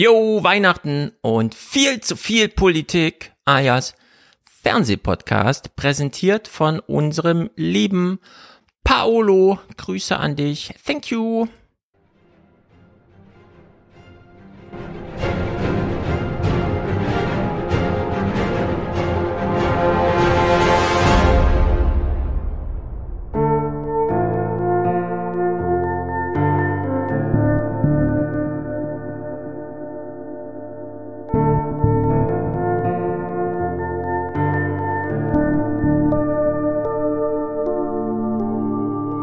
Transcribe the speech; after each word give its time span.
Jo, 0.00 0.44
Weihnachten 0.44 1.10
und 1.22 1.56
viel 1.56 2.00
zu 2.00 2.14
viel 2.14 2.48
Politik, 2.48 3.32
alias 3.44 3.96
Fernsehpodcast, 4.62 5.74
präsentiert 5.74 6.46
von 6.46 6.78
unserem 6.78 7.50
lieben 7.56 8.20
Paolo. 8.84 9.58
Grüße 9.76 10.16
an 10.16 10.36
dich. 10.36 10.72
Thank 10.86 11.10
you. 11.10 11.48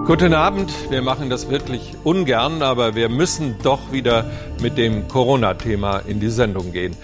Guten 0.05 0.35
Abend. 0.35 0.71
Wir 0.91 1.01
machen 1.01 1.31
das 1.31 1.49
wirklich 1.49 1.95
ungern, 2.03 2.61
aber 2.61 2.93
wir 2.93 3.09
müssen 3.09 3.55
doch 3.63 3.91
wieder 3.91 4.29
mit 4.61 4.77
dem 4.77 5.07
Corona-Thema 5.07 5.97
in 6.05 6.19
die 6.19 6.29
Sendung 6.29 6.71
gehen. 6.71 6.95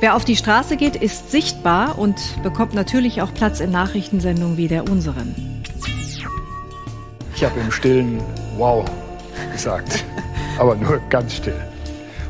Wer 0.00 0.14
auf 0.14 0.26
die 0.26 0.36
Straße 0.36 0.76
geht, 0.76 0.94
ist 0.94 1.30
sichtbar 1.30 1.98
und 1.98 2.16
bekommt 2.42 2.74
natürlich 2.74 3.22
auch 3.22 3.32
Platz 3.32 3.60
in 3.60 3.70
Nachrichtensendungen 3.70 4.58
wie 4.58 4.68
der 4.68 4.90
unseren. 4.90 5.34
Ich 7.34 7.42
habe 7.42 7.58
im 7.60 7.72
Stillen 7.72 8.20
Wow 8.58 8.84
gesagt, 9.52 10.04
aber 10.58 10.74
nur 10.74 11.00
ganz 11.08 11.34
still. 11.34 11.60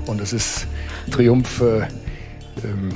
Und 0.06 0.20
es 0.20 0.32
ist 0.32 0.68
Triumph. 1.10 1.60
Äh, 1.60 1.88
ähm, 2.62 2.94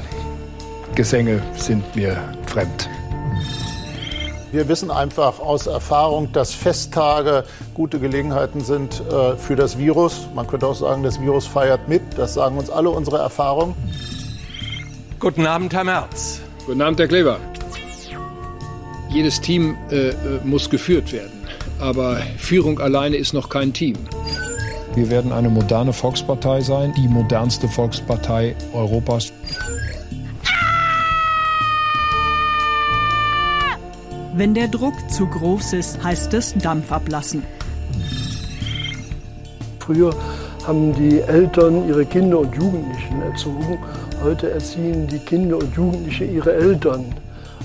Gesänge 0.94 1.42
sind 1.56 1.96
mir 1.96 2.16
fremd. 2.46 2.88
Wir 4.56 4.68
wissen 4.68 4.90
einfach 4.90 5.38
aus 5.38 5.66
Erfahrung, 5.66 6.32
dass 6.32 6.54
Festtage 6.54 7.44
gute 7.74 8.00
Gelegenheiten 8.00 8.64
sind 8.64 9.02
äh, 9.02 9.36
für 9.36 9.54
das 9.54 9.76
Virus. 9.76 10.28
Man 10.34 10.46
könnte 10.46 10.66
auch 10.66 10.74
sagen, 10.74 11.02
das 11.02 11.20
Virus 11.20 11.46
feiert 11.46 11.90
mit. 11.90 12.00
Das 12.16 12.32
sagen 12.32 12.56
uns 12.56 12.70
alle 12.70 12.88
unsere 12.88 13.18
Erfahrungen. 13.18 13.74
Guten 15.20 15.46
Abend, 15.46 15.74
Herr 15.74 15.84
Merz. 15.84 16.40
Guten 16.64 16.80
Abend, 16.80 16.98
Herr 16.98 17.06
Kleber. 17.06 17.38
Jedes 19.10 19.42
Team 19.42 19.76
äh, 19.90 20.08
äh 20.08 20.14
muss 20.42 20.70
geführt 20.70 21.12
werden. 21.12 21.46
Aber 21.78 22.16
Führung 22.38 22.80
alleine 22.80 23.16
ist 23.16 23.34
noch 23.34 23.50
kein 23.50 23.74
Team. 23.74 23.98
Wir 24.94 25.10
werden 25.10 25.32
eine 25.32 25.50
moderne 25.50 25.92
Volkspartei 25.92 26.62
sein, 26.62 26.94
die 26.96 27.08
modernste 27.08 27.68
Volkspartei 27.68 28.56
Europas. 28.72 29.34
Wenn 34.38 34.52
der 34.52 34.68
Druck 34.68 34.92
zu 35.08 35.26
groß 35.26 35.72
ist, 35.72 36.04
heißt 36.04 36.34
es 36.34 36.52
Dampf 36.58 36.92
ablassen. 36.92 37.42
Früher 39.78 40.14
haben 40.66 40.92
die 40.92 41.20
Eltern 41.20 41.88
ihre 41.88 42.04
Kinder 42.04 42.40
und 42.40 42.54
Jugendlichen 42.54 43.22
erzogen. 43.22 43.78
Heute 44.22 44.50
erziehen 44.50 45.06
die 45.06 45.20
Kinder 45.20 45.56
und 45.56 45.74
Jugendliche 45.74 46.26
ihre 46.26 46.52
Eltern. 46.52 47.06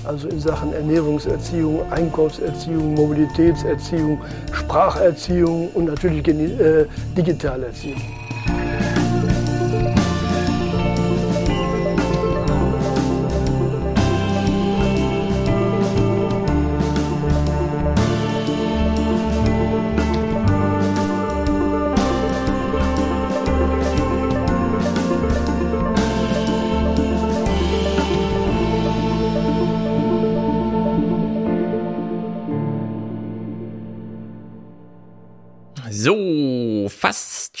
Also 0.04 0.28
in 0.28 0.40
Sachen 0.40 0.72
Ernährungserziehung, 0.72 1.92
Einkaufserziehung, 1.92 2.94
Mobilitätserziehung, 2.94 4.18
Spracherziehung 4.52 5.68
und 5.74 5.84
natürlich 5.84 6.26
äh, 6.26 6.86
Digitalerziehung. 7.14 8.00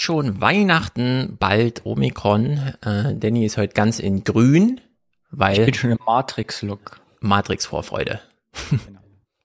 Schon 0.02 0.40
Weihnachten, 0.40 1.36
bald 1.38 1.86
Omikron. 1.86 2.58
Äh, 2.84 3.14
Danny 3.14 3.46
ist 3.46 3.56
heute 3.56 3.72
ganz 3.72 3.98
in 4.00 4.24
grün, 4.24 4.80
weil. 5.30 5.60
Ich 5.60 5.64
bin 5.64 5.74
schon 5.74 5.92
im 5.92 5.98
Matrix-Look. 6.04 7.00
Matrix-Vorfreude. 7.20 8.20
Genau. 8.70 9.00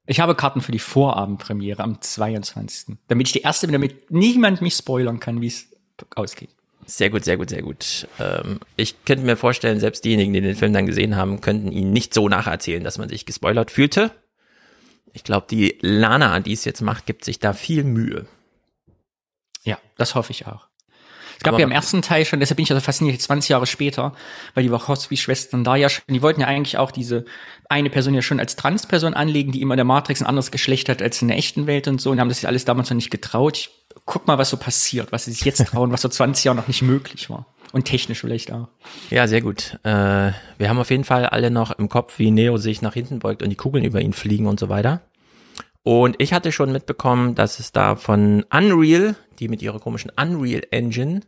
Ich 0.10 0.22
habe 0.22 0.36
Karten 0.36 0.62
für 0.62 0.72
die 0.72 0.80
Vorabendpremiere 0.80 1.84
am 1.84 2.02
22. 2.02 2.96
Damit 3.10 3.28
ich 3.28 3.34
die 3.34 3.42
erste 3.42 3.68
bin, 3.68 3.74
damit 3.74 4.10
niemand 4.10 4.62
mich 4.62 4.74
spoilern 4.74 5.20
kann, 5.20 5.42
wie 5.42 5.48
es 5.48 5.68
ausgeht. 6.16 6.50
Sehr 6.86 7.10
gut, 7.10 7.26
sehr 7.26 7.36
gut, 7.36 7.50
sehr 7.50 7.62
gut. 7.62 8.08
Ähm, 8.18 8.62
ich 8.78 9.04
könnte 9.04 9.26
mir 9.26 9.36
vorstellen, 9.36 9.82
selbst 9.82 10.06
diejenigen, 10.06 10.32
die 10.32 10.40
den 10.40 10.56
Film 10.56 10.72
dann 10.72 10.86
gesehen 10.86 11.18
haben, 11.18 11.42
könnten 11.42 11.74
ihn 11.74 11.92
nicht 11.92 12.14
so 12.14 12.30
nacherzählen, 12.30 12.86
dass 12.86 12.98
man 12.98 13.10
sich 13.10 13.26
gespoilert 13.26 13.70
fühlte. 13.70 14.12
Ich 15.12 15.26
glaube, 15.26 15.48
die 15.50 15.78
Lana, 15.82 16.40
die 16.40 16.54
es 16.54 16.64
jetzt 16.64 16.82
macht, 16.82 17.06
gibt 17.06 17.26
sich 17.26 17.40
da 17.40 17.52
viel 17.52 17.84
Mühe. 17.84 18.28
Ja, 19.68 19.78
das 19.98 20.16
hoffe 20.16 20.32
ich 20.32 20.48
auch. 20.48 20.68
Es 21.38 21.44
gab 21.44 21.54
Aber 21.54 21.60
ja 21.60 21.68
im 21.68 21.72
ersten 21.72 22.02
Teil 22.02 22.26
schon, 22.26 22.40
deshalb 22.40 22.56
bin 22.56 22.64
ich 22.64 22.72
also 22.72 22.82
fasziniert, 22.82 23.22
20 23.22 23.50
Jahre 23.50 23.68
später, 23.68 24.14
weil 24.56 24.64
die 24.64 24.72
Wachowski-Schwestern 24.72 25.64
da 25.64 25.76
ja 25.76 25.88
schon, 25.88 26.04
die 26.10 26.22
wollten 26.24 26.42
ja 26.42 26.48
eigentlich 26.48 26.78
auch 26.80 26.90
diese 26.90 27.26
eine 27.70 27.92
Person 27.92 28.16
ja 28.16 28.24
schon 28.24 28.40
als 28.40 28.56
Transperson 28.56 29.14
anlegen, 29.14 29.52
die 29.52 29.62
immer 29.62 29.76
in 29.76 29.78
der 29.78 29.86
Matrix 29.86 30.22
ein 30.22 30.26
anderes 30.26 30.50
Geschlecht 30.50 30.90
hat 30.90 31.02
als 31.02 31.22
in 31.22 31.28
der 31.28 31.38
echten 31.38 31.68
Welt 31.68 31.88
und 31.88 32.02
so 32.02 32.10
und 32.10 32.20
haben 32.20 32.30
das 32.30 32.42
ja 32.42 32.50
alles 32.50 32.66
damals 32.66 32.90
noch 32.90 32.96
nicht 32.96 33.12
getraut. 33.12 33.58
Ich 33.58 33.70
guck 34.06 34.26
mal, 34.26 34.40
was 34.40 34.50
so 34.50 34.58
passiert, 34.58 35.12
was 35.12 35.26
sie 35.26 35.32
sich 35.34 35.46
jetzt 35.46 35.64
trauen, 35.68 35.92
was 35.92 36.02
so 36.02 36.10
20 36.10 36.46
Jahre 36.46 36.58
noch 36.58 36.68
nicht 36.68 36.82
möglich 36.82 37.30
war. 37.30 37.46
Und 37.74 37.86
technisch 37.86 38.22
vielleicht 38.22 38.52
auch. 38.52 38.70
Ja, 39.10 39.28
sehr 39.28 39.42
gut. 39.42 39.78
Äh, 39.84 40.32
wir 40.58 40.70
haben 40.70 40.80
auf 40.80 40.90
jeden 40.90 41.04
Fall 41.04 41.26
alle 41.26 41.52
noch 41.52 41.72
im 41.72 41.90
Kopf, 41.90 42.18
wie 42.18 42.32
Neo 42.32 42.58
sich 42.58 42.82
nach 42.82 42.94
hinten 42.94 43.20
beugt 43.20 43.44
und 43.44 43.50
die 43.50 43.58
Kugeln 43.58 43.84
über 43.84 44.02
ihn 44.02 44.14
fliegen 44.14 44.48
und 44.48 44.60
so 44.60 44.70
weiter. 44.70 45.02
Und 45.84 46.16
ich 46.20 46.34
hatte 46.34 46.52
schon 46.52 46.74
mitbekommen, 46.74 47.34
dass 47.34 47.60
es 47.60 47.72
da 47.72 47.96
von 47.96 48.44
Unreal, 48.52 49.16
die 49.40 49.48
mit 49.48 49.62
ihrer 49.62 49.80
komischen 49.80 50.12
Unreal 50.20 50.64
Engine 50.72 51.22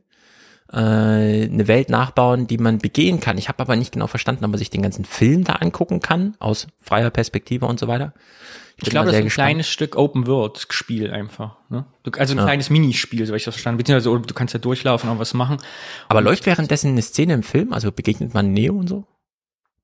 äh, 0.71 0.77
eine 0.77 1.67
Welt 1.67 1.89
nachbauen, 1.89 2.47
die 2.47 2.57
man 2.57 2.77
begehen 2.77 3.19
kann. 3.19 3.37
Ich 3.37 3.47
habe 3.49 3.59
aber 3.59 3.75
nicht 3.75 3.91
genau 3.91 4.07
verstanden, 4.07 4.45
ob 4.45 4.51
man 4.51 4.57
sich 4.57 4.69
den 4.69 4.81
ganzen 4.81 5.05
Film 5.05 5.43
da 5.43 5.53
angucken 5.53 5.99
kann, 5.99 6.35
aus 6.39 6.67
freier 6.77 7.09
Perspektive 7.09 7.65
und 7.65 7.79
so 7.79 7.87
weiter. 7.87 8.13
Ich, 8.77 8.83
ich 8.83 8.89
glaube, 8.91 9.07
das 9.07 9.15
ist 9.15 9.19
ein 9.19 9.25
gespannt. 9.25 9.47
kleines 9.47 9.67
Stück 9.67 9.97
Open 9.97 10.27
World 10.27 10.65
Spiel 10.69 11.11
einfach. 11.11 11.57
Ne? 11.69 11.85
Du, 12.03 12.11
also 12.17 12.33
ein 12.33 12.37
ja. 12.37 12.45
kleines 12.45 12.69
Minispiel, 12.69 13.25
so 13.25 13.33
ich 13.33 13.43
das 13.43 13.55
verstanden. 13.55 13.77
Beziehungsweise 13.77 14.21
du 14.21 14.33
kannst 14.33 14.53
ja 14.53 14.59
durchlaufen 14.59 15.09
und 15.09 15.19
was 15.19 15.33
machen. 15.33 15.57
Aber 16.07 16.19
und 16.19 16.25
läuft 16.25 16.45
währenddessen 16.45 16.91
eine 16.91 17.01
Szene 17.01 17.33
im 17.33 17.43
Film? 17.43 17.73
Also 17.73 17.91
begegnet 17.91 18.33
man 18.33 18.53
Neo 18.53 18.75
und 18.75 18.87
so? 18.87 19.05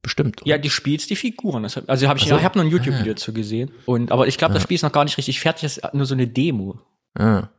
Bestimmt. 0.02 0.44
Oder? 0.44 0.52
Ja, 0.52 0.58
die 0.58 0.70
spielst 0.70 1.10
die 1.10 1.16
Figuren. 1.16 1.64
Das, 1.64 1.78
also 1.78 2.08
habe 2.08 2.20
ich, 2.20 2.26
also, 2.26 2.38
ich 2.38 2.44
habe 2.44 2.60
nur 2.60 2.68
ein 2.68 2.72
YouTube-Video 2.72 3.12
ah. 3.12 3.16
dazu 3.16 3.34
gesehen. 3.34 3.72
Und 3.86 4.12
aber 4.12 4.28
ich 4.28 4.38
glaube, 4.38 4.54
das 4.54 4.64
Spiel 4.64 4.76
ist 4.76 4.84
noch 4.84 4.92
gar 4.92 5.04
nicht 5.04 5.18
richtig 5.18 5.40
fertig. 5.40 5.64
Das 5.64 5.78
ist 5.78 5.94
nur 5.94 6.06
so 6.06 6.14
eine 6.14 6.28
Demo. 6.28 6.80
Ah. 7.16 7.50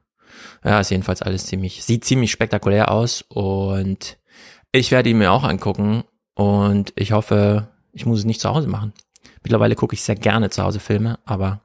Ja, 0.65 0.81
ist 0.81 0.91
jedenfalls 0.91 1.23
alles 1.23 1.47
ziemlich, 1.47 1.85
sieht 1.85 2.05
ziemlich 2.05 2.31
spektakulär 2.31 2.91
aus 2.91 3.25
und 3.29 4.19
ich 4.73 4.91
werde 4.91 5.11
ihn 5.11 5.19
mir 5.19 5.33
auch 5.33 5.45
angucken 5.45 6.05
und 6.35 6.93
ich 6.97 7.13
hoffe, 7.13 7.69
ich 7.93 8.07
muss 8.07 8.21
es 8.21 8.25
nicht 8.25 8.41
zu 8.41 8.49
Hause 8.49 8.69
machen. 8.69 8.93
Mittlerweile 9.43 9.75
gucke 9.75 9.95
ich 9.95 10.03
sehr 10.03 10.17
gerne 10.17 10.51
zu 10.51 10.63
Hause 10.63 10.81
Filme, 10.81 11.19
aber 11.25 11.61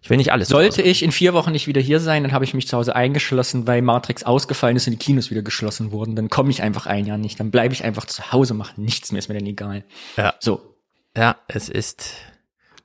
ich 0.00 0.10
will 0.10 0.16
nicht 0.16 0.32
alles. 0.32 0.48
Sollte 0.48 0.82
ich 0.82 1.02
in 1.02 1.12
vier 1.12 1.34
Wochen 1.34 1.52
nicht 1.52 1.66
wieder 1.66 1.80
hier 1.80 2.00
sein, 2.00 2.22
dann 2.22 2.32
habe 2.32 2.44
ich 2.44 2.54
mich 2.54 2.68
zu 2.68 2.76
Hause 2.76 2.94
eingeschlossen, 2.94 3.66
weil 3.66 3.82
Matrix 3.82 4.22
ausgefallen 4.22 4.76
ist 4.76 4.86
und 4.86 4.92
die 4.92 4.98
Kinos 4.98 5.30
wieder 5.30 5.42
geschlossen 5.42 5.90
wurden. 5.92 6.14
Dann 6.14 6.30
komme 6.30 6.50
ich 6.50 6.62
einfach 6.62 6.86
ein 6.86 7.04
Jahr 7.06 7.18
nicht. 7.18 7.40
Dann 7.40 7.50
bleibe 7.50 7.74
ich 7.74 7.84
einfach 7.84 8.06
zu 8.06 8.32
Hause, 8.32 8.54
mache 8.54 8.80
nichts 8.80 9.10
mehr, 9.10 9.18
ist 9.18 9.28
mir 9.28 9.34
dann 9.34 9.46
egal. 9.46 9.84
Ja. 10.16 10.34
So. 10.40 10.76
Ja, 11.16 11.36
es 11.48 11.68
ist. 11.68 12.12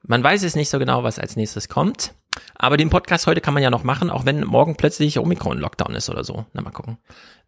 Man 0.02 0.24
weiß 0.24 0.44
es 0.44 0.56
nicht 0.56 0.70
so 0.70 0.80
genau, 0.80 1.04
was 1.04 1.20
als 1.20 1.36
nächstes 1.36 1.70
kommt. 1.70 2.14
Aber 2.56 2.78
den 2.78 2.90
Podcast 2.90 3.28
heute 3.28 3.42
kann 3.42 3.54
man 3.54 3.64
ja 3.64 3.70
noch 3.70 3.84
machen, 3.84 4.10
auch 4.10 4.26
wenn 4.26 4.44
morgen 4.46 4.76
plötzlich 4.76 5.20
Omikron-Lockdown 5.20 5.96
ist 5.96 6.10
oder 6.10 6.24
so. 6.24 6.46
Na, 6.54 6.62
mal 6.62 6.72
gucken. 6.72 6.98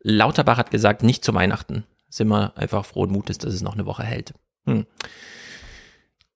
Lauterbach 0.02 0.58
hat 0.58 0.72
gesagt, 0.72 1.04
nicht 1.04 1.24
zu 1.24 1.34
Weihnachten. 1.34 1.86
Sind 2.10 2.28
wir 2.28 2.58
einfach 2.58 2.86
frohen 2.86 3.12
Mutes, 3.12 3.38
dass 3.38 3.54
es 3.54 3.62
noch 3.62 3.74
eine 3.74 3.86
Woche 3.86 4.04
hält. 4.04 4.34
Hm. 4.66 4.86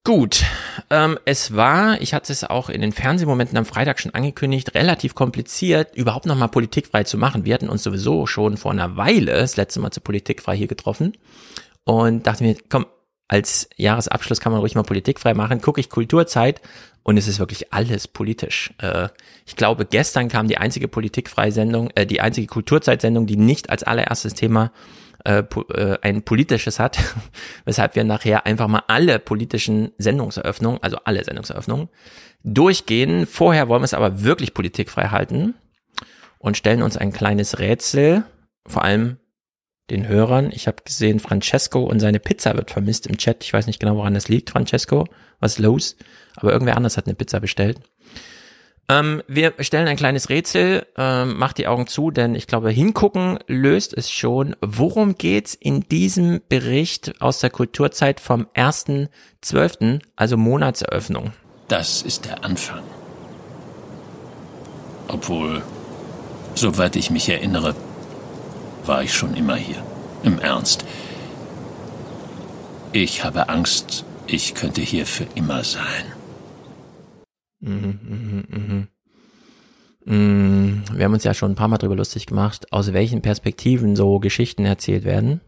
Gut, 0.02 0.44
ähm, 0.88 1.18
es 1.26 1.54
war, 1.54 2.00
ich 2.00 2.14
hatte 2.14 2.32
es 2.32 2.42
auch 2.42 2.70
in 2.70 2.80
den 2.80 2.92
Fernsehmomenten 2.92 3.58
am 3.58 3.66
Freitag 3.66 4.00
schon 4.00 4.14
angekündigt, 4.14 4.74
relativ 4.74 5.14
kompliziert, 5.14 5.94
überhaupt 5.94 6.24
nochmal 6.24 6.48
politikfrei 6.48 7.04
zu 7.04 7.18
machen. 7.18 7.44
Wir 7.44 7.52
hatten 7.52 7.68
uns 7.68 7.82
sowieso 7.82 8.26
schon 8.26 8.56
vor 8.56 8.70
einer 8.72 8.96
Weile 8.96 9.34
das 9.34 9.56
letzte 9.56 9.78
Mal 9.78 9.90
zu 9.90 10.00
politikfrei 10.00 10.56
hier 10.56 10.68
getroffen 10.68 11.18
und 11.84 12.26
dachte 12.26 12.44
mir, 12.44 12.56
komm, 12.70 12.86
als 13.28 13.68
Jahresabschluss 13.76 14.40
kann 14.40 14.52
man 14.52 14.60
ruhig 14.60 14.74
mal 14.74 14.82
politikfrei 14.82 15.34
machen, 15.34 15.60
gucke 15.60 15.80
ich 15.80 15.90
Kulturzeit 15.90 16.62
und 17.02 17.16
es 17.16 17.28
ist 17.28 17.38
wirklich 17.38 17.72
alles 17.72 18.08
politisch. 18.08 18.72
Äh, 18.78 19.08
ich 19.46 19.56
glaube, 19.56 19.86
gestern 19.86 20.28
kam 20.28 20.48
die 20.48 20.58
einzige 20.58 20.88
politikfreie 20.88 21.52
Sendung, 21.52 21.90
äh, 21.94 22.06
die 22.06 22.20
einzige 22.20 22.46
Kulturzeitsendung, 22.46 23.26
die 23.26 23.36
nicht 23.36 23.70
als 23.70 23.82
allererstes 23.82 24.34
Thema 24.34 24.72
äh, 25.24 25.42
äh, 25.74 25.98
ein 26.02 26.22
politisches 26.22 26.78
hat, 26.78 26.98
weshalb 27.64 27.94
wir 27.94 28.04
nachher 28.04 28.46
einfach 28.46 28.68
mal 28.68 28.84
alle 28.86 29.18
politischen 29.18 29.92
Sendungseröffnungen, 29.98 30.82
also 30.82 30.98
alle 31.04 31.24
Sendungseröffnungen, 31.24 31.88
durchgehen. 32.42 33.26
Vorher 33.26 33.68
wollen 33.68 33.82
wir 33.82 33.86
es 33.86 33.94
aber 33.94 34.22
wirklich 34.22 34.54
politikfrei 34.54 35.08
halten 35.08 35.54
und 36.38 36.56
stellen 36.56 36.82
uns 36.82 36.96
ein 36.96 37.12
kleines 37.12 37.58
Rätsel, 37.58 38.24
vor 38.66 38.82
allem 38.82 39.18
den 39.90 40.08
Hörern. 40.08 40.52
Ich 40.52 40.66
habe 40.66 40.82
gesehen, 40.84 41.20
Francesco 41.20 41.84
und 41.84 42.00
seine 42.00 42.20
Pizza 42.20 42.56
wird 42.56 42.70
vermisst 42.70 43.06
im 43.06 43.18
Chat. 43.18 43.44
Ich 43.44 43.52
weiß 43.52 43.66
nicht 43.66 43.80
genau, 43.80 43.96
woran 43.96 44.14
das 44.14 44.28
liegt, 44.28 44.50
Francesco. 44.50 45.06
Was 45.40 45.52
ist 45.52 45.58
los? 45.58 45.96
Aber 46.36 46.52
irgendwer 46.52 46.76
anders 46.76 46.96
hat 46.96 47.06
eine 47.06 47.14
Pizza 47.14 47.40
bestellt. 47.40 47.80
Ähm, 48.90 49.22
wir 49.28 49.54
stellen 49.60 49.86
ein 49.86 49.96
kleines 49.96 50.30
Rätsel. 50.30 50.84
Ähm, 50.96 51.38
macht 51.38 51.58
die 51.58 51.68
Augen 51.68 51.86
zu, 51.86 52.10
denn 52.10 52.34
ich 52.34 52.48
glaube, 52.48 52.70
hingucken 52.70 53.38
löst 53.46 53.96
es 53.96 54.10
schon. 54.10 54.56
Worum 54.60 55.14
geht's 55.14 55.54
in 55.54 55.82
diesem 55.82 56.40
Bericht 56.48 57.20
aus 57.20 57.38
der 57.38 57.50
Kulturzeit 57.50 58.18
vom 58.18 58.46
1.12., 58.56 60.00
also 60.16 60.36
Monatseröffnung? 60.36 61.32
Das 61.68 62.02
ist 62.02 62.24
der 62.24 62.44
Anfang. 62.44 62.82
Obwohl, 65.06 65.62
soweit 66.56 66.96
ich 66.96 67.10
mich 67.10 67.28
erinnere, 67.28 67.76
war 68.86 69.04
ich 69.04 69.14
schon 69.14 69.36
immer 69.36 69.54
hier. 69.54 69.82
Im 70.24 70.40
Ernst. 70.40 70.84
Ich 72.92 73.22
habe 73.22 73.48
Angst, 73.48 74.04
ich 74.26 74.56
könnte 74.56 74.80
hier 74.80 75.06
für 75.06 75.26
immer 75.36 75.62
sein. 75.62 76.19
Mhm, 77.60 78.00
mhm, 78.02 78.44
mhm. 78.48 78.88
Mm, 80.04 80.82
wir 80.94 81.04
haben 81.04 81.12
uns 81.12 81.24
ja 81.24 81.34
schon 81.34 81.52
ein 81.52 81.56
paar 81.56 81.68
Mal 81.68 81.78
darüber 81.78 81.96
lustig 81.96 82.26
gemacht, 82.26 82.72
aus 82.72 82.92
welchen 82.92 83.22
Perspektiven 83.22 83.96
so 83.96 84.18
Geschichten 84.18 84.64
erzählt 84.64 85.04
werden. 85.04 85.40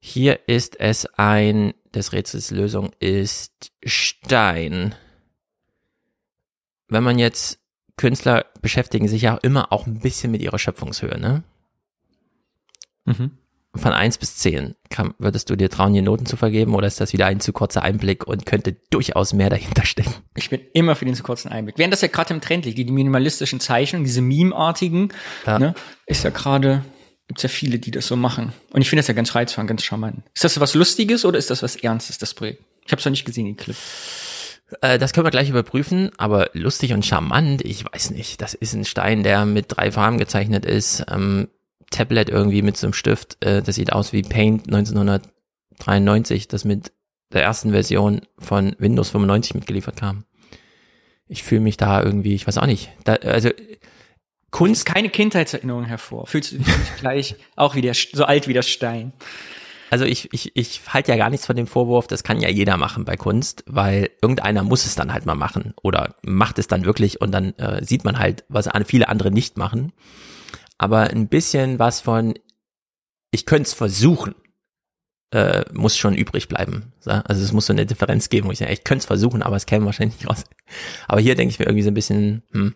Hier 0.00 0.48
ist 0.48 0.78
es 0.80 1.06
ein, 1.18 1.74
des 1.92 2.12
Rätsels 2.12 2.50
Lösung 2.50 2.90
ist 3.00 3.72
Stein. 3.84 4.94
Wenn 6.88 7.02
man 7.02 7.18
jetzt 7.18 7.58
Künstler 7.96 8.46
beschäftigen 8.62 9.08
sich 9.08 9.22
ja 9.22 9.36
immer 9.42 9.72
auch 9.72 9.86
ein 9.86 10.00
bisschen 10.00 10.30
mit 10.30 10.40
ihrer 10.40 10.58
Schöpfungshöhe, 10.58 11.18
ne? 11.18 11.42
Mhm. 13.04 13.32
Von 13.74 13.92
eins 13.92 14.18
bis 14.18 14.36
zehn 14.36 14.74
kann, 14.88 15.14
würdest 15.18 15.48
du 15.48 15.54
dir 15.54 15.70
trauen, 15.70 15.92
hier 15.92 16.02
Noten 16.02 16.26
zu 16.26 16.36
vergeben 16.36 16.74
oder 16.74 16.88
ist 16.88 17.00
das 17.00 17.12
wieder 17.12 17.26
ein 17.26 17.38
zu 17.38 17.52
kurzer 17.52 17.82
Einblick 17.82 18.26
und 18.26 18.44
könnte 18.44 18.72
durchaus 18.90 19.32
mehr 19.32 19.48
dahinter 19.48 19.84
stecken? 19.84 20.12
Ich 20.36 20.50
bin 20.50 20.60
immer 20.74 20.96
für 20.96 21.04
den 21.04 21.14
zu 21.14 21.22
kurzen 21.22 21.50
Einblick. 21.50 21.78
Während 21.78 21.92
das 21.92 22.00
ja 22.00 22.08
gerade 22.08 22.34
im 22.34 22.40
Trend 22.40 22.64
liegt, 22.64 22.78
die, 22.78 22.84
die 22.84 22.92
minimalistischen 22.92 23.60
Zeichnungen, 23.60 24.04
diese 24.04 24.22
Meme-artigen, 24.22 25.12
ja. 25.46 25.60
ne, 25.60 25.74
ist 26.06 26.24
ja 26.24 26.30
gerade, 26.30 26.84
gibt's 27.28 27.44
ja 27.44 27.48
viele, 27.48 27.78
die 27.78 27.92
das 27.92 28.08
so 28.08 28.16
machen. 28.16 28.52
Und 28.72 28.80
ich 28.80 28.90
finde 28.90 29.00
das 29.00 29.08
ja 29.08 29.14
ganz 29.14 29.36
reizvoll, 29.36 29.66
ganz 29.66 29.84
charmant. 29.84 30.24
Ist 30.34 30.42
das 30.42 30.58
was 30.58 30.74
Lustiges 30.74 31.24
oder 31.24 31.38
ist 31.38 31.50
das 31.50 31.62
was 31.62 31.76
Ernstes, 31.76 32.18
das 32.18 32.34
Projekt? 32.34 32.64
Ich 32.84 32.90
habe 32.90 32.98
es 32.98 33.04
noch 33.04 33.10
nicht 33.10 33.24
gesehen, 33.24 33.46
den 33.46 33.56
Clip. 33.56 33.76
Äh, 34.80 34.98
das 34.98 35.12
können 35.12 35.26
wir 35.26 35.30
gleich 35.30 35.48
überprüfen, 35.48 36.10
aber 36.16 36.50
lustig 36.54 36.92
und 36.92 37.06
charmant, 37.06 37.62
ich 37.62 37.84
weiß 37.84 38.10
nicht. 38.10 38.42
Das 38.42 38.54
ist 38.54 38.74
ein 38.74 38.84
Stein, 38.84 39.22
der 39.22 39.46
mit 39.46 39.66
drei 39.68 39.92
Farben 39.92 40.18
gezeichnet 40.18 40.64
ist. 40.66 41.04
Ähm, 41.08 41.48
Tablet 41.90 42.28
irgendwie 42.28 42.62
mit 42.62 42.76
so 42.76 42.86
einem 42.86 42.94
Stift. 42.94 43.44
Äh, 43.44 43.62
das 43.62 43.74
sieht 43.74 43.92
aus 43.92 44.12
wie 44.12 44.22
Paint 44.22 44.66
1993, 44.66 46.48
das 46.48 46.64
mit 46.64 46.92
der 47.32 47.42
ersten 47.42 47.70
Version 47.72 48.22
von 48.38 48.74
Windows 48.78 49.10
95 49.10 49.54
mitgeliefert 49.54 49.96
kam. 49.96 50.24
Ich 51.28 51.42
fühle 51.42 51.60
mich 51.60 51.76
da 51.76 52.02
irgendwie, 52.02 52.34
ich 52.34 52.46
weiß 52.46 52.58
auch 52.58 52.66
nicht. 52.66 52.90
Da, 53.04 53.14
also 53.14 53.50
Kunst. 54.50 54.84
Keine 54.84 55.10
Kindheitserinnerung 55.10 55.84
hervor. 55.84 56.26
Fühlst 56.26 56.52
du 56.52 56.58
dich 56.58 56.66
gleich 56.98 57.36
auch 57.54 57.76
wie 57.76 57.82
der, 57.82 57.94
so 57.94 58.24
alt 58.24 58.48
wie 58.48 58.52
der 58.52 58.62
Stein? 58.62 59.12
Also 59.90 60.04
ich, 60.04 60.32
ich, 60.32 60.52
ich 60.54 60.82
halte 60.88 61.10
ja 61.10 61.18
gar 61.18 61.30
nichts 61.30 61.46
von 61.46 61.56
dem 61.56 61.66
Vorwurf, 61.66 62.06
das 62.06 62.22
kann 62.22 62.40
ja 62.40 62.48
jeder 62.48 62.76
machen 62.76 63.04
bei 63.04 63.16
Kunst, 63.16 63.64
weil 63.66 64.10
irgendeiner 64.22 64.62
muss 64.62 64.86
es 64.86 64.94
dann 64.94 65.12
halt 65.12 65.26
mal 65.26 65.34
machen 65.34 65.74
oder 65.82 66.14
macht 66.22 66.60
es 66.60 66.68
dann 66.68 66.84
wirklich 66.84 67.20
und 67.20 67.32
dann 67.32 67.54
äh, 67.58 67.84
sieht 67.84 68.04
man 68.04 68.18
halt, 68.20 68.44
was 68.48 68.68
viele 68.86 69.08
andere 69.08 69.32
nicht 69.32 69.56
machen 69.56 69.92
aber 70.80 71.10
ein 71.10 71.28
bisschen 71.28 71.78
was 71.78 72.00
von, 72.00 72.32
ich 73.32 73.44
könnte 73.44 73.64
es 73.64 73.74
versuchen, 73.74 74.34
äh, 75.30 75.62
muss 75.74 75.98
schon 75.98 76.14
übrig 76.14 76.48
bleiben. 76.48 76.94
Also 77.04 77.44
es 77.44 77.52
muss 77.52 77.66
so 77.66 77.74
eine 77.74 77.84
Differenz 77.84 78.30
geben, 78.30 78.48
wo 78.48 78.52
ich 78.52 78.60
sage, 78.60 78.72
ich 78.72 78.82
könnte 78.82 79.00
es 79.00 79.06
versuchen, 79.06 79.42
aber 79.42 79.56
es 79.56 79.66
käme 79.66 79.84
wahrscheinlich 79.84 80.18
nicht 80.18 80.30
raus. 80.30 80.44
Aber 81.06 81.20
hier 81.20 81.34
denke 81.34 81.52
ich 81.52 81.58
mir 81.58 81.66
irgendwie 81.66 81.82
so 81.82 81.90
ein 81.90 81.94
bisschen, 81.94 82.44
hm, 82.52 82.74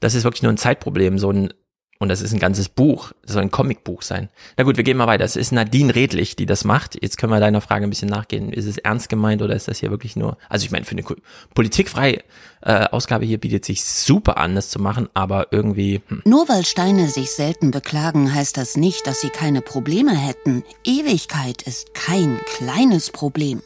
das 0.00 0.14
ist 0.14 0.24
wirklich 0.24 0.42
nur 0.42 0.52
ein 0.52 0.58
Zeitproblem, 0.58 1.18
so 1.18 1.32
ein 1.32 1.54
und 2.00 2.08
das 2.08 2.22
ist 2.22 2.32
ein 2.32 2.38
ganzes 2.38 2.70
Buch. 2.70 3.12
Das 3.22 3.34
soll 3.34 3.42
ein 3.42 3.50
Comicbuch 3.50 4.00
sein. 4.00 4.30
Na 4.56 4.64
gut, 4.64 4.78
wir 4.78 4.84
gehen 4.84 4.96
mal 4.96 5.06
weiter. 5.06 5.24
Es 5.24 5.36
ist 5.36 5.52
Nadine 5.52 5.94
Redlich, 5.94 6.34
die 6.34 6.46
das 6.46 6.64
macht. 6.64 7.00
Jetzt 7.00 7.18
können 7.18 7.30
wir 7.30 7.40
deiner 7.40 7.60
Frage 7.60 7.84
ein 7.84 7.90
bisschen 7.90 8.08
nachgehen. 8.08 8.54
Ist 8.54 8.64
es 8.64 8.78
ernst 8.78 9.10
gemeint 9.10 9.42
oder 9.42 9.54
ist 9.54 9.68
das 9.68 9.80
hier 9.80 9.90
wirklich 9.90 10.16
nur, 10.16 10.38
also 10.48 10.64
ich 10.64 10.70
meine, 10.70 10.86
für 10.86 10.92
eine 10.92 11.04
politikfreie 11.54 12.22
äh, 12.62 12.86
Ausgabe 12.86 13.26
hier 13.26 13.38
bietet 13.38 13.66
sich 13.66 13.84
super 13.84 14.38
an, 14.38 14.54
das 14.54 14.70
zu 14.70 14.80
machen, 14.80 15.10
aber 15.12 15.48
irgendwie. 15.50 16.00
Hm. 16.08 16.22
Nur 16.24 16.48
weil 16.48 16.64
Steine 16.64 17.06
sich 17.06 17.32
selten 17.32 17.70
beklagen, 17.70 18.34
heißt 18.34 18.56
das 18.56 18.78
nicht, 18.78 19.06
dass 19.06 19.20
sie 19.20 19.30
keine 19.30 19.60
Probleme 19.60 20.16
hätten. 20.16 20.64
Ewigkeit 20.84 21.60
ist 21.62 21.92
kein 21.92 22.40
kleines 22.46 23.10
Problem. 23.10 23.60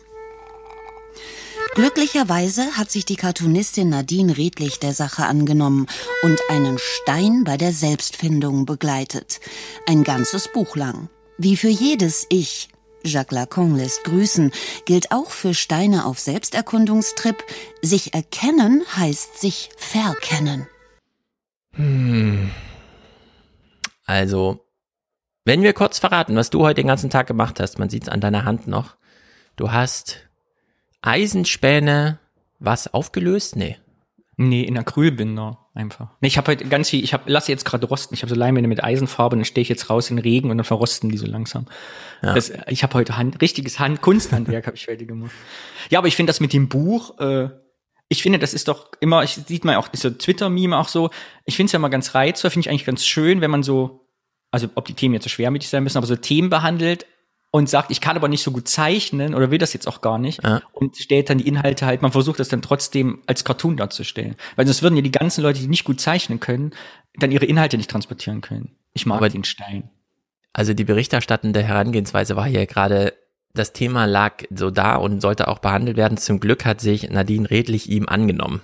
Glücklicherweise 1.74 2.76
hat 2.76 2.92
sich 2.92 3.04
die 3.04 3.16
Cartoonistin 3.16 3.88
Nadine 3.88 4.36
Redlich 4.36 4.78
der 4.78 4.92
Sache 4.92 5.26
angenommen 5.26 5.88
und 6.22 6.38
einen 6.48 6.78
Stein 6.78 7.42
bei 7.42 7.56
der 7.56 7.72
Selbstfindung 7.72 8.64
begleitet. 8.64 9.40
Ein 9.88 10.04
ganzes 10.04 10.46
Buch 10.52 10.76
lang. 10.76 11.08
Wie 11.36 11.56
für 11.56 11.68
jedes 11.68 12.26
Ich, 12.30 12.68
Jacques 13.02 13.36
Lacan 13.36 13.74
lässt 13.74 14.04
grüßen, 14.04 14.52
gilt 14.84 15.10
auch 15.10 15.30
für 15.30 15.52
Steine 15.52 16.06
auf 16.06 16.20
Selbsterkundungstrip, 16.20 17.42
sich 17.82 18.14
erkennen 18.14 18.84
heißt 18.96 19.40
sich 19.40 19.70
verkennen. 19.76 20.68
Hm. 21.74 22.52
Also, 24.06 24.64
wenn 25.44 25.62
wir 25.62 25.72
kurz 25.72 25.98
verraten, 25.98 26.36
was 26.36 26.50
du 26.50 26.60
heute 26.60 26.82
den 26.82 26.86
ganzen 26.86 27.10
Tag 27.10 27.26
gemacht 27.26 27.58
hast, 27.58 27.80
man 27.80 27.90
sieht 27.90 28.04
es 28.04 28.08
an 28.08 28.20
deiner 28.20 28.44
Hand 28.44 28.68
noch. 28.68 28.96
Du 29.56 29.72
hast 29.72 30.23
Eisenspäne 31.04 32.18
was 32.58 32.92
aufgelöst? 32.92 33.56
Nee. 33.56 33.76
Nee, 34.36 34.62
in 34.62 34.76
Acrylbinder 34.76 35.58
einfach. 35.74 36.08
Nee, 36.20 36.28
ich 36.28 36.38
habe 36.38 36.48
halt 36.48 36.68
ganz 36.68 36.90
viel, 36.90 37.04
ich 37.04 37.12
habe 37.12 37.30
lasse 37.30 37.52
jetzt 37.52 37.64
gerade 37.64 37.86
rosten. 37.86 38.14
Ich 38.14 38.22
habe 38.22 38.30
so 38.30 38.34
Leinwände 38.34 38.68
mit 38.68 38.82
Eisenfarbe, 38.82 39.36
dann 39.36 39.44
stehe 39.44 39.62
ich 39.62 39.68
jetzt 39.68 39.90
raus 39.90 40.10
in 40.10 40.18
Regen 40.18 40.50
und 40.50 40.58
dann 40.58 40.64
verrosten 40.64 41.08
die 41.08 41.18
so 41.18 41.26
langsam. 41.26 41.66
Ja. 42.20 42.34
Das, 42.34 42.52
ich 42.68 42.82
habe 42.82 42.94
heute 42.94 43.16
Hand, 43.16 43.40
richtiges 43.40 43.78
Hand, 43.78 44.00
Kunsthandwerk 44.00 44.66
habe 44.66 44.76
ich 44.76 44.86
fertig 44.86 45.06
gemacht. 45.06 45.30
Ja, 45.90 46.00
aber 46.00 46.08
ich 46.08 46.16
finde 46.16 46.30
das 46.30 46.40
mit 46.40 46.52
dem 46.52 46.68
Buch, 46.68 47.18
äh, 47.20 47.48
ich 48.08 48.22
finde, 48.22 48.38
das 48.38 48.54
ist 48.54 48.68
doch 48.68 48.90
immer, 49.00 49.22
ich 49.22 49.34
sieht 49.34 49.64
man 49.64 49.76
auch, 49.76 49.88
so 49.92 50.10
Twitter-Meme 50.10 50.76
auch 50.76 50.88
so. 50.88 51.10
Ich 51.44 51.56
finde 51.56 51.66
es 51.66 51.72
ja 51.72 51.78
immer 51.78 51.90
ganz 51.90 52.14
reizvoll, 52.14 52.50
finde 52.50 52.66
ich 52.66 52.70
eigentlich 52.70 52.84
ganz 52.84 53.04
schön, 53.04 53.40
wenn 53.40 53.50
man 53.50 53.62
so, 53.62 54.08
also 54.50 54.68
ob 54.74 54.86
die 54.86 54.94
Themen 54.94 55.14
jetzt 55.14 55.24
so 55.24 55.30
schwermütig 55.30 55.68
sein 55.68 55.82
müssen, 55.82 55.98
aber 55.98 56.06
so 56.06 56.16
Themen 56.16 56.50
behandelt, 56.50 57.06
und 57.54 57.68
sagt, 57.68 57.92
ich 57.92 58.00
kann 58.00 58.16
aber 58.16 58.26
nicht 58.26 58.42
so 58.42 58.50
gut 58.50 58.66
zeichnen 58.66 59.32
oder 59.32 59.52
will 59.52 59.58
das 59.58 59.72
jetzt 59.72 59.86
auch 59.86 60.00
gar 60.00 60.18
nicht 60.18 60.42
ja. 60.42 60.60
und 60.72 60.96
stellt 60.96 61.30
dann 61.30 61.38
die 61.38 61.46
Inhalte 61.46 61.86
halt, 61.86 62.02
man 62.02 62.10
versucht 62.10 62.40
das 62.40 62.48
dann 62.48 62.62
trotzdem 62.62 63.22
als 63.28 63.44
Cartoon 63.44 63.76
darzustellen. 63.76 64.34
Weil 64.56 64.66
sonst 64.66 64.82
würden 64.82 64.96
ja 64.96 65.02
die 65.02 65.12
ganzen 65.12 65.40
Leute, 65.40 65.60
die 65.60 65.68
nicht 65.68 65.84
gut 65.84 66.00
zeichnen 66.00 66.40
können, 66.40 66.72
dann 67.14 67.30
ihre 67.30 67.44
Inhalte 67.44 67.76
nicht 67.76 67.88
transportieren 67.88 68.40
können. 68.40 68.72
Ich 68.92 69.06
mag 69.06 69.18
aber 69.18 69.28
den 69.28 69.44
Stein. 69.44 69.88
Also 70.52 70.74
die 70.74 70.82
berichterstattende 70.82 71.62
Herangehensweise 71.62 72.34
war 72.34 72.46
hier 72.46 72.66
gerade, 72.66 73.12
das 73.52 73.72
Thema 73.72 74.06
lag 74.06 74.42
so 74.52 74.72
da 74.72 74.96
und 74.96 75.20
sollte 75.20 75.46
auch 75.46 75.60
behandelt 75.60 75.96
werden. 75.96 76.18
Zum 76.18 76.40
Glück 76.40 76.64
hat 76.64 76.80
sich 76.80 77.08
Nadine 77.08 77.48
redlich 77.48 77.88
ihm 77.88 78.08
angenommen. 78.08 78.62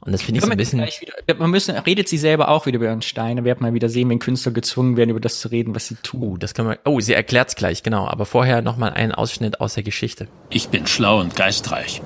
Und 0.00 0.12
das 0.12 0.22
finde 0.22 0.38
ich 0.38 0.44
so 0.44 0.50
ein 0.50 0.56
bisschen. 0.56 0.80
Wieder, 0.80 1.34
man 1.38 1.50
müssen, 1.50 1.76
redet 1.76 2.08
sie 2.08 2.18
selber 2.18 2.48
auch 2.48 2.66
wieder 2.66 2.76
über 2.76 2.86
ihren 2.86 3.02
Stein. 3.02 3.38
Da 3.38 3.44
wird 3.44 3.60
man 3.60 3.74
wieder 3.74 3.88
sehen, 3.88 4.08
wenn 4.10 4.18
Künstler 4.18 4.52
gezwungen 4.52 4.96
werden, 4.96 5.10
über 5.10 5.20
das 5.20 5.40
zu 5.40 5.48
reden, 5.48 5.74
was 5.74 5.86
sie 5.86 5.96
tun. 5.96 6.22
Oh, 6.22 6.36
das 6.36 6.54
kann 6.54 6.66
man. 6.66 6.76
Oh, 6.84 7.00
sie 7.00 7.14
erklärt's 7.14 7.56
gleich, 7.56 7.82
genau. 7.82 8.06
Aber 8.06 8.26
vorher 8.26 8.62
nochmal 8.62 8.92
einen 8.92 9.12
Ausschnitt 9.12 9.60
aus 9.60 9.74
der 9.74 9.82
Geschichte. 9.82 10.28
Ich 10.50 10.68
bin 10.68 10.86
schlau 10.86 11.20
und 11.20 11.34
geistreich. 11.34 12.02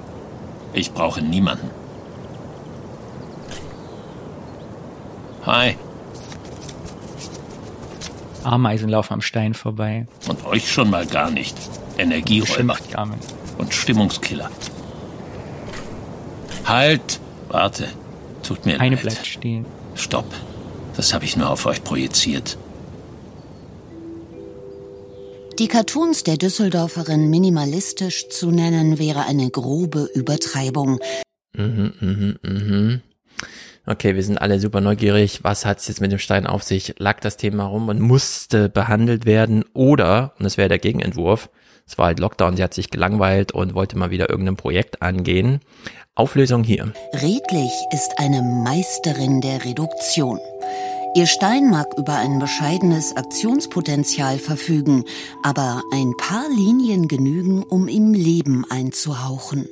Ich 0.73 0.93
brauche 0.93 1.21
niemanden. 1.21 1.69
Hi. 5.45 5.77
Ameisen 8.45 8.89
laufen 8.89 9.15
am 9.15 9.21
Stein 9.23 9.55
vorbei. 9.55 10.07
Und 10.29 10.47
euch 10.47 10.71
schon 10.71 10.91
mal 10.91 11.07
gar 11.07 11.31
nicht. 11.31 11.57
Energieräuber. 11.99 12.77
Und 13.59 13.75
Stimmungskiller. 13.75 14.51
Halt! 16.65 17.21
Warte, 17.50 17.88
tut 18.42 18.64
mir 18.64 18.80
Eine 18.80 18.95
leid. 18.95 19.02
bleibt 19.04 19.26
stehen. 19.26 19.66
Stopp. 19.97 20.26
Das 20.97 21.12
habe 21.12 21.25
ich 21.25 21.37
nur 21.37 21.50
auf 21.50 21.66
euch 21.66 21.83
projiziert. 21.83 22.57
Die 25.59 25.69
Cartoons 25.69 26.25
der 26.25 26.37
Düsseldorferin 26.37 27.28
minimalistisch 27.28 28.28
zu 28.28 28.50
nennen, 28.50 28.99
wäre 28.99 29.26
eine 29.26 29.50
grobe 29.50 30.09
Übertreibung. 30.14 31.00
Mhm, 31.54 31.92
mhm, 32.00 32.38
mhm. 32.42 33.00
Okay, 33.85 34.14
wir 34.14 34.23
sind 34.23 34.38
alle 34.38 34.61
super 34.61 34.80
neugierig. 34.80 35.42
Was 35.42 35.66
hat 35.66 35.80
es 35.80 35.88
jetzt 35.88 36.00
mit 36.00 36.12
dem 36.12 36.19
Stein 36.19 36.47
auf 36.47 36.62
sich? 36.62 36.95
Lag 36.99 37.21
das 37.21 37.37
Thema 37.37 37.64
rum 37.64 37.88
und 37.88 38.00
musste 38.00 38.69
behandelt 38.69 39.26
werden? 39.26 39.64
Oder, 39.75 40.35
und 40.38 40.45
das 40.45 40.57
wäre 40.57 40.69
der 40.69 40.78
Gegenentwurf, 40.78 41.50
es 41.91 41.99
war 41.99 42.07
halt 42.07 42.21
Lockdown, 42.21 42.57
sie 42.57 42.63
hat 42.63 42.73
sich 42.73 42.91
gelangweilt 42.91 43.51
und 43.51 43.75
wollte 43.75 43.99
mal 43.99 44.11
wieder 44.11 44.31
irgendein 44.31 44.55
Projekt 44.57 45.03
angehen. 45.03 45.61
Auflösung 46.15 46.63
hier. 46.63 46.93
Redlich 47.15 47.73
ist 47.93 48.13
eine 48.19 48.43
Meisterin 48.43 49.41
der 49.41 49.65
Reduktion. 49.65 50.39
Ihr 51.17 51.27
Stein 51.27 51.69
mag 51.69 51.89
über 51.99 52.15
ein 52.15 52.39
bescheidenes 52.39 53.17
Aktionspotenzial 53.17 54.39
verfügen, 54.39 55.05
aber 55.43 55.83
ein 55.93 56.13
paar 56.17 56.49
Linien 56.49 57.09
genügen, 57.09 57.65
um 57.65 57.89
ihm 57.89 58.15
Leben 58.15 58.65
einzuhauchen. 58.71 59.69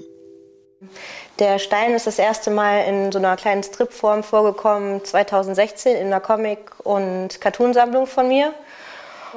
Der 1.38 1.60
Stein 1.60 1.92
ist 1.92 2.08
das 2.08 2.18
erste 2.18 2.50
Mal 2.50 2.80
in 2.80 3.12
so 3.12 3.20
einer 3.20 3.36
kleinen 3.36 3.62
Stripform 3.62 4.24
vorgekommen, 4.24 5.04
2016 5.04 5.94
in 5.94 6.08
einer 6.08 6.18
Comic- 6.18 6.80
und 6.82 7.40
Cartoonsammlung 7.40 8.08
von 8.08 8.26
mir. 8.26 8.52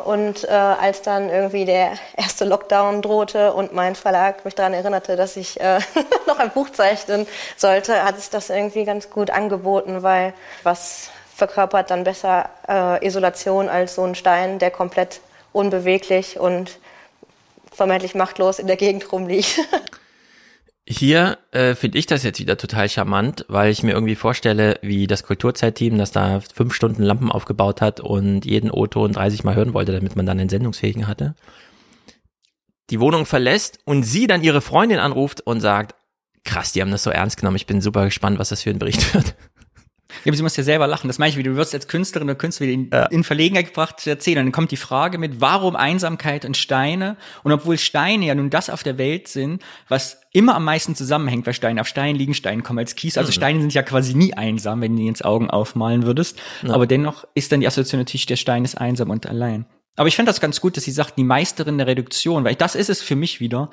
Und 0.06 0.44
äh, 0.44 0.48
als 0.50 1.02
dann 1.02 1.30
irgendwie 1.30 1.66
der 1.66 1.94
erste 2.16 2.46
Lockdown 2.46 3.02
drohte 3.02 3.54
und 3.54 3.74
mein 3.74 3.96
Verlag 3.96 4.44
mich 4.46 4.56
daran 4.56 4.74
erinnerte, 4.74 5.16
dass 5.16 5.38
ich 5.38 5.60
äh, 5.60 5.80
noch 6.28 6.40
ein 6.40 6.52
Buch 6.52 6.70
zeichnen 6.70 7.28
sollte, 7.58 8.04
hat 8.04 8.20
sich 8.20 8.30
das 8.30 8.50
irgendwie 8.50 8.86
ganz 8.86 9.10
gut 9.10 9.30
angeboten, 9.30 10.04
weil 10.04 10.34
was 10.64 11.10
verkörpert 11.36 11.90
dann 11.90 12.04
besser 12.04 12.50
äh, 12.68 13.06
Isolation 13.06 13.70
als 13.70 13.96
so 13.96 14.04
ein 14.04 14.16
Stein, 14.16 14.60
der 14.60 14.72
komplett 14.72 15.22
unbeweglich 15.54 16.40
und 16.40 16.80
vermeintlich 17.72 18.16
machtlos 18.16 18.60
in 18.60 18.68
der 18.68 18.78
Gegend 18.78 19.12
rumliegt. 19.12 19.60
Hier 20.92 21.38
äh, 21.52 21.74
finde 21.74 21.98
ich 21.98 22.06
das 22.06 22.24
jetzt 22.24 22.42
wieder 22.42 22.58
total 22.58 22.90
charmant, 22.90 23.46
weil 23.48 23.72
ich 23.72 23.82
mir 23.82 23.94
irgendwie 23.94 24.16
vorstelle, 24.16 24.78
wie 24.82 25.08
das 25.08 25.24
Kulturzeitteam, 25.24 25.98
das 25.98 26.12
da 26.12 26.42
fünf 26.42 26.74
Stunden 26.74 27.02
Lampen 27.02 27.32
aufgebaut 27.32 27.80
hat 27.80 28.02
und 28.02 28.44
jeden 28.44 28.70
O-Ton 28.70 29.14
30 29.14 29.46
Mal 29.46 29.56
hören 29.56 29.74
wollte, 29.74 29.94
damit 29.94 30.18
man 30.18 30.26
dann 30.26 30.38
einen 30.38 30.50
Sendungsfähigen 30.50 31.08
hatte, 31.08 31.34
die 32.90 33.00
Wohnung 33.00 33.26
verlässt 33.26 33.80
und 33.86 34.04
sie 34.04 34.28
dann 34.28 34.44
ihre 34.44 34.60
Freundin 34.60 35.00
anruft 35.00 35.40
und 35.40 35.62
sagt, 35.62 35.96
krass, 36.44 36.74
die 36.74 36.82
haben 36.82 36.92
das 36.92 37.04
so 37.04 37.10
ernst 37.10 37.38
genommen, 37.38 37.56
ich 37.56 37.68
bin 37.68 37.80
super 37.80 38.04
gespannt, 38.04 38.38
was 38.38 38.50
das 38.50 38.64
für 38.64 38.72
ein 38.72 38.80
Bericht 38.80 39.14
wird. 39.14 39.36
Ja, 40.24 40.30
aber 40.30 40.38
sie 40.38 40.44
muss 40.44 40.56
ja 40.58 40.64
selber 40.64 40.88
lachen. 40.88 41.08
Das 41.08 41.18
meine 41.18 41.30
ich, 41.30 41.38
wie 41.38 41.44
du 41.44 41.56
wirst 41.56 41.74
als 41.74 41.88
Künstlerin 41.88 42.30
oder 42.30 42.38
Künstler 42.38 42.68
wieder 42.68 42.74
in, 42.74 42.90
ja. 42.92 43.06
in 43.06 43.24
Verlegenheit 43.24 43.68
gebracht 43.68 44.00
zu 44.00 44.10
erzählen. 44.10 44.40
Und 44.40 44.46
dann 44.46 44.52
kommt 44.52 44.72
die 44.72 44.78
Frage 44.78 45.18
mit, 45.18 45.42
warum 45.42 45.76
Einsamkeit 45.76 46.46
und 46.46 46.58
Steine? 46.58 47.18
Und 47.44 47.52
obwohl 47.52 47.78
Steine 47.78 48.26
ja 48.26 48.36
nun 48.36 48.50
das 48.50 48.70
auf 48.70 48.84
der 48.84 48.98
Welt 48.98 49.28
sind, 49.28 49.62
was 49.88 50.22
immer 50.32 50.56
am 50.56 50.66
meisten 50.66 50.96
zusammenhängt, 50.96 51.46
weil 51.46 51.54
Steine 51.54 51.82
auf 51.82 51.88
Steinen 51.88 52.16
liegen, 52.16 52.34
Steine 52.34 52.62
kommen 52.62 52.80
als 52.80 52.96
Kies. 52.96 53.18
Also 53.18 53.30
mhm. 53.30 53.34
Steine 53.34 53.62
sind 53.62 53.74
ja 53.74 53.84
quasi 53.84 54.14
nie 54.14 54.34
einsam, 54.34 54.82
wenn 54.82 54.96
du 54.96 55.02
die 55.02 55.08
ins 55.08 55.22
Augen 55.22 55.50
aufmalen 55.50 56.04
würdest. 56.04 56.40
Ja. 56.64 56.74
Aber 56.74 56.88
dennoch 56.88 57.26
ist 57.34 57.52
dann 57.52 57.60
die 57.62 57.68
Assoziation 57.68 58.02
natürlich, 58.02 58.26
der 58.26 58.38
Stein 58.38 58.64
ist 58.64 58.76
einsam 58.76 59.10
und 59.10 59.28
allein. 59.28 59.66
Aber 59.96 60.08
ich 60.08 60.16
finde 60.16 60.30
das 60.30 60.40
ganz 60.40 60.62
gut, 60.62 60.78
dass 60.78 60.86
sie 60.86 60.92
sagt, 60.92 61.18
die 61.18 61.24
Meisterin 61.24 61.78
der 61.78 61.88
Reduktion, 61.88 62.44
weil 62.44 62.56
das 62.56 62.76
ist 62.76 62.90
es 62.90 63.02
für 63.02 63.16
mich 63.16 63.40
wieder 63.40 63.70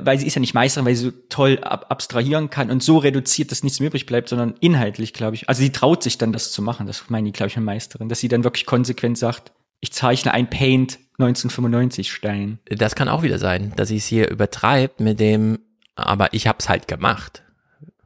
weil 0.00 0.18
sie 0.18 0.26
ist 0.26 0.34
ja 0.34 0.40
nicht 0.40 0.54
Meisterin, 0.54 0.86
weil 0.86 0.94
sie 0.94 1.06
so 1.06 1.12
toll 1.28 1.58
ab 1.62 1.86
abstrahieren 1.90 2.50
kann 2.50 2.70
und 2.70 2.82
so 2.82 2.98
reduziert, 2.98 3.50
dass 3.50 3.62
nichts 3.62 3.80
mehr 3.80 3.88
übrig 3.88 4.06
bleibt, 4.06 4.28
sondern 4.28 4.54
inhaltlich, 4.60 5.12
glaube 5.12 5.36
ich. 5.36 5.48
Also 5.48 5.62
sie 5.62 5.70
traut 5.70 6.02
sich 6.02 6.18
dann, 6.18 6.32
das 6.32 6.52
zu 6.52 6.62
machen. 6.62 6.86
Das 6.86 7.04
meine 7.08 7.28
ich, 7.28 7.34
glaube 7.34 7.48
ich, 7.48 7.56
eine 7.56 7.64
Meisterin, 7.64 8.08
dass 8.08 8.20
sie 8.20 8.28
dann 8.28 8.44
wirklich 8.44 8.66
konsequent 8.66 9.18
sagt, 9.18 9.52
ich 9.80 9.92
zeichne 9.92 10.32
ein 10.32 10.48
Paint 10.48 10.98
1995 11.18 12.12
Stein. 12.12 12.58
Das 12.66 12.94
kann 12.94 13.08
auch 13.08 13.22
wieder 13.22 13.38
sein, 13.38 13.72
dass 13.76 13.88
sie 13.88 13.96
es 13.96 14.06
hier 14.06 14.30
übertreibt 14.30 15.00
mit 15.00 15.20
dem, 15.20 15.58
aber 15.96 16.32
ich 16.32 16.46
hab's 16.46 16.68
halt 16.68 16.88
gemacht. 16.88 17.42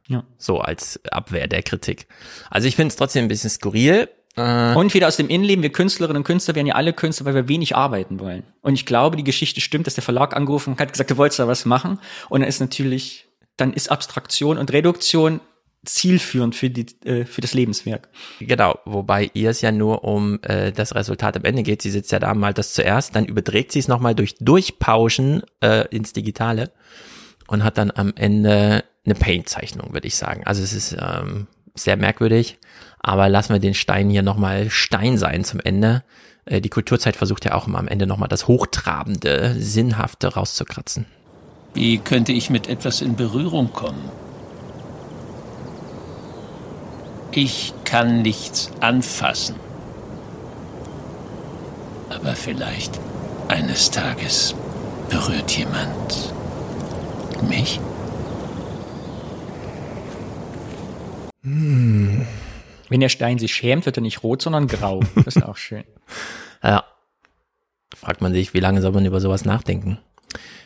Ja. 0.07 0.23
So 0.37 0.59
als 0.59 0.99
Abwehr 1.11 1.47
der 1.47 1.63
Kritik. 1.63 2.07
Also 2.49 2.67
ich 2.67 2.75
finde 2.75 2.89
es 2.89 2.95
trotzdem 2.95 3.25
ein 3.25 3.27
bisschen 3.27 3.49
skurril, 3.49 4.09
äh. 4.37 4.75
Und 4.75 4.93
wieder 4.93 5.07
aus 5.07 5.17
dem 5.17 5.29
Innenleben, 5.29 5.63
wir 5.63 5.71
Künstlerinnen 5.71 6.17
und 6.17 6.23
Künstler 6.23 6.55
werden 6.55 6.67
ja 6.67 6.75
alle 6.75 6.93
Künstler, 6.93 7.25
weil 7.25 7.35
wir 7.35 7.47
wenig 7.47 7.75
arbeiten 7.75 8.19
wollen. 8.19 8.43
Und 8.61 8.75
ich 8.75 8.85
glaube, 8.85 9.17
die 9.17 9.23
Geschichte 9.23 9.61
stimmt, 9.61 9.87
dass 9.87 9.95
der 9.95 10.03
Verlag 10.03 10.35
angerufen 10.35 10.77
hat, 10.77 10.91
gesagt, 10.91 11.11
du 11.11 11.17
wolltest 11.17 11.39
da 11.39 11.47
was 11.47 11.65
machen. 11.65 11.99
Und 12.29 12.41
dann 12.41 12.49
ist 12.49 12.59
natürlich, 12.59 13.27
dann 13.57 13.73
ist 13.73 13.91
Abstraktion 13.91 14.57
und 14.57 14.71
Reduktion 14.71 15.41
zielführend 15.85 16.55
für, 16.55 16.69
die, 16.69 16.85
äh, 17.05 17.25
für 17.25 17.41
das 17.41 17.53
Lebenswerk. 17.53 18.09
Genau, 18.39 18.77
wobei 18.85 19.31
ihr 19.33 19.49
es 19.49 19.61
ja 19.61 19.71
nur 19.71 20.03
um 20.03 20.39
äh, 20.43 20.71
das 20.71 20.95
Resultat 20.95 21.37
am 21.37 21.43
Ende 21.43 21.63
geht. 21.63 21.81
Sie 21.81 21.89
sitzt 21.89 22.11
ja 22.11 22.19
da 22.19 22.33
mal 22.33 22.53
das 22.53 22.73
zuerst, 22.73 23.15
dann 23.15 23.25
überträgt 23.25 23.71
sie 23.71 23.79
es 23.79 23.87
nochmal 23.87 24.13
durch 24.13 24.35
Durchpauschen 24.39 25.43
äh, 25.61 25.87
ins 25.89 26.13
Digitale 26.13 26.71
und 27.47 27.63
hat 27.63 27.77
dann 27.77 27.91
am 27.91 28.13
Ende 28.15 28.83
eine 29.05 29.15
Paint-Zeichnung, 29.15 29.93
würde 29.93 30.07
ich 30.07 30.15
sagen. 30.15 30.43
Also 30.45 30.61
es 30.61 30.73
ist 30.73 30.97
ähm, 30.99 31.47
sehr 31.75 31.95
merkwürdig. 31.95 32.59
Aber 32.99 33.29
lassen 33.29 33.53
wir 33.53 33.59
den 33.59 33.73
Stein 33.73 34.09
hier 34.09 34.23
nochmal 34.23 34.69
Stein 34.69 35.17
sein 35.17 35.43
zum 35.43 35.59
Ende. 35.59 36.03
Äh, 36.45 36.61
die 36.61 36.69
Kulturzeit 36.69 37.15
versucht 37.15 37.45
ja 37.45 37.53
auch 37.53 37.67
immer 37.67 37.79
am 37.79 37.87
Ende 37.87 38.07
nochmal 38.07 38.29
das 38.29 38.47
Hochtrabende, 38.47 39.55
Sinnhafte 39.57 40.33
rauszukratzen. 40.33 41.05
Wie 41.73 41.99
könnte 41.99 42.31
ich 42.31 42.49
mit 42.49 42.67
etwas 42.67 43.01
in 43.01 43.15
Berührung 43.15 43.71
kommen? 43.71 44.09
Ich 47.31 47.73
kann 47.83 48.23
nichts 48.23 48.71
anfassen. 48.79 49.55
Aber 52.09 52.35
vielleicht 52.35 52.99
eines 53.47 53.91
Tages 53.91 54.55
berührt 55.09 55.51
jemand 55.51 56.33
mich? 57.47 57.79
Hm. 61.43 62.25
Wenn 62.89 62.99
der 62.99 63.09
Stein 63.09 63.39
sich 63.39 63.53
schämt, 63.53 63.85
wird 63.85 63.97
er 63.97 64.01
nicht 64.01 64.23
rot, 64.23 64.41
sondern 64.41 64.67
grau. 64.67 65.01
Das 65.25 65.35
ist 65.35 65.43
auch 65.43 65.57
schön. 65.57 65.83
ja. 66.63 66.83
Fragt 67.95 68.21
man 68.21 68.33
sich, 68.33 68.53
wie 68.53 68.59
lange 68.59 68.81
soll 68.81 68.91
man 68.91 69.05
über 69.05 69.21
sowas 69.21 69.45
nachdenken? 69.45 69.97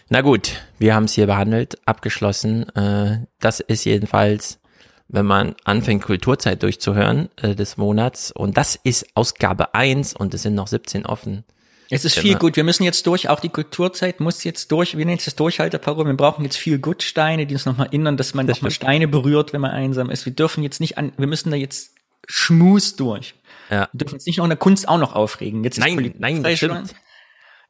Na 0.09 0.21
gut, 0.21 0.61
wir 0.79 0.93
haben 0.95 1.05
es 1.05 1.13
hier 1.13 1.27
behandelt, 1.27 1.77
abgeschlossen. 1.85 2.67
Äh, 2.75 3.25
das 3.39 3.61
ist 3.61 3.85
jedenfalls, 3.85 4.59
wenn 5.07 5.25
man 5.25 5.55
anfängt, 5.63 6.03
Kulturzeit 6.03 6.63
durchzuhören 6.63 7.29
äh, 7.37 7.55
des 7.55 7.77
Monats. 7.77 8.31
Und 8.31 8.57
das 8.57 8.75
ist 8.75 9.05
Ausgabe 9.15 9.73
1 9.73 10.15
und 10.15 10.33
es 10.33 10.41
sind 10.41 10.55
noch 10.55 10.67
17 10.67 11.05
offen. 11.05 11.45
Es 11.89 12.05
ist 12.05 12.17
viel 12.17 12.35
gut. 12.35 12.55
Wir 12.55 12.63
müssen 12.63 12.83
jetzt 12.83 13.05
durch. 13.05 13.27
Auch 13.27 13.41
die 13.41 13.49
Kulturzeit 13.49 14.21
muss 14.21 14.45
jetzt 14.45 14.71
durch. 14.71 14.97
Wir 14.97 15.05
nennen 15.05 15.17
es 15.17 15.25
das 15.25 15.35
Durchhalteparool. 15.35 16.05
Wir 16.05 16.13
brauchen 16.13 16.43
jetzt 16.43 16.57
viel 16.57 16.79
gut 16.79 17.03
Steine, 17.03 17.45
die 17.45 17.53
uns 17.53 17.65
nochmal 17.65 17.87
erinnern, 17.87 18.15
dass 18.15 18.33
man 18.33 18.47
das 18.47 18.61
mal 18.61 18.71
Steine 18.71 19.09
berührt, 19.09 19.51
wenn 19.51 19.59
man 19.59 19.71
einsam 19.71 20.09
ist. 20.09 20.25
Wir 20.25 20.33
dürfen 20.33 20.63
jetzt 20.63 20.79
nicht 20.79 20.97
an, 20.97 21.11
wir 21.17 21.27
müssen 21.27 21.51
da 21.51 21.57
jetzt 21.57 21.91
Schmus 22.31 22.95
durch. 22.95 23.35
Ja. 23.69 23.89
Wir 23.91 23.99
dürfen 23.99 24.15
uns 24.15 24.25
nicht 24.25 24.37
noch 24.37 24.45
in 24.45 24.49
der 24.49 24.57
Kunst 24.57 24.87
auch 24.87 24.97
noch 24.97 25.13
aufregen. 25.13 25.63
Jetzt 25.63 25.79
nein, 25.79 26.13
nein, 26.17 26.43
das 26.43 26.57
stimmt. 26.57 26.95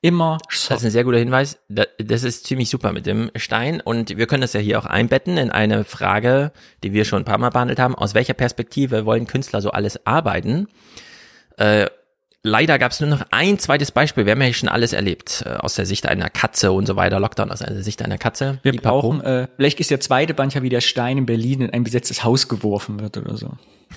Immer 0.04 0.40
soft. 0.50 0.72
Das 0.72 0.80
ist 0.80 0.86
ein 0.86 0.92
sehr 0.92 1.04
guter 1.04 1.18
Hinweis. 1.18 1.60
Das 1.68 2.24
ist 2.24 2.46
ziemlich 2.46 2.70
super 2.70 2.92
mit 2.92 3.06
dem 3.06 3.32
Stein 3.36 3.82
und 3.82 4.18
wir 4.18 4.28
können 4.28 4.42
das 4.42 4.54
ja 4.54 4.60
hier 4.60 4.80
auch 4.80 4.86
einbetten 4.86 5.38
in 5.38 5.52
eine 5.52 5.84
Frage, 5.84 6.52
die 6.84 6.94
wir 6.94 7.06
schon 7.06 7.24
ein 7.24 7.26
paar 7.26 7.38
Mal 7.38 7.50
behandelt 7.50 7.80
haben. 7.80 7.96
Aus 7.96 8.14
welcher 8.14 8.34
Perspektive 8.34 9.06
wollen 9.06 9.28
Künstler 9.28 9.62
so 9.62 9.72
alles 9.72 10.06
arbeiten? 10.06 10.68
Leider 12.44 12.80
gab 12.80 12.92
es 12.92 13.00
nur 13.00 13.10
noch 13.10 13.24
ein 13.30 13.60
zweites 13.60 13.92
Beispiel. 13.92 14.26
Wir 14.26 14.32
haben 14.32 14.42
ja 14.42 14.52
schon 14.52 14.70
alles 14.70 14.94
erlebt. 14.94 15.44
Äh, 15.46 15.50
aus 15.58 15.76
der 15.76 15.86
Sicht 15.86 16.08
einer 16.08 16.30
Katze 16.30 16.72
und 16.72 16.88
so 16.88 16.96
weiter. 16.96 17.20
Lockdown 17.20 17.52
aus 17.52 17.60
der 17.60 17.84
Sicht 17.84 18.02
einer 18.02 18.18
Katze. 18.18 18.60
Wir 18.64 18.76
brauchen, 18.76 19.22
äh, 19.22 19.48
vielleicht 19.58 19.80
ist 19.80 19.92
der 19.92 20.00
zweite 20.00 20.34
Band 20.34 20.56
ja 20.56 20.64
wie 20.64 20.70
der 20.70 20.82
Stein 20.82 21.20
in 21.20 21.26
Berlin 21.28 21.62
in 21.62 21.70
ein 21.70 21.84
besetztes 21.84 22.24
Haus 22.24 22.48
geworfen 22.48 23.00
wird 23.00 23.18
oder 23.18 23.38
so. 23.38 23.52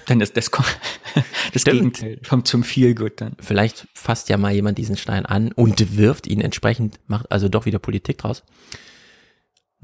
Dann 0.06 0.18
das, 0.18 0.32
das, 0.34 0.50
das 1.52 1.62
Stimmt. 1.62 1.98
Gegenteil 1.98 2.18
kommt 2.28 2.46
zum 2.46 2.64
Feelgood 2.64 3.20
dann. 3.20 3.36
Vielleicht 3.40 3.86
fasst 3.94 4.28
ja 4.28 4.36
mal 4.36 4.52
jemand 4.52 4.76
diesen 4.76 4.98
Stein 4.98 5.24
an 5.24 5.52
und 5.52 5.96
wirft 5.96 6.26
ihn 6.26 6.42
entsprechend, 6.42 7.00
macht 7.06 7.32
also 7.32 7.48
doch 7.48 7.64
wieder 7.64 7.78
Politik 7.78 8.18
draus. 8.18 8.42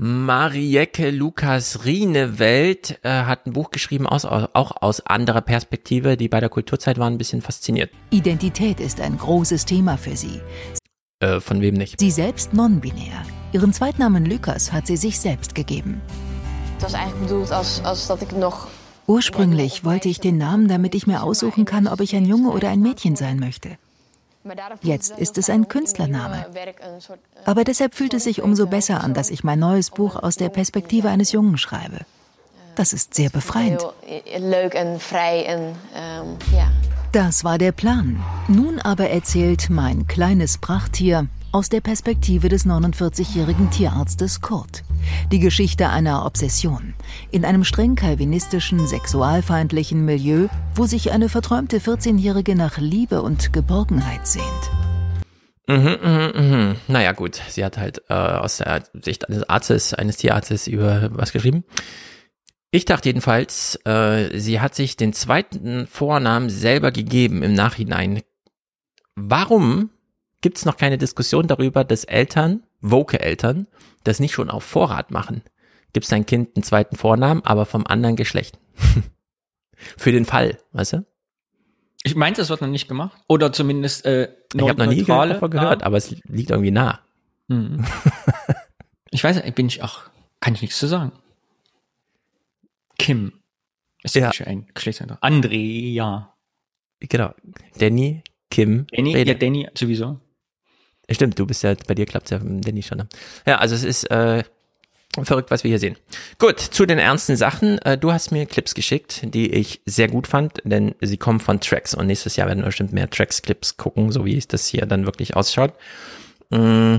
Marieke 0.02 1.10
Lukas 1.10 1.84
Rienewelt 1.84 3.00
äh, 3.02 3.24
hat 3.24 3.44
ein 3.44 3.52
Buch 3.52 3.70
geschrieben, 3.70 4.06
aus, 4.06 4.24
auch 4.24 4.80
aus 4.80 5.04
anderer 5.04 5.42
Perspektive, 5.42 6.16
die 6.16 6.30
bei 6.30 6.40
der 6.40 6.48
Kulturzeit 6.48 6.96
waren 6.96 7.12
ein 7.12 7.18
bisschen 7.18 7.42
fasziniert. 7.42 7.90
Identität 8.08 8.80
ist 8.80 8.98
ein 9.02 9.18
großes 9.18 9.66
Thema 9.66 9.98
für 9.98 10.16
sie. 10.16 10.40
Äh, 11.18 11.40
von 11.40 11.60
wem 11.60 11.74
nicht? 11.74 12.00
Sie 12.00 12.10
selbst 12.10 12.54
non-binär. 12.54 13.26
Ihren 13.52 13.74
Zweitnamen 13.74 14.24
Lukas 14.24 14.72
hat 14.72 14.86
sie 14.86 14.96
sich 14.96 15.20
selbst 15.20 15.54
gegeben. 15.54 16.00
Das 16.78 16.94
war 16.94 17.00
eigentlich 17.00 17.28
bedoeld 17.28 17.52
als, 17.52 17.84
als 17.84 18.06
dat 18.06 18.22
ik 18.22 18.32
noch 18.34 18.68
Ursprünglich 19.06 19.84
wollte 19.84 20.08
ich 20.08 20.18
den 20.18 20.38
Namen, 20.38 20.66
damit 20.68 20.94
ich 20.94 21.06
mir 21.06 21.22
aussuchen 21.22 21.66
kann, 21.66 21.86
ob 21.86 22.00
ich 22.00 22.16
ein 22.16 22.24
Junge 22.24 22.52
oder 22.52 22.70
ein 22.70 22.80
Mädchen 22.80 23.16
sein 23.16 23.38
möchte. 23.38 23.76
Jetzt 24.82 25.18
ist 25.18 25.36
es 25.38 25.50
ein 25.50 25.68
Künstlername. 25.68 26.46
Aber 27.44 27.64
deshalb 27.64 27.94
fühlt 27.94 28.14
es 28.14 28.24
sich 28.24 28.42
umso 28.42 28.66
besser 28.66 29.04
an, 29.04 29.12
dass 29.14 29.30
ich 29.30 29.44
mein 29.44 29.58
neues 29.58 29.90
Buch 29.90 30.16
aus 30.16 30.36
der 30.36 30.48
Perspektive 30.48 31.08
eines 31.08 31.32
Jungen 31.32 31.58
schreibe. 31.58 31.98
Das 32.74 32.92
ist 32.92 33.14
sehr 33.14 33.28
befreiend. 33.28 33.84
Das 37.12 37.44
war 37.44 37.58
der 37.58 37.72
Plan. 37.72 38.22
Nun 38.48 38.78
aber 38.78 39.10
erzählt 39.10 39.68
mein 39.68 40.06
kleines 40.06 40.58
Prachttier 40.58 41.26
aus 41.52 41.68
der 41.68 41.80
Perspektive 41.80 42.48
des 42.48 42.66
49-jährigen 42.66 43.70
Tierarztes 43.70 44.40
Kurt. 44.40 44.82
Die 45.32 45.38
Geschichte 45.38 45.88
einer 45.88 46.24
Obsession. 46.24 46.94
In 47.30 47.44
einem 47.44 47.64
streng 47.64 47.96
kalvinistischen, 47.96 48.86
sexualfeindlichen 48.86 50.04
Milieu, 50.04 50.48
wo 50.74 50.86
sich 50.86 51.10
eine 51.12 51.28
verträumte 51.28 51.78
14-Jährige 51.78 52.54
nach 52.54 52.78
Liebe 52.78 53.22
und 53.22 53.52
Geborgenheit 53.52 54.26
sehnt. 54.26 54.44
Mhm, 55.66 55.98
mhm, 56.02 56.32
mhm. 56.34 56.76
Naja, 56.88 57.12
gut. 57.12 57.40
Sie 57.48 57.64
hat 57.64 57.78
halt 57.78 58.02
äh, 58.08 58.14
aus 58.14 58.58
der 58.58 58.84
Sicht 59.02 59.28
eines 59.28 59.48
Arztes, 59.48 59.94
eines 59.94 60.16
Tierarztes 60.16 60.66
über 60.66 61.10
was 61.12 61.32
geschrieben. 61.32 61.64
Ich 62.72 62.84
dachte 62.84 63.08
jedenfalls, 63.08 63.78
äh, 63.84 64.38
sie 64.38 64.60
hat 64.60 64.74
sich 64.76 64.96
den 64.96 65.12
zweiten 65.12 65.86
Vornamen 65.88 66.50
selber 66.50 66.92
gegeben 66.92 67.42
im 67.42 67.52
Nachhinein. 67.54 68.22
Warum 69.16 69.90
gibt 70.40 70.58
es 70.58 70.64
noch 70.64 70.76
keine 70.76 70.98
Diskussion 70.98 71.46
darüber, 71.46 71.84
dass 71.84 72.04
Eltern, 72.04 72.62
woke 72.80 73.20
Eltern, 73.20 73.66
das 74.04 74.20
nicht 74.20 74.32
schon 74.32 74.50
auf 74.50 74.64
Vorrat 74.64 75.10
machen? 75.10 75.42
Gibt 75.92 76.04
es 76.04 76.10
dein 76.10 76.26
Kind 76.26 76.56
einen 76.56 76.62
zweiten 76.62 76.96
Vornamen, 76.96 77.44
aber 77.44 77.66
vom 77.66 77.86
anderen 77.86 78.16
Geschlecht? 78.16 78.58
Für 79.96 80.12
den 80.12 80.24
Fall, 80.24 80.58
weißt 80.72 80.94
du? 80.94 81.06
Ich 82.02 82.14
meinte, 82.14 82.40
es 82.40 82.48
wird 82.48 82.60
noch 82.60 82.68
nicht 82.68 82.88
gemacht. 82.88 83.20
Oder 83.28 83.52
zumindest 83.52 84.06
äh, 84.06 84.30
Ich 84.54 84.62
habe 84.62 84.78
noch 84.78 84.90
nie 84.90 85.04
davon 85.04 85.50
gehört, 85.50 85.82
aber 85.82 85.96
es 85.96 86.10
liegt 86.10 86.50
irgendwie 86.50 86.70
nah. 86.70 87.00
Mhm. 87.48 87.84
ich 89.10 89.22
weiß, 89.22 89.42
bin 89.54 89.66
ich 89.66 89.82
auch, 89.82 90.02
kann 90.40 90.54
ich 90.54 90.62
nichts 90.62 90.78
zu 90.78 90.86
sagen. 90.86 91.12
Kim. 92.98 93.32
Ist 94.02 94.14
ja 94.14 94.30
ein 94.46 94.66
Geschlechtseintrag. 94.72 95.22
André, 95.22 95.92
ja. 95.92 96.34
Genau. 97.00 97.34
Danny, 97.78 98.22
Kim. 98.50 98.86
Danny, 98.94 99.14
Rede. 99.14 99.32
ja, 99.32 99.38
Danny 99.38 99.68
sowieso. 99.76 100.20
Stimmt, 101.10 101.38
du 101.38 101.46
bist 101.46 101.62
ja, 101.62 101.74
bei 101.86 101.94
dir 101.94 102.06
klappt 102.06 102.30
ja 102.30 102.38
Danny 102.42 102.82
schon. 102.82 103.02
Ja, 103.46 103.56
also 103.58 103.74
es 103.74 103.84
ist 103.84 104.10
äh, 104.10 104.44
verrückt, 105.22 105.50
was 105.50 105.64
wir 105.64 105.70
hier 105.70 105.78
sehen. 105.78 105.96
Gut, 106.38 106.60
zu 106.60 106.86
den 106.86 106.98
ernsten 106.98 107.36
Sachen. 107.36 107.78
Äh, 107.78 107.98
du 107.98 108.12
hast 108.12 108.30
mir 108.30 108.46
Clips 108.46 108.74
geschickt, 108.74 109.22
die 109.34 109.50
ich 109.50 109.80
sehr 109.86 110.08
gut 110.08 110.26
fand, 110.26 110.60
denn 110.64 110.94
sie 111.00 111.16
kommen 111.16 111.40
von 111.40 111.60
Tracks 111.60 111.94
und 111.94 112.06
nächstes 112.06 112.36
Jahr 112.36 112.46
werden 112.46 112.60
wir 112.60 112.66
bestimmt 112.66 112.92
mehr 112.92 113.10
Tracks-Clips 113.10 113.76
gucken, 113.76 114.12
so 114.12 114.24
wie 114.24 114.36
es 114.36 114.46
das 114.46 114.66
hier 114.66 114.86
dann 114.86 115.06
wirklich 115.06 115.34
ausschaut. 115.34 115.72
Mm, 116.50 116.98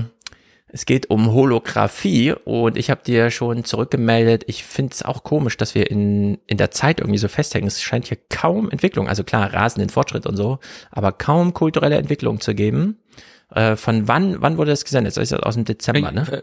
es 0.68 0.86
geht 0.86 1.10
um 1.10 1.32
Holographie 1.32 2.32
und 2.32 2.78
ich 2.78 2.90
habe 2.90 3.02
dir 3.04 3.30
schon 3.30 3.64
zurückgemeldet, 3.64 4.44
ich 4.46 4.64
finde 4.64 4.92
es 4.92 5.02
auch 5.02 5.22
komisch, 5.22 5.58
dass 5.58 5.74
wir 5.74 5.90
in, 5.90 6.38
in 6.46 6.56
der 6.56 6.70
Zeit 6.70 7.00
irgendwie 7.00 7.18
so 7.18 7.28
festhängen. 7.28 7.68
Es 7.68 7.82
scheint 7.82 8.08
hier 8.08 8.18
kaum 8.30 8.70
Entwicklung, 8.70 9.06
also 9.06 9.22
klar, 9.22 9.52
rasenden 9.52 9.90
Fortschritt 9.90 10.26
und 10.26 10.36
so, 10.36 10.58
aber 10.90 11.12
kaum 11.12 11.52
kulturelle 11.52 11.96
Entwicklung 11.96 12.40
zu 12.40 12.54
geben. 12.54 12.96
Äh, 13.54 13.76
von 13.76 14.08
wann, 14.08 14.40
wann 14.40 14.58
wurde 14.58 14.70
das 14.70 14.84
gesendet? 14.84 15.16
Das 15.16 15.22
ist 15.22 15.34
aus 15.34 15.54
dem 15.54 15.64
Dezember, 15.64 16.10
ne? 16.10 16.26
Äh, 16.30 16.42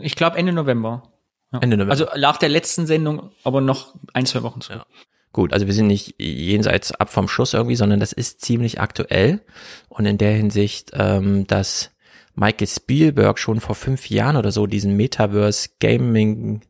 ich 0.00 0.16
glaube 0.16 0.36
Ende 0.36 0.52
November. 0.52 1.12
Ja. 1.52 1.60
Ende 1.60 1.76
November. 1.76 1.92
Also 1.92 2.06
nach 2.18 2.36
der 2.36 2.48
letzten 2.48 2.86
Sendung, 2.86 3.30
aber 3.44 3.60
noch 3.60 3.94
ein, 4.12 4.26
zwei 4.26 4.42
Wochen 4.42 4.60
zurück. 4.60 4.80
Ja. 4.80 5.04
Gut, 5.32 5.52
also 5.52 5.66
wir 5.66 5.74
sind 5.74 5.86
nicht 5.86 6.14
jenseits 6.18 6.92
ab 6.92 7.10
vom 7.10 7.28
Schuss 7.28 7.54
irgendwie, 7.54 7.76
sondern 7.76 8.00
das 8.00 8.12
ist 8.12 8.40
ziemlich 8.40 8.80
aktuell. 8.80 9.40
Und 9.88 10.06
in 10.06 10.18
der 10.18 10.32
Hinsicht, 10.32 10.92
ähm, 10.94 11.46
dass 11.46 11.90
Michael 12.34 12.66
Spielberg 12.66 13.38
schon 13.38 13.60
vor 13.60 13.74
fünf 13.74 14.08
Jahren 14.08 14.36
oder 14.36 14.52
so 14.52 14.66
diesen 14.66 14.96
Metaverse 14.96 15.70
Gaming 15.80 16.62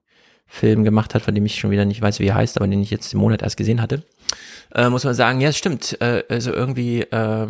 Film 0.46 0.82
gemacht 0.82 1.14
hat, 1.14 1.22
von 1.22 1.34
dem 1.34 1.44
ich 1.46 1.60
schon 1.60 1.70
wieder 1.70 1.84
nicht 1.84 2.00
weiß, 2.00 2.20
wie 2.20 2.26
er 2.26 2.34
heißt, 2.34 2.56
aber 2.56 2.66
den 2.66 2.82
ich 2.82 2.90
jetzt 2.90 3.12
im 3.12 3.20
Monat 3.20 3.42
erst 3.42 3.58
gesehen 3.58 3.82
hatte, 3.82 4.02
äh, 4.74 4.88
muss 4.88 5.04
man 5.04 5.14
sagen, 5.14 5.40
ja, 5.40 5.50
es 5.50 5.58
stimmt. 5.58 6.00
Äh, 6.00 6.24
also 6.28 6.52
irgendwie 6.52 7.02
äh, 7.02 7.48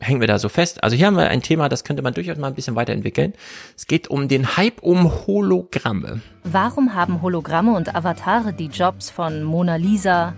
hängen 0.00 0.20
wir 0.20 0.28
da 0.28 0.38
so 0.38 0.48
fest. 0.48 0.82
Also 0.82 0.96
hier 0.96 1.06
haben 1.06 1.16
wir 1.16 1.28
ein 1.28 1.42
Thema, 1.42 1.68
das 1.68 1.84
könnte 1.84 2.02
man 2.02 2.14
durchaus 2.14 2.38
mal 2.38 2.48
ein 2.48 2.54
bisschen 2.54 2.76
weiterentwickeln. 2.76 3.34
Es 3.76 3.86
geht 3.86 4.08
um 4.08 4.28
den 4.28 4.56
Hype 4.56 4.82
um 4.82 5.26
Hologramme. 5.26 6.20
Warum 6.44 6.94
haben 6.94 7.22
Hologramme 7.22 7.72
und 7.72 7.94
Avatare 7.94 8.52
die 8.52 8.66
Jobs 8.66 9.10
von 9.10 9.42
Mona 9.44 9.76
Lisa, 9.76 10.34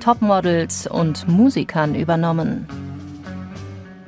Topmodels 0.00 0.86
und 0.86 1.28
Musikern 1.28 1.94
übernommen? 1.94 2.66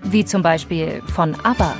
Wie 0.02 0.24
zum 0.24 0.42
Beispiel 0.42 1.02
von 1.06 1.34
ABBA. 1.44 1.74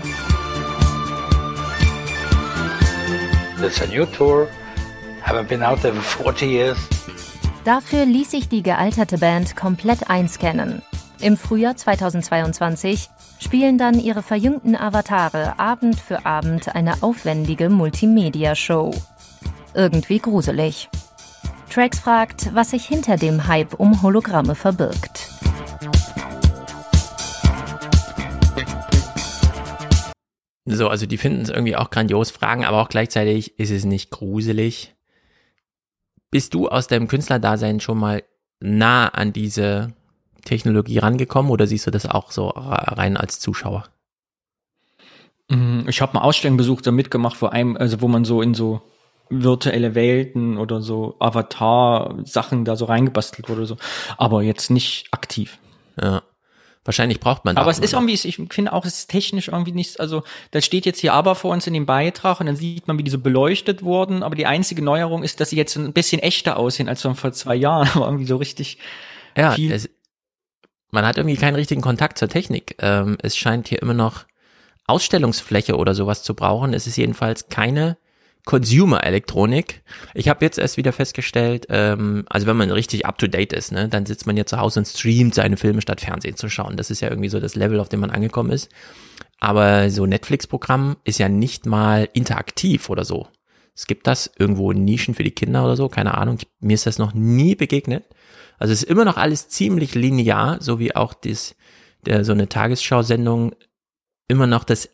It's 3.64 3.80
a 3.80 3.86
new 3.86 4.04
tour. 4.06 4.48
Haven't 5.24 5.48
been 5.48 5.62
out 5.62 5.80
there 5.82 5.94
for 5.94 6.32
40 6.32 6.46
years. 6.46 6.78
Dafür 7.64 8.04
ließ 8.04 8.32
sich 8.32 8.48
die 8.48 8.62
gealterte 8.62 9.18
Band 9.18 9.54
komplett 9.54 10.10
einscannen. 10.10 10.82
Im 11.22 11.36
Frühjahr 11.36 11.76
2022 11.76 13.08
spielen 13.38 13.78
dann 13.78 14.00
ihre 14.00 14.24
verjüngten 14.24 14.74
Avatare 14.74 15.56
Abend 15.56 16.00
für 16.00 16.26
Abend 16.26 16.74
eine 16.74 17.00
aufwendige 17.04 17.68
Multimedia-Show. 17.68 18.92
Irgendwie 19.72 20.18
gruselig. 20.18 20.88
Trax 21.70 22.00
fragt, 22.00 22.52
was 22.56 22.70
sich 22.70 22.84
hinter 22.84 23.16
dem 23.18 23.46
Hype 23.46 23.74
um 23.74 24.02
Hologramme 24.02 24.56
verbirgt. 24.56 25.30
So, 30.64 30.88
also 30.88 31.06
die 31.06 31.18
finden 31.18 31.42
es 31.42 31.50
irgendwie 31.50 31.76
auch 31.76 31.90
grandios, 31.90 32.32
fragen 32.32 32.64
aber 32.64 32.82
auch 32.82 32.88
gleichzeitig, 32.88 33.60
ist 33.60 33.70
es 33.70 33.84
nicht 33.84 34.10
gruselig? 34.10 34.96
Bist 36.32 36.54
du 36.54 36.68
aus 36.68 36.88
deinem 36.88 37.06
Künstlerdasein 37.06 37.78
schon 37.78 37.98
mal 37.98 38.24
nah 38.58 39.06
an 39.06 39.32
diese 39.32 39.94
Technologie 40.44 40.98
rangekommen 40.98 41.50
oder 41.50 41.66
siehst 41.66 41.86
du 41.86 41.90
das 41.90 42.06
auch 42.06 42.30
so 42.30 42.48
rein 42.48 43.16
als 43.16 43.40
Zuschauer? 43.40 43.84
Mhm, 45.48 45.86
ich 45.88 46.00
habe 46.00 46.14
mal 46.14 46.22
Ausstellungen 46.22 46.56
besucht, 46.56 46.86
da 46.86 46.90
mitgemacht, 46.90 47.36
vor 47.36 47.52
allem, 47.52 47.76
also 47.76 48.00
wo 48.00 48.08
man 48.08 48.24
so 48.24 48.42
in 48.42 48.54
so 48.54 48.82
virtuelle 49.28 49.94
Welten 49.94 50.58
oder 50.58 50.82
so 50.82 51.16
Avatar-Sachen 51.18 52.64
da 52.64 52.76
so 52.76 52.84
reingebastelt 52.84 53.48
wurde, 53.48 53.66
so, 53.66 53.76
aber 54.18 54.42
jetzt 54.42 54.70
nicht 54.70 55.08
aktiv. 55.10 55.58
Ja. 56.00 56.22
Wahrscheinlich 56.84 57.20
braucht 57.20 57.44
man. 57.44 57.56
Aber 57.56 57.70
es 57.70 57.78
ist 57.78 57.92
irgendwie, 57.92 58.14
ich 58.14 58.40
finde 58.50 58.72
auch, 58.72 58.84
es 58.84 58.98
ist 58.98 59.10
technisch 59.10 59.48
irgendwie 59.48 59.70
nicht, 59.70 60.00
also 60.00 60.24
da 60.50 60.60
steht 60.60 60.84
jetzt 60.84 60.98
hier 60.98 61.12
aber 61.12 61.36
vor 61.36 61.52
uns 61.52 61.64
in 61.68 61.74
dem 61.74 61.86
Beitrag 61.86 62.40
und 62.40 62.46
dann 62.46 62.56
sieht 62.56 62.88
man, 62.88 62.98
wie 62.98 63.04
diese 63.04 63.18
beleuchtet 63.18 63.84
wurden. 63.84 64.24
Aber 64.24 64.34
die 64.34 64.46
einzige 64.46 64.82
Neuerung 64.82 65.22
ist, 65.22 65.38
dass 65.38 65.50
sie 65.50 65.56
jetzt 65.56 65.76
ein 65.76 65.92
bisschen 65.92 66.20
echter 66.20 66.56
aussehen 66.56 66.88
als 66.88 67.02
vor 67.02 67.32
zwei 67.32 67.54
Jahren, 67.54 67.88
aber 67.94 68.06
irgendwie 68.06 68.26
so 68.26 68.36
richtig. 68.36 68.78
Ja, 69.36 69.54
es, 69.54 69.88
man 70.92 71.04
hat 71.04 71.16
irgendwie 71.16 71.36
keinen 71.36 71.56
richtigen 71.56 71.80
Kontakt 71.80 72.18
zur 72.18 72.28
Technik. 72.28 72.76
Ähm, 72.78 73.16
es 73.20 73.36
scheint 73.36 73.68
hier 73.68 73.82
immer 73.82 73.94
noch 73.94 74.26
Ausstellungsfläche 74.86 75.76
oder 75.76 75.94
sowas 75.94 76.22
zu 76.22 76.34
brauchen. 76.34 76.74
Es 76.74 76.86
ist 76.86 76.96
jedenfalls 76.96 77.48
keine 77.48 77.96
Consumer-Elektronik. 78.44 79.82
Ich 80.14 80.28
habe 80.28 80.44
jetzt 80.44 80.58
erst 80.58 80.76
wieder 80.76 80.92
festgestellt, 80.92 81.66
ähm, 81.70 82.24
also 82.28 82.46
wenn 82.46 82.56
man 82.56 82.70
richtig 82.70 83.06
up-to-date 83.06 83.52
ist, 83.52 83.72
ne, 83.72 83.88
dann 83.88 84.04
sitzt 84.04 84.26
man 84.26 84.36
ja 84.36 84.44
zu 84.44 84.58
Hause 84.58 84.80
und 84.80 84.86
streamt 84.86 85.34
seine 85.34 85.56
Filme 85.56 85.80
statt 85.80 86.00
Fernsehen 86.00 86.36
zu 86.36 86.48
schauen. 86.48 86.76
Das 86.76 86.90
ist 86.90 87.00
ja 87.00 87.08
irgendwie 87.08 87.28
so 87.28 87.40
das 87.40 87.54
Level, 87.54 87.80
auf 87.80 87.88
dem 87.88 88.00
man 88.00 88.10
angekommen 88.10 88.50
ist. 88.50 88.70
Aber 89.38 89.90
so 89.90 90.06
Netflix-Programm 90.06 90.96
ist 91.04 91.18
ja 91.18 91.28
nicht 91.28 91.66
mal 91.66 92.08
interaktiv 92.12 92.90
oder 92.90 93.04
so. 93.04 93.28
Es 93.74 93.86
gibt 93.86 94.06
das 94.06 94.30
irgendwo 94.38 94.70
in 94.72 94.84
Nischen 94.84 95.14
für 95.14 95.24
die 95.24 95.30
Kinder 95.30 95.64
oder 95.64 95.76
so, 95.76 95.88
keine 95.88 96.14
Ahnung. 96.18 96.38
Mir 96.60 96.74
ist 96.74 96.86
das 96.86 96.98
noch 96.98 97.14
nie 97.14 97.54
begegnet. 97.54 98.04
Also 98.62 98.72
es 98.74 98.84
ist 98.84 98.88
immer 98.88 99.04
noch 99.04 99.16
alles 99.16 99.48
ziemlich 99.48 99.96
linear, 99.96 100.58
so 100.60 100.78
wie 100.78 100.94
auch 100.94 101.14
das, 101.14 101.56
der, 102.06 102.24
so 102.24 102.30
eine 102.30 102.48
Tagesschau-Sendung 102.48 103.56
immer 104.28 104.46
noch 104.46 104.62
das 104.62 104.88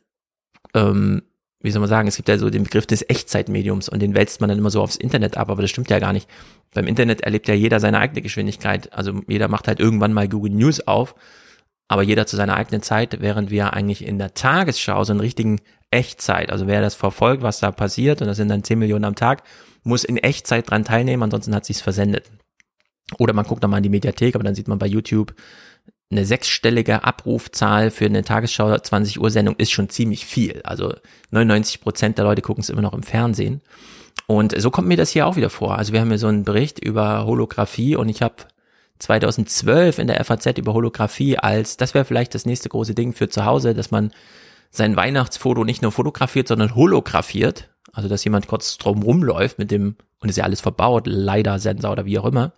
ähm, 0.74 1.22
wie 1.61 1.70
soll 1.70 1.81
man 1.81 1.88
sagen, 1.90 2.09
es 2.09 2.16
gibt 2.16 2.31
ja 2.31 2.38
so 2.38 2.48
den 2.48 2.64
Begriff 2.64 2.87
des 2.87 3.04
Echtzeitmediums 3.07 3.90
und 3.90 4.00
den 4.00 4.14
wälzt 4.14 4.40
man 4.40 4.48
dann 4.48 4.59
immer 4.59 4.70
so 4.70 4.81
aufs 4.81 4.96
Internet 4.96 5.37
ab, 5.37 5.50
aber 5.50 5.61
das 5.61 5.70
stimmt 5.70 5.90
ja 5.90 5.98
gar 5.98 6.14
nicht. 6.14 6.31
Beim 6.72 6.87
Internet 6.87 7.20
erlebt 7.20 7.46
ja 7.46 7.52
jeder 7.52 7.78
seine 7.78 7.98
eigene 7.98 8.22
Geschwindigkeit. 8.22 8.90
Also 8.94 9.20
jeder 9.26 9.48
macht 9.48 9.68
halt 9.68 9.81
irgendwann 9.81 10.14
mal 10.14 10.28
Google 10.31 10.52
News 10.52 10.87
auf, 10.87 11.14
aber 11.88 12.02
jeder 12.02 12.26
zu 12.26 12.37
seiner 12.37 12.57
eigenen 12.57 12.81
Zeit, 12.81 13.20
während 13.20 13.50
wir 13.50 13.74
eigentlich 13.74 14.02
in 14.02 14.18
der 14.18 14.33
Tagesschau 14.33 15.04
so 15.04 15.12
einen 15.12 15.20
richtigen 15.20 15.61
Echtzeit, 15.90 16.50
also 16.50 16.66
wer 16.66 16.81
das 16.81 16.94
verfolgt, 16.94 17.42
was 17.42 17.61
da 17.61 17.70
passiert, 17.70 18.22
und 18.22 18.28
das 18.28 18.38
sind 18.38 18.48
dann 18.48 18.64
10 18.64 18.78
Millionen 18.78 19.04
am 19.04 19.14
Tag, 19.14 19.42
muss 19.83 20.04
in 20.04 20.16
Echtzeit 20.16 20.70
dran 20.70 20.85
teilnehmen, 20.85 21.22
ansonsten 21.24 21.54
hat 21.54 21.64
sich's 21.64 21.81
versendet. 21.81 22.31
Oder 23.16 23.33
man 23.33 23.47
guckt 23.47 23.62
nochmal 23.62 23.79
in 23.79 23.85
die 23.85 23.88
Mediathek, 23.88 24.35
aber 24.35 24.44
dann 24.44 24.55
sieht 24.55 24.68
man 24.68 24.79
bei 24.79 24.87
YouTube, 24.87 25.35
eine 26.11 26.25
sechsstellige 26.25 27.05
Abrufzahl 27.05 27.90
für 27.90 28.07
eine 28.07 28.25
Tagesschau 28.25 28.77
20 28.77 29.21
Uhr 29.21 29.31
Sendung 29.31 29.57
ist 29.57 29.71
schon 29.71 29.90
ziemlich 29.90 30.25
viel. 30.25 30.61
Also 30.64 30.94
99 31.31 31.81
Prozent 31.81 32.18
der 32.18 32.25
Leute 32.25 32.42
gucken 32.42 32.62
es 32.62 32.71
immer 32.71 32.83
noch 32.83 32.94
im 32.94 33.03
Fernsehen. 33.03 33.61
Und 34.27 34.59
so 34.61 34.71
kommt 34.71 34.88
mir 34.88 34.97
das 34.97 35.11
hier 35.11 35.27
auch 35.27 35.37
wieder 35.37 35.51
vor. 35.51 35.77
Also 35.77 35.92
wir 35.92 36.01
haben 36.01 36.09
hier 36.09 36.18
so 36.18 36.27
einen 36.27 36.44
Bericht 36.44 36.79
über 36.79 37.27
Holographie 37.27 37.97
und 37.97 38.09
ich 38.09 38.23
habe 38.23 38.37
2012 39.01 39.99
in 39.99 40.07
der 40.07 40.23
FAZ 40.25 40.59
über 40.59 40.73
Holographie 40.73 41.38
als, 41.38 41.77
das 41.77 41.94
wäre 41.94 42.05
vielleicht 42.05 42.35
das 42.35 42.47
nächste 42.47 42.68
große 42.68 42.94
Ding 42.94 43.12
für 43.12 43.29
zu 43.29 43.44
Hause, 43.44 43.75
dass 43.75 43.90
man 43.90 44.12
sein 44.71 44.97
Weihnachtsfoto 44.97 45.64
nicht 45.64 45.83
nur 45.83 45.92
fotografiert, 45.92 46.49
sondern 46.49 46.75
holographiert. 46.75 47.71
Also 47.92 48.09
dass 48.09 48.25
jemand 48.25 48.49
kurz 48.49 48.77
drum 48.79 49.03
rumläuft 49.03 49.59
mit 49.59 49.71
dem, 49.71 49.97
und 50.21 50.29
ist 50.31 50.37
ja 50.37 50.44
alles 50.44 50.61
verbaut, 50.61 51.07
leider 51.07 51.59
Sensor 51.59 51.92
oder 51.92 52.07
wie 52.07 52.18
auch 52.18 52.27
immer 52.27 52.53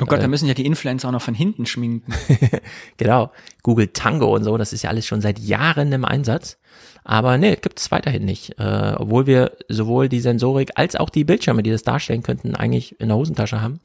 Oh 0.00 0.06
Gott, 0.06 0.18
äh, 0.18 0.22
da 0.22 0.28
müssen 0.28 0.48
ja 0.48 0.54
die 0.54 0.66
Influencer 0.66 1.08
auch 1.08 1.12
noch 1.12 1.22
von 1.22 1.34
hinten 1.34 1.66
schminken. 1.66 2.12
genau. 2.96 3.30
Google 3.62 3.88
Tango 3.88 4.34
und 4.34 4.44
so, 4.44 4.56
das 4.56 4.72
ist 4.72 4.82
ja 4.82 4.90
alles 4.90 5.06
schon 5.06 5.20
seit 5.20 5.38
Jahren 5.38 5.92
im 5.92 6.04
Einsatz. 6.04 6.58
Aber 7.04 7.36
nee, 7.36 7.56
gibt's 7.56 7.90
weiterhin 7.90 8.24
nicht. 8.24 8.58
Äh, 8.58 8.94
obwohl 8.96 9.26
wir 9.26 9.52
sowohl 9.68 10.08
die 10.08 10.20
Sensorik 10.20 10.72
als 10.74 10.96
auch 10.96 11.10
die 11.10 11.24
Bildschirme, 11.24 11.62
die 11.62 11.70
das 11.70 11.82
darstellen 11.82 12.22
könnten, 12.22 12.56
eigentlich 12.56 12.98
in 12.98 13.08
der 13.08 13.16
Hosentasche 13.16 13.60
haben. 13.60 13.78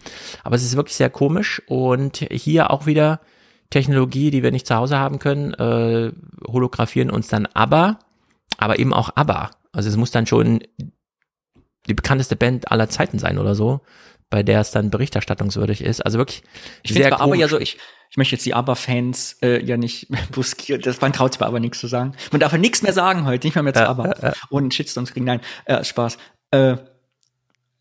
Aber 0.44 0.56
es 0.56 0.64
ist 0.64 0.78
wirklich 0.78 0.96
sehr 0.96 1.10
komisch 1.10 1.62
und 1.68 2.18
hier 2.32 2.72
auch 2.72 2.86
wieder 2.86 3.20
Technologie, 3.70 4.32
die 4.32 4.42
wir 4.42 4.52
nicht 4.52 4.66
zu 4.66 4.76
Hause 4.76 4.98
haben 4.98 5.20
können, 5.20 5.54
äh, 5.54 6.12
holographieren 6.48 7.12
uns 7.12 7.28
dann 7.28 7.46
aber, 7.46 8.00
aber 8.58 8.80
eben 8.80 8.94
auch 8.94 9.12
aber. 9.16 9.52
Also 9.74 9.90
es 9.90 9.98
muss 9.98 10.12
dann 10.12 10.26
schon 10.26 10.62
die 11.88 11.94
bekannteste 11.94 12.36
Band 12.36 12.72
aller 12.72 12.90
Zeiten 12.90 13.20
sein 13.20 13.38
oder 13.38 13.54
so, 13.54 13.82
bei 14.30 14.44
der 14.44 14.62
es 14.62 14.72
dann 14.72 14.90
berichterstattungswürdig 14.90 15.82
ist. 15.82 16.02
Also 16.06 16.18
wirklich 16.18 16.44
ich 16.84 16.94
sehr 16.94 17.20
aber 17.20 17.36
ja 17.36 17.48
so, 17.48 17.60
ich, 17.60 17.78
ich 18.10 18.18
möchte 18.18 18.36
jetzt 18.36 18.46
die 18.46 18.54
Aber-Fans 18.54 19.38
äh, 19.42 19.64
ja 19.64 19.78
nicht 19.78 20.08
buskieren, 20.32 20.82
das, 20.82 21.02
man 21.02 21.14
traut 21.14 21.34
sich 21.34 21.42
aber 21.42 21.60
nichts 21.60 21.80
zu 21.80 21.88
sagen. 21.88 22.14
Man 22.32 22.40
darf 22.40 22.52
ja 22.52 22.58
nichts 22.58 22.82
mehr 22.82 22.94
sagen 22.94 23.26
heute, 23.26 23.48
nicht 23.48 23.56
mehr 23.56 23.64
mehr 23.64 23.74
zu 23.74 23.88
Aber. 23.88 24.24
Äh, 24.24 24.30
äh, 24.30 24.34
und 24.50 24.74
Shitstorms 24.74 25.14
kriegen, 25.14 25.26
nein, 25.26 25.42
äh, 25.66 25.84
Spaß. 25.84 26.18
Äh, 26.52 26.78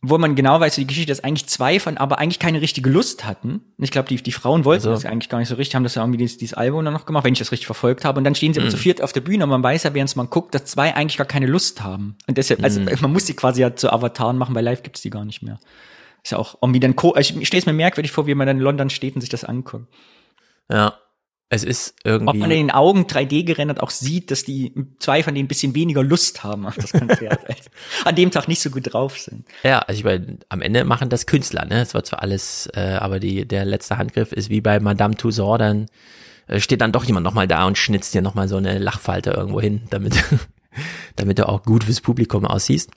wo 0.00 0.16
man 0.16 0.36
genau 0.36 0.60
weiß, 0.60 0.76
wie 0.76 0.82
die 0.82 0.86
Geschichte 0.86 1.10
ist, 1.10 1.24
eigentlich 1.24 1.48
zwei 1.48 1.80
von, 1.80 1.96
aber 1.96 2.20
eigentlich 2.20 2.38
keine 2.38 2.60
richtige 2.60 2.88
Lust 2.88 3.24
hatten. 3.24 3.62
Ich 3.78 3.90
glaube, 3.90 4.08
die, 4.08 4.22
die 4.22 4.30
Frauen 4.30 4.64
wollten 4.64 4.86
also. 4.86 5.02
das 5.02 5.10
eigentlich 5.10 5.28
gar 5.28 5.38
nicht 5.38 5.48
so 5.48 5.56
richtig, 5.56 5.74
haben 5.74 5.82
das 5.82 5.96
ja 5.96 6.02
irgendwie 6.02 6.18
dieses, 6.18 6.38
dieses 6.38 6.54
Album 6.54 6.84
dann 6.84 6.94
noch 6.94 7.04
gemacht, 7.04 7.24
wenn 7.24 7.32
ich 7.32 7.40
das 7.40 7.50
richtig 7.50 7.66
verfolgt 7.66 8.04
habe. 8.04 8.18
Und 8.18 8.24
dann 8.24 8.36
stehen 8.36 8.54
sie 8.54 8.60
mhm. 8.60 8.70
zu 8.70 8.76
viert 8.76 9.02
auf 9.02 9.12
der 9.12 9.22
Bühne 9.22 9.42
und 9.42 9.50
man 9.50 9.62
weiß 9.62 9.82
ja, 9.82 9.94
während 9.94 10.14
man 10.14 10.30
guckt, 10.30 10.54
dass 10.54 10.66
zwei 10.66 10.94
eigentlich 10.94 11.16
gar 11.16 11.26
keine 11.26 11.46
Lust 11.46 11.82
haben. 11.82 12.16
Und 12.28 12.38
deshalb, 12.38 12.62
also 12.62 12.80
mhm. 12.80 12.90
man 13.00 13.12
muss 13.12 13.26
sie 13.26 13.34
quasi 13.34 13.60
ja 13.60 13.74
zu 13.74 13.92
Avataren 13.92 14.38
machen, 14.38 14.54
weil 14.54 14.64
live 14.64 14.84
gibt's 14.84 15.02
die 15.02 15.10
gar 15.10 15.24
nicht 15.24 15.42
mehr. 15.42 15.58
Ist 16.22 16.32
ja 16.32 16.38
auch 16.38 16.58
irgendwie 16.62 16.80
dann, 16.80 16.94
also 16.98 17.40
ich 17.40 17.46
stelle 17.46 17.60
es 17.60 17.66
mir 17.66 17.72
merkwürdig 17.72 18.12
vor, 18.12 18.26
wie 18.26 18.34
man 18.34 18.46
dann 18.46 18.58
in 18.58 18.62
London 18.62 18.90
steht 18.90 19.14
und 19.14 19.20
sich 19.20 19.30
das 19.30 19.44
anguckt. 19.44 19.86
Ja, 20.70 20.98
es 21.50 21.64
ist 21.64 21.94
irgendwie. 22.04 22.28
Ob 22.28 22.36
man 22.36 22.50
in 22.50 22.66
den 22.66 22.70
Augen 22.70 23.04
3D 23.04 23.44
gerendert 23.44 23.80
auch 23.80 23.90
sieht, 23.90 24.30
dass 24.30 24.44
die 24.44 24.74
zwei 24.98 25.22
von 25.22 25.34
denen 25.34 25.46
ein 25.46 25.48
bisschen 25.48 25.74
weniger 25.74 26.02
Lust 26.02 26.44
haben 26.44 26.66
auf 26.66 26.76
das 26.76 26.92
Konzert. 26.92 27.40
an 28.04 28.14
dem 28.14 28.30
Tag 28.30 28.48
nicht 28.48 28.60
so 28.60 28.68
gut 28.68 28.92
drauf 28.92 29.18
sind. 29.18 29.46
Ja, 29.62 29.78
also 29.78 29.98
ich 29.98 30.04
meine, 30.04 30.38
am 30.50 30.60
Ende 30.60 30.84
machen 30.84 31.08
das 31.08 31.24
Künstler, 31.24 31.64
ne? 31.64 31.80
Es 31.80 31.94
wird 31.94 32.06
zwar 32.06 32.20
alles, 32.20 32.68
äh, 32.74 32.98
aber 33.00 33.18
die, 33.18 33.48
der 33.48 33.64
letzte 33.64 33.96
Handgriff 33.96 34.32
ist 34.32 34.50
wie 34.50 34.60
bei 34.60 34.78
Madame 34.78 35.16
Tussauds, 35.16 35.58
dann 35.58 35.86
äh, 36.48 36.60
steht 36.60 36.82
dann 36.82 36.92
doch 36.92 37.04
jemand 37.04 37.24
nochmal 37.24 37.48
da 37.48 37.66
und 37.66 37.78
schnitzt 37.78 38.12
dir 38.12 38.20
nochmal 38.20 38.48
so 38.48 38.56
eine 38.56 38.78
Lachfalte 38.78 39.30
irgendwo 39.30 39.60
hin, 39.60 39.82
damit, 39.88 40.22
damit 41.16 41.38
du 41.38 41.48
auch 41.48 41.62
gut 41.62 41.84
fürs 41.84 42.02
Publikum 42.02 42.44
aussiehst. 42.44 42.90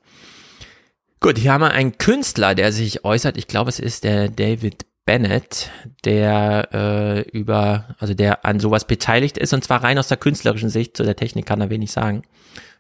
Gut, 1.24 1.38
hier 1.38 1.54
haben 1.54 1.62
wir 1.62 1.70
einen 1.70 2.00
Künstler, 2.00 2.56
der 2.56 2.72
sich 2.72 3.06
äußert. 3.06 3.38
Ich 3.38 3.46
glaube, 3.46 3.70
es 3.70 3.78
ist 3.78 4.04
der 4.04 4.28
David 4.28 4.88
Bennett, 5.06 5.70
der 6.04 6.70
äh, 6.74 7.22
über, 7.30 7.96
also 8.00 8.16
der 8.16 8.44
an 8.44 8.60
sowas 8.60 8.86
beteiligt 8.88 9.38
ist, 9.38 9.54
und 9.54 9.64
zwar 9.64 9.84
rein 9.84 10.00
aus 10.00 10.08
der 10.08 10.18
künstlerischen 10.18 10.70
Sicht, 10.70 10.98
zu 10.98 11.04
der 11.04 11.16
Technik 11.16 11.46
kann 11.46 11.62
er 11.62 11.70
wenig 11.70 11.92
sagen, 11.92 12.24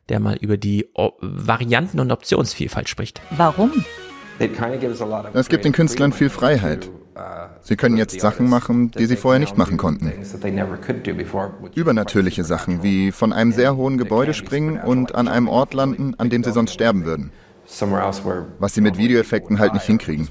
der 0.09 0.19
mal 0.19 0.37
über 0.37 0.57
die 0.57 0.89
o 0.95 1.11
Varianten- 1.21 1.99
und 1.99 2.11
Optionsvielfalt 2.11 2.89
spricht. 2.89 3.21
Warum? 3.29 3.85
Es 5.33 5.47
gibt 5.49 5.63
den 5.63 5.71
Künstlern 5.71 6.11
viel 6.11 6.31
Freiheit. 6.31 6.89
Sie 7.61 7.75
können 7.75 7.97
jetzt 7.97 8.19
Sachen 8.19 8.49
machen, 8.49 8.89
die 8.89 9.05
sie 9.05 9.17
vorher 9.17 9.39
nicht 9.39 9.55
machen 9.55 9.77
konnten. 9.77 10.11
Übernatürliche 11.75 12.43
Sachen, 12.43 12.81
wie 12.81 13.11
von 13.11 13.33
einem 13.33 13.51
sehr 13.51 13.75
hohen 13.75 13.99
Gebäude 13.99 14.33
springen 14.33 14.81
und 14.81 15.13
an 15.13 15.27
einem 15.27 15.47
Ort 15.47 15.75
landen, 15.75 16.15
an 16.17 16.31
dem 16.31 16.43
sie 16.43 16.51
sonst 16.51 16.73
sterben 16.73 17.05
würden. 17.05 17.31
Was 18.59 18.73
sie 18.73 18.81
mit 18.81 18.97
Videoeffekten 18.97 19.59
halt 19.59 19.73
nicht 19.73 19.85
hinkriegen. 19.85 20.27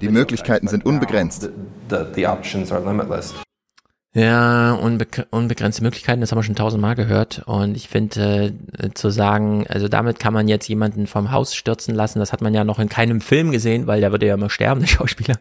Die 0.00 0.08
Möglichkeiten 0.08 0.68
sind 0.68 0.84
unbegrenzt. 0.84 1.50
Ja, 4.14 4.74
unbe 4.74 5.06
unbegrenzte 5.30 5.82
Möglichkeiten, 5.82 6.20
das 6.20 6.30
haben 6.30 6.38
wir 6.38 6.42
schon 6.42 6.54
tausendmal 6.54 6.94
gehört. 6.94 7.42
Und 7.46 7.74
ich 7.76 7.88
finde, 7.88 8.52
äh, 8.78 8.90
zu 8.92 9.08
sagen, 9.08 9.64
also 9.68 9.88
damit 9.88 10.18
kann 10.18 10.34
man 10.34 10.48
jetzt 10.48 10.68
jemanden 10.68 11.06
vom 11.06 11.32
Haus 11.32 11.54
stürzen 11.54 11.94
lassen, 11.94 12.18
das 12.18 12.30
hat 12.30 12.42
man 12.42 12.52
ja 12.52 12.62
noch 12.62 12.78
in 12.78 12.90
keinem 12.90 13.22
Film 13.22 13.52
gesehen, 13.52 13.86
weil 13.86 14.02
der 14.02 14.10
würde 14.10 14.26
ja 14.26 14.34
immer 14.34 14.50
sterben, 14.50 14.80
der 14.80 14.86
Schauspieler, 14.88 15.36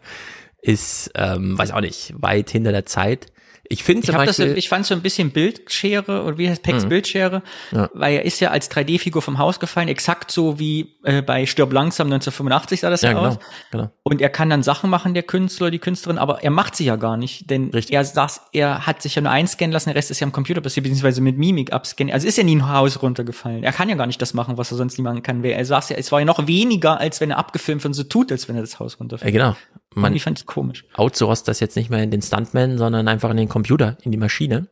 ist, 0.61 1.11
ähm, 1.15 1.57
weiß 1.57 1.71
auch 1.71 1.81
nicht, 1.81 2.13
weit 2.17 2.49
hinter 2.49 2.71
der 2.71 2.85
Zeit. 2.85 3.27
Ich 3.71 3.83
finde 3.83 4.05
zum 4.05 4.15
ich 4.15 4.25
Beispiel, 4.25 4.49
das, 4.49 4.57
ich 4.57 4.67
fand 4.67 4.85
so 4.85 4.93
ein 4.93 5.01
bisschen 5.01 5.31
Bildschere 5.31 6.23
oder 6.23 6.37
wie 6.37 6.49
heißt 6.49 6.61
Pex 6.61 6.83
mhm. 6.83 6.89
Bildschere, 6.89 7.41
ja. 7.71 7.89
weil 7.93 8.15
er 8.15 8.25
ist 8.25 8.39
ja 8.41 8.49
als 8.51 8.69
3D-Figur 8.69 9.21
vom 9.21 9.37
Haus 9.37 9.59
gefallen, 9.59 9.87
exakt 9.87 10.31
so 10.31 10.59
wie 10.59 10.97
äh, 11.03 11.21
bei 11.21 11.45
Stirb 11.45 11.71
langsam 11.71 12.07
1985 12.07 12.81
sah 12.81 12.89
das 12.89 13.01
ja, 13.01 13.11
ja 13.11 13.17
genau, 13.17 13.29
aus. 13.29 13.39
Genau. 13.71 13.89
Und 14.03 14.21
er 14.21 14.29
kann 14.29 14.49
dann 14.49 14.61
Sachen 14.61 14.89
machen, 14.89 15.13
der 15.13 15.23
Künstler, 15.23 15.71
die 15.71 15.79
Künstlerin, 15.79 16.17
aber 16.17 16.43
er 16.43 16.51
macht 16.51 16.75
sie 16.75 16.83
ja 16.83 16.97
gar 16.97 17.15
nicht, 17.15 17.49
denn 17.49 17.69
Richtig. 17.69 17.95
er 17.95 18.03
saß, 18.03 18.41
er 18.51 18.85
hat 18.85 19.01
sich 19.01 19.15
ja 19.15 19.21
nur 19.21 19.31
einscannen 19.31 19.71
lassen, 19.71 19.89
der 19.89 19.95
Rest 19.95 20.11
ist 20.11 20.19
ja 20.19 20.27
am 20.27 20.33
Computer 20.33 20.59
passiert, 20.59 20.83
beziehungsweise 20.83 21.21
mit 21.21 21.37
Mimik 21.37 21.71
abscannen. 21.71 22.13
Also 22.13 22.27
ist 22.27 22.37
ja 22.37 22.43
nie 22.43 22.57
ein 22.57 22.69
Haus 22.69 23.01
runtergefallen. 23.01 23.63
Er 23.63 23.71
kann 23.71 23.87
ja 23.87 23.95
gar 23.95 24.07
nicht 24.07 24.21
das 24.21 24.33
machen, 24.33 24.57
was 24.57 24.71
er 24.71 24.77
sonst 24.77 24.97
nie 24.97 25.03
machen 25.03 25.23
kann. 25.23 25.43
Er 25.43 25.63
saß 25.63 25.89
ja, 25.89 25.95
es 25.95 26.11
war 26.11 26.19
ja 26.19 26.25
noch 26.25 26.45
weniger, 26.45 26.99
als 26.99 27.21
wenn 27.21 27.31
er 27.31 27.37
abgefilmt 27.37 27.85
und 27.85 27.93
so 27.93 28.03
tut, 28.03 28.31
als 28.31 28.49
wenn 28.49 28.55
er 28.55 28.61
das 28.61 28.79
Haus 28.79 28.99
runterfällt. 28.99 29.33
Ja, 29.33 29.39
genau. 29.39 29.57
Man 29.93 30.15
ich 30.15 30.23
fand 30.23 30.37
es 30.37 30.45
komisch. 30.45 30.85
Outsourced 30.93 31.47
das 31.47 31.59
jetzt 31.59 31.75
nicht 31.75 31.89
mehr 31.89 32.01
in 32.01 32.11
den 32.11 32.21
Stuntman, 32.21 32.77
sondern 32.77 33.07
einfach 33.07 33.29
in 33.29 33.37
den 33.37 33.49
Computer, 33.49 33.97
in 34.03 34.11
die 34.11 34.17
Maschine. 34.17 34.67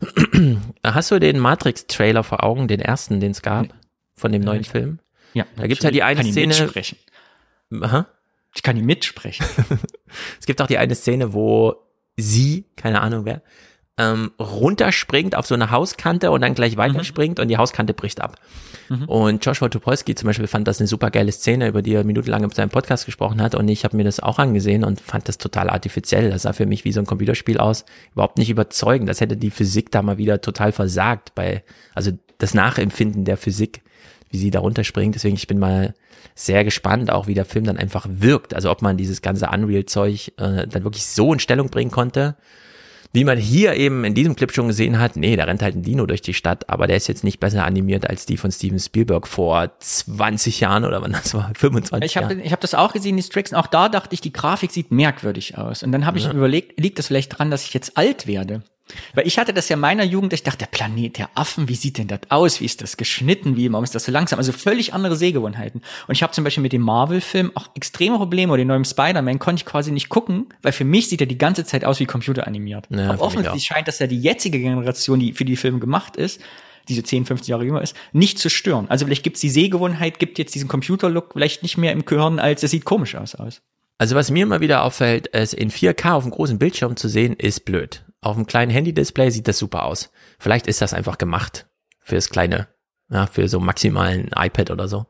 Hast 0.84 1.10
du 1.10 1.18
den 1.18 1.38
Matrix-Trailer 1.38 2.24
vor 2.24 2.42
Augen, 2.42 2.68
den 2.68 2.80
ersten, 2.80 3.20
den 3.20 3.32
es 3.32 3.42
gab, 3.42 3.66
von 4.14 4.32
dem 4.32 4.42
neuen 4.42 4.64
Film? 4.64 5.00
Ja. 5.34 5.46
Da 5.56 5.66
gibt's 5.66 5.84
ja 5.84 5.90
die 5.90 6.02
eine 6.02 6.22
kann 6.22 6.30
Szene. 6.30 6.54
Mitsprechen. 6.54 6.98
Aha. 7.80 8.06
Ich 8.54 8.62
kann 8.62 8.76
ihn 8.76 8.86
mitsprechen. 8.86 9.44
es 10.40 10.46
gibt 10.46 10.62
auch 10.62 10.66
die 10.66 10.78
eine 10.78 10.94
Szene, 10.94 11.34
wo 11.34 11.76
sie, 12.16 12.66
keine 12.76 13.00
Ahnung 13.00 13.24
wer, 13.24 13.42
ähm, 13.96 14.32
runterspringt 14.40 15.36
auf 15.36 15.46
so 15.46 15.54
eine 15.54 15.70
Hauskante 15.70 16.30
und 16.32 16.40
dann 16.40 16.54
gleich 16.54 16.76
weiterspringt 16.76 17.38
mhm. 17.38 17.42
und 17.42 17.48
die 17.48 17.58
Hauskante 17.58 17.94
bricht 17.94 18.20
ab. 18.20 18.36
Mhm. 18.88 19.04
Und 19.04 19.46
Joshua 19.46 19.68
Topolsky 19.68 20.14
zum 20.14 20.26
Beispiel 20.26 20.48
fand 20.48 20.66
das 20.66 20.80
eine 20.80 20.88
super 20.88 21.10
geile 21.10 21.30
Szene, 21.30 21.68
über 21.68 21.80
die 21.80 21.94
er 21.94 22.04
minutenlang 22.04 22.42
in 22.42 22.50
seinem 22.50 22.70
Podcast 22.70 23.06
gesprochen 23.06 23.40
hat 23.40 23.54
und 23.54 23.68
ich 23.68 23.84
habe 23.84 23.96
mir 23.96 24.04
das 24.04 24.20
auch 24.20 24.38
angesehen 24.38 24.84
und 24.84 25.00
fand 25.00 25.28
das 25.28 25.38
total 25.38 25.70
artifiziell. 25.70 26.30
Das 26.30 26.42
sah 26.42 26.52
für 26.52 26.66
mich 26.66 26.84
wie 26.84 26.92
so 26.92 27.00
ein 27.00 27.06
Computerspiel 27.06 27.58
aus, 27.58 27.84
überhaupt 28.12 28.38
nicht 28.38 28.50
überzeugend. 28.50 29.08
Das 29.08 29.20
hätte 29.20 29.36
die 29.36 29.50
Physik 29.50 29.92
da 29.92 30.02
mal 30.02 30.18
wieder 30.18 30.40
total 30.40 30.72
versagt 30.72 31.34
bei, 31.36 31.62
also 31.94 32.10
das 32.38 32.52
Nachempfinden 32.52 33.24
der 33.24 33.36
Physik, 33.36 33.82
wie 34.28 34.38
sie 34.38 34.50
da 34.50 34.58
runterspringt. 34.58 35.14
Deswegen 35.14 35.36
ich 35.36 35.46
bin 35.46 35.60
mal 35.60 35.94
sehr 36.34 36.64
gespannt, 36.64 37.12
auch 37.12 37.28
wie 37.28 37.34
der 37.34 37.44
Film 37.44 37.64
dann 37.64 37.76
einfach 37.76 38.06
wirkt. 38.08 38.54
Also 38.54 38.72
ob 38.72 38.82
man 38.82 38.96
dieses 38.96 39.22
ganze 39.22 39.48
Unreal-Zeug 39.50 40.32
äh, 40.36 40.66
dann 40.66 40.82
wirklich 40.82 41.06
so 41.06 41.32
in 41.32 41.38
Stellung 41.38 41.68
bringen 41.68 41.92
konnte 41.92 42.34
wie 43.14 43.24
man 43.24 43.38
hier 43.38 43.74
eben 43.74 44.04
in 44.04 44.14
diesem 44.14 44.34
Clip 44.34 44.52
schon 44.52 44.66
gesehen 44.66 44.98
hat, 44.98 45.14
nee, 45.14 45.36
da 45.36 45.44
rennt 45.44 45.62
halt 45.62 45.76
ein 45.76 45.82
Dino 45.82 46.04
durch 46.04 46.20
die 46.20 46.34
Stadt, 46.34 46.68
aber 46.68 46.88
der 46.88 46.96
ist 46.96 47.06
jetzt 47.06 47.22
nicht 47.22 47.38
besser 47.38 47.64
animiert 47.64 48.10
als 48.10 48.26
die 48.26 48.36
von 48.36 48.50
Steven 48.50 48.80
Spielberg 48.80 49.28
vor 49.28 49.70
20 49.78 50.58
Jahren 50.58 50.84
oder 50.84 51.00
wann 51.00 51.12
das 51.12 51.32
war, 51.32 51.52
25 51.56 52.10
ich 52.10 52.16
hab, 52.16 52.24
Jahren. 52.24 52.40
Ich 52.44 52.50
habe 52.50 52.60
das 52.60 52.74
auch 52.74 52.92
gesehen, 52.92 53.16
die 53.16 53.22
Strix, 53.22 53.52
auch 53.52 53.68
da 53.68 53.88
dachte 53.88 54.14
ich, 54.14 54.20
die 54.20 54.32
Grafik 54.32 54.72
sieht 54.72 54.90
merkwürdig 54.90 55.56
aus. 55.56 55.84
Und 55.84 55.92
dann 55.92 56.06
habe 56.06 56.18
ich 56.18 56.24
ja. 56.24 56.32
überlegt, 56.32 56.78
liegt 56.80 56.98
das 56.98 57.06
vielleicht 57.06 57.38
dran, 57.38 57.52
dass 57.52 57.62
ich 57.62 57.72
jetzt 57.72 57.96
alt 57.96 58.26
werde? 58.26 58.62
Weil 59.14 59.26
ich 59.26 59.38
hatte 59.38 59.54
das 59.54 59.68
ja 59.68 59.74
in 59.74 59.80
meiner 59.80 60.04
Jugend, 60.04 60.32
ich 60.32 60.42
dachte, 60.42 60.58
der 60.58 60.66
Planet 60.66 61.18
der 61.18 61.30
Affen, 61.34 61.68
wie 61.68 61.74
sieht 61.74 61.98
denn 61.98 62.08
das 62.08 62.20
aus? 62.28 62.60
Wie 62.60 62.66
ist 62.66 62.82
das 62.82 62.96
geschnitten? 62.96 63.56
Wie, 63.56 63.70
warum 63.72 63.84
ist 63.84 63.94
das 63.94 64.04
so 64.04 64.12
langsam? 64.12 64.38
Also 64.38 64.52
völlig 64.52 64.92
andere 64.92 65.16
Sehgewohnheiten. 65.16 65.80
Und 66.06 66.12
ich 66.12 66.22
habe 66.22 66.32
zum 66.32 66.44
Beispiel 66.44 66.62
mit 66.62 66.72
dem 66.72 66.82
Marvel-Film 66.82 67.52
auch 67.54 67.68
extreme 67.74 68.18
Probleme, 68.18 68.52
oder 68.52 68.58
den 68.58 68.68
neuen 68.68 68.84
Spider-Man 68.84 69.38
konnte 69.38 69.60
ich 69.60 69.66
quasi 69.66 69.90
nicht 69.90 70.10
gucken, 70.10 70.46
weil 70.62 70.72
für 70.72 70.84
mich 70.84 71.08
sieht 71.08 71.20
er 71.20 71.26
die 71.26 71.38
ganze 71.38 71.64
Zeit 71.64 71.84
aus 71.84 71.98
wie 72.00 72.06
computeranimiert. 72.06 72.86
Ja, 72.90 73.10
Aber 73.10 73.22
offensichtlich 73.22 73.64
scheint 73.64 73.88
das 73.88 73.98
ja 73.98 74.06
die 74.06 74.20
jetzige 74.20 74.58
Generation, 74.58 75.18
die 75.18 75.32
für 75.32 75.44
die 75.44 75.56
Filme 75.56 75.78
gemacht 75.78 76.16
ist, 76.16 76.40
diese 76.88 77.02
10, 77.02 77.24
15 77.24 77.50
Jahre 77.50 77.64
jünger 77.64 77.80
ist, 77.80 77.96
nicht 78.12 78.38
zu 78.38 78.50
stören. 78.50 78.86
Also 78.90 79.06
vielleicht 79.06 79.22
gibt's 79.22 79.40
die 79.40 79.48
Sehgewohnheit, 79.48 80.18
gibt 80.18 80.38
jetzt 80.38 80.54
diesen 80.54 80.68
Computer-Look 80.68 81.32
vielleicht 81.32 81.62
nicht 81.62 81.78
mehr 81.78 81.92
im 81.92 82.04
Gehirn, 82.04 82.38
als 82.38 82.62
es 82.62 82.70
sieht 82.70 82.84
komisch 82.84 83.14
aus. 83.14 83.34
aus. 83.34 83.62
Also 83.96 84.16
was 84.16 84.30
mir 84.30 84.42
immer 84.42 84.60
wieder 84.60 84.82
auffällt, 84.82 85.30
es 85.32 85.52
in 85.52 85.70
4K 85.70 86.12
auf 86.12 86.24
einem 86.24 86.32
großen 86.32 86.58
Bildschirm 86.58 86.96
zu 86.96 87.08
sehen, 87.08 87.34
ist 87.34 87.64
blöd. 87.64 88.03
Auf 88.24 88.36
einem 88.36 88.46
kleinen 88.46 88.70
Handy-Display 88.70 89.30
sieht 89.30 89.48
das 89.48 89.58
super 89.58 89.84
aus. 89.84 90.10
Vielleicht 90.38 90.66
ist 90.66 90.80
das 90.80 90.94
einfach 90.94 91.18
gemacht 91.18 91.66
fürs 92.00 92.30
kleine, 92.30 92.68
ja, 93.10 93.26
für 93.26 93.48
so 93.48 93.60
maximalen 93.60 94.30
iPad 94.34 94.70
oder 94.70 94.88
so. 94.88 95.04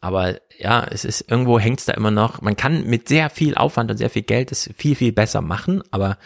Aber 0.00 0.38
ja, 0.56 0.86
es 0.88 1.04
ist 1.04 1.28
irgendwo 1.28 1.58
hängt's 1.58 1.86
da 1.86 1.92
immer 1.94 2.12
noch. 2.12 2.42
Man 2.42 2.56
kann 2.56 2.86
mit 2.86 3.08
sehr 3.08 3.30
viel 3.30 3.56
Aufwand 3.56 3.90
und 3.90 3.96
sehr 3.96 4.10
viel 4.10 4.22
Geld 4.22 4.52
es 4.52 4.70
viel, 4.76 4.94
viel 4.94 5.10
besser 5.10 5.40
machen, 5.40 5.82
aber 5.90 6.18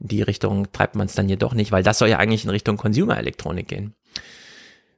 in 0.00 0.08
die 0.08 0.22
Richtung 0.22 0.72
treibt 0.72 0.94
man 0.94 1.06
es 1.06 1.14
dann 1.14 1.28
jedoch 1.28 1.52
nicht, 1.52 1.70
weil 1.70 1.82
das 1.82 1.98
soll 1.98 2.08
ja 2.08 2.18
eigentlich 2.18 2.44
in 2.44 2.50
Richtung 2.50 2.78
Consumer-Elektronik 2.78 3.68
gehen. 3.68 3.94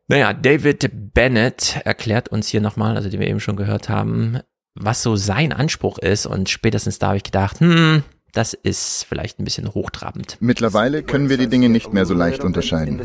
Naja, 0.07 0.33
David 0.33 0.89
Bennett 1.15 1.81
erklärt 1.85 2.29
uns 2.29 2.47
hier 2.47 2.61
nochmal, 2.61 2.97
also 2.97 3.09
den 3.09 3.19
wir 3.19 3.27
eben 3.27 3.41
schon 3.41 3.57
gehört 3.57 3.89
haben, 3.89 4.39
was 4.75 5.03
so 5.03 5.17
sein 5.17 5.53
Anspruch 5.53 5.99
ist 5.99 6.27
und 6.27 6.49
spätestens 6.49 7.01
da 7.01 7.09
habe 7.09 7.17
ich 7.17 7.25
gedacht, 7.25 7.59
hm, 7.59 8.05
das 8.33 8.55
ist 8.55 9.05
vielleicht 9.05 9.39
ein 9.39 9.45
bisschen 9.45 9.73
hochtrabend. 9.75 10.37
Mittlerweile 10.41 11.03
können 11.03 11.29
wir 11.29 11.37
die 11.37 11.49
Dinge 11.49 11.69
nicht 11.69 11.93
mehr 11.93 12.07
so 12.07 12.15
leicht 12.15 12.45
unterscheiden. 12.45 13.01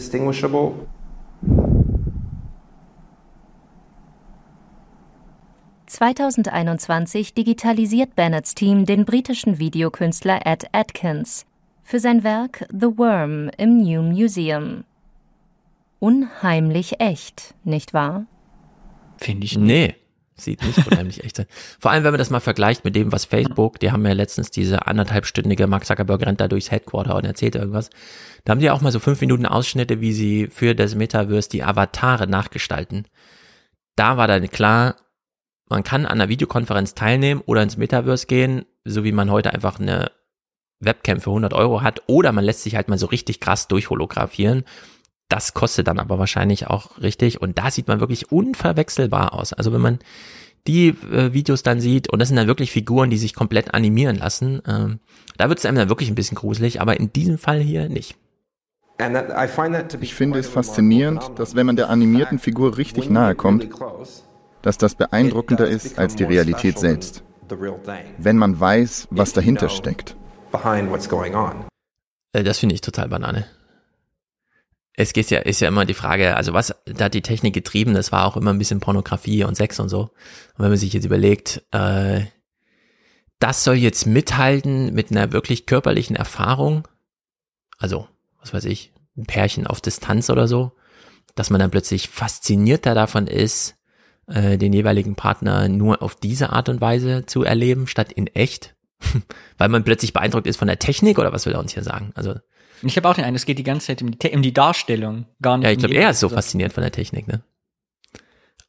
2021 5.88 7.33
digitalisiert 7.33 8.15
Bennetts 8.15 8.55
Team 8.55 8.85
den 8.85 9.05
britischen 9.05 9.59
Videokünstler 9.59 10.45
Ed 10.45 10.65
Atkins 10.73 11.45
für 11.83 11.99
sein 11.99 12.23
Werk 12.23 12.65
The 12.69 12.97
Worm 12.97 13.49
im 13.57 13.81
New 13.81 14.01
Museum. 14.01 14.83
Unheimlich 15.99 16.99
echt, 16.99 17.53
nicht 17.63 17.93
wahr? 17.93 18.25
Finde 19.17 19.45
ich 19.45 19.57
nicht. 19.57 19.65
Nee, 19.65 19.95
sieht 20.37 20.63
nicht 20.63 20.85
unheimlich 20.85 21.23
echt 21.23 21.39
aus. 21.39 21.45
Vor 21.79 21.91
allem, 21.91 22.03
wenn 22.03 22.11
man 22.11 22.19
das 22.19 22.29
mal 22.29 22.39
vergleicht 22.39 22.83
mit 22.83 22.95
dem, 22.95 23.11
was 23.11 23.25
Facebook, 23.25 23.79
die 23.79 23.91
haben 23.91 24.05
ja 24.05 24.13
letztens 24.13 24.51
diese 24.51 24.87
anderthalbstündige 24.87 25.67
Mark 25.67 25.85
Zuckerberg 25.85 26.21
rennt 26.25 26.41
da 26.41 26.47
durchs 26.47 26.71
Headquarter 26.71 27.15
und 27.15 27.25
erzählt 27.25 27.55
irgendwas. 27.55 27.89
Da 28.43 28.51
haben 28.51 28.59
die 28.59 28.69
auch 28.69 28.81
mal 28.81 28.91
so 28.91 28.99
fünf 28.99 29.21
Minuten 29.21 29.45
Ausschnitte, 29.45 30.01
wie 30.01 30.13
sie 30.13 30.47
für 30.47 30.75
das 30.75 30.95
Metaverse 30.95 31.49
die 31.49 31.63
Avatare 31.63 32.27
nachgestalten. 32.27 33.07
Da 33.95 34.17
war 34.17 34.27
dann 34.27 34.49
klar, 34.49 34.95
man 35.69 35.83
kann 35.83 36.05
an 36.05 36.19
einer 36.19 36.29
Videokonferenz 36.29 36.93
teilnehmen 36.95 37.41
oder 37.45 37.63
ins 37.63 37.77
Metaverse 37.77 38.27
gehen, 38.27 38.65
so 38.83 39.03
wie 39.03 39.11
man 39.11 39.31
heute 39.31 39.53
einfach 39.53 39.79
eine 39.79 40.11
Webcam 40.79 41.21
für 41.21 41.31
100 41.31 41.53
Euro 41.53 41.81
hat, 41.81 42.01
oder 42.07 42.31
man 42.31 42.43
lässt 42.43 42.63
sich 42.63 42.75
halt 42.75 42.89
mal 42.89 42.97
so 42.97 43.07
richtig 43.07 43.39
krass 43.39 43.67
durchholographieren. 43.67 44.65
Das 45.29 45.53
kostet 45.53 45.88
dann 45.88 45.99
aber 45.99 46.19
wahrscheinlich 46.19 46.67
auch 46.67 47.01
richtig 47.01 47.41
und 47.41 47.57
da 47.57 47.71
sieht 47.71 47.88
man 47.88 47.99
wirklich 47.99 48.31
unverwechselbar 48.31 49.33
aus. 49.33 49.53
Also 49.53 49.73
wenn 49.73 49.81
man 49.81 49.99
die 50.67 50.89
äh, 50.89 51.33
Videos 51.33 51.63
dann 51.63 51.79
sieht 51.79 52.11
und 52.11 52.19
das 52.19 52.27
sind 52.29 52.38
dann 52.38 52.47
wirklich 52.47 52.71
Figuren, 52.71 53.09
die 53.09 53.17
sich 53.17 53.33
komplett 53.33 53.73
animieren 53.73 54.17
lassen, 54.17 54.61
ähm, 54.67 54.99
da 55.38 55.49
wird 55.49 55.59
es 55.59 55.65
einem 55.65 55.77
dann 55.77 55.89
wirklich 55.89 56.09
ein 56.09 56.15
bisschen 56.15 56.35
gruselig, 56.35 56.81
aber 56.81 56.99
in 56.99 57.11
diesem 57.11 57.38
Fall 57.38 57.59
hier 57.59 57.89
nicht. 57.89 58.15
Ich 59.99 60.15
finde 60.15 60.39
es 60.39 60.47
faszinierend, 60.47 61.31
dass 61.35 61.55
wenn 61.55 61.65
man 61.65 61.75
der 61.75 61.89
animierten 61.89 62.39
Figur 62.39 62.77
richtig 62.77 63.09
nahe 63.09 63.35
kommt, 63.35 63.67
dass 64.61 64.77
das 64.77 64.95
beeindruckender 64.95 65.67
ist 65.67 65.99
als 65.99 66.15
die 66.15 66.23
Realität 66.23 66.79
selbst. 66.79 67.23
Wenn 68.17 68.38
man 68.38 68.59
weiß, 68.59 69.07
was 69.11 69.33
dahinter 69.33 69.69
steckt. 69.69 70.15
Äh, 72.31 72.43
das 72.43 72.59
finde 72.59 72.75
ich 72.75 72.81
total 72.81 73.09
banane. 73.09 73.45
Es 74.97 75.13
geht 75.13 75.29
ja, 75.29 75.39
ist 75.39 75.60
ja 75.60 75.67
immer 75.67 75.86
die 75.86 75.93
Frage, 75.93 76.36
also 76.36 76.53
was 76.53 76.73
da 76.86 77.05
hat 77.05 77.13
die 77.13 77.21
Technik 77.21 77.53
getrieben, 77.53 77.93
das 77.93 78.12
war 78.12 78.25
auch 78.25 78.38
immer 78.38 78.51
ein 78.51 78.58
bisschen 78.58 78.79
Pornografie 78.79 79.43
und 79.43 79.55
Sex 79.55 79.79
und 79.79 79.89
so. 79.89 80.01
Und 80.01 80.60
wenn 80.60 80.69
man 80.69 80.77
sich 80.77 80.93
jetzt 80.93 81.05
überlegt, 81.05 81.63
äh, 81.71 82.21
das 83.39 83.63
soll 83.63 83.75
jetzt 83.75 84.05
mithalten 84.05 84.93
mit 84.93 85.12
einer 85.12 85.31
wirklich 85.34 85.65
körperlichen 85.65 86.15
Erfahrung, 86.15 86.88
also, 87.77 88.08
was 88.39 88.53
weiß 88.53 88.65
ich, 88.65 88.93
ein 89.17 89.25
Pärchen 89.25 89.67
auf 89.67 89.81
Distanz 89.81 90.29
oder 90.29 90.47
so, 90.47 90.71
dass 91.36 91.49
man 91.49 91.60
dann 91.60 91.71
plötzlich 91.71 92.10
faszinierter 92.10 92.95
davon 92.95 93.27
ist, 93.27 93.75
äh, 94.27 94.58
den 94.58 94.73
jeweiligen 94.73 95.15
Partner 95.15 95.67
nur 95.67 96.01
auf 96.01 96.15
diese 96.15 96.51
Art 96.51 96.69
und 96.69 96.81
Weise 96.81 97.25
zu 97.25 97.43
erleben, 97.43 97.88
statt 97.88 98.12
in 98.12 98.27
echt. 98.27 98.75
Weil 99.58 99.69
man 99.69 99.84
plötzlich 99.84 100.13
beeindruckt 100.13 100.47
ist 100.47 100.58
von 100.58 100.67
der 100.67 100.79
Technik 100.79 101.19
oder 101.19 101.34
was 101.34 101.45
will 101.45 101.53
er 101.53 101.60
uns 101.60 101.73
hier 101.73 101.84
sagen? 101.84 102.12
Also 102.15 102.36
ich 102.81 102.97
habe 102.97 103.09
auch 103.09 103.15
den 103.15 103.23
Eindruck, 103.23 103.38
es 103.38 103.45
geht 103.45 103.59
die 103.59 103.63
ganze 103.63 103.88
Zeit 103.88 104.01
um 104.01 104.11
die, 104.11 104.29
um 104.29 104.41
die 104.41 104.53
Darstellung, 104.53 105.25
gar 105.41 105.57
nicht. 105.57 105.65
Ja, 105.65 105.71
ich 105.71 105.79
glaube, 105.79 105.95
um 105.95 106.01
er 106.01 106.09
ist 106.09 106.19
so 106.19 106.29
fasziniert 106.29 106.73
von 106.73 106.83
der 106.83 106.91
Technik, 106.91 107.27
ne? 107.27 107.41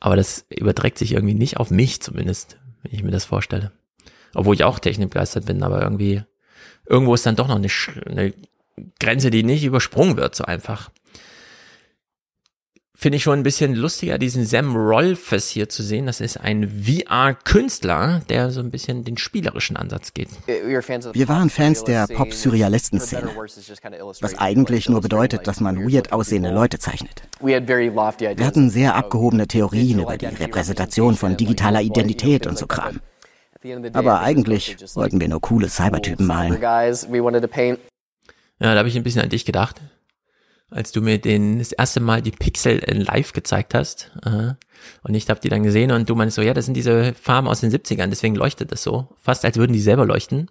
Aber 0.00 0.16
das 0.16 0.44
überträgt 0.50 0.98
sich 0.98 1.12
irgendwie 1.12 1.34
nicht 1.34 1.56
auf 1.56 1.70
mich 1.70 2.00
zumindest, 2.00 2.58
wenn 2.82 2.92
ich 2.92 3.02
mir 3.02 3.10
das 3.10 3.24
vorstelle. 3.24 3.72
Obwohl 4.34 4.54
ich 4.54 4.64
auch 4.64 4.78
technikbegeistert 4.78 5.46
bin, 5.46 5.62
aber 5.62 5.82
irgendwie, 5.82 6.22
irgendwo 6.86 7.14
ist 7.14 7.24
dann 7.24 7.36
doch 7.36 7.48
noch 7.48 7.56
eine, 7.56 7.68
eine 8.06 8.34
Grenze, 9.00 9.30
die 9.30 9.42
nicht 9.42 9.64
übersprungen 9.64 10.16
wird, 10.16 10.34
so 10.34 10.44
einfach 10.44 10.90
finde 12.96 13.16
ich 13.16 13.22
schon 13.22 13.38
ein 13.38 13.42
bisschen 13.42 13.74
lustiger, 13.74 14.16
diesen 14.18 14.46
Sam 14.46 14.74
Rolfes 14.74 15.48
hier 15.48 15.68
zu 15.68 15.82
sehen. 15.82 16.06
Das 16.06 16.20
ist 16.20 16.38
ein 16.38 16.82
VR-Künstler, 16.84 18.22
der 18.28 18.50
so 18.50 18.60
ein 18.60 18.70
bisschen 18.70 19.04
den 19.04 19.18
spielerischen 19.18 19.76
Ansatz 19.76 20.14
geht. 20.14 20.28
Wir 20.46 21.28
waren 21.28 21.50
Fans 21.50 21.84
der 21.84 22.06
Pop-Surrealisten-Szene, 22.06 23.28
was 24.20 24.38
eigentlich 24.38 24.88
nur 24.88 25.02
bedeutet, 25.02 25.46
dass 25.46 25.60
man 25.60 25.86
weird 25.88 26.12
aussehende 26.12 26.50
Leute 26.50 26.78
zeichnet. 26.78 27.22
Wir 27.40 28.46
hatten 28.46 28.70
sehr 28.70 28.94
abgehobene 28.94 29.46
Theorien 29.46 30.00
über 30.00 30.16
die 30.16 30.26
Repräsentation 30.26 31.16
von 31.16 31.36
digitaler 31.36 31.82
Identität 31.82 32.46
und 32.46 32.56
so 32.56 32.66
Kram. 32.66 33.00
Aber 33.92 34.20
eigentlich 34.20 34.76
wollten 34.94 35.20
wir 35.20 35.28
nur 35.28 35.40
coole 35.40 35.68
Cybertypen 35.68 36.26
malen. 36.26 36.58
Ja, 38.58 38.72
da 38.72 38.78
habe 38.78 38.88
ich 38.88 38.96
ein 38.96 39.02
bisschen 39.02 39.22
an 39.22 39.28
dich 39.28 39.44
gedacht 39.44 39.82
als 40.70 40.92
du 40.92 41.00
mir 41.00 41.18
den 41.18 41.58
das 41.58 41.72
erste 41.72 42.00
Mal 42.00 42.22
die 42.22 42.32
Pixel 42.32 42.78
in 42.78 43.00
live 43.00 43.32
gezeigt 43.32 43.74
hast. 43.74 44.10
Äh, 44.24 44.54
und 45.02 45.14
ich 45.14 45.28
habe 45.28 45.40
die 45.40 45.48
dann 45.48 45.62
gesehen 45.62 45.90
und 45.90 46.08
du 46.08 46.14
meinst 46.14 46.36
so, 46.36 46.42
ja, 46.42 46.54
das 46.54 46.64
sind 46.64 46.74
diese 46.74 47.14
Farben 47.14 47.48
aus 47.48 47.60
den 47.60 47.70
70ern, 47.70 48.08
deswegen 48.08 48.34
leuchtet 48.34 48.72
das 48.72 48.82
so. 48.82 49.08
Fast 49.20 49.44
als 49.44 49.56
würden 49.56 49.72
die 49.72 49.80
selber 49.80 50.06
leuchten, 50.06 50.50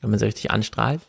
wenn 0.00 0.10
man 0.10 0.18
sie 0.18 0.26
richtig 0.26 0.50
anstrahlt. 0.50 1.00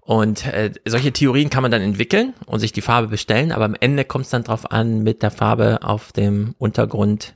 Und 0.00 0.46
äh, 0.46 0.72
solche 0.86 1.12
Theorien 1.12 1.50
kann 1.50 1.62
man 1.62 1.70
dann 1.70 1.82
entwickeln 1.82 2.34
und 2.46 2.60
sich 2.60 2.72
die 2.72 2.80
Farbe 2.80 3.08
bestellen, 3.08 3.52
aber 3.52 3.64
am 3.64 3.76
Ende 3.78 4.04
kommt 4.04 4.24
es 4.24 4.30
dann 4.30 4.42
drauf 4.42 4.70
an, 4.70 5.02
mit 5.02 5.22
der 5.22 5.30
Farbe 5.30 5.80
auf 5.82 6.12
dem 6.12 6.54
Untergrund 6.58 7.34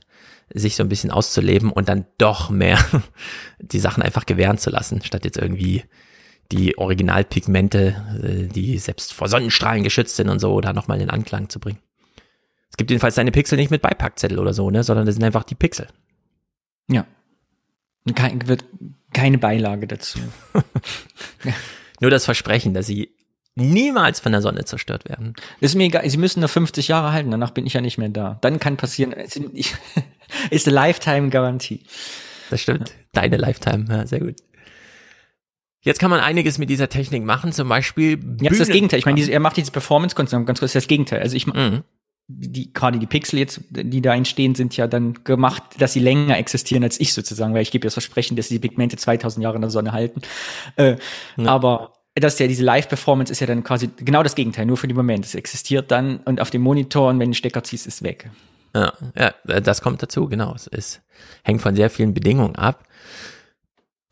sich 0.53 0.75
so 0.75 0.83
ein 0.83 0.89
bisschen 0.89 1.11
auszuleben 1.11 1.71
und 1.71 1.89
dann 1.89 2.05
doch 2.17 2.49
mehr 2.49 2.77
die 3.59 3.79
Sachen 3.79 4.03
einfach 4.03 4.25
gewähren 4.25 4.57
zu 4.57 4.69
lassen, 4.69 5.01
statt 5.03 5.25
jetzt 5.25 5.37
irgendwie 5.37 5.83
die 6.51 6.77
Originalpigmente, 6.77 7.95
äh, 8.23 8.53
die 8.53 8.77
selbst 8.77 9.13
vor 9.13 9.27
Sonnenstrahlen 9.27 9.83
geschützt 9.83 10.15
sind 10.15 10.29
und 10.29 10.39
so, 10.39 10.59
da 10.61 10.73
nochmal 10.73 11.01
in 11.01 11.09
Anklang 11.09 11.49
zu 11.49 11.59
bringen. 11.59 11.79
Es 12.69 12.77
gibt 12.77 12.91
jedenfalls 12.91 13.15
deine 13.15 13.31
Pixel 13.31 13.57
nicht 13.57 13.71
mit 13.71 13.81
Beipackzettel 13.81 14.37
oder 14.37 14.53
so, 14.53 14.69
ne, 14.69 14.83
sondern 14.83 15.05
das 15.05 15.15
sind 15.15 15.23
einfach 15.23 15.43
die 15.43 15.55
Pixel. 15.55 15.87
Ja. 16.89 17.05
Kein, 18.13 18.47
wird 18.47 18.65
keine 19.13 19.37
Beilage 19.37 19.87
dazu. 19.87 20.19
Nur 22.01 22.11
das 22.11 22.25
Versprechen, 22.25 22.73
dass 22.73 22.85
sie 22.85 23.15
niemals 23.55 24.19
von 24.19 24.33
der 24.33 24.41
Sonne 24.41 24.65
zerstört 24.65 25.07
werden. 25.07 25.33
ist 25.61 25.75
mir 25.75 25.85
egal, 25.85 26.07
sie 26.09 26.17
müssen 26.17 26.41
nur 26.41 26.49
50 26.49 26.89
Jahre 26.89 27.13
halten, 27.13 27.31
danach 27.31 27.51
bin 27.51 27.65
ich 27.65 27.73
ja 27.73 27.79
nicht 27.79 27.97
mehr 27.97 28.09
da. 28.09 28.37
Dann 28.41 28.59
kann 28.59 28.75
passieren, 28.75 29.13
ist 30.49 30.67
eine 30.67 30.75
Lifetime-Garantie. 30.75 31.81
Das 32.49 32.61
stimmt. 32.61 32.93
Deine 33.13 33.37
Lifetime, 33.37 33.85
ja, 33.89 34.05
sehr 34.05 34.19
gut. 34.19 34.35
Jetzt 35.85 35.99
kann 35.99 36.09
man 36.09 36.19
einiges 36.19 36.57
mit 36.57 36.71
dieser 36.71 36.89
Technik 36.89 37.23
machen, 37.23 37.51
zum 37.51 37.69
Beispiel. 37.69 38.19
Ja, 38.41 38.49
das 38.49 38.53
ist 38.53 38.61
das 38.61 38.69
Gegenteil. 38.69 38.97
Ich 38.97 39.05
meine, 39.05 39.17
diese, 39.17 39.31
er 39.31 39.39
macht 39.39 39.55
dieses 39.55 39.69
Performance-Konzept 39.69 40.47
ganz 40.47 40.59
kurz, 40.59 40.73
das 40.73 40.81
ist 40.81 40.85
das 40.85 40.87
Gegenteil. 40.87 41.21
Also 41.21 41.35
ich 41.35 41.45
mhm. 41.45 41.83
die, 42.27 42.73
gerade 42.73 42.97
die 42.97 43.05
Pixel 43.05 43.37
jetzt, 43.37 43.61
die 43.69 44.01
da 44.01 44.15
entstehen, 44.15 44.55
sind 44.55 44.75
ja 44.75 44.87
dann 44.87 45.23
gemacht, 45.23 45.61
dass 45.77 45.93
sie 45.93 45.99
länger 45.99 46.39
existieren 46.39 46.83
als 46.83 46.99
ich 46.99 47.13
sozusagen, 47.13 47.53
weil 47.53 47.61
ich 47.61 47.69
gebe 47.69 47.85
das 47.85 47.93
Versprechen, 47.93 48.35
dass 48.35 48.47
die 48.47 48.57
Pigmente 48.57 48.97
2000 48.97 49.43
Jahre 49.43 49.57
in 49.57 49.61
der 49.61 49.69
Sonne 49.69 49.91
halten. 49.91 50.21
Äh, 50.75 50.97
ja. 51.37 51.45
Aber 51.45 51.93
das 52.15 52.39
ja 52.39 52.47
diese 52.47 52.63
Live-Performance 52.63 53.31
ist 53.31 53.41
ja 53.41 53.45
dann 53.45 53.63
quasi 53.63 53.91
genau 53.97 54.23
das 54.23 54.33
Gegenteil, 54.33 54.65
nur 54.65 54.77
für 54.77 54.87
den 54.87 54.97
Moment. 54.97 55.23
Es 55.23 55.35
existiert 55.35 55.91
dann 55.91 56.17
und 56.25 56.41
auf 56.41 56.49
dem 56.49 56.63
Monitor 56.63 57.09
und 57.09 57.19
wenn 57.19 57.27
du 57.27 57.31
den 57.31 57.33
Stecker 57.35 57.63
ziehst, 57.63 57.85
ist 57.85 58.01
weg. 58.01 58.31
Ja, 58.73 58.91
ja, 59.15 59.33
das 59.61 59.81
kommt 59.81 60.01
dazu, 60.01 60.27
genau. 60.27 60.55
Es 60.55 60.65
ist, 60.65 61.01
hängt 61.43 61.61
von 61.61 61.75
sehr 61.75 61.91
vielen 61.91 62.15
Bedingungen 62.15 62.55
ab. 62.55 62.85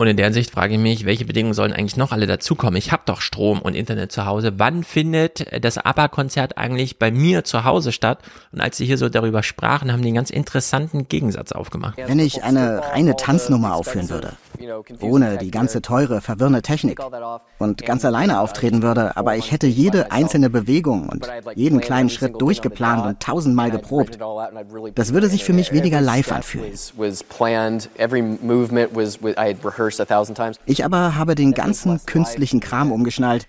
Und 0.03 0.09
in 0.09 0.17
der 0.17 0.25
Hinsicht 0.25 0.51
frage 0.51 0.73
ich 0.73 0.81
mich, 0.81 1.05
welche 1.05 1.23
Bedingungen 1.23 1.53
sollen 1.53 1.71
eigentlich 1.71 1.95
noch 1.95 2.11
alle 2.11 2.27
dazukommen? 2.27 2.75
Ich 2.75 2.91
habe 2.91 3.03
doch 3.05 3.21
Strom 3.21 3.61
und 3.61 3.73
Internet 3.73 4.11
zu 4.11 4.25
Hause. 4.25 4.55
Wann 4.57 4.83
findet 4.83 5.63
das 5.63 5.77
ABBA-Konzert 5.77 6.57
eigentlich 6.57 6.99
bei 6.99 7.09
mir 7.09 7.45
zu 7.45 7.63
Hause 7.63 7.93
statt? 7.93 8.19
Und 8.51 8.59
als 8.59 8.75
sie 8.75 8.85
hier 8.85 8.97
so 8.97 9.07
darüber 9.07 9.43
sprachen, 9.43 9.93
haben 9.93 10.01
die 10.01 10.09
einen 10.09 10.15
ganz 10.15 10.29
interessanten 10.29 11.07
Gegensatz 11.07 11.53
aufgemacht. 11.53 11.97
Wenn 12.05 12.19
ich 12.19 12.43
eine 12.43 12.81
reine 12.91 13.15
Tanznummer 13.15 13.75
aufführen 13.75 14.09
würde, 14.09 14.33
ohne 15.01 15.37
die 15.37 15.51
ganze 15.51 15.81
teure, 15.81 16.21
verwirrende 16.21 16.61
Technik 16.61 16.99
und 17.59 17.85
ganz 17.85 18.05
alleine 18.05 18.39
auftreten 18.39 18.81
würde, 18.81 19.15
aber 19.17 19.35
ich 19.35 19.51
hätte 19.51 19.67
jede 19.67 20.11
einzelne 20.11 20.49
Bewegung 20.49 21.09
und 21.09 21.27
jeden 21.55 21.81
kleinen 21.81 22.09
Schritt 22.09 22.41
durchgeplant 22.41 23.05
und 23.05 23.19
tausendmal 23.19 23.71
geprobt. 23.71 24.17
Das 24.95 25.13
würde 25.13 25.27
sich 25.27 25.43
für 25.43 25.53
mich 25.53 25.71
weniger 25.71 26.01
live 26.01 26.31
anfühlen. 26.31 26.71
Ich 30.65 30.85
aber 30.85 31.15
habe 31.15 31.35
den 31.35 31.53
ganzen 31.53 32.05
künstlichen 32.05 32.59
Kram 32.59 32.91
umgeschnallt 32.91 33.47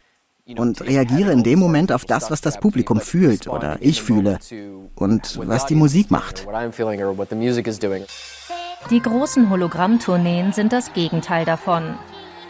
und 0.56 0.82
reagiere 0.82 1.32
in 1.32 1.42
dem 1.42 1.58
Moment 1.58 1.90
auf 1.92 2.04
das, 2.04 2.30
was 2.30 2.40
das 2.40 2.60
Publikum 2.60 3.00
fühlt 3.00 3.48
oder 3.48 3.78
ich 3.80 4.02
fühle 4.02 4.38
und 4.94 5.40
was 5.46 5.66
die 5.66 5.74
Musik 5.74 6.10
macht. 6.10 6.46
Die 8.90 9.00
großen 9.00 9.48
Hologrammtourneen 9.48 10.52
sind 10.52 10.70
das 10.74 10.92
Gegenteil 10.92 11.46
davon. 11.46 11.94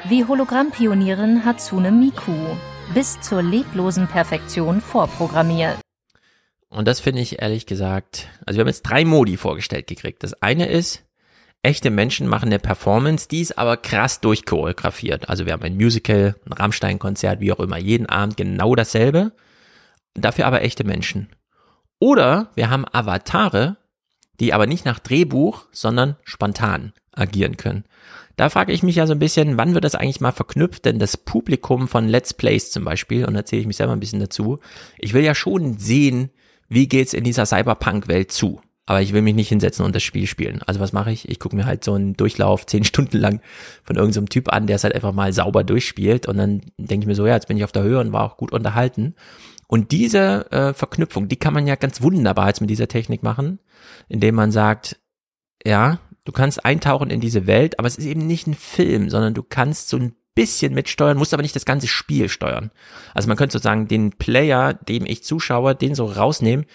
Wie 0.08 0.24
Hologrammpionierin 0.24 1.44
Hatsune 1.44 1.92
Miku, 1.92 2.32
bis 2.92 3.20
zur 3.20 3.40
leblosen 3.40 4.08
Perfektion 4.08 4.80
vorprogrammiert. 4.80 5.78
Und 6.68 6.88
das 6.88 6.98
finde 6.98 7.22
ich 7.22 7.40
ehrlich 7.40 7.66
gesagt, 7.66 8.28
also 8.44 8.58
wir 8.58 8.62
haben 8.62 8.68
jetzt 8.68 8.82
drei 8.82 9.04
Modi 9.04 9.36
vorgestellt 9.36 9.86
gekriegt. 9.86 10.24
Das 10.24 10.42
eine 10.42 10.66
ist, 10.66 11.04
echte 11.62 11.90
Menschen 11.90 12.26
machen 12.26 12.46
eine 12.46 12.58
Performance, 12.58 13.28
die 13.28 13.40
ist 13.40 13.56
aber 13.56 13.76
krass 13.76 14.20
durchchoreografiert. 14.20 15.28
Also 15.28 15.46
wir 15.46 15.52
haben 15.52 15.62
ein 15.62 15.76
Musical, 15.76 16.34
ein 16.46 16.52
Rammstein-Konzert, 16.52 17.38
wie 17.38 17.52
auch 17.52 17.60
immer, 17.60 17.78
jeden 17.78 18.06
Abend 18.06 18.36
genau 18.36 18.74
dasselbe. 18.74 19.30
Dafür 20.14 20.46
aber 20.46 20.62
echte 20.62 20.82
Menschen. 20.82 21.28
Oder 22.00 22.50
wir 22.56 22.70
haben 22.70 22.84
Avatare, 22.90 23.76
die 24.40 24.52
aber 24.52 24.66
nicht 24.66 24.84
nach 24.84 24.98
Drehbuch, 24.98 25.66
sondern 25.72 26.16
spontan 26.24 26.92
agieren 27.12 27.56
können. 27.56 27.84
Da 28.36 28.50
frage 28.50 28.72
ich 28.72 28.82
mich 28.82 28.96
ja 28.96 29.06
so 29.06 29.12
ein 29.12 29.20
bisschen, 29.20 29.56
wann 29.56 29.74
wird 29.74 29.84
das 29.84 29.94
eigentlich 29.94 30.20
mal 30.20 30.32
verknüpft? 30.32 30.84
Denn 30.84 30.98
das 30.98 31.16
Publikum 31.16 31.86
von 31.86 32.08
Let's 32.08 32.34
Plays 32.34 32.70
zum 32.70 32.84
Beispiel, 32.84 33.24
und 33.24 33.34
da 33.34 33.40
erzähle 33.40 33.60
ich 33.60 33.66
mich 33.66 33.76
selber 33.76 33.92
ein 33.92 34.00
bisschen 34.00 34.20
dazu, 34.20 34.58
ich 34.98 35.14
will 35.14 35.22
ja 35.22 35.34
schon 35.34 35.78
sehen, 35.78 36.30
wie 36.68 36.88
geht's 36.88 37.14
in 37.14 37.24
dieser 37.24 37.46
Cyberpunk-Welt 37.46 38.32
zu. 38.32 38.60
Aber 38.86 39.00
ich 39.00 39.14
will 39.14 39.22
mich 39.22 39.34
nicht 39.34 39.48
hinsetzen 39.48 39.84
und 39.84 39.94
das 39.94 40.02
Spiel 40.02 40.26
spielen. 40.26 40.60
Also 40.66 40.78
was 40.78 40.92
mache 40.92 41.10
ich? 41.10 41.28
Ich 41.30 41.38
gucke 41.38 41.56
mir 41.56 41.64
halt 41.64 41.84
so 41.84 41.94
einen 41.94 42.16
Durchlauf 42.16 42.66
zehn 42.66 42.84
Stunden 42.84 43.18
lang 43.18 43.40
von 43.82 43.96
irgendeinem 43.96 44.24
so 44.24 44.30
Typ 44.30 44.52
an, 44.52 44.66
der 44.66 44.76
es 44.76 44.84
halt 44.84 44.94
einfach 44.94 45.12
mal 45.12 45.32
sauber 45.32 45.64
durchspielt. 45.64 46.26
Und 46.26 46.36
dann 46.36 46.60
denke 46.76 47.04
ich 47.04 47.06
mir 47.06 47.14
so, 47.14 47.26
ja, 47.26 47.34
jetzt 47.34 47.48
bin 47.48 47.56
ich 47.56 47.64
auf 47.64 47.72
der 47.72 47.84
Höhe 47.84 48.00
und 48.00 48.12
war 48.12 48.24
auch 48.24 48.36
gut 48.36 48.52
unterhalten. 48.52 49.14
Und 49.68 49.92
diese 49.92 50.50
äh, 50.52 50.74
Verknüpfung, 50.74 51.28
die 51.28 51.36
kann 51.36 51.54
man 51.54 51.66
ja 51.66 51.76
ganz 51.76 52.02
wunderbar 52.02 52.48
jetzt 52.48 52.60
mit 52.60 52.68
dieser 52.68 52.88
Technik 52.88 53.22
machen, 53.22 53.58
indem 54.08 54.34
man 54.34 54.50
sagt, 54.50 55.00
ja, 55.64 55.98
du 56.24 56.32
kannst 56.32 56.64
eintauchen 56.64 57.10
in 57.10 57.20
diese 57.20 57.46
Welt, 57.46 57.78
aber 57.78 57.88
es 57.88 57.96
ist 57.96 58.06
eben 58.06 58.26
nicht 58.26 58.46
ein 58.46 58.54
Film, 58.54 59.10
sondern 59.10 59.34
du 59.34 59.42
kannst 59.42 59.88
so 59.88 59.96
ein 59.96 60.14
bisschen 60.34 60.74
mitsteuern, 60.74 61.16
musst 61.16 61.32
aber 61.32 61.42
nicht 61.42 61.56
das 61.56 61.64
ganze 61.64 61.86
Spiel 61.86 62.28
steuern. 62.28 62.70
Also 63.14 63.28
man 63.28 63.36
könnte 63.36 63.52
sozusagen 63.52 63.88
den 63.88 64.12
Player, 64.12 64.74
dem 64.74 65.06
ich 65.06 65.22
zuschaue, 65.22 65.74
den 65.74 65.94
so 65.94 66.06
rausnehmen. 66.06 66.66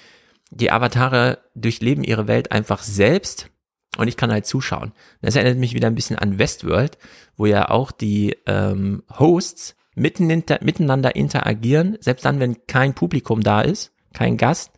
Die 0.52 0.72
Avatare 0.72 1.40
durchleben 1.56 2.04
ihre 2.04 2.28
Welt 2.28 2.52
einfach 2.52 2.82
selbst 2.82 3.50
und 3.98 4.08
ich 4.08 4.18
kann 4.18 4.32
halt 4.32 4.46
zuschauen. 4.46 4.94
Das 5.22 5.36
erinnert 5.36 5.58
mich 5.58 5.74
wieder 5.74 5.88
ein 5.88 5.96
bisschen 5.96 6.18
an 6.18 6.40
Westworld, 6.40 6.98
wo 7.36 7.46
ja 7.46 7.70
auch 7.70 7.92
die 7.92 8.38
ähm, 8.46 9.04
Hosts 9.18 9.76
mitten 9.96 10.30
inter, 10.30 10.60
miteinander 10.62 11.16
interagieren, 11.16 11.98
selbst 12.00 12.24
dann, 12.26 12.40
wenn 12.40 12.66
kein 12.68 12.94
Publikum 12.94 13.42
da 13.42 13.62
ist, 13.62 13.92
kein 14.14 14.38
Gast, 14.38 14.72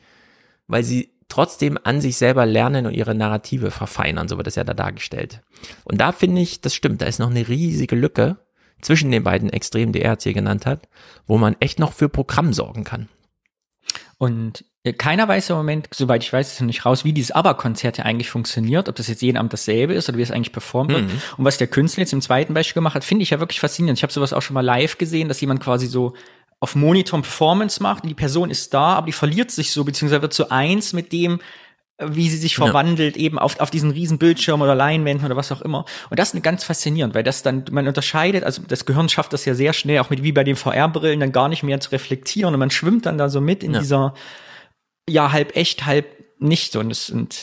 weil 0.67 0.83
sie 0.83 1.13
trotzdem 1.31 1.79
an 1.83 2.01
sich 2.01 2.17
selber 2.17 2.45
lernen 2.45 2.85
und 2.85 2.93
ihre 2.93 3.15
Narrative 3.15 3.71
verfeinern, 3.71 4.27
so 4.27 4.37
wird 4.37 4.47
das 4.47 4.55
ja 4.55 4.63
da 4.63 4.73
dargestellt. 4.73 5.41
Und 5.83 5.99
da 5.99 6.11
finde 6.11 6.41
ich, 6.41 6.61
das 6.61 6.75
stimmt, 6.75 7.01
da 7.01 7.05
ist 7.05 7.19
noch 7.19 7.29
eine 7.29 7.47
riesige 7.47 7.95
Lücke 7.95 8.37
zwischen 8.81 9.11
den 9.11 9.23
beiden 9.23 9.49
Extremen, 9.49 9.93
die 9.93 10.01
er 10.01 10.13
jetzt 10.13 10.23
hier 10.23 10.33
genannt 10.33 10.65
hat, 10.65 10.87
wo 11.27 11.37
man 11.37 11.55
echt 11.59 11.79
noch 11.79 11.93
für 11.93 12.09
Programm 12.09 12.53
sorgen 12.53 12.83
kann. 12.83 13.09
Und 14.17 14.65
keiner 14.97 15.27
weiß 15.27 15.51
im 15.51 15.57
Moment, 15.57 15.87
soweit 15.93 16.23
ich 16.23 16.33
weiß, 16.33 16.53
ist 16.53 16.61
noch 16.61 16.67
nicht 16.67 16.85
raus, 16.85 17.05
wie 17.05 17.13
dieses 17.13 17.31
ABBA-Konzert 17.31 17.99
ja 17.99 18.05
eigentlich 18.05 18.29
funktioniert, 18.29 18.89
ob 18.89 18.95
das 18.95 19.07
jetzt 19.07 19.21
jeden 19.21 19.37
Abend 19.37 19.53
dasselbe 19.53 19.93
ist 19.93 20.09
oder 20.09 20.17
wie 20.17 20.23
es 20.23 20.31
eigentlich 20.31 20.51
performt 20.51 20.91
wird. 20.91 21.03
Mhm. 21.03 21.21
Und 21.37 21.45
was 21.45 21.57
der 21.57 21.67
Künstler 21.67 22.01
jetzt 22.01 22.13
im 22.13 22.21
zweiten 22.21 22.53
Beispiel 22.53 22.75
gemacht 22.81 22.95
hat, 22.95 23.03
finde 23.03 23.23
ich 23.23 23.29
ja 23.29 23.39
wirklich 23.39 23.59
faszinierend. 23.59 23.99
Ich 23.99 24.03
habe 24.03 24.13
sowas 24.13 24.33
auch 24.33 24.41
schon 24.41 24.55
mal 24.55 24.61
live 24.65 24.97
gesehen, 24.97 25.27
dass 25.27 25.41
jemand 25.41 25.61
quasi 25.61 25.87
so 25.87 26.13
auf 26.61 26.75
Monitor 26.75 27.21
Performance 27.21 27.81
macht 27.83 28.03
und 28.03 28.09
die 28.09 28.15
Person 28.15 28.49
ist 28.49 28.73
da, 28.73 28.93
aber 28.93 29.07
die 29.07 29.11
verliert 29.11 29.51
sich 29.51 29.71
so, 29.71 29.83
beziehungsweise 29.83 30.21
wird 30.21 30.33
zu 30.33 30.51
eins 30.51 30.93
mit 30.93 31.11
dem, 31.11 31.39
wie 31.99 32.29
sie 32.29 32.37
sich 32.37 32.55
verwandelt, 32.55 33.15
ja. 33.15 33.23
eben 33.23 33.39
auf, 33.39 33.59
auf 33.59 33.71
diesen 33.71 33.91
riesen 33.91 34.17
Bildschirm 34.17 34.61
oder 34.61 34.75
Leinwänden 34.75 35.25
oder 35.25 35.35
was 35.35 35.51
auch 35.51 35.61
immer. 35.61 35.85
Und 36.09 36.19
das 36.19 36.33
ist 36.33 36.43
ganz 36.43 36.63
faszinierend, 36.63 37.13
weil 37.13 37.23
das 37.23 37.43
dann, 37.43 37.65
man 37.71 37.87
unterscheidet, 37.87 38.43
also 38.43 38.61
das 38.67 38.85
Gehirn 38.85 39.09
schafft 39.09 39.33
das 39.33 39.45
ja 39.45 39.55
sehr 39.55 39.73
schnell, 39.73 39.99
auch 39.99 40.09
mit 40.09 40.23
wie 40.23 40.31
bei 40.31 40.43
den 40.43 40.55
VR-Brillen, 40.55 41.19
dann 41.19 41.31
gar 41.31 41.49
nicht 41.49 41.63
mehr 41.63 41.79
zu 41.79 41.91
reflektieren 41.91 42.53
und 42.53 42.59
man 42.59 42.71
schwimmt 42.71 43.07
dann 43.07 43.17
da 43.17 43.27
so 43.29 43.41
mit 43.41 43.63
in 43.63 43.73
ja. 43.73 43.79
dieser, 43.79 44.13
ja, 45.09 45.31
halb 45.31 45.55
echt, 45.55 45.85
halb 45.85 46.05
nicht. 46.39 46.75
Und 46.75 46.91
es 46.91 47.07
sind 47.07 47.39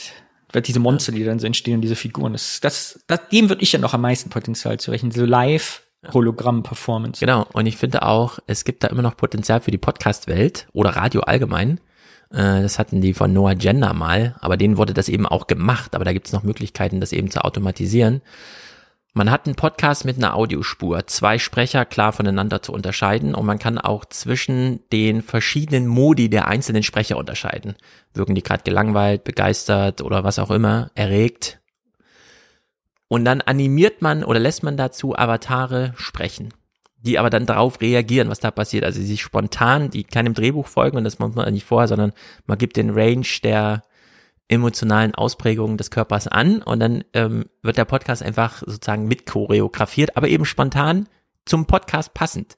diese 0.65 0.79
Monster, 0.79 1.11
die 1.11 1.23
dann 1.23 1.39
so 1.39 1.47
entstehen, 1.47 1.81
diese 1.81 1.95
Figuren. 1.95 2.33
Das, 2.33 2.59
das, 2.61 3.03
das, 3.07 3.27
dem 3.31 3.49
würde 3.49 3.61
ich 3.61 3.71
ja 3.71 3.79
noch 3.79 3.93
am 3.93 4.01
meisten 4.01 4.29
Potenzial 4.29 4.79
zu 4.79 4.91
rechnen. 4.91 5.11
So 5.11 5.25
live 5.25 5.83
Hologramm-Performance. 6.07 7.19
Genau. 7.19 7.45
Und 7.53 7.65
ich 7.65 7.77
finde 7.77 8.03
auch, 8.03 8.39
es 8.47 8.63
gibt 8.63 8.83
da 8.83 8.87
immer 8.87 9.01
noch 9.01 9.17
Potenzial 9.17 9.61
für 9.61 9.71
die 9.71 9.77
Podcast-Welt 9.77 10.67
oder 10.73 10.91
Radio 10.91 11.21
allgemein. 11.21 11.79
Äh, 12.31 12.61
das 12.61 12.79
hatten 12.79 13.01
die 13.01 13.13
von 13.13 13.33
Noah 13.33 13.55
Gender 13.55 13.93
mal, 13.93 14.35
aber 14.39 14.57
denen 14.57 14.77
wurde 14.77 14.93
das 14.93 15.09
eben 15.09 15.25
auch 15.25 15.47
gemacht. 15.47 15.95
Aber 15.95 16.05
da 16.05 16.13
gibt 16.13 16.27
es 16.27 16.33
noch 16.33 16.43
Möglichkeiten, 16.43 17.01
das 17.01 17.11
eben 17.11 17.31
zu 17.31 17.43
automatisieren. 17.43 18.21
Man 19.13 19.31
hat 19.31 19.47
einen 19.47 19.55
Podcast 19.55 20.05
mit 20.05 20.17
einer 20.17 20.35
Audiospur, 20.35 21.07
zwei 21.07 21.39
Sprecher 21.39 21.83
klar 21.83 22.13
voneinander 22.13 22.61
zu 22.61 22.71
unterscheiden 22.71 23.33
und 23.33 23.45
man 23.45 23.57
kann 23.57 23.79
auch 23.79 24.05
zwischen 24.05 24.81
den 24.91 25.23
verschiedenen 25.23 25.87
Modi 25.87 26.29
der 26.29 26.47
einzelnen 26.47 26.83
Sprecher 26.83 27.17
unterscheiden. 27.17 27.75
Wirken 28.13 28.35
die 28.35 28.43
gerade 28.43 28.63
gelangweilt, 28.63 29.23
begeistert 29.23 30.01
oder 30.01 30.23
was 30.23 30.37
auch 30.37 30.51
immer, 30.51 30.91
erregt. 30.93 31.58
Und 33.09 33.25
dann 33.25 33.41
animiert 33.41 34.01
man 34.01 34.23
oder 34.23 34.39
lässt 34.39 34.63
man 34.63 34.77
dazu 34.77 35.17
Avatare 35.17 35.93
sprechen 35.97 36.53
die 37.01 37.17
aber 37.17 37.29
dann 37.29 37.45
darauf 37.45 37.81
reagieren, 37.81 38.29
was 38.29 38.39
da 38.39 38.51
passiert. 38.51 38.83
Also 38.83 39.01
sie 39.01 39.17
spontan, 39.17 39.89
die 39.89 40.03
keinem 40.03 40.33
Drehbuch 40.33 40.67
folgen 40.67 40.97
und 40.97 41.03
das 41.03 41.19
macht 41.19 41.35
man 41.35 41.51
nicht 41.53 41.65
vorher, 41.65 41.87
sondern 41.87 42.13
man 42.45 42.57
gibt 42.57 42.77
den 42.77 42.89
Range 42.89 43.25
der 43.43 43.83
emotionalen 44.49 45.15
Ausprägungen 45.15 45.77
des 45.77 45.91
Körpers 45.91 46.27
an 46.27 46.61
und 46.61 46.79
dann 46.79 47.03
ähm, 47.13 47.45
wird 47.61 47.77
der 47.77 47.85
Podcast 47.85 48.23
einfach 48.23 48.63
sozusagen 48.65 49.07
mit 49.07 49.25
choreografiert, 49.25 50.17
aber 50.17 50.27
eben 50.27 50.43
spontan 50.43 51.07
zum 51.45 51.67
Podcast 51.67 52.13
passend. 52.13 52.57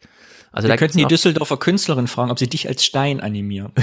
Also 0.52 0.68
Wir 0.68 0.74
da 0.74 0.78
könnten 0.78 0.98
die 0.98 1.06
Düsseldorfer 1.06 1.58
Künstlerin 1.58 2.08
fragen, 2.08 2.32
ob 2.32 2.40
sie 2.40 2.50
dich 2.50 2.68
als 2.68 2.84
Stein 2.84 3.20
animieren. 3.20 3.74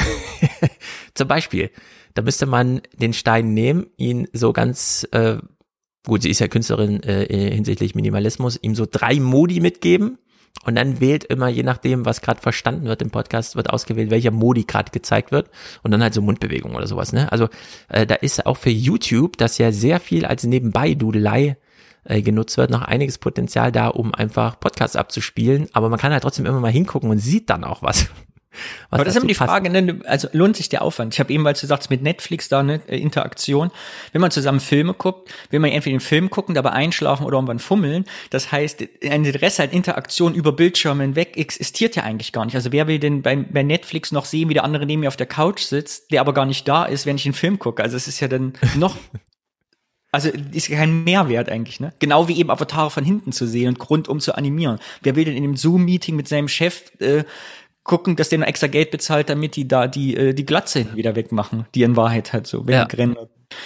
Zum 1.15 1.29
Beispiel, 1.29 1.71
da 2.15 2.23
müsste 2.23 2.47
man 2.47 2.83
den 2.95 3.13
Stein 3.13 3.55
nehmen, 3.55 3.87
ihn 3.97 4.27
so 4.33 4.53
ganz 4.53 5.07
äh, 5.13 5.37
gut, 6.09 6.23
sie 6.23 6.31
ist 6.31 6.41
ja 6.41 6.49
Künstlerin 6.49 7.03
äh, 7.05 7.55
hinsichtlich 7.55 7.95
Minimalismus, 7.95 8.59
ihm 8.61 8.75
so 8.75 8.87
drei 8.91 9.21
Modi 9.21 9.61
mitgeben 9.61 10.19
und 10.65 10.75
dann 10.75 11.01
wählt 11.01 11.25
immer, 11.25 11.49
je 11.49 11.63
nachdem, 11.63 12.05
was 12.05 12.21
gerade 12.21 12.41
verstanden 12.41 12.87
wird 12.87 13.01
im 13.01 13.11
Podcast, 13.11 13.57
wird 13.57 13.71
ausgewählt, 13.71 14.11
welcher 14.11 14.31
Modi 14.31 14.65
gerade 14.65 14.91
gezeigt 14.91 15.31
wird. 15.31 15.51
Und 15.83 15.93
dann 15.93 16.03
halt 16.03 16.15
so 16.15 16.23
Mundbewegung 16.23 16.75
oder 16.75 16.87
sowas. 16.87 17.13
Ne? 17.13 17.31
Also 17.31 17.49
äh, 17.89 18.07
da 18.07 18.17
ist 18.17 18.45
auch 18.45 18.57
für 18.57 18.71
YouTube, 18.71 19.37
das 19.37 19.59
ja 19.59 19.73
sehr 19.73 20.01
viel 20.01 20.25
als 20.25 20.45
Nebenbei-Dudelei 20.45 21.57
äh, 22.05 22.23
genutzt 22.23 22.57
wird, 22.57 22.71
noch 22.71 22.83
einiges 22.83 23.19
Potenzial 23.19 23.71
da, 23.73 23.89
um 23.89 24.15
einfach 24.15 24.59
Podcasts 24.59 24.97
abzuspielen. 24.97 25.69
Aber 25.73 25.89
man 25.89 25.99
kann 25.99 26.13
halt 26.13 26.23
trotzdem 26.23 26.47
immer 26.47 26.61
mal 26.61 26.73
hingucken 26.73 27.11
und 27.11 27.19
sieht 27.19 27.51
dann 27.51 27.65
auch 27.65 27.83
was. 27.83 28.09
Aber 28.91 29.05
das 29.05 29.15
ist 29.15 29.19
immer 29.19 29.29
die 29.29 29.35
Frage, 29.35 29.71
ne, 29.71 30.01
also 30.05 30.29
lohnt 30.33 30.57
sich 30.57 30.69
der 30.69 30.83
Aufwand? 30.83 31.15
Ich 31.15 31.21
habe 31.21 31.33
eben, 31.33 31.45
weil 31.45 31.55
du 31.55 31.67
sagst, 31.67 31.91
mit 31.91 32.03
Netflix 32.03 32.49
da 32.49 32.61
eine 32.61 32.81
äh, 32.89 32.99
Interaktion. 32.99 33.71
Wenn 34.13 34.21
man 34.21 34.31
zusammen 34.31 34.61
Filme 34.61 34.95
guckt, 34.95 35.31
will 35.51 35.61
man 35.61 35.71
entweder 35.71 35.97
den 35.97 36.01
Film 36.01 36.31
gucken, 36.31 36.55
dabei 36.55 36.71
einschlafen 36.71 37.27
oder 37.27 37.37
irgendwann 37.37 37.59
fummeln. 37.59 38.05
Das 38.31 38.53
heißt, 38.53 38.83
ein 39.05 39.25
Interesse 39.25 39.63
an 39.63 39.71
Interaktion 39.71 40.35
über 40.35 40.53
Bildschirme 40.53 41.03
hinweg 41.03 41.37
existiert 41.37 41.97
ja 41.97 42.05
eigentlich 42.05 42.33
gar 42.33 42.45
nicht. 42.45 42.55
Also 42.55 42.73
wer 42.73 42.87
will 42.87 42.99
denn 42.99 43.23
bei, 43.23 43.37
bei 43.37 43.63
Netflix 43.63 44.13
noch 44.13 44.25
sehen, 44.25 44.49
wie 44.49 44.55
der 44.55 44.65
andere 44.65 44.87
neben 44.87 45.01
mir 45.01 45.09
auf 45.09 45.17
der 45.17 45.27
Couch 45.27 45.63
sitzt, 45.63 46.11
der 46.13 46.21
aber 46.21 46.35
gar 46.35 46.47
nicht 46.47 46.67
da 46.67 46.85
ist, 46.85 47.07
wenn 47.07 47.17
ich 47.17 47.27
einen 47.27 47.35
Film 47.35 47.59
gucke? 47.59 47.83
Also 47.83 47.97
es 47.97 48.09
ist 48.09 48.21
ja 48.21 48.29
dann 48.29 48.55
noch 48.77 48.97
Also 50.11 50.31
ist 50.53 50.71
kein 50.71 51.05
Mehrwert 51.05 51.51
eigentlich, 51.51 51.81
ne? 51.81 51.93
Genau 51.99 52.29
wie 52.29 52.39
eben 52.39 52.51
Avatare 52.51 52.91
von 52.91 53.05
hinten 53.05 53.31
zu 53.31 53.47
sehen 53.47 53.69
und 53.69 53.91
rundum 53.91 54.21
zu 54.21 54.35
animieren. 54.35 54.79
Wer 55.03 55.17
will 55.17 55.27
denn 55.27 55.37
in 55.37 55.45
einem 55.45 55.57
Zoom-Meeting 55.57 56.17
mit 56.17 56.29
seinem 56.29 56.49
Chef 56.49 56.91
äh, 57.01 57.25
gucken, 57.89 58.15
dass 58.15 58.29
der 58.29 58.39
noch 58.39 58.47
extra 58.47 58.69
Geld 58.69 58.93
bezahlt, 58.93 59.29
damit 59.29 59.57
die 59.57 59.67
da 59.67 59.89
die, 59.89 60.17
äh, 60.17 60.35
die 60.35 60.47
Glatze 60.47 60.87
wieder 60.95 61.17
wegmachen, 61.17 61.67
die 61.75 61.83
in 61.83 61.97
Wahrheit 61.97 62.33
halt 62.33 62.47
so 62.47 62.65
ja. 62.69 62.87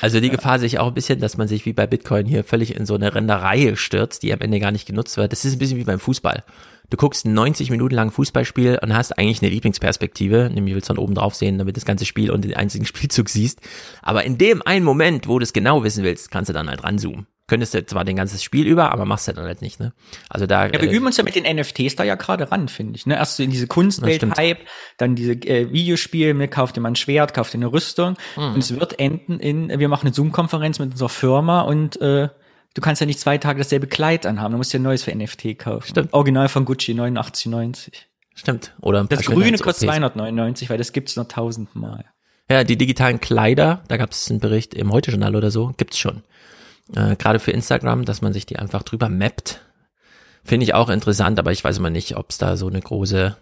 Also 0.00 0.20
die 0.20 0.30
Gefahr 0.30 0.58
sehe 0.58 0.68
ich 0.68 0.78
auch 0.78 0.86
ein 0.86 0.94
bisschen, 0.94 1.20
dass 1.20 1.36
man 1.36 1.48
sich 1.48 1.66
wie 1.66 1.72
bei 1.72 1.86
Bitcoin 1.86 2.24
hier 2.24 2.44
völlig 2.44 2.76
in 2.76 2.86
so 2.86 2.94
eine 2.94 3.14
Renderei 3.14 3.74
stürzt, 3.74 4.22
die 4.22 4.32
am 4.32 4.40
Ende 4.40 4.60
gar 4.60 4.70
nicht 4.70 4.86
genutzt 4.86 5.16
wird. 5.16 5.32
Das 5.32 5.44
ist 5.44 5.54
ein 5.54 5.58
bisschen 5.58 5.76
wie 5.76 5.84
beim 5.84 5.98
Fußball. 5.98 6.44
Du 6.88 6.96
guckst 6.96 7.26
90 7.26 7.70
Minuten 7.70 7.94
lang 7.94 8.10
Fußballspiel 8.10 8.78
und 8.80 8.94
hast 8.94 9.18
eigentlich 9.18 9.42
eine 9.42 9.50
Lieblingsperspektive, 9.50 10.50
nämlich 10.52 10.74
willst 10.74 10.88
du 10.88 10.94
von 10.94 11.02
oben 11.02 11.14
drauf 11.14 11.34
sehen, 11.34 11.58
damit 11.58 11.76
das 11.76 11.84
ganze 11.84 12.04
Spiel 12.04 12.30
und 12.30 12.44
den 12.44 12.54
einzigen 12.54 12.86
Spielzug 12.86 13.28
siehst. 13.28 13.60
Aber 14.02 14.24
in 14.24 14.38
dem 14.38 14.62
einen 14.62 14.84
Moment, 14.84 15.26
wo 15.26 15.38
du 15.38 15.42
es 15.42 15.52
genau 15.52 15.82
wissen 15.82 16.04
willst, 16.04 16.30
kannst 16.30 16.48
du 16.48 16.52
dann 16.52 16.68
halt 16.68 16.84
ranzoomen 16.84 17.26
könntest 17.46 17.74
du 17.74 17.84
zwar 17.84 18.04
den 18.04 18.16
ganzes 18.16 18.42
Spiel 18.42 18.66
über, 18.66 18.92
aber 18.92 19.04
machst 19.04 19.28
du 19.28 19.32
dann 19.32 19.44
halt 19.44 19.62
nicht, 19.62 19.80
ne? 19.80 19.92
Also 20.28 20.46
da. 20.46 20.66
Ja, 20.66 20.72
wir 20.72 20.90
äh, 20.90 20.94
üben 20.94 21.06
uns 21.06 21.16
ja 21.16 21.24
mit 21.24 21.34
den 21.34 21.44
NFTs 21.44 21.96
da 21.96 22.04
ja 22.04 22.14
gerade 22.14 22.50
ran, 22.50 22.68
finde 22.68 22.96
ich. 22.96 23.06
Ne? 23.06 23.16
Erst 23.16 23.36
so 23.36 23.42
in 23.42 23.50
diese 23.50 23.66
Kunstwelt-Hype, 23.66 24.60
dann 24.96 25.14
diese 25.14 25.32
äh, 25.32 25.72
Videospiele, 25.72 26.34
mir 26.34 26.48
kauft 26.48 26.78
mal 26.78 26.88
ein 26.88 26.96
Schwert, 26.96 27.34
kauft 27.34 27.54
eine 27.54 27.72
Rüstung. 27.72 28.16
Mhm. 28.36 28.54
Und 28.54 28.58
es 28.58 28.78
wird 28.78 28.98
enden 28.98 29.38
in, 29.40 29.68
wir 29.78 29.88
machen 29.88 30.06
eine 30.06 30.14
Zoom-Konferenz 30.14 30.78
mit 30.78 30.92
unserer 30.92 31.08
Firma 31.08 31.62
und 31.62 32.00
äh, 32.00 32.28
du 32.74 32.80
kannst 32.80 33.00
ja 33.00 33.06
nicht 33.06 33.20
zwei 33.20 33.38
Tage 33.38 33.58
dasselbe 33.58 33.86
Kleid 33.86 34.24
anhaben, 34.24 34.52
du 34.52 34.58
musst 34.58 34.72
dir 34.72 34.78
ein 34.78 34.82
neues 34.82 35.02
für 35.02 35.14
NFT 35.14 35.58
kaufen. 35.58 35.88
Stimmt. 35.88 36.12
Original 36.12 36.48
von 36.48 36.64
Gucci, 36.64 36.92
89,90. 36.92 37.92
Stimmt. 38.34 38.74
Oder 38.80 39.00
ein 39.00 39.08
paar 39.08 39.18
Das 39.18 39.26
grüne 39.26 39.58
kostet 39.58 39.88
299, 39.88 40.70
weil 40.70 40.78
das 40.78 40.92
gibt's 40.92 41.16
noch 41.16 41.28
tausendmal. 41.28 42.06
Ja, 42.50 42.64
die 42.64 42.76
digitalen 42.76 43.20
Kleider, 43.20 43.82
da 43.88 43.96
gab 43.96 44.12
es 44.12 44.30
einen 44.30 44.40
Bericht 44.40 44.74
im 44.74 44.92
Heute-Journal 44.92 45.36
oder 45.36 45.50
so, 45.50 45.72
gibt's 45.76 45.98
schon 45.98 46.22
äh, 46.94 47.16
gerade 47.16 47.38
für 47.38 47.52
Instagram, 47.52 48.04
dass 48.04 48.22
man 48.22 48.32
sich 48.32 48.46
die 48.46 48.58
einfach 48.58 48.82
drüber 48.82 49.08
mappt. 49.08 49.60
Finde 50.44 50.64
ich 50.64 50.74
auch 50.74 50.88
interessant, 50.88 51.38
aber 51.38 51.52
ich 51.52 51.62
weiß 51.62 51.78
immer 51.78 51.90
nicht, 51.90 52.16
ob 52.16 52.30
es 52.30 52.38
da 52.38 52.56
so 52.56 52.66
eine 52.66 52.80
große, 52.80 53.36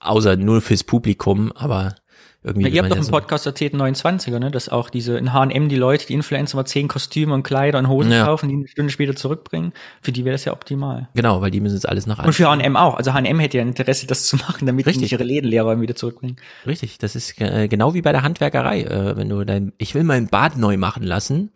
außer 0.00 0.36
nur 0.36 0.60
fürs 0.60 0.84
Publikum, 0.84 1.50
aber 1.52 1.94
irgendwie. 2.42 2.68
Ja, 2.68 2.74
ihr 2.74 2.82
habt 2.82 2.90
doch 2.90 2.96
ja 2.96 3.02
so 3.02 3.10
Podcast 3.10 3.46
erzählt, 3.46 3.74
29er, 3.74 4.38
ne, 4.38 4.50
dass 4.50 4.68
auch 4.68 4.88
diese 4.88 5.18
in 5.18 5.32
H&M 5.32 5.68
die 5.68 5.76
Leute, 5.76 6.06
die 6.06 6.14
Influencer 6.14 6.56
mal 6.56 6.64
zehn 6.64 6.88
Kostüme 6.88 7.34
und 7.34 7.42
Kleider 7.42 7.78
und 7.78 7.88
Hosen 7.88 8.12
ja. 8.12 8.24
kaufen, 8.24 8.48
die 8.48 8.54
eine 8.54 8.68
Stunde 8.68 8.90
später 8.92 9.14
zurückbringen. 9.14 9.72
Für 10.00 10.12
die 10.12 10.24
wäre 10.24 10.34
das 10.34 10.44
ja 10.44 10.52
optimal. 10.52 11.08
Genau, 11.14 11.40
weil 11.42 11.50
die 11.50 11.60
müssen 11.60 11.74
jetzt 11.74 11.88
alles 11.88 12.06
nach 12.06 12.24
Und 12.24 12.32
für 12.32 12.48
H&M 12.48 12.76
auch. 12.76 12.96
Also 12.96 13.12
H&M 13.12 13.38
hätte 13.40 13.58
ja 13.58 13.62
Interesse, 13.62 14.06
das 14.06 14.26
zu 14.26 14.36
machen, 14.36 14.66
damit 14.66 14.86
Richtig. 14.86 15.00
die 15.00 15.04
nicht 15.04 15.12
ihre 15.12 15.24
Lädenlehrer 15.24 15.80
wieder 15.80 15.94
zurückbringen. 15.94 16.36
Richtig, 16.66 16.98
das 16.98 17.14
ist 17.14 17.38
äh, 17.40 17.68
genau 17.68 17.94
wie 17.94 18.02
bei 18.02 18.12
der 18.12 18.22
Handwerkerei. 18.22 18.82
Äh, 18.82 19.16
wenn 19.16 19.28
du 19.28 19.44
dein, 19.44 19.72
ich 19.76 19.94
will 19.94 20.04
mein 20.04 20.28
Bad 20.28 20.56
neu 20.56 20.76
machen 20.78 21.02
lassen 21.02 21.50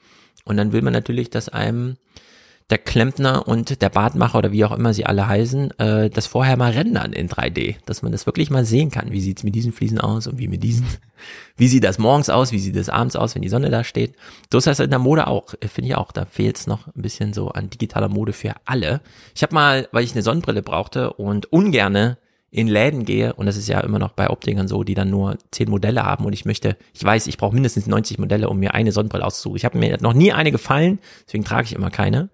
und 0.44 0.56
dann 0.56 0.72
will 0.72 0.82
man 0.82 0.92
natürlich, 0.92 1.30
dass 1.30 1.48
einem 1.48 1.96
der 2.70 2.78
Klempner 2.78 3.46
und 3.46 3.82
der 3.82 3.90
Badmacher 3.90 4.38
oder 4.38 4.52
wie 4.52 4.64
auch 4.64 4.72
immer 4.72 4.94
sie 4.94 5.04
alle 5.04 5.28
heißen, 5.28 5.78
äh, 5.78 6.08
das 6.08 6.26
vorher 6.26 6.56
mal 6.56 6.72
rendern 6.72 7.12
in 7.12 7.28
3D, 7.28 7.76
dass 7.84 8.00
man 8.00 8.10
das 8.10 8.24
wirklich 8.24 8.50
mal 8.50 8.64
sehen 8.64 8.90
kann. 8.90 9.12
Wie 9.12 9.20
sieht's 9.20 9.42
mit 9.42 9.54
diesen 9.54 9.72
Fliesen 9.72 10.00
aus 10.00 10.26
und 10.26 10.38
wie 10.38 10.48
mit 10.48 10.62
diesen? 10.62 10.86
Wie 11.56 11.68
sieht 11.68 11.84
das 11.84 11.98
morgens 11.98 12.28
aus? 12.30 12.52
Wie 12.52 12.58
sieht 12.58 12.76
das 12.76 12.88
abends 12.88 13.16
aus, 13.16 13.34
wenn 13.34 13.40
die 13.40 13.48
Sonne 13.48 13.70
da 13.70 13.84
steht? 13.84 14.14
So 14.50 14.58
ist 14.58 14.66
das 14.66 14.80
in 14.80 14.90
der 14.90 14.98
Mode 14.98 15.26
auch, 15.26 15.54
äh, 15.60 15.68
finde 15.68 15.90
ich 15.90 15.96
auch. 15.96 16.10
Da 16.10 16.24
fehlt's 16.24 16.66
noch 16.66 16.86
ein 16.88 17.02
bisschen 17.02 17.32
so 17.32 17.50
an 17.50 17.70
digitaler 17.70 18.08
Mode 18.08 18.32
für 18.32 18.54
alle. 18.64 19.00
Ich 19.34 19.42
habe 19.42 19.54
mal, 19.54 19.88
weil 19.92 20.04
ich 20.04 20.12
eine 20.12 20.22
Sonnenbrille 20.22 20.62
brauchte 20.62 21.12
und 21.12 21.52
ungerne 21.52 22.18
in 22.54 22.68
Läden 22.68 23.04
gehe, 23.04 23.34
und 23.34 23.46
das 23.46 23.56
ist 23.56 23.66
ja 23.66 23.80
immer 23.80 23.98
noch 23.98 24.12
bei 24.12 24.30
Optikern 24.30 24.68
so, 24.68 24.84
die 24.84 24.94
dann 24.94 25.10
nur 25.10 25.38
zehn 25.50 25.68
Modelle 25.68 26.04
haben 26.04 26.24
und 26.24 26.32
ich 26.32 26.44
möchte, 26.44 26.76
ich 26.92 27.02
weiß, 27.02 27.26
ich 27.26 27.36
brauche 27.36 27.52
mindestens 27.52 27.88
90 27.88 28.18
Modelle, 28.18 28.48
um 28.48 28.60
mir 28.60 28.74
eine 28.74 28.92
Sonnenbrille 28.92 29.24
auszusuchen. 29.24 29.56
Ich 29.56 29.64
habe 29.64 29.76
mir 29.76 29.98
noch 30.00 30.12
nie 30.14 30.32
eine 30.32 30.52
gefallen, 30.52 31.00
deswegen 31.26 31.42
trage 31.42 31.64
ich 31.64 31.74
immer 31.74 31.90
keine. 31.90 32.30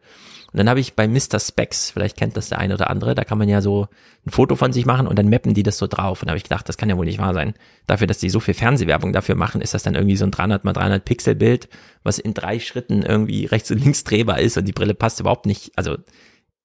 Und 0.53 0.59
dann 0.59 0.69
habe 0.69 0.81
ich 0.81 0.95
bei 0.95 1.09
Mr. 1.09 1.39
Specs, 1.41 1.91
vielleicht 1.91 2.19
kennt 2.19 2.37
das 2.37 2.51
der 2.51 2.59
eine 2.59 2.75
oder 2.75 2.91
andere, 2.91 3.15
da 3.15 3.25
kann 3.25 3.39
man 3.39 3.49
ja 3.49 3.63
so 3.63 3.89
ein 4.27 4.31
Foto 4.31 4.57
von 4.57 4.75
sich 4.75 4.85
machen 4.85 5.07
und 5.07 5.19
dann 5.19 5.31
mappen 5.31 5.55
die 5.55 5.63
das 5.63 5.79
so 5.79 5.87
drauf. 5.87 6.21
Und 6.21 6.27
da 6.27 6.33
habe 6.33 6.39
ich 6.39 6.45
gedacht, 6.45 6.69
das 6.69 6.77
kann 6.77 6.91
ja 6.91 6.99
wohl 6.99 7.07
nicht 7.07 7.19
wahr 7.19 7.33
sein. 7.33 7.55
Dafür, 7.87 8.07
dass 8.07 8.19
die 8.19 8.29
so 8.29 8.41
viel 8.41 8.53
Fernsehwerbung 8.55 9.15
dafür 9.15 9.37
machen, 9.37 9.63
ist 9.63 9.73
das 9.73 9.85
dann 9.85 9.95
irgendwie 9.95 10.17
so 10.17 10.27
ein 10.27 10.33
300 10.33 10.65
mal 10.65 10.75
300 10.75 11.03
Pixel 11.03 11.35
Bild, 11.35 11.71
was 12.03 12.19
in 12.19 12.35
drei 12.35 12.59
Schritten 12.59 13.03
irgendwie 13.03 13.47
rechts 13.47 13.71
und 13.71 13.79
links 13.79 14.05
drehbar 14.05 14.41
ist 14.41 14.59
und 14.59 14.67
die 14.67 14.73
Brille 14.73 14.95
passt 14.95 15.21
überhaupt 15.21 15.47
nicht. 15.47 15.73
Also 15.77 15.97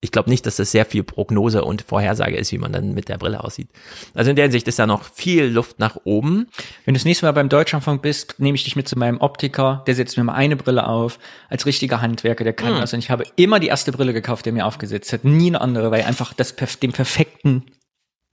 ich 0.06 0.12
glaube 0.12 0.30
nicht, 0.30 0.46
dass 0.46 0.56
das 0.56 0.72
sehr 0.72 0.86
viel 0.86 1.04
Prognose 1.04 1.64
und 1.64 1.82
Vorhersage 1.82 2.38
ist, 2.38 2.52
wie 2.52 2.60
man 2.60 2.72
dann 2.72 2.94
mit 2.94 3.10
der 3.10 3.18
Brille 3.18 3.44
aussieht. 3.44 3.68
Also 4.14 4.30
in 4.30 4.36
der 4.36 4.46
Hinsicht 4.46 4.68
ist 4.68 4.78
da 4.78 4.86
noch 4.86 5.04
viel 5.04 5.46
Luft 5.46 5.80
nach 5.80 5.98
oben. 6.04 6.48
Wenn 6.86 6.94
du 6.94 7.00
das 7.00 7.06
nächste 7.06 7.26
Mal 7.26 7.32
beim 7.32 7.50
Deutschlandfunk 7.50 8.04
bist, 8.04 8.40
nehme 8.40 8.56
ich 8.56 8.64
dich 8.64 8.76
mit 8.76 8.88
zu 8.88 8.98
meinem 8.98 9.20
Optiker, 9.20 9.84
der 9.88 9.96
setzt 9.96 10.16
mir 10.16 10.24
mal 10.24 10.36
eine 10.36 10.56
Brille 10.56 10.88
auf, 10.88 11.18
als 11.50 11.66
richtiger 11.66 12.02
Handwerker, 12.02 12.44
der 12.44 12.54
kann 12.54 12.76
hm. 12.76 12.82
das. 12.82 12.94
Und 12.94 13.00
ich 13.00 13.10
habe 13.10 13.24
immer 13.36 13.60
die 13.60 13.68
erste 13.68 13.92
Brille 13.92 14.14
gekauft, 14.14 14.46
der 14.46 14.54
mir 14.54 14.66
aufgesetzt 14.66 15.12
hat, 15.12 15.26
nie 15.26 15.48
eine 15.48 15.60
andere, 15.60 15.90
weil 15.90 16.04
einfach 16.04 16.34
das 16.34 16.56
den 16.56 16.92
perfekten 16.92 17.64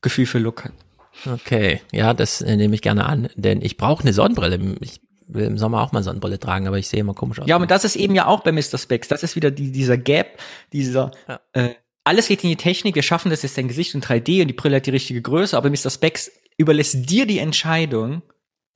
Gefühl 0.02 0.26
für 0.26 0.38
Look 0.38 0.64
hat. 0.64 0.72
Okay, 1.26 1.80
ja, 1.90 2.14
das 2.14 2.42
äh, 2.42 2.56
nehme 2.56 2.74
ich 2.74 2.82
gerne 2.82 3.06
an, 3.06 3.28
denn 3.34 3.62
ich 3.62 3.76
brauche 3.76 4.02
eine 4.02 4.12
Sonnenbrille. 4.12 4.76
Ich 4.80 5.00
will 5.26 5.44
im 5.44 5.58
Sommer 5.58 5.82
auch 5.82 5.92
mal 5.92 6.02
Sonnenbrille 6.02 6.38
tragen, 6.38 6.66
aber 6.66 6.78
ich 6.78 6.88
sehe 6.88 7.00
immer 7.00 7.14
komisch 7.14 7.40
aus. 7.40 7.46
Ja, 7.48 7.56
und 7.56 7.70
das 7.70 7.84
ist 7.84 7.96
eben 7.96 8.14
ja 8.14 8.26
auch 8.26 8.40
bei 8.40 8.52
Mr. 8.52 8.78
Specs. 8.78 9.08
Das 9.08 9.22
ist 9.22 9.36
wieder 9.36 9.50
die, 9.50 9.72
dieser 9.72 9.98
Gap, 9.98 10.38
dieser, 10.72 11.10
ja. 11.28 11.40
äh, 11.52 11.74
alles 12.04 12.28
geht 12.28 12.42
in 12.42 12.50
die 12.50 12.56
Technik, 12.56 12.94
wir 12.94 13.02
schaffen 13.02 13.30
das 13.30 13.42
jetzt 13.42 13.56
dein 13.56 13.68
Gesicht 13.68 13.94
in 13.94 14.02
3D 14.02 14.42
und 14.42 14.48
die 14.48 14.54
Brille 14.54 14.76
hat 14.76 14.86
die 14.86 14.90
richtige 14.90 15.22
Größe, 15.22 15.56
aber 15.56 15.70
Mr. 15.70 15.90
Specs 15.90 16.32
überlässt 16.56 17.08
dir 17.10 17.26
die 17.26 17.38
Entscheidung, 17.38 18.22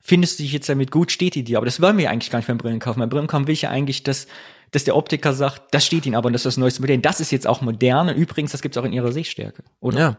findest 0.00 0.38
du 0.38 0.44
dich 0.44 0.52
jetzt 0.52 0.68
damit 0.68 0.90
gut, 0.90 1.10
steht 1.10 1.34
die 1.34 1.42
dir. 1.42 1.56
Aber 1.56 1.66
das 1.66 1.80
wollen 1.80 1.98
wir 1.98 2.10
eigentlich 2.10 2.30
gar 2.30 2.38
nicht 2.38 2.46
beim 2.46 2.58
Brillenkauf. 2.58 2.96
Beim 2.96 3.08
Brillenkauf 3.08 3.46
will 3.46 3.52
ich 3.52 3.62
ja 3.62 3.70
eigentlich, 3.70 4.04
dass, 4.04 4.28
dass 4.70 4.84
der 4.84 4.96
Optiker 4.96 5.32
sagt, 5.32 5.74
das 5.74 5.84
steht 5.84 6.06
ihnen 6.06 6.14
aber 6.14 6.28
und 6.28 6.32
das 6.32 6.42
ist 6.42 6.46
das 6.46 6.56
neueste 6.56 6.80
Modell. 6.80 6.98
Das 6.98 7.20
ist 7.20 7.32
jetzt 7.32 7.46
auch 7.46 7.60
modern 7.60 8.08
und 8.08 8.16
übrigens, 8.16 8.52
das 8.52 8.62
gibt's 8.62 8.78
auch 8.78 8.84
in 8.84 8.92
ihrer 8.92 9.12
Sehstärke, 9.12 9.64
oder? 9.80 9.98
Ja. 9.98 10.18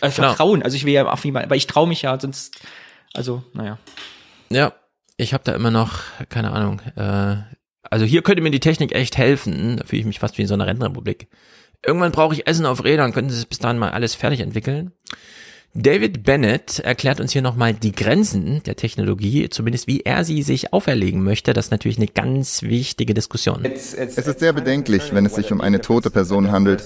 Also 0.00 0.22
Vertrauen. 0.22 0.62
Also 0.62 0.76
ich 0.76 0.84
will 0.84 0.92
ja 0.92 1.10
auch 1.10 1.24
wie 1.24 1.32
mal, 1.32 1.42
aber 1.42 1.56
ich 1.56 1.66
traue 1.66 1.88
mich 1.88 2.02
ja, 2.02 2.18
sonst, 2.20 2.60
also, 3.14 3.42
naja. 3.52 3.78
Ja, 4.50 4.72
ich 5.18 5.34
habe 5.34 5.44
da 5.44 5.52
immer 5.52 5.70
noch, 5.70 6.00
keine 6.30 6.52
Ahnung, 6.52 6.80
äh, 6.96 7.36
also 7.90 8.04
hier 8.04 8.22
könnte 8.22 8.42
mir 8.42 8.50
die 8.50 8.60
Technik 8.60 8.94
echt 8.94 9.18
helfen. 9.18 9.76
Da 9.78 9.84
fühle 9.84 10.00
ich 10.00 10.06
mich 10.06 10.20
fast 10.20 10.38
wie 10.38 10.42
in 10.42 10.48
so 10.48 10.54
einer 10.54 10.66
Rentenrepublik. 10.66 11.28
Irgendwann 11.84 12.12
brauche 12.12 12.34
ich 12.34 12.46
Essen 12.46 12.66
auf 12.66 12.84
Rädern, 12.84 13.12
könnten 13.12 13.30
Sie 13.30 13.36
es 13.36 13.46
bis 13.46 13.58
dahin 13.58 13.78
mal 13.78 13.90
alles 13.90 14.14
fertig 14.14 14.40
entwickeln. 14.40 14.92
David 15.74 16.24
Bennett 16.24 16.78
erklärt 16.80 17.20
uns 17.20 17.32
hier 17.32 17.42
nochmal 17.42 17.74
die 17.74 17.92
Grenzen 17.92 18.62
der 18.64 18.74
Technologie, 18.74 19.48
zumindest 19.50 19.86
wie 19.86 20.00
er 20.00 20.24
sie 20.24 20.42
sich 20.42 20.72
auferlegen 20.72 21.22
möchte. 21.22 21.52
Das 21.52 21.66
ist 21.66 21.70
natürlich 21.70 21.98
eine 21.98 22.06
ganz 22.06 22.62
wichtige 22.62 23.12
Diskussion. 23.12 23.64
Es 23.64 23.94
ist 23.94 24.40
sehr 24.40 24.52
bedenklich, 24.52 25.12
wenn 25.12 25.26
es 25.26 25.34
sich 25.34 25.52
um 25.52 25.60
eine 25.60 25.80
tote 25.80 26.10
Person 26.10 26.50
handelt 26.50 26.82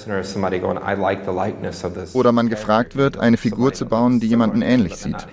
oder 2.12 2.32
man 2.32 2.48
gefragt 2.48 2.96
wird, 2.96 3.18
eine 3.18 3.36
Figur 3.36 3.72
zu 3.72 3.86
bauen, 3.86 4.20
die 4.20 4.26
jemanden 4.26 4.62
ähnlich 4.62 4.96
sieht. 4.96 5.28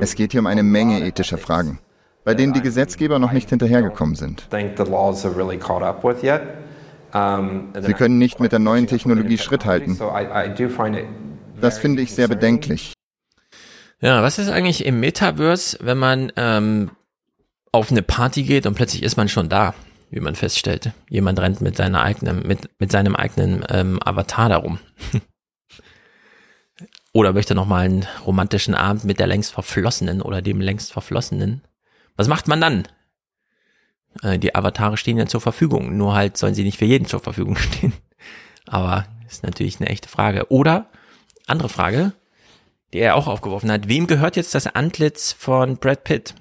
Es 0.00 0.14
geht 0.14 0.32
hier 0.32 0.40
um 0.40 0.46
eine 0.46 0.62
Menge 0.62 1.00
ethischer 1.00 1.38
Fragen, 1.38 1.78
bei 2.24 2.34
denen 2.34 2.52
die 2.52 2.62
Gesetzgeber 2.62 3.18
noch 3.18 3.32
nicht 3.32 3.50
hinterhergekommen 3.50 4.14
sind. 4.14 4.46
Sie 7.80 7.94
können 7.94 8.18
nicht 8.18 8.40
mit 8.40 8.52
der 8.52 8.58
neuen 8.58 8.86
Technologie 8.86 9.38
Schritt 9.38 9.64
halten. 9.64 9.98
Das 11.60 11.78
finde 11.78 12.02
ich 12.02 12.14
sehr 12.14 12.28
bedenklich. 12.28 12.94
Ja, 14.00 14.22
was 14.22 14.38
ist 14.38 14.48
eigentlich 14.48 14.86
im 14.86 15.00
Metaverse, 15.00 15.78
wenn 15.82 15.98
man 15.98 16.32
ähm, 16.36 16.90
auf 17.72 17.90
eine 17.90 18.02
Party 18.02 18.44
geht 18.44 18.66
und 18.66 18.74
plötzlich 18.74 19.02
ist 19.02 19.16
man 19.16 19.28
schon 19.28 19.48
da, 19.48 19.74
wie 20.10 20.20
man 20.20 20.34
feststellt. 20.34 20.92
Jemand 21.08 21.38
rennt 21.38 21.60
mit 21.60 21.76
seiner 21.76 22.02
eigenen, 22.02 22.46
mit, 22.46 22.70
mit 22.78 22.90
seinem 22.90 23.14
eigenen 23.14 23.64
ähm, 23.68 24.00
Avatar 24.02 24.48
darum. 24.48 24.78
Oder 27.12 27.32
möchte 27.32 27.54
noch 27.54 27.66
mal 27.66 27.84
einen 27.84 28.06
romantischen 28.24 28.74
Abend 28.74 29.04
mit 29.04 29.18
der 29.18 29.26
längst 29.26 29.52
Verflossenen 29.52 30.22
oder 30.22 30.42
dem 30.42 30.60
längst 30.60 30.92
Verflossenen. 30.92 31.62
Was 32.16 32.28
macht 32.28 32.46
man 32.46 32.60
dann? 32.60 32.88
Äh, 34.22 34.38
die 34.38 34.54
Avatare 34.54 34.96
stehen 34.96 35.18
ja 35.18 35.26
zur 35.26 35.40
Verfügung, 35.40 35.96
nur 35.96 36.14
halt 36.14 36.36
sollen 36.36 36.54
sie 36.54 36.64
nicht 36.64 36.78
für 36.78 36.84
jeden 36.84 37.06
zur 37.06 37.20
Verfügung 37.20 37.56
stehen. 37.56 37.92
Aber 38.66 39.06
ist 39.28 39.42
natürlich 39.42 39.80
eine 39.80 39.88
echte 39.88 40.08
Frage. 40.08 40.50
Oder, 40.50 40.90
andere 41.46 41.68
Frage, 41.68 42.12
die 42.92 42.98
er 42.98 43.16
auch 43.16 43.26
aufgeworfen 43.26 43.70
hat, 43.70 43.88
wem 43.88 44.06
gehört 44.06 44.36
jetzt 44.36 44.54
das 44.54 44.66
Antlitz 44.66 45.32
von 45.32 45.78
Brad 45.78 46.04
Pitt? 46.04 46.34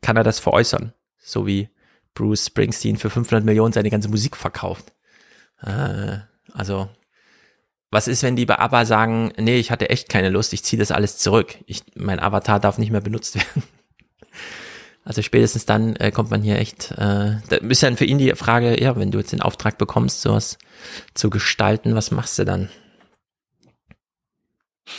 Kann 0.00 0.16
er 0.16 0.24
das 0.24 0.38
veräußern? 0.38 0.92
So 1.18 1.46
wie 1.46 1.68
Bruce 2.14 2.46
Springsteen 2.46 2.96
für 2.96 3.10
500 3.10 3.44
Millionen 3.44 3.72
seine 3.72 3.90
ganze 3.90 4.08
Musik 4.08 4.36
verkauft. 4.36 4.92
Äh, 5.62 6.18
also 6.52 6.88
was 7.96 8.08
ist, 8.08 8.22
wenn 8.22 8.36
die 8.36 8.44
bei 8.44 8.58
ABBA 8.58 8.84
sagen, 8.84 9.32
nee, 9.38 9.56
ich 9.56 9.70
hatte 9.70 9.88
echt 9.88 10.10
keine 10.10 10.28
Lust, 10.28 10.52
ich 10.52 10.62
ziehe 10.62 10.78
das 10.78 10.90
alles 10.90 11.16
zurück. 11.16 11.56
Ich, 11.64 11.82
mein 11.94 12.20
Avatar 12.20 12.60
darf 12.60 12.76
nicht 12.76 12.92
mehr 12.92 13.00
benutzt 13.00 13.34
werden. 13.34 13.62
Also 15.08 15.22
spätestens 15.22 15.66
dann 15.66 15.94
äh, 15.96 16.10
kommt 16.10 16.32
man 16.32 16.42
hier 16.42 16.58
echt, 16.58 16.90
äh, 16.90 17.36
da 17.48 17.56
ist 17.60 17.80
dann 17.84 17.96
für 17.96 18.04
ihn 18.04 18.18
die 18.18 18.32
Frage, 18.32 18.82
ja, 18.82 18.96
wenn 18.96 19.12
du 19.12 19.18
jetzt 19.18 19.30
den 19.30 19.40
Auftrag 19.40 19.78
bekommst, 19.78 20.20
sowas 20.20 20.58
zu 21.14 21.30
gestalten, 21.30 21.94
was 21.94 22.10
machst 22.10 22.40
du 22.40 22.44
dann? 22.44 22.70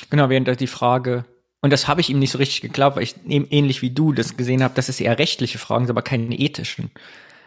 Genau, 0.10 0.30
während 0.30 0.62
die 0.62 0.68
Frage, 0.68 1.26
und 1.60 1.74
das 1.74 1.90
habe 1.90 2.00
ich 2.00 2.10
ihm 2.10 2.20
nicht 2.20 2.32
so 2.32 2.38
richtig 2.38 2.62
geglaubt, 2.62 2.96
weil 2.96 3.04
ich 3.04 3.16
ähnlich 3.28 3.82
wie 3.82 3.92
du 3.92 4.14
das 4.14 4.38
gesehen 4.38 4.64
habe, 4.64 4.76
dass 4.76 4.88
es 4.88 5.02
eher 5.02 5.20
rechtliche 5.20 5.58
Fragen 5.58 5.88
sind, 5.88 5.92
aber 5.92 6.04
keine 6.04 6.40
ethischen. 6.40 6.90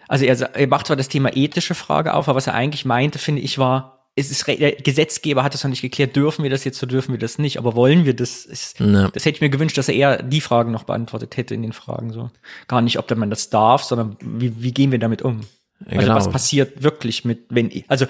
Also 0.06 0.26
er, 0.26 0.38
er 0.54 0.66
macht 0.66 0.86
zwar 0.86 0.96
das 0.96 1.08
Thema 1.08 1.34
ethische 1.34 1.74
Frage 1.74 2.12
auf, 2.12 2.28
aber 2.28 2.36
was 2.36 2.46
er 2.46 2.52
eigentlich 2.52 2.84
meinte, 2.84 3.18
finde 3.18 3.40
ich, 3.40 3.56
war, 3.56 3.99
es 4.20 4.30
ist, 4.30 4.46
der 4.46 4.72
Gesetzgeber 4.72 5.42
hat 5.42 5.54
das 5.54 5.64
noch 5.64 5.70
nicht 5.70 5.82
geklärt, 5.82 6.14
dürfen 6.16 6.42
wir 6.42 6.50
das 6.50 6.64
jetzt 6.64 6.82
oder 6.82 6.92
dürfen 6.92 7.12
wir 7.12 7.18
das 7.18 7.38
nicht, 7.38 7.58
aber 7.58 7.74
wollen 7.74 8.04
wir 8.04 8.14
das? 8.14 8.44
Ist, 8.44 8.78
ja. 8.80 9.08
Das 9.08 9.24
hätte 9.24 9.36
ich 9.36 9.40
mir 9.40 9.50
gewünscht, 9.50 9.78
dass 9.78 9.88
er 9.88 9.94
eher 9.94 10.22
die 10.22 10.40
Fragen 10.40 10.70
noch 10.70 10.84
beantwortet 10.84 11.36
hätte 11.36 11.54
in 11.54 11.62
den 11.62 11.72
Fragen, 11.72 12.12
so. 12.12 12.30
Gar 12.68 12.82
nicht, 12.82 12.98
ob 12.98 13.10
man 13.16 13.30
das 13.30 13.50
darf, 13.50 13.82
sondern 13.82 14.16
wie, 14.20 14.62
wie 14.62 14.72
gehen 14.72 14.92
wir 14.92 14.98
damit 14.98 15.22
um? 15.22 15.40
Also 15.86 16.00
genau. 16.00 16.14
was 16.14 16.30
passiert 16.30 16.82
wirklich 16.82 17.24
mit, 17.24 17.46
wenn, 17.48 17.70
also, 17.88 18.06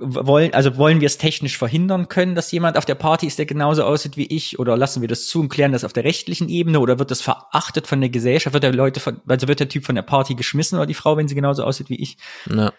wollen, 0.00 0.54
also 0.54 0.76
wollen 0.76 1.00
wir 1.00 1.06
es 1.06 1.18
technisch 1.18 1.58
verhindern 1.58 2.08
können, 2.08 2.34
dass 2.34 2.50
jemand 2.50 2.76
auf 2.76 2.84
der 2.84 2.94
Party 2.94 3.26
ist, 3.26 3.38
der 3.38 3.46
genauso 3.46 3.84
aussieht 3.84 4.16
wie 4.16 4.26
ich, 4.26 4.58
oder 4.58 4.76
lassen 4.76 5.00
wir 5.00 5.08
das 5.08 5.26
zu 5.26 5.40
und 5.40 5.48
klären 5.48 5.72
das 5.72 5.84
auf 5.84 5.92
der 5.92 6.04
rechtlichen 6.04 6.48
Ebene, 6.48 6.80
oder 6.80 6.98
wird 6.98 7.10
das 7.10 7.20
verachtet 7.20 7.86
von 7.86 8.00
der 8.00 8.10
Gesellschaft, 8.10 8.54
wird 8.54 8.64
der 8.64 8.72
Leute, 8.72 9.00
von, 9.00 9.20
also 9.26 9.48
wird 9.48 9.60
der 9.60 9.68
Typ 9.68 9.84
von 9.84 9.94
der 9.94 10.02
Party 10.02 10.34
geschmissen 10.34 10.78
oder 10.78 10.86
die 10.86 10.94
Frau, 10.94 11.16
wenn 11.16 11.28
sie 11.28 11.34
genauso 11.34 11.64
aussieht 11.64 11.90
wie 11.90 12.00
ich? 12.00 12.16
Ja. 12.50 12.72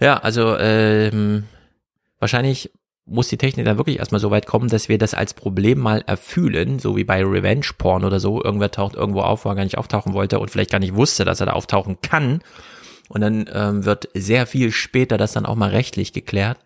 Ja, 0.00 0.18
also 0.18 0.56
ähm, 0.58 1.44
wahrscheinlich 2.18 2.70
muss 3.06 3.28
die 3.28 3.36
Technik 3.36 3.66
da 3.66 3.76
wirklich 3.76 3.98
erstmal 3.98 4.20
so 4.20 4.30
weit 4.30 4.46
kommen, 4.46 4.68
dass 4.68 4.88
wir 4.88 4.98
das 4.98 5.12
als 5.14 5.34
Problem 5.34 5.78
mal 5.78 6.02
erfühlen, 6.06 6.78
so 6.78 6.96
wie 6.96 7.04
bei 7.04 7.22
Revenge 7.22 7.66
Porn 7.76 8.04
oder 8.04 8.18
so. 8.18 8.42
Irgendwer 8.42 8.70
taucht 8.70 8.94
irgendwo 8.94 9.20
auf, 9.20 9.44
wo 9.44 9.50
er 9.50 9.54
gar 9.54 9.64
nicht 9.64 9.78
auftauchen 9.78 10.14
wollte 10.14 10.38
und 10.38 10.50
vielleicht 10.50 10.70
gar 10.70 10.78
nicht 10.78 10.94
wusste, 10.94 11.24
dass 11.24 11.40
er 11.40 11.46
da 11.46 11.52
auftauchen 11.52 11.98
kann. 12.00 12.40
Und 13.08 13.20
dann 13.20 13.50
ähm, 13.52 13.84
wird 13.84 14.08
sehr 14.14 14.46
viel 14.46 14.72
später 14.72 15.18
das 15.18 15.32
dann 15.32 15.44
auch 15.44 15.56
mal 15.56 15.70
rechtlich 15.70 16.14
geklärt. 16.14 16.58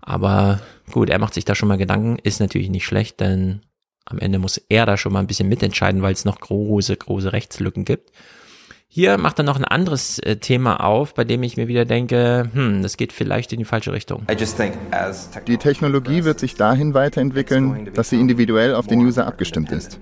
Aber 0.00 0.60
gut, 0.90 1.08
er 1.08 1.20
macht 1.20 1.34
sich 1.34 1.44
da 1.44 1.54
schon 1.54 1.68
mal 1.68 1.78
Gedanken, 1.78 2.18
ist 2.18 2.40
natürlich 2.40 2.68
nicht 2.68 2.84
schlecht, 2.84 3.20
denn 3.20 3.62
am 4.04 4.18
Ende 4.18 4.40
muss 4.40 4.60
er 4.68 4.86
da 4.86 4.96
schon 4.96 5.12
mal 5.12 5.20
ein 5.20 5.28
bisschen 5.28 5.48
mitentscheiden, 5.48 6.02
weil 6.02 6.12
es 6.12 6.24
noch 6.24 6.40
große, 6.40 6.96
große 6.96 7.32
Rechtslücken 7.32 7.84
gibt. 7.84 8.10
Hier 8.92 9.18
macht 9.18 9.38
er 9.38 9.44
noch 9.44 9.56
ein 9.56 9.64
anderes 9.64 10.18
äh, 10.18 10.38
Thema 10.38 10.82
auf, 10.84 11.14
bei 11.14 11.22
dem 11.22 11.44
ich 11.44 11.56
mir 11.56 11.68
wieder 11.68 11.84
denke, 11.84 12.50
hm, 12.52 12.82
das 12.82 12.96
geht 12.96 13.12
vielleicht 13.12 13.52
in 13.52 13.60
die 13.60 13.64
falsche 13.64 13.92
Richtung. 13.92 14.26
Die 15.46 15.56
Technologie 15.58 16.24
wird 16.24 16.40
sich 16.40 16.56
dahin 16.56 16.92
weiterentwickeln, 16.92 17.90
dass 17.94 18.10
sie 18.10 18.18
individuell 18.18 18.74
auf 18.74 18.88
den 18.88 18.98
User 18.98 19.28
abgestimmt 19.28 19.70
ist. 19.70 20.00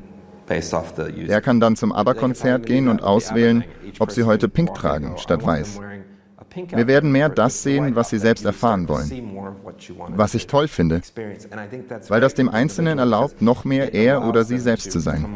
Er 0.49 1.41
kann 1.43 1.61
dann 1.61 1.77
zum 1.77 1.93
ABBA-Konzert 1.93 2.65
gehen 2.65 2.89
und 2.89 3.03
auswählen, 3.03 3.63
ob 3.99 4.11
sie 4.11 4.25
heute 4.25 4.49
pink 4.49 4.73
tragen 4.73 5.19
statt 5.19 5.45
weiß. 5.45 5.81
Wir 6.71 6.87
werden 6.87 7.13
mehr 7.13 7.29
das 7.29 7.63
sehen, 7.63 7.95
was 7.95 8.09
sie 8.09 8.19
selbst 8.19 8.47
erfahren 8.47 8.89
wollen. 8.89 9.37
Was 10.17 10.35
ich 10.35 10.47
toll 10.47 10.67
finde, 10.67 11.03
weil 12.09 12.23
das 12.23 12.33
dem 12.33 12.49
Einzelnen 12.49 12.99
erlaubt, 12.99 13.43
noch 13.43 13.67
mehr 13.67 13.93
er 13.93 14.27
oder 14.27 14.45
sie 14.45 14.59
selbst 14.59 14.91
zu 14.91 14.99
sein. 14.99 15.27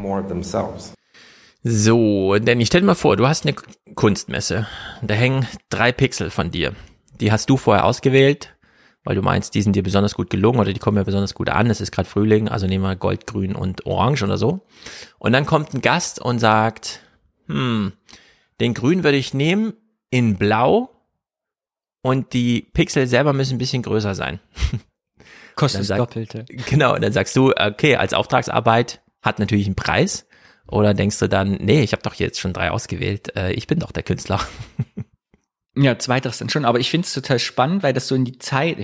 So, 1.64 2.36
Danny, 2.38 2.66
stell 2.66 2.80
dir 2.80 2.88
mal 2.88 2.94
vor, 2.96 3.16
du 3.16 3.28
hast 3.28 3.46
eine 3.46 3.54
Kunstmesse. 3.94 4.66
Da 5.00 5.14
hängen 5.14 5.46
drei 5.70 5.92
Pixel 5.92 6.30
von 6.30 6.50
dir. 6.50 6.74
Die 7.20 7.30
hast 7.30 7.48
du 7.48 7.56
vorher 7.56 7.84
ausgewählt, 7.84 8.56
weil 9.04 9.14
du 9.14 9.22
meinst, 9.22 9.54
die 9.54 9.62
sind 9.62 9.76
dir 9.76 9.84
besonders 9.84 10.14
gut 10.14 10.28
gelungen 10.28 10.58
oder 10.58 10.72
die 10.72 10.80
kommen 10.80 10.96
ja 10.96 11.04
besonders 11.04 11.34
gut 11.34 11.50
an. 11.50 11.70
Es 11.70 11.80
ist 11.80 11.92
gerade 11.92 12.08
Frühling, 12.08 12.48
also 12.48 12.66
nehmen 12.66 12.82
wir 12.82 12.96
Gold, 12.96 13.28
Grün 13.28 13.54
und 13.54 13.86
Orange 13.86 14.24
oder 14.24 14.38
so. 14.38 14.66
Und 15.20 15.32
dann 15.32 15.46
kommt 15.46 15.72
ein 15.72 15.82
Gast 15.82 16.20
und 16.20 16.40
sagt, 16.40 17.00
hm, 17.46 17.92
den 18.60 18.74
Grün 18.74 19.04
würde 19.04 19.18
ich 19.18 19.32
nehmen 19.32 19.74
in 20.10 20.36
Blau 20.38 20.90
und 22.02 22.32
die 22.32 22.62
Pixel 22.72 23.06
selber 23.06 23.32
müssen 23.32 23.54
ein 23.54 23.58
bisschen 23.58 23.82
größer 23.82 24.16
sein. 24.16 24.40
Kostet 25.54 25.88
das 25.88 25.96
Doppelte. 25.96 26.44
Genau, 26.68 26.94
und 26.96 27.02
dann 27.02 27.12
sagst 27.12 27.36
du, 27.36 27.52
okay, 27.52 27.94
als 27.94 28.14
Auftragsarbeit 28.14 29.00
hat 29.22 29.38
natürlich 29.38 29.66
einen 29.66 29.76
Preis. 29.76 30.26
Oder 30.72 30.94
denkst 30.94 31.18
du 31.18 31.28
dann, 31.28 31.58
nee, 31.60 31.82
ich 31.82 31.92
habe 31.92 32.02
doch 32.02 32.14
jetzt 32.14 32.40
schon 32.40 32.54
drei 32.54 32.70
ausgewählt, 32.70 33.36
äh, 33.36 33.52
ich 33.52 33.66
bin 33.66 33.78
doch 33.78 33.92
der 33.92 34.02
Künstler. 34.02 34.40
Ja, 35.74 35.98
zweiteres 35.98 36.36
dann 36.36 36.50
schon, 36.50 36.66
aber 36.66 36.80
ich 36.80 36.90
finde 36.90 37.06
es 37.06 37.14
total 37.14 37.38
spannend, 37.38 37.82
weil 37.82 37.94
das 37.94 38.06
so 38.06 38.14
in 38.14 38.26
die 38.26 38.38
Zeit, 38.38 38.76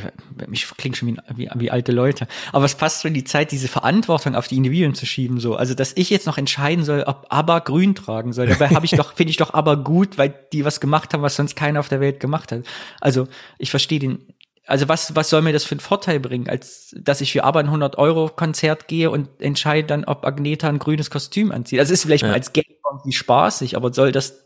ich, 0.52 0.66
klinge 0.78 0.96
schon 0.96 1.08
wie, 1.08 1.18
wie, 1.36 1.50
wie, 1.54 1.70
alte 1.70 1.92
Leute, 1.92 2.26
aber 2.50 2.64
es 2.64 2.76
passt 2.76 3.02
so 3.02 3.08
in 3.08 3.12
die 3.12 3.24
Zeit, 3.24 3.52
diese 3.52 3.68
Verantwortung 3.68 4.34
auf 4.34 4.48
die 4.48 4.56
Individuen 4.56 4.94
zu 4.94 5.04
schieben, 5.04 5.38
so. 5.38 5.54
Also, 5.54 5.74
dass 5.74 5.92
ich 5.96 6.08
jetzt 6.08 6.26
noch 6.26 6.38
entscheiden 6.38 6.84
soll, 6.84 7.02
ob 7.02 7.26
ABBA 7.28 7.58
grün 7.58 7.94
tragen 7.94 8.32
soll. 8.32 8.46
Dabei 8.46 8.70
habe 8.70 8.86
ich 8.86 8.92
doch, 8.92 9.12
finde 9.12 9.32
ich 9.32 9.36
doch 9.36 9.52
ABBA 9.52 9.74
gut, 9.74 10.16
weil 10.16 10.34
die 10.54 10.64
was 10.64 10.80
gemacht 10.80 11.12
haben, 11.12 11.20
was 11.20 11.36
sonst 11.36 11.56
keiner 11.56 11.80
auf 11.80 11.90
der 11.90 12.00
Welt 12.00 12.20
gemacht 12.20 12.52
hat. 12.52 12.62
Also, 13.02 13.28
ich 13.58 13.70
verstehe 13.70 13.98
den, 13.98 14.26
also 14.68 14.86
was, 14.88 15.16
was 15.16 15.30
soll 15.30 15.40
mir 15.42 15.54
das 15.54 15.64
für 15.64 15.72
einen 15.72 15.80
Vorteil 15.80 16.20
bringen, 16.20 16.48
als 16.48 16.94
dass 17.00 17.22
ich 17.22 17.32
für 17.32 17.42
ABBA 17.42 17.60
ein 17.60 17.70
100-Euro-Konzert 17.70 18.86
gehe 18.86 19.10
und 19.10 19.28
entscheide 19.40 19.86
dann, 19.86 20.04
ob 20.04 20.26
Agneta 20.26 20.68
ein 20.68 20.78
grünes 20.78 21.10
Kostüm 21.10 21.52
anzieht. 21.52 21.80
Das 21.80 21.90
ist 21.90 22.02
vielleicht 22.02 22.22
ja. 22.22 22.28
mal 22.28 22.34
als 22.34 22.52
Game 22.52 22.64
irgendwie 22.84 23.12
spaßig, 23.12 23.76
aber 23.76 23.92
soll 23.94 24.12
das 24.12 24.44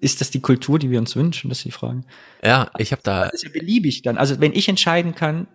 ist 0.00 0.20
das 0.20 0.30
die 0.30 0.40
Kultur, 0.40 0.78
die 0.78 0.90
wir 0.90 0.98
uns 0.98 1.16
wünschen? 1.16 1.48
Das 1.48 1.58
ist 1.58 1.64
die 1.64 1.70
Frage. 1.70 2.02
Ja, 2.42 2.70
ich 2.78 2.92
habe 2.92 3.02
da. 3.02 3.24
Das 3.24 3.34
ist 3.34 3.44
ja 3.44 3.50
beliebig 3.50 4.02
dann. 4.02 4.16
Also 4.16 4.40
wenn 4.40 4.52
ich 4.52 4.68
entscheiden 4.68 5.14
kann, 5.14 5.46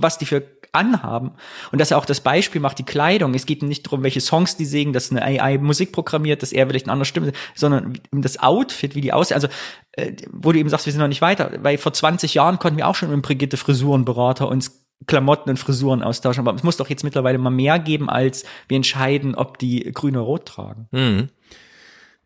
was 0.00 0.18
die 0.18 0.26
für 0.26 0.42
anhaben 0.72 1.32
und 1.72 1.80
dass 1.80 1.90
er 1.90 1.98
auch 1.98 2.04
das 2.04 2.20
Beispiel 2.20 2.60
macht, 2.60 2.78
die 2.78 2.84
Kleidung. 2.84 3.34
Es 3.34 3.46
geht 3.46 3.62
nicht 3.62 3.86
darum, 3.86 4.02
welche 4.02 4.20
Songs 4.20 4.56
die 4.56 4.64
singen, 4.64 4.92
dass 4.92 5.10
eine 5.10 5.22
AI 5.22 5.58
Musik 5.58 5.92
programmiert, 5.92 6.42
dass 6.42 6.52
er 6.52 6.66
vielleicht 6.66 6.86
eine 6.86 6.92
andere 6.92 7.06
Stimme, 7.06 7.32
sondern 7.54 7.98
das 8.12 8.38
Outfit, 8.38 8.94
wie 8.94 9.00
die 9.00 9.12
aussehen. 9.12 9.36
Also 9.36 9.48
äh, 9.92 10.12
wo 10.30 10.52
du 10.52 10.58
eben 10.58 10.68
sagst, 10.68 10.86
wir 10.86 10.92
sind 10.92 11.00
noch 11.00 11.08
nicht 11.08 11.22
weiter, 11.22 11.52
weil 11.62 11.78
vor 11.78 11.92
20 11.92 12.34
Jahren 12.34 12.58
konnten 12.58 12.78
wir 12.78 12.86
auch 12.86 12.94
schon 12.94 13.10
mit 13.10 13.22
Brigitte 13.22 13.56
Frisurenberater 13.56 14.48
uns 14.48 14.84
Klamotten 15.06 15.50
und 15.50 15.58
Frisuren 15.58 16.02
austauschen. 16.02 16.46
Aber 16.46 16.56
es 16.56 16.62
muss 16.62 16.76
doch 16.76 16.90
jetzt 16.90 17.04
mittlerweile 17.04 17.38
mal 17.38 17.50
mehr 17.50 17.78
geben, 17.78 18.10
als 18.10 18.44
wir 18.66 18.76
entscheiden, 18.76 19.34
ob 19.34 19.58
die 19.58 19.90
grün 19.92 20.16
oder 20.16 20.24
rot 20.24 20.46
tragen. 20.46 20.88
Mhm. 20.90 21.28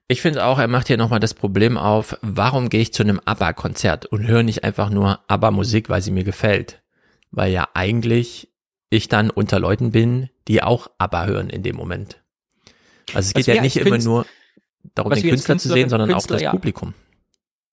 Ich 0.08 0.20
finde 0.20 0.44
auch, 0.44 0.58
er 0.58 0.68
macht 0.68 0.88
hier 0.88 0.98
nochmal 0.98 1.20
das 1.20 1.32
Problem 1.32 1.78
auf, 1.78 2.18
warum 2.20 2.68
gehe 2.68 2.82
ich 2.82 2.92
zu 2.92 3.02
einem 3.02 3.20
ABBA-Konzert 3.24 4.06
und 4.06 4.26
höre 4.26 4.42
nicht 4.42 4.64
einfach 4.64 4.90
nur 4.90 5.20
ABBA-Musik, 5.28 5.88
weil 5.88 6.02
sie 6.02 6.10
mir 6.10 6.24
gefällt? 6.24 6.81
Weil 7.32 7.52
ja 7.52 7.68
eigentlich 7.74 8.48
ich 8.90 9.08
dann 9.08 9.30
unter 9.30 9.58
Leuten 9.58 9.90
bin, 9.90 10.28
die 10.48 10.62
auch 10.62 10.88
ABBA 10.98 11.26
hören 11.26 11.50
in 11.50 11.62
dem 11.62 11.76
Moment. 11.76 12.22
Also 13.14 13.28
es 13.28 13.34
geht 13.34 13.46
ja 13.46 13.60
nicht 13.60 13.76
immer 13.76 13.98
nur 13.98 14.26
darum, 14.94 15.12
den 15.12 15.22
Künstler 15.22 15.58
zu 15.58 15.68
sehen, 15.68 15.88
sondern 15.88 16.10
Künstler, 16.10 16.34
auch 16.34 16.38
das 16.38 16.42
ja. 16.42 16.50
Publikum 16.50 16.94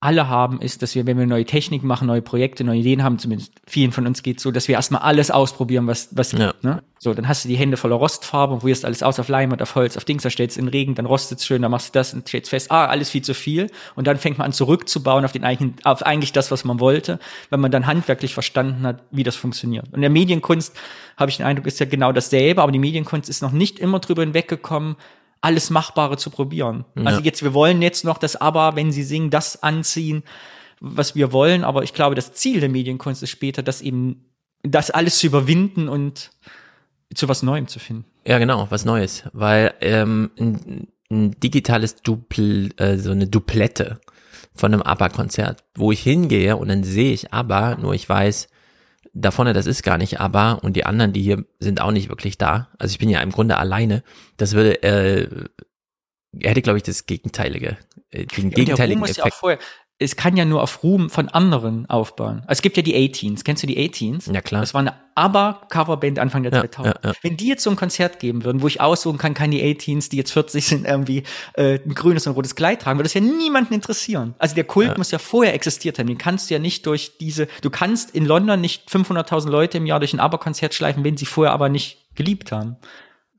alle 0.01 0.29
haben, 0.29 0.61
ist, 0.61 0.81
dass 0.81 0.95
wir, 0.95 1.05
wenn 1.05 1.17
wir 1.17 1.25
neue 1.25 1.43
Technik 1.43 1.83
machen, 1.83 2.07
neue 2.07 2.21
Projekte, 2.21 2.63
neue 2.63 2.79
Ideen 2.79 3.03
haben, 3.03 3.19
zumindest 3.19 3.51
vielen 3.67 3.91
von 3.91 4.07
uns 4.07 4.23
geht 4.23 4.39
so, 4.39 4.49
dass 4.49 4.69
wir 4.69 4.75
erstmal 4.75 5.01
alles 5.01 5.29
ausprobieren, 5.29 5.87
was, 5.87 6.09
was 6.15 6.31
ja. 6.31 6.47
gibt, 6.47 6.63
ne? 6.63 6.81
So, 7.01 7.13
dann 7.13 7.29
hast 7.29 7.45
du 7.45 7.49
die 7.49 7.55
Hände 7.55 7.77
voller 7.77 7.95
Rostfarbe 7.95 8.53
und 8.53 8.59
probierst 8.59 8.83
alles 8.83 9.03
aus 9.03 9.19
auf 9.19 9.29
Leinwand, 9.29 9.61
auf 9.61 9.75
Holz, 9.75 9.95
auf 9.95 10.03
Dings, 10.03 10.23
da 10.23 10.29
stellst 10.29 10.57
du 10.57 10.61
in 10.61 10.67
Regen, 10.67 10.95
dann 10.95 11.05
rostet's 11.05 11.45
schön, 11.45 11.61
dann 11.61 11.71
machst 11.71 11.89
du 11.89 11.99
das 11.99 12.13
und 12.13 12.27
stellst 12.27 12.49
fest, 12.49 12.71
ah, 12.71 12.87
alles 12.87 13.09
viel 13.09 13.21
zu 13.21 13.33
viel. 13.33 13.67
Und 13.95 14.05
dann 14.05 14.17
fängt 14.17 14.37
man 14.37 14.47
an 14.47 14.53
zurückzubauen 14.53 15.23
auf 15.23 15.31
den 15.31 15.45
eigenen, 15.45 15.75
auf 15.85 16.05
eigentlich 16.05 16.33
das, 16.33 16.51
was 16.51 16.65
man 16.65 16.81
wollte, 16.81 17.19
wenn 17.49 17.61
man 17.61 17.71
dann 17.71 17.87
handwerklich 17.87 18.33
verstanden 18.33 18.85
hat, 18.85 19.03
wie 19.11 19.23
das 19.23 19.37
funktioniert. 19.37 19.87
Und 19.87 19.95
in 19.95 20.01
der 20.01 20.09
Medienkunst, 20.09 20.75
habe 21.15 21.31
ich 21.31 21.37
den 21.37 21.45
Eindruck, 21.45 21.67
ist 21.67 21.79
ja 21.79 21.85
genau 21.85 22.11
dasselbe, 22.11 22.61
aber 22.61 22.71
die 22.73 22.79
Medienkunst 22.79 23.29
ist 23.29 23.41
noch 23.41 23.51
nicht 23.51 23.79
immer 23.79 23.99
drüber 23.99 24.21
hinweggekommen, 24.21 24.97
alles 25.41 25.69
Machbare 25.69 26.17
zu 26.17 26.29
probieren. 26.29 26.85
Ja. 26.95 27.05
Also 27.05 27.21
jetzt, 27.21 27.43
wir 27.43 27.53
wollen 27.53 27.81
jetzt 27.81 28.03
noch 28.03 28.17
das 28.17 28.35
Aber, 28.35 28.75
wenn 28.75 28.91
sie 28.91 29.03
singen, 29.03 29.29
das 29.29 29.63
anziehen, 29.63 30.23
was 30.79 31.15
wir 31.15 31.31
wollen, 31.31 31.63
aber 31.63 31.83
ich 31.83 31.93
glaube, 31.93 32.15
das 32.15 32.33
Ziel 32.33 32.59
der 32.59 32.69
Medienkunst 32.69 33.21
ist 33.23 33.29
später, 33.29 33.63
das 33.63 33.81
eben, 33.81 34.25
das 34.63 34.91
alles 34.91 35.19
zu 35.19 35.27
überwinden 35.27 35.89
und 35.89 36.31
zu 37.13 37.27
was 37.27 37.43
Neuem 37.43 37.67
zu 37.67 37.79
finden. 37.79 38.05
Ja, 38.25 38.37
genau, 38.37 38.67
was 38.69 38.85
Neues, 38.85 39.23
weil 39.33 39.73
ähm, 39.81 40.31
ein, 40.39 40.87
ein 41.09 41.39
digitales 41.39 42.01
Dupl, 42.01 42.69
äh, 42.77 42.97
so 42.97 43.11
eine 43.11 43.27
Duplette 43.27 43.99
von 44.53 44.73
einem 44.73 44.83
ABBA-Konzert, 44.83 45.63
wo 45.75 45.91
ich 45.91 46.01
hingehe 46.01 46.55
und 46.57 46.67
dann 46.67 46.83
sehe 46.83 47.13
ich 47.13 47.33
ABBA, 47.33 47.75
nur 47.75 47.93
ich 47.93 48.07
weiß, 48.07 48.47
da 49.13 49.31
vorne, 49.31 49.53
das 49.53 49.65
ist 49.65 49.83
gar 49.83 49.97
nicht 49.97 50.19
ABBA 50.19 50.53
und 50.53 50.75
die 50.75 50.85
anderen, 50.85 51.13
die 51.13 51.21
hier 51.21 51.45
sind 51.59 51.81
auch 51.81 51.91
nicht 51.91 52.09
wirklich 52.09 52.37
da. 52.37 52.69
Also 52.77 52.91
ich 52.91 52.99
bin 52.99 53.09
ja 53.09 53.21
im 53.21 53.31
Grunde 53.31 53.57
alleine. 53.57 54.03
Das 54.37 54.53
würde, 54.53 54.81
äh, 54.83 55.27
er 56.39 56.49
hätte, 56.49 56.61
glaube 56.61 56.77
ich, 56.77 56.83
das 56.83 57.05
Gegenteilige, 57.05 57.77
äh, 58.11 58.25
den 58.25 58.49
ja, 58.49 58.55
gegenteiligen 58.55 59.03
Effekt. 59.03 59.17
Ja 59.25 59.31
vorher, 59.31 59.59
es 60.01 60.15
kann 60.15 60.37
ja 60.37 60.45
nur 60.45 60.63
auf 60.63 60.81
Ruhm 60.81 61.09
von 61.09 61.27
anderen 61.27 61.89
aufbauen. 61.89 62.41
Also 62.47 62.59
es 62.59 62.61
gibt 62.61 62.77
ja 62.77 62.83
die 62.83 62.95
A-Teens. 62.95 63.43
Kennst 63.43 63.63
du 63.63 63.67
die 63.67 63.77
A-Teens? 63.85 64.27
Ja, 64.33 64.39
klar. 64.39 64.61
Das 64.61 64.73
war 64.73 64.79
eine 64.79 64.93
ABBA-Coverband 65.15 66.19
Anfang 66.19 66.43
der 66.43 66.53
ja, 66.53 66.61
2000. 66.61 66.95
Ja, 67.03 67.09
ja. 67.09 67.15
Wenn 67.21 67.35
die 67.35 67.47
jetzt 67.47 67.63
so 67.63 67.69
ein 67.69 67.75
Konzert 67.75 68.19
geben 68.19 68.45
würden, 68.45 68.61
wo 68.61 68.67
ich 68.67 68.79
aussuchen 68.79 69.17
kann, 69.17 69.33
kann 69.33 69.51
die 69.51 69.61
A-Teens, 69.61 70.07
die 70.07 70.15
jetzt 70.15 70.31
40 70.31 70.65
sind, 70.65 70.85
irgendwie 70.85 71.23
äh, 71.55 71.79
ein 71.85 71.93
grünes 71.93 72.25
und 72.25 72.31
ein 72.31 72.35
rotes 72.35 72.55
Kleid 72.55 72.81
tragen, 72.81 72.97
würde 72.97 73.09
das 73.09 73.13
ja 73.13 73.19
niemanden 73.19 73.73
interessieren. 73.73 74.35
Also 74.39 74.55
der 74.55 74.63
Kult 74.63 74.97
muss 74.97 75.11
ja 75.11 75.19
vorher 75.19 75.53
existiert 75.53 75.99
haben. 75.99 76.07
Den 76.07 76.17
kannst 76.17 76.49
du 76.49 76.53
ja 76.53 76.59
nicht 76.61 76.85
durch 76.85 77.17
diese, 77.19 77.49
du 77.61 77.69
kannst 77.69 78.11
in 78.11 78.25
London 78.25 78.61
nicht 78.61 78.89
500.000 78.89 79.49
Leute 79.49 79.79
im 79.79 79.85
Jahr 79.85 79.99
durch 79.99 80.13
ein 80.13 80.21
ABBA-Konzert 80.21 80.73
schleifen, 80.73 81.03
wenn 81.03 81.17
sie 81.17 81.25
vorher 81.25 81.51
aber 81.51 81.67
nicht 81.67 81.97
geliebt 82.15 82.53
haben. 82.53 82.77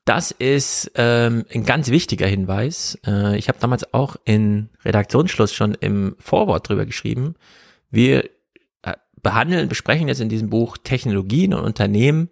Das 0.04 0.30
ist 0.30 0.90
ähm, 0.94 1.44
ein 1.52 1.64
ganz 1.64 1.88
wichtiger 1.88 2.26
Hinweis. 2.26 2.98
Äh, 3.06 3.38
ich 3.38 3.48
habe 3.48 3.58
damals 3.60 3.92
auch 3.92 4.16
in 4.24 4.70
Redaktionsschluss 4.84 5.52
schon 5.52 5.74
im 5.74 6.16
Vorwort 6.18 6.68
drüber 6.68 6.86
geschrieben. 6.86 7.34
Wir 7.90 8.24
äh, 8.82 8.94
behandeln, 9.22 9.68
besprechen 9.68 10.08
jetzt 10.08 10.20
in 10.20 10.28
diesem 10.28 10.50
Buch 10.50 10.78
Technologien 10.78 11.54
und 11.54 11.64
Unternehmen, 11.64 12.30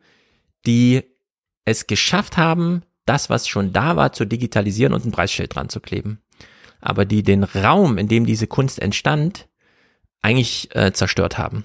die 0.66 1.02
es 1.64 1.86
geschafft 1.86 2.36
haben, 2.36 2.82
das, 3.04 3.30
was 3.30 3.46
schon 3.46 3.72
da 3.72 3.96
war, 3.96 4.12
zu 4.12 4.24
digitalisieren 4.24 4.92
und 4.92 5.04
ein 5.04 5.12
Preisschild 5.12 5.54
dran 5.54 5.68
zu 5.68 5.80
kleben. 5.80 6.20
Aber 6.80 7.04
die 7.04 7.22
den 7.22 7.44
Raum, 7.44 7.98
in 7.98 8.08
dem 8.08 8.26
diese 8.26 8.46
Kunst 8.46 8.80
entstand, 8.80 9.48
eigentlich 10.22 10.74
äh, 10.74 10.92
zerstört 10.92 11.38
haben. 11.38 11.64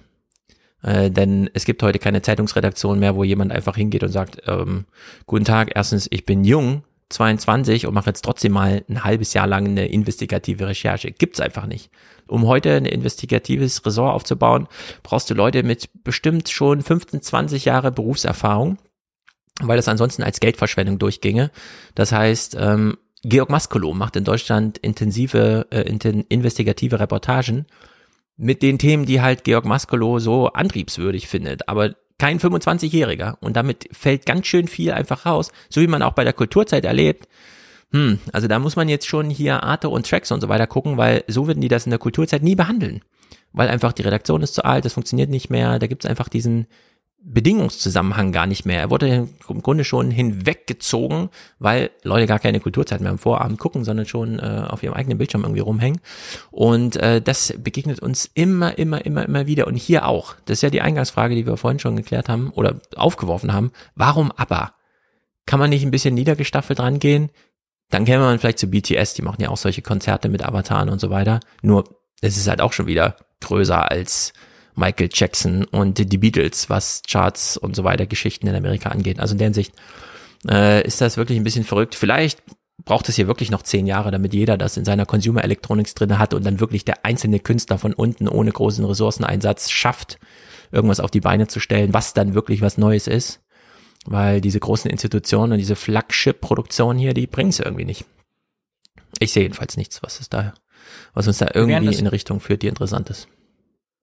Äh, 0.84 1.10
denn 1.10 1.50
es 1.54 1.66
gibt 1.66 1.82
heute 1.82 1.98
keine 1.98 2.22
Zeitungsredaktion 2.22 3.00
mehr, 3.00 3.16
wo 3.16 3.24
jemand 3.24 3.52
einfach 3.52 3.76
hingeht 3.76 4.04
und 4.04 4.12
sagt, 4.12 4.44
ähm, 4.48 4.86
guten 5.26 5.46
Tag, 5.46 5.72
erstens, 5.74 6.08
ich 6.12 6.26
bin 6.26 6.44
jung, 6.44 6.84
22 7.10 7.88
und 7.88 7.94
mache 7.94 8.10
jetzt 8.10 8.24
trotzdem 8.24 8.52
mal 8.54 8.84
ein 8.90 9.04
halbes 9.04 9.34
Jahr 9.34 9.48
lang 9.48 9.68
eine 9.68 9.88
investigative 9.88 10.68
Recherche. 10.68 11.12
Gibt's 11.12 11.40
einfach 11.40 11.68
nicht. 11.68 11.90
Um 12.28 12.48
heute 12.48 12.76
ein 12.76 12.86
investigatives 12.86 13.86
Ressort 13.86 14.14
aufzubauen, 14.14 14.68
brauchst 15.04 15.30
du 15.30 15.34
Leute 15.34 15.64
mit 15.64 15.90
bestimmt 16.04 16.50
schon 16.50 16.82
15, 16.82 17.22
20 17.22 17.66
Jahre 17.66 17.92
Berufserfahrung, 17.92 18.78
weil 19.62 19.78
das 19.78 19.88
ansonsten 19.88 20.24
als 20.24 20.40
Geldverschwendung 20.40 21.00
durchginge. 21.00 21.52
Das 21.96 22.12
heißt, 22.12 22.58
ähm, 22.60 22.98
Georg 23.24 23.50
Maskolo 23.50 23.94
macht 23.94 24.16
in 24.16 24.24
Deutschland 24.26 24.78
intensive, 24.80 25.68
äh, 25.70 25.82
investigative 26.30 27.00
Reportagen 27.00 27.66
mit 28.38 28.62
den 28.62 28.80
Themen, 28.80 29.06
die 29.06 29.22
halt 29.22 29.44
Georg 29.44 29.66
Maskolo 29.66 30.20
so 30.20 30.48
antriebswürdig 30.48 31.28
findet, 31.28 31.68
aber 31.70 31.96
kein 32.18 32.40
25-Jähriger. 32.40 33.36
Und 33.42 33.56
damit 33.56 33.90
fällt 33.92 34.26
ganz 34.26 34.48
schön 34.48 34.68
viel 34.68 34.92
einfach 34.92 35.26
raus, 35.26 35.52
so 35.70 35.82
wie 35.82 35.88
man 35.88 36.02
auch 36.02 36.14
bei 36.14 36.24
der 36.24 36.34
Kulturzeit 36.34 36.86
erlebt. 36.86 37.28
Hm, 37.92 38.20
also 38.32 38.48
da 38.48 38.60
muss 38.60 38.76
man 38.76 38.90
jetzt 38.90 39.08
schon 39.08 39.30
hier 39.30 39.64
Arte 39.64 39.90
und 39.90 40.08
Tracks 40.10 40.32
und 40.32 40.42
so 40.42 40.50
weiter 40.50 40.68
gucken, 40.68 40.98
weil 40.98 41.24
so 41.28 41.48
würden 41.48 41.62
die 41.62 41.68
das 41.68 41.86
in 41.86 41.92
der 41.92 42.00
Kulturzeit 42.00 42.42
nie 42.42 42.56
behandeln. 42.56 43.02
Weil 43.52 43.68
einfach 43.68 43.94
die 43.94 44.02
Redaktion 44.02 44.42
ist 44.42 44.56
zu 44.56 44.66
alt, 44.66 44.86
das 44.86 44.94
funktioniert 44.94 45.30
nicht 45.30 45.50
mehr, 45.50 45.78
da 45.80 45.88
gibt's 45.88 46.06
einfach 46.06 46.28
diesen, 46.28 46.66
Bedingungszusammenhang 47.26 48.34
gar 48.34 48.48
nicht 48.48 48.66
mehr. 48.66 48.82
Er 48.82 48.90
wurde 48.90 49.30
im 49.48 49.62
Grunde 49.62 49.86
schon 49.86 50.12
hinweggezogen, 50.12 51.30
weil 51.58 51.92
Leute 52.04 52.28
gar 52.28 52.40
keine 52.40 52.60
Kulturzeit 52.60 53.00
mehr 53.00 53.12
am 53.12 53.18
Vorabend 53.18 53.60
gucken, 53.60 53.86
sondern 53.86 54.06
schon 54.06 54.40
äh, 54.40 54.66
auf 54.68 54.84
ihrem 54.84 54.94
eigenen 54.94 55.18
Bildschirm 55.18 55.44
irgendwie 55.44 55.62
rumhängen. 55.62 56.02
Und 56.52 56.98
äh, 56.98 57.22
das 57.22 57.54
begegnet 57.58 58.02
uns 58.02 58.30
immer, 58.34 58.78
immer, 58.78 59.06
immer, 59.06 59.26
immer 59.26 59.48
wieder. 59.48 59.68
Und 59.68 59.76
hier 59.76 60.06
auch. 60.06 60.36
Das 60.46 60.58
ist 60.58 60.64
ja 60.64 60.70
die 60.70 60.82
Eingangsfrage, 60.82 61.34
die 61.34 61.48
wir 61.48 61.56
vorhin 61.56 61.80
schon 61.80 61.96
geklärt 61.96 62.28
haben 62.28 62.50
oder 62.50 62.82
aufgeworfen 62.96 63.54
haben. 63.54 63.72
Warum 63.96 64.32
aber? 64.34 64.74
Kann 65.46 65.60
man 65.60 65.70
nicht 65.70 65.84
ein 65.84 65.92
bisschen 65.92 66.16
niedergestaffelt 66.16 66.80
rangehen? 66.80 67.30
Dann 67.90 68.06
käme 68.06 68.24
man 68.24 68.40
vielleicht 68.40 68.60
zu 68.60 68.68
BTS, 68.68 69.14
die 69.14 69.22
machen 69.22 69.42
ja 69.42 69.50
auch 69.50 69.58
solche 69.58 69.82
Konzerte 69.82 70.28
mit 70.28 70.44
Avataren 70.44 70.90
und 70.90 71.00
so 71.00 71.10
weiter. 71.10 71.40
Nur, 71.62 71.86
es 72.22 72.38
ist 72.38 72.48
halt 72.48 72.60
auch 72.60 72.74
schon 72.74 72.88
wieder 72.88 73.16
größer 73.40 73.90
als 73.92 74.34
Michael 74.76 75.10
Jackson 75.14 75.66
und 75.66 76.12
die 76.12 76.18
Beatles, 76.18 76.70
was 76.70 77.02
Charts 77.08 77.58
und 77.58 77.76
so 77.76 77.84
weiter 77.84 78.06
Geschichten 78.06 78.48
in 78.48 78.56
Amerika 78.56 78.90
angeht. 78.90 79.20
Also 79.20 79.34
in 79.34 79.38
der 79.38 79.48
Hinsicht 79.48 79.74
äh, 80.50 80.86
ist 80.86 81.02
das 81.02 81.18
wirklich 81.18 81.38
ein 81.38 81.44
bisschen 81.44 81.64
verrückt. 81.64 81.96
Vielleicht 81.96 82.42
braucht 82.86 83.08
es 83.08 83.16
hier 83.16 83.28
wirklich 83.28 83.52
noch 83.52 83.62
zehn 83.62 83.86
Jahre, 83.86 84.12
damit 84.12 84.34
jeder 84.34 84.58
das 84.58 84.78
in 84.78 84.86
seiner 84.86 85.06
Consumer 85.06 85.44
Electronics 85.44 85.94
drinne 85.94 86.20
hat 86.20 86.34
und 86.34 86.46
dann 86.46 86.60
wirklich 86.60 86.86
der 86.86 87.06
einzelne 87.06 87.40
Künstler 87.40 87.78
von 87.78 87.94
unten 87.94 88.28
ohne 88.28 88.52
großen 88.52 88.84
Ressourceneinsatz 88.84 89.70
schafft, 89.70 90.20
irgendwas 90.72 91.00
auf 91.00 91.12
die 91.12 91.22
Beine 91.22 91.48
zu 91.48 91.60
stellen, 91.60 91.94
was 91.94 92.14
dann 92.14 92.34
wirklich 92.34 92.62
was 92.62 92.78
Neues 92.78 93.08
ist. 93.08 93.42
Weil 94.06 94.42
diese 94.42 94.60
großen 94.60 94.92
Institutionen 94.92 95.54
und 95.54 95.60
diese 95.60 95.78
Flagship-Produktion 95.78 96.98
hier, 96.98 97.14
die 97.14 97.26
bringen 97.26 97.52
es 97.52 97.60
irgendwie 97.60 97.86
nicht. 97.86 98.04
Ich 99.20 99.32
sehe 99.32 99.44
jedenfalls 99.44 99.78
nichts, 99.78 100.04
was 100.04 100.20
es 100.20 100.28
da, 100.28 100.54
was 101.14 101.28
uns 101.28 101.38
da 101.38 101.48
irgendwie 101.54 101.96
in 101.96 102.08
Richtung 102.08 102.42
führt, 102.42 102.64
die 102.64 102.68
interessant 102.68 103.10
ist. 103.10 103.30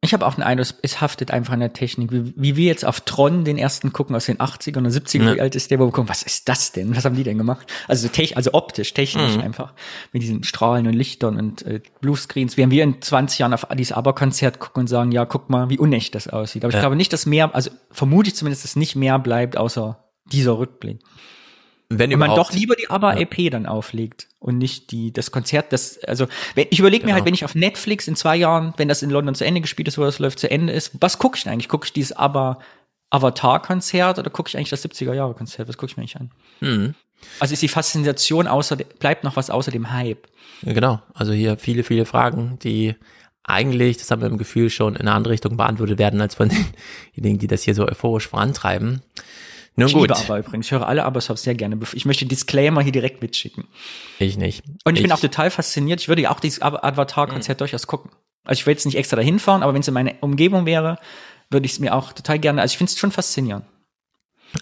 Ich 0.02 0.14
habe 0.14 0.26
auch 0.26 0.34
den 0.34 0.42
Eindruck, 0.42 0.68
es 0.80 1.02
haftet 1.02 1.30
einfach 1.30 1.52
an 1.52 1.60
der 1.60 1.74
Technik. 1.74 2.10
Wie, 2.10 2.32
wie 2.34 2.56
wir 2.56 2.64
jetzt 2.64 2.86
auf 2.86 3.02
Tron 3.02 3.44
den 3.44 3.58
ersten 3.58 3.92
gucken 3.92 4.16
aus 4.16 4.24
den 4.24 4.38
80ern 4.38 4.78
und 4.78 4.88
70ern, 4.88 5.24
ja. 5.24 5.34
wie 5.34 5.40
alt 5.42 5.54
ist 5.54 5.70
der, 5.70 5.78
wo 5.78 5.84
wir 5.84 5.92
gucken, 5.92 6.08
was 6.08 6.22
ist 6.22 6.48
das 6.48 6.72
denn? 6.72 6.96
Was 6.96 7.04
haben 7.04 7.16
die 7.16 7.22
denn 7.22 7.36
gemacht? 7.36 7.66
Also, 7.86 8.08
tech, 8.08 8.34
also 8.34 8.54
optisch, 8.54 8.94
technisch 8.94 9.36
mhm. 9.36 9.42
einfach. 9.42 9.74
Mit 10.12 10.22
diesen 10.22 10.42
Strahlen 10.42 10.86
und 10.86 10.94
Lichtern 10.94 11.36
und 11.36 11.62
äh, 11.66 11.82
Bluescreens. 12.00 12.56
Während 12.56 12.72
wir 12.72 12.82
in 12.82 13.02
20 13.02 13.40
Jahren 13.40 13.52
auf 13.52 13.70
Addis 13.70 13.92
Aber-Konzert 13.92 14.58
gucken 14.58 14.82
und 14.82 14.86
sagen, 14.86 15.12
ja, 15.12 15.26
guck 15.26 15.50
mal, 15.50 15.68
wie 15.68 15.78
unecht 15.78 16.14
das 16.14 16.28
aussieht. 16.28 16.64
Aber 16.64 16.72
ja. 16.72 16.78
ich 16.78 16.82
glaube 16.82 16.96
nicht, 16.96 17.12
dass 17.12 17.26
mehr, 17.26 17.54
also 17.54 17.70
vermute 17.90 18.30
ich 18.30 18.36
zumindest, 18.36 18.64
dass 18.64 18.76
nicht 18.76 18.96
mehr 18.96 19.18
bleibt, 19.18 19.58
außer 19.58 20.02
dieser 20.32 20.56
Rückblick. 20.56 21.00
Wenn, 21.92 22.16
man 22.18 22.36
doch 22.36 22.52
lieber 22.52 22.76
die 22.76 22.88
ABBA-EP 22.88 23.38
ja. 23.38 23.50
dann 23.50 23.66
auflegt 23.66 24.28
und 24.38 24.58
nicht 24.58 24.92
die, 24.92 25.12
das 25.12 25.32
Konzert, 25.32 25.72
das, 25.72 25.98
also, 26.04 26.28
wenn, 26.54 26.68
ich 26.70 26.78
überlege 26.78 27.00
genau. 27.00 27.10
mir 27.10 27.14
halt, 27.16 27.24
wenn 27.24 27.34
ich 27.34 27.44
auf 27.44 27.56
Netflix 27.56 28.06
in 28.06 28.14
zwei 28.14 28.36
Jahren, 28.36 28.72
wenn 28.76 28.86
das 28.86 29.02
in 29.02 29.10
London 29.10 29.34
zu 29.34 29.44
Ende 29.44 29.60
gespielt 29.60 29.88
ist, 29.88 29.98
wo 29.98 30.02
das 30.02 30.20
läuft, 30.20 30.38
zu 30.38 30.48
Ende 30.48 30.72
ist, 30.72 30.92
was 31.00 31.18
gucke 31.18 31.36
ich 31.36 31.42
denn 31.42 31.52
eigentlich? 31.52 31.68
Gucke 31.68 31.86
ich 31.86 31.92
dieses 31.92 32.12
ABBA 32.16 32.60
Avatar-Konzert 33.10 34.20
oder 34.20 34.30
gucke 34.30 34.48
ich 34.48 34.56
eigentlich 34.56 34.70
das 34.70 34.84
70er-Jahre-Konzert? 34.84 35.68
Was 35.68 35.76
gucke 35.76 35.90
ich 35.90 35.96
mir 35.96 36.02
eigentlich 36.02 36.16
an? 36.16 36.30
Mhm. 36.60 36.94
Also 37.40 37.52
ist 37.52 37.62
die 37.62 37.68
Faszination 37.68 38.46
außer, 38.46 38.76
bleibt 38.76 39.24
noch 39.24 39.36
was 39.36 39.50
außer 39.50 39.72
dem 39.72 39.90
Hype? 39.90 40.28
Ja, 40.62 40.72
genau. 40.72 41.02
Also 41.12 41.32
hier 41.32 41.56
viele, 41.56 41.82
viele 41.82 42.06
Fragen, 42.06 42.58
die 42.62 42.94
eigentlich, 43.42 43.96
das 43.96 44.10
haben 44.10 44.22
wir 44.22 44.28
im 44.28 44.38
Gefühl 44.38 44.70
schon 44.70 44.94
in 44.94 45.02
eine 45.02 45.12
andere 45.12 45.32
Richtung 45.32 45.56
beantwortet 45.56 45.98
werden, 45.98 46.20
als 46.20 46.36
von 46.36 46.48
denjenigen, 47.16 47.38
die 47.40 47.46
das 47.46 47.62
hier 47.62 47.74
so 47.74 47.86
euphorisch 47.86 48.28
vorantreiben. 48.28 49.02
Nun 49.76 49.88
ich 49.88 49.94
gut. 49.94 50.08
liebe 50.08 50.16
aber 50.16 50.38
übrigens. 50.38 50.66
Ich 50.66 50.72
höre 50.72 50.86
alle 50.86 51.04
Abershops 51.04 51.42
sehr 51.42 51.54
gerne. 51.54 51.78
Ich 51.92 52.04
möchte 52.04 52.26
Disclaimer 52.26 52.82
hier 52.82 52.92
direkt 52.92 53.22
mitschicken. 53.22 53.64
Ich 54.18 54.36
nicht. 54.36 54.62
Und 54.84 54.94
ich, 54.94 55.00
ich 55.00 55.02
bin 55.04 55.12
auch 55.12 55.20
total 55.20 55.50
fasziniert. 55.50 56.00
Ich 56.00 56.08
würde 56.08 56.22
ja 56.22 56.30
auch 56.30 56.40
dieses 56.40 56.60
Avatar-Konzert 56.60 57.58
mhm. 57.58 57.60
durchaus 57.60 57.86
gucken. 57.86 58.10
Also 58.44 58.60
ich 58.60 58.66
will 58.66 58.72
jetzt 58.72 58.86
nicht 58.86 58.96
extra 58.96 59.16
dahin 59.16 59.38
fahren, 59.38 59.62
aber 59.62 59.74
wenn 59.74 59.80
es 59.80 59.88
in 59.88 59.94
meiner 59.94 60.14
Umgebung 60.20 60.66
wäre, 60.66 60.98
würde 61.50 61.66
ich 61.66 61.72
es 61.72 61.78
mir 61.78 61.94
auch 61.94 62.12
total 62.12 62.38
gerne, 62.38 62.60
also 62.62 62.72
ich 62.72 62.78
finde 62.78 62.92
es 62.92 62.98
schon 62.98 63.12
faszinierend. 63.12 63.64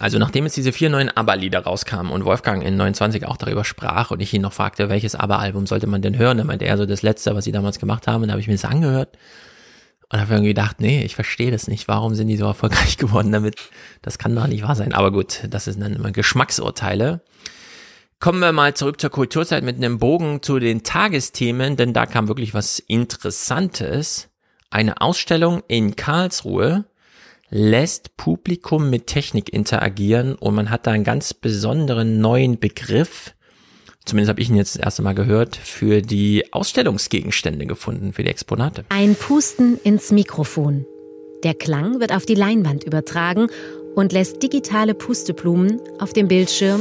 Also 0.01 0.19
nachdem 0.19 0.45
jetzt 0.45 0.57
diese 0.57 0.73
vier 0.73 0.91
neuen 0.91 1.09
ABBA-Lieder 1.09 1.61
rauskamen 1.61 2.13
und 2.13 2.25
Wolfgang 2.25 2.63
in 2.63 2.77
29 2.77 3.25
auch 3.25 3.39
darüber 3.39 3.65
sprach 3.65 4.11
und 4.11 4.21
ich 4.21 4.35
ihn 4.35 4.43
noch 4.43 4.53
fragte, 4.53 4.91
welches 4.91 5.15
ABBA-Album 5.15 5.67
sollte 5.67 5.87
man 5.87 6.03
denn 6.03 6.19
hören, 6.19 6.37
dann 6.37 6.47
meinte 6.47 6.67
er 6.67 6.77
so 6.77 6.85
das 6.85 7.03
letzte, 7.03 7.35
was 7.35 7.45
sie 7.45 7.53
damals 7.53 7.79
gemacht 7.79 8.07
haben, 8.07 8.23
und 8.23 8.29
da 8.29 8.33
habe 8.33 8.41
ich 8.41 8.49
mir 8.49 8.55
das 8.55 8.67
angehört 8.67 9.17
und 10.11 10.21
habe 10.21 10.35
irgendwie 10.35 10.51
gedacht, 10.51 10.81
nee, 10.81 11.03
ich 11.05 11.15
verstehe 11.15 11.51
das 11.51 11.69
nicht. 11.69 11.89
Warum 11.89 12.15
sind 12.15 12.29
die 12.29 12.37
so 12.37 12.47
erfolgreich 12.47 12.97
geworden 12.99 13.33
damit? 13.33 13.57
Das 14.03 14.19
kann 14.19 14.35
doch 14.35 14.47
nicht 14.47 14.63
wahr 14.63 14.77
sein. 14.77 14.95
Aber 14.95 15.13
gut, 15.13 15.43
das 15.51 15.65
sind 15.65 15.81
dann 15.81 15.97
immer 15.97 16.13
Geschmacksurteile. 16.13 17.21
Kommen 18.21 18.41
wir 18.41 18.53
mal 18.53 18.75
zurück 18.75 19.01
zur 19.01 19.11
Kulturzeit 19.11 19.63
mit 19.63 19.77
einem 19.77 19.99
Bogen 19.99 20.43
zu 20.43 20.59
den 20.59 20.83
Tagesthemen, 20.83 21.77
denn 21.77 21.93
da 21.93 22.05
kam 22.05 22.27
wirklich 22.27 22.53
was 22.53 22.81
Interessantes. 22.81 24.29
Eine 24.71 25.01
Ausstellung 25.01 25.63
in 25.69 25.95
Karlsruhe 25.95 26.85
lässt 27.51 28.17
Publikum 28.17 28.91
mit 28.91 29.07
Technik 29.07 29.53
interagieren 29.53 30.35
und 30.35 30.55
man 30.55 30.71
hat 30.71 30.87
da 30.87 30.91
einen 30.91 31.05
ganz 31.05 31.33
besonderen 31.33 32.21
neuen 32.21 32.59
Begriff, 32.59 33.35
zumindest 34.09 34.31
habe 34.31 34.41
ich 34.41 34.49
ihn 34.51 34.57
jetzt 34.57 34.75
das 34.75 34.83
erste 34.83 35.03
Mal 35.03 35.15
gehört, 35.15 35.57
für 35.57 36.03
die 36.03 36.45
Ausstellungsgegenstände 36.53 37.67
gefunden, 37.67 38.13
für 38.13 38.25
die 38.25 38.31
Exponate. 38.31 38.85
Ein 38.89 39.15
Pusten 39.15 39.79
ins 39.85 40.11
Mikrofon. 40.11 40.85
Der 41.45 41.55
Klang 41.55 42.01
wird 42.01 42.13
auf 42.13 42.27
die 42.27 42.35
Leinwand 42.35 42.85
übertragen 42.85 43.49
und 43.95 44.13
lässt 44.13 44.43
digitale 44.43 44.95
Pusteblumen 44.95 45.81
auf 46.01 46.13
dem 46.13 46.27
Bildschirm 46.29 46.81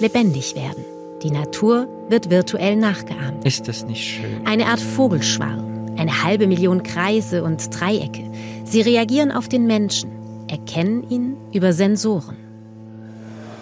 lebendig 0.00 0.54
werden. 0.54 0.84
Die 1.22 1.30
Natur 1.30 1.88
wird 2.10 2.30
virtuell 2.30 2.76
nachgeahmt. 2.76 3.44
Ist 3.44 3.68
das 3.68 3.86
nicht 3.86 4.04
schön? 4.04 4.46
Eine 4.46 4.66
Art 4.66 4.80
Vogelschwarm, 4.80 5.96
eine 5.96 6.22
halbe 6.22 6.46
Million 6.46 6.82
Kreise 6.82 7.42
und 7.42 7.68
Dreiecke. 7.78 8.30
Sie 8.64 8.82
reagieren 8.82 9.32
auf 9.32 9.48
den 9.48 9.66
Menschen, 9.66 10.10
erkennen 10.48 11.08
ihn 11.08 11.36
über 11.52 11.72
Sensoren. 11.72 12.45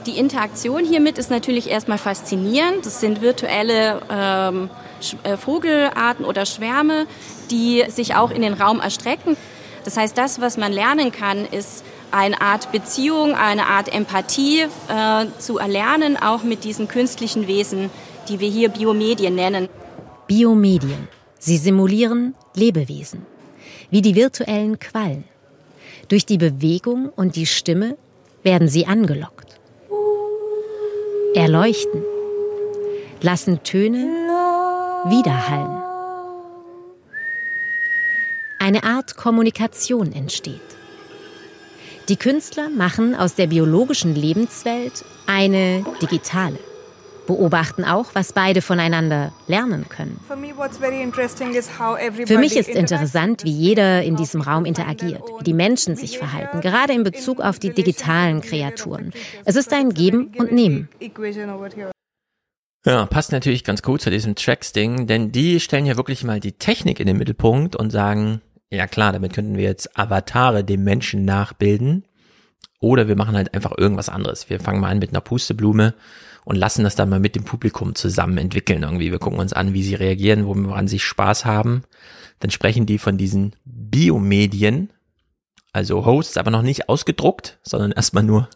Die 0.06 0.18
Interaktion 0.18 0.84
hiermit 0.84 1.16
ist 1.16 1.30
natürlich 1.30 1.70
erstmal 1.70 1.96
faszinierend. 1.96 2.84
Das 2.84 3.00
sind 3.00 3.22
virtuelle 3.22 4.02
ähm, 4.10 4.68
äh, 5.22 5.38
Vogelarten 5.38 6.26
oder 6.26 6.44
Schwärme, 6.44 7.06
die 7.50 7.84
sich 7.88 8.14
auch 8.14 8.30
in 8.30 8.42
den 8.42 8.52
Raum 8.52 8.80
erstrecken. 8.80 9.36
Das 9.84 9.96
heißt, 9.96 10.16
das, 10.16 10.40
was 10.42 10.58
man 10.58 10.72
lernen 10.72 11.10
kann, 11.10 11.46
ist 11.46 11.84
eine 12.10 12.40
Art 12.40 12.70
Beziehung, 12.70 13.34
eine 13.34 13.66
Art 13.66 13.94
Empathie 13.94 14.62
äh, 14.62 15.26
zu 15.38 15.58
erlernen, 15.58 16.18
auch 16.18 16.42
mit 16.42 16.64
diesen 16.64 16.86
künstlichen 16.86 17.46
Wesen, 17.46 17.90
die 18.28 18.40
wir 18.40 18.48
hier 18.48 18.68
Biomedien 18.68 19.34
nennen. 19.34 19.68
Biomedien. 20.26 21.08
Sie 21.38 21.56
simulieren 21.56 22.34
Lebewesen, 22.54 23.26
wie 23.90 24.02
die 24.02 24.14
virtuellen 24.14 24.78
Quallen. 24.78 25.24
Durch 26.08 26.26
die 26.26 26.38
Bewegung 26.38 27.08
und 27.08 27.36
die 27.36 27.46
Stimme 27.46 27.96
werden 28.42 28.68
sie 28.68 28.86
angelockt 28.86 29.43
erleuchten, 31.34 32.02
lassen 33.20 33.62
Töne 33.64 34.06
widerhallen. 35.04 35.82
Eine 38.60 38.84
Art 38.84 39.16
Kommunikation 39.16 40.12
entsteht. 40.12 40.60
Die 42.08 42.16
Künstler 42.16 42.70
machen 42.70 43.14
aus 43.14 43.34
der 43.34 43.48
biologischen 43.48 44.14
Lebenswelt 44.14 45.04
eine 45.26 45.84
digitale 46.00 46.58
beobachten 47.26 47.84
auch, 47.84 48.14
was 48.14 48.32
beide 48.32 48.62
voneinander 48.62 49.32
lernen 49.46 49.86
können. 49.88 50.20
Für 50.26 50.36
mich 52.38 52.56
ist 52.56 52.68
interessant, 52.68 53.44
wie 53.44 53.50
jeder 53.50 54.02
in 54.02 54.16
diesem 54.16 54.40
Raum 54.40 54.64
interagiert, 54.64 55.22
wie 55.38 55.44
die 55.44 55.54
Menschen 55.54 55.96
sich 55.96 56.18
verhalten, 56.18 56.60
gerade 56.60 56.92
in 56.92 57.04
Bezug 57.04 57.40
auf 57.40 57.58
die 57.58 57.70
digitalen 57.70 58.40
Kreaturen. 58.40 59.12
Es 59.44 59.56
ist 59.56 59.72
ein 59.72 59.90
Geben 59.90 60.32
und 60.38 60.52
Nehmen. 60.52 60.88
Ja, 62.86 63.06
passt 63.06 63.32
natürlich 63.32 63.64
ganz 63.64 63.80
gut 63.80 64.02
zu 64.02 64.10
diesem 64.10 64.34
Tracks-Ding, 64.34 65.06
denn 65.06 65.32
die 65.32 65.58
stellen 65.58 65.86
ja 65.86 65.96
wirklich 65.96 66.22
mal 66.22 66.38
die 66.38 66.52
Technik 66.52 67.00
in 67.00 67.06
den 67.06 67.16
Mittelpunkt 67.16 67.74
und 67.76 67.90
sagen, 67.90 68.42
ja 68.70 68.86
klar, 68.86 69.12
damit 69.12 69.32
könnten 69.32 69.56
wir 69.56 69.64
jetzt 69.64 69.98
Avatare 69.98 70.64
dem 70.64 70.84
Menschen 70.84 71.24
nachbilden. 71.24 72.04
Oder 72.80 73.08
wir 73.08 73.16
machen 73.16 73.36
halt 73.36 73.54
einfach 73.54 73.72
irgendwas 73.78 74.10
anderes. 74.10 74.50
Wir 74.50 74.60
fangen 74.60 74.80
mal 74.80 74.90
an 74.90 74.98
mit 74.98 75.10
einer 75.10 75.22
Pusteblume 75.22 75.94
und 76.44 76.56
lassen 76.56 76.84
das 76.84 76.94
dann 76.94 77.08
mal 77.08 77.20
mit 77.20 77.36
dem 77.36 77.44
Publikum 77.44 77.94
zusammen 77.94 78.38
entwickeln 78.38 78.82
irgendwie. 78.82 79.10
Wir 79.10 79.18
gucken 79.18 79.38
uns 79.38 79.52
an, 79.52 79.72
wie 79.72 79.82
sie 79.82 79.94
reagieren, 79.94 80.46
woran 80.46 80.88
sie 80.88 80.98
Spaß 80.98 81.44
haben. 81.44 81.84
Dann 82.40 82.50
sprechen 82.50 82.86
die 82.86 82.98
von 82.98 83.16
diesen 83.16 83.56
Biomedien, 83.64 84.92
also 85.72 86.04
Hosts, 86.04 86.36
aber 86.36 86.50
noch 86.50 86.62
nicht 86.62 86.88
ausgedruckt, 86.88 87.58
sondern 87.62 87.92
erstmal 87.96 88.24
nur 88.24 88.48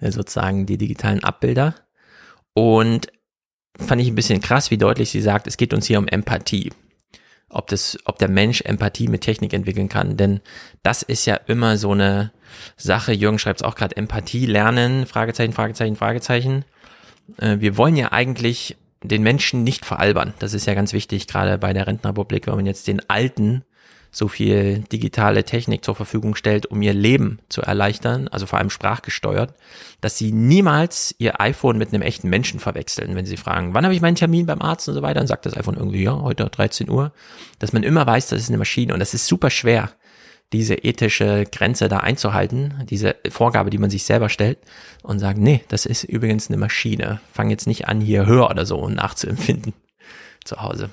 sozusagen 0.00 0.66
die 0.66 0.78
digitalen 0.78 1.22
Abbilder. 1.22 1.74
Und 2.54 3.08
fand 3.78 4.00
ich 4.00 4.08
ein 4.08 4.14
bisschen 4.14 4.40
krass, 4.40 4.70
wie 4.70 4.78
deutlich 4.78 5.10
sie 5.10 5.20
sagt, 5.20 5.46
es 5.46 5.56
geht 5.56 5.74
uns 5.74 5.86
hier 5.86 5.98
um 5.98 6.08
Empathie. 6.08 6.72
Ob 7.50 7.68
das, 7.68 7.98
ob 8.04 8.18
der 8.18 8.28
Mensch 8.28 8.62
Empathie 8.62 9.06
mit 9.06 9.20
Technik 9.20 9.52
entwickeln 9.52 9.88
kann, 9.88 10.16
denn 10.16 10.40
das 10.82 11.02
ist 11.02 11.26
ja 11.26 11.36
immer 11.36 11.76
so 11.76 11.92
eine 11.92 12.32
Sache. 12.76 13.12
Jürgen 13.12 13.38
schreibt 13.38 13.60
es 13.60 13.64
auch 13.64 13.76
gerade, 13.76 13.96
Empathie 13.96 14.46
lernen, 14.46 15.06
Fragezeichen, 15.06 15.52
Fragezeichen, 15.52 15.94
Fragezeichen 15.94 16.64
äh, 17.38 17.58
wir 17.60 17.76
wollen 17.76 17.96
ja 17.96 18.12
eigentlich 18.12 18.76
den 19.02 19.22
Menschen 19.22 19.64
nicht 19.64 19.84
veralbern. 19.84 20.34
Das 20.38 20.54
ist 20.54 20.66
ja 20.66 20.74
ganz 20.74 20.92
wichtig, 20.92 21.26
gerade 21.26 21.58
bei 21.58 21.72
der 21.72 21.86
Rentenrepublik, 21.86 22.46
wenn 22.46 22.56
man 22.56 22.66
jetzt 22.66 22.86
den 22.88 23.08
Alten 23.08 23.64
so 24.10 24.28
viel 24.28 24.80
digitale 24.92 25.44
Technik 25.44 25.84
zur 25.84 25.96
Verfügung 25.96 26.36
stellt, 26.36 26.66
um 26.66 26.80
ihr 26.80 26.94
Leben 26.94 27.40
zu 27.48 27.62
erleichtern, 27.62 28.28
also 28.28 28.46
vor 28.46 28.60
allem 28.60 28.70
sprachgesteuert, 28.70 29.54
dass 30.00 30.16
sie 30.16 30.32
niemals 30.32 31.14
ihr 31.18 31.40
iPhone 31.40 31.78
mit 31.78 31.92
einem 31.92 32.02
echten 32.02 32.28
Menschen 32.28 32.60
verwechseln, 32.60 33.16
wenn 33.16 33.26
sie 33.26 33.36
fragen, 33.36 33.74
wann 33.74 33.84
habe 33.84 33.94
ich 33.94 34.00
meinen 34.00 34.14
Termin 34.14 34.46
beim 34.46 34.62
Arzt 34.62 34.88
und 34.88 34.94
so 34.94 35.02
weiter, 35.02 35.18
dann 35.18 35.26
sagt 35.26 35.46
das 35.46 35.56
iPhone 35.56 35.76
irgendwie, 35.76 36.04
ja, 36.04 36.16
heute 36.20 36.44
13 36.44 36.88
Uhr, 36.88 37.12
dass 37.58 37.72
man 37.72 37.82
immer 37.82 38.06
weiß, 38.06 38.28
das 38.28 38.40
ist 38.40 38.48
eine 38.48 38.58
Maschine 38.58 38.94
und 38.94 39.00
das 39.00 39.14
ist 39.14 39.26
super 39.26 39.50
schwer, 39.50 39.90
diese 40.54 40.74
ethische 40.74 41.44
Grenze 41.50 41.88
da 41.88 41.98
einzuhalten, 41.98 42.86
diese 42.88 43.16
Vorgabe, 43.28 43.70
die 43.70 43.78
man 43.78 43.90
sich 43.90 44.04
selber 44.04 44.28
stellt 44.28 44.58
und 45.02 45.18
sagen, 45.18 45.42
nee, 45.42 45.62
das 45.68 45.84
ist 45.84 46.04
übrigens 46.04 46.48
eine 46.48 46.56
Maschine. 46.56 47.20
Fang 47.32 47.50
jetzt 47.50 47.66
nicht 47.66 47.88
an, 47.88 48.00
hier 48.00 48.26
höher 48.26 48.48
oder 48.48 48.64
so 48.64 48.88
nachzuempfinden 48.88 49.74
zu 50.44 50.62
Hause. 50.62 50.90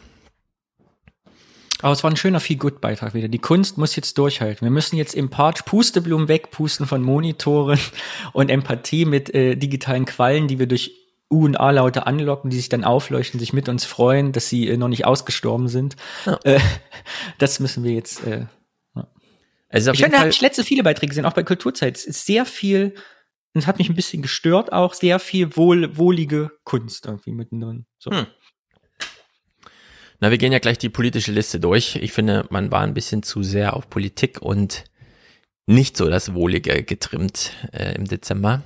Aber 1.81 1.93
es 1.93 2.03
war 2.03 2.11
ein 2.11 2.17
schöner 2.17 2.39
Feel-Good-Beitrag 2.39 3.13
wieder. 3.13 3.27
Die 3.27 3.39
Kunst 3.39 3.77
muss 3.77 3.95
jetzt 3.95 4.17
durchhalten. 4.17 4.65
Wir 4.65 4.71
müssen 4.71 4.97
jetzt 4.97 5.15
im 5.15 5.29
Part 5.29 5.65
Pusteblumen 5.65 6.27
wegpusten 6.27 6.85
von 6.85 7.01
Monitoren 7.01 7.79
und 8.33 8.49
Empathie 8.49 9.05
mit 9.05 9.33
äh, 9.33 9.55
digitalen 9.55 10.05
Quallen, 10.05 10.47
die 10.47 10.59
wir 10.59 10.67
durch 10.67 10.91
U- 11.31 11.45
und 11.45 11.59
A-Laute 11.59 12.05
anlocken, 12.07 12.49
die 12.49 12.57
sich 12.57 12.69
dann 12.69 12.83
aufleuchten, 12.83 13.39
sich 13.39 13.53
mit 13.53 13.69
uns 13.69 13.85
freuen, 13.85 14.31
dass 14.31 14.49
sie 14.49 14.67
äh, 14.67 14.77
noch 14.77 14.89
nicht 14.89 15.05
ausgestorben 15.05 15.69
sind. 15.69 15.95
Ja. 16.25 16.39
Äh, 16.43 16.59
das 17.37 17.59
müssen 17.59 17.83
wir 17.83 17.93
jetzt. 17.93 18.25
Äh. 18.25 18.45
Also 19.71 19.91
ich 19.91 19.99
finde, 19.99 20.17
da 20.17 20.19
habe 20.19 20.29
ich 20.29 20.41
letzte 20.41 20.63
viele 20.63 20.83
Beiträge 20.83 21.09
gesehen, 21.09 21.25
auch 21.25 21.33
bei 21.33 21.43
Kulturzeit. 21.43 21.97
Es 21.97 22.05
ist 22.05 22.25
sehr 22.25 22.45
viel, 22.45 22.93
und 23.53 23.61
es 23.61 23.67
hat 23.67 23.77
mich 23.79 23.89
ein 23.89 23.95
bisschen 23.95 24.21
gestört, 24.21 24.71
auch 24.71 24.93
sehr 24.93 25.19
viel 25.19 25.55
wohl, 25.55 25.97
wohlige 25.97 26.51
Kunst 26.63 27.05
irgendwie 27.05 27.31
mittendrin. 27.31 27.85
So. 27.97 28.11
Hm. 28.11 28.27
Na, 30.19 30.29
wir 30.29 30.37
gehen 30.37 30.51
ja 30.51 30.59
gleich 30.59 30.77
die 30.77 30.89
politische 30.89 31.31
Liste 31.31 31.59
durch. 31.59 31.95
Ich 31.95 32.11
finde, 32.11 32.45
man 32.49 32.71
war 32.71 32.81
ein 32.81 32.93
bisschen 32.93 33.23
zu 33.23 33.41
sehr 33.41 33.75
auf 33.75 33.89
Politik 33.89 34.41
und 34.41 34.83
nicht 35.65 35.97
so 35.97 36.09
das 36.09 36.33
Wohlige 36.33 36.83
getrimmt 36.83 37.51
äh, 37.71 37.95
im 37.95 38.05
Dezember. 38.05 38.61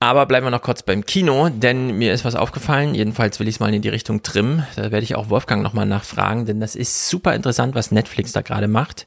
Aber 0.00 0.26
bleiben 0.26 0.46
wir 0.46 0.50
noch 0.50 0.62
kurz 0.62 0.82
beim 0.82 1.06
Kino, 1.06 1.48
denn 1.48 1.96
mir 1.96 2.12
ist 2.12 2.24
was 2.24 2.34
aufgefallen. 2.34 2.94
Jedenfalls 2.94 3.40
will 3.40 3.48
ich 3.48 3.56
es 3.56 3.60
mal 3.60 3.72
in 3.72 3.80
die 3.80 3.88
Richtung 3.88 4.22
trimmen. 4.22 4.66
Da 4.76 4.90
werde 4.90 5.04
ich 5.04 5.14
auch 5.14 5.30
Wolfgang 5.30 5.62
nochmal 5.62 5.86
nachfragen, 5.86 6.44
denn 6.44 6.60
das 6.60 6.76
ist 6.76 7.08
super 7.08 7.34
interessant, 7.34 7.74
was 7.74 7.90
Netflix 7.90 8.32
da 8.32 8.42
gerade 8.42 8.68
macht. 8.68 9.06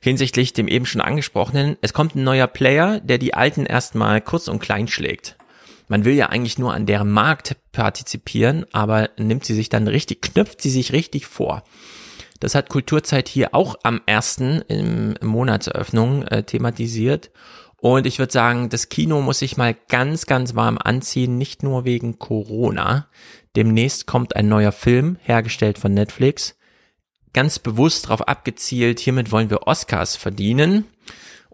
Hinsichtlich 0.00 0.52
dem 0.52 0.68
eben 0.68 0.84
schon 0.84 1.00
angesprochenen. 1.00 1.76
Es 1.80 1.94
kommt 1.94 2.14
ein 2.14 2.24
neuer 2.24 2.46
Player, 2.46 3.00
der 3.00 3.16
die 3.16 3.32
alten 3.32 3.64
erstmal 3.64 4.20
kurz 4.20 4.48
und 4.48 4.58
klein 4.58 4.86
schlägt 4.86 5.36
man 5.88 6.04
will 6.04 6.14
ja 6.14 6.28
eigentlich 6.28 6.58
nur 6.58 6.72
an 6.72 6.86
deren 6.86 7.10
Markt 7.10 7.56
partizipieren, 7.72 8.66
aber 8.72 9.10
nimmt 9.18 9.44
sie 9.44 9.54
sich 9.54 9.68
dann 9.68 9.86
richtig, 9.86 10.22
knöpft 10.22 10.60
sie 10.60 10.70
sich 10.70 10.92
richtig 10.92 11.26
vor. 11.26 11.62
Das 12.40 12.54
hat 12.54 12.68
Kulturzeit 12.68 13.28
hier 13.28 13.54
auch 13.54 13.76
am 13.82 14.00
ersten 14.06 14.62
im 14.62 15.14
Monatseröffnung 15.22 16.24
äh, 16.24 16.42
thematisiert. 16.42 17.30
Und 17.84 18.06
ich 18.06 18.18
würde 18.18 18.32
sagen, 18.32 18.70
das 18.70 18.88
Kino 18.88 19.20
muss 19.20 19.40
sich 19.40 19.58
mal 19.58 19.76
ganz, 19.90 20.24
ganz 20.24 20.54
warm 20.54 20.78
anziehen, 20.82 21.36
nicht 21.36 21.62
nur 21.62 21.84
wegen 21.84 22.18
Corona. 22.18 23.08
Demnächst 23.56 24.06
kommt 24.06 24.36
ein 24.36 24.48
neuer 24.48 24.72
Film, 24.72 25.18
hergestellt 25.20 25.76
von 25.76 25.92
Netflix. 25.92 26.56
Ganz 27.34 27.58
bewusst 27.58 28.06
darauf 28.06 28.26
abgezielt, 28.26 29.00
hiermit 29.00 29.30
wollen 29.32 29.50
wir 29.50 29.66
Oscars 29.66 30.16
verdienen 30.16 30.86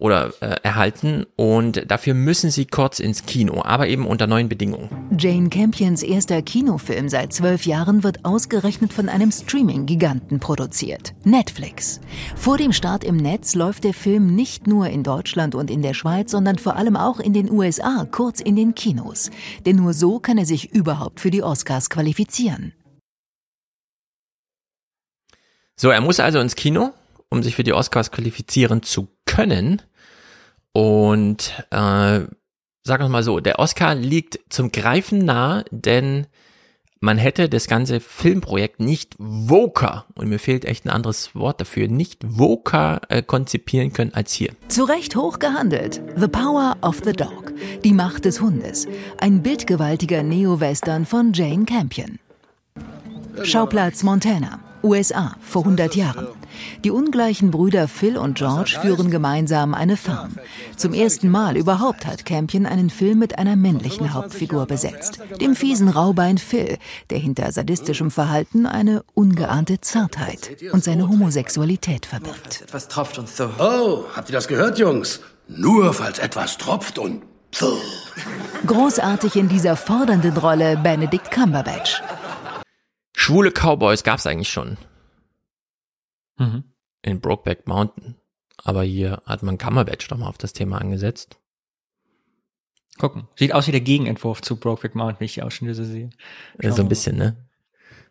oder 0.01 0.33
äh, 0.41 0.57
erhalten 0.63 1.27
und 1.37 1.89
dafür 1.89 2.15
müssen 2.15 2.51
sie 2.51 2.67
kurz 2.67 2.99
ins 2.99 3.27
Kino, 3.27 3.63
aber 3.63 3.87
eben 3.87 4.07
unter 4.07 4.27
neuen 4.27 4.49
Bedingungen. 4.49 4.89
Jane 5.17 5.51
Campions 5.51 6.03
erster 6.03 6.43
Kinofilm 6.43 7.09
seit 7.09 7.33
zwölf 7.33 7.67
Jahren 7.67 8.03
wird 8.03 8.25
ausgerechnet 8.25 8.93
von 8.93 9.09
einem 9.09 9.31
Streaming-Giganten 9.31 10.41
produziert, 10.41 11.15
Netflix. 11.25 12.01
Vor 12.35 12.57
dem 12.57 12.73
Start 12.73 13.05
im 13.05 13.17
Netz 13.17 13.55
läuft 13.55 13.85
der 13.85 13.95
Film 13.95 14.35
nicht 14.35 14.67
nur 14.67 14.89
in 14.89 15.03
Deutschland 15.03 15.55
und 15.55 15.71
in 15.71 15.83
der 15.83 15.95
Schweiz, 15.95 16.31
sondern 16.31 16.59
vor 16.59 16.77
allem 16.77 16.97
auch 16.97 17.21
in 17.21 17.35
den 17.35 17.51
USA, 17.51 18.07
kurz 18.11 18.41
in 18.41 18.57
den 18.57 18.75
Kinos. 18.75 19.31
Denn 19.67 19.77
nur 19.77 19.93
so 19.93 20.19
kann 20.19 20.39
er 20.39 20.47
sich 20.47 20.73
überhaupt 20.73 21.21
für 21.21 21.31
die 21.31 21.43
Oscars 21.43 21.91
qualifizieren. 21.91 22.73
So, 25.77 25.91
er 25.91 26.01
muss 26.01 26.21
also 26.21 26.41
ins 26.41 26.57
Kino, 26.57 26.91
um 27.31 27.43
sich 27.43 27.55
für 27.55 27.65
die 27.65 27.73
Oscars 27.73 28.11
qualifizieren 28.11 28.83
zu 28.83 29.09
können. 29.25 29.81
Und 30.73 31.53
äh, 31.71 32.21
sagen 32.85 33.05
wir 33.05 33.09
mal 33.09 33.23
so, 33.23 33.41
der 33.41 33.59
Oscar 33.59 33.95
liegt 33.95 34.41
zum 34.49 34.73
Greifen 34.73 35.25
nah, 35.25 35.65
denn 35.71 36.27
man 37.03 37.17
hätte 37.17 37.49
das 37.49 37.67
ganze 37.67 37.99
Filmprojekt 37.99 38.79
nicht 38.79 39.17
Voker, 39.19 40.05
und 40.15 40.29
mir 40.29 40.39
fehlt 40.39 40.67
echt 40.67 40.85
ein 40.85 40.91
anderes 40.91 41.35
Wort 41.35 41.61
dafür, 41.61 41.89
nicht 41.89 42.23
Voker 42.23 43.01
äh, 43.09 43.23
konzipieren 43.23 43.93
können 43.95 44.13
als 44.13 44.33
hier. 44.33 44.53
Zu 44.69 44.85
Recht 44.85 45.17
hoch 45.17 45.39
gehandelt. 45.39 46.03
The 46.17 46.29
Power 46.29 46.77
of 46.83 47.01
the 47.03 47.13
Dog. 47.13 47.53
Die 47.85 47.95
Macht 47.95 48.27
des 48.27 48.43
Hundes. 48.43 48.87
Ein 49.19 49.43
bildgewaltiger 49.43 50.23
Neo-Western 50.23 51.07
von 51.07 51.33
Jane 51.33 51.65
Campion. 51.65 52.19
Schauplatz 53.45 54.03
Montana. 54.03 54.61
USA 54.83 55.37
vor 55.41 55.63
100 55.63 55.97
Jahren. 55.97 56.29
Die 56.85 56.91
ungleichen 56.91 57.51
Brüder 57.51 57.89
Phil 57.89 58.17
und 58.17 58.37
George 58.37 58.79
führen 58.81 59.11
gemeinsam 59.11 59.75
eine 59.75 59.97
Farm. 59.97 60.37
Zum 60.77 60.93
ersten 60.93 61.31
Mal 61.31 61.57
überhaupt 61.57 62.07
hat 62.07 62.25
Campion 62.25 62.67
einen 62.67 62.91
Film 62.91 63.19
mit 63.19 63.39
einer 63.39 63.57
männlichen 63.57 64.15
Hauptfigur 64.15 64.67
besetzt, 64.67 65.21
dem 65.41 65.55
fiesen 65.55 65.89
Raubein 65.89 66.39
Phil, 66.39 66.79
der 67.11 67.19
hinter 67.19 67.51
sadistischem 67.53 68.11
Verhalten 68.11 68.67
eine 68.67 69.03
ungeahnte 69.15 69.81
Zartheit 69.81 70.57
und 70.73 70.85
seine 70.85 71.09
Homosexualität 71.09 72.07
verbirgt. 72.07 72.63
Etwas 72.63 72.89
tropft 72.89 73.19
und 73.19 73.29
so. 73.29 73.51
Oh, 73.59 74.05
habt 74.15 74.29
ihr 74.29 74.35
das 74.35 74.49
gehört, 74.49 74.79
Jungs? 74.79 75.21
Nur 75.49 75.93
falls 75.95 76.19
etwas 76.19 76.59
tropft 76.59 76.99
und 76.99 77.23
so. 77.53 77.77
Großartig 78.67 79.37
in 79.37 79.49
dieser 79.49 79.77
fordernden 79.77 80.37
Rolle 80.37 80.77
Benedict 80.77 81.31
Cumberbatch. 81.31 82.03
Schwule 83.17 83.51
Cowboys 83.51 84.03
gab's 84.03 84.27
eigentlich 84.27 84.51
schon. 84.51 84.77
Mhm. 86.41 86.65
In 87.03 87.21
Brokeback 87.21 87.69
Mountain. 87.69 88.17
Aber 88.65 88.83
hier 88.83 89.23
hat 89.25 89.43
man 89.43 89.59
Cumberbatch 89.59 90.09
doch 90.09 90.19
mal 90.19 90.29
auf 90.29 90.39
das 90.39 90.53
Thema 90.53 90.81
angesetzt. 90.81 91.39
Gucken. 92.99 93.29
Sieht 93.37 93.55
aus 93.55 93.67
wie 93.67 93.73
der 93.73 93.81
Gegenentwurf 93.81 94.43
zu 94.43 94.57
Brokeback 94.57 94.95
Mountain, 94.95 95.21
wie 95.21 95.25
ich 95.27 95.35
die 95.35 95.43
Ausschnitte 95.43 95.85
sehe. 95.85 96.11
Schauen 96.61 96.73
so 96.73 96.83
ein 96.83 96.89
bisschen, 96.89 97.17
ne? 97.17 97.37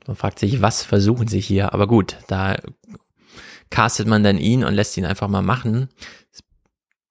Man 0.08 0.16
fragt 0.16 0.40
sich, 0.40 0.62
was 0.62 0.84
versuchen 0.84 1.28
sie 1.28 1.40
hier? 1.40 1.74
Aber 1.74 1.86
gut, 1.86 2.18
da 2.28 2.58
castet 3.70 4.08
man 4.08 4.24
dann 4.24 4.38
ihn 4.38 4.64
und 4.64 4.74
lässt 4.74 4.98
ihn 4.98 5.06
einfach 5.06 5.28
mal 5.28 5.44
machen. 5.44 5.90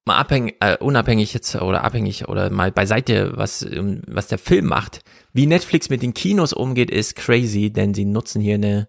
Mal 0.04 0.16
abhängig, 0.16 0.56
äh, 0.60 0.76
unabhängig 0.78 1.34
jetzt 1.34 1.54
oder 1.54 1.84
abhängig 1.84 2.28
oder 2.28 2.50
mal 2.50 2.72
beiseite, 2.72 3.36
was, 3.36 3.64
was 4.06 4.26
der 4.26 4.38
Film 4.38 4.66
macht. 4.66 5.00
Wie 5.32 5.46
Netflix 5.46 5.90
mit 5.90 6.02
den 6.02 6.14
Kinos 6.14 6.52
umgeht, 6.52 6.90
ist 6.90 7.14
crazy, 7.14 7.70
denn 7.70 7.94
sie 7.94 8.06
nutzen 8.06 8.40
hier 8.40 8.54
eine 8.54 8.88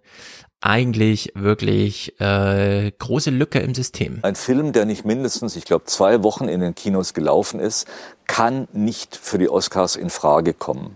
eigentlich 0.62 1.32
wirklich 1.36 2.20
äh, 2.20 2.92
große 2.92 3.30
Lücke 3.30 3.60
im 3.60 3.74
System. 3.74 4.20
Ein 4.24 4.36
Film, 4.36 4.74
der 4.74 4.86
nicht 4.86 5.06
mindestens, 5.06 5.56
ich 5.56 5.66
glaube, 5.66 5.86
zwei 5.86 6.24
Wochen 6.24 6.50
in 6.50 6.60
den 6.60 6.76
Kinos 6.76 7.14
gelaufen 7.14 7.60
ist, 7.60 7.88
kann 8.28 8.68
nicht 8.74 9.16
für 9.16 9.38
die 9.38 9.50
Oscars 9.50 9.96
in 9.96 10.10
Frage 10.10 10.54
kommen. 10.54 10.96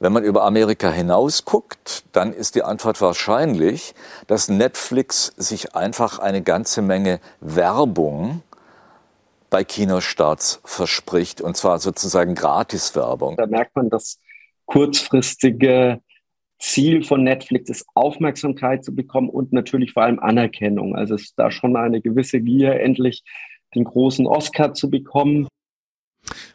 Wenn 0.00 0.12
man 0.12 0.22
über 0.22 0.44
Amerika 0.44 0.90
hinaus 0.90 1.44
guckt, 1.44 2.04
dann 2.12 2.32
ist 2.32 2.54
die 2.54 2.62
Antwort 2.62 3.00
wahrscheinlich, 3.00 3.94
dass 4.28 4.48
Netflix 4.48 5.32
sich 5.36 5.74
einfach 5.74 6.20
eine 6.20 6.42
ganze 6.42 6.82
Menge 6.82 7.20
Werbung 7.40 8.42
bei 9.50 9.64
Kinostarts 9.64 10.60
verspricht, 10.64 11.40
und 11.40 11.56
zwar 11.56 11.78
sozusagen 11.80 12.34
Gratiswerbung. 12.34 13.36
Da 13.36 13.46
merkt 13.46 13.74
man, 13.74 13.90
dass 13.90 14.20
kurzfristige 14.66 16.00
Ziel 16.58 17.04
von 17.04 17.22
Netflix 17.22 17.70
ist, 17.70 17.86
Aufmerksamkeit 17.94 18.84
zu 18.84 18.94
bekommen 18.94 19.28
und 19.28 19.52
natürlich 19.52 19.92
vor 19.92 20.02
allem 20.02 20.18
Anerkennung. 20.18 20.96
Also 20.96 21.14
es 21.14 21.22
ist 21.22 21.38
da 21.38 21.50
schon 21.50 21.76
eine 21.76 22.00
gewisse 22.00 22.40
Gier, 22.40 22.80
endlich 22.80 23.22
den 23.74 23.84
großen 23.84 24.26
Oscar 24.26 24.74
zu 24.74 24.90
bekommen. 24.90 25.46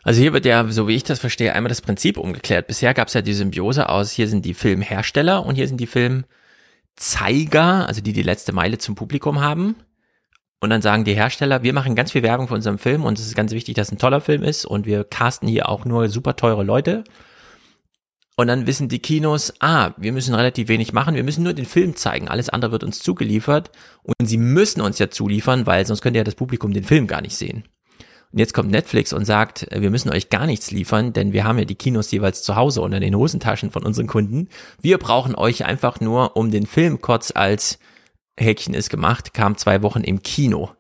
Also 0.04 0.22
hier 0.22 0.34
wird 0.34 0.46
ja, 0.46 0.68
so 0.68 0.88
wie 0.88 0.96
ich 0.96 1.04
das 1.04 1.20
verstehe, 1.20 1.54
einmal 1.54 1.70
das 1.70 1.82
Prinzip 1.82 2.18
umgeklärt. 2.18 2.68
Bisher 2.68 2.94
gab 2.94 3.08
es 3.08 3.14
ja 3.14 3.22
die 3.22 3.34
Symbiose 3.34 3.90
aus, 3.90 4.12
hier 4.12 4.28
sind 4.28 4.46
die 4.46 4.54
Filmhersteller 4.54 5.46
und 5.46 5.56
hier 5.56 5.68
sind 5.68 5.80
die 5.80 5.88
Filmzeiger, 5.88 7.88
also 7.88 8.02
die 8.02 8.14
die 8.14 8.24
letzte 8.24 8.52
Meile 8.52 8.78
zum 8.78 8.96
Publikum 8.96 9.42
haben. 9.42 9.76
Und 10.60 10.70
dann 10.70 10.82
sagen 10.82 11.04
die 11.04 11.14
Hersteller, 11.14 11.64
wir 11.64 11.74
machen 11.74 11.96
ganz 11.96 12.12
viel 12.12 12.24
Werbung 12.24 12.48
für 12.48 12.54
unseren 12.54 12.78
Film 12.78 13.04
und 13.04 13.20
es 13.20 13.28
ist 13.28 13.36
ganz 13.36 13.52
wichtig, 13.52 13.76
dass 13.76 13.88
es 13.88 13.94
ein 13.94 13.98
toller 13.98 14.22
Film 14.22 14.44
ist 14.44 14.66
und 14.66 14.86
wir 14.86 15.04
casten 15.04 15.48
hier 15.48 15.70
auch 15.70 15.86
nur 15.86 16.10
super 16.10 16.36
teure 16.36 16.64
Leute. 16.64 17.04
Und 18.36 18.48
dann 18.48 18.66
wissen 18.66 18.90
die 18.90 19.00
Kinos, 19.00 19.54
ah, 19.60 19.92
wir 19.98 20.12
müssen 20.12 20.34
relativ 20.34 20.68
wenig 20.68 20.92
machen, 20.92 21.16
wir 21.16 21.24
müssen 21.24 21.44
nur 21.44 21.54
den 21.54 21.66
Film 21.66 21.96
zeigen, 21.96 22.28
alles 22.28 22.50
andere 22.50 22.72
wird 22.72 22.84
uns 22.84 23.00
zugeliefert 23.00 23.70
und 24.02 24.26
sie 24.26 24.38
müssen 24.38 24.82
uns 24.82 24.98
ja 24.98 25.12
zuliefern, 25.12 25.68
weil 25.68 25.86
sonst 25.86 26.02
könnte 26.02 26.18
ja 26.18 26.24
das 26.24 26.34
Publikum 26.34 26.74
den 26.74 26.84
Film 26.84 27.06
gar 27.06 27.22
nicht 27.22 27.36
sehen. 27.36 27.64
Und 28.32 28.40
jetzt 28.40 28.56
kommt 28.56 28.72
Netflix 28.72 29.14
und 29.14 29.26
sagt, 29.26 29.68
wir 29.72 29.92
müssen 29.92 30.10
euch 30.10 30.32
gar 30.32 30.48
nichts 30.48 30.72
liefern, 30.72 31.14
denn 31.14 31.34
wir 31.34 31.44
haben 31.44 31.60
ja 31.60 31.66
die 31.66 31.76
Kinos 31.76 32.10
jeweils 32.10 32.42
zu 32.42 32.56
Hause 32.56 32.82
unter 32.82 33.00
den 33.00 33.16
Hosentaschen 33.16 33.70
von 33.70 33.84
unseren 33.84 34.08
Kunden. 34.08 34.50
Wir 34.82 34.98
brauchen 34.98 35.36
euch 35.36 35.66
einfach 35.66 36.00
nur, 36.00 36.36
um 36.36 36.50
den 36.50 36.66
Film 36.66 37.00
kurz 37.02 37.32
als 37.36 37.78
Häkchen 38.36 38.74
ist 38.74 38.90
gemacht, 38.90 39.36
kam 39.36 39.56
zwei 39.58 39.84
Wochen 39.84 40.02
im 40.02 40.24
Kino. 40.24 40.72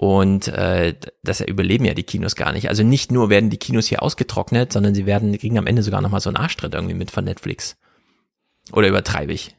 Und 0.00 0.46
äh, 0.46 0.94
das 1.24 1.40
überleben 1.40 1.84
ja 1.84 1.92
die 1.92 2.04
Kinos 2.04 2.36
gar 2.36 2.52
nicht. 2.52 2.68
Also 2.68 2.84
nicht 2.84 3.10
nur 3.10 3.30
werden 3.30 3.50
die 3.50 3.56
Kinos 3.56 3.88
hier 3.88 4.00
ausgetrocknet, 4.00 4.72
sondern 4.72 4.94
sie 4.94 5.06
werden, 5.06 5.36
kriegen 5.36 5.58
am 5.58 5.66
Ende 5.66 5.82
sogar 5.82 6.00
nochmal 6.00 6.20
so 6.20 6.30
einen 6.30 6.36
Arschtritt 6.36 6.72
irgendwie 6.74 6.94
mit 6.94 7.10
von 7.10 7.24
Netflix. 7.24 7.76
Oder 8.72 8.86
übertreibe 8.88 9.32
ich? 9.32 9.56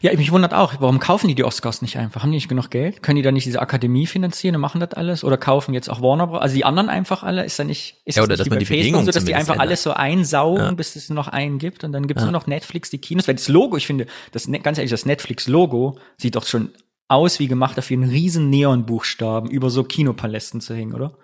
Ja, 0.00 0.12
mich 0.16 0.32
wundert 0.32 0.54
auch, 0.54 0.80
warum 0.80 0.98
kaufen 0.98 1.28
die 1.28 1.34
die 1.36 1.44
Oscars 1.44 1.82
nicht 1.82 1.98
einfach? 1.98 2.22
Haben 2.22 2.30
die 2.30 2.36
nicht 2.38 2.48
genug 2.48 2.70
Geld? 2.70 3.02
Können 3.02 3.16
die 3.16 3.22
da 3.22 3.30
nicht 3.30 3.44
diese 3.46 3.60
Akademie 3.60 4.06
finanzieren 4.06 4.54
und 4.56 4.60
machen 4.62 4.80
das 4.80 4.94
alles? 4.94 5.22
Oder 5.22 5.36
kaufen 5.36 5.72
jetzt 5.74 5.88
auch 5.90 6.00
Warner 6.00 6.26
Bros. 6.26 6.40
Also 6.40 6.54
die 6.56 6.64
anderen 6.64 6.88
einfach 6.88 7.22
alle? 7.22 7.44
Ist 7.44 7.58
da 7.58 7.64
nicht, 7.64 8.00
ist 8.06 8.16
ja, 8.16 8.22
oder 8.22 8.30
das 8.30 8.38
dass 8.46 8.48
man 8.50 8.58
die 8.58 8.64
Bedingungen 8.64 9.04
so, 9.04 9.12
dass 9.12 9.24
die 9.26 9.34
einfach 9.34 9.52
ändern. 9.54 9.68
alles 9.68 9.82
so 9.82 9.92
einsaugen, 9.92 10.64
Ja. 10.64 10.70
bis 10.72 10.96
es 10.96 11.10
nur 11.10 11.16
noch 11.16 11.28
einen 11.28 11.58
gibt 11.58 11.84
und 11.84 11.92
dann 11.92 12.06
gibt's 12.08 12.22
Ja. 12.22 12.26
nur 12.30 12.32
noch 12.32 12.46
Netflix, 12.48 12.88
die 12.90 12.98
Kinos? 12.98 13.28
Weil 13.28 13.34
das 13.36 13.46
Logo, 13.48 13.76
ich 13.76 13.86
finde, 13.86 14.06
das, 14.32 14.48
Ne- 14.48 14.58
ganz 14.60 14.78
ehrlich, 14.78 14.90
das 14.90 15.04
Netflix-Logo 15.06 15.98
sieht 16.16 16.34
doch 16.34 16.46
schon 16.46 16.70
aus 17.08 17.38
wie 17.38 17.48
gemacht, 17.48 17.78
auf 17.78 17.90
einen 17.90 18.08
riesen 18.08 18.50
Neonbuchstaben 18.50 19.50
über 19.50 19.70
so 19.70 19.84
Kinopalästen 19.84 20.60
zu 20.60 20.74
hängen, 20.74 20.94
oder? 20.94 21.16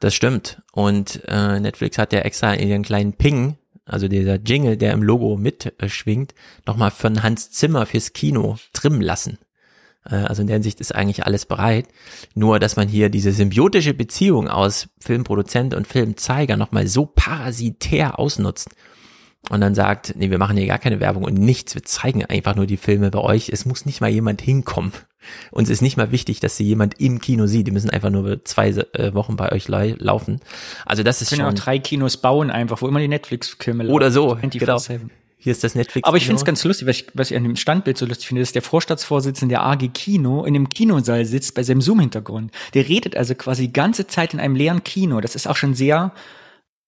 Das 0.00 0.14
stimmt. 0.14 0.62
Und 0.72 1.22
äh, 1.26 1.60
Netflix 1.60 1.98
hat 1.98 2.12
ja 2.12 2.20
extra 2.20 2.54
ihren 2.54 2.82
kleinen 2.82 3.14
Ping, 3.14 3.56
also 3.84 4.08
dieser 4.08 4.36
Jingle, 4.36 4.76
der 4.76 4.92
im 4.92 5.02
Logo 5.02 5.36
mitschwingt, 5.36 6.34
nochmal 6.66 6.90
von 6.90 7.22
Hans 7.22 7.50
Zimmer 7.50 7.86
fürs 7.86 8.12
Kino 8.12 8.56
trimmen 8.72 9.00
lassen. 9.00 9.38
Äh, 10.04 10.16
also 10.16 10.42
in 10.42 10.46
der 10.46 10.54
Hinsicht 10.54 10.80
ist 10.80 10.94
eigentlich 10.94 11.26
alles 11.26 11.46
bereit. 11.46 11.86
Nur, 12.34 12.58
dass 12.58 12.76
man 12.76 12.88
hier 12.88 13.10
diese 13.10 13.32
symbiotische 13.32 13.94
Beziehung 13.94 14.48
aus 14.48 14.88
Filmproduzent 15.00 15.74
und 15.74 15.86
Filmzeiger 15.86 16.56
nochmal 16.56 16.86
so 16.86 17.06
parasitär 17.06 18.18
ausnutzt 18.18 18.70
und 19.48 19.60
dann 19.60 19.74
sagt, 19.74 20.14
nee, 20.16 20.30
wir 20.30 20.38
machen 20.38 20.56
hier 20.56 20.66
gar 20.66 20.78
keine 20.78 21.00
Werbung 21.00 21.24
und 21.24 21.34
nichts, 21.34 21.74
wir 21.74 21.82
zeigen 21.82 22.24
einfach 22.24 22.56
nur 22.56 22.66
die 22.66 22.76
Filme 22.76 23.10
bei 23.10 23.20
euch. 23.20 23.48
Es 23.48 23.64
muss 23.64 23.86
nicht 23.86 24.00
mal 24.00 24.10
jemand 24.10 24.42
hinkommen. 24.42 24.92
Uns 25.50 25.68
ist 25.70 25.82
nicht 25.82 25.96
mal 25.96 26.10
wichtig, 26.12 26.40
dass 26.40 26.56
sie 26.56 26.64
jemand 26.64 27.00
im 27.00 27.20
Kino 27.20 27.46
sieht. 27.46 27.66
Die 27.66 27.70
müssen 27.72 27.90
einfach 27.90 28.10
nur 28.10 28.44
zwei 28.44 28.68
äh, 28.70 29.14
Wochen 29.14 29.36
bei 29.36 29.52
euch 29.52 29.68
lau- 29.68 29.94
laufen. 29.98 30.40
Also 30.86 31.02
das 31.02 31.22
ist 31.22 31.28
Können 31.30 31.40
ja 31.40 31.46
schon 31.46 31.54
auch 31.58 31.62
drei 31.62 31.78
Kinos 31.78 32.16
bauen 32.16 32.50
einfach, 32.50 32.80
wo 32.82 32.88
immer 32.88 33.00
die 33.00 33.08
Netflix-Filme 33.08 33.84
laufen. 33.84 33.94
oder 33.94 34.10
so. 34.10 34.34
24/7. 34.34 34.58
Genau. 34.58 34.78
Hier 35.42 35.52
ist 35.52 35.64
das 35.64 35.74
Netflix. 35.74 36.06
Aber 36.06 36.18
ich 36.18 36.24
finde 36.26 36.36
es 36.38 36.44
ganz 36.44 36.62
lustig, 36.64 36.86
was 36.86 36.96
ich, 36.96 37.06
was 37.14 37.30
ich 37.30 37.36
an 37.36 37.44
dem 37.44 37.56
Standbild 37.56 37.96
so 37.96 38.04
lustig 38.04 38.28
finde, 38.28 38.42
ist 38.42 38.54
der 38.54 38.60
Vorstandsvorsitzende 38.60 39.54
der 39.54 39.64
AG 39.64 39.88
Kino 39.94 40.44
in 40.44 40.52
dem 40.52 40.68
Kinosaal 40.68 41.24
sitzt 41.24 41.54
bei 41.54 41.62
seinem 41.62 41.80
Zoom-Hintergrund. 41.80 42.52
Der 42.74 42.86
redet 42.86 43.16
also 43.16 43.34
quasi 43.34 43.62
die 43.68 43.72
ganze 43.72 44.06
Zeit 44.06 44.34
in 44.34 44.40
einem 44.40 44.54
leeren 44.54 44.84
Kino. 44.84 45.20
Das 45.22 45.34
ist 45.34 45.46
auch 45.48 45.56
schon 45.56 45.72
sehr 45.74 46.12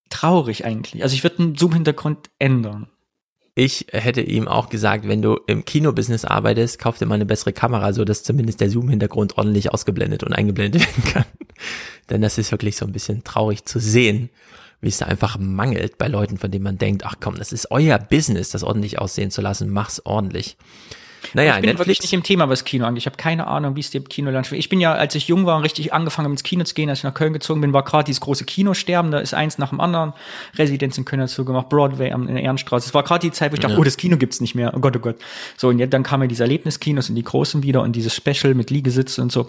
traurig 0.09 0.65
eigentlich. 0.65 1.01
Also 1.01 1.15
ich 1.15 1.23
würde 1.23 1.37
den 1.37 1.55
Zoom-Hintergrund 1.55 2.29
ändern. 2.37 2.87
Ich 3.55 3.85
hätte 3.91 4.21
ihm 4.21 4.47
auch 4.47 4.69
gesagt, 4.69 5.07
wenn 5.07 5.21
du 5.21 5.39
im 5.45 5.63
Kinobusiness 5.63 6.25
arbeitest, 6.25 6.79
kauf 6.79 6.97
dir 6.97 7.05
mal 7.05 7.15
eine 7.15 7.25
bessere 7.25 7.53
Kamera, 7.53 7.93
so 7.93 8.03
dass 8.03 8.23
zumindest 8.23 8.61
der 8.61 8.69
Zoom-Hintergrund 8.71 9.37
ordentlich 9.37 9.71
ausgeblendet 9.71 10.23
und 10.23 10.33
eingeblendet 10.33 10.81
werden 10.97 11.03
kann. 11.03 11.25
Denn 12.09 12.21
das 12.21 12.39
ist 12.39 12.51
wirklich 12.51 12.75
so 12.77 12.85
ein 12.85 12.91
bisschen 12.91 13.23
traurig 13.23 13.65
zu 13.65 13.79
sehen, 13.79 14.29
wie 14.81 14.89
es 14.89 14.97
da 14.97 15.05
einfach 15.05 15.37
mangelt 15.37 15.99
bei 15.99 16.07
Leuten, 16.07 16.39
von 16.39 16.49
denen 16.49 16.63
man 16.63 16.79
denkt, 16.79 17.05
ach 17.05 17.15
komm, 17.19 17.35
das 17.35 17.53
ist 17.53 17.69
euer 17.69 17.99
Business, 17.99 18.49
das 18.49 18.63
ordentlich 18.63 18.97
aussehen 18.99 19.29
zu 19.29 19.41
lassen, 19.41 19.69
mach's 19.69 20.01
ordentlich. 20.03 20.57
Naja, 21.33 21.55
ich 21.55 21.61
bin 21.61 21.69
wirklich 21.69 21.79
Netflix, 21.79 22.01
nicht 22.03 22.13
im 22.13 22.23
Thema, 22.23 22.49
was 22.49 22.63
Kino 22.63 22.85
angeht. 22.85 23.01
Ich 23.01 23.05
habe 23.05 23.17
keine 23.17 23.47
Ahnung, 23.47 23.75
wie 23.75 23.79
es 23.79 23.89
dem 23.91 24.07
Kinoland 24.07 24.47
schmeckt. 24.47 24.59
Ich 24.59 24.69
bin 24.69 24.79
ja, 24.79 24.93
als 24.93 25.15
ich 25.15 25.27
jung 25.27 25.45
war, 25.45 25.63
richtig 25.63 25.93
angefangen 25.93 26.31
ins 26.31 26.43
Kino 26.43 26.63
zu 26.63 26.73
gehen, 26.73 26.89
als 26.89 26.99
ich 26.99 27.03
nach 27.03 27.13
Köln 27.13 27.33
gezogen 27.33 27.61
bin, 27.61 27.73
war 27.73 27.83
gerade 27.83 28.05
dieses 28.05 28.21
große 28.21 28.45
Kinosterben. 28.45 29.11
Da 29.11 29.19
ist 29.19 29.33
eins 29.33 29.57
nach 29.57 29.69
dem 29.69 29.79
anderen. 29.79 30.13
Residenz 30.57 30.97
in 30.97 31.05
Köln 31.05 31.19
dazu 31.19 31.45
gemacht, 31.45 31.69
Broadway 31.69 32.11
in 32.11 32.27
der 32.27 32.43
Ehrenstraße. 32.43 32.87
Es 32.87 32.93
war 32.93 33.03
gerade 33.03 33.21
die 33.27 33.31
Zeit, 33.31 33.51
wo 33.51 33.55
ich 33.55 33.59
dachte, 33.59 33.73
Ja. 33.73 33.79
oh, 33.79 33.83
das 33.83 33.97
Kino 33.97 34.17
gibt's 34.17 34.41
nicht 34.41 34.55
mehr. 34.55 34.73
Oh 34.75 34.79
Gott, 34.79 34.95
oh 34.95 34.99
Gott. 34.99 35.15
So, 35.57 35.69
und 35.69 35.79
jetzt, 35.79 35.93
dann 35.93 36.03
kamen 36.03 36.23
ja 36.23 36.27
diese 36.27 36.43
Erlebniskinos 36.43 37.09
und 37.09 37.15
die 37.15 37.23
großen 37.23 37.63
wieder 37.63 37.81
und 37.81 37.95
dieses 37.95 38.15
Special 38.15 38.53
mit 38.53 38.69
Liegesitz 38.69 39.17
und 39.17 39.31
so. 39.31 39.47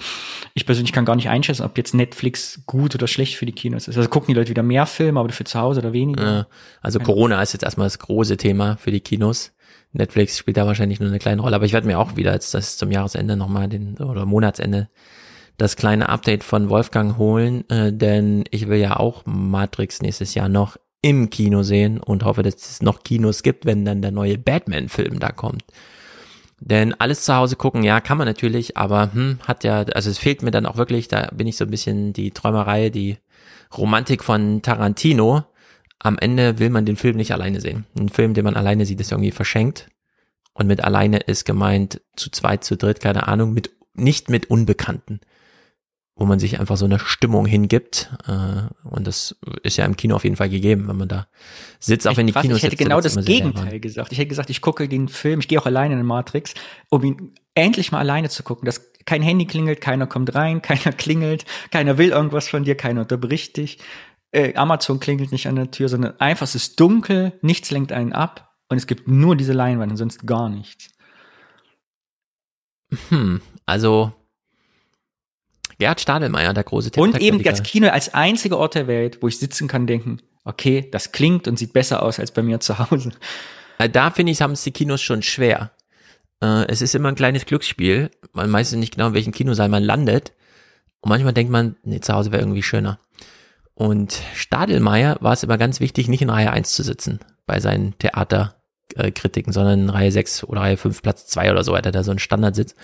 Ich 0.54 0.66
persönlich 0.66 0.92
kann 0.92 1.04
gar 1.04 1.16
nicht 1.16 1.28
einschätzen, 1.28 1.62
ob 1.64 1.76
jetzt 1.76 1.94
Netflix 1.94 2.62
gut 2.66 2.94
oder 2.94 3.06
schlecht 3.06 3.36
für 3.36 3.46
die 3.46 3.52
Kinos 3.52 3.88
ist. 3.88 3.96
Also 3.96 4.08
gucken 4.08 4.28
die 4.28 4.34
Leute 4.34 4.50
wieder 4.50 4.62
mehr 4.62 4.86
Filme, 4.86 5.20
aber 5.20 5.30
für 5.30 5.44
zu 5.44 5.58
Hause 5.58 5.80
oder 5.80 5.92
weniger. 5.92 6.24
Ja, 6.24 6.46
also 6.80 6.98
Corona 6.98 7.42
ist 7.42 7.52
jetzt 7.52 7.62
erstmal 7.62 7.86
das 7.86 7.98
große 7.98 8.36
Thema 8.36 8.76
für 8.76 8.90
die 8.90 9.00
Kinos. 9.00 9.52
Netflix 9.94 10.36
spielt 10.36 10.56
da 10.56 10.66
wahrscheinlich 10.66 11.00
nur 11.00 11.08
eine 11.08 11.18
kleine 11.18 11.40
Rolle, 11.40 11.56
aber 11.56 11.64
ich 11.64 11.72
werde 11.72 11.86
mir 11.86 11.98
auch 11.98 12.16
wieder 12.16 12.32
jetzt 12.32 12.52
das 12.52 12.76
zum 12.76 12.90
Jahresende 12.90 13.36
nochmal 13.36 13.68
den 13.68 13.96
oder 13.98 14.26
Monatsende 14.26 14.88
das 15.56 15.76
kleine 15.76 16.08
Update 16.08 16.42
von 16.42 16.68
Wolfgang 16.68 17.16
holen, 17.16 17.68
äh, 17.70 17.92
denn 17.92 18.44
ich 18.50 18.68
will 18.68 18.78
ja 18.78 18.96
auch 18.96 19.22
Matrix 19.24 20.02
nächstes 20.02 20.34
Jahr 20.34 20.48
noch 20.48 20.76
im 21.00 21.30
Kino 21.30 21.62
sehen 21.62 22.00
und 22.00 22.24
hoffe, 22.24 22.42
dass 22.42 22.54
es 22.56 22.82
noch 22.82 23.02
Kinos 23.02 23.42
gibt, 23.42 23.66
wenn 23.66 23.84
dann 23.84 24.02
der 24.02 24.10
neue 24.10 24.38
Batman-Film 24.38 25.20
da 25.20 25.30
kommt. 25.30 25.64
Denn 26.60 26.94
alles 26.94 27.24
zu 27.24 27.34
Hause 27.34 27.56
gucken, 27.56 27.82
ja, 27.82 28.00
kann 28.00 28.16
man 28.16 28.26
natürlich, 28.26 28.76
aber 28.76 29.12
hm, 29.12 29.38
hat 29.46 29.64
ja, 29.64 29.82
also 29.82 30.10
es 30.10 30.18
fehlt 30.18 30.42
mir 30.42 30.50
dann 30.50 30.66
auch 30.66 30.76
wirklich, 30.76 31.08
da 31.08 31.28
bin 31.32 31.46
ich 31.46 31.56
so 31.56 31.64
ein 31.64 31.70
bisschen 31.70 32.14
die 32.14 32.30
Träumerei, 32.30 32.88
die 32.88 33.18
Romantik 33.76 34.24
von 34.24 34.62
Tarantino. 34.62 35.44
Am 35.98 36.18
Ende 36.18 36.58
will 36.58 36.70
man 36.70 36.84
den 36.84 36.96
Film 36.96 37.16
nicht 37.16 37.32
alleine 37.32 37.60
sehen. 37.60 37.86
Ein 37.98 38.08
Film, 38.08 38.34
den 38.34 38.44
man 38.44 38.56
alleine 38.56 38.84
sieht, 38.86 39.00
ist 39.00 39.12
irgendwie 39.12 39.30
verschenkt. 39.30 39.88
Und 40.52 40.66
mit 40.66 40.82
alleine 40.82 41.18
ist 41.18 41.44
gemeint 41.44 42.00
zu 42.16 42.30
zweit, 42.30 42.64
zu 42.64 42.76
dritt, 42.76 43.00
keine 43.00 43.26
Ahnung, 43.26 43.52
mit 43.52 43.72
nicht 43.94 44.30
mit 44.30 44.50
Unbekannten, 44.50 45.20
wo 46.16 46.26
man 46.26 46.38
sich 46.38 46.60
einfach 46.60 46.76
so 46.76 46.84
eine 46.84 46.98
Stimmung 46.98 47.46
hingibt. 47.46 48.12
Äh, 48.26 48.68
und 48.88 49.06
das 49.06 49.36
ist 49.62 49.76
ja 49.76 49.84
im 49.84 49.96
Kino 49.96 50.14
auf 50.14 50.24
jeden 50.24 50.36
Fall 50.36 50.48
gegeben, 50.48 50.86
wenn 50.88 50.96
man 50.96 51.08
da 51.08 51.26
sitzt, 51.80 52.06
auch 52.06 52.16
wenn 52.16 52.26
die 52.26 52.32
krass, 52.32 52.42
Kinos 52.42 52.58
ich 52.58 52.64
hätte 52.64 52.76
genau 52.76 53.00
das 53.00 53.16
Gegenteil 53.24 53.80
gesagt. 53.80 54.12
Ich 54.12 54.18
hätte 54.18 54.28
gesagt, 54.28 54.50
ich 54.50 54.60
gucke 54.60 54.88
den 54.88 55.08
Film, 55.08 55.40
ich 55.40 55.48
gehe 55.48 55.60
auch 55.60 55.66
alleine 55.66 55.94
in 55.94 56.00
den 56.00 56.06
Matrix, 56.06 56.54
um 56.88 57.02
ihn 57.02 57.34
endlich 57.54 57.90
mal 57.92 57.98
alleine 57.98 58.28
zu 58.28 58.42
gucken. 58.42 58.66
Dass 58.66 58.92
kein 59.06 59.22
Handy 59.22 59.46
klingelt, 59.46 59.80
keiner 59.80 60.06
kommt 60.06 60.34
rein, 60.34 60.62
keiner 60.62 60.92
klingelt, 60.92 61.44
keiner 61.70 61.98
will 61.98 62.10
irgendwas 62.10 62.48
von 62.48 62.64
dir, 62.64 62.76
keiner 62.76 63.02
unterbricht 63.02 63.56
dich. 63.56 63.78
Äh, 64.34 64.54
Amazon 64.56 64.98
klingelt 64.98 65.30
nicht 65.30 65.46
an 65.46 65.56
der 65.56 65.70
Tür, 65.70 65.88
sondern 65.88 66.18
einfach 66.18 66.46
es 66.46 66.54
ist 66.54 66.80
dunkel, 66.80 67.32
nichts 67.40 67.70
lenkt 67.70 67.92
einen 67.92 68.12
ab 68.12 68.52
und 68.68 68.76
es 68.76 68.86
gibt 68.86 69.06
nur 69.06 69.36
diese 69.36 69.52
Leinwand 69.52 69.92
und 69.92 69.96
sonst 69.96 70.26
gar 70.26 70.48
nichts. 70.48 70.88
Hm, 73.08 73.40
also 73.64 74.12
Gerhard 75.78 76.00
Stadelmeier, 76.00 76.52
der 76.52 76.64
große 76.64 76.90
Und 76.96 77.20
eben 77.20 77.42
das 77.42 77.62
Kino 77.62 77.88
als 77.88 78.12
einziger 78.14 78.58
Ort 78.58 78.74
der 78.74 78.86
Welt, 78.86 79.18
wo 79.22 79.28
ich 79.28 79.38
sitzen 79.38 79.68
kann, 79.68 79.86
denken, 79.86 80.18
okay, 80.44 80.88
das 80.90 81.12
klingt 81.12 81.46
und 81.46 81.58
sieht 81.58 81.72
besser 81.72 82.02
aus 82.02 82.18
als 82.18 82.32
bei 82.32 82.42
mir 82.42 82.60
zu 82.60 82.78
Hause. 82.78 83.12
Da 83.92 84.10
finde 84.10 84.32
ich, 84.32 84.42
haben 84.42 84.52
es 84.52 84.62
die 84.62 84.70
Kinos 84.70 85.02
schon 85.02 85.22
schwer. 85.22 85.72
Äh, 86.40 86.66
es 86.68 86.82
ist 86.82 86.94
immer 86.94 87.08
ein 87.08 87.16
kleines 87.16 87.46
Glücksspiel. 87.46 88.10
Man 88.32 88.52
weiß 88.52 88.72
nicht 88.72 88.94
genau, 88.94 89.08
in 89.08 89.14
welchem 89.14 89.32
Kinosaal 89.32 89.68
man 89.68 89.82
landet. 89.82 90.32
Und 91.00 91.10
manchmal 91.10 91.32
denkt 91.32 91.52
man, 91.52 91.76
nee, 91.82 92.00
zu 92.00 92.14
Hause 92.14 92.32
wäre 92.32 92.42
irgendwie 92.42 92.62
schöner. 92.62 92.98
Und 93.74 94.20
Stadelmeier 94.34 95.16
war 95.20 95.32
es 95.32 95.42
immer 95.42 95.58
ganz 95.58 95.80
wichtig, 95.80 96.08
nicht 96.08 96.22
in 96.22 96.30
Reihe 96.30 96.50
1 96.50 96.72
zu 96.72 96.82
sitzen 96.82 97.18
bei 97.46 97.60
seinen 97.60 97.98
Theaterkritiken, 97.98 99.52
sondern 99.52 99.80
in 99.80 99.90
Reihe 99.90 100.12
6 100.12 100.44
oder 100.44 100.60
Reihe 100.60 100.76
5, 100.76 101.02
Platz 101.02 101.26
2 101.26 101.50
oder 101.50 101.64
so, 101.64 101.76
hat 101.76 101.86
er 101.86 101.92
da 101.92 102.04
so 102.04 102.12
einen 102.12 102.20
Standardsitz. 102.20 102.74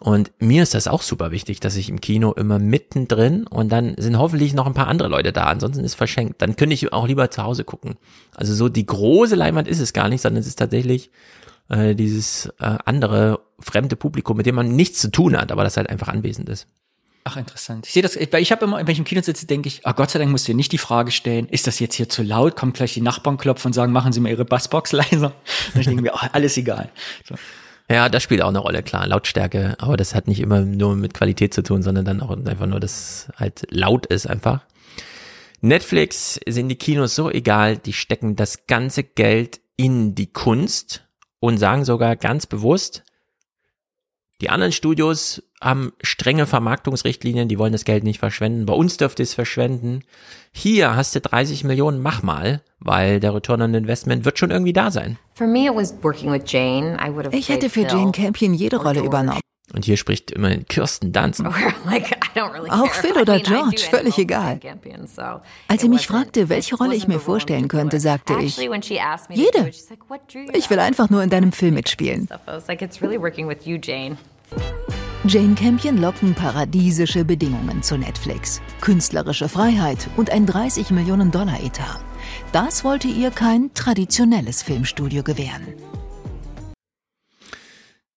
Und 0.00 0.32
mir 0.38 0.62
ist 0.62 0.74
das 0.74 0.88
auch 0.88 1.02
super 1.02 1.30
wichtig, 1.30 1.60
dass 1.60 1.76
ich 1.76 1.88
im 1.88 2.00
Kino 2.00 2.32
immer 2.32 2.58
mittendrin 2.58 3.46
und 3.46 3.70
dann 3.70 3.94
sind 3.96 4.18
hoffentlich 4.18 4.52
noch 4.52 4.66
ein 4.66 4.74
paar 4.74 4.88
andere 4.88 5.08
Leute 5.08 5.32
da, 5.32 5.44
ansonsten 5.44 5.84
ist 5.84 5.94
verschenkt. 5.94 6.42
Dann 6.42 6.56
könnte 6.56 6.74
ich 6.74 6.92
auch 6.92 7.06
lieber 7.06 7.30
zu 7.30 7.42
Hause 7.42 7.64
gucken. 7.64 7.96
Also 8.34 8.54
so 8.54 8.68
die 8.68 8.84
große 8.84 9.36
Leinwand 9.36 9.68
ist 9.68 9.80
es 9.80 9.92
gar 9.92 10.08
nicht, 10.08 10.20
sondern 10.20 10.40
es 10.40 10.48
ist 10.48 10.58
tatsächlich 10.58 11.10
äh, 11.68 11.94
dieses 11.94 12.46
äh, 12.58 12.76
andere 12.84 13.40
fremde 13.60 13.96
Publikum, 13.96 14.36
mit 14.36 14.46
dem 14.46 14.56
man 14.56 14.74
nichts 14.74 15.00
zu 15.00 15.10
tun 15.10 15.36
hat, 15.36 15.52
aber 15.52 15.62
das 15.62 15.76
halt 15.76 15.88
einfach 15.88 16.08
anwesend 16.08 16.48
ist. 16.48 16.66
Ach, 17.26 17.38
interessant. 17.38 17.86
Ich 17.86 17.92
sehe 17.94 18.02
das, 18.02 18.16
ich 18.16 18.52
habe 18.52 18.66
immer, 18.66 18.76
wenn 18.76 18.90
ich 18.90 18.98
im 18.98 19.04
Kino 19.04 19.22
sitze, 19.22 19.46
denke 19.46 19.66
ich, 19.66 19.86
ah 19.86 19.92
Gott 19.92 20.10
sei 20.10 20.18
Dank 20.18 20.30
musst 20.30 20.46
du 20.46 20.52
dir 20.52 20.56
nicht 20.56 20.72
die 20.72 20.78
Frage 20.78 21.10
stellen, 21.10 21.48
ist 21.48 21.66
das 21.66 21.78
jetzt 21.78 21.94
hier 21.94 22.06
zu 22.08 22.22
laut? 22.22 22.54
Kommt 22.54 22.76
gleich 22.76 22.92
die 22.92 23.00
Nachbarn 23.00 23.38
klopfen 23.38 23.70
und 23.70 23.72
sagen, 23.72 23.92
machen 23.92 24.12
Sie 24.12 24.20
mal 24.20 24.28
Ihre 24.28 24.44
Bassbox 24.44 24.92
leiser. 24.92 25.32
Und 25.74 25.80
ich 25.80 25.86
denke 25.86 26.02
mir, 26.02 26.14
ach, 26.14 26.28
alles 26.32 26.58
egal. 26.58 26.90
So. 27.26 27.34
Ja, 27.90 28.10
das 28.10 28.22
spielt 28.22 28.42
auch 28.42 28.48
eine 28.48 28.58
Rolle, 28.58 28.82
klar, 28.82 29.06
Lautstärke, 29.06 29.74
aber 29.78 29.96
das 29.96 30.14
hat 30.14 30.28
nicht 30.28 30.40
immer 30.40 30.60
nur 30.60 30.96
mit 30.96 31.14
Qualität 31.14 31.54
zu 31.54 31.62
tun, 31.62 31.82
sondern 31.82 32.04
dann 32.04 32.20
auch 32.20 32.30
einfach 32.30 32.66
nur, 32.66 32.80
dass 32.80 33.28
halt 33.36 33.66
laut 33.70 34.04
ist 34.06 34.26
einfach. 34.26 34.60
Netflix 35.62 36.38
sind 36.46 36.68
die 36.68 36.76
Kinos 36.76 37.14
so 37.14 37.30
egal, 37.30 37.78
die 37.78 37.94
stecken 37.94 38.36
das 38.36 38.66
ganze 38.66 39.02
Geld 39.02 39.60
in 39.76 40.14
die 40.14 40.30
Kunst 40.30 41.06
und 41.40 41.56
sagen 41.56 41.86
sogar 41.86 42.16
ganz 42.16 42.44
bewusst, 42.44 43.02
die 44.40 44.50
anderen 44.50 44.72
Studios 44.72 45.42
haben 45.64 45.92
strenge 46.02 46.46
Vermarktungsrichtlinien, 46.46 47.48
die 47.48 47.58
wollen 47.58 47.72
das 47.72 47.84
Geld 47.84 48.04
nicht 48.04 48.18
verschwenden. 48.18 48.66
Bei 48.66 48.74
uns 48.74 48.98
dürft 48.98 49.18
ihr 49.18 49.22
es 49.22 49.34
verschwenden. 49.34 50.02
Hier 50.52 50.94
hast 50.94 51.14
du 51.14 51.20
30 51.20 51.64
Millionen, 51.64 52.02
mach 52.02 52.22
mal, 52.22 52.62
weil 52.80 53.18
der 53.18 53.34
Return 53.34 53.62
on 53.62 53.74
Investment 53.74 54.24
wird 54.26 54.38
schon 54.38 54.50
irgendwie 54.50 54.74
da 54.74 54.90
sein. 54.90 55.18
Ich 57.30 57.48
hätte 57.48 57.70
für 57.70 57.80
Jane 57.80 58.12
Campion 58.12 58.52
jede 58.54 58.76
Rolle 58.76 59.00
übernommen. 59.00 59.40
Und 59.72 59.86
hier 59.86 59.96
spricht 59.96 60.30
immerhin 60.30 60.66
Kirsten 60.66 61.12
Dunst. 61.12 61.42
Auch 62.68 62.92
Phil 62.92 63.12
oder 63.12 63.40
George, 63.40 63.82
völlig 63.90 64.18
egal. 64.18 64.60
Als 65.68 65.80
sie 65.80 65.88
mich 65.88 66.06
fragte, 66.06 66.50
welche 66.50 66.76
Rolle 66.76 66.94
ich 66.94 67.08
mir 67.08 67.18
vorstellen 67.18 67.68
könnte, 67.68 67.98
sagte 67.98 68.34
ich, 68.40 68.58
jede. 68.58 69.70
Ich 70.52 70.70
will 70.70 70.78
einfach 70.78 71.08
nur 71.08 71.22
in 71.22 71.30
deinem 71.30 71.52
Film 71.52 71.74
mitspielen. 71.74 72.28
Jane 75.26 75.54
Campion 75.54 75.96
locken 75.96 76.34
paradiesische 76.34 77.24
Bedingungen 77.24 77.82
zu 77.82 77.96
Netflix. 77.96 78.60
Künstlerische 78.82 79.48
Freiheit 79.48 80.06
und 80.18 80.28
ein 80.28 80.44
30 80.44 80.90
Millionen 80.90 81.30
Dollar 81.30 81.62
Etat. 81.62 81.98
Das 82.52 82.84
wollte 82.84 83.08
ihr 83.08 83.30
kein 83.30 83.72
traditionelles 83.72 84.62
Filmstudio 84.62 85.22
gewähren. 85.22 85.66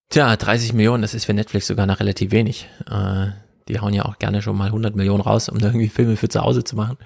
Tja, 0.09 0.35
30 0.35 0.73
Millionen, 0.73 1.01
das 1.01 1.13
ist 1.13 1.23
für 1.23 1.33
Netflix 1.33 1.67
sogar 1.67 1.85
noch 1.85 2.01
relativ 2.01 2.31
wenig. 2.31 2.67
Äh, 2.89 3.27
die 3.69 3.79
hauen 3.79 3.93
ja 3.93 4.03
auch 4.03 4.19
gerne 4.19 4.41
schon 4.41 4.57
mal 4.57 4.67
100 4.67 4.97
Millionen 4.97 5.21
raus, 5.21 5.47
um 5.47 5.59
da 5.59 5.67
irgendwie 5.67 5.87
Filme 5.87 6.17
für 6.17 6.27
zu 6.27 6.41
Hause 6.41 6.65
zu 6.65 6.75
machen. 6.75 6.97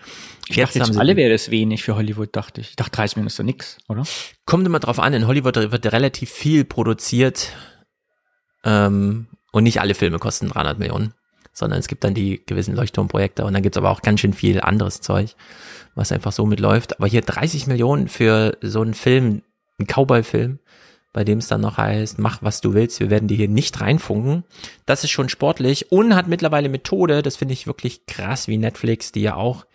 Ich 0.47 0.55
jetzt 0.55 0.75
dachte, 0.75 0.89
jetzt 0.89 0.97
alle 0.97 1.15
wäre 1.15 1.31
das 1.31 1.51
wenig 1.51 1.83
für 1.83 1.95
Hollywood, 1.95 2.35
dachte 2.35 2.61
ich. 2.61 2.71
Ich 2.71 2.75
dachte, 2.75 2.91
30 2.91 3.17
Millionen 3.17 3.27
ist 3.27 3.37
doch 3.37 3.43
nix, 3.43 3.77
oder? 3.87 4.03
Kommt 4.45 4.65
immer 4.65 4.79
drauf 4.79 4.97
an, 4.97 5.13
in 5.13 5.27
Hollywood 5.27 5.57
wird 5.57 5.93
relativ 5.93 6.31
viel 6.31 6.65
produziert 6.65 7.53
ähm, 8.63 9.27
und 9.51 9.63
nicht 9.63 9.81
alle 9.81 9.93
Filme 9.93 10.19
kosten 10.19 10.49
300 10.49 10.79
Millionen, 10.79 11.13
sondern 11.53 11.79
es 11.79 11.87
gibt 11.87 12.03
dann 12.03 12.13
die 12.13 12.41
gewissen 12.45 12.75
Leuchtturmprojekte 12.75 13.45
und 13.45 13.53
dann 13.53 13.61
gibt's 13.61 13.77
aber 13.77 13.91
auch 13.91 14.01
ganz 14.01 14.21
schön 14.21 14.33
viel 14.33 14.61
anderes 14.61 15.01
Zeug, 15.01 15.35
was 15.95 16.11
einfach 16.11 16.31
so 16.31 16.45
mitläuft. 16.45 16.97
Aber 16.97 17.07
hier 17.07 17.21
30 17.21 17.67
Millionen 17.67 18.07
für 18.07 18.57
so 18.61 18.81
einen 18.81 18.93
Film, 18.93 19.43
einen 19.77 19.87
Cowboy-Film, 19.87 20.59
bei 21.13 21.23
dem 21.25 21.39
es 21.39 21.47
dann 21.47 21.61
noch 21.61 21.77
heißt, 21.77 22.19
mach 22.19 22.41
was 22.41 22.61
du 22.61 22.73
willst, 22.73 22.99
wir 23.01 23.09
werden 23.09 23.27
die 23.27 23.35
hier 23.35 23.49
nicht 23.49 23.81
reinfunken. 23.81 24.45
Das 24.85 25.03
ist 25.03 25.11
schon 25.11 25.27
sportlich 25.27 25.91
und 25.91 26.15
hat 26.15 26.27
mittlerweile 26.27 26.69
Methode, 26.69 27.21
das 27.21 27.35
finde 27.35 27.53
ich 27.53 27.67
wirklich 27.67 28.05
krass, 28.05 28.47
wie 28.47 28.57
Netflix, 28.57 29.11
die 29.11 29.21
ja 29.21 29.35
auch 29.35 29.65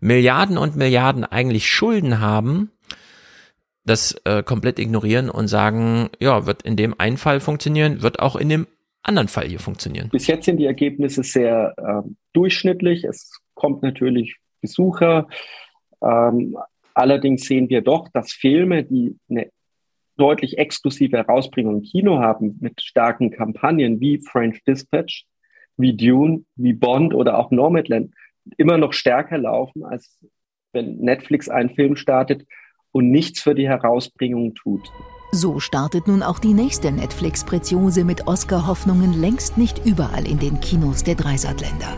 Milliarden 0.00 0.58
und 0.58 0.76
Milliarden 0.76 1.24
eigentlich 1.24 1.66
Schulden 1.66 2.20
haben, 2.20 2.70
das 3.84 4.14
äh, 4.24 4.42
komplett 4.42 4.78
ignorieren 4.78 5.30
und 5.30 5.48
sagen, 5.48 6.10
ja, 6.20 6.46
wird 6.46 6.62
in 6.62 6.76
dem 6.76 6.98
einen 7.00 7.16
Fall 7.16 7.40
funktionieren, 7.40 8.02
wird 8.02 8.20
auch 8.20 8.36
in 8.36 8.48
dem 8.48 8.66
anderen 9.02 9.28
Fall 9.28 9.48
hier 9.48 9.58
funktionieren. 9.58 10.08
Bis 10.10 10.26
jetzt 10.26 10.44
sind 10.44 10.58
die 10.58 10.66
Ergebnisse 10.66 11.22
sehr 11.22 11.74
äh, 11.76 12.08
durchschnittlich. 12.32 13.04
Es 13.04 13.40
kommt 13.54 13.82
natürlich 13.82 14.36
Besucher. 14.60 15.28
Ähm, 16.02 16.56
allerdings 16.94 17.42
sehen 17.42 17.68
wir 17.68 17.82
doch, 17.82 18.08
dass 18.08 18.32
Filme, 18.32 18.84
die 18.84 19.16
eine 19.28 19.50
deutlich 20.16 20.58
exklusive 20.58 21.16
Herausbringung 21.16 21.76
im 21.78 21.82
Kino 21.82 22.18
haben, 22.18 22.58
mit 22.60 22.80
starken 22.82 23.30
Kampagnen 23.30 24.00
wie 24.00 24.18
French 24.18 24.62
Dispatch, 24.64 25.24
wie 25.76 25.96
Dune, 25.96 26.44
wie 26.56 26.74
Bond 26.74 27.14
oder 27.14 27.38
auch 27.38 27.50
Nomadland, 27.50 28.14
immer 28.56 28.78
noch 28.78 28.92
stärker 28.92 29.38
laufen, 29.38 29.84
als 29.84 30.18
wenn 30.72 30.98
Netflix 30.98 31.48
einen 31.48 31.70
Film 31.70 31.96
startet 31.96 32.46
und 32.92 33.10
nichts 33.10 33.40
für 33.40 33.54
die 33.54 33.68
Herausbringung 33.68 34.54
tut. 34.54 34.82
So 35.34 35.60
startet 35.60 36.08
nun 36.08 36.22
auch 36.22 36.38
die 36.38 36.52
nächste 36.52 36.92
Netflix-Preziose 36.92 38.04
mit 38.04 38.26
Oscar-Hoffnungen 38.26 39.14
längst 39.14 39.56
nicht 39.56 39.82
überall 39.86 40.26
in 40.26 40.38
den 40.38 40.60
Kinos 40.60 41.04
der 41.04 41.14
Dreisatländer. 41.14 41.96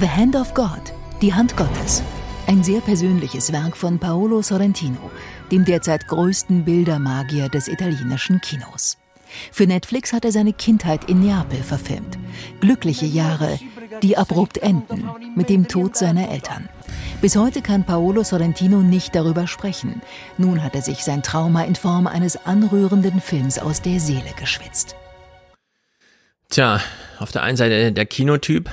The 0.00 0.08
Hand 0.08 0.34
of 0.34 0.54
God, 0.54 0.80
die 1.20 1.34
Hand 1.34 1.54
Gottes. 1.54 2.02
Ein 2.46 2.64
sehr 2.64 2.80
persönliches 2.80 3.52
Werk 3.52 3.76
von 3.76 3.98
Paolo 3.98 4.40
Sorrentino, 4.40 5.10
dem 5.50 5.66
derzeit 5.66 6.08
größten 6.08 6.64
Bildermagier 6.64 7.50
des 7.50 7.68
italienischen 7.68 8.40
Kinos. 8.40 8.96
Für 9.50 9.66
Netflix 9.66 10.14
hat 10.14 10.24
er 10.24 10.32
seine 10.32 10.54
Kindheit 10.54 11.10
in 11.10 11.20
Neapel 11.20 11.62
verfilmt. 11.62 12.18
Glückliche 12.62 13.06
Jahre, 13.06 13.58
die 14.02 14.16
abrupt 14.16 14.56
enden 14.56 15.10
mit 15.36 15.50
dem 15.50 15.68
Tod 15.68 15.94
seiner 15.94 16.30
Eltern. 16.30 16.70
Bis 17.22 17.36
heute 17.36 17.62
kann 17.62 17.86
Paolo 17.86 18.24
Sorrentino 18.24 18.78
nicht 18.78 19.14
darüber 19.14 19.46
sprechen. 19.46 20.02
Nun 20.38 20.60
hat 20.60 20.74
er 20.74 20.82
sich 20.82 21.04
sein 21.04 21.22
Trauma 21.22 21.62
in 21.62 21.76
Form 21.76 22.08
eines 22.08 22.36
anrührenden 22.36 23.20
Films 23.20 23.60
aus 23.60 23.80
der 23.80 24.00
Seele 24.00 24.32
geschwitzt. 24.36 24.96
Tja, 26.50 26.80
auf 27.20 27.30
der 27.30 27.44
einen 27.44 27.56
Seite 27.56 27.92
der 27.92 28.06
Kinotyp, 28.06 28.68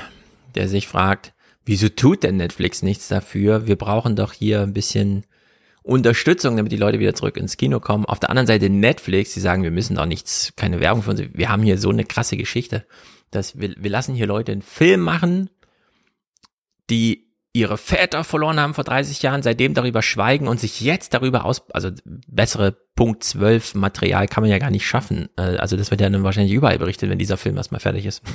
der 0.55 0.67
sich 0.67 0.87
fragt, 0.87 1.35
wieso 1.63 1.89
tut 1.89 2.23
denn 2.23 2.37
Netflix 2.37 2.81
nichts 2.81 3.07
dafür? 3.07 3.67
Wir 3.67 3.75
brauchen 3.75 4.15
doch 4.15 4.33
hier 4.33 4.61
ein 4.61 4.73
bisschen 4.73 5.27
Unterstützung, 5.83 6.57
damit 6.57 6.71
die 6.71 6.77
Leute 6.77 6.99
wieder 6.99 7.13
zurück 7.13 7.37
ins 7.37 7.55
Kino 7.55 7.79
kommen. 7.79 8.05
Auf 8.05 8.19
der 8.19 8.31
anderen 8.31 8.47
Seite 8.47 8.71
Netflix, 8.71 9.35
die 9.35 9.41
sagen, 9.41 9.61
wir 9.61 9.69
müssen 9.69 9.95
doch 9.95 10.07
nichts, 10.07 10.53
keine 10.55 10.79
Werbung 10.79 11.03
von 11.03 11.15
uns. 11.15 11.29
Wir 11.35 11.49
haben 11.49 11.61
hier 11.61 11.77
so 11.77 11.91
eine 11.91 12.03
krasse 12.03 12.35
Geschichte, 12.35 12.87
dass 13.29 13.59
wir, 13.59 13.75
wir 13.77 13.91
lassen 13.91 14.15
hier 14.15 14.25
Leute 14.25 14.53
einen 14.53 14.63
Film 14.63 15.01
machen, 15.01 15.51
die 16.89 17.28
ihre 17.53 17.77
Väter 17.77 18.23
verloren 18.23 18.59
haben 18.59 18.73
vor 18.73 18.83
30 18.83 19.21
Jahren, 19.21 19.41
seitdem 19.41 19.73
darüber 19.73 20.01
schweigen 20.01 20.47
und 20.47 20.59
sich 20.59 20.81
jetzt 20.81 21.13
darüber 21.13 21.45
aus, 21.45 21.63
also 21.71 21.89
bessere 22.05 22.77
Punkt 22.95 23.23
12 23.23 23.75
Material 23.75 24.27
kann 24.27 24.43
man 24.43 24.51
ja 24.51 24.59
gar 24.59 24.69
nicht 24.69 24.85
schaffen. 24.85 25.29
Äh, 25.37 25.57
also 25.57 25.75
das 25.75 25.91
wird 25.91 26.01
ja 26.01 26.09
dann 26.09 26.23
wahrscheinlich 26.23 26.53
überall 26.53 26.77
berichtet, 26.77 27.09
wenn 27.09 27.19
dieser 27.19 27.37
Film 27.37 27.57
erstmal 27.57 27.81
fertig 27.81 28.05
ist. 28.05 28.21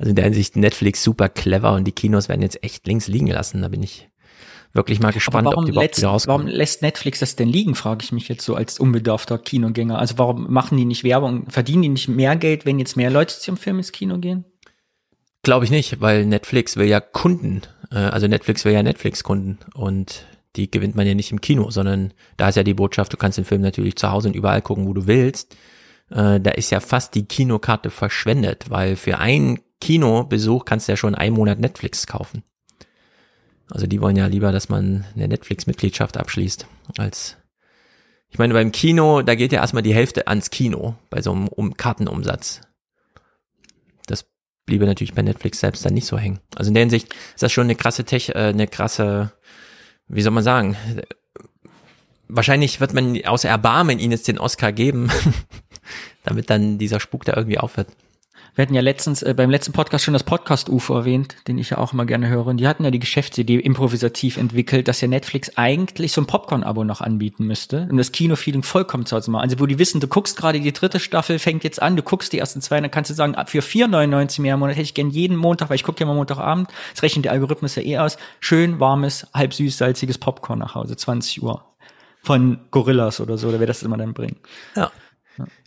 Also 0.00 0.10
in 0.10 0.14
der 0.14 0.26
Hinsicht 0.26 0.56
Netflix 0.56 1.02
super 1.02 1.28
clever 1.28 1.74
und 1.74 1.84
die 1.84 1.92
Kinos 1.92 2.28
werden 2.28 2.42
jetzt 2.42 2.62
echt 2.62 2.86
links 2.86 3.08
liegen 3.08 3.26
gelassen. 3.26 3.62
Da 3.62 3.68
bin 3.68 3.82
ich 3.82 4.08
wirklich 4.72 5.00
mal 5.00 5.12
gespannt, 5.12 5.48
ob 5.48 5.64
die 5.64 5.72
überhaupt 5.72 5.96
wieder 5.96 6.08
rauskommen. 6.08 6.46
Warum 6.46 6.56
lässt 6.56 6.82
Netflix 6.82 7.18
das 7.18 7.36
denn 7.36 7.48
liegen, 7.48 7.74
frage 7.74 8.04
ich 8.04 8.12
mich 8.12 8.28
jetzt 8.28 8.44
so 8.44 8.54
als 8.54 8.78
unbedarfter 8.78 9.38
Kinogänger. 9.38 9.98
Also 9.98 10.16
warum 10.18 10.52
machen 10.52 10.78
die 10.78 10.84
nicht 10.84 11.04
Werbung, 11.04 11.50
verdienen 11.50 11.82
die 11.82 11.88
nicht 11.88 12.08
mehr 12.08 12.36
Geld, 12.36 12.64
wenn 12.64 12.78
jetzt 12.78 12.96
mehr 12.96 13.10
Leute 13.10 13.38
zum 13.38 13.56
Film 13.56 13.78
ins 13.78 13.90
Kino 13.92 14.18
gehen? 14.18 14.44
Glaube 15.48 15.64
ich 15.64 15.70
nicht, 15.70 16.02
weil 16.02 16.26
Netflix 16.26 16.76
will 16.76 16.88
ja 16.88 17.00
Kunden, 17.00 17.62
äh, 17.90 17.96
also 17.96 18.28
Netflix 18.28 18.66
will 18.66 18.74
ja 18.74 18.82
Netflix-Kunden 18.82 19.56
und 19.72 20.26
die 20.56 20.70
gewinnt 20.70 20.94
man 20.94 21.06
ja 21.06 21.14
nicht 21.14 21.32
im 21.32 21.40
Kino, 21.40 21.70
sondern 21.70 22.12
da 22.36 22.50
ist 22.50 22.56
ja 22.56 22.62
die 22.62 22.74
Botschaft, 22.74 23.14
du 23.14 23.16
kannst 23.16 23.38
den 23.38 23.46
Film 23.46 23.62
natürlich 23.62 23.96
zu 23.96 24.10
Hause 24.10 24.28
und 24.28 24.36
überall 24.36 24.60
gucken, 24.60 24.86
wo 24.86 24.92
du 24.92 25.06
willst. 25.06 25.56
Äh, 26.10 26.38
da 26.38 26.50
ist 26.50 26.68
ja 26.68 26.80
fast 26.80 27.14
die 27.14 27.24
Kinokarte 27.24 27.88
verschwendet, 27.88 28.68
weil 28.68 28.94
für 28.94 29.20
einen 29.20 29.60
Kinobesuch 29.80 30.66
kannst 30.66 30.86
du 30.86 30.92
ja 30.92 30.98
schon 30.98 31.14
einen 31.14 31.34
Monat 31.34 31.60
Netflix 31.60 32.06
kaufen. 32.06 32.42
Also 33.70 33.86
die 33.86 34.02
wollen 34.02 34.16
ja 34.16 34.26
lieber, 34.26 34.52
dass 34.52 34.68
man 34.68 35.06
eine 35.14 35.28
Netflix-Mitgliedschaft 35.28 36.18
abschließt, 36.18 36.66
als 36.98 37.38
ich 38.28 38.38
meine, 38.38 38.52
beim 38.52 38.70
Kino, 38.70 39.22
da 39.22 39.34
geht 39.34 39.52
ja 39.52 39.62
erstmal 39.62 39.82
die 39.82 39.94
Hälfte 39.94 40.28
ans 40.28 40.50
Kino 40.50 40.96
bei 41.08 41.22
so 41.22 41.32
einem 41.32 41.48
um 41.48 41.74
Kartenumsatz. 41.74 42.60
Bliebe 44.68 44.86
natürlich 44.86 45.14
bei 45.14 45.22
Netflix 45.22 45.60
selbst 45.60 45.84
dann 45.84 45.94
nicht 45.94 46.06
so 46.06 46.18
hängen. 46.18 46.40
Also 46.54 46.68
in 46.68 46.74
der 46.74 46.82
Hinsicht 46.82 47.14
ist 47.34 47.42
das 47.42 47.50
schon 47.50 47.64
eine 47.64 47.74
krasse 47.74 48.04
Tech, 48.04 48.28
äh, 48.28 48.34
eine 48.34 48.68
krasse, 48.68 49.32
wie 50.08 50.20
soll 50.22 50.32
man 50.32 50.44
sagen? 50.44 50.76
Wahrscheinlich 52.28 52.78
wird 52.78 52.92
man 52.92 53.18
außer 53.24 53.48
Erbarmen 53.48 53.98
ihnen 53.98 54.12
jetzt 54.12 54.28
den 54.28 54.38
Oscar 54.38 54.70
geben, 54.70 55.10
damit 56.24 56.50
dann 56.50 56.76
dieser 56.76 57.00
Spuk 57.00 57.24
da 57.24 57.34
irgendwie 57.34 57.58
aufhört. 57.58 57.88
Wir 58.58 58.62
hatten 58.62 58.74
ja 58.74 58.80
letztens 58.80 59.22
äh, 59.22 59.34
beim 59.34 59.50
letzten 59.50 59.72
Podcast 59.72 60.04
schon 60.04 60.14
das 60.14 60.24
Podcast 60.24 60.68
UFO 60.68 60.96
erwähnt, 60.96 61.36
den 61.46 61.58
ich 61.58 61.70
ja 61.70 61.78
auch 61.78 61.92
immer 61.92 62.06
gerne 62.06 62.26
höre. 62.26 62.48
Und 62.48 62.56
die 62.56 62.66
hatten 62.66 62.82
ja 62.82 62.90
die 62.90 62.98
Geschäftsidee 62.98 63.54
improvisativ 63.54 64.36
entwickelt, 64.36 64.88
dass 64.88 65.00
ja 65.00 65.06
Netflix 65.06 65.56
eigentlich 65.56 66.10
so 66.10 66.20
ein 66.20 66.26
Popcorn-Abo 66.26 66.82
noch 66.82 67.00
anbieten 67.00 67.46
müsste, 67.46 67.86
um 67.88 67.96
das 67.96 68.10
Kino-Feeling 68.10 68.64
vollkommen 68.64 69.06
zu 69.06 69.14
machen. 69.14 69.42
Also 69.42 69.60
wo 69.60 69.66
die 69.66 69.78
wissen, 69.78 70.00
du 70.00 70.08
guckst 70.08 70.36
gerade 70.36 70.58
die 70.58 70.72
dritte 70.72 70.98
Staffel, 70.98 71.38
fängt 71.38 71.62
jetzt 71.62 71.80
an, 71.80 71.94
du 71.94 72.02
guckst 72.02 72.32
die 72.32 72.40
ersten 72.40 72.60
zwei, 72.60 72.80
dann 72.80 72.90
kannst 72.90 73.12
du 73.12 73.14
sagen, 73.14 73.36
für 73.46 73.60
4,99 73.60 74.40
mehr 74.40 74.54
im 74.54 74.58
Monat 74.58 74.74
hätte 74.74 74.82
ich 74.82 74.94
gern 74.94 75.10
jeden 75.10 75.36
Montag, 75.36 75.70
weil 75.70 75.76
ich 75.76 75.84
gucke 75.84 76.00
ja 76.00 76.06
mal 76.06 76.16
Montagabend, 76.16 76.68
das 76.92 77.04
rechnet 77.04 77.26
der 77.26 77.32
Algorithmus 77.34 77.76
ja 77.76 77.82
eh 77.82 77.98
aus, 77.98 78.18
schön 78.40 78.80
warmes, 78.80 79.28
halb 79.32 79.54
süß, 79.54 79.78
salziges 79.78 80.18
Popcorn 80.18 80.58
nach 80.58 80.74
Hause, 80.74 80.96
20 80.96 81.44
Uhr. 81.44 81.64
Von 82.24 82.58
Gorillas 82.72 83.20
oder 83.20 83.38
so, 83.38 83.50
oder 83.50 83.60
wer 83.60 83.68
das 83.68 83.84
immer 83.84 83.98
dann 83.98 84.14
bringen. 84.14 84.38
Ja. 84.74 84.90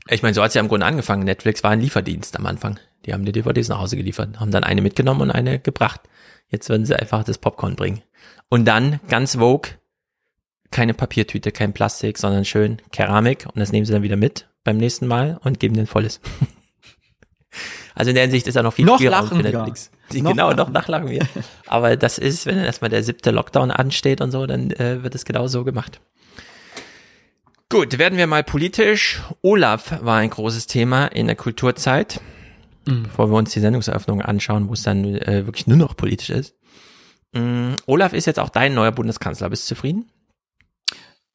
Ich 0.08 0.24
meine, 0.24 0.34
so 0.34 0.42
hat's 0.42 0.54
ja 0.54 0.62
im 0.62 0.68
Grunde 0.68 0.86
angefangen. 0.86 1.24
Netflix 1.24 1.64
war 1.64 1.72
ein 1.72 1.82
Lieferdienst 1.82 2.38
am 2.38 2.46
Anfang. 2.46 2.80
Die 3.06 3.14
haben 3.14 3.26
die 3.26 3.32
DVDs 3.32 3.70
nach 3.70 3.80
Hause 3.80 3.98
geliefert, 3.98 4.40
haben 4.40 4.52
dann 4.52 4.64
eine 4.64 4.82
mitgenommen 4.82 5.22
und 5.22 5.32
eine 5.32 5.60
gebracht. 5.60 6.02
Jetzt 6.50 6.70
würden 6.70 6.86
sie 6.86 6.98
einfach 6.98 7.24
das 7.24 7.38
Popcorn 7.38 7.76
bringen. 7.76 8.02
Und 8.50 8.66
dann, 8.66 9.00
ganz 9.08 9.36
vogue, 9.36 9.72
keine 10.70 10.94
Papiertüte, 10.94 11.52
kein 11.52 11.74
Plastik, 11.74 12.18
sondern 12.18 12.46
schön 12.46 12.82
Keramik. 12.92 13.46
Und 13.46 13.60
das 13.60 13.72
nehmen 13.72 13.86
sie 13.86 13.94
dann 13.94 14.04
wieder 14.04 14.18
mit 14.18 14.48
beim 14.64 14.78
nächsten 14.78 15.08
Mal 15.08 15.40
und 15.44 15.60
geben 15.60 15.76
den 15.76 15.88
volles. 15.88 16.20
also 17.96 18.10
in 18.10 18.16
der 18.16 18.24
Hinsicht 18.24 18.48
ist 18.48 18.56
ja 18.56 18.64
noch 18.64 18.74
viel 18.74 18.86
noch 18.86 18.98
Spielraum 18.98 19.28
für 19.28 19.36
Netflix. 19.36 19.90
Ja. 19.92 19.98
Noch 20.14 20.32
genau, 20.32 20.52
noch 20.52 20.70
nachlachen 20.70 21.10
wir. 21.10 21.26
Aber 21.68 21.96
das 21.96 22.18
ist, 22.18 22.46
wenn 22.46 22.58
dann 22.58 22.66
erstmal 22.66 22.90
der 22.90 23.02
siebte 23.02 23.32
Lockdown 23.32 23.72
ansteht 23.72 24.20
und 24.20 24.32
so, 24.32 24.46
dann 24.46 24.70
äh, 24.72 25.02
wird 25.04 25.16
es 25.16 25.24
genau 25.24 25.48
so 25.48 25.64
gemacht. 25.64 26.02
Gut, 27.72 27.98
werden 27.98 28.18
wir 28.18 28.28
mal 28.28 28.44
politisch. 28.44 29.22
Olaf 29.42 30.04
war 30.04 30.18
ein 30.18 30.30
großes 30.30 30.68
Thema 30.68 31.06
in 31.06 31.28
der 31.28 31.38
Kulturzeit, 31.38 32.20
mhm. 32.86 33.04
bevor 33.04 33.32
wir 33.32 33.38
uns 33.38 33.54
die 33.54 33.62
Sendungseröffnung 33.62 34.22
anschauen, 34.22 34.68
wo 34.68 34.74
es 34.74 34.84
dann 34.84 35.06
äh, 35.06 35.46
wirklich 35.46 35.68
nur 35.68 35.78
noch 35.78 35.96
politisch 35.96 36.32
ist. 36.32 36.54
Mhm. 37.32 37.78
Olaf 37.86 38.12
ist 38.12 38.28
jetzt 38.28 38.40
auch 38.40 38.50
dein 38.50 38.74
neuer 38.74 38.92
Bundeskanzler. 38.92 39.50
Bist 39.50 39.64
du 39.72 39.76
zufrieden? 39.76 40.12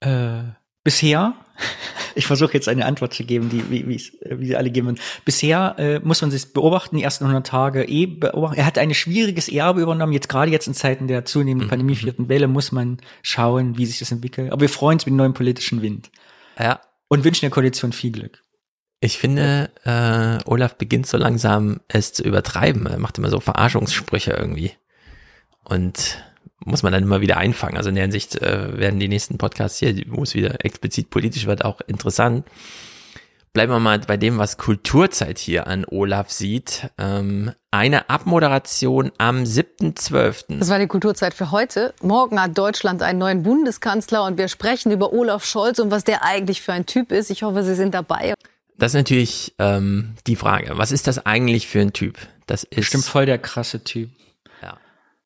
Äh, 0.01 0.43
bisher, 0.85 1.33
ich 2.15 2.27
versuche 2.27 2.53
jetzt 2.53 2.69
eine 2.69 2.85
Antwort 2.85 3.15
zu 3.15 3.25
geben, 3.25 3.49
die 3.49 3.71
wie, 3.71 3.89
wie 3.89 4.47
sie 4.47 4.57
alle 4.57 4.71
geben. 4.71 4.99
Bisher 5.25 5.77
äh, 5.79 6.01
muss 6.01 6.21
man 6.21 6.31
sich 6.31 6.53
beobachten, 6.53 6.99
die 6.99 7.03
ersten 7.03 7.25
100 7.25 7.47
Tage 7.47 7.85
eh 7.85 8.05
beobachten. 8.05 8.59
Er 8.59 8.67
hat 8.67 8.77
ein 8.77 8.93
schwieriges 8.93 9.49
Erbe 9.49 9.81
übernommen. 9.81 10.13
Jetzt 10.13 10.29
gerade 10.29 10.51
jetzt 10.51 10.67
in 10.67 10.75
Zeiten 10.75 11.09
der 11.09 11.25
zunehmenden 11.25 11.69
mhm. 11.69 11.71
Pandemie 11.71 11.95
vierten 11.95 12.29
Welle 12.29 12.47
muss 12.47 12.73
man 12.73 12.99
schauen, 13.23 13.79
wie 13.79 13.87
sich 13.87 14.01
das 14.01 14.13
entwickelt. 14.13 14.53
Aber 14.53 14.61
wir 14.61 14.69
freuen 14.69 14.97
uns 14.97 15.07
mit 15.07 15.15
dem 15.15 15.17
neuen 15.17 15.33
politischen 15.33 15.81
Wind. 15.81 16.11
Ja. 16.59 16.81
Und 17.09 17.25
wünschen 17.25 17.43
der 17.43 17.51
Koalition 17.51 17.93
viel 17.93 18.13
Glück. 18.13 18.43
Ich 19.01 19.19
finde, 19.19 19.71
äh, 19.85 20.49
Olaf 20.49 20.77
beginnt 20.77 21.07
so 21.07 21.17
langsam 21.17 21.81
es 21.89 22.13
zu 22.13 22.23
übertreiben. 22.23 22.87
Er 22.87 22.99
macht 22.99 23.19
immer 23.19 23.31
so 23.31 23.41
Verarschungssprüche 23.41 24.33
irgendwie. 24.33 24.73
Und 25.65 26.23
muss 26.65 26.83
man 26.83 26.93
dann 26.93 27.03
immer 27.03 27.21
wieder 27.21 27.37
einfangen. 27.37 27.77
Also 27.77 27.91
in 27.91 27.95
der 27.95 28.05
Hinsicht 28.05 28.41
äh, 28.41 28.79
werden 28.79 28.99
die 28.99 29.09
nächsten 29.09 29.39
Podcasts 29.39 29.79
hier, 29.79 29.95
wo 30.09 30.23
es 30.23 30.35
wieder 30.35 30.65
explizit 30.65 31.11
politisch 31.11 31.47
wird, 31.47 31.65
auch 31.65 31.81
interessant. 31.83 32.47
Bleiben 33.57 33.73
wir 33.73 33.81
mal 33.81 33.99
bei 34.01 34.19
dem, 34.19 34.37
was 34.37 34.59
Kulturzeit 34.59 35.39
hier 35.39 35.67
an 35.67 35.87
Olaf 35.87 36.31
sieht. 36.31 36.91
Ähm, 36.99 37.53
eine 37.71 38.11
Abmoderation 38.11 39.13
am 39.17 39.45
7.12. 39.45 40.59
Das 40.59 40.69
war 40.69 40.79
die 40.79 40.87
Kulturzeit 40.87 41.33
für 41.33 41.53
heute. 41.53 41.95
Morgen 42.03 42.39
hat 42.39 42.59
Deutschland 42.59 43.01
einen 43.01 43.19
neuen 43.19 43.43
Bundeskanzler 43.43 44.25
und 44.25 44.37
wir 44.37 44.49
sprechen 44.49 44.93
über 44.93 45.15
Olaf 45.15 45.47
Scholz 45.47 45.79
und 45.79 45.91
was 45.91 46.05
der 46.05 46.23
eigentlich 46.23 46.61
für 46.61 46.75
ein 46.75 46.85
Typ 46.85 47.11
ist. 47.11 47.31
Ich 47.31 47.45
hoffe, 47.45 47.63
Sie 47.63 47.75
sind 47.75 47.95
dabei. 47.95 48.35
Das 48.77 48.93
ist 48.93 48.97
natürlich 48.99 49.55
ähm, 49.59 50.17
die 50.27 50.37
Frage. 50.37 50.77
Was 50.77 50.93
ist 50.93 51.07
das 51.07 51.25
eigentlich 51.25 51.67
für 51.67 51.81
ein 51.81 51.95
Typ? 51.95 52.19
Das 52.47 52.65
ist 52.65 52.77
bestimmt 52.77 53.07
voll 53.07 53.25
der 53.25 53.39
krasse 53.39 53.83
Typ. 53.83 54.11
Ja. 54.61 54.77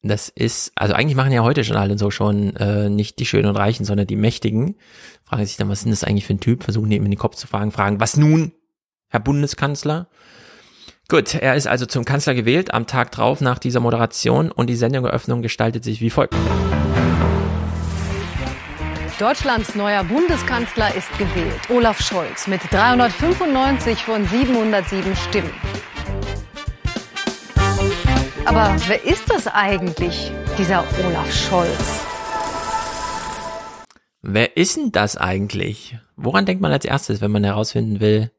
Das 0.04 0.28
ist, 0.28 0.70
also 0.76 0.94
eigentlich 0.94 1.16
machen 1.16 1.32
ja 1.32 1.42
heute 1.42 1.64
schon 1.64 1.76
alle 1.76 1.98
so 1.98 2.12
schon 2.12 2.54
äh, 2.54 2.90
nicht 2.90 3.18
die 3.18 3.26
Schönen 3.26 3.48
und 3.48 3.56
Reichen, 3.56 3.84
sondern 3.84 4.06
die 4.06 4.14
Mächtigen. 4.14 4.76
Fragen 5.30 5.46
sich 5.46 5.56
dann, 5.56 5.68
was 5.68 5.78
ist 5.78 5.84
denn 5.84 5.92
das 5.92 6.02
eigentlich 6.02 6.26
für 6.26 6.34
ein 6.34 6.40
Typ? 6.40 6.64
Versuchen 6.64 6.90
ihm 6.90 7.04
in 7.04 7.10
den 7.12 7.18
Kopf 7.18 7.36
zu 7.36 7.46
fragen, 7.46 7.70
fragen, 7.70 8.00
was 8.00 8.16
nun, 8.16 8.50
Herr 9.08 9.20
Bundeskanzler? 9.20 10.08
Gut, 11.08 11.36
er 11.36 11.54
ist 11.54 11.68
also 11.68 11.86
zum 11.86 12.04
Kanzler 12.04 12.34
gewählt 12.34 12.74
am 12.74 12.88
Tag 12.88 13.12
drauf 13.12 13.40
nach 13.40 13.60
dieser 13.60 13.78
Moderation 13.78 14.50
und 14.50 14.66
die 14.66 14.74
Sendungseröffnung 14.74 15.40
gestaltet 15.40 15.84
sich 15.84 16.00
wie 16.00 16.10
folgt. 16.10 16.34
Deutschlands 19.20 19.76
neuer 19.76 20.02
Bundeskanzler 20.02 20.92
ist 20.96 21.16
gewählt. 21.16 21.60
Olaf 21.68 22.00
Scholz 22.00 22.48
mit 22.48 22.60
395 22.72 24.02
von 24.02 24.26
707 24.26 25.14
Stimmen. 25.14 25.54
Aber 28.46 28.74
wer 28.88 29.04
ist 29.04 29.30
das 29.30 29.46
eigentlich, 29.46 30.32
dieser 30.58 30.84
Olaf 31.06 31.32
Scholz? 31.32 32.09
Wer 34.22 34.56
ist 34.56 34.76
denn 34.76 34.92
das 34.92 35.16
eigentlich? 35.16 35.98
Woran 36.16 36.44
denkt 36.44 36.60
man 36.60 36.72
als 36.72 36.84
erstes, 36.84 37.20
wenn 37.20 37.30
man 37.30 37.44
herausfinden 37.44 38.00
will, 38.00 38.30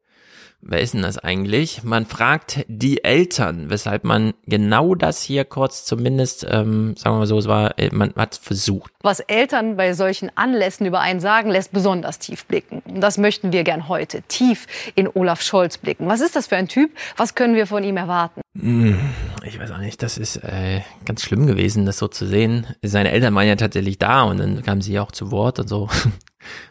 Wer 0.63 0.79
ist 0.79 0.93
denn 0.93 1.01
das 1.01 1.17
eigentlich? 1.17 1.83
Man 1.83 2.05
fragt 2.05 2.65
die 2.67 3.03
Eltern, 3.03 3.69
weshalb 3.69 4.03
man 4.03 4.33
genau 4.45 4.93
das 4.93 5.21
hier 5.23 5.43
kurz 5.43 5.85
zumindest, 5.85 6.45
ähm, 6.47 6.95
sagen 6.95 7.15
wir 7.15 7.19
mal 7.19 7.27
so, 7.27 7.37
es 7.39 7.47
war, 7.47 7.79
äh, 7.79 7.89
man 7.91 8.13
hat 8.15 8.35
versucht. 8.35 8.91
Was 9.01 9.21
Eltern 9.21 9.75
bei 9.75 9.93
solchen 9.93 10.29
Anlässen 10.35 10.85
über 10.85 10.99
einen 10.99 11.19
sagen, 11.19 11.49
lässt 11.49 11.71
besonders 11.71 12.19
tief 12.19 12.45
blicken. 12.45 12.83
Und 12.85 13.01
das 13.01 13.17
möchten 13.17 13.51
wir 13.51 13.63
gern 13.63 13.87
heute, 13.87 14.21
tief 14.23 14.67
in 14.95 15.07
Olaf 15.07 15.41
Scholz 15.41 15.79
blicken. 15.79 16.07
Was 16.07 16.21
ist 16.21 16.35
das 16.35 16.47
für 16.47 16.57
ein 16.57 16.67
Typ? 16.67 16.91
Was 17.17 17.33
können 17.33 17.55
wir 17.55 17.65
von 17.65 17.83
ihm 17.83 17.97
erwarten? 17.97 18.41
Hm, 18.59 18.99
ich 19.43 19.59
weiß 19.59 19.71
auch 19.71 19.79
nicht, 19.79 20.03
das 20.03 20.19
ist 20.19 20.37
äh, 20.37 20.81
ganz 21.05 21.23
schlimm 21.23 21.47
gewesen, 21.47 21.87
das 21.87 21.97
so 21.97 22.07
zu 22.07 22.27
sehen. 22.27 22.67
Seine 22.83 23.11
Eltern 23.11 23.33
waren 23.33 23.47
ja 23.47 23.55
tatsächlich 23.55 23.97
da 23.97 24.23
und 24.23 24.37
dann 24.37 24.61
kamen 24.61 24.81
sie 24.81 24.99
auch 24.99 25.11
zu 25.11 25.31
Wort 25.31 25.59
und 25.59 25.67
so. 25.67 25.89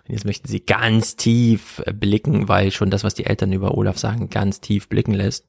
Und 0.06 0.14
jetzt 0.14 0.24
möchten 0.24 0.48
sie 0.48 0.60
ganz 0.60 1.16
tief 1.16 1.82
blicken, 1.94 2.48
weil 2.48 2.70
schon 2.70 2.90
das, 2.90 3.04
was 3.04 3.14
die 3.14 3.26
Eltern 3.26 3.52
über 3.52 3.76
Olaf 3.76 3.98
sagen, 3.98 4.30
ganz 4.30 4.60
tief 4.60 4.88
blicken 4.88 5.14
lässt. 5.14 5.46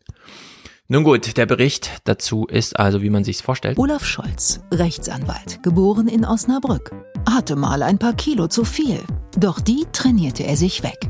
Nun 0.87 1.05
gut, 1.05 1.37
der 1.37 1.45
Bericht 1.45 1.89
dazu 2.03 2.45
ist 2.47 2.77
also, 2.77 3.01
wie 3.01 3.09
man 3.09 3.23
sich's 3.23 3.39
vorstellt. 3.39 3.77
Olaf 3.77 4.05
Scholz, 4.05 4.59
Rechtsanwalt, 4.73 5.63
geboren 5.63 6.09
in 6.09 6.25
Osnabrück, 6.25 6.91
hatte 7.29 7.55
mal 7.55 7.81
ein 7.81 7.97
paar 7.97 8.13
Kilo 8.13 8.47
zu 8.47 8.65
viel, 8.65 8.99
doch 9.37 9.61
die 9.61 9.85
trainierte 9.93 10.43
er 10.43 10.57
sich 10.57 10.83
weg. 10.83 11.09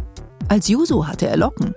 Als 0.50 0.68
Juso 0.68 1.08
hatte 1.08 1.28
er 1.28 1.38
Locken. 1.38 1.74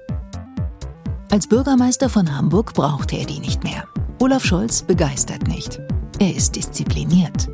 Als 1.31 1.47
Bürgermeister 1.47 2.11
von 2.11 2.37
Hamburg 2.37 2.75
brauchte 2.75 3.17
er 3.17 3.25
die 3.25 3.41
nicht 3.41 3.65
mehr. 3.65 3.89
Olaf 4.21 4.45
Scholz 4.45 4.83
begeistert 4.83 5.49
nicht. 5.49 5.81
Er 6.19 6.35
ist 6.37 6.57
diszipliniert. 6.57 7.49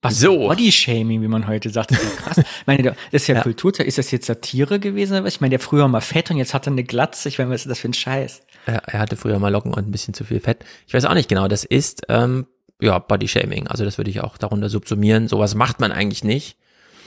Was 0.00 0.20
so. 0.20 0.46
Body-Shaming, 0.46 1.22
wie 1.22 1.28
man 1.28 1.48
heute 1.48 1.70
sagt, 1.70 1.90
das 1.90 2.02
ist 2.02 2.14
ja 2.14 2.22
krass. 2.22 2.38
ich 2.38 2.66
meine, 2.66 2.82
das 2.82 2.96
ist 3.10 3.26
ja, 3.26 3.36
ja. 3.36 3.42
Kultur, 3.42 3.72
ist 3.80 3.98
das 3.98 4.10
jetzt 4.12 4.26
Satire 4.26 4.78
gewesen? 4.78 5.26
Ich 5.26 5.40
meine, 5.40 5.50
der 5.50 5.60
früher 5.60 5.88
mal 5.88 6.00
fett 6.00 6.30
und 6.30 6.36
jetzt 6.36 6.54
hat 6.54 6.68
er 6.68 6.72
eine 6.72 6.84
Glatze. 6.84 7.28
Ich 7.28 7.38
meine, 7.38 7.50
was 7.50 7.62
ist 7.62 7.70
das 7.70 7.80
für 7.80 7.88
ein 7.88 7.94
Scheiß? 7.94 8.42
Er, 8.66 8.82
er 8.86 9.00
hatte 9.00 9.16
früher 9.16 9.38
mal 9.40 9.48
Locken 9.48 9.74
und 9.74 9.88
ein 9.88 9.90
bisschen 9.90 10.14
zu 10.14 10.24
viel 10.24 10.40
Fett. 10.40 10.64
Ich 10.86 10.94
weiß 10.94 11.04
auch 11.04 11.14
nicht 11.14 11.28
genau, 11.28 11.48
das 11.48 11.64
ist, 11.64 12.02
ähm, 12.08 12.46
ja, 12.80 12.98
Body-Shaming. 13.00 13.66
Also 13.66 13.84
das 13.84 13.98
würde 13.98 14.10
ich 14.10 14.20
auch 14.20 14.38
darunter 14.38 14.68
subsumieren. 14.68 15.26
Sowas 15.26 15.56
macht 15.56 15.80
man 15.80 15.90
eigentlich 15.90 16.22
nicht. 16.22 16.56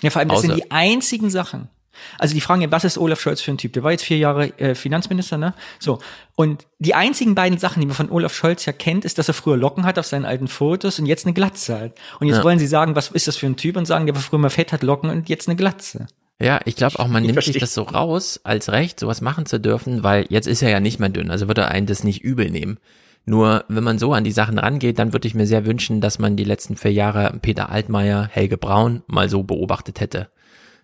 Ja, 0.02 0.10
vor 0.10 0.20
allem, 0.20 0.30
das 0.30 0.42
sind 0.42 0.58
die 0.58 0.72
einzigen 0.72 1.30
Sachen. 1.30 1.70
Also 2.18 2.34
die 2.34 2.42
fragen 2.42 2.62
ja, 2.62 2.72
was 2.72 2.84
ist 2.84 2.98
Olaf 2.98 3.20
Scholz 3.20 3.42
für 3.42 3.52
ein 3.52 3.58
Typ? 3.58 3.74
Der 3.74 3.84
war 3.84 3.92
jetzt 3.92 4.04
vier 4.04 4.18
Jahre 4.18 4.58
äh, 4.60 4.76
Finanzminister, 4.76 5.38
ne? 5.38 5.54
So. 5.80 6.00
Und 6.36 6.66
die 6.80 6.96
einzigen 6.96 7.36
beiden 7.36 7.60
Sachen, 7.60 7.82
die 7.82 7.86
man 7.86 7.96
von 7.96 8.10
Olaf 8.10 8.34
Scholz 8.34 8.66
ja 8.66 8.74
kennt, 8.74 9.06
ist, 9.06 9.18
dass 9.18 9.28
er 9.28 9.34
früher 9.34 9.58
Locken 9.58 9.86
hat 9.86 10.00
auf 10.00 10.06
seinen 10.06 10.26
alten 10.26 10.48
Fotos 10.48 11.00
und 11.00 11.06
jetzt 11.06 11.26
eine 11.26 11.34
Glatze 11.34 11.80
hat. 11.80 11.92
Und 12.20 12.28
jetzt 12.28 12.38
ja. 12.38 12.44
wollen 12.44 12.60
sie 12.60 12.68
sagen, 12.68 12.96
was 12.96 13.10
ist 13.10 13.28
das 13.28 13.38
für 13.38 13.46
ein 13.46 13.58
Typ? 13.58 13.78
Und 13.78 13.86
sagen, 13.86 14.06
der 14.06 14.16
war 14.16 14.22
früher 14.22 14.39
mal 14.39 14.50
fett, 14.50 14.72
hat 14.72 14.84
Locken 14.84 15.10
und 15.10 15.30
jetzt 15.30 15.48
eine 15.48 15.56
Glatze. 15.56 16.08
Ja, 16.42 16.60
ich 16.66 16.76
glaube 16.76 16.98
auch, 16.98 17.08
man 17.08 17.24
ich 17.24 17.28
nimmt 17.28 17.36
verstehe. 17.36 17.54
sich 17.54 17.62
das 17.62 17.76
so 17.76 17.84
raus, 17.84 18.39
als 18.44 18.72
Recht, 18.72 19.00
sowas 19.00 19.22
machen 19.22 19.46
zu 19.46 19.60
dürfen, 19.60 20.04
weil 20.04 20.26
jetzt 20.30 20.48
ist 20.48 20.64
er 20.64 20.72
ja 20.72 20.80
nicht 20.80 21.00
mehr 21.00 21.10
dünn, 21.10 21.30
also 21.30 21.48
wird 21.48 21.60
er 21.60 21.70
einen 21.70 21.86
das 21.86 22.04
nicht 22.04 22.24
übel 22.24 22.50
nehmen. 22.50 22.80
Nur 23.26 23.66
wenn 23.68 23.84
man 23.84 24.00
so 24.00 24.14
an 24.14 24.24
die 24.24 24.32
Sachen 24.32 24.58
rangeht, 24.58 24.98
dann 24.98 25.14
würde 25.14 25.28
ich 25.28 25.36
mir 25.36 25.46
sehr 25.46 25.66
wünschen, 25.66 26.02
dass 26.02 26.18
man 26.18 26.36
die 26.36 26.44
letzten 26.44 26.76
vier 26.76 26.92
Jahre 26.92 27.38
Peter 27.42 27.70
Altmaier, 27.70 28.28
Helge 28.32 28.58
Braun 28.58 29.04
mal 29.06 29.30
so 29.30 29.44
beobachtet 29.44 30.00
hätte. 30.00 30.30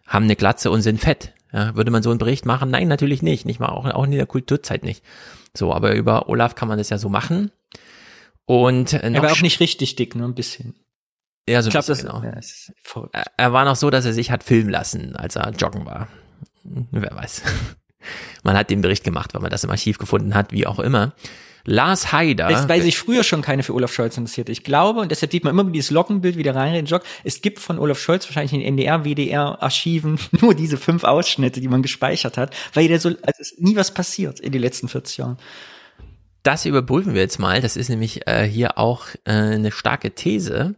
Haben 0.08 0.26
eine 0.26 0.36
Glatze 0.36 0.72
und 0.72 0.82
sind 0.82 1.00
fett. 1.00 1.34
Ja, 1.54 1.76
würde 1.76 1.92
man 1.92 2.04
so 2.04 2.10
einen 2.10 2.20
Bericht 2.20 2.46
machen? 2.46 2.72
Nein, 2.72 2.88
natürlich 2.88 3.22
nicht. 3.22 3.46
Nicht 3.46 3.60
mal 3.60 3.70
auch, 3.70 3.86
auch 3.86 4.04
in 4.04 4.12
der 4.12 4.26
Kulturzeit 4.26 4.84
nicht. 4.84 5.04
So, 5.56 5.74
aber 5.74 5.94
über 5.94 6.30
Olaf 6.30 6.56
kann 6.56 6.68
man 6.68 6.78
das 6.78 6.90
ja 6.90 6.98
so 6.98 7.10
machen. 7.10 7.52
Und 8.46 8.94
äh, 8.94 9.12
er 9.12 9.22
war 9.22 9.32
auch 9.32 9.42
nicht 9.42 9.60
richtig 9.60 9.96
dick, 9.96 10.16
nur 10.16 10.28
ein 10.28 10.36
bisschen. 10.36 10.76
Ja, 11.50 11.62
so 11.62 11.68
ich 11.68 11.72
glaube, 11.72 11.88
das 11.88 12.00
genau. 12.00 12.22
ja, 12.24 13.24
er 13.38 13.54
war 13.54 13.64
noch 13.64 13.76
so, 13.76 13.90
dass 13.90 14.06
er 14.06 14.14
sich 14.14 14.32
hat 14.32 14.44
filmen 14.44 14.70
lassen, 14.70 15.16
als 15.16 15.36
er 15.36 15.50
joggen 15.52 15.86
war. 15.86 16.10
Wer 16.64 17.16
weiß. 17.16 17.44
Man 18.44 18.58
hat 18.58 18.70
den 18.70 18.82
Bericht 18.82 19.04
gemacht, 19.04 19.34
weil 19.34 19.42
man 19.42 19.52
das 19.52 19.64
im 19.64 19.70
Archiv 19.70 19.98
gefunden 19.98 20.36
hat, 20.36 20.52
wie 20.52 20.66
auch 20.66 20.80
immer. 20.80 21.14
Lars 21.70 22.14
Haider. 22.14 22.48
Das, 22.48 22.70
weil 22.70 22.82
sich 22.82 22.98
früher 22.98 23.26
schon 23.26 23.42
keine 23.42 23.62
für 23.62 23.74
Olaf 23.74 23.92
Scholz 23.92 24.16
interessiert. 24.16 24.48
Ich 24.48 24.64
glaube, 24.64 25.02
und 25.02 25.12
deshalb 25.12 25.34
sieht 25.34 25.44
man 25.44 25.52
immer 25.52 25.66
dieses 25.66 25.92
Lockenbild 25.92 26.38
wieder 26.38 26.56
rein 26.56 26.70
in 26.70 26.76
den 26.76 26.86
Jog. 26.86 27.04
Es 27.26 27.42
gibt 27.42 27.60
von 27.60 27.78
Olaf 27.78 28.00
Scholz 28.00 28.26
wahrscheinlich 28.26 28.54
in 28.54 28.62
den 28.62 28.68
NDR, 28.70 29.04
WDR 29.04 29.62
Archiven 29.62 30.18
nur 30.32 30.56
diese 30.56 30.78
fünf 30.78 31.04
Ausschnitte, 31.04 31.60
die 31.60 31.68
man 31.68 31.82
gespeichert 31.82 32.38
hat, 32.38 32.56
weil 32.74 32.88
der 32.88 33.02
so, 33.02 33.10
also 33.10 33.42
ist 33.42 33.60
nie 33.60 33.76
was 33.76 33.94
passiert 33.94 34.40
in 34.40 34.54
den 34.54 34.62
letzten 34.62 34.88
40 34.88 35.18
Jahren. 35.18 35.38
Das 36.42 36.66
überprüfen 36.66 37.14
wir 37.14 37.22
jetzt 37.22 37.38
mal. 37.38 37.60
Das 37.60 37.76
ist 37.76 37.90
nämlich 37.90 38.26
äh, 38.28 38.48
hier 38.48 38.78
auch 38.78 39.08
äh, 39.26 39.32
eine 39.32 39.74
starke 39.74 40.12
These. 40.12 40.76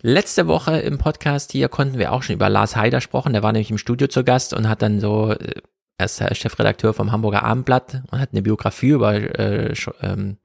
Letzte 0.00 0.46
Woche 0.46 0.78
im 0.78 0.98
Podcast 0.98 1.50
hier 1.50 1.68
konnten 1.68 1.98
wir 1.98 2.12
auch 2.12 2.22
schon 2.22 2.36
über 2.36 2.48
Lars 2.48 2.76
Haider 2.76 3.00
sprechen. 3.00 3.32
Der 3.32 3.42
war 3.42 3.50
nämlich 3.50 3.72
im 3.72 3.78
Studio 3.78 4.06
zu 4.06 4.22
Gast 4.22 4.54
und 4.54 4.68
hat 4.68 4.80
dann 4.80 5.00
so 5.00 5.32
äh, 5.32 5.60
er 5.98 6.04
ist 6.06 6.22
Chefredakteur 6.36 6.92
vom 6.92 7.10
Hamburger 7.10 7.42
Abendblatt 7.42 8.02
und 8.10 8.20
hat 8.20 8.30
eine 8.32 8.42
Biografie 8.42 8.90
über 8.90 9.14
äh, 9.14 9.74
ähm, 10.02 10.36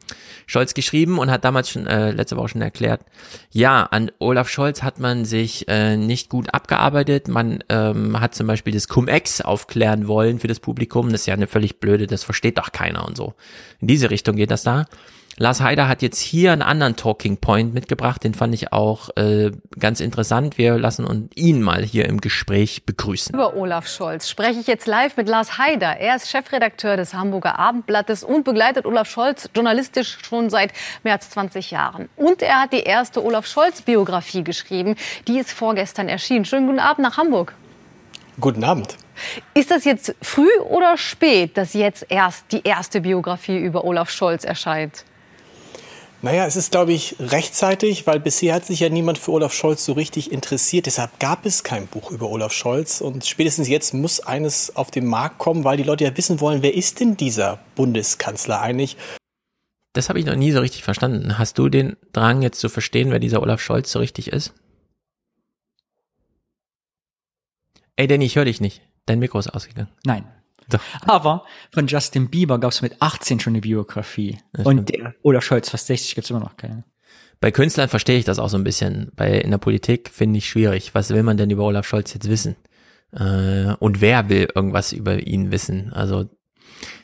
Scholz 0.46 0.74
geschrieben 0.74 1.20
und 1.20 1.30
hat 1.30 1.44
damals 1.44 1.70
schon 1.70 1.88
äh, 1.88 2.12
letzte 2.12 2.38
Woche 2.38 2.50
schon 2.50 2.62
erklärt, 2.62 3.02
ja, 3.52 3.84
an 3.84 4.12
Olaf 4.20 4.48
Scholz 4.48 4.82
hat 4.82 5.00
man 5.00 5.26
sich 5.26 5.68
äh, 5.68 5.98
nicht 5.98 6.30
gut 6.30 6.54
abgearbeitet. 6.54 7.28
Man 7.28 7.64
ähm, 7.68 8.20
hat 8.20 8.34
zum 8.34 8.48
Beispiel 8.48 8.74
das 8.74 8.88
Cum-Ex 8.88 9.42
aufklären 9.42 10.08
wollen 10.08 10.40
für 10.40 10.48
das 10.48 10.62
Publikum. 10.62 11.12
Das 11.12 11.22
ist 11.22 11.28
ja 11.28 11.34
eine 11.34 11.48
völlig 11.48 11.80
blöde, 11.80 12.08
das 12.08 12.24
versteht 12.24 12.58
doch 12.58 12.72
keiner 12.72 13.06
und 13.06 13.18
so. 13.18 13.34
In 13.82 13.88
diese 13.88 14.10
Richtung 14.10 14.38
geht 14.38 14.52
das 14.52 14.64
da. 14.64 14.86
Lars 15.42 15.60
Heider 15.60 15.88
hat 15.88 16.04
jetzt 16.04 16.20
hier 16.20 16.52
einen 16.52 16.62
anderen 16.62 16.96
Talking 16.96 17.38
Point 17.38 17.74
mitgebracht, 17.74 18.24
den 18.24 18.36
fand 18.36 18.54
ich 18.54 18.72
auch 18.72 19.10
äh, 19.18 19.50
ganz 19.80 20.00
interessant. 20.00 20.60
Wir 20.60 20.78
lassen 20.78 21.04
uns 21.04 21.32
ihn 21.34 21.64
mal 21.64 21.82
hier 21.82 22.08
im 22.08 22.22
Gespräch 22.22 22.86
begrüßen. 22.86 23.34
Über 23.34 23.56
Olaf 23.56 23.88
Scholz 23.88 24.30
spreche 24.30 24.60
ich 24.60 24.68
jetzt 24.68 24.86
live 24.86 25.18
mit 25.18 25.28
Lars 25.28 25.58
Heider. 25.58 25.98
Er 25.98 26.16
ist 26.16 26.30
Chefredakteur 26.30 26.96
des 26.96 27.16
Hamburger 27.16 27.58
Abendblattes 27.58 28.24
und 28.24 28.44
begleitet 28.44 28.86
Olaf 28.86 29.10
Scholz 29.10 29.50
journalistisch 29.56 30.20
schon 30.22 30.52
seit 30.52 30.74
mehr 31.02 31.14
als 31.14 31.32
20 31.32 31.72
Jahren. 31.72 32.08
Und 32.18 32.44
er 32.44 32.62
hat 32.62 32.74
die 32.74 32.84
erste 32.84 33.26
Olaf 33.26 33.48
Scholz 33.48 33.82
Biografie 33.82 34.44
geschrieben. 34.44 34.96
Die 35.28 35.40
ist 35.40 35.52
vorgestern 35.52 36.08
erschienen. 36.08 36.46
Schönen 36.46 36.68
guten 36.68 36.78
Abend 36.78 37.00
nach 37.00 37.18
Hamburg. 37.18 37.56
Guten 38.40 38.64
Abend. 38.64 38.96
Ist 39.56 39.72
das 39.72 39.86
jetzt 39.86 40.14
früh 40.22 40.52
oder 40.70 40.98
spät, 40.98 41.58
dass 41.58 41.74
jetzt 41.74 42.06
erst 42.10 42.52
die 42.52 42.62
erste 42.64 43.02
Biografie 43.02 43.58
über 43.58 43.86
Olaf 43.86 44.12
Scholz 44.12 44.44
erscheint? 44.44 45.04
Naja, 46.24 46.46
es 46.46 46.56
ist, 46.56 46.70
glaube 46.72 46.94
ich, 46.94 47.16
rechtzeitig, 47.20 48.06
weil 48.06 48.20
bisher 48.20 48.54
hat 48.54 48.66
sich 48.66 48.82
ja 48.82 48.90
niemand 48.90 49.18
für 49.18 49.32
Olaf 49.32 49.54
Scholz 49.54 49.84
so 49.84 49.94
richtig 49.94 50.32
interessiert. 50.32 50.86
Deshalb 50.86 51.20
gab 51.20 51.48
es 51.48 51.64
kein 51.64 51.88
Buch 51.88 52.12
über 52.12 52.30
Olaf 52.30 52.54
Scholz. 52.54 53.02
Und 53.02 53.26
spätestens 53.26 53.68
jetzt 53.68 53.96
muss 53.96 54.20
eines 54.20 54.76
auf 54.76 54.92
den 54.92 55.08
Markt 55.08 55.40
kommen, 55.40 55.64
weil 55.64 55.78
die 55.78 55.84
Leute 55.84 56.04
ja 56.04 56.16
wissen 56.16 56.40
wollen, 56.40 56.62
wer 56.62 56.76
ist 56.76 57.00
denn 57.00 57.18
dieser 57.18 57.58
Bundeskanzler 57.76 58.62
eigentlich? 58.62 58.98
Das 59.94 60.10
habe 60.10 60.20
ich 60.20 60.26
noch 60.26 60.36
nie 60.36 60.52
so 60.52 60.60
richtig 60.60 60.84
verstanden. 60.84 61.40
Hast 61.40 61.58
du 61.58 61.70
den 61.70 61.98
Drang 62.14 62.44
jetzt 62.44 62.60
zu 62.60 62.70
verstehen, 62.70 63.10
wer 63.10 63.20
dieser 63.20 63.42
Olaf 63.42 63.60
Scholz 63.60 63.92
so 63.92 63.98
richtig 63.98 64.28
ist? 64.28 64.54
Ey, 67.96 68.06
Danny, 68.08 68.26
ich 68.26 68.36
höre 68.36 68.46
dich 68.46 68.62
nicht. 68.62 68.84
Dein 69.08 69.18
Mikro 69.18 69.40
ist 69.40 69.48
ausgegangen. 69.48 69.90
Nein. 70.06 70.28
Doch. 70.72 70.82
Aber 71.02 71.46
von 71.72 71.88
Justin 71.88 72.30
Bieber 72.30 72.60
gab 72.60 72.72
es 72.72 72.82
mit 72.82 73.02
18 73.02 73.40
schon 73.40 73.54
eine 73.54 73.62
Biografie. 73.62 74.40
Und 74.64 74.90
der 74.90 75.14
Olaf 75.24 75.44
Scholz, 75.44 75.70
fast 75.70 75.88
60, 75.88 76.16
gibt 76.16 76.26
es 76.26 76.32
immer 76.32 76.40
noch 76.40 76.58
keine. 76.58 76.84
Bei 77.40 77.52
Künstlern 77.52 77.90
verstehe 77.90 78.20
ich 78.20 78.26
das 78.26 78.40
auch 78.40 78.50
so 78.50 78.58
ein 78.58 78.64
bisschen. 78.64 79.12
Bei 79.16 79.32
in 79.40 79.52
der 79.52 79.58
Politik 79.58 80.10
finde 80.10 80.38
ich 80.38 80.48
schwierig. 80.48 80.94
Was 80.94 81.10
will 81.10 81.24
man 81.24 81.38
denn 81.38 81.50
über 81.50 81.64
Olaf 81.64 81.88
Scholz 81.88 82.14
jetzt 82.14 82.30
wissen? 82.30 82.56
Äh, 83.14 83.74
und 83.80 84.00
wer 84.00 84.30
will 84.30 84.48
irgendwas 84.54 84.94
über 84.94 85.20
ihn 85.28 85.52
wissen? 85.52 85.92
Also 85.92 86.30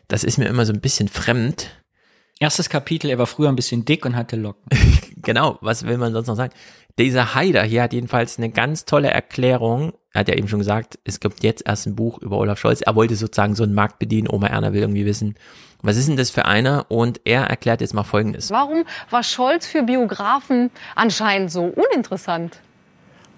das 0.07 0.23
ist 0.23 0.38
mir 0.38 0.45
immer 0.45 0.65
so 0.65 0.73
ein 0.73 0.81
bisschen 0.81 1.07
fremd. 1.07 1.72
Erstes 2.39 2.69
Kapitel, 2.69 3.10
er 3.10 3.18
war 3.18 3.26
früher 3.26 3.49
ein 3.49 3.56
bisschen 3.56 3.84
dick 3.84 4.06
und 4.06 4.15
hatte 4.15 4.35
Locken. 4.35 4.69
genau, 5.18 5.57
was 5.61 5.85
will 5.85 5.98
man 5.98 6.14
sonst 6.14 6.27
noch 6.27 6.35
sagen? 6.35 6.53
Dieser 6.97 7.35
Haider 7.35 7.61
hier 7.61 7.83
hat 7.83 7.93
jedenfalls 7.93 8.39
eine 8.39 8.49
ganz 8.49 8.85
tolle 8.85 9.11
Erklärung. 9.11 9.93
Er 10.13 10.21
hat 10.21 10.29
ja 10.29 10.35
eben 10.35 10.47
schon 10.47 10.57
gesagt, 10.59 10.97
es 11.03 11.19
gibt 11.19 11.43
jetzt 11.43 11.67
erst 11.67 11.85
ein 11.85 11.95
Buch 11.95 12.17
über 12.17 12.37
Olaf 12.37 12.57
Scholz. 12.57 12.81
Er 12.81 12.95
wollte 12.95 13.15
sozusagen 13.15 13.53
so 13.53 13.63
einen 13.63 13.75
Markt 13.75 13.99
bedienen. 13.99 14.27
Oma 14.27 14.47
Erna 14.47 14.73
will 14.73 14.81
irgendwie 14.81 15.05
wissen, 15.05 15.35
was 15.83 15.95
ist 15.95 16.07
denn 16.07 16.17
das 16.17 16.31
für 16.31 16.45
einer? 16.45 16.87
Und 16.89 17.21
er 17.23 17.43
erklärt 17.43 17.81
jetzt 17.81 17.93
mal 17.93 18.03
Folgendes. 18.03 18.49
Warum 18.49 18.83
war 19.11 19.21
Scholz 19.21 19.67
für 19.67 19.83
Biografen 19.83 20.71
anscheinend 20.95 21.51
so 21.51 21.65
uninteressant? 21.65 22.61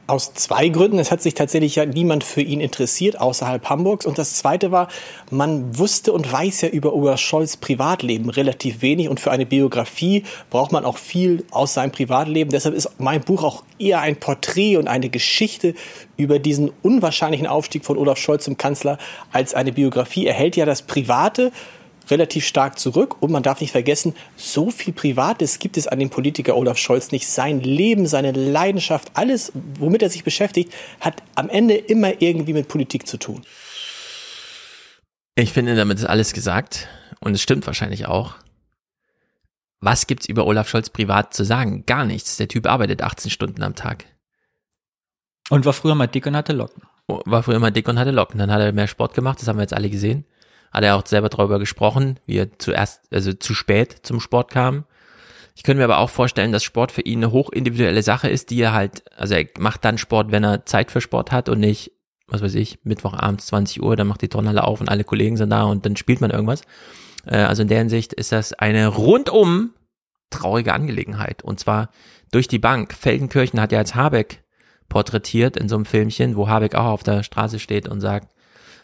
Aus 0.09 0.33
zwei 0.33 0.69
Gründen. 0.69 0.97
Es 0.97 1.11
hat 1.11 1.21
sich 1.21 1.35
tatsächlich 1.35 1.75
ja 1.75 1.85
niemand 1.85 2.23
für 2.23 2.41
ihn 2.41 2.61
interessiert 2.61 3.21
außerhalb 3.21 3.69
Hamburgs. 3.69 4.05
Und 4.05 4.17
das 4.17 4.35
Zweite 4.35 4.71
war, 4.71 4.87
man 5.29 5.77
wusste 5.77 6.11
und 6.13 6.31
weiß 6.31 6.61
ja 6.61 6.69
über 6.69 6.93
Olaf 6.93 7.19
Scholz 7.19 7.57
Privatleben 7.57 8.29
relativ 8.29 8.81
wenig. 8.81 9.07
Und 9.07 9.19
für 9.19 9.31
eine 9.31 9.45
Biografie 9.45 10.23
braucht 10.49 10.71
man 10.71 10.83
auch 10.83 10.97
viel 10.97 11.45
aus 11.51 11.75
seinem 11.75 11.91
Privatleben. 11.91 12.49
Deshalb 12.49 12.73
ist 12.75 12.89
mein 12.97 13.21
Buch 13.21 13.43
auch 13.43 13.63
eher 13.77 14.01
ein 14.01 14.15
Porträt 14.19 14.77
und 14.77 14.87
eine 14.87 15.09
Geschichte 15.09 15.75
über 16.17 16.39
diesen 16.39 16.71
unwahrscheinlichen 16.81 17.47
Aufstieg 17.47 17.85
von 17.85 17.97
Olaf 17.97 18.17
Scholz 18.17 18.43
zum 18.43 18.57
Kanzler 18.57 18.97
als 19.31 19.53
eine 19.53 19.71
Biografie. 19.71 20.25
Er 20.25 20.33
hält 20.33 20.55
ja 20.55 20.65
das 20.65 20.81
Private 20.81 21.51
relativ 22.11 22.45
stark 22.45 22.79
zurück. 22.79 23.21
Und 23.21 23.31
man 23.31 23.43
darf 23.43 23.61
nicht 23.61 23.71
vergessen, 23.71 24.15
so 24.35 24.71
viel 24.71 24.93
Privates 24.93 25.59
gibt 25.59 25.77
es 25.77 25.87
an 25.87 25.99
dem 25.99 26.09
Politiker 26.09 26.55
Olaf 26.55 26.77
Scholz 26.77 27.11
nicht. 27.11 27.27
Sein 27.27 27.61
Leben, 27.61 28.07
seine 28.07 28.31
Leidenschaft, 28.31 29.11
alles, 29.13 29.51
womit 29.77 30.01
er 30.01 30.09
sich 30.09 30.23
beschäftigt, 30.23 30.73
hat 30.99 31.21
am 31.35 31.49
Ende 31.49 31.75
immer 31.75 32.21
irgendwie 32.21 32.53
mit 32.53 32.67
Politik 32.67 33.07
zu 33.07 33.17
tun. 33.17 33.41
Ich 35.35 35.53
finde, 35.53 35.75
damit 35.75 35.99
ist 35.99 36.05
alles 36.05 36.33
gesagt. 36.33 36.87
Und 37.21 37.33
es 37.33 37.41
stimmt 37.41 37.65
wahrscheinlich 37.67 38.05
auch. 38.05 38.35
Was 39.81 40.07
gibt's 40.07 40.27
über 40.27 40.45
Olaf 40.45 40.67
Scholz 40.69 40.89
privat 40.89 41.33
zu 41.33 41.43
sagen? 41.43 41.85
Gar 41.85 42.05
nichts. 42.05 42.37
Der 42.37 42.47
Typ 42.47 42.67
arbeitet 42.67 43.01
18 43.01 43.31
Stunden 43.31 43.63
am 43.63 43.75
Tag. 43.75 44.05
Und 45.49 45.65
war 45.65 45.73
früher 45.73 45.95
mal 45.95 46.07
dick 46.07 46.25
und 46.25 46.35
hatte 46.35 46.53
Locken. 46.53 46.83
War 47.07 47.43
früher 47.43 47.59
mal 47.59 47.71
dick 47.71 47.87
und 47.87 47.97
hatte 47.97 48.11
Locken. 48.11 48.39
Dann 48.39 48.51
hat 48.51 48.61
er 48.61 48.71
mehr 48.71 48.87
Sport 48.87 49.13
gemacht, 49.15 49.39
das 49.39 49.47
haben 49.47 49.57
wir 49.57 49.63
jetzt 49.63 49.73
alle 49.73 49.89
gesehen 49.89 50.25
hat 50.71 50.83
er 50.83 50.95
auch 50.95 51.05
selber 51.05 51.29
darüber 51.29 51.59
gesprochen, 51.59 52.19
wie 52.25 52.37
er 52.37 52.59
zuerst, 52.59 53.01
also 53.11 53.33
zu 53.33 53.53
spät 53.53 53.97
zum 54.03 54.19
Sport 54.19 54.51
kam. 54.51 54.85
Ich 55.55 55.63
könnte 55.63 55.79
mir 55.79 55.85
aber 55.85 55.97
auch 55.97 56.09
vorstellen, 56.09 56.51
dass 56.51 56.63
Sport 56.63 56.91
für 56.91 57.01
ihn 57.01 57.19
eine 57.19 57.31
hochindividuelle 57.31 58.03
Sache 58.03 58.29
ist, 58.29 58.49
die 58.49 58.61
er 58.61 58.73
halt, 58.73 59.03
also 59.17 59.35
er 59.35 59.45
macht 59.57 59.83
dann 59.83 59.97
Sport, 59.97 60.31
wenn 60.31 60.43
er 60.43 60.65
Zeit 60.65 60.91
für 60.91 61.01
Sport 61.01 61.31
hat 61.31 61.49
und 61.49 61.59
nicht, 61.59 61.91
was 62.27 62.41
weiß 62.41 62.55
ich, 62.55 62.79
Mittwochabends 62.83 63.47
20 63.47 63.81
Uhr, 63.81 63.95
dann 63.95 64.07
macht 64.07 64.21
die 64.21 64.29
Turnhalle 64.29 64.63
auf 64.63 64.79
und 64.79 64.89
alle 64.89 65.03
Kollegen 65.03 65.37
sind 65.37 65.49
da 65.49 65.63
und 65.63 65.85
dann 65.85 65.97
spielt 65.97 66.21
man 66.21 66.31
irgendwas. 66.31 66.61
Äh, 67.25 67.37
also 67.37 67.63
in 67.63 67.67
der 67.67 67.79
Hinsicht 67.79 68.13
ist 68.13 68.31
das 68.31 68.53
eine 68.53 68.87
rundum 68.87 69.73
traurige 70.29 70.73
Angelegenheit. 70.73 71.43
Und 71.43 71.59
zwar 71.59 71.89
durch 72.31 72.47
die 72.47 72.59
Bank. 72.59 72.93
Feldenkirchen 72.93 73.59
hat 73.59 73.71
ja 73.71 73.79
als 73.79 73.95
Habeck 73.95 74.43
porträtiert 74.87 75.57
in 75.57 75.69
so 75.69 75.75
einem 75.75 75.85
Filmchen, 75.85 76.35
wo 76.35 76.47
Habeck 76.47 76.75
auch 76.75 76.85
auf 76.85 77.03
der 77.03 77.23
Straße 77.23 77.59
steht 77.59 77.87
und 77.87 78.01
sagt, 78.01 78.29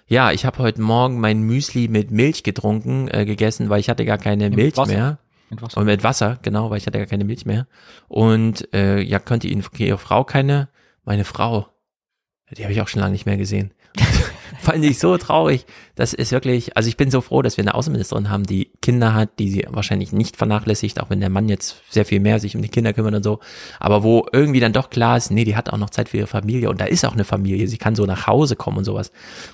ja, 0.08 0.32
ich 0.32 0.46
habe 0.46 0.60
heute 0.60 0.82
Morgen 0.82 1.20
mein 1.20 1.42
Müsli 1.42 1.88
mit 1.88 2.12
Milch 2.12 2.44
getrunken, 2.44 3.08
äh, 3.08 3.26
gegessen, 3.26 3.70
weil 3.70 3.80
ich 3.80 3.90
hatte 3.90 4.06
gar 4.06 4.18
keine 4.18 4.50
mit 4.50 4.58
Milch 4.58 4.78
Wasser. 4.78 4.94
mehr. 4.94 5.20
Mit 5.50 5.62
Wasser. 5.62 5.78
Und 5.78 5.86
mit 5.86 6.04
Wasser, 6.04 6.40
genau, 6.42 6.70
weil 6.70 6.78
ich 6.78 6.88
hatte 6.88 6.98
gar 6.98 7.08
keine 7.08 7.24
Milch 7.24 7.46
mehr. 7.46 7.68
Und 8.08 8.74
äh, 8.74 9.02
ja, 9.02 9.20
könnte 9.20 9.48
Ihnen 9.48 9.64
Ihre 9.78 9.98
Frau 9.98 10.24
keine, 10.24 10.70
meine 11.04 11.24
Frau, 11.24 11.68
die 12.56 12.64
habe 12.64 12.74
ich 12.74 12.82
auch 12.82 12.88
schon 12.88 13.02
lange 13.02 13.14
nicht 13.14 13.26
mehr 13.26 13.38
gesehen. 13.38 13.74
fand 14.60 14.84
ich 14.84 15.00
so 15.00 15.18
traurig. 15.18 15.66
Das 15.96 16.14
ist 16.14 16.32
wirklich, 16.32 16.76
also 16.76 16.90
ich 16.90 16.98
bin 16.98 17.12
so 17.12 17.22
froh, 17.22 17.42
dass 17.42 17.58
wir 17.58 17.64
eine 17.64 17.76
Außenministerin 17.76 18.30
haben, 18.30 18.44
die 18.44 18.72
Kinder 18.82 19.14
hat, 19.14 19.40
die 19.40 19.50
sie 19.50 19.66
wahrscheinlich 19.70 20.12
nicht 20.12 20.38
vernachlässigt, 20.38 21.02
auch 21.02 21.10
wenn 21.10 21.20
der 21.20 21.30
Mann 21.30 21.50
jetzt 21.50 21.82
sehr 21.90 22.06
viel 22.06 22.20
mehr 22.20 22.40
sich 22.40 22.56
um 22.56 22.62
die 22.62 22.70
Kinder 22.70 22.94
kümmert 22.94 23.16
und 23.16 23.24
so. 23.24 23.40
Aber 23.80 24.04
wo 24.04 24.26
irgendwie 24.32 24.60
dann 24.60 24.74
doch 24.74 24.90
klar 24.90 25.18
ist, 25.18 25.32
nee, 25.32 25.46
die 25.46 25.56
hat 25.56 25.70
auch 25.70 25.78
noch 25.78 25.90
Zeit 25.90 26.10
für 26.10 26.18
ihre 26.18 26.28
Familie 26.28 26.70
und 26.70 26.82
da 26.82 26.86
ist 26.86 27.06
auch 27.06 27.14
eine 27.14 27.26
Familie. 27.26 27.68
Sie 27.68 27.78
kann 27.78 27.96
so 27.96 28.06
nach 28.06 28.28
Hause 28.28 28.56
kommen 28.56 28.78
und 28.78 28.86
sowas. 28.86 29.12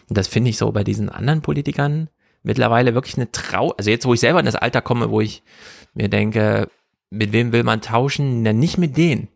Und 0.09 0.17
das 0.17 0.27
finde 0.27 0.49
ich 0.49 0.57
so 0.57 0.71
bei 0.71 0.83
diesen 0.83 1.09
anderen 1.09 1.41
Politikern 1.41 2.09
mittlerweile 2.43 2.93
wirklich 2.93 3.17
eine 3.17 3.31
Trau, 3.31 3.71
also 3.77 3.89
jetzt, 3.89 4.05
wo 4.05 4.13
ich 4.13 4.19
selber 4.19 4.39
in 4.39 4.45
das 4.45 4.55
Alter 4.55 4.81
komme, 4.81 5.11
wo 5.11 5.21
ich 5.21 5.43
mir 5.93 6.09
denke, 6.09 6.69
mit 7.09 7.33
wem 7.33 7.51
will 7.51 7.63
man 7.63 7.81
tauschen? 7.81 8.41
Na, 8.41 8.53
nicht 8.53 8.77
mit 8.77 8.97
denen. 8.97 9.27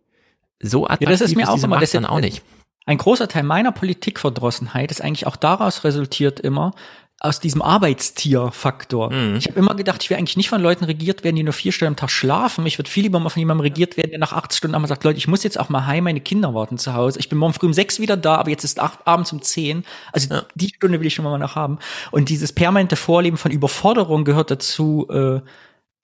So 0.60 0.86
attraktiv 0.86 1.07
ja, 1.07 1.11
das 1.11 1.22
ist 1.22 1.36
mir 1.36 1.49
auch 1.49 1.61
immer, 1.61 1.80
das 1.80 1.91
dann 1.91 2.06
auch 2.06 2.22
nicht. 2.22 2.44
Ein 2.85 2.97
großer 2.97 3.27
Teil 3.27 3.43
meiner 3.43 3.71
Politikverdrossenheit 3.71 4.91
ist 4.91 5.01
eigentlich 5.01 5.27
auch 5.27 5.35
daraus 5.35 5.83
resultiert 5.83 6.39
immer, 6.39 6.73
aus 7.19 7.39
diesem 7.39 7.61
Arbeitstierfaktor. 7.61 9.11
Mhm. 9.11 9.37
Ich 9.37 9.47
habe 9.47 9.57
immer 9.57 9.73
gedacht, 9.73 10.03
ich 10.03 10.09
will 10.09 10.17
eigentlich 10.17 10.37
nicht 10.37 10.49
von 10.49 10.61
Leuten 10.61 10.83
regiert 10.83 11.23
werden, 11.23 11.37
die 11.37 11.43
nur 11.43 11.53
vier 11.53 11.71
Stunden 11.71 11.93
am 11.93 11.95
Tag 11.95 12.11
schlafen. 12.11 12.65
Ich 12.65 12.77
würde 12.77 12.89
viel 12.89 13.03
lieber 13.03 13.19
mal 13.19 13.29
von 13.29 13.39
jemandem 13.39 13.61
regiert 13.61 13.95
werden, 13.95 14.09
der 14.11 14.19
nach 14.19 14.33
acht 14.33 14.53
Stunden 14.53 14.75
einmal 14.75 14.89
sagt, 14.89 15.03
Leute, 15.05 15.17
ich 15.17 15.27
muss 15.27 15.43
jetzt 15.43 15.59
auch 15.59 15.69
mal 15.69 15.87
heim, 15.87 16.03
meine 16.03 16.19
Kinder 16.19 16.53
warten 16.53 16.77
zu 16.77 16.93
Hause. 16.93 17.19
Ich 17.19 17.29
bin 17.29 17.37
morgen 17.37 17.53
früh 17.53 17.67
um 17.67 17.73
sechs 17.73 17.99
wieder 17.99 18.17
da, 18.17 18.35
aber 18.35 18.49
jetzt 18.49 18.65
ist 18.65 18.79
acht 18.79 19.07
abends 19.07 19.31
um 19.31 19.41
zehn. 19.41 19.85
Also 20.11 20.33
ja. 20.33 20.45
die 20.55 20.67
Stunde 20.67 20.99
will 20.99 21.07
ich 21.07 21.15
schon 21.15 21.25
mal 21.25 21.37
noch 21.37 21.55
haben. 21.55 21.79
Und 22.11 22.29
dieses 22.29 22.51
permanente 22.51 22.97
Vorleben 22.97 23.37
von 23.37 23.51
Überforderung 23.51 24.25
gehört 24.25 24.51
dazu, 24.51 25.07
äh, 25.09 25.39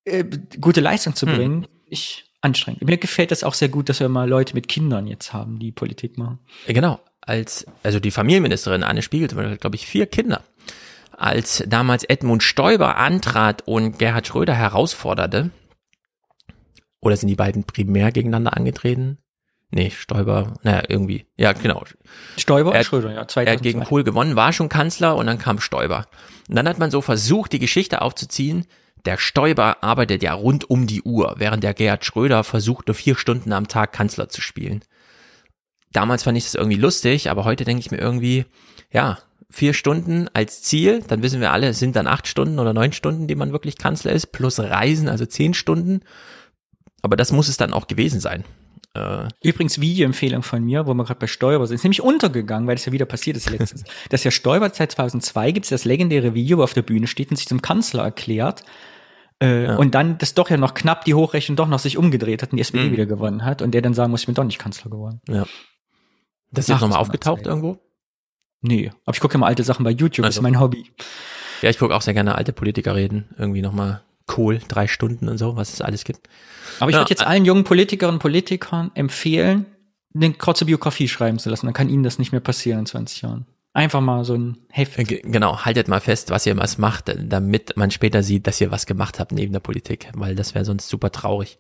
äh, 0.06 0.24
gute 0.60 0.80
Leistung 0.80 1.14
zu 1.14 1.28
mhm. 1.28 1.36
bringen. 1.36 1.60
Mhm. 1.60 1.68
Ich 1.88 2.31
anstrengend. 2.42 2.84
Mir 2.84 2.98
gefällt 2.98 3.32
das 3.32 3.44
auch 3.44 3.54
sehr 3.54 3.70
gut, 3.70 3.90
dass 3.90 4.00
wir 4.00 4.10
mal 4.10 4.28
Leute 4.28 4.54
mit 4.54 4.68
Kindern 4.68 5.08
jetzt 5.08 5.34
haben, 5.34 5.60
die 5.60 5.72
Politik 5.72 6.18
machen. 6.18 6.40
Genau. 6.68 7.00
Als, 7.22 7.66
also 7.84 8.00
die 8.00 8.12
Familienministerin 8.12 8.84
Anne 8.84 9.02
Spiegel, 9.02 9.58
glaube 9.58 9.76
ich, 9.76 9.86
vier 9.86 10.08
Kinder. 10.08 10.42
Als 11.12 11.64
damals 11.68 12.04
Edmund 12.04 12.42
Stoiber 12.42 12.98
antrat 12.98 13.68
und 13.68 14.00
Gerhard 14.00 14.26
Schröder 14.26 14.56
herausforderte, 14.56 15.52
oder 17.00 17.18
sind 17.18 17.30
die 17.30 17.36
beiden 17.36 17.64
primär 17.64 18.12
gegeneinander 18.12 18.56
angetreten? 18.56 19.18
Nee, 19.72 19.90
Stoiber, 19.90 20.54
naja, 20.64 20.84
irgendwie. 20.90 21.26
Ja, 21.38 21.54
genau. 21.54 21.84
Stoiber 22.38 22.74
und 22.74 22.84
Schröder, 22.84 23.14
ja. 23.14 23.28
2002. 23.28 23.44
Er 23.46 23.54
hat 23.54 23.64
gegen 23.64 23.84
Kohl 23.84 24.04
gewonnen, 24.04 24.36
war 24.36 24.52
schon 24.52 24.70
Kanzler 24.70 25.16
und 25.16 25.28
dann 25.28 25.40
kam 25.40 25.60
Stoiber. 25.60 26.08
Und 26.50 26.56
dann 26.56 26.68
hat 26.68 26.78
man 26.78 26.92
so 26.92 27.02
versucht, 27.02 27.54
die 27.54 27.60
Geschichte 27.60 28.02
aufzuziehen, 28.02 28.66
der 29.06 29.18
Stoiber 29.18 29.84
arbeitet 29.84 30.24
ja 30.24 30.34
rund 30.34 30.70
um 30.70 30.88
die 30.88 31.02
Uhr, 31.02 31.36
während 31.38 31.64
der 31.64 31.74
Gerhard 31.74 32.06
Schröder 32.06 32.44
versucht, 32.44 32.88
nur 32.88 32.96
vier 32.96 33.16
Stunden 33.16 33.54
am 33.54 33.68
Tag 33.68 33.94
Kanzler 33.94 34.30
zu 34.30 34.42
spielen. 34.42 34.84
Damals 35.92 36.24
fand 36.24 36.38
ich 36.38 36.46
das 36.46 36.56
irgendwie 36.56 36.78
lustig, 36.78 37.30
aber 37.30 37.44
heute 37.44 37.66
denke 37.66 37.82
ich 37.82 37.92
mir 37.92 37.98
irgendwie, 37.98 38.46
ja, 38.92 39.18
vier 39.50 39.74
Stunden 39.74 40.30
als 40.34 40.62
Ziel, 40.62 41.04
dann 41.08 41.22
wissen 41.22 41.42
wir 41.42 41.52
alle, 41.52 41.68
es 41.68 41.80
sind 41.80 41.96
dann 41.96 42.08
acht 42.08 42.28
Stunden 42.28 42.60
oder 42.60 42.74
neun 42.74 42.94
Stunden, 42.94 43.28
die 43.28 43.36
man 43.36 43.52
wirklich 43.52 43.78
Kanzler 43.78 44.14
ist, 44.14 44.28
plus 44.28 44.60
Reisen, 44.60 45.10
also 45.10 45.26
zehn 45.26 45.54
Stunden. 45.54 46.02
Aber 47.02 47.18
das 47.18 47.32
muss 47.32 47.50
es 47.50 47.58
dann 47.58 47.74
auch 47.74 47.88
gewesen 47.88 48.22
sein. 48.22 48.46
Äh, 48.94 49.28
Übrigens 49.44 49.82
Videoempfehlung 49.82 50.44
von 50.44 50.64
mir, 50.64 50.86
wo 50.86 50.94
wir 50.94 51.04
gerade 51.04 51.20
bei 51.20 51.28
Stoiber 51.28 51.66
sind, 51.68 51.76
ist 51.76 51.84
nämlich 51.84 52.02
untergegangen, 52.02 52.68
weil 52.68 52.76
das 52.76 52.86
ja 52.86 52.92
wieder 52.92 53.06
passiert 53.06 53.36
ist 53.36 53.50
letztens. 53.50 53.84
dass 54.10 54.24
ja 54.24 54.32
Stoiber 54.32 54.70
seit 54.74 54.92
2002 54.92 55.52
gibt 55.52 55.66
es 55.66 55.70
das 55.70 55.86
legendäre 55.86 56.34
Video, 56.34 56.60
wo 56.60 56.64
auf 56.64 56.74
der 56.74 56.82
Bühne 56.84 57.08
steht 57.08 57.32
und 57.32 57.38
sich 57.38 57.48
zum 57.48 57.62
Kanzler 57.62 58.04
erklärt 58.04 58.64
äh, 59.42 59.66
ja. 59.66 59.76
Und 59.76 59.96
dann 59.96 60.18
das 60.20 60.34
doch 60.36 60.50
ja 60.50 60.58
noch 60.58 60.74
knapp 60.74 61.04
die 61.06 61.16
Hochrechnung 61.16 61.56
doch 61.56 61.68
noch 61.68 61.80
sich 61.80 61.98
umgedreht 61.98 62.44
hat 62.44 62.52
und 62.52 62.58
die 62.58 62.62
SPD 62.62 62.88
mhm. 62.88 62.92
wieder 62.92 63.06
gewonnen 63.06 63.44
hat 63.44 63.62
und 63.62 63.72
der 63.72 63.82
dann 63.82 63.94
sagen 63.94 64.12
muss, 64.12 64.22
ich 64.22 64.28
bin 64.28 64.36
doch 64.36 64.44
nicht 64.44 64.60
Kanzler 64.60 64.92
geworden. 64.92 65.20
Ja. 65.28 65.46
Das 66.52 66.66
ist 66.66 66.70
jetzt 66.70 66.82
nochmal 66.82 67.00
aufgetaucht 67.00 67.48
irgendwo? 67.48 67.80
Nee, 68.62 68.92
aber 69.06 69.16
ich 69.16 69.20
gucke 69.20 69.36
immer 69.36 69.48
alte 69.48 69.64
Sachen 69.64 69.84
bei 69.84 69.90
YouTube, 69.90 70.26
also. 70.26 70.28
das 70.28 70.36
ist 70.36 70.42
mein 70.42 70.60
Hobby. 70.60 70.92
Ja, 71.62 71.70
ich 71.70 71.80
gucke 71.80 71.96
auch 71.96 72.02
sehr 72.02 72.14
gerne 72.14 72.36
alte 72.36 72.54
Politiker 72.54 72.96
reden, 72.96 73.30
irgendwie 73.38 73.62
nochmal 73.62 74.02
Kohl, 74.28 74.60
drei 74.68 74.88
Stunden 74.88 75.28
und 75.28 75.38
so, 75.38 75.56
was 75.56 75.74
es 75.74 75.82
alles 75.82 76.04
gibt. 76.04 76.30
Aber 76.80 76.90
ich 76.90 76.96
ja, 76.96 77.02
würde 77.02 77.10
jetzt 77.10 77.26
allen 77.26 77.46
jungen 77.46 77.64
Politikerinnen 77.64 78.16
und 78.16 78.22
Politikern 78.22 78.92
empfehlen, 78.94 79.66
eine 80.14 80.34
kurze 80.34 80.66
Biografie 80.66 81.08
schreiben 81.08 81.40
zu 81.40 81.50
lassen. 81.50 81.66
Dann 81.66 81.74
kann 81.74 81.90
ihnen 81.90 82.04
das 82.04 82.20
nicht 82.20 82.32
mehr 82.32 82.42
passieren 82.42 82.80
in 82.80 82.86
20 82.86 83.22
Jahren. 83.24 83.46
Einfach 83.74 84.02
mal 84.02 84.26
so 84.26 84.36
ein 84.36 84.58
Heft. 84.70 84.98
Genau, 84.98 85.60
haltet 85.64 85.88
mal 85.88 86.02
fest, 86.02 86.30
was 86.30 86.46
ihr 86.46 86.58
was 86.58 86.78
macht, 86.78 87.16
damit 87.18 87.78
man 87.78 87.90
später 87.90 88.22
sieht, 88.22 88.46
dass 88.48 88.60
ihr 88.60 88.70
was 88.70 88.86
gemacht 88.86 89.20
habt 89.20 89.32
neben 89.32 89.54
der 89.54 89.62
Politik, 89.62 90.10
weil 90.14 90.36
das 90.36 90.54
wäre 90.54 90.66
sonst 90.66 90.90
super 90.90 91.12
traurig. 91.12 91.58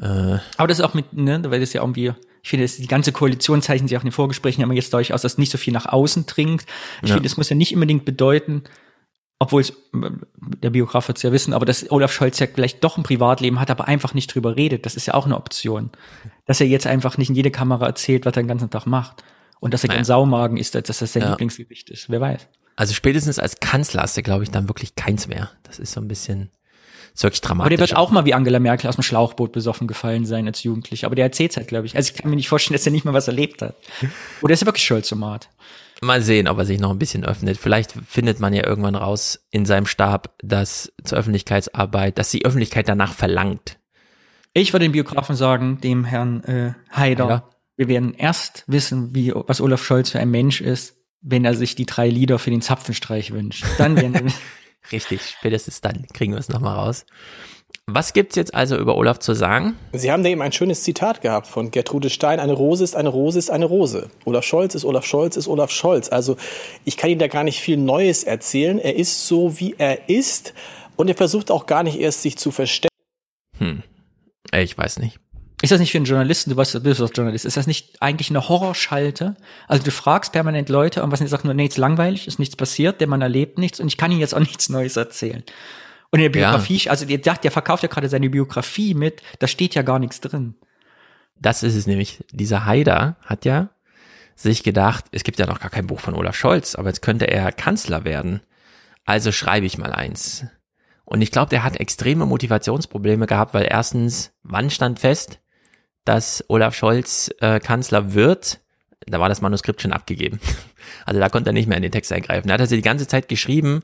Äh, 0.00 0.38
Aber 0.56 0.66
das 0.66 0.80
ist 0.80 0.84
auch 0.84 0.94
mit, 0.94 1.12
ne, 1.12 1.40
weil 1.48 1.60
das 1.60 1.72
ja 1.72 1.82
irgendwie, 1.82 2.12
ich 2.42 2.50
finde, 2.50 2.66
die 2.66 2.88
ganze 2.88 3.12
Koalition 3.12 3.62
zeichnet 3.62 3.88
sich 3.88 3.96
auch 3.96 4.02
in 4.02 4.08
den 4.08 4.12
Vorgesprächen 4.12 4.64
immer 4.64 4.74
jetzt 4.74 4.92
dadurch 4.92 5.14
aus, 5.14 5.22
dass 5.22 5.38
nicht 5.38 5.52
so 5.52 5.58
viel 5.58 5.72
nach 5.72 5.86
außen 5.86 6.26
dringt. 6.26 6.64
Ich 7.02 7.10
ja. 7.10 7.14
finde, 7.14 7.28
das 7.28 7.36
muss 7.36 7.50
ja 7.50 7.56
nicht 7.56 7.72
unbedingt 7.72 8.04
bedeuten, 8.04 8.64
obwohl 9.38 9.60
es, 9.60 9.74
der 9.92 10.70
Biograf 10.70 11.06
wird 11.06 11.18
es 11.18 11.22
ja 11.22 11.30
wissen, 11.30 11.52
aber 11.52 11.66
dass 11.66 11.90
Olaf 11.90 12.12
Scholz 12.12 12.38
ja 12.38 12.48
vielleicht 12.52 12.82
doch 12.82 12.96
ein 12.96 13.02
Privatleben 13.04 13.60
hat, 13.60 13.70
aber 13.70 13.86
einfach 13.86 14.14
nicht 14.14 14.34
drüber 14.34 14.56
redet, 14.56 14.86
das 14.86 14.96
ist 14.96 15.06
ja 15.06 15.14
auch 15.14 15.26
eine 15.26 15.36
Option. 15.36 15.90
Dass 16.46 16.60
er 16.60 16.66
jetzt 16.66 16.86
einfach 16.86 17.16
nicht 17.16 17.28
in 17.28 17.36
jede 17.36 17.50
Kamera 17.50 17.86
erzählt, 17.86 18.26
was 18.26 18.34
er 18.34 18.42
den 18.42 18.48
ganzen 18.48 18.70
Tag 18.70 18.86
macht. 18.86 19.22
Und 19.64 19.72
dass 19.72 19.82
er 19.82 19.88
naja. 19.88 20.00
gern 20.00 20.04
Saumagen 20.04 20.58
isst, 20.58 20.74
dass 20.74 20.98
das 20.98 21.10
sein 21.10 21.22
ja. 21.22 21.30
Lieblingsgericht 21.30 21.88
ist. 21.88 22.10
Wer 22.10 22.20
weiß. 22.20 22.46
Also 22.76 22.92
spätestens 22.92 23.38
als 23.38 23.60
Kanzler 23.60 24.02
hast 24.02 24.14
du, 24.14 24.22
glaube 24.22 24.44
ich, 24.44 24.50
dann 24.50 24.68
wirklich 24.68 24.94
keins 24.94 25.26
mehr. 25.26 25.50
Das 25.62 25.78
ist 25.78 25.92
so 25.92 26.02
ein 26.02 26.06
bisschen, 26.06 26.50
ist 27.14 27.22
wirklich 27.22 27.40
dramatisch. 27.40 27.62
Aber 27.62 27.70
der 27.70 27.78
wird 27.78 27.96
auch 27.96 28.10
mal 28.10 28.26
wie 28.26 28.34
Angela 28.34 28.58
Merkel 28.58 28.90
aus 28.90 28.96
dem 28.96 29.02
Schlauchboot 29.02 29.52
besoffen 29.52 29.86
gefallen 29.86 30.26
sein 30.26 30.46
als 30.46 30.62
Jugendlicher. 30.64 31.06
Aber 31.06 31.14
der 31.14 31.24
erzählt 31.24 31.56
halt, 31.56 31.68
glaube 31.68 31.86
ich. 31.86 31.96
Also 31.96 32.12
ich 32.12 32.20
kann 32.20 32.28
mir 32.28 32.36
nicht 32.36 32.50
vorstellen, 32.50 32.76
dass 32.76 32.84
er 32.84 32.92
nicht 32.92 33.06
mal 33.06 33.14
was 33.14 33.26
erlebt 33.26 33.62
hat. 33.62 33.74
Oder 34.42 34.52
ist 34.52 34.62
er 34.62 34.66
wirklich 34.66 34.84
Scholzomat? 34.84 35.48
Mal 36.02 36.20
sehen, 36.20 36.46
ob 36.46 36.58
er 36.58 36.66
sich 36.66 36.78
noch 36.78 36.90
ein 36.90 36.98
bisschen 36.98 37.24
öffnet. 37.24 37.56
Vielleicht 37.56 37.94
findet 38.06 38.40
man 38.40 38.52
ja 38.52 38.66
irgendwann 38.66 38.96
raus 38.96 39.46
in 39.50 39.64
seinem 39.64 39.86
Stab, 39.86 40.34
dass 40.42 40.92
zur 41.04 41.16
Öffentlichkeitsarbeit, 41.16 42.18
dass 42.18 42.30
die 42.30 42.44
Öffentlichkeit 42.44 42.86
danach 42.86 43.14
verlangt. 43.14 43.78
Ich 44.52 44.74
würde 44.74 44.84
dem 44.84 44.92
Biografen 44.92 45.36
sagen, 45.36 45.80
dem 45.80 46.04
Herrn 46.04 46.44
äh, 46.44 46.74
Haider, 46.92 47.24
Haider, 47.24 47.50
wir 47.76 47.88
werden 47.88 48.14
erst 48.14 48.64
wissen, 48.66 49.14
wie 49.14 49.32
was 49.34 49.60
Olaf 49.60 49.84
Scholz 49.84 50.10
für 50.10 50.20
ein 50.20 50.30
Mensch 50.30 50.60
ist, 50.60 50.96
wenn 51.20 51.44
er 51.44 51.54
sich 51.54 51.74
die 51.74 51.86
drei 51.86 52.08
Lieder 52.08 52.38
für 52.38 52.50
den 52.50 52.62
Zapfenstreich 52.62 53.32
wünscht. 53.32 53.64
Dann 53.78 53.96
werden 53.96 54.14
wir 54.14 54.32
Richtig, 54.92 55.22
spätestens 55.22 55.80
dann 55.80 56.06
kriegen 56.12 56.32
wir 56.32 56.38
es 56.38 56.48
nochmal 56.48 56.76
raus. 56.76 57.06
Was 57.86 58.12
gibt's 58.12 58.36
jetzt 58.36 58.54
also 58.54 58.76
über 58.76 58.96
Olaf 58.96 59.18
zu 59.18 59.34
sagen? 59.34 59.76
Sie 59.92 60.10
haben 60.10 60.22
da 60.22 60.30
eben 60.30 60.40
ein 60.40 60.52
schönes 60.52 60.82
Zitat 60.82 61.20
gehabt 61.20 61.46
von 61.46 61.70
Gertrude 61.70 62.08
Stein. 62.08 62.40
Eine 62.40 62.54
Rose 62.54 62.84
ist 62.84 62.96
eine 62.96 63.10
Rose 63.10 63.38
ist 63.38 63.50
eine 63.50 63.66
Rose. 63.66 64.08
Olaf 64.24 64.44
Scholz 64.44 64.74
ist 64.74 64.84
Olaf 64.84 65.04
Scholz 65.04 65.36
ist 65.36 65.48
Olaf 65.48 65.70
Scholz. 65.70 66.08
Also 66.08 66.36
ich 66.84 66.96
kann 66.96 67.10
Ihnen 67.10 67.18
da 67.18 67.28
gar 67.28 67.44
nicht 67.44 67.60
viel 67.60 67.76
Neues 67.76 68.24
erzählen. 68.24 68.78
Er 68.78 68.96
ist 68.96 69.26
so, 69.26 69.58
wie 69.58 69.74
er 69.76 70.08
ist. 70.08 70.54
Und 70.96 71.08
er 71.08 71.14
versucht 71.14 71.50
auch 71.50 71.66
gar 71.66 71.82
nicht 71.82 71.98
erst 71.98 72.22
sich 72.22 72.38
zu 72.38 72.50
verstecken. 72.52 72.94
Hm. 73.58 73.82
Ich 74.52 74.78
weiß 74.78 74.98
nicht. 75.00 75.18
Ist 75.64 75.70
das 75.70 75.80
nicht 75.80 75.92
für 75.92 75.96
einen 75.96 76.04
Journalisten, 76.04 76.50
du 76.50 76.58
weißt, 76.58 76.74
du 76.74 76.80
bist 76.80 77.00
doch 77.00 77.10
Journalist, 77.14 77.46
ist 77.46 77.56
das 77.56 77.66
nicht 77.66 78.02
eigentlich 78.02 78.28
eine 78.28 78.50
Horrorschalte? 78.50 79.34
Also 79.66 79.82
du 79.82 79.90
fragst 79.90 80.30
permanent 80.30 80.68
Leute 80.68 81.02
und 81.02 81.10
was 81.10 81.20
die 81.20 81.26
sagen 81.26 81.48
nur, 81.48 81.54
nee, 81.54 81.64
ist 81.64 81.78
langweilig, 81.78 82.28
ist 82.28 82.38
nichts 82.38 82.54
passiert, 82.54 83.00
der 83.00 83.08
man 83.08 83.22
erlebt 83.22 83.56
nichts 83.56 83.80
und 83.80 83.86
ich 83.86 83.96
kann 83.96 84.10
ihnen 84.10 84.20
jetzt 84.20 84.34
auch 84.34 84.40
nichts 84.40 84.68
Neues 84.68 84.98
erzählen. 84.98 85.42
Und 86.10 86.18
in 86.18 86.24
der 86.24 86.38
Biografie, 86.38 86.76
ja. 86.76 86.90
also 86.90 87.06
der, 87.06 87.16
der 87.16 87.50
verkauft 87.50 87.82
ja 87.82 87.88
gerade 87.88 88.10
seine 88.10 88.28
Biografie 88.28 88.92
mit, 88.92 89.22
da 89.38 89.46
steht 89.46 89.74
ja 89.74 89.80
gar 89.80 89.98
nichts 89.98 90.20
drin. 90.20 90.54
Das 91.40 91.62
ist 91.62 91.74
es 91.74 91.86
nämlich. 91.86 92.22
Dieser 92.30 92.66
Haider 92.66 93.16
hat 93.24 93.46
ja 93.46 93.70
sich 94.36 94.64
gedacht, 94.64 95.06
es 95.12 95.24
gibt 95.24 95.38
ja 95.38 95.46
noch 95.46 95.60
gar 95.60 95.70
kein 95.70 95.86
Buch 95.86 96.00
von 96.00 96.12
Olaf 96.14 96.36
Scholz, 96.36 96.74
aber 96.74 96.90
jetzt 96.90 97.00
könnte 97.00 97.26
er 97.26 97.52
Kanzler 97.52 98.04
werden. 98.04 98.42
Also 99.06 99.32
schreibe 99.32 99.64
ich 99.64 99.78
mal 99.78 99.94
eins. 99.94 100.44
Und 101.06 101.22
ich 101.22 101.30
glaube, 101.30 101.48
der 101.48 101.64
hat 101.64 101.80
extreme 101.80 102.26
Motivationsprobleme 102.26 103.26
gehabt, 103.26 103.54
weil 103.54 103.66
erstens, 103.70 104.32
wann 104.42 104.68
stand 104.68 105.00
fest, 105.00 105.40
dass 106.04 106.44
Olaf 106.48 106.74
Scholz 106.74 107.30
äh, 107.40 107.60
Kanzler 107.60 108.14
wird? 108.14 108.60
Da 109.06 109.20
war 109.20 109.28
das 109.28 109.40
Manuskript 109.40 109.82
schon 109.82 109.92
abgegeben. 109.92 110.40
Also 111.06 111.18
da 111.18 111.30
konnte 111.30 111.50
er 111.50 111.54
nicht 111.54 111.66
mehr 111.66 111.78
in 111.78 111.82
den 111.82 111.92
Text 111.92 112.12
eingreifen. 112.12 112.48
Da 112.48 112.54
hat 112.54 112.60
er 112.60 112.66
sie 112.66 112.76
die 112.76 112.82
ganze 112.82 113.06
Zeit 113.06 113.28
geschrieben 113.28 113.82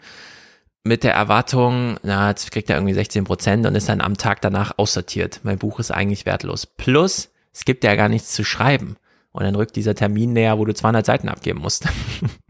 mit 0.82 1.04
der 1.04 1.12
Erwartung, 1.12 1.98
na, 2.02 2.30
jetzt 2.30 2.50
kriegt 2.50 2.70
er 2.70 2.76
irgendwie 2.76 2.94
16 2.94 3.24
Prozent 3.24 3.66
und 3.66 3.74
ist 3.74 3.88
dann 3.88 4.00
am 4.00 4.16
Tag 4.16 4.40
danach 4.40 4.78
aussortiert. 4.78 5.40
Mein 5.42 5.58
Buch 5.58 5.78
ist 5.78 5.90
eigentlich 5.90 6.26
wertlos. 6.26 6.66
Plus, 6.66 7.30
es 7.52 7.64
gibt 7.64 7.84
ja 7.84 7.94
gar 7.96 8.08
nichts 8.08 8.32
zu 8.32 8.44
schreiben. 8.44 8.96
Und 9.32 9.44
dann 9.44 9.54
rückt 9.54 9.76
dieser 9.76 9.94
Termin 9.94 10.32
näher, 10.32 10.58
wo 10.58 10.64
du 10.64 10.74
200 10.74 11.04
Seiten 11.04 11.28
abgeben 11.28 11.60
musst. 11.60 11.86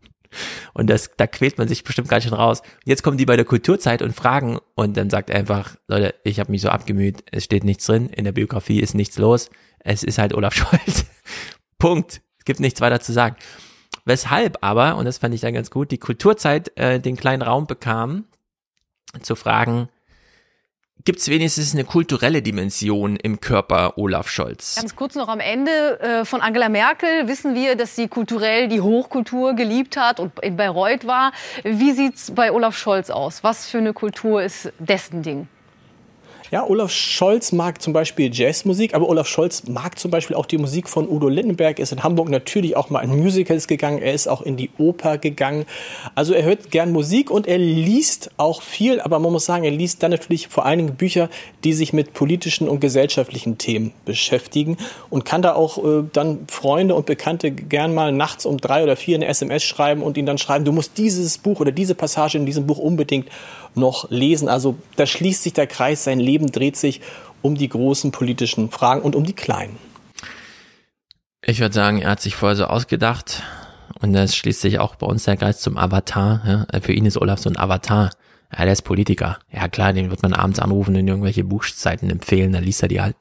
Und 0.74 0.88
das, 0.88 1.10
da 1.16 1.26
quält 1.26 1.58
man 1.58 1.68
sich 1.68 1.84
bestimmt 1.84 2.08
ganz 2.08 2.24
schön 2.24 2.32
raus. 2.32 2.62
Jetzt 2.84 3.02
kommen 3.02 3.18
die 3.18 3.26
bei 3.26 3.36
der 3.36 3.44
Kulturzeit 3.44 4.02
und 4.02 4.14
fragen 4.14 4.58
und 4.74 4.96
dann 4.96 5.10
sagt 5.10 5.30
er 5.30 5.36
einfach, 5.36 5.76
Leute, 5.88 6.14
ich 6.24 6.38
habe 6.40 6.50
mich 6.50 6.62
so 6.62 6.68
abgemüht, 6.68 7.24
es 7.32 7.44
steht 7.44 7.64
nichts 7.64 7.86
drin, 7.86 8.08
in 8.08 8.24
der 8.24 8.32
Biografie 8.32 8.80
ist 8.80 8.94
nichts 8.94 9.18
los, 9.18 9.50
es 9.80 10.02
ist 10.02 10.18
halt 10.18 10.34
Olaf 10.34 10.54
Scholz. 10.56 11.06
Punkt. 11.78 12.22
Es 12.38 12.44
gibt 12.44 12.60
nichts 12.60 12.80
weiter 12.80 13.00
zu 13.00 13.12
sagen. 13.12 13.36
Weshalb 14.04 14.58
aber, 14.62 14.96
und 14.96 15.04
das 15.04 15.18
fand 15.18 15.34
ich 15.34 15.40
dann 15.40 15.54
ganz 15.54 15.70
gut, 15.70 15.90
die 15.90 15.98
Kulturzeit 15.98 16.76
äh, 16.76 17.00
den 17.00 17.16
kleinen 17.16 17.42
Raum 17.42 17.66
bekam, 17.66 18.24
zu 19.22 19.34
fragen, 19.34 19.88
gibt 21.04 21.20
es 21.20 21.28
wenigstens 21.28 21.74
eine 21.74 21.84
kulturelle 21.84 22.42
Dimension 22.42 23.16
im 23.16 23.40
Körper 23.40 23.96
Olaf 23.96 24.28
Scholz. 24.28 24.76
Ganz 24.76 24.96
kurz 24.96 25.14
noch 25.14 25.28
am 25.28 25.40
Ende 25.40 26.00
äh, 26.00 26.24
von 26.24 26.40
Angela 26.40 26.68
Merkel 26.68 27.28
wissen 27.28 27.54
wir, 27.54 27.76
dass 27.76 27.96
sie 27.96 28.08
kulturell 28.08 28.68
die 28.68 28.80
Hochkultur 28.80 29.54
geliebt 29.54 29.96
hat 29.96 30.20
und 30.20 30.32
in 30.40 30.56
Bayreuth 30.56 31.06
war. 31.06 31.32
Wie 31.64 31.92
sieht 31.92 32.16
es 32.16 32.30
bei 32.32 32.52
Olaf 32.52 32.76
Scholz 32.76 33.10
aus? 33.10 33.42
Was 33.42 33.66
für 33.66 33.78
eine 33.78 33.92
Kultur 33.92 34.42
ist 34.42 34.72
dessen 34.78 35.22
Ding? 35.22 35.48
Ja, 36.52 36.66
Olaf 36.66 36.90
Scholz 36.90 37.52
mag 37.52 37.80
zum 37.80 37.92
Beispiel 37.92 38.34
Jazzmusik, 38.34 38.94
aber 38.94 39.08
Olaf 39.08 39.28
Scholz 39.28 39.68
mag 39.68 40.00
zum 40.00 40.10
Beispiel 40.10 40.34
auch 40.34 40.46
die 40.46 40.58
Musik 40.58 40.88
von 40.88 41.08
Udo 41.08 41.28
Lindenberg. 41.28 41.78
Er 41.78 41.84
ist 41.84 41.92
in 41.92 42.02
Hamburg 42.02 42.28
natürlich 42.28 42.76
auch 42.76 42.90
mal 42.90 43.02
in 43.02 43.16
Musicals 43.16 43.68
gegangen. 43.68 44.02
Er 44.02 44.12
ist 44.14 44.26
auch 44.26 44.42
in 44.42 44.56
die 44.56 44.68
Oper 44.76 45.18
gegangen. 45.18 45.64
Also 46.16 46.34
er 46.34 46.42
hört 46.42 46.72
gern 46.72 46.90
Musik 46.90 47.30
und 47.30 47.46
er 47.46 47.58
liest 47.58 48.32
auch 48.36 48.62
viel, 48.62 49.00
aber 49.00 49.20
man 49.20 49.30
muss 49.30 49.44
sagen, 49.44 49.62
er 49.62 49.70
liest 49.70 50.02
dann 50.02 50.10
natürlich 50.10 50.48
vor 50.48 50.66
allen 50.66 50.78
Dingen 50.78 50.96
Bücher, 50.96 51.30
die 51.62 51.72
sich 51.72 51.92
mit 51.92 52.14
politischen 52.14 52.68
und 52.68 52.80
gesellschaftlichen 52.80 53.56
Themen 53.56 53.92
beschäftigen 54.04 54.76
und 55.08 55.24
kann 55.24 55.42
da 55.42 55.54
auch 55.54 55.78
äh, 55.78 56.02
dann 56.12 56.46
Freunde 56.48 56.96
und 56.96 57.06
Bekannte 57.06 57.52
gern 57.52 57.94
mal 57.94 58.10
nachts 58.10 58.44
um 58.44 58.58
drei 58.58 58.82
oder 58.82 58.96
vier 58.96 59.14
eine 59.14 59.26
SMS 59.26 59.62
schreiben 59.62 60.02
und 60.02 60.16
ihnen 60.16 60.26
dann 60.26 60.38
schreiben, 60.38 60.64
du 60.64 60.72
musst 60.72 60.98
dieses 60.98 61.38
Buch 61.38 61.60
oder 61.60 61.70
diese 61.70 61.94
Passage 61.94 62.38
in 62.38 62.44
diesem 62.44 62.66
Buch 62.66 62.78
unbedingt 62.78 63.28
noch 63.74 64.10
lesen. 64.10 64.48
Also 64.48 64.76
da 64.96 65.06
schließt 65.06 65.42
sich 65.42 65.52
der 65.52 65.66
Kreis, 65.66 66.04
sein 66.04 66.20
Leben 66.20 66.39
dreht 66.46 66.76
sich 66.76 67.00
um 67.42 67.54
die 67.56 67.68
großen 67.68 68.12
politischen 68.12 68.70
Fragen 68.70 69.02
und 69.02 69.16
um 69.16 69.24
die 69.24 69.32
kleinen. 69.32 69.78
Ich 71.42 71.60
würde 71.60 71.74
sagen, 71.74 72.02
er 72.02 72.10
hat 72.10 72.20
sich 72.20 72.34
vorher 72.36 72.56
so 72.56 72.64
ausgedacht 72.66 73.42
und 74.00 74.12
das 74.12 74.36
schließt 74.36 74.60
sich 74.60 74.78
auch 74.78 74.96
bei 74.96 75.06
uns 75.06 75.24
der 75.24 75.36
Kreis 75.36 75.60
zum 75.60 75.76
Avatar. 75.76 76.66
Ja? 76.72 76.80
Für 76.80 76.92
ihn 76.92 77.06
ist 77.06 77.16
Olaf 77.16 77.40
so 77.40 77.50
ein 77.50 77.56
Avatar. 77.56 78.10
Ja, 78.52 78.64
der 78.64 78.72
ist 78.72 78.82
Politiker. 78.82 79.38
Ja 79.50 79.68
klar, 79.68 79.92
den 79.92 80.10
wird 80.10 80.22
man 80.22 80.32
abends 80.32 80.58
anrufen 80.58 80.96
und 80.96 81.06
irgendwelche 81.06 81.44
Buchzeiten 81.44 82.10
empfehlen, 82.10 82.52
dann 82.52 82.64
liest 82.64 82.82
er 82.82 82.88
die 82.88 83.00
halt. 83.00 83.16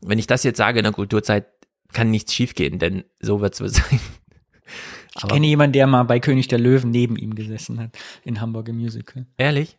Wenn 0.00 0.18
ich 0.18 0.26
das 0.26 0.42
jetzt 0.42 0.56
sage 0.56 0.78
in 0.78 0.84
der 0.84 0.92
Kulturzeit, 0.92 1.46
kann 1.92 2.10
nichts 2.10 2.34
schiefgehen, 2.34 2.78
denn 2.78 3.04
so 3.20 3.40
wird 3.40 3.54
es 3.54 3.60
wohl 3.60 3.68
sein. 3.70 4.00
Ich 5.16 5.22
Aber 5.22 5.34
kenne 5.34 5.46
jemanden, 5.46 5.74
der 5.74 5.86
mal 5.86 6.02
bei 6.02 6.18
König 6.18 6.48
der 6.48 6.58
Löwen 6.58 6.90
neben 6.90 7.16
ihm 7.16 7.34
gesessen 7.34 7.78
hat, 7.78 7.96
in 8.24 8.40
Hamburger 8.40 8.72
Musical. 8.72 9.26
Ehrlich? 9.36 9.78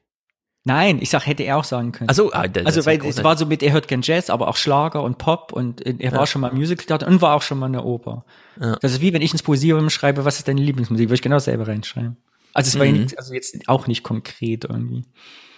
Nein, 0.68 0.98
ich 1.00 1.12
sag, 1.12 1.28
hätte 1.28 1.44
er 1.44 1.58
auch 1.58 1.64
sagen 1.64 1.92
können. 1.92 2.10
Also, 2.10 2.34
ah, 2.34 2.48
das 2.48 2.66
also 2.66 2.86
weil 2.88 3.00
es 3.06 3.24
war 3.24 3.38
so 3.38 3.46
mit, 3.46 3.62
er 3.62 3.72
hört 3.72 3.88
gern 3.88 4.02
Jazz, 4.02 4.32
aber 4.32 4.48
auch 4.48 4.58
Schlager 4.58 5.04
und 5.04 5.20
Pop 5.20 5.54
und 5.54 5.86
er 5.86 5.94
ja. 6.00 6.12
war 6.12 6.26
schon 6.26 6.42
mal 6.42 6.52
Musical 6.52 7.08
und 7.08 7.22
war 7.22 7.36
auch 7.36 7.44
schon 7.44 7.60
mal 7.60 7.68
in 7.68 7.74
der 7.74 7.86
Oper. 7.86 8.26
Ja. 8.60 8.76
Das 8.82 8.94
ist 8.94 9.02
wie 9.02 9.14
wenn 9.14 9.22
ich 9.22 9.32
ins 9.32 9.44
Poesierum 9.44 9.92
schreibe, 9.92 10.26
was 10.26 10.40
ist 10.40 10.48
deine 10.48 10.62
Lieblingsmusik, 10.62 11.08
würde 11.08 11.16
ich 11.16 11.22
genau 11.22 11.38
selber 11.38 11.68
reinschreiben. 11.68 12.18
Also 12.54 12.70
es 12.70 12.80
war 12.80 12.88
mhm. 12.88 13.04
nicht, 13.04 13.20
also 13.20 13.34
jetzt 13.36 13.70
auch 13.70 13.86
nicht 13.86 14.02
konkret 14.02 14.64
irgendwie. 14.64 15.04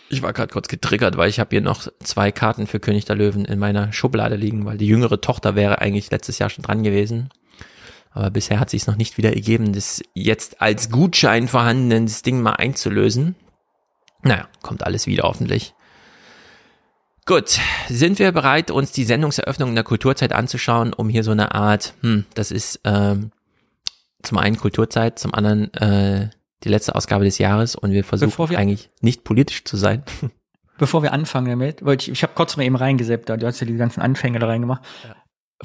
Ich 0.10 0.22
war 0.22 0.34
gerade 0.34 0.52
kurz 0.52 0.68
getriggert, 0.68 1.16
weil 1.16 1.30
ich 1.30 1.40
habe 1.40 1.52
hier 1.52 1.62
noch 1.62 1.88
zwei 2.04 2.34
Karten 2.34 2.68
für 2.68 2.82
König 2.82 3.06
der 3.06 3.16
Löwen 3.16 3.46
in 3.46 3.60
meiner 3.60 3.94
Schublade 3.94 4.36
liegen, 4.36 4.66
weil 4.66 4.78
die 4.78 4.88
jüngere 4.88 5.22
Tochter 5.22 5.56
wäre 5.56 5.80
eigentlich 5.80 6.12
letztes 6.12 6.38
Jahr 6.40 6.50
schon 6.50 6.64
dran 6.64 6.84
gewesen. 6.84 7.30
Aber 8.12 8.30
bisher 8.30 8.60
hat 8.60 8.70
sich 8.70 8.82
es 8.82 8.88
noch 8.88 8.98
nicht 8.98 9.18
wieder 9.18 9.34
ergeben, 9.34 9.74
das 9.74 10.02
jetzt 10.14 10.62
als 10.62 10.90
Gutschein 10.90 11.48
vorhandenes 11.48 12.24
Ding 12.24 12.42
mal 12.42 12.54
einzulösen. 12.54 13.36
Naja, 14.28 14.48
kommt 14.62 14.86
alles 14.86 15.08
wieder 15.08 15.24
hoffentlich. 15.24 15.74
Gut, 17.26 17.60
sind 17.90 18.20
wir 18.20 18.32
bereit, 18.32 18.72
uns 18.72 18.92
die 18.94 19.04
Sendungseröffnung 19.04 19.70
in 19.70 19.76
der 19.76 19.84
Kulturzeit 19.84 20.32
anzuschauen, 20.32 20.94
um 20.94 21.10
hier 21.10 21.24
so 21.24 21.32
eine 21.32 21.54
Art, 21.54 21.94
hm, 22.02 22.26
das 22.36 22.52
ist 22.52 22.80
ähm, 22.86 23.32
zum 24.24 24.38
einen 24.38 24.58
Kulturzeit, 24.58 25.20
zum 25.20 25.34
anderen 25.34 25.74
äh, 25.74 26.30
die 26.64 26.70
letzte 26.70 26.96
Ausgabe 26.96 27.26
des 27.26 27.38
Jahres 27.38 27.76
und 27.76 27.92
wir 27.92 28.04
versuchen 28.04 28.50
wir 28.50 28.58
eigentlich 28.58 28.90
nicht 29.02 29.24
politisch 29.26 29.66
zu 29.66 29.76
sein. 29.76 30.04
Bevor 30.78 31.04
wir 31.04 31.12
anfangen 31.12 31.50
damit, 31.50 31.84
wollte 31.84 32.04
ich, 32.04 32.12
ich 32.12 32.24
habe 32.24 32.34
kurz 32.34 32.56
mal 32.56 32.64
eben 32.64 32.76
reingeseppt, 32.76 33.30
du 33.30 33.46
hast 33.46 33.60
ja 33.60 33.68
die 33.68 33.76
ganzen 33.76 34.00
Anfänge 34.00 34.40
da 34.40 34.48
reingemacht. 34.48 34.84
Ja 35.04 35.16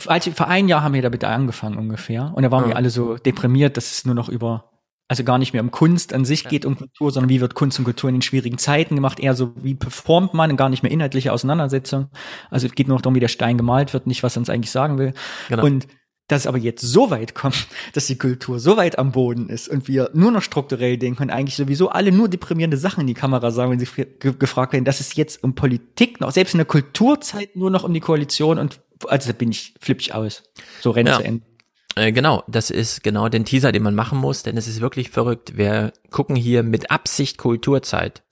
als, 0.07 0.29
vor 0.29 0.49
ein 0.49 0.69
Jahr 0.69 0.83
haben 0.83 0.95
wir 0.95 1.03
damit 1.03 1.25
angefangen 1.25 1.79
ungefähr. 1.79 2.33
Und 2.35 2.43
da 2.43 2.51
waren 2.51 2.65
ja. 2.65 2.69
wir 2.69 2.77
alle 2.77 2.91
so 2.91 3.17
deprimiert, 3.17 3.77
dass 3.77 3.93
es 3.93 4.05
nur 4.05 4.15
noch 4.15 4.29
über, 4.29 4.72
also 5.13 5.25
gar 5.25 5.37
nicht 5.37 5.53
mehr 5.53 5.63
um 5.63 5.71
Kunst 5.71 6.15
an 6.15 6.25
sich 6.25 6.49
geht, 6.49 6.65
um 6.65 6.75
Kultur, 6.75 7.11
sondern 7.11 7.29
wie 7.29 7.43
wird 7.43 7.55
Kunst 7.55 7.79
und 7.79 7.85
Kultur 7.85 8.09
in 8.09 8.15
den 8.15 8.23
schwierigen 8.23 8.57
Zeiten 8.57 8.95
gemacht, 8.95 9.21
eher 9.21 9.35
so 9.35 9.53
wie 9.63 9.75
performt 9.75 10.33
man 10.33 10.51
und 10.51 10.57
gar 10.57 10.71
nicht 10.71 10.83
mehr 10.83 10.91
inhaltliche 10.91 11.35
Auseinandersetzung. 11.35 12.09
Also 12.51 12.67
es 12.67 12.75
geht 12.75 12.89
nur 12.89 12.97
noch 12.97 13.03
darum, 13.03 13.15
wie 13.15 13.21
der 13.21 13.29
Stein 13.29 13.59
gemalt 13.59 13.93
wird, 13.93 14.07
nicht 14.07 14.23
was 14.23 14.37
er 14.37 14.41
uns 14.41 14.49
eigentlich 14.49 14.71
sagen 14.71 14.97
will. 14.97 15.13
Genau. 15.51 15.65
Und 15.65 15.87
dass 16.29 16.43
es 16.43 16.47
aber 16.47 16.57
jetzt 16.57 16.81
so 16.81 17.11
weit 17.11 17.35
kommt, 17.35 17.67
dass 17.93 18.07
die 18.07 18.17
Kultur 18.17 18.59
so 18.59 18.79
weit 18.79 18.99
am 18.99 19.13
Boden 19.13 19.51
ist 19.51 19.69
und 19.69 19.87
wir 19.87 20.09
nur 20.15 20.31
noch 20.31 20.41
strukturell 20.41 20.97
denken 20.97 21.25
und 21.25 21.31
eigentlich 21.31 21.57
sowieso 21.57 21.91
alle 21.91 22.11
nur 22.11 22.31
deprimierende 22.31 22.79
Sachen 22.79 23.03
in 23.03 23.07
die 23.07 23.13
Kamera 23.13 23.51
sagen, 23.51 23.71
wenn 23.71 23.79
sie 23.79 23.89
gefragt 24.19 24.73
werden, 24.73 24.87
dass 24.87 25.01
es 25.01 25.15
jetzt 25.15 25.45
um 25.45 25.55
Politik 25.55 26.23
noch, 26.23 26.31
selbst 26.31 26.55
in 26.55 26.59
der 26.59 26.65
Kulturzeit 26.65 27.55
nur 27.55 27.71
noch 27.71 27.85
um 27.85 27.93
die 27.93 28.01
Koalition 28.01 28.59
und 28.59 28.81
also 29.09 29.31
da 29.31 29.37
bin 29.37 29.51
ich 29.51 29.75
flippig 29.79 30.15
aus. 30.15 30.43
So 30.81 30.93
rennt 30.93 31.11
ja. 31.11 31.19
zu 31.19 31.25
Ende. 31.25 31.45
Äh, 31.94 32.12
genau, 32.12 32.43
das 32.47 32.70
ist 32.70 33.02
genau 33.02 33.28
den 33.28 33.44
Teaser, 33.44 33.73
den 33.73 33.82
man 33.82 33.94
machen 33.94 34.19
muss, 34.19 34.43
denn 34.43 34.56
es 34.56 34.69
ist 34.69 34.81
wirklich 34.81 35.10
verrückt. 35.10 35.56
Wir 35.56 35.93
gucken 36.10 36.36
hier 36.36 36.62
mit 36.62 36.90
Absicht 36.90 37.39
Kulturzeit. 37.39 38.23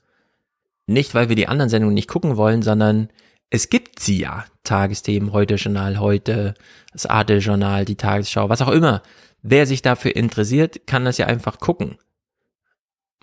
Nicht, 0.87 1.15
weil 1.15 1.29
wir 1.29 1.37
die 1.37 1.49
anderen 1.49 1.69
Sendungen 1.69 1.95
nicht 1.95 2.09
gucken 2.09 2.37
wollen, 2.37 2.63
sondern 2.63 3.11
es 3.51 3.69
gibt 3.69 4.01
sie 4.01 4.19
ja. 4.21 4.45
Tagesthemen, 4.65 5.33
heute 5.33 5.55
Journal, 5.55 5.99
heute, 5.99 6.55
das 6.93 7.07
Arte-Journal, 7.07 7.85
die 7.85 7.97
Tagesschau, 7.97 8.49
was 8.49 8.63
auch 8.63 8.69
immer. 8.69 9.03
Wer 9.43 9.67
sich 9.67 9.83
dafür 9.83 10.15
interessiert, 10.15 10.87
kann 10.87 11.05
das 11.05 11.19
ja 11.19 11.27
einfach 11.27 11.59
gucken. 11.61 11.97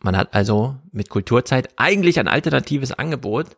Man 0.02 0.18
hat 0.18 0.34
also 0.34 0.76
mit 0.92 1.10
Kulturzeit 1.10 1.70
eigentlich 1.78 2.20
ein 2.20 2.28
alternatives 2.28 2.92
Angebot. 2.92 3.58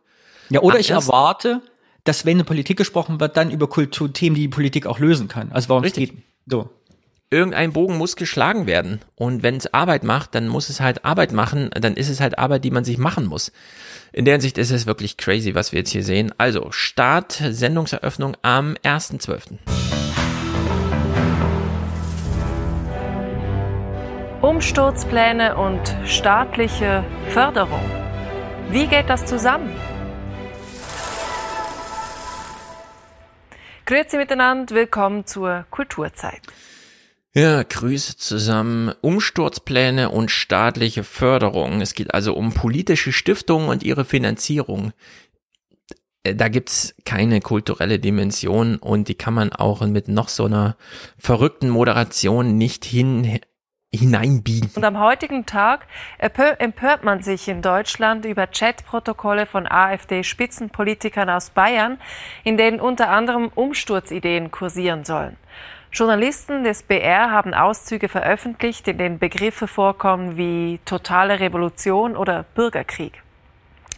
Ja, 0.50 0.60
oder 0.60 0.78
ich 0.78 0.90
erwarte, 0.90 1.62
dass 2.04 2.26
wenn 2.26 2.36
eine 2.36 2.44
Politik 2.44 2.76
gesprochen 2.76 3.20
wird, 3.20 3.36
dann 3.36 3.50
über 3.50 3.68
Kulturthemen, 3.68 4.34
die 4.34 4.42
die 4.42 4.48
Politik 4.48 4.86
auch 4.86 4.98
lösen 4.98 5.28
kann. 5.28 5.52
Also 5.52 5.68
warum 5.68 5.82
Richtig. 5.82 6.10
geht 6.10 6.22
so. 6.50 6.68
Irgendein 7.32 7.72
Bogen 7.72 7.96
muss 7.96 8.16
geschlagen 8.16 8.66
werden. 8.66 9.00
Und 9.14 9.44
wenn 9.44 9.54
es 9.54 9.72
Arbeit 9.72 10.02
macht, 10.02 10.34
dann 10.34 10.48
muss 10.48 10.68
es 10.68 10.80
halt 10.80 11.04
Arbeit 11.04 11.30
machen. 11.30 11.70
Dann 11.80 11.94
ist 11.94 12.08
es 12.08 12.20
halt 12.20 12.38
Arbeit, 12.38 12.64
die 12.64 12.72
man 12.72 12.82
sich 12.82 12.98
machen 12.98 13.26
muss. 13.26 13.52
In 14.12 14.24
der 14.24 14.34
Hinsicht 14.34 14.58
ist 14.58 14.72
es 14.72 14.86
wirklich 14.86 15.16
crazy, 15.16 15.54
was 15.54 15.70
wir 15.70 15.78
jetzt 15.78 15.90
hier 15.90 16.02
sehen. 16.02 16.34
Also, 16.38 16.72
Start, 16.72 17.32
Sendungseröffnung 17.32 18.36
am 18.42 18.74
1.12. 18.82 19.58
Umsturzpläne 24.40 25.56
und 25.56 25.80
staatliche 26.04 27.04
Förderung. 27.28 27.88
Wie 28.70 28.88
geht 28.88 29.08
das 29.08 29.26
zusammen? 29.26 29.70
Grüezi 33.90 34.18
miteinander, 34.18 34.72
willkommen 34.76 35.26
zur 35.26 35.66
Kulturzeit. 35.68 36.42
Ja, 37.34 37.64
Grüße 37.64 38.16
zusammen. 38.16 38.92
Umsturzpläne 39.00 40.10
und 40.10 40.30
staatliche 40.30 41.02
Förderung. 41.02 41.80
Es 41.80 41.94
geht 41.94 42.14
also 42.14 42.34
um 42.34 42.54
politische 42.54 43.12
Stiftungen 43.12 43.68
und 43.68 43.82
ihre 43.82 44.04
Finanzierung. 44.04 44.92
Äh, 46.22 46.36
Da 46.36 46.46
gibt's 46.46 46.94
keine 47.04 47.40
kulturelle 47.40 47.98
Dimension 47.98 48.76
und 48.76 49.08
die 49.08 49.16
kann 49.16 49.34
man 49.34 49.52
auch 49.52 49.84
mit 49.84 50.06
noch 50.06 50.28
so 50.28 50.44
einer 50.44 50.76
verrückten 51.18 51.68
Moderation 51.68 52.56
nicht 52.56 52.84
hin, 52.84 53.40
hineinbiegen. 53.92 54.70
Und 54.76 54.84
am 54.84 54.98
heutigen 55.00 55.46
Tag 55.46 55.86
empö- 56.20 56.58
empört 56.58 57.02
man 57.02 57.22
sich 57.22 57.48
in 57.48 57.60
Deutschland 57.60 58.24
über 58.24 58.46
Chatprotokolle 58.46 59.46
von 59.46 59.66
AfD-Spitzenpolitikern 59.66 61.28
aus 61.28 61.50
Bayern, 61.50 61.98
in 62.44 62.56
denen 62.56 62.80
unter 62.80 63.10
anderem 63.10 63.50
Umsturzideen 63.54 64.50
kursieren 64.50 65.04
sollen. 65.04 65.36
Journalisten 65.92 66.62
des 66.62 66.84
BR 66.84 67.32
haben 67.32 67.52
Auszüge 67.52 68.08
veröffentlicht, 68.08 68.86
in 68.86 68.98
denen 68.98 69.18
Begriffe 69.18 69.66
vorkommen 69.66 70.36
wie 70.36 70.78
totale 70.84 71.40
Revolution 71.40 72.16
oder 72.16 72.44
Bürgerkrieg. 72.54 73.22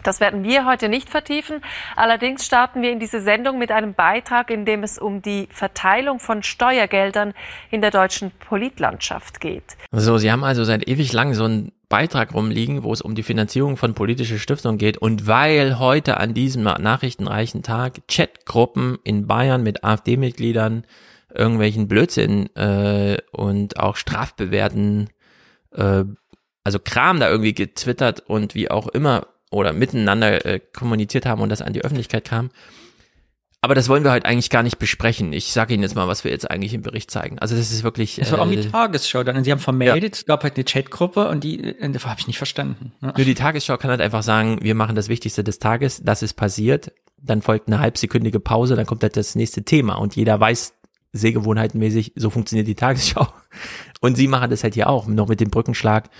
Das 0.02 0.20
werden 0.20 0.44
wir 0.44 0.66
heute 0.66 0.88
nicht 0.88 1.08
vertiefen. 1.08 1.60
Allerdings 1.96 2.44
starten 2.44 2.82
wir 2.82 2.90
in 2.90 2.98
diese 2.98 3.20
Sendung 3.20 3.58
mit 3.58 3.70
einem 3.70 3.94
Beitrag, 3.94 4.50
in 4.50 4.64
dem 4.64 4.82
es 4.82 4.98
um 4.98 5.22
die 5.22 5.48
Verteilung 5.50 6.18
von 6.18 6.42
Steuergeldern 6.42 7.34
in 7.70 7.80
der 7.80 7.90
deutschen 7.90 8.30
Politlandschaft 8.30 9.40
geht. 9.40 9.76
So, 9.90 10.18
Sie 10.18 10.30
haben 10.32 10.44
also 10.44 10.64
seit 10.64 10.88
ewig 10.88 11.12
lang 11.12 11.34
so 11.34 11.44
einen 11.44 11.72
Beitrag 11.88 12.34
rumliegen, 12.34 12.82
wo 12.82 12.92
es 12.92 13.02
um 13.02 13.14
die 13.14 13.22
Finanzierung 13.22 13.76
von 13.76 13.94
politischer 13.94 14.38
Stiftungen 14.38 14.78
geht. 14.78 14.98
Und 14.98 15.26
weil 15.26 15.78
heute 15.78 16.16
an 16.16 16.34
diesem 16.34 16.62
nachrichtenreichen 16.62 17.62
Tag 17.62 18.00
Chatgruppen 18.08 18.98
in 19.04 19.26
Bayern 19.26 19.62
mit 19.62 19.84
AfD-Mitgliedern 19.84 20.84
irgendwelchen 21.34 21.88
Blödsinn 21.88 22.54
äh, 22.56 23.18
und 23.32 23.78
auch 23.78 23.96
strafbewerten, 23.96 25.10
äh, 25.72 26.04
also 26.64 26.78
Kram 26.78 27.20
da 27.20 27.28
irgendwie 27.28 27.54
getwittert 27.54 28.20
und 28.20 28.54
wie 28.54 28.70
auch 28.70 28.88
immer 28.88 29.26
oder 29.52 29.72
miteinander 29.72 30.44
äh, 30.44 30.60
kommuniziert 30.60 31.26
haben 31.26 31.40
und 31.40 31.48
das 31.48 31.62
an 31.62 31.72
die 31.72 31.82
Öffentlichkeit 31.82 32.24
kam. 32.24 32.50
Aber 33.64 33.76
das 33.76 33.88
wollen 33.88 34.02
wir 34.02 34.10
heute 34.10 34.26
eigentlich 34.26 34.50
gar 34.50 34.64
nicht 34.64 34.80
besprechen. 34.80 35.32
Ich 35.32 35.52
sage 35.52 35.72
Ihnen 35.72 35.84
jetzt 35.84 35.94
mal, 35.94 36.08
was 36.08 36.24
wir 36.24 36.32
jetzt 36.32 36.50
eigentlich 36.50 36.74
im 36.74 36.82
Bericht 36.82 37.12
zeigen. 37.12 37.38
Also 37.38 37.54
das 37.54 37.70
ist 37.70 37.84
wirklich. 37.84 38.16
Das 38.16 38.32
war 38.32 38.40
auch 38.40 38.50
die 38.50 38.56
äh, 38.56 38.68
Tagesschau 38.68 39.22
dann. 39.22 39.36
Und 39.36 39.44
sie 39.44 39.52
haben 39.52 39.60
vermeldet, 39.60 40.16
es 40.16 40.26
gab 40.26 40.42
halt 40.42 40.56
eine 40.56 40.64
Chatgruppe 40.64 41.28
und 41.28 41.44
die, 41.44 41.62
äh, 41.62 41.98
habe 42.00 42.18
ich 42.18 42.26
nicht 42.26 42.38
verstanden. 42.38 42.92
Ja. 43.00 43.14
Nur 43.16 43.24
die 43.24 43.36
Tagesschau 43.36 43.76
kann 43.76 43.90
halt 43.90 44.00
einfach 44.00 44.24
sagen, 44.24 44.58
wir 44.62 44.74
machen 44.74 44.96
das 44.96 45.08
Wichtigste 45.08 45.44
des 45.44 45.60
Tages, 45.60 46.02
das 46.02 46.22
ist 46.22 46.34
passiert, 46.34 46.90
dann 47.18 47.40
folgt 47.40 47.68
eine 47.68 47.78
halbsekündige 47.78 48.40
Pause, 48.40 48.74
dann 48.74 48.84
kommt 48.84 49.04
halt 49.04 49.16
das 49.16 49.36
nächste 49.36 49.62
Thema 49.62 49.94
und 49.94 50.16
jeder 50.16 50.40
weiß 50.40 50.74
sehgewohnheitenmäßig, 51.12 52.14
so 52.16 52.30
funktioniert 52.30 52.66
die 52.66 52.74
Tagesschau. 52.74 53.28
Und 54.00 54.16
sie 54.16 54.26
machen 54.26 54.50
das 54.50 54.64
halt 54.64 54.74
hier 54.74 54.88
auch, 54.88 55.06
noch 55.06 55.28
mit 55.28 55.40
dem 55.40 55.50
Brückenschlag. 55.50 56.10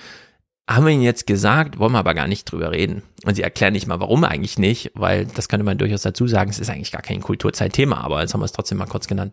Haben 0.69 0.87
wir 0.87 0.93
ihnen 0.93 1.03
jetzt 1.03 1.27
gesagt, 1.27 1.79
wollen 1.79 1.93
wir 1.93 1.99
aber 1.99 2.15
gar 2.15 2.29
nicht 2.29 2.45
drüber 2.45 2.71
reden. 2.71 3.03
Und 3.25 3.35
sie 3.35 3.43
erklären 3.43 3.73
nicht 3.73 3.87
mal, 3.87 4.01
warum 4.01 4.25
eigentlich 4.25 4.59
nicht, 4.59 4.93
weil 4.95 5.27
das 5.27 5.49
könnte 5.49 5.65
man 5.65 5.79
durchaus 5.79 6.03
dazu 6.03 6.27
sagen, 6.29 6.51
es 6.51 6.59
ist 6.59 6.71
eigentlich 6.71 6.93
gar 6.93 7.03
kein 7.03 7.21
Kulturzeitthema, 7.21 8.01
aber 8.01 8.21
jetzt 8.21 8.33
haben 8.33 8.41
wir 8.41 8.45
es 8.47 8.53
trotzdem 8.53 8.79
mal 8.79 8.87
kurz 8.87 9.09
genannt. 9.09 9.33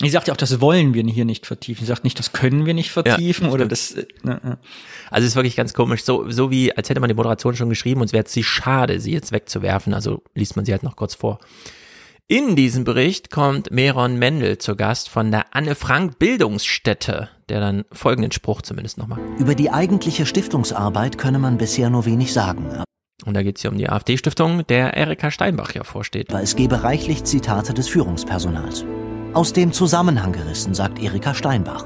Sie 0.00 0.08
sagt 0.08 0.28
ja 0.28 0.32
auch, 0.32 0.38
das 0.38 0.60
wollen 0.62 0.94
wir 0.94 1.04
hier 1.04 1.26
nicht 1.26 1.46
vertiefen. 1.46 1.80
Sie 1.84 1.88
sagt 1.88 2.04
nicht, 2.04 2.18
das 2.18 2.32
können 2.32 2.64
wir 2.64 2.72
nicht 2.72 2.90
vertiefen 2.90 3.48
Ja, 3.48 3.52
oder 3.52 3.66
das. 3.66 3.92
äh, 3.92 4.06
ne, 4.22 4.40
ne. 4.42 4.58
Also 5.10 5.26
es 5.26 5.32
ist 5.32 5.36
wirklich 5.36 5.56
ganz 5.56 5.74
komisch, 5.74 6.04
so, 6.04 6.30
so 6.30 6.50
wie, 6.50 6.74
als 6.74 6.88
hätte 6.88 7.00
man 7.00 7.08
die 7.08 7.14
Moderation 7.14 7.54
schon 7.54 7.68
geschrieben 7.68 8.00
und 8.00 8.06
es 8.06 8.12
wäre 8.14 8.20
jetzt 8.22 8.32
sie 8.32 8.44
schade, 8.44 8.98
sie 9.00 9.12
jetzt 9.12 9.32
wegzuwerfen, 9.32 9.92
also 9.92 10.22
liest 10.34 10.56
man 10.56 10.64
sie 10.64 10.72
halt 10.72 10.82
noch 10.82 10.96
kurz 10.96 11.14
vor. 11.14 11.38
In 12.32 12.54
diesem 12.54 12.84
Bericht 12.84 13.32
kommt 13.32 13.72
Meron 13.72 14.16
Mendel 14.16 14.58
zu 14.58 14.76
Gast 14.76 15.08
von 15.08 15.32
der 15.32 15.46
Anne 15.50 15.74
Frank 15.74 16.20
Bildungsstätte, 16.20 17.28
der 17.48 17.58
dann 17.58 17.84
folgenden 17.90 18.30
Spruch 18.30 18.62
zumindest 18.62 18.98
noch 18.98 19.08
macht. 19.08 19.20
Über 19.40 19.56
die 19.56 19.72
eigentliche 19.72 20.24
Stiftungsarbeit 20.26 21.18
könne 21.18 21.40
man 21.40 21.58
bisher 21.58 21.90
nur 21.90 22.04
wenig 22.04 22.32
sagen. 22.32 22.84
Und 23.26 23.34
da 23.34 23.42
geht 23.42 23.56
es 23.56 23.62
hier 23.62 23.72
um 23.72 23.78
die 23.78 23.88
AfD-Stiftung, 23.88 24.64
der 24.68 24.94
Erika 24.94 25.32
Steinbach 25.32 25.74
ja 25.74 25.82
vorsteht. 25.82 26.30
Aber 26.30 26.40
es 26.40 26.54
gebe 26.54 26.84
reichlich 26.84 27.24
Zitate 27.24 27.74
des 27.74 27.88
Führungspersonals. 27.88 28.84
Aus 29.34 29.52
dem 29.52 29.72
Zusammenhang 29.72 30.30
gerissen, 30.30 30.72
sagt 30.72 31.02
Erika 31.02 31.34
Steinbach. 31.34 31.84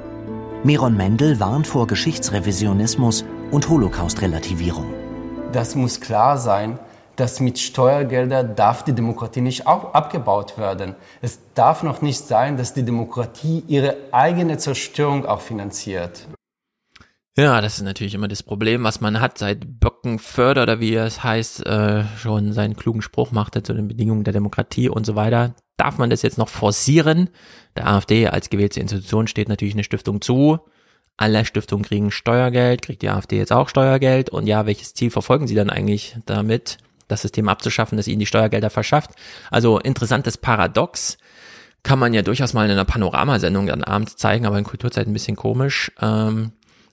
Meron 0.62 0.94
Mendel 0.94 1.40
warnt 1.40 1.66
vor 1.66 1.86
Geschichtsrevisionismus 1.86 3.24
und 3.50 3.66
Holocaust-Relativierung. 3.70 4.92
Das 5.52 5.74
muss 5.74 6.02
klar 6.02 6.36
sein, 6.36 6.78
dass 7.16 7.40
mit 7.40 7.58
Steuergeldern 7.58 8.56
darf 8.56 8.84
die 8.84 8.92
Demokratie 8.92 9.40
nicht 9.40 9.66
ab 9.66 9.94
abgebaut 9.94 10.58
werden. 10.58 10.94
Es 11.22 11.38
darf 11.54 11.82
noch 11.82 12.02
nicht 12.02 12.26
sein, 12.26 12.56
dass 12.56 12.74
die 12.74 12.84
Demokratie 12.84 13.62
ihre 13.68 13.96
eigene 14.12 14.58
Zerstörung 14.58 15.26
auch 15.26 15.40
finanziert. 15.40 16.26
Ja, 17.36 17.60
das 17.60 17.78
ist 17.78 17.82
natürlich 17.82 18.14
immer 18.14 18.28
das 18.28 18.44
Problem, 18.44 18.84
was 18.84 19.00
man 19.00 19.20
hat, 19.20 19.38
seit 19.38 19.80
Böckenförder 19.80 20.62
oder 20.62 20.78
wie 20.78 20.94
es 20.94 21.24
heißt, 21.24 21.66
äh, 21.66 22.04
schon 22.16 22.52
seinen 22.52 22.76
klugen 22.76 23.02
Spruch 23.02 23.32
machte 23.32 23.64
zu 23.64 23.74
den 23.74 23.88
Bedingungen 23.88 24.22
der 24.22 24.32
Demokratie 24.32 24.88
und 24.88 25.04
so 25.04 25.16
weiter. 25.16 25.56
Darf 25.76 25.98
man 25.98 26.10
das 26.10 26.22
jetzt 26.22 26.38
noch 26.38 26.48
forcieren? 26.48 27.30
Der 27.76 27.88
AfD 27.88 28.28
als 28.28 28.50
gewählte 28.50 28.78
Institution 28.78 29.26
steht 29.26 29.48
natürlich 29.48 29.74
eine 29.74 29.82
Stiftung 29.82 30.20
zu. 30.20 30.60
Alle 31.16 31.44
Stiftungen 31.44 31.84
kriegen 31.84 32.12
Steuergeld, 32.12 32.82
kriegt 32.82 33.02
die 33.02 33.08
AfD 33.08 33.36
jetzt 33.36 33.52
auch 33.52 33.68
Steuergeld 33.68 34.30
und 34.30 34.46
ja, 34.46 34.66
welches 34.66 34.94
Ziel 34.94 35.10
verfolgen 35.10 35.48
sie 35.48 35.56
dann 35.56 35.70
eigentlich 35.70 36.16
damit, 36.26 36.78
das 37.14 37.22
System 37.22 37.48
abzuschaffen, 37.48 37.96
das 37.96 38.08
ihnen 38.08 38.20
die 38.20 38.26
Steuergelder 38.26 38.70
verschafft? 38.70 39.12
Also 39.50 39.78
interessantes 39.78 40.38
Paradox 40.38 41.18
kann 41.82 41.98
man 41.98 42.14
ja 42.14 42.22
durchaus 42.22 42.54
mal 42.54 42.64
in 42.64 42.72
einer 42.72 42.84
Panoramasendung 42.84 43.66
dann 43.66 43.84
abends 43.84 44.16
zeigen, 44.16 44.46
aber 44.46 44.58
in 44.58 44.64
Kulturzeit 44.64 45.06
ein 45.06 45.12
bisschen 45.12 45.36
komisch. 45.36 45.92
Ähm, 46.00 46.52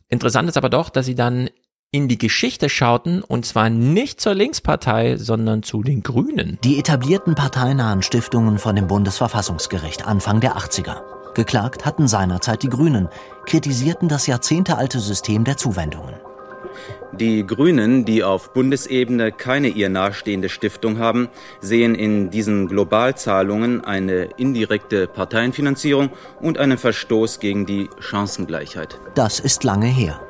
interessant 0.09 0.49
ist 0.49 0.57
aber 0.57 0.69
doch, 0.69 0.89
dass 0.89 1.05
sie 1.05 1.15
dann 1.15 1.49
in 1.91 2.07
die 2.07 2.17
Geschichte 2.17 2.69
schauten 2.69 3.21
und 3.21 3.45
zwar 3.45 3.69
nicht 3.69 4.21
zur 4.21 4.33
Linkspartei, 4.33 5.17
sondern 5.17 5.61
zu 5.61 5.83
den 5.83 6.03
Grünen. 6.03 6.57
Die 6.63 6.79
etablierten 6.79 7.35
parteinahen 7.35 8.01
Stiftungen 8.01 8.59
von 8.59 8.75
dem 8.75 8.87
Bundesverfassungsgericht 8.87 10.07
Anfang 10.07 10.39
der 10.39 10.55
80er. 10.55 11.01
Geklagt 11.33 11.85
hatten 11.85 12.07
seinerzeit 12.07 12.63
die 12.63 12.69
Grünen, 12.69 13.09
kritisierten 13.45 14.09
das 14.09 14.27
jahrzehntealte 14.27 14.99
System 14.99 15.43
der 15.43 15.57
Zuwendungen. 15.57 16.15
Die 17.13 17.45
Grünen, 17.45 18.05
die 18.05 18.23
auf 18.23 18.53
Bundesebene 18.53 19.31
keine 19.31 19.67
ihr 19.67 19.89
nahestehende 19.89 20.49
Stiftung 20.49 20.99
haben, 20.99 21.29
sehen 21.59 21.95
in 21.95 22.29
diesen 22.29 22.67
Globalzahlungen 22.67 23.83
eine 23.83 24.29
indirekte 24.37 25.07
Parteienfinanzierung 25.07 26.09
und 26.39 26.57
einen 26.57 26.77
Verstoß 26.77 27.39
gegen 27.39 27.65
die 27.65 27.89
Chancengleichheit. 27.99 28.99
Das 29.15 29.39
ist 29.39 29.63
lange 29.63 29.87
her. 29.87 30.21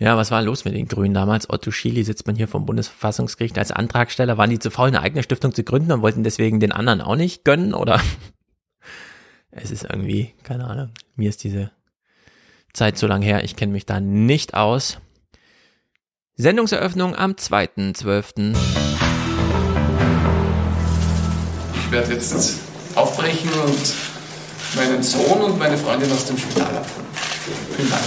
Ja, 0.00 0.16
was 0.16 0.30
war 0.30 0.40
los 0.40 0.64
mit 0.64 0.74
den 0.74 0.88
Grünen 0.88 1.12
damals? 1.12 1.50
Otto 1.50 1.70
Schily 1.70 2.04
sitzt 2.04 2.26
man 2.26 2.34
hier 2.34 2.48
vom 2.48 2.64
Bundesverfassungsgericht 2.64 3.58
als 3.58 3.70
Antragsteller. 3.70 4.38
Waren 4.38 4.48
die 4.48 4.58
zu 4.58 4.70
faul, 4.70 4.88
eine 4.88 5.02
eigene 5.02 5.22
Stiftung 5.22 5.54
zu 5.54 5.62
gründen 5.62 5.92
und 5.92 6.00
wollten 6.00 6.24
deswegen 6.24 6.58
den 6.58 6.72
anderen 6.72 7.02
auch 7.02 7.16
nicht 7.16 7.44
gönnen? 7.44 7.74
Oder 7.74 8.00
es 9.50 9.70
ist 9.70 9.84
irgendwie, 9.84 10.32
keine 10.42 10.64
Ahnung, 10.64 10.88
mir 11.16 11.28
ist 11.28 11.44
diese 11.44 11.70
Zeit 12.72 12.98
so 12.98 13.06
lang 13.06 13.22
her, 13.22 13.44
ich 13.44 13.56
kenne 13.56 13.72
mich 13.72 13.86
da 13.86 14.00
nicht 14.00 14.54
aus. 14.54 14.98
Sendungseröffnung 16.36 17.16
am 17.16 17.32
2.12. 17.32 18.56
Ich 21.74 21.90
werde 21.90 22.12
jetzt 22.12 22.60
aufbrechen 22.94 23.50
und 23.52 23.94
meinen 24.76 25.02
Sohn 25.02 25.40
und 25.42 25.58
meine 25.58 25.76
Freundin 25.76 26.10
aus 26.12 26.26
dem 26.26 26.38
Spital 26.38 26.76
abholen. 26.76 27.06
Vielen 27.76 27.90
Dank. 27.90 28.00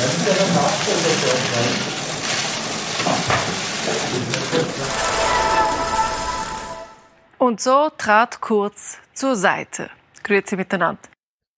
Und 7.37 7.59
so 7.59 7.89
trat 7.97 8.39
Kurz 8.39 8.99
zur 9.13 9.35
Seite. 9.35 9.89
Grüezi 10.23 10.55
miteinander. 10.55 11.01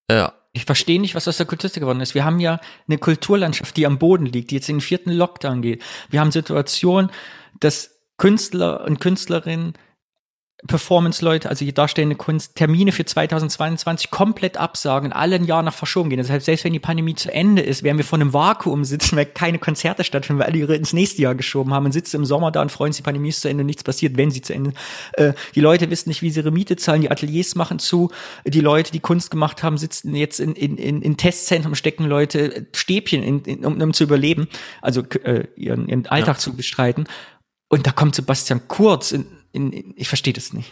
Ja, 0.10 0.34
Ich 0.56 0.64
verstehe 0.64 1.02
nicht, 1.02 1.16
was 1.16 1.28
aus 1.28 1.36
der 1.36 1.46
Kultur 1.46 1.70
geworden 1.70 2.00
ist. 2.00 2.16
Wir 2.16 2.24
haben 2.24 2.40
ja 2.40 2.62
eine 2.88 2.98
Kulturlandschaft, 2.98 3.76
die 3.76 3.86
am 3.86 4.00
Boden 4.00 4.26
liegt, 4.26 4.52
die 4.52 4.56
jetzt 4.56 4.70
in 4.70 4.78
den 4.78 4.82
vierten 4.82 5.12
Lockdown 5.12 5.62
geht. 5.62 5.84
Wir 6.10 6.22
haben 6.22 6.32
Situationen, 6.32 7.12
dass 7.60 8.00
Künstler 8.16 8.86
und 8.86 9.02
Künstlerinnen 9.02 9.74
Performance-Leute, 10.68 11.50
also 11.50 11.64
die 11.64 11.74
darstellende 11.74 12.16
Kunst, 12.16 12.56
Termine 12.56 12.92
für 12.92 13.06
2022 13.06 14.10
komplett 14.10 14.58
absagen, 14.58 15.14
alle 15.14 15.36
ein 15.36 15.44
Jahr 15.44 15.64
nach 15.64 15.74
verschoben 15.74 16.10
gehen. 16.10 16.18
Deshalb, 16.18 16.42
selbst 16.42 16.66
wenn 16.66 16.74
die 16.74 16.80
Pandemie 16.80 17.16
zu 17.16 17.32
Ende 17.32 17.62
ist, 17.62 17.84
werden 17.84 17.98
wir 17.98 18.06
vor 18.06 18.20
einem 18.20 18.34
Vakuum 18.34 18.84
sitzen, 18.84 19.16
weil 19.16 19.26
keine 19.26 19.60
Konzerte 19.60 20.04
stattfinden, 20.04 20.40
weil 20.40 20.48
alle 20.48 20.58
ihre 20.58 20.76
ins 20.76 20.94
nächste 20.94 21.22
Jahr 21.22 21.36
geschoben 21.36 21.74
haben 21.74 21.86
und 21.86 21.92
sitzen 21.92 22.18
im 22.18 22.26
Sommer 22.26 22.52
da 22.52 22.62
und 22.62 22.72
freuen 22.72 22.94
sich, 22.94 23.02
die 23.02 23.04
Pandemie 23.04 23.30
ist 23.30 23.42
zu 23.42 23.50
Ende 23.50 23.62
und 23.62 23.68
nichts 23.68 23.84
passiert, 23.84 24.18
wenn 24.18 24.32
sie 24.32 24.42
zu 24.42 24.54
Ende. 24.54 24.74
Äh, 25.14 25.34
die 25.54 25.62
Leute 25.62 25.90
wissen 25.90 26.10
nicht, 26.10 26.22
wie 26.22 26.32
sie 26.32 26.40
ihre 26.40 26.52
Miete 26.52 26.76
zahlen, 26.78 27.02
die 27.02 27.12
Ateliers 27.12 27.56
machen 27.56 27.80
zu, 27.80 28.12
die 28.46 28.62
Leute, 28.62 28.92
die 28.92 29.00
Kunst 29.00 29.32
gemacht 29.32 29.64
haben, 29.64 29.78
sitzen 29.78 30.16
jetzt 30.16 30.40
in, 30.40 30.54
in, 30.54 30.78
in, 30.78 31.02
in 31.02 31.18
Testzentren, 31.18 31.76
stecken 31.76 32.06
Leute 32.06 32.68
Stäbchen, 32.74 33.24
in, 33.24 33.42
in, 33.42 33.66
um, 33.66 33.82
um 33.82 33.94
zu 33.94 34.04
überleben, 34.04 34.48
also 34.82 35.02
äh, 35.24 35.46
ihren, 35.56 35.88
ihren 35.88 36.08
Alltag 36.08 36.36
ja. 36.36 36.40
zu 36.40 36.56
bestreiten. 36.56 37.06
Und 37.68 37.88
da 37.88 37.92
kommt 37.92 38.16
Sebastian 38.16 38.68
Kurz 38.68 39.12
in, 39.12 39.26
in, 39.56 39.72
in, 39.72 39.94
ich 39.96 40.08
verstehe 40.08 40.34
das 40.34 40.54
nicht. 40.54 40.72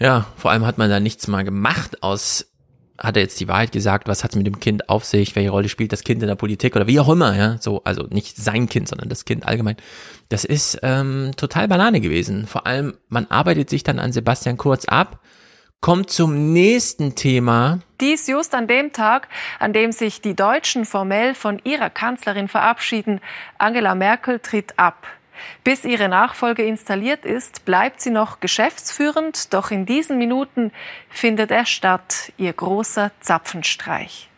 Ja, 0.00 0.26
vor 0.36 0.50
allem 0.50 0.66
hat 0.66 0.76
man 0.76 0.90
da 0.90 1.00
nichts 1.00 1.28
mal 1.28 1.44
gemacht 1.44 2.02
aus, 2.02 2.50
hat 2.98 3.16
er 3.16 3.22
jetzt 3.22 3.38
die 3.40 3.48
Wahrheit 3.48 3.72
gesagt, 3.72 4.08
was 4.08 4.24
hat 4.24 4.32
es 4.32 4.36
mit 4.36 4.46
dem 4.46 4.60
Kind 4.60 4.88
auf 4.88 5.04
sich, 5.04 5.36
welche 5.36 5.50
Rolle 5.50 5.68
spielt 5.68 5.92
das 5.92 6.04
Kind 6.04 6.20
in 6.20 6.28
der 6.28 6.34
Politik 6.34 6.74
oder 6.74 6.86
wie 6.86 6.98
auch 7.00 7.08
immer, 7.08 7.36
ja, 7.36 7.58
so, 7.60 7.82
also 7.84 8.06
nicht 8.10 8.36
sein 8.36 8.68
Kind, 8.68 8.88
sondern 8.88 9.08
das 9.08 9.24
Kind 9.24 9.46
allgemein. 9.46 9.76
Das 10.28 10.44
ist 10.44 10.78
ähm, 10.82 11.32
total 11.36 11.68
Banane 11.68 12.00
gewesen. 12.00 12.46
Vor 12.46 12.66
allem, 12.66 12.94
man 13.08 13.26
arbeitet 13.28 13.70
sich 13.70 13.84
dann 13.84 13.98
an 13.98 14.12
Sebastian 14.12 14.56
Kurz 14.56 14.84
ab, 14.84 15.20
kommt 15.80 16.10
zum 16.10 16.52
nächsten 16.52 17.14
Thema. 17.14 17.80
Dies 18.00 18.26
just 18.26 18.54
an 18.54 18.66
dem 18.66 18.92
Tag, 18.92 19.28
an 19.58 19.72
dem 19.72 19.92
sich 19.92 20.20
die 20.20 20.34
Deutschen 20.34 20.86
formell 20.86 21.34
von 21.34 21.60
ihrer 21.62 21.90
Kanzlerin 21.90 22.48
verabschieden. 22.48 23.20
Angela 23.58 23.94
Merkel 23.94 24.40
tritt 24.40 24.78
ab. 24.78 25.06
Bis 25.62 25.84
ihre 25.84 26.08
Nachfolge 26.08 26.64
installiert 26.64 27.24
ist, 27.24 27.64
bleibt 27.64 28.00
sie 28.00 28.10
noch 28.10 28.40
geschäftsführend, 28.40 29.52
doch 29.52 29.70
in 29.70 29.86
diesen 29.86 30.18
Minuten 30.18 30.72
findet 31.08 31.50
er 31.50 31.66
statt, 31.66 32.32
ihr 32.36 32.52
großer 32.52 33.10
Zapfenstreich. 33.20 34.28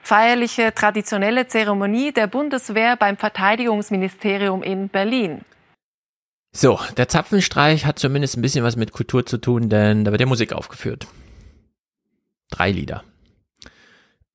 Feierliche 0.00 0.72
traditionelle 0.72 1.48
Zeremonie 1.48 2.12
der 2.12 2.28
Bundeswehr 2.28 2.96
beim 2.96 3.16
Verteidigungsministerium 3.16 4.62
in 4.62 4.88
Berlin. 4.88 5.40
So, 6.52 6.78
der 6.96 7.08
Zapfenstreich 7.08 7.84
hat 7.84 7.98
zumindest 7.98 8.36
ein 8.36 8.42
bisschen 8.42 8.64
was 8.64 8.76
mit 8.76 8.92
Kultur 8.92 9.26
zu 9.26 9.38
tun, 9.38 9.68
denn 9.68 10.04
da 10.04 10.12
wird 10.12 10.20
ja 10.20 10.26
Musik 10.26 10.52
aufgeführt. 10.52 11.06
Drei 12.50 12.70
Lieder 12.70 13.02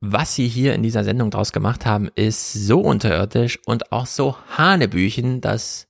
was 0.02 0.36
sie 0.36 0.48
hier 0.48 0.74
in 0.74 0.82
dieser 0.82 1.04
Sendung 1.04 1.30
draus 1.30 1.54
gemacht 1.54 1.86
haben, 1.86 2.10
ist 2.16 2.54
so 2.54 2.80
unterirdisch 2.80 3.60
und 3.66 3.92
auch 3.92 4.08
so 4.08 4.36
Hanebüchen, 4.58 5.42
dass 5.42 5.88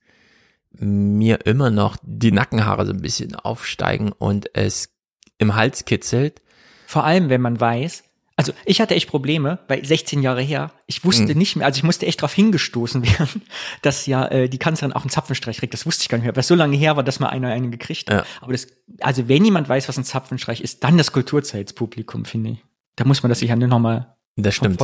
mir 0.78 1.46
immer 1.46 1.70
noch 1.70 1.96
die 2.02 2.32
Nackenhaare 2.32 2.86
so 2.86 2.92
ein 2.92 3.00
bisschen 3.00 3.34
aufsteigen 3.34 4.12
und 4.12 4.50
es 4.54 4.90
im 5.38 5.54
Hals 5.54 5.86
kitzelt. 5.86 6.42
Vor 6.86 7.04
allem, 7.04 7.30
wenn 7.30 7.40
man 7.40 7.58
weiß, 7.58 8.04
also 8.36 8.52
ich 8.66 8.80
hatte 8.80 8.94
echt 8.94 9.08
Probleme, 9.08 9.60
weil 9.68 9.84
16 9.84 10.22
Jahre 10.22 10.42
her, 10.42 10.72
ich 10.86 11.04
wusste 11.04 11.32
mhm. 11.32 11.38
nicht 11.38 11.56
mehr, 11.56 11.66
also 11.66 11.78
ich 11.78 11.84
musste 11.84 12.06
echt 12.06 12.20
darauf 12.20 12.34
hingestoßen 12.34 13.02
werden, 13.18 13.42
dass 13.80 14.04
ja 14.04 14.26
äh, 14.26 14.48
die 14.48 14.58
Kanzlerin 14.58 14.94
auch 14.94 15.02
einen 15.02 15.10
Zapfenstreich 15.10 15.58
kriegt. 15.58 15.72
Das 15.72 15.86
wusste 15.86 16.02
ich 16.02 16.08
gar 16.10 16.18
nicht 16.18 16.24
mehr, 16.24 16.36
weil 16.36 16.40
es 16.40 16.48
so 16.48 16.54
lange 16.54 16.76
her 16.76 16.96
war, 16.96 17.02
dass 17.02 17.18
mal 17.18 17.28
einer 17.28 17.48
einen 17.48 17.70
gekriegt 17.70 18.10
hat. 18.10 18.24
Ja. 18.24 18.26
Aber 18.42 18.52
das, 18.52 18.66
also 19.00 19.28
wenn 19.28 19.44
jemand 19.44 19.68
weiß, 19.68 19.88
was 19.88 19.96
ein 19.96 20.04
Zapfenstreich 20.04 20.60
ist, 20.60 20.84
dann 20.84 20.98
das 20.98 21.12
Kulturzeitspublikum, 21.12 22.26
finde 22.26 22.50
ich. 22.50 22.64
Da 22.96 23.04
muss 23.04 23.22
man 23.22 23.30
das 23.30 23.38
sich 23.38 23.48
ja 23.48 23.56
nochmal 23.56 24.14
das 24.36 24.54
stimmt. 24.54 24.80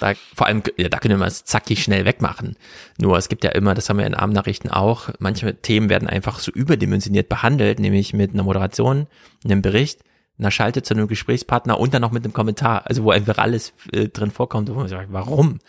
Da, 0.00 0.14
vor 0.34 0.46
allem, 0.46 0.62
ja, 0.76 0.88
da 0.88 0.98
können 0.98 1.20
wir 1.20 1.26
es 1.26 1.44
zackig 1.44 1.82
schnell 1.82 2.04
wegmachen. 2.04 2.56
Nur 2.98 3.16
es 3.16 3.28
gibt 3.28 3.44
ja 3.44 3.50
immer, 3.50 3.74
das 3.74 3.88
haben 3.88 3.98
wir 3.98 4.06
in 4.06 4.14
Abendnachrichten 4.14 4.68
auch, 4.68 5.10
manche 5.20 5.54
Themen 5.60 5.88
werden 5.88 6.08
einfach 6.08 6.40
so 6.40 6.50
überdimensioniert 6.50 7.28
behandelt, 7.28 7.78
nämlich 7.78 8.14
mit 8.14 8.34
einer 8.34 8.42
Moderation, 8.42 9.06
einem 9.44 9.62
Bericht, 9.62 10.00
einer 10.38 10.50
Schalte 10.50 10.82
zu 10.82 10.94
einem 10.94 11.06
Gesprächspartner 11.06 11.78
und 11.78 11.94
dann 11.94 12.02
noch 12.02 12.10
mit 12.10 12.24
einem 12.24 12.32
Kommentar, 12.32 12.86
also 12.86 13.04
wo 13.04 13.12
einfach 13.12 13.38
alles 13.38 13.72
äh, 13.92 14.08
drin 14.08 14.32
vorkommt. 14.32 14.68
Wo 14.68 14.74
man 14.74 14.88
sagt, 14.88 15.12
warum? 15.12 15.60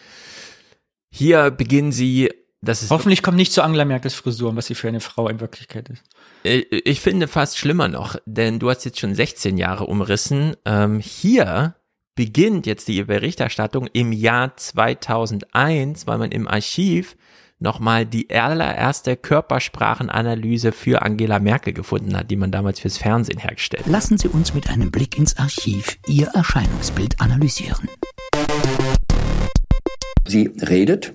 Hier 1.12 1.52
beginnen 1.52 1.92
sie, 1.92 2.32
das 2.62 2.82
ist. 2.82 2.90
Hoffentlich 2.90 3.22
kommt 3.22 3.38
nicht 3.38 3.54
zu 3.54 3.62
Angela 3.62 3.86
Merkels 3.86 4.16
Frisur, 4.16 4.56
was 4.56 4.66
sie 4.66 4.76
für 4.76 4.88
eine 4.88 5.00
Frau 5.00 5.30
in 5.30 5.40
Wirklichkeit 5.40 5.90
ist. 5.90 6.04
Äh, 6.46 6.66
ich 6.70 7.02
finde 7.02 7.28
fast 7.28 7.58
schlimmer 7.58 7.88
noch, 7.88 8.16
denn 8.26 8.60
du 8.60 8.70
hast 8.70 8.86
jetzt 8.86 9.00
schon 9.00 9.16
16 9.16 9.58
Jahre 9.58 9.86
umrissen. 9.86 10.56
Ähm, 10.66 11.00
hier 11.00 11.76
beginnt 12.16 12.66
jetzt 12.66 12.88
die 12.88 13.04
Berichterstattung 13.04 13.88
im 13.92 14.14
Jahr 14.14 14.56
2001, 14.56 16.08
weil 16.08 16.18
man 16.18 16.32
im 16.32 16.48
Archiv 16.48 17.18
nochmal 17.60 18.06
die 18.06 18.30
allererste 18.30 19.18
Körpersprachenanalyse 19.18 20.72
für 20.72 21.02
Angela 21.02 21.40
Merkel 21.40 21.74
gefunden 21.74 22.16
hat, 22.16 22.30
die 22.30 22.36
man 22.36 22.52
damals 22.52 22.80
fürs 22.80 22.98
Fernsehen 22.98 23.40
hergestellt 23.40 23.86
hat. 23.86 23.92
Lassen 23.92 24.18
Sie 24.18 24.28
uns 24.28 24.54
mit 24.54 24.70
einem 24.70 24.92
Blick 24.92 25.18
ins 25.18 25.38
Archiv 25.38 25.98
Ihr 26.08 26.28
Erscheinungsbild 26.28 27.20
analysieren. 27.20 27.90
Sie 30.28 30.52
redet, 30.62 31.14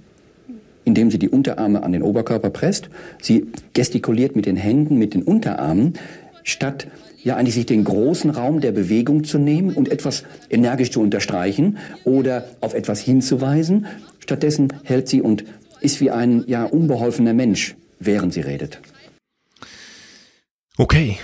indem 0.84 1.10
sie 1.10 1.18
die 1.18 1.28
Unterarme 1.28 1.82
an 1.82 1.92
den 1.92 2.02
Oberkörper 2.02 2.50
presst. 2.50 2.88
Sie 3.20 3.46
gestikuliert 3.72 4.36
mit 4.36 4.46
den 4.46 4.56
Händen, 4.56 4.98
mit 4.98 5.14
den 5.14 5.22
Unterarmen, 5.22 5.94
statt 6.42 6.86
ja 7.22 7.36
eigentlich 7.36 7.54
sich 7.54 7.66
den 7.66 7.84
großen 7.84 8.30
Raum 8.30 8.60
der 8.60 8.72
Bewegung 8.72 9.24
zu 9.24 9.38
nehmen 9.38 9.74
und 9.74 9.90
etwas 9.90 10.24
energisch 10.48 10.90
zu 10.90 11.00
unterstreichen 11.00 11.78
oder 12.04 12.44
auf 12.60 12.74
etwas 12.74 13.00
hinzuweisen. 13.00 13.86
Stattdessen 14.18 14.72
hält 14.84 15.08
sie 15.08 15.20
und 15.20 15.44
ist 15.80 16.00
wie 16.00 16.10
ein 16.10 16.44
ja 16.46 16.64
unbeholfener 16.64 17.34
Mensch, 17.34 17.74
während 17.98 18.32
sie 18.32 18.40
redet. 18.40 18.80
Okay, 20.78 21.18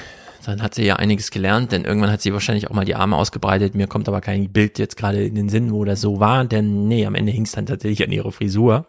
dann 0.45 0.63
hat 0.63 0.75
sie 0.75 0.85
ja 0.85 0.97
einiges 0.97 1.31
gelernt, 1.31 1.73
denn 1.73 1.85
irgendwann 1.85 2.11
hat 2.11 2.23
sie 2.23 2.33
wahrscheinlich 2.33 2.69
auch 2.69 2.75
mal 2.75 2.85
die 2.85 2.95
Arme 2.95 3.17
ausgebreitet. 3.17 3.75
Mir 3.75 3.87
kommt 3.87 4.09
aber 4.09 4.21
kein 4.21 4.51
Bild 4.51 4.79
jetzt 4.79 4.97
gerade 4.97 5.25
in 5.25 5.35
den 5.35 5.49
Sinn, 5.49 5.73
wo 5.73 5.85
das 5.85 6.01
so 6.01 6.21
war, 6.21 6.45
denn 6.45 6.87
nee, 6.89 7.05
am 7.05 7.15
Ende 7.15 7.33
hing 7.33 7.45
es 7.45 7.53
dann 7.53 7.67
tatsächlich 7.67 8.05
an 8.07 8.13
ihrer 8.13 8.33
Frisur. 8.33 8.87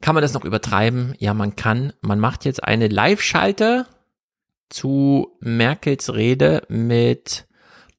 Kann 0.00 0.14
man 0.14 0.22
das 0.22 0.32
noch 0.32 0.44
übertreiben? 0.44 1.14
Ja, 1.18 1.34
man 1.34 1.56
kann. 1.56 1.92
Man 2.00 2.20
macht 2.20 2.44
jetzt 2.44 2.64
eine 2.64 2.88
Live-Schalte 2.88 3.86
zu 4.70 5.36
Merkels 5.40 6.14
Rede 6.14 6.62
mit 6.68 7.46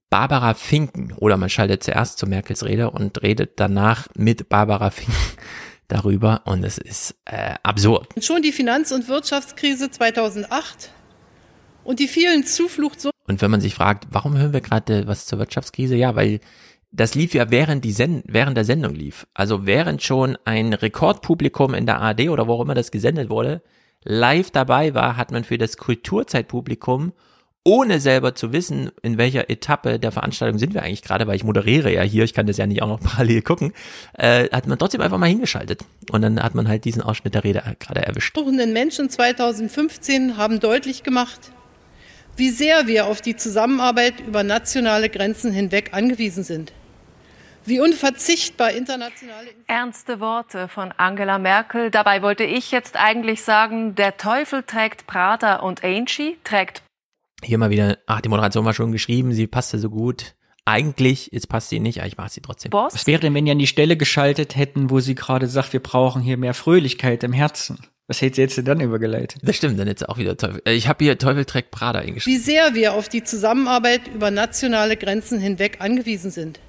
Barbara 0.09 0.55
Finken 0.55 1.13
oder 1.13 1.37
man 1.37 1.49
schaltet 1.49 1.83
zuerst 1.83 2.17
zu 2.17 2.27
Merkels 2.27 2.65
Rede 2.65 2.91
und 2.91 3.21
redet 3.21 3.59
danach 3.59 4.07
mit 4.15 4.49
Barbara 4.49 4.89
Finken 4.89 5.15
darüber 5.87 6.41
und 6.45 6.63
es 6.63 6.77
ist 6.77 7.15
äh, 7.25 7.55
absurd. 7.63 8.07
Schon 8.21 8.41
die 8.41 8.51
Finanz- 8.51 8.91
und 8.91 9.07
Wirtschaftskrise 9.07 9.91
2008 9.91 10.91
und 11.83 11.99
die 11.99 12.07
vielen 12.07 12.45
Zufluchtsorte. 12.45 13.15
Und 13.27 13.41
wenn 13.41 13.51
man 13.51 13.61
sich 13.61 13.75
fragt, 13.75 14.07
warum 14.11 14.37
hören 14.37 14.53
wir 14.53 14.61
gerade 14.61 15.07
was 15.07 15.25
zur 15.25 15.39
Wirtschaftskrise? 15.39 15.95
Ja, 15.95 16.15
weil 16.15 16.41
das 16.91 17.15
lief 17.15 17.34
ja 17.34 17.49
während 17.49 17.85
die 17.85 17.93
Send 17.93 18.26
während 18.27 18.57
der 18.57 18.65
Sendung 18.65 18.93
lief. 18.93 19.26
Also 19.34 19.65
während 19.65 20.03
schon 20.03 20.38
ein 20.45 20.73
Rekordpublikum 20.73 21.73
in 21.73 21.85
der 21.85 21.99
ARD 21.99 22.30
oder 22.30 22.47
wo 22.47 22.53
auch 22.53 22.61
immer 22.61 22.76
das 22.76 22.91
gesendet 22.91 23.30
wurde, 23.30 23.61
live 24.03 24.51
dabei 24.51 24.93
war, 24.93 25.15
hat 25.18 25.31
man 25.31 25.43
für 25.43 25.57
das 25.57 25.77
Kulturzeitpublikum 25.77 27.13
ohne 27.63 27.99
selber 27.99 28.34
zu 28.34 28.53
wissen, 28.53 28.89
in 29.03 29.19
welcher 29.19 29.49
Etappe 29.49 29.99
der 29.99 30.11
Veranstaltung 30.11 30.57
sind 30.57 30.73
wir 30.73 30.81
eigentlich 30.81 31.03
gerade, 31.03 31.27
weil 31.27 31.35
ich 31.35 31.43
moderiere 31.43 31.93
ja 31.93 32.01
hier, 32.01 32.23
ich 32.23 32.34
kann 32.34 32.47
das 32.47 32.57
ja 32.57 32.65
nicht 32.65 32.81
auch 32.81 32.88
noch 32.88 32.99
parallel 33.03 33.43
gucken, 33.43 33.72
äh, 34.18 34.49
hat 34.49 34.68
man 34.68 34.80
trotzdem 34.80 35.01
einfach 35.01 35.19
mal 35.19 35.30
hingeschaltet. 35.30 35.85
Und 36.09 36.23
dann 36.23 36.41
hat 36.41 36.55
man 36.55 36.68
halt 36.68 36.85
diesen 36.85 37.03
Ausschnitt 37.03 37.35
der 37.35 37.43
Rede 37.43 37.61
gerade 37.80 38.01
erwischt. 38.01 38.35
Suchenden 38.35 38.73
Menschen 38.73 39.09
2015 39.09 40.38
haben 40.38 40.59
deutlich 40.59 41.03
gemacht, 41.03 41.51
wie 42.35 42.49
sehr 42.49 42.88
wir 42.88 43.05
auf 43.05 43.22
die 43.22 43.35
Zusammenarbeit 43.35 44.19
über 44.27 44.43
nationale 44.43 45.09
Grenzen 45.09 45.53
hinweg 45.53 45.91
angewiesen 45.93 46.43
sind 46.43 46.73
wie 47.65 47.79
unverzichtbar 47.79 48.71
internationale. 48.71 49.49
Ernste 49.67 50.19
Worte 50.19 50.67
von 50.67 50.93
Angela 50.97 51.38
Merkel. 51.38 51.91
Dabei 51.91 52.21
wollte 52.21 52.43
ich 52.43 52.71
jetzt 52.71 52.97
eigentlich 52.97 53.43
sagen, 53.43 53.95
der 53.95 54.17
Teufel 54.17 54.63
trägt 54.63 55.07
Prada 55.07 55.57
und 55.57 55.83
Angie 55.83 56.38
trägt. 56.43 56.83
Hier 57.43 57.57
mal 57.57 57.69
wieder, 57.69 57.97
ach, 58.05 58.21
die 58.21 58.29
Moderation 58.29 58.65
war 58.65 58.73
schon 58.73 58.91
geschrieben, 58.91 59.33
sie 59.33 59.47
passte 59.47 59.79
so 59.79 59.89
gut. 59.89 60.35
Eigentlich, 60.63 61.29
jetzt 61.31 61.49
passt 61.49 61.69
sie 61.69 61.79
nicht, 61.79 61.99
aber 61.99 62.07
ich 62.07 62.17
mag 62.17 62.29
sie 62.29 62.41
trotzdem. 62.41 62.69
Boss? 62.69 62.93
Was 62.93 63.07
wäre 63.07 63.19
denn, 63.19 63.33
wenn 63.33 63.45
die 63.45 63.51
an 63.51 63.59
die 63.59 63.67
Stelle 63.67 63.97
geschaltet 63.97 64.55
hätten, 64.55 64.91
wo 64.91 64.99
sie 64.99 65.15
gerade 65.15 65.47
sagt, 65.47 65.73
wir 65.73 65.79
brauchen 65.79 66.21
hier 66.21 66.38
mehr 66.38 66.53
Fröhlichkeit 66.53 67.23
im 67.23 67.33
Herzen? 67.33 67.79
Was 68.07 68.21
hätte 68.21 68.35
sie 68.35 68.41
jetzt 68.41 68.57
denn 68.57 68.65
dann 68.65 68.79
übergeleitet? 68.79 69.41
Das 69.41 69.55
stimmt, 69.55 69.79
dann 69.79 69.88
jetzt 69.88 70.07
auch 70.07 70.17
wieder 70.17 70.38
Teufel. 70.38 70.61
Äh, 70.65 70.73
ich 70.73 70.88
habe 70.88 71.03
hier 71.03 71.17
Teufel 71.17 71.45
trägt 71.45 71.71
Prada 71.71 71.99
eingeschrieben. 71.99 72.38
Wie 72.38 72.43
sehr 72.43 72.75
wir 72.75 72.93
auf 72.93 73.09
die 73.09 73.23
Zusammenarbeit 73.23 74.01
über 74.13 74.29
nationale 74.29 74.97
Grenzen 74.97 75.39
hinweg 75.39 75.77
angewiesen 75.79 76.29
sind. 76.29 76.59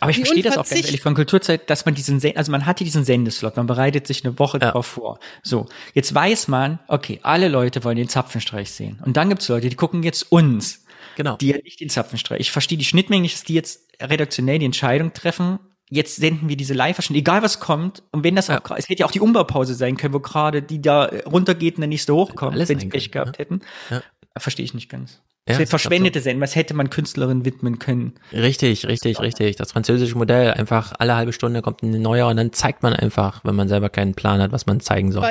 Aber 0.00 0.10
ich 0.10 0.16
verstehe 0.16 0.42
das 0.42 0.56
auch 0.56 0.68
ganz 0.68 0.84
ehrlich 0.84 1.02
von 1.02 1.14
Kulturzeit, 1.14 1.68
dass 1.68 1.84
man 1.84 1.94
diesen, 1.94 2.20
also 2.36 2.50
man 2.50 2.66
hat 2.66 2.78
hier 2.78 2.84
diesen 2.84 3.04
Sendeslot, 3.04 3.56
man 3.56 3.66
bereitet 3.66 4.06
sich 4.06 4.24
eine 4.24 4.38
Woche 4.38 4.58
ja. 4.58 4.66
darauf 4.66 4.86
vor. 4.86 5.18
So, 5.42 5.66
jetzt 5.94 6.14
weiß 6.14 6.48
man, 6.48 6.78
okay, 6.88 7.20
alle 7.22 7.48
Leute 7.48 7.84
wollen 7.84 7.96
den 7.96 8.08
Zapfenstreich 8.08 8.70
sehen. 8.70 8.98
Und 9.04 9.16
dann 9.16 9.28
gibt's 9.28 9.48
Leute, 9.48 9.68
die 9.68 9.76
gucken 9.76 10.02
jetzt 10.02 10.32
uns. 10.32 10.84
Genau. 11.16 11.36
Die 11.36 11.48
ja 11.48 11.58
nicht 11.62 11.80
den 11.80 11.90
Zapfenstreich. 11.90 12.40
Ich 12.40 12.50
verstehe 12.50 12.78
die 12.78 12.84
Schnittmenge 12.84 13.22
nicht, 13.22 13.34
dass 13.34 13.44
die 13.44 13.54
jetzt 13.54 13.88
redaktionell 14.00 14.58
die 14.58 14.64
Entscheidung 14.64 15.12
treffen. 15.12 15.58
Jetzt 15.88 16.16
senden 16.16 16.48
wir 16.48 16.56
diese 16.56 16.72
Live-Verschnitte, 16.72 17.18
egal 17.18 17.42
was 17.42 17.60
kommt. 17.60 18.02
Und 18.12 18.24
wenn 18.24 18.36
das 18.36 18.46
ja. 18.46 18.60
auch, 18.60 18.70
es 18.76 18.88
hätte 18.88 19.00
ja 19.00 19.06
auch 19.06 19.10
die 19.10 19.20
Umbaupause 19.20 19.74
sein 19.74 19.96
können, 19.96 20.14
wo 20.14 20.20
gerade 20.20 20.62
die 20.62 20.80
da 20.80 21.06
runtergeht 21.26 21.74
und 21.74 21.80
der 21.80 21.88
nächste 21.88 22.14
hochkommt, 22.14 22.56
wenn 22.56 22.78
sie 22.78 22.88
Pech 22.88 23.10
gehabt 23.10 23.32
ne? 23.32 23.38
hätten. 23.38 23.60
Ja. 23.90 24.02
Verstehe 24.38 24.64
ich 24.64 24.72
nicht 24.72 24.88
ganz. 24.88 25.20
Ja, 25.48 25.58
das 25.58 25.70
verschwendete 25.70 26.20
Senden, 26.20 26.42
was 26.42 26.54
hätte 26.54 26.74
man 26.74 26.90
Künstlerinnen 26.90 27.44
widmen 27.44 27.78
können? 27.78 28.12
Richtig, 28.30 28.86
richtig, 28.86 29.20
richtig. 29.20 29.56
Das 29.56 29.72
französische 29.72 30.16
Modell, 30.16 30.52
einfach 30.52 30.92
alle 30.98 31.16
halbe 31.16 31.32
Stunde 31.32 31.62
kommt 31.62 31.82
ein 31.82 32.00
neuer 32.02 32.28
und 32.28 32.36
dann 32.36 32.52
zeigt 32.52 32.82
man 32.82 32.92
einfach, 32.92 33.40
wenn 33.42 33.56
man 33.56 33.66
selber 33.66 33.88
keinen 33.88 34.14
Plan 34.14 34.40
hat, 34.40 34.52
was 34.52 34.66
man 34.66 34.80
zeigen 34.80 35.12
soll. 35.12 35.24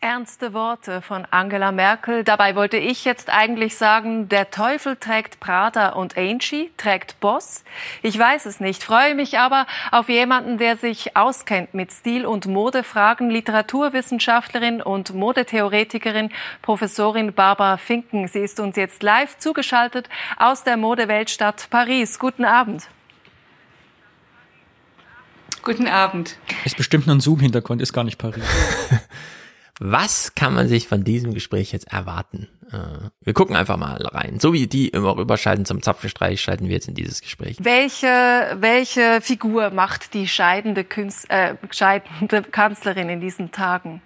Ernste 0.00 0.54
Worte 0.54 1.02
von 1.02 1.26
Angela 1.30 1.72
Merkel. 1.72 2.24
Dabei 2.24 2.56
wollte 2.56 2.78
ich 2.78 3.04
jetzt 3.04 3.28
eigentlich 3.30 3.76
sagen, 3.76 4.28
der 4.28 4.50
Teufel 4.50 4.96
trägt 4.96 5.40
Prada 5.40 5.90
und 5.90 6.16
Angie, 6.16 6.70
trägt 6.78 7.20
Boss. 7.20 7.64
Ich 8.02 8.18
weiß 8.18 8.46
es 8.46 8.60
nicht, 8.60 8.82
freue 8.82 9.14
mich 9.14 9.38
aber 9.38 9.66
auf 9.92 10.08
jemanden, 10.08 10.56
der 10.56 10.76
sich 10.76 11.16
auskennt 11.16 11.74
mit 11.74 11.92
Stil- 11.92 12.26
und 12.26 12.46
Modefragen, 12.46 13.30
Literaturwissenschaftlerin 13.30 14.80
und 14.80 15.14
Modetheoretikerin, 15.14 16.30
Professorin 16.62 17.34
Barbara 17.34 17.76
Finken. 17.76 18.26
Sie 18.26 18.40
ist 18.40 18.58
uns 18.58 18.76
jetzt 18.76 19.01
live 19.02 19.38
zugeschaltet 19.38 20.08
aus 20.36 20.64
der 20.64 20.76
Modeweltstadt 20.76 21.68
Paris. 21.70 22.18
Guten 22.18 22.44
Abend. 22.44 22.88
Guten 25.62 25.86
Abend. 25.86 26.38
Ist 26.64 26.76
bestimmt 26.76 27.06
nur 27.06 27.16
ein 27.16 27.20
Zoom-Hintergrund, 27.20 27.80
ist 27.80 27.92
gar 27.92 28.04
nicht 28.04 28.18
Paris. 28.18 28.42
Was 29.78 30.34
kann 30.34 30.54
man 30.54 30.68
sich 30.68 30.86
von 30.86 31.02
diesem 31.02 31.34
Gespräch 31.34 31.72
jetzt 31.72 31.92
erwarten? 31.92 32.48
Äh, 32.70 32.76
wir 33.20 33.32
gucken 33.32 33.56
einfach 33.56 33.76
mal 33.76 34.00
rein. 34.06 34.38
So 34.38 34.52
wie 34.52 34.66
die 34.66 34.88
immer 34.88 35.16
rüberschalten 35.16 35.64
zum 35.64 35.82
Zapfenstreich, 35.82 36.40
schalten 36.40 36.66
wir 36.66 36.74
jetzt 36.74 36.88
in 36.88 36.94
dieses 36.94 37.20
Gespräch. 37.20 37.56
Welche, 37.60 38.56
welche 38.60 39.20
Figur 39.20 39.70
macht 39.70 40.14
die 40.14 40.28
scheidende, 40.28 40.84
Künst, 40.84 41.28
äh, 41.30 41.56
scheidende 41.70 42.42
Kanzlerin 42.42 43.08
in 43.08 43.20
diesen 43.20 43.50
Tagen? 43.50 44.02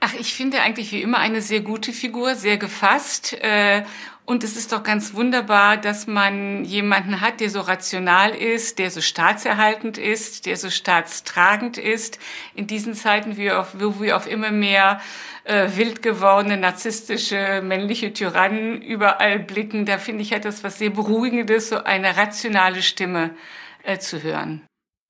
Ach, 0.00 0.14
ich 0.14 0.34
finde 0.34 0.60
eigentlich 0.60 0.92
wie 0.92 1.02
immer 1.02 1.18
eine 1.18 1.42
sehr 1.42 1.60
gute 1.60 1.92
Figur, 1.92 2.34
sehr 2.34 2.56
gefasst. 2.56 3.34
Äh, 3.40 3.82
und 4.28 4.44
es 4.44 4.58
ist 4.58 4.72
doch 4.72 4.82
ganz 4.82 5.14
wunderbar, 5.14 5.78
dass 5.78 6.06
man 6.06 6.62
jemanden 6.64 7.22
hat, 7.22 7.40
der 7.40 7.48
so 7.48 7.60
rational 7.60 8.30
ist, 8.32 8.78
der 8.78 8.90
so 8.90 9.00
staatserhaltend 9.00 9.96
ist, 9.96 10.44
der 10.44 10.58
so 10.58 10.68
staatstragend 10.68 11.78
ist. 11.78 12.18
In 12.54 12.66
diesen 12.66 12.92
Zeiten, 12.92 13.38
wo 13.38 14.00
wir 14.00 14.16
auf 14.16 14.30
immer 14.30 14.50
mehr 14.50 15.00
äh, 15.44 15.68
wild 15.76 16.02
gewordene, 16.02 16.58
narzisstische, 16.58 17.62
männliche 17.64 18.12
Tyrannen 18.12 18.82
überall 18.82 19.38
blicken, 19.38 19.86
da 19.86 19.96
finde 19.96 20.22
ich, 20.22 20.34
hat 20.34 20.44
das 20.44 20.62
was 20.62 20.78
sehr 20.78 20.90
Beruhigendes, 20.90 21.70
so 21.70 21.82
eine 21.82 22.18
rationale 22.18 22.82
Stimme 22.82 23.30
äh, 23.82 23.98
zu 23.98 24.22
hören. 24.22 24.60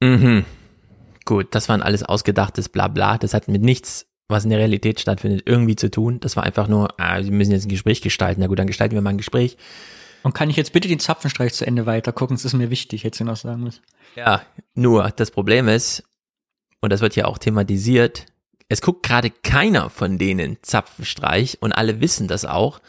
Mhm. 0.01 0.45
Gut, 1.25 1.57
das 1.57 1.69
waren 1.69 1.83
alles 1.83 2.05
ausgedachtes 2.05 2.69
Blabla. 2.69 3.19
Das 3.19 3.35
hat 3.35 3.49
mit 3.49 3.63
nichts 3.63 4.07
was 4.29 4.45
in 4.45 4.51
der 4.51 4.59
Realität 4.59 5.01
stattfindet, 5.01 5.43
irgendwie 5.47 5.77
zu 5.77 5.91
tun. 5.91 6.21
Das 6.21 6.37
war 6.37 6.45
einfach 6.45 6.69
nur, 6.69 7.01
ah, 7.01 7.19
wir 7.19 7.33
müssen 7.33 7.53
jetzt 7.53 7.65
ein 7.67 7.71
Gespräch 7.71 8.03
gestalten. 8.03 8.41
Na 8.41 8.47
gut, 8.47 8.59
dann 8.59 8.67
gestalten 8.67 8.95
wir 8.95 9.03
mal 9.03 9.11
ein 9.11 9.19
Gespräch. 9.19 9.57
Und 10.23 10.35
kann 10.35 10.51
ich 10.51 10.57
jetzt 10.57 10.73
bitte 10.73 10.89
den 10.89 10.99
Zapfenstreich 10.99 11.55
zu 11.55 11.67
Ende 11.67 11.87
weiter 11.87 12.13
gucken? 12.13 12.37
Das 12.37 12.45
ist 12.45 12.53
mir 12.53 12.71
wichtig, 12.71 13.05
hätte 13.05 13.23
ich 13.23 13.27
noch 13.27 13.37
sagen 13.37 13.63
müssen. 13.63 13.83
Ja, 14.17 14.43
nur 14.75 15.11
das 15.11 15.31
Problem 15.31 15.69
ist, 15.69 16.05
und 16.81 16.93
das 16.93 17.01
wird 17.01 17.17
ja 17.17 17.25
auch 17.25 17.39
thematisiert, 17.39 18.27
es 18.69 18.83
guckt 18.83 19.07
gerade 19.07 19.31
keiner 19.31 19.89
von 19.89 20.19
denen 20.19 20.59
Zapfenstreich 20.63 21.59
und 21.61 21.73
alle 21.73 22.01
wissen 22.01 22.29
das 22.29 22.45
auch 22.45 22.81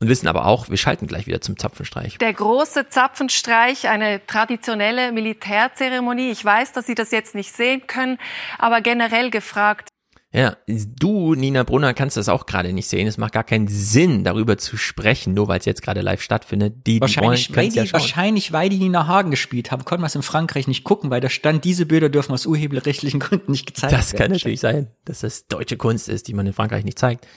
und 0.00 0.08
wissen 0.08 0.28
aber 0.28 0.44
auch, 0.44 0.68
wir 0.68 0.76
schalten 0.76 1.06
gleich 1.06 1.26
wieder 1.26 1.40
zum 1.40 1.58
Zapfenstreich. 1.58 2.18
Der 2.18 2.34
große 2.34 2.88
Zapfenstreich, 2.90 3.88
eine 3.88 4.26
traditionelle 4.26 5.12
Militärzeremonie. 5.12 6.30
Ich 6.30 6.44
weiß, 6.44 6.72
dass 6.72 6.86
Sie 6.86 6.94
das 6.94 7.10
jetzt 7.10 7.34
nicht 7.34 7.52
sehen 7.52 7.86
können, 7.86 8.18
aber 8.58 8.82
generell 8.82 9.30
gefragt, 9.30 9.93
ja, 10.36 10.56
du, 10.66 11.36
Nina 11.36 11.62
Brunner, 11.62 11.94
kannst 11.94 12.16
das 12.16 12.28
auch 12.28 12.46
gerade 12.46 12.72
nicht 12.72 12.88
sehen. 12.88 13.06
Es 13.06 13.18
macht 13.18 13.34
gar 13.34 13.44
keinen 13.44 13.68
Sinn, 13.68 14.24
darüber 14.24 14.58
zu 14.58 14.76
sprechen, 14.76 15.32
nur 15.32 15.46
weil 15.46 15.60
es 15.60 15.64
jetzt 15.64 15.80
gerade 15.80 16.00
live 16.00 16.20
stattfindet. 16.20 16.88
Die, 16.88 17.00
wahrscheinlich, 17.00 17.46
die 17.46 17.54
wollen, 17.54 17.66
weil 17.66 17.68
die, 17.70 17.78
ja 17.78 17.92
wahrscheinlich, 17.92 18.52
weil 18.52 18.68
die 18.68 18.78
Nina 18.78 19.06
Hagen 19.06 19.30
gespielt 19.30 19.70
haben, 19.70 19.84
konnte 19.84 20.00
man 20.00 20.08
es 20.08 20.16
in 20.16 20.22
Frankreich 20.22 20.66
nicht 20.66 20.82
gucken, 20.82 21.10
weil 21.10 21.20
da 21.20 21.30
stand, 21.30 21.64
diese 21.64 21.86
Bilder 21.86 22.08
dürfen 22.08 22.32
aus 22.32 22.46
urheberrechtlichen 22.46 23.20
Gründen 23.20 23.52
nicht 23.52 23.64
gezeigt 23.66 23.92
das 23.92 24.12
werden. 24.12 24.18
Das 24.18 24.18
kann 24.18 24.30
natürlich 24.32 24.60
sein, 24.60 24.90
dass 25.04 25.20
das 25.20 25.46
deutsche 25.46 25.76
Kunst 25.76 26.08
ist, 26.08 26.26
die 26.26 26.34
man 26.34 26.48
in 26.48 26.52
Frankreich 26.52 26.84
nicht 26.84 26.98
zeigt. 26.98 27.28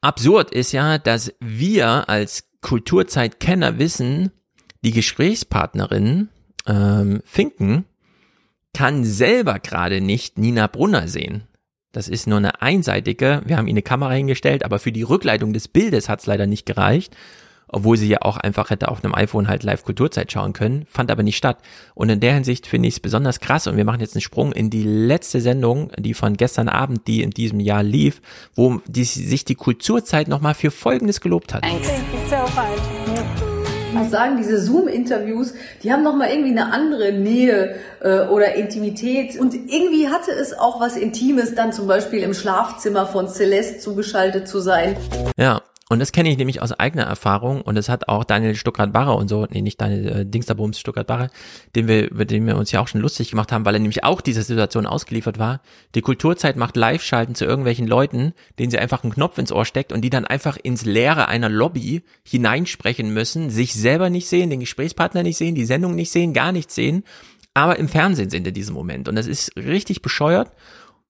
Absurd 0.00 0.52
ist 0.52 0.72
ja, 0.72 0.96
dass 0.96 1.34
wir 1.38 2.08
als 2.08 2.48
Kulturzeitkenner 2.62 3.78
wissen, 3.78 4.30
die 4.82 4.92
Gesprächspartnerin 4.92 6.30
ähm, 6.66 7.20
Finken 7.26 7.84
kann 8.74 9.04
selber 9.04 9.58
gerade 9.58 10.00
nicht 10.00 10.38
Nina 10.38 10.66
Brunner 10.66 11.08
sehen. 11.08 11.44
Das 11.92 12.08
ist 12.08 12.26
nur 12.26 12.38
eine 12.38 12.62
einseitige, 12.62 13.42
wir 13.44 13.58
haben 13.58 13.66
ihnen 13.66 13.76
eine 13.76 13.82
Kamera 13.82 14.12
hingestellt, 14.12 14.64
aber 14.64 14.78
für 14.78 14.92
die 14.92 15.02
Rückleitung 15.02 15.52
des 15.52 15.68
Bildes 15.68 16.08
hat 16.08 16.20
es 16.20 16.26
leider 16.26 16.46
nicht 16.46 16.64
gereicht, 16.64 17.14
obwohl 17.68 17.98
sie 17.98 18.08
ja 18.08 18.22
auch 18.22 18.38
einfach 18.38 18.70
hätte 18.70 18.88
auf 18.88 19.04
einem 19.04 19.14
iPhone 19.14 19.48
halt 19.48 19.62
live 19.62 19.84
Kulturzeit 19.84 20.32
schauen 20.32 20.54
können, 20.54 20.86
fand 20.90 21.10
aber 21.10 21.22
nicht 21.22 21.36
statt. 21.36 21.58
Und 21.94 22.08
in 22.08 22.20
der 22.20 22.32
Hinsicht 22.34 22.66
finde 22.66 22.88
ich 22.88 22.94
es 22.94 23.00
besonders 23.00 23.40
krass 23.40 23.66
und 23.66 23.76
wir 23.76 23.84
machen 23.84 24.00
jetzt 24.00 24.14
einen 24.14 24.22
Sprung 24.22 24.52
in 24.52 24.70
die 24.70 24.84
letzte 24.84 25.42
Sendung, 25.42 25.90
die 25.98 26.14
von 26.14 26.36
gestern 26.38 26.68
Abend, 26.68 27.06
die 27.06 27.22
in 27.22 27.30
diesem 27.30 27.60
Jahr 27.60 27.82
lief, 27.82 28.22
wo 28.54 28.80
die, 28.86 29.04
sich 29.04 29.44
die 29.44 29.54
Kulturzeit 29.54 30.28
nochmal 30.28 30.54
für 30.54 30.70
Folgendes 30.70 31.20
gelobt 31.20 31.52
hat. 31.52 31.62
Thank 31.62 31.84
you 31.84 32.28
so 32.28 32.36
much 32.54 33.51
muss 33.92 34.10
sagen, 34.10 34.36
diese 34.36 34.60
Zoom-Interviews, 34.60 35.54
die 35.82 35.92
haben 35.92 36.02
nochmal 36.02 36.30
irgendwie 36.30 36.50
eine 36.50 36.72
andere 36.72 37.12
Nähe 37.12 37.76
äh, 38.00 38.26
oder 38.26 38.54
Intimität. 38.54 39.38
Und 39.38 39.54
irgendwie 39.54 40.08
hatte 40.08 40.32
es 40.32 40.56
auch 40.56 40.80
was 40.80 40.96
Intimes, 40.96 41.54
dann 41.54 41.72
zum 41.72 41.86
Beispiel 41.86 42.22
im 42.22 42.34
Schlafzimmer 42.34 43.06
von 43.06 43.28
Celeste 43.28 43.78
zugeschaltet 43.78 44.48
zu 44.48 44.60
sein. 44.60 44.96
Ja, 45.38 45.62
und 45.92 45.98
das 45.98 46.10
kenne 46.10 46.30
ich 46.30 46.38
nämlich 46.38 46.62
aus 46.62 46.72
eigener 46.72 47.02
Erfahrung 47.02 47.60
und 47.60 47.74
das 47.74 47.90
hat 47.90 48.08
auch 48.08 48.24
Daniel 48.24 48.54
Stuckrad-Barre 48.54 49.12
und 49.12 49.28
so, 49.28 49.46
nee, 49.50 49.60
nicht 49.60 49.78
Daniel 49.78 50.08
äh, 50.08 50.24
Dingsterbums 50.24 50.80
Stuckrad-Barre, 50.80 51.28
den 51.76 51.86
wir, 51.86 52.10
über 52.10 52.24
den 52.24 52.46
wir 52.46 52.56
uns 52.56 52.72
ja 52.72 52.80
auch 52.80 52.88
schon 52.88 53.02
lustig 53.02 53.28
gemacht 53.28 53.52
haben, 53.52 53.66
weil 53.66 53.74
er 53.74 53.78
nämlich 53.78 54.02
auch 54.02 54.22
dieser 54.22 54.42
Situation 54.42 54.86
ausgeliefert 54.86 55.38
war. 55.38 55.60
Die 55.94 56.00
Kulturzeit 56.00 56.56
macht 56.56 56.78
Live-Schalten 56.78 57.34
zu 57.34 57.44
irgendwelchen 57.44 57.86
Leuten, 57.86 58.32
denen 58.58 58.70
sie 58.70 58.78
einfach 58.78 59.04
einen 59.04 59.12
Knopf 59.12 59.36
ins 59.36 59.52
Ohr 59.52 59.66
steckt 59.66 59.92
und 59.92 60.00
die 60.00 60.08
dann 60.08 60.24
einfach 60.24 60.56
ins 60.56 60.86
Leere 60.86 61.28
einer 61.28 61.50
Lobby 61.50 62.02
hineinsprechen 62.26 63.12
müssen, 63.12 63.50
sich 63.50 63.74
selber 63.74 64.08
nicht 64.08 64.28
sehen, 64.28 64.48
den 64.48 64.60
Gesprächspartner 64.60 65.22
nicht 65.22 65.36
sehen, 65.36 65.54
die 65.54 65.66
Sendung 65.66 65.94
nicht 65.94 66.10
sehen, 66.10 66.32
gar 66.32 66.52
nichts 66.52 66.74
sehen, 66.74 67.04
aber 67.52 67.78
im 67.78 67.88
Fernsehen 67.88 68.30
sind 68.30 68.46
in 68.46 68.54
diesem 68.54 68.74
Moment. 68.74 69.10
Und 69.10 69.16
das 69.16 69.26
ist 69.26 69.54
richtig 69.56 70.00
bescheuert 70.00 70.52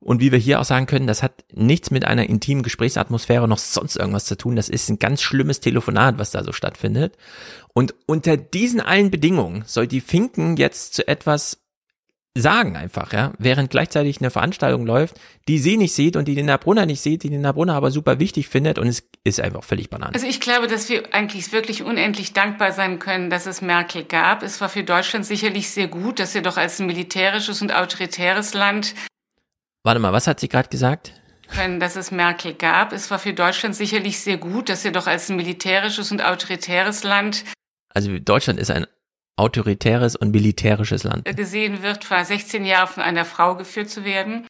und 0.02 0.20
wie 0.20 0.32
wir 0.32 0.38
hier 0.38 0.60
auch 0.60 0.64
sagen 0.64 0.86
können, 0.86 1.06
das 1.06 1.22
hat 1.22 1.44
nichts 1.52 1.90
mit 1.90 2.04
einer 2.04 2.28
intimen 2.28 2.62
Gesprächsatmosphäre 2.62 3.46
noch 3.46 3.58
sonst 3.58 3.96
irgendwas 3.96 4.24
zu 4.24 4.36
tun. 4.36 4.56
Das 4.56 4.68
ist 4.68 4.88
ein 4.88 4.98
ganz 4.98 5.22
schlimmes 5.22 5.60
Telefonat, 5.60 6.18
was 6.18 6.32
da 6.32 6.42
so 6.42 6.52
stattfindet. 6.52 7.16
Und 7.72 7.94
unter 8.06 8.36
diesen 8.36 8.80
allen 8.80 9.10
Bedingungen 9.10 9.62
soll 9.66 9.86
die 9.86 10.00
Finken 10.00 10.56
jetzt 10.56 10.94
zu 10.94 11.06
etwas 11.06 11.62
sagen 12.34 12.76
einfach, 12.76 13.12
ja, 13.12 13.32
während 13.38 13.70
gleichzeitig 13.70 14.20
eine 14.20 14.30
Veranstaltung 14.30 14.86
läuft, 14.86 15.20
die 15.48 15.58
sie 15.58 15.76
nicht 15.76 15.92
sieht 15.92 16.16
und 16.16 16.26
die 16.26 16.34
den 16.34 16.46
Brunner 16.46 16.86
nicht 16.86 17.02
sieht, 17.02 17.24
die 17.24 17.28
den 17.28 17.42
Brunner 17.42 17.74
aber 17.74 17.90
super 17.90 18.18
wichtig 18.18 18.48
findet 18.48 18.78
und 18.78 18.88
es 18.88 19.06
ist 19.22 19.40
einfach 19.40 19.62
völlig 19.62 19.90
banal. 19.90 20.12
Also 20.14 20.26
ich 20.26 20.40
glaube, 20.40 20.66
dass 20.66 20.88
wir 20.88 21.14
eigentlich 21.14 21.52
wirklich 21.52 21.82
unendlich 21.82 22.32
dankbar 22.32 22.72
sein 22.72 22.98
können, 22.98 23.28
dass 23.28 23.46
es 23.46 23.60
Merkel 23.60 24.04
gab. 24.04 24.42
Es 24.42 24.62
war 24.62 24.70
für 24.70 24.82
Deutschland 24.82 25.26
sicherlich 25.26 25.68
sehr 25.68 25.88
gut, 25.88 26.18
dass 26.18 26.32
wir 26.32 26.40
doch 26.40 26.56
als 26.56 26.78
militärisches 26.78 27.60
und 27.60 27.74
autoritäres 27.74 28.54
Land 28.54 28.94
Warte 29.84 29.98
mal, 29.98 30.12
was 30.12 30.28
hat 30.28 30.38
sie 30.38 30.48
gerade 30.48 30.68
gesagt? 30.68 31.12
Dass 31.80 31.96
es 31.96 32.12
Merkel 32.12 32.54
gab. 32.54 32.92
Es 32.92 33.10
war 33.10 33.18
für 33.18 33.34
Deutschland 33.34 33.74
sicherlich 33.74 34.20
sehr 34.20 34.36
gut, 34.36 34.68
dass 34.68 34.84
wir 34.84 34.92
doch 34.92 35.06
als 35.06 35.28
militärisches 35.28 36.12
und 36.12 36.22
autoritäres 36.24 37.02
Land. 37.02 37.44
Also 37.92 38.16
Deutschland 38.18 38.60
ist 38.60 38.70
ein 38.70 38.86
autoritäres 39.36 40.14
und 40.14 40.30
militärisches 40.30 41.02
Land. 41.04 41.24
Gesehen 41.36 41.82
wird, 41.82 42.04
vor 42.04 42.24
16 42.24 42.64
Jahren 42.64 42.88
von 42.88 43.02
einer 43.02 43.24
Frau 43.24 43.56
geführt 43.56 43.90
zu 43.90 44.04
werden. 44.04 44.46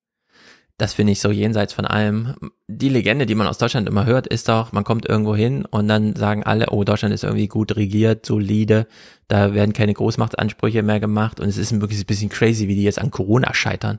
Das 0.79 0.95
finde 0.95 1.13
ich 1.13 1.21
so 1.21 1.31
jenseits 1.31 1.73
von 1.73 1.87
allem. 1.87 2.35
Die 2.69 2.89
Legende, 2.89 3.25
die 3.25 3.35
man 3.35 3.47
aus 3.47 3.59
Deutschland 3.59 3.89
immer 3.89 4.05
hört, 4.05 4.27
ist 4.27 4.49
doch, 4.49 4.73
man 4.73 4.85
kommt 4.85 5.09
irgendwo 5.09 5.35
hin 5.35 5.65
und 5.65 5.89
dann 5.89 6.15
sagen 6.15 6.43
alle, 6.45 6.71
oh, 6.71 6.85
Deutschland 6.85 7.15
ist 7.15 7.25
irgendwie 7.25 7.49
gut 7.49 7.77
regiert, 7.77 8.27
solide, 8.27 8.87
da 9.29 9.55
werden 9.55 9.73
keine 9.73 9.95
Großmachtansprüche 9.95 10.83
mehr 10.83 11.01
gemacht 11.01 11.41
und 11.41 11.49
es 11.49 11.57
ist 11.57 11.81
wirklich 11.81 12.01
ein 12.01 12.07
bisschen 12.07 12.31
crazy, 12.31 12.69
wie 12.69 12.75
die 12.75 12.83
jetzt 12.83 12.99
an 12.99 13.11
Corona 13.11 13.55
scheitern. 13.55 13.99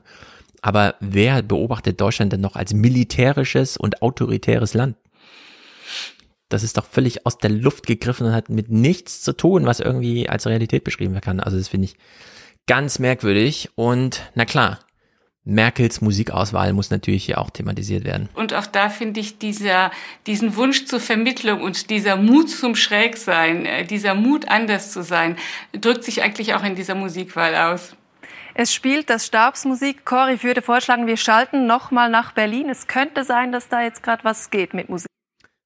Aber 0.64 0.94
wer 0.98 1.42
beobachtet 1.42 2.00
Deutschland 2.00 2.32
denn 2.32 2.40
noch 2.40 2.56
als 2.56 2.72
militärisches 2.72 3.76
und 3.76 4.00
autoritäres 4.00 4.72
Land? 4.72 4.96
Das 6.48 6.62
ist 6.62 6.78
doch 6.78 6.86
völlig 6.86 7.26
aus 7.26 7.36
der 7.36 7.50
Luft 7.50 7.86
gegriffen 7.86 8.28
und 8.28 8.32
hat 8.32 8.48
mit 8.48 8.70
nichts 8.70 9.20
zu 9.20 9.36
tun, 9.36 9.66
was 9.66 9.80
irgendwie 9.80 10.26
als 10.26 10.46
Realität 10.46 10.82
beschrieben 10.82 11.12
werden 11.12 11.22
kann. 11.22 11.40
Also 11.40 11.58
das 11.58 11.68
finde 11.68 11.84
ich 11.84 11.96
ganz 12.66 12.98
merkwürdig. 12.98 13.72
Und 13.74 14.22
na 14.34 14.46
klar, 14.46 14.78
Merkels 15.44 16.00
Musikauswahl 16.00 16.72
muss 16.72 16.88
natürlich 16.88 17.26
hier 17.26 17.42
auch 17.42 17.50
thematisiert 17.50 18.04
werden. 18.04 18.30
Und 18.32 18.54
auch 18.54 18.66
da 18.66 18.88
finde 18.88 19.20
ich 19.20 19.36
dieser, 19.36 19.90
diesen 20.26 20.56
Wunsch 20.56 20.86
zur 20.86 20.98
Vermittlung 20.98 21.60
und 21.60 21.90
dieser 21.90 22.16
Mut 22.16 22.48
zum 22.48 22.74
Schrägsein, 22.74 23.66
äh, 23.66 23.84
dieser 23.84 24.14
Mut 24.14 24.48
anders 24.48 24.92
zu 24.92 25.02
sein, 25.02 25.36
drückt 25.78 26.04
sich 26.04 26.22
eigentlich 26.22 26.54
auch 26.54 26.64
in 26.64 26.74
dieser 26.74 26.94
Musikwahl 26.94 27.54
aus. 27.54 27.94
Es 28.56 28.72
spielt 28.72 29.10
das 29.10 29.26
Stabsmusikchor. 29.26 30.28
Ich 30.28 30.44
würde 30.44 30.62
vorschlagen, 30.62 31.08
wir 31.08 31.16
schalten 31.16 31.66
nochmal 31.66 32.08
nach 32.08 32.30
Berlin. 32.30 32.68
Es 32.70 32.86
könnte 32.86 33.24
sein, 33.24 33.50
dass 33.50 33.68
da 33.68 33.82
jetzt 33.82 34.04
gerade 34.04 34.22
was 34.22 34.50
geht 34.50 34.74
mit 34.74 34.88
Musik. 34.88 35.08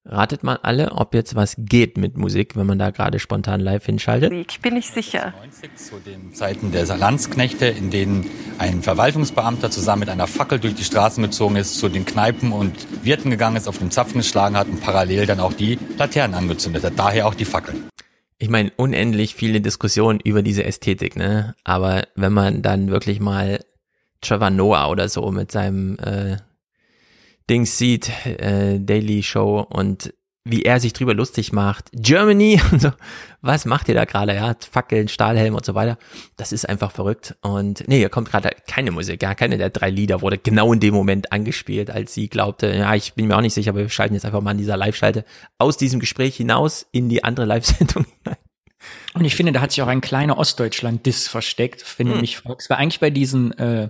Ratet 0.06 0.42
mal 0.42 0.58
alle, 0.62 0.92
ob 0.92 1.12
jetzt 1.12 1.34
was 1.34 1.54
geht 1.58 1.98
mit 1.98 2.16
Musik, 2.16 2.56
wenn 2.56 2.64
man 2.64 2.78
da 2.78 2.88
gerade 2.88 3.18
spontan 3.18 3.60
live 3.60 3.84
hinschaltet. 3.84 4.32
Musik, 4.32 4.62
bin 4.62 4.74
ich 4.74 4.90
sicher. 4.90 5.34
Zu 5.76 5.96
den 5.96 6.32
Zeiten 6.32 6.72
der 6.72 6.86
Landsknechte, 6.86 7.66
in 7.66 7.90
denen 7.90 8.24
ein 8.56 8.80
Verwaltungsbeamter 8.80 9.70
zusammen 9.70 10.00
mit 10.00 10.08
einer 10.08 10.26
Fackel 10.26 10.58
durch 10.58 10.74
die 10.74 10.84
Straßen 10.84 11.22
gezogen 11.22 11.56
ist, 11.56 11.78
zu 11.78 11.90
den 11.90 12.06
Kneipen 12.06 12.52
und 12.52 13.04
Wirten 13.04 13.28
gegangen 13.28 13.56
ist, 13.56 13.68
auf 13.68 13.76
den 13.76 13.90
Zapfen 13.90 14.16
geschlagen 14.16 14.56
hat 14.56 14.66
und 14.66 14.80
parallel 14.80 15.26
dann 15.26 15.40
auch 15.40 15.52
die 15.52 15.78
Laternen 15.98 16.34
angezündet 16.34 16.84
hat. 16.84 16.94
Daher 16.96 17.26
auch 17.26 17.34
die 17.34 17.44
Fackel. 17.44 17.74
Ich 18.38 18.48
meine, 18.48 18.72
unendlich 18.76 19.34
viele 19.34 19.60
Diskussionen 19.60 20.20
über 20.20 20.42
diese 20.42 20.64
Ästhetik, 20.64 21.16
ne? 21.16 21.56
Aber 21.64 22.06
wenn 22.14 22.32
man 22.32 22.62
dann 22.62 22.88
wirklich 22.88 23.18
mal 23.18 23.64
Trevor 24.20 24.50
Noah 24.50 24.90
oder 24.90 25.08
so 25.08 25.30
mit 25.32 25.50
seinem 25.50 25.98
äh, 25.98 26.36
Dings 27.50 27.78
sieht, 27.78 28.10
äh, 28.26 28.78
Daily 28.78 29.22
Show 29.22 29.66
und 29.68 30.14
wie 30.50 30.62
er 30.62 30.80
sich 30.80 30.92
drüber 30.92 31.14
lustig 31.14 31.52
macht. 31.52 31.90
Germany 31.92 32.60
und 32.72 32.80
so. 32.80 32.90
Was 33.40 33.64
macht 33.64 33.88
ihr 33.88 33.94
da 33.94 34.04
gerade? 34.04 34.34
Ja, 34.34 34.54
Fackeln, 34.58 35.08
Stahlhelm 35.08 35.54
und 35.54 35.64
so 35.64 35.74
weiter. 35.74 35.98
Das 36.36 36.52
ist 36.52 36.68
einfach 36.68 36.90
verrückt. 36.90 37.36
Und 37.40 37.86
nee, 37.86 37.98
hier 37.98 38.08
kommt 38.08 38.30
gerade 38.30 38.50
keine 38.66 38.90
Musik. 38.90 39.22
Ja, 39.22 39.34
keine 39.34 39.58
der 39.58 39.70
drei 39.70 39.90
Lieder 39.90 40.22
wurde 40.22 40.38
genau 40.38 40.72
in 40.72 40.80
dem 40.80 40.94
Moment 40.94 41.30
angespielt, 41.32 41.90
als 41.90 42.14
sie 42.14 42.28
glaubte, 42.28 42.74
ja, 42.74 42.94
ich 42.94 43.14
bin 43.14 43.28
mir 43.28 43.36
auch 43.36 43.42
nicht 43.42 43.54
sicher, 43.54 43.70
aber 43.70 43.80
wir 43.80 43.88
schalten 43.88 44.14
jetzt 44.14 44.24
einfach 44.24 44.40
mal 44.40 44.50
an 44.50 44.58
dieser 44.58 44.76
Live-Schalte 44.76 45.24
aus 45.58 45.76
diesem 45.76 46.00
Gespräch 46.00 46.36
hinaus 46.36 46.86
in 46.90 47.08
die 47.08 47.22
andere 47.22 47.46
Live-Sendung 47.46 48.06
hinein. 48.24 48.38
Und 49.14 49.24
ich 49.24 49.34
finde, 49.34 49.52
da 49.52 49.60
hat 49.60 49.72
sich 49.72 49.82
auch 49.82 49.88
ein 49.88 50.00
kleiner 50.00 50.38
Ostdeutschland-Diss 50.38 51.28
versteckt, 51.28 51.84
wenn 51.98 52.12
hm. 52.12 52.26
fragst. 52.26 52.70
Weil 52.70 52.76
eigentlich 52.78 53.00
bei 53.00 53.10
diesen 53.10 53.56
äh, 53.58 53.88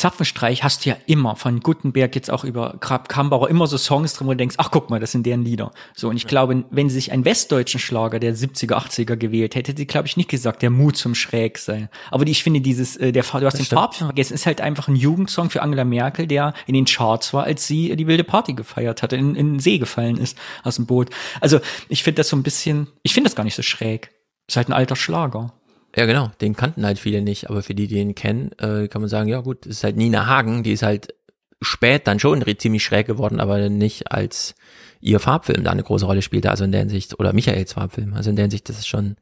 Zapfenstreich 0.00 0.62
hast 0.62 0.84
du 0.84 0.90
ja 0.90 0.96
immer 1.06 1.36
von 1.36 1.60
Gutenberg 1.60 2.14
jetzt 2.14 2.30
auch 2.30 2.44
über 2.44 2.76
Kambauer 2.80 3.48
immer 3.48 3.66
so 3.66 3.78
Songs 3.78 4.14
drin, 4.14 4.26
wo 4.26 4.32
du 4.32 4.36
denkst, 4.36 4.56
ach 4.58 4.70
guck 4.70 4.90
mal, 4.90 5.00
das 5.00 5.12
sind 5.12 5.24
deren 5.24 5.44
Lieder. 5.44 5.72
So, 5.94 6.08
und 6.08 6.16
ich 6.16 6.26
glaube, 6.26 6.64
wenn 6.70 6.88
sie 6.88 6.96
sich 6.96 7.12
einen 7.12 7.24
westdeutschen 7.24 7.80
Schlager 7.80 8.18
der 8.18 8.34
70er, 8.34 8.74
80er 8.74 9.16
gewählt 9.16 9.54
hätte, 9.54 9.70
hätte 9.70 9.78
sie, 9.78 9.86
glaube 9.86 10.06
ich, 10.06 10.16
nicht 10.16 10.28
gesagt, 10.28 10.62
der 10.62 10.70
Mut 10.70 10.96
zum 10.96 11.14
Schräg 11.14 11.58
sei. 11.58 11.88
Aber 12.10 12.24
die, 12.24 12.32
ich 12.32 12.42
finde 12.42 12.60
dieses, 12.60 12.96
äh, 12.96 13.12
der, 13.12 13.22
du 13.22 13.46
hast 13.46 13.58
das 13.58 13.68
den 13.68 13.76
Farbfilm 13.76 14.08
vergessen, 14.08 14.34
ist 14.34 14.46
halt 14.46 14.60
einfach 14.60 14.88
ein 14.88 14.96
Jugendsong 14.96 15.50
für 15.50 15.62
Angela 15.62 15.84
Merkel, 15.84 16.26
der 16.26 16.54
in 16.66 16.74
den 16.74 16.84
Charts 16.84 17.32
war, 17.32 17.44
als 17.44 17.66
sie 17.66 17.94
die 17.96 18.06
wilde 18.06 18.24
Party 18.24 18.52
gefeiert 18.54 19.02
hatte, 19.02 19.16
in, 19.16 19.34
in 19.34 19.54
den 19.54 19.60
See 19.60 19.78
gefallen 19.78 20.16
ist 20.16 20.36
aus 20.62 20.76
dem 20.76 20.86
Boot. 20.86 21.10
Also, 21.40 21.60
ich 21.88 22.02
finde 22.02 22.20
das 22.20 22.28
so 22.28 22.36
ein 22.36 22.42
bisschen, 22.42 22.88
ich 23.02 23.14
finde 23.14 23.28
das 23.28 23.36
gar 23.36 23.44
nicht 23.44 23.54
so 23.54 23.62
schräg. 23.62 24.10
Ist 24.48 24.56
halt 24.56 24.68
ein 24.68 24.72
alter 24.72 24.96
Schlager. 24.96 25.52
Ja, 25.96 26.06
genau. 26.06 26.30
Den 26.40 26.54
kannten 26.54 26.86
halt 26.86 26.98
viele 26.98 27.20
nicht, 27.20 27.50
aber 27.50 27.62
für 27.62 27.74
die, 27.74 27.86
die 27.86 27.96
ihn 27.96 28.14
kennen, 28.14 28.52
äh, 28.58 28.88
kann 28.88 29.02
man 29.02 29.08
sagen, 29.08 29.28
ja 29.28 29.40
gut, 29.40 29.66
das 29.66 29.78
ist 29.78 29.84
halt 29.84 29.96
Nina 29.96 30.26
Hagen, 30.26 30.62
die 30.62 30.72
ist 30.72 30.82
halt 30.82 31.14
spät 31.62 32.06
dann 32.06 32.18
schon 32.18 32.44
ziemlich 32.58 32.82
schräg 32.82 33.06
geworden, 33.06 33.40
aber 33.40 33.68
nicht 33.68 34.10
als 34.12 34.54
ihr 35.02 35.18
Farbfilm 35.18 35.64
da 35.64 35.70
eine 35.70 35.82
große 35.82 36.04
Rolle 36.04 36.22
spielte, 36.22 36.50
also 36.50 36.64
in 36.64 36.72
der 36.72 36.80
Hinsicht, 36.80 37.18
oder 37.18 37.32
Michaels 37.32 37.72
Farbfilm, 37.72 38.14
also 38.14 38.30
in 38.30 38.36
der 38.36 38.44
Hinsicht, 38.44 38.68
das 38.68 38.78
ist 38.78 38.88
schon 38.88 39.16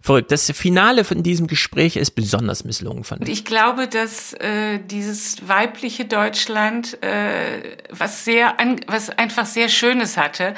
verrückt. 0.00 0.32
Das 0.32 0.50
Finale 0.50 1.04
von 1.04 1.22
diesem 1.22 1.46
Gespräch 1.46 1.96
ist 1.96 2.12
besonders 2.12 2.64
misslungen, 2.64 3.04
fand 3.04 3.22
ich. 3.22 3.30
Ich 3.30 3.44
glaube, 3.44 3.86
dass 3.86 4.32
äh, 4.34 4.80
dieses 4.84 5.48
weibliche 5.48 6.04
Deutschland 6.04 7.00
äh, 7.02 7.76
was 7.90 8.24
sehr, 8.24 8.58
an, 8.58 8.80
was 8.88 9.10
einfach 9.10 9.46
sehr 9.46 9.68
Schönes 9.68 10.16
hatte 10.16 10.54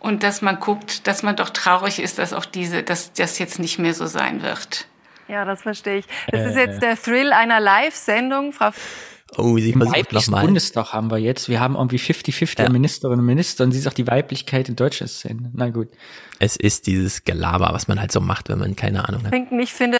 und 0.00 0.22
dass 0.22 0.40
man 0.40 0.58
guckt, 0.58 1.06
dass 1.06 1.22
man 1.22 1.36
doch 1.36 1.50
traurig 1.50 1.98
ist, 1.98 2.18
dass 2.18 2.32
auch 2.32 2.46
diese, 2.46 2.82
dass 2.82 3.12
das 3.12 3.38
jetzt 3.38 3.58
nicht 3.58 3.78
mehr 3.78 3.94
so 3.94 4.06
sein 4.06 4.42
wird. 4.42 4.86
Ja, 5.28 5.44
das 5.44 5.62
verstehe 5.62 5.98
ich. 5.98 6.06
Das 6.30 6.42
äh, 6.42 6.50
ist 6.50 6.56
jetzt 6.56 6.82
der 6.82 6.96
Thrill 7.00 7.32
einer 7.32 7.60
Live-Sendung, 7.60 8.52
Frau. 8.52 8.70
Oh, 9.36 9.58
sie 9.58 9.72
versucht 9.72 10.12
nochmal. 10.12 10.44
Bundestag 10.44 10.92
haben 10.92 11.10
wir 11.10 11.18
jetzt. 11.18 11.48
Wir 11.48 11.60
haben 11.60 11.74
irgendwie 11.74 11.96
50-50 11.96 12.62
ja. 12.62 12.68
Ministerinnen 12.68 13.20
und 13.20 13.26
Minister 13.26 13.64
und 13.64 13.72
sie 13.72 13.80
sagt 13.80 13.98
die 13.98 14.06
Weiblichkeit 14.06 14.68
in 14.68 14.76
deutscher 14.76 15.08
Szene. 15.08 15.50
Na 15.54 15.70
gut. 15.70 15.88
Es 16.38 16.56
ist 16.56 16.86
dieses 16.86 17.24
Gelaber, 17.24 17.70
was 17.72 17.88
man 17.88 18.00
halt 18.00 18.12
so 18.12 18.20
macht, 18.20 18.48
wenn 18.48 18.58
man 18.58 18.76
keine 18.76 19.08
Ahnung 19.08 19.24
hat. 19.24 19.32
Ich 19.58 19.72
finde. 19.72 19.98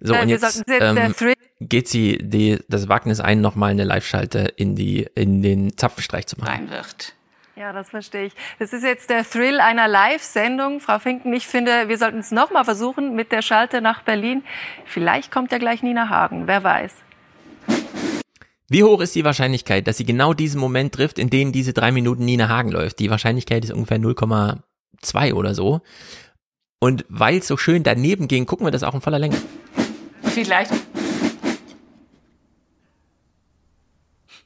So, 0.00 0.16
und 0.16 0.28
jetzt, 0.28 0.64
ähm, 0.68 1.14
geht 1.60 1.88
sie 1.88 2.18
die, 2.18 2.58
das 2.68 2.88
Wagnis 2.88 3.20
ein, 3.20 3.40
nochmal 3.40 3.70
eine 3.70 3.84
Live-Schalte 3.84 4.52
in 4.56 4.74
die, 4.74 5.08
in 5.14 5.42
den 5.42 5.76
Zapfenstreich 5.76 6.26
zu 6.26 6.38
machen. 6.38 6.48
Rein 6.48 6.70
wird. 6.70 7.14
Ja, 7.54 7.72
das 7.74 7.90
verstehe 7.90 8.26
ich. 8.26 8.32
Das 8.58 8.72
ist 8.72 8.82
jetzt 8.82 9.10
der 9.10 9.28
Thrill 9.28 9.60
einer 9.60 9.86
Live-Sendung. 9.86 10.80
Frau 10.80 10.98
Finken, 10.98 11.32
ich 11.34 11.46
finde, 11.46 11.88
wir 11.88 11.98
sollten 11.98 12.18
es 12.18 12.30
nochmal 12.30 12.64
versuchen 12.64 13.14
mit 13.14 13.30
der 13.30 13.42
Schalte 13.42 13.82
nach 13.82 14.02
Berlin. 14.02 14.42
Vielleicht 14.86 15.30
kommt 15.30 15.52
ja 15.52 15.58
gleich 15.58 15.82
Nina 15.82 16.08
Hagen, 16.08 16.46
wer 16.46 16.64
weiß. 16.64 16.94
Wie 18.68 18.84
hoch 18.84 19.02
ist 19.02 19.14
die 19.14 19.24
Wahrscheinlichkeit, 19.24 19.86
dass 19.86 19.98
sie 19.98 20.06
genau 20.06 20.32
diesen 20.32 20.58
Moment 20.58 20.94
trifft, 20.94 21.18
in 21.18 21.28
dem 21.28 21.52
diese 21.52 21.74
drei 21.74 21.92
Minuten 21.92 22.24
Nina 22.24 22.48
Hagen 22.48 22.72
läuft? 22.72 23.00
Die 23.00 23.10
Wahrscheinlichkeit 23.10 23.64
ist 23.64 23.70
ungefähr 23.70 23.98
0,2 23.98 25.34
oder 25.34 25.54
so. 25.54 25.82
Und 26.80 27.04
weil 27.10 27.36
es 27.36 27.48
so 27.48 27.58
schön 27.58 27.82
daneben 27.82 28.28
ging, 28.28 28.46
gucken 28.46 28.66
wir 28.66 28.70
das 28.70 28.82
auch 28.82 28.94
in 28.94 29.02
voller 29.02 29.18
Länge. 29.18 29.36
Vielleicht. 30.22 30.72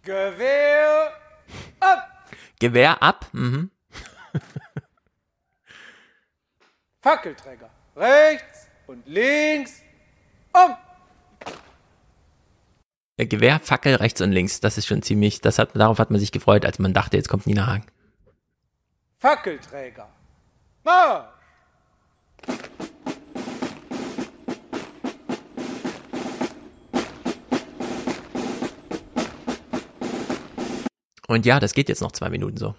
Gewehr 0.02 1.12
ab! 1.78 2.15
Gewehr 2.58 3.02
ab. 3.02 3.28
Mhm. 3.32 3.70
Fackelträger. 7.00 7.70
Rechts 7.94 8.68
und 8.86 9.06
links. 9.06 9.82
Um. 10.52 10.76
Gewehr, 13.18 13.60
Fackel, 13.60 13.94
rechts 13.94 14.20
und 14.20 14.32
links. 14.32 14.60
Das 14.60 14.76
ist 14.76 14.86
schon 14.86 15.02
ziemlich, 15.02 15.40
das 15.40 15.58
hat, 15.58 15.74
darauf 15.74 15.98
hat 15.98 16.10
man 16.10 16.20
sich 16.20 16.32
gefreut, 16.32 16.66
als 16.66 16.78
man 16.78 16.92
dachte, 16.92 17.16
jetzt 17.16 17.28
kommt 17.28 17.46
Nina 17.46 17.66
Hagen. 17.66 17.86
Fackelträger. 19.18 20.08
Marsch! 20.84 21.36
Und 31.28 31.44
ja, 31.46 31.60
das 31.60 31.74
geht 31.74 31.88
jetzt 31.88 32.02
noch 32.02 32.12
zwei 32.12 32.30
Minuten 32.30 32.56
so. 32.56 32.74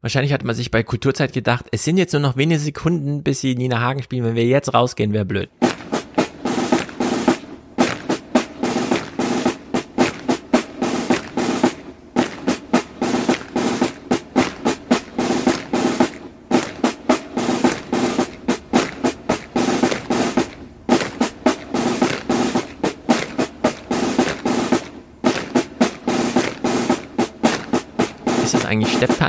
Wahrscheinlich 0.00 0.34
hat 0.34 0.44
man 0.44 0.54
sich 0.54 0.70
bei 0.70 0.82
Kulturzeit 0.82 1.32
gedacht, 1.32 1.64
es 1.72 1.82
sind 1.82 1.96
jetzt 1.96 2.12
nur 2.12 2.20
noch 2.20 2.36
wenige 2.36 2.60
Sekunden, 2.60 3.22
bis 3.22 3.40
sie 3.40 3.56
Nina 3.56 3.80
Hagen 3.80 4.02
spielen. 4.02 4.22
Wenn 4.22 4.34
wir 4.36 4.44
jetzt 4.44 4.74
rausgehen, 4.74 5.14
wäre 5.14 5.24
blöd. 5.24 5.48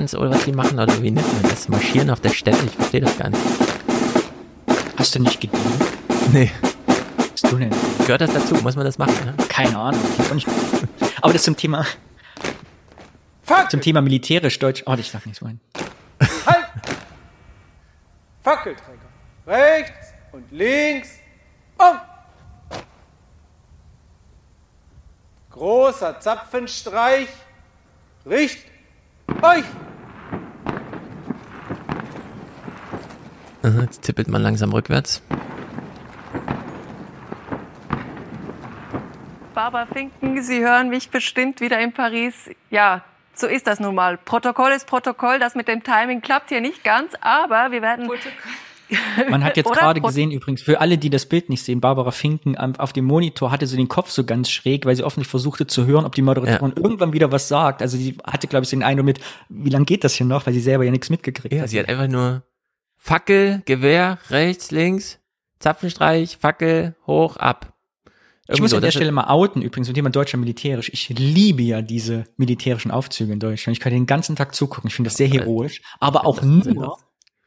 Stepptanz 0.08 0.14
oder 0.16 0.30
was 0.32 0.46
die 0.46 0.52
machen? 0.52 0.80
Oder 0.80 1.02
wie 1.02 1.12
nennt 1.12 1.34
man 1.34 1.44
das? 1.44 1.68
Marschieren 1.68 2.10
auf 2.10 2.22
der 2.22 2.30
Steppe? 2.30 2.66
Ich 2.66 2.72
verstehe 2.72 3.02
das 3.02 3.18
gar 3.18 3.30
nicht. 3.30 3.42
Hast 4.98 5.16
du 5.16 5.20
nicht 5.20 5.42
gedient? 5.42 5.64
Nee. 6.32 6.52
Was 7.32 7.42
du 7.42 7.58
denn? 7.58 7.72
Gehört 8.00 8.22
das 8.22 8.34
dazu? 8.34 8.56
Muss 8.56 8.76
man 8.76 8.86
das 8.86 8.98
machen? 8.98 9.14
Ne? 9.26 9.36
Keine 9.50 9.78
Ahnung. 9.78 10.02
Aber 11.22 11.34
das 11.34 11.44
zum 11.44 11.58
Thema. 11.58 11.86
Fuck. 13.44 13.72
Zum 13.72 13.82
Thema 13.82 14.02
militärisch 14.02 14.58
deutsch. 14.60 14.84
Oh, 14.86 14.96
ich 14.98 15.10
sag 15.10 15.26
nichts 15.26 15.44
rein. 15.44 15.60
Halt! 16.46 16.66
Fackelträger. 18.42 19.00
Rechts 19.48 20.14
und 20.32 20.52
links. 20.52 21.10
Um! 21.78 22.00
Großer 25.52 26.20
Zapfenstreich. 26.20 27.30
Richt 28.26 28.66
euch! 29.42 29.66
Jetzt 33.82 34.02
tippelt 34.04 34.28
man 34.28 34.42
langsam 34.42 34.72
rückwärts. 34.74 35.22
Barbara 39.54 39.86
Finken, 39.86 40.42
Sie 40.44 40.60
hören 40.60 40.90
mich 40.90 41.10
bestimmt 41.10 41.62
wieder 41.62 41.80
in 41.80 41.94
Paris. 41.94 42.50
Ja, 42.70 43.04
so 43.34 43.48
ist 43.48 43.68
das 43.68 43.80
nun 43.80 43.96
mal. 43.96 44.18
Protokoll 44.18 44.72
ist 44.72 44.86
Protokoll. 44.88 45.40
Das 45.40 45.56
mit 45.56 45.68
dem 45.68 45.82
Timing 45.84 46.22
klappt 46.22 46.50
hier 46.50 46.62
nicht 46.62 46.84
ganz, 46.84 47.14
aber 47.22 47.72
wir 47.72 47.82
werden. 47.82 48.10
Man 49.30 49.44
hat 49.44 49.58
jetzt 49.58 49.72
gerade 49.72 50.00
gesehen, 50.00 50.30
übrigens, 50.30 50.62
für 50.62 50.80
alle, 50.80 51.00
die 51.00 51.10
das 51.10 51.26
Bild 51.26 51.50
nicht 51.50 51.64
sehen, 51.64 51.82
Barbara 51.82 52.12
Finken 52.12 52.56
am- 52.56 52.76
auf 52.76 52.94
dem 52.94 53.06
Monitor 53.06 53.50
hatte 53.50 53.66
sie 53.66 53.78
den 53.78 53.88
Kopf 53.88 54.12
so 54.12 54.26
ganz 54.26 54.52
schräg, 54.52 54.86
weil 54.86 54.96
sie 54.96 55.04
offensichtlich 55.04 55.32
versuchte 55.32 55.66
zu 55.66 55.88
hören, 55.88 56.06
ob 56.06 56.14
die 56.14 56.22
Moderatorin 56.22 56.74
irgendwann 56.76 57.12
wieder 57.12 57.32
was 57.32 57.48
sagt. 57.48 57.82
Also 57.82 57.98
sie 57.98 58.16
hatte, 58.28 58.46
glaube 58.48 58.64
ich, 58.66 58.70
den 58.70 58.84
Eindruck 58.84 59.06
mit, 59.08 59.20
wie 59.50 59.72
lange 59.72 59.86
geht 59.86 60.04
das 60.04 60.14
hier 60.14 60.28
noch, 60.28 60.46
weil 60.46 60.54
sie 60.54 60.60
selber 60.60 60.84
ja 60.84 60.92
nichts 60.92 61.10
mitgekriegt 61.10 61.52
Ja, 61.56 61.64
hat. 61.64 61.70
sie 61.70 61.80
hat 61.80 61.90
einfach 61.90 62.08
nur 62.08 62.44
Fackel, 63.06 63.62
Gewehr, 63.66 64.18
rechts, 64.32 64.72
links, 64.72 65.20
Zapfenstreich, 65.60 66.38
Fackel, 66.38 66.96
hoch, 67.06 67.38
ab. 67.38 67.72
Ich 68.04 68.10
Irgendwie 68.48 68.62
muss 68.64 68.74
an 68.74 68.82
der 68.82 68.90
Stelle 68.90 69.12
mal 69.12 69.28
outen, 69.28 69.62
übrigens, 69.62 69.90
und 69.90 69.96
jemand 69.96 70.16
Deutscher 70.16 70.40
militärisch. 70.40 70.90
Ich 70.92 71.10
liebe 71.10 71.62
ja 71.62 71.84
diese 71.84 72.24
militärischen 72.38 72.90
Aufzüge 72.90 73.32
in 73.32 73.40
Deutschland. 73.40 73.78
Ich 73.78 73.80
kann 73.80 73.94
den 73.94 74.08
ganzen 74.08 74.36
Tag 74.36 74.56
zugucken. 74.56 74.88
Ich 74.88 74.96
finde 74.96 75.10
das 75.10 75.18
sehr 75.18 75.28
heroisch. 75.28 75.84
Aber 76.00 76.26
auch 76.26 76.42
nur, 76.42 76.98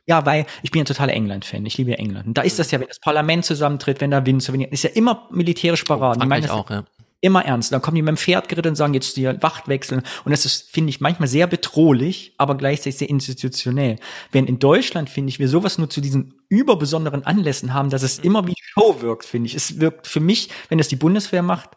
ja, 0.07 0.25
weil 0.25 0.47
ich 0.63 0.71
bin 0.71 0.79
ja 0.79 0.85
totaler 0.85 1.13
England-Fan. 1.13 1.67
Ich 1.67 1.77
liebe 1.77 1.91
ja 1.91 1.97
England. 1.97 2.29
Und 2.29 2.39
da 2.39 2.43
ist 2.43 2.61
das 2.61 2.71
ja, 2.71 2.79
wenn 2.79 2.87
das 2.87 3.01
Parlament 3.01 3.45
zusammentritt, 3.45 4.01
wenn 4.01 4.13
da 4.13 4.25
Wind 4.25 4.45
so 4.45 4.53
wenig, 4.53 4.71
ist 4.71 4.85
ja 4.85 4.91
immer 4.91 5.27
militärisch. 5.33 5.83
Die 5.83 5.91
meinen 5.91 6.21
Frankreich 6.21 6.43
das 6.43 6.51
auch, 6.53 6.71
ja. 6.71 6.85
Immer 7.21 7.45
ernst. 7.45 7.73
Dann 7.73 7.83
kommen 7.83 7.97
die 7.97 8.03
mit 8.03 8.11
dem 8.11 8.17
Pferd 8.17 8.49
geritten 8.49 8.69
und 8.69 8.77
sagen, 8.77 8.95
jetzt 8.95 9.17
die 9.17 9.27
Wacht 9.27 9.67
wechseln. 9.67 10.03
Und 10.25 10.31
das 10.31 10.45
ist, 10.45 10.71
finde 10.71 10.91
ich, 10.91 11.01
manchmal 11.01 11.29
sehr 11.29 11.49
bedrohlich, 11.49 12.35
aber 12.39 12.57
gleichzeitig 12.57 12.99
sehr 12.99 13.09
institutionell. 13.09 13.97
Während 14.31 14.49
in 14.49 14.61
Deutschland, 14.61 15.11
finde 15.11 15.31
ich, 15.31 15.41
wir 15.41 15.49
sowas 15.49 15.79
nur 15.79 15.91
zu 15.91 16.01
diesen 16.01 16.35
überbesonderen 16.49 17.25
Anlässen 17.25 17.75
haben, 17.75 17.91
dass 17.91 18.03
es 18.03 18.21
immer 18.21 18.47
wie 18.47 18.55
Show 18.61 19.01
wirkt, 19.01 19.25
finde 19.25 19.49
ich. 19.49 19.55
Es 19.55 19.81
wirkt 19.81 20.07
für 20.07 20.21
mich, 20.21 20.51
wenn 20.69 20.79
das 20.79 20.89
die 20.89 20.97
Bundeswehr 20.97 21.43
macht, 21.43 21.71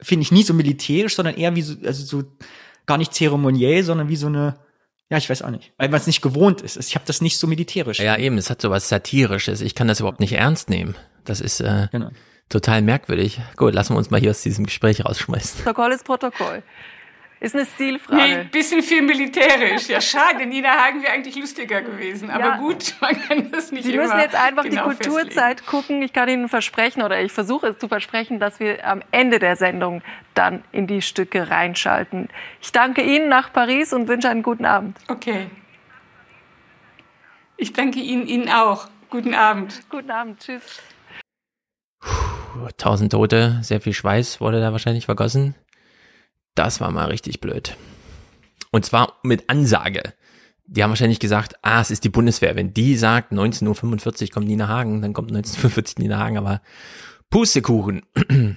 finde 0.00 0.22
ich 0.22 0.32
nie 0.32 0.42
so 0.42 0.52
militärisch, 0.52 1.16
sondern 1.16 1.36
eher 1.36 1.56
wie 1.56 1.62
so, 1.62 1.74
also 1.84 2.04
so 2.04 2.28
gar 2.84 2.98
nicht 2.98 3.14
zeremoniell, 3.14 3.82
sondern 3.84 4.08
wie 4.08 4.16
so 4.16 4.26
eine, 4.26 4.58
ja, 5.10 5.16
ich 5.16 5.30
weiß 5.30 5.42
auch 5.42 5.50
nicht, 5.50 5.72
weil 5.78 5.88
man 5.88 6.00
es 6.00 6.06
nicht 6.06 6.20
gewohnt 6.20 6.60
ist. 6.60 6.76
Ich 6.76 6.94
habe 6.94 7.06
das 7.06 7.20
nicht 7.22 7.38
so 7.38 7.46
militärisch. 7.46 8.00
Ja, 8.00 8.18
eben, 8.18 8.36
es 8.36 8.50
hat 8.50 8.60
so 8.60 8.70
was 8.70 8.88
Satirisches. 8.88 9.60
Ich 9.60 9.74
kann 9.74 9.88
das 9.88 10.00
überhaupt 10.00 10.20
nicht 10.20 10.32
ernst 10.32 10.68
nehmen. 10.68 10.94
Das 11.24 11.40
ist 11.40 11.60
äh, 11.60 11.88
Genau. 11.90 12.10
Total 12.48 12.82
merkwürdig. 12.82 13.40
Gut, 13.56 13.74
lassen 13.74 13.94
wir 13.94 13.98
uns 13.98 14.10
mal 14.10 14.20
hier 14.20 14.30
aus 14.30 14.42
diesem 14.42 14.64
Gespräch 14.66 15.04
rausschmeißen. 15.04 15.64
Protokoll 15.64 15.92
ist 15.92 16.04
Protokoll. 16.04 16.62
Ist 17.40 17.54
eine 17.54 17.64
Nee, 17.64 17.68
Stilfrage. 17.74 18.48
bisschen 18.50 18.82
viel 18.82 19.02
militärisch. 19.02 19.88
Ja, 19.88 20.00
schade. 20.00 20.46
Nina 20.46 20.70
Hagen 20.82 21.02
wäre 21.02 21.12
eigentlich 21.12 21.36
lustiger 21.36 21.82
gewesen. 21.82 22.30
Aber 22.30 22.44
Ja. 22.44 22.56
gut, 22.56 22.94
man 23.02 23.20
kann 23.20 23.50
das 23.50 23.70
nicht 23.70 23.84
Sie 23.84 23.92
immer 23.92 24.04
müssen 24.04 24.18
jetzt 24.18 24.34
einfach 24.34 24.62
genau 24.62 24.88
die 24.88 24.96
Kulturzeit 24.96 25.66
gucken. 25.66 26.00
Ich 26.00 26.14
kann 26.14 26.26
Ihnen 26.30 26.48
versprechen 26.48 27.02
oder 27.02 27.20
ich 27.20 27.32
versuche 27.32 27.66
es 27.66 27.76
zu 27.78 27.86
versprechen, 27.88 28.40
dass 28.40 28.60
wir 28.60 28.86
am 28.86 29.02
Ende 29.10 29.40
der 29.40 29.56
Sendung 29.56 30.00
dann 30.32 30.64
in 30.72 30.86
die 30.86 31.02
Stücke 31.02 31.50
reinschalten. 31.50 32.28
Ich 32.62 32.72
danke 32.72 33.02
Ihnen 33.02 33.28
nach 33.28 33.52
Paris 33.52 33.92
und 33.92 34.08
wünsche 34.08 34.30
einen 34.30 34.42
guten 34.42 34.64
Abend. 34.64 34.96
Okay. 35.08 35.50
Ich 37.58 37.74
danke 37.74 37.98
Ihnen, 38.00 38.26
Ihnen 38.26 38.48
auch. 38.48 38.88
Guten 39.10 39.34
Abend. 39.34 39.82
Guten 39.90 40.10
Abend. 40.10 40.40
Tschüss. 40.40 40.80
Tausend 42.76 43.12
Tote, 43.12 43.58
sehr 43.62 43.80
viel 43.80 43.92
Schweiß 43.92 44.40
wurde 44.40 44.60
da 44.60 44.72
wahrscheinlich 44.72 45.06
vergossen. 45.06 45.54
Das 46.54 46.80
war 46.80 46.90
mal 46.90 47.06
richtig 47.06 47.40
blöd. 47.40 47.76
Und 48.70 48.84
zwar 48.84 49.18
mit 49.22 49.48
Ansage. 49.50 50.02
Die 50.66 50.82
haben 50.82 50.90
wahrscheinlich 50.90 51.20
gesagt, 51.20 51.56
ah, 51.62 51.80
es 51.80 51.90
ist 51.90 52.04
die 52.04 52.08
Bundeswehr. 52.08 52.56
Wenn 52.56 52.72
die 52.72 52.96
sagt, 52.96 53.32
19.45 53.32 54.22
Uhr 54.22 54.28
kommt 54.30 54.46
Nina 54.46 54.68
Hagen, 54.68 55.02
dann 55.02 55.12
kommt 55.12 55.30
19.45 55.30 56.00
Nina 56.00 56.18
Hagen, 56.18 56.38
aber 56.38 56.62
Pustekuchen. 57.28 58.02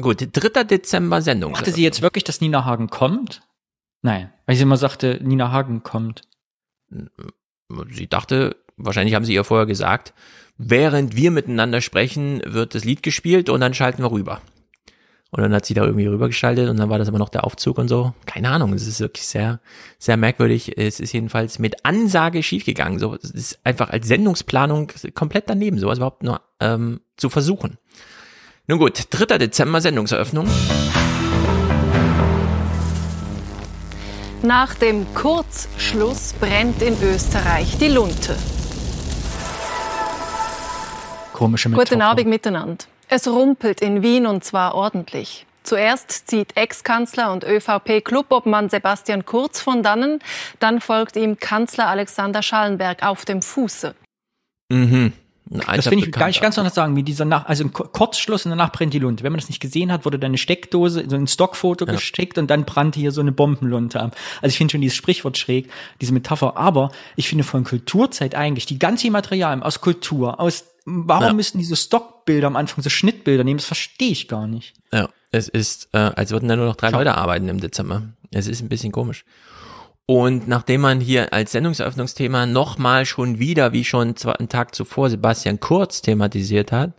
Gut, 0.00 0.28
3. 0.32 0.64
Dezember 0.64 1.22
Sendung. 1.22 1.54
Dachte 1.54 1.72
sie 1.72 1.82
jetzt 1.82 2.02
wirklich, 2.02 2.24
dass 2.24 2.40
Nina 2.40 2.64
Hagen 2.64 2.88
kommt? 2.88 3.42
Nein, 4.02 4.32
weil 4.46 4.56
sie 4.56 4.62
immer 4.62 4.76
sagte, 4.76 5.18
Nina 5.22 5.50
Hagen 5.50 5.82
kommt. 5.82 6.22
Sie 7.90 8.08
dachte, 8.08 8.56
wahrscheinlich 8.76 9.14
haben 9.14 9.24
sie 9.24 9.34
ihr 9.34 9.44
vorher 9.44 9.66
gesagt, 9.66 10.14
während 10.58 11.16
wir 11.16 11.30
miteinander 11.30 11.80
sprechen, 11.80 12.42
wird 12.44 12.74
das 12.74 12.84
Lied 12.84 13.02
gespielt 13.02 13.48
und 13.48 13.60
dann 13.60 13.74
schalten 13.74 14.02
wir 14.02 14.10
rüber. 14.10 14.40
Und 15.30 15.42
dann 15.42 15.54
hat 15.54 15.64
sie 15.64 15.72
da 15.72 15.82
irgendwie 15.82 16.06
rübergeschaltet 16.06 16.68
und 16.68 16.76
dann 16.76 16.90
war 16.90 16.98
das 16.98 17.08
aber 17.08 17.18
noch 17.18 17.30
der 17.30 17.44
Aufzug 17.44 17.78
und 17.78 17.88
so. 17.88 18.12
Keine 18.26 18.50
Ahnung, 18.50 18.74
es 18.74 18.86
ist 18.86 19.00
wirklich 19.00 19.26
sehr, 19.26 19.60
sehr 19.98 20.18
merkwürdig. 20.18 20.76
Es 20.76 21.00
ist 21.00 21.12
jedenfalls 21.12 21.58
mit 21.58 21.86
Ansage 21.86 22.42
schiefgegangen. 22.42 22.98
So, 22.98 23.14
es 23.14 23.30
ist 23.30 23.58
einfach 23.64 23.88
als 23.88 24.06
Sendungsplanung 24.06 24.92
komplett 25.14 25.48
daneben, 25.48 25.78
sowas 25.78 25.96
überhaupt 25.96 26.22
nur 26.22 26.42
ähm, 26.60 27.00
zu 27.16 27.30
versuchen. 27.30 27.78
Nun 28.66 28.78
gut, 28.78 29.06
3. 29.08 29.38
Dezember 29.38 29.80
Sendungseröffnung. 29.80 30.46
Nach 34.44 34.74
dem 34.74 35.06
Kurzschluss 35.14 36.32
brennt 36.32 36.82
in 36.82 37.00
Österreich 37.00 37.78
die 37.78 37.86
Lunte. 37.86 38.36
Komische 41.32 41.68
Metapher. 41.68 41.84
Guten 41.84 42.02
Abend 42.02 42.26
miteinander. 42.26 42.84
Es 43.08 43.28
rumpelt 43.28 43.80
in 43.80 44.02
Wien 44.02 44.26
und 44.26 44.42
zwar 44.42 44.74
ordentlich. 44.74 45.46
Zuerst 45.62 46.28
zieht 46.28 46.56
Ex-Kanzler 46.56 47.32
und 47.32 47.44
ÖVP-Clubobmann 47.44 48.68
Sebastian 48.68 49.24
Kurz 49.24 49.60
von 49.60 49.84
dannen, 49.84 50.18
dann 50.58 50.80
folgt 50.80 51.14
ihm 51.14 51.38
Kanzler 51.38 51.86
Alexander 51.86 52.42
Schallenberg 52.42 53.04
auf 53.04 53.24
dem 53.24 53.42
Fuße. 53.42 53.94
Mhm. 54.72 55.12
Das 55.52 55.86
finde 55.88 56.06
ich 56.06 56.12
gar 56.12 56.26
nicht 56.26 56.36
Bekannter. 56.36 56.40
ganz 56.40 56.58
anders 56.58 56.74
sagen, 56.74 56.96
wie 56.96 57.02
dieser 57.02 57.24
nach, 57.24 57.44
also 57.46 57.64
ein 57.64 57.72
Ku- 57.72 57.84
Kurzschluss 57.84 58.46
und 58.46 58.50
danach 58.50 58.72
brennt 58.72 58.94
die 58.94 58.98
Lunte. 58.98 59.22
Wenn 59.22 59.32
man 59.32 59.40
das 59.40 59.48
nicht 59.48 59.60
gesehen 59.60 59.92
hat, 59.92 60.04
wurde 60.04 60.18
da 60.18 60.26
eine 60.26 60.38
Steckdose, 60.38 61.04
so 61.08 61.16
ein 61.16 61.26
Stockfoto 61.26 61.84
Ja. 61.86 61.92
gesteckt 61.92 62.38
und 62.38 62.50
dann 62.50 62.64
brannte 62.64 62.98
hier 63.00 63.12
so 63.12 63.20
eine 63.20 63.32
Bombenlunte 63.32 64.00
ab. 64.00 64.16
Also 64.40 64.52
ich 64.52 64.56
finde 64.58 64.72
schon 64.72 64.80
dieses 64.80 64.96
Sprichwort 64.96 65.36
schräg, 65.36 65.70
diese 66.00 66.12
Metapher. 66.14 66.56
Aber 66.56 66.90
ich 67.16 67.28
finde 67.28 67.44
von 67.44 67.64
Kulturzeit 67.64 68.34
eigentlich 68.34 68.66
die 68.66 68.78
ganzen 68.78 69.12
Materialien 69.12 69.62
aus 69.62 69.80
Kultur, 69.80 70.40
aus, 70.40 70.64
warum 70.86 71.26
Ja. 71.26 71.32
müssten 71.34 71.58
diese 71.58 71.76
Stockbilder 71.76 72.46
am 72.46 72.56
Anfang 72.56 72.82
so 72.82 72.88
Schnittbilder 72.90 73.44
nehmen? 73.44 73.58
Das 73.58 73.66
verstehe 73.66 74.10
ich 74.10 74.28
gar 74.28 74.46
nicht. 74.46 74.74
Ja, 74.92 75.08
es 75.30 75.48
ist, 75.48 75.88
äh, 75.92 75.98
als 75.98 76.30
würden 76.30 76.48
da 76.48 76.56
nur 76.56 76.66
noch 76.66 76.76
drei 76.76 76.90
Leute 76.90 77.14
arbeiten 77.14 77.48
im 77.48 77.60
Dezember. 77.60 78.02
Es 78.30 78.46
ist 78.46 78.62
ein 78.62 78.68
bisschen 78.70 78.92
komisch. 78.92 79.24
Und 80.06 80.48
nachdem 80.48 80.80
man 80.80 81.00
hier 81.00 81.32
als 81.32 81.52
Sendungseröffnungsthema 81.52 82.46
nochmal 82.46 83.06
schon 83.06 83.38
wieder, 83.38 83.72
wie 83.72 83.84
schon 83.84 84.14
einen 84.38 84.48
Tag 84.48 84.74
zuvor, 84.74 85.10
Sebastian 85.10 85.60
Kurz 85.60 86.02
thematisiert 86.02 86.72
hat, 86.72 86.92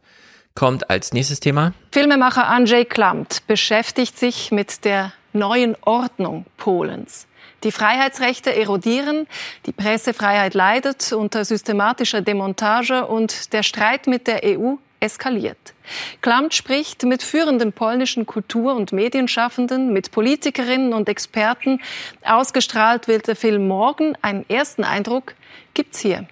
kommt 0.55 0.89
als 0.89 1.13
nächstes 1.13 1.39
Thema. 1.39 1.73
Filmemacher 1.91 2.47
Andrzej 2.47 2.85
Klamt 2.85 3.45
beschäftigt 3.47 4.17
sich 4.17 4.51
mit 4.51 4.85
der 4.85 5.11
neuen 5.34 5.75
Ordnung 5.81 6.45
Polens. 6.57 7.27
Die 7.63 7.71
Freiheitsrechte 7.71 8.53
erodieren, 8.53 9.25
die 9.65 9.71
Pressefreiheit 9.71 10.53
leidet 10.53 11.13
unter 11.13 11.45
systematischer 11.45 12.21
Demontage 12.21 13.07
und 13.07 13.53
der 13.53 13.63
Streit 13.63 14.07
mit 14.07 14.27
der 14.27 14.41
EU 14.43 14.75
eskaliert. 15.03 15.73
Klamt 16.21 16.53
spricht 16.53 17.03
mit 17.03 17.21
führenden 17.21 17.73
polnischen 17.73 18.25
Kultur- 18.25 18.75
und 18.75 18.93
Medienschaffenden, 18.93 19.91
mit 19.91 20.11
Politikerinnen 20.11 20.93
und 20.93 21.09
Experten. 21.09 21.81
Ausgestrahlt 22.25 23.07
wird 23.07 23.27
der 23.27 23.35
Film 23.35 23.67
morgen. 23.67 24.15
Einen 24.21 24.49
ersten 24.49 24.84
Eindruck 24.84 25.35
gibt's 25.73 25.99
hier. 25.99 26.25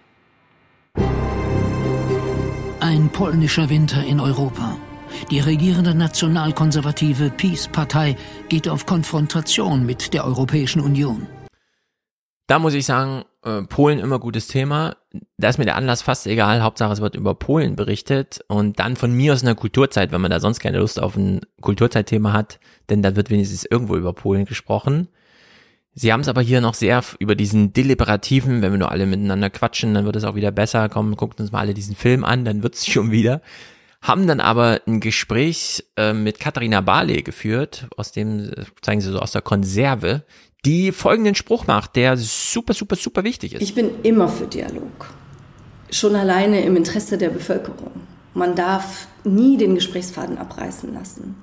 Ein 2.79 3.09
polnischer 3.09 3.69
Winter 3.69 4.03
in 4.03 4.19
Europa. 4.19 4.77
Die 5.29 5.39
regierende 5.39 5.93
nationalkonservative 5.93 7.29
PiS-Partei 7.29 8.15
geht 8.47 8.67
auf 8.69 8.85
Konfrontation 8.85 9.85
mit 9.85 10.13
der 10.13 10.25
Europäischen 10.25 10.81
Union. 10.81 11.27
Da 12.51 12.59
muss 12.59 12.73
ich 12.73 12.85
sagen, 12.85 13.23
äh, 13.45 13.61
Polen 13.61 13.99
immer 13.99 14.19
gutes 14.19 14.47
Thema. 14.47 14.97
Da 15.37 15.47
ist 15.47 15.57
mir 15.57 15.63
der 15.63 15.77
Anlass 15.77 16.01
fast 16.01 16.27
egal. 16.27 16.61
Hauptsache, 16.61 16.91
es 16.91 16.99
wird 16.99 17.15
über 17.15 17.33
Polen 17.33 17.77
berichtet. 17.77 18.43
Und 18.49 18.77
dann 18.77 18.97
von 18.97 19.13
mir 19.13 19.31
aus 19.31 19.39
in 19.39 19.45
der 19.45 19.55
Kulturzeit, 19.55 20.11
wenn 20.11 20.19
man 20.19 20.31
da 20.31 20.41
sonst 20.41 20.59
keine 20.59 20.79
Lust 20.79 21.01
auf 21.01 21.15
ein 21.15 21.39
Kulturzeitthema 21.61 22.33
hat, 22.33 22.59
denn 22.89 23.01
da 23.01 23.15
wird 23.15 23.29
wenigstens 23.29 23.63
irgendwo 23.63 23.95
über 23.95 24.11
Polen 24.11 24.43
gesprochen. 24.43 25.07
Sie 25.93 26.11
haben 26.11 26.19
es 26.19 26.27
aber 26.27 26.41
hier 26.41 26.59
noch 26.59 26.73
sehr 26.73 27.01
über 27.19 27.35
diesen 27.35 27.71
deliberativen, 27.71 28.61
wenn 28.61 28.73
wir 28.73 28.79
nur 28.79 28.91
alle 28.91 29.05
miteinander 29.05 29.49
quatschen, 29.49 29.93
dann 29.93 30.03
wird 30.03 30.17
es 30.17 30.25
auch 30.25 30.35
wieder 30.35 30.51
besser. 30.51 30.89
Komm, 30.89 31.15
guckt 31.15 31.39
uns 31.39 31.53
mal 31.53 31.59
alle 31.59 31.73
diesen 31.73 31.95
Film 31.95 32.25
an, 32.25 32.43
dann 32.43 32.63
wird's 32.63 32.85
schon 32.91 33.11
wieder. 33.11 33.41
Haben 34.01 34.27
dann 34.27 34.41
aber 34.41 34.81
ein 34.87 34.99
Gespräch 34.99 35.85
äh, 35.95 36.11
mit 36.11 36.41
Katharina 36.41 36.81
Barley 36.81 37.21
geführt, 37.21 37.87
aus 37.95 38.11
dem, 38.11 38.49
äh, 38.49 38.65
zeigen 38.81 38.99
sie 38.99 39.09
so 39.09 39.19
aus 39.19 39.31
der 39.31 39.41
Konserve, 39.41 40.25
die 40.65 40.91
folgenden 40.91 41.35
Spruch 41.35 41.67
macht, 41.67 41.95
der 41.95 42.17
super, 42.17 42.73
super, 42.73 42.95
super 42.95 43.23
wichtig 43.23 43.53
ist. 43.55 43.61
Ich 43.61 43.73
bin 43.73 43.89
immer 44.03 44.27
für 44.27 44.45
Dialog. 44.45 45.09
Schon 45.89 46.15
alleine 46.15 46.63
im 46.63 46.75
Interesse 46.75 47.17
der 47.17 47.29
Bevölkerung. 47.29 47.91
Man 48.33 48.55
darf 48.55 49.07
nie 49.23 49.57
den 49.57 49.75
Gesprächsfaden 49.75 50.37
abreißen 50.37 50.93
lassen. 50.93 51.35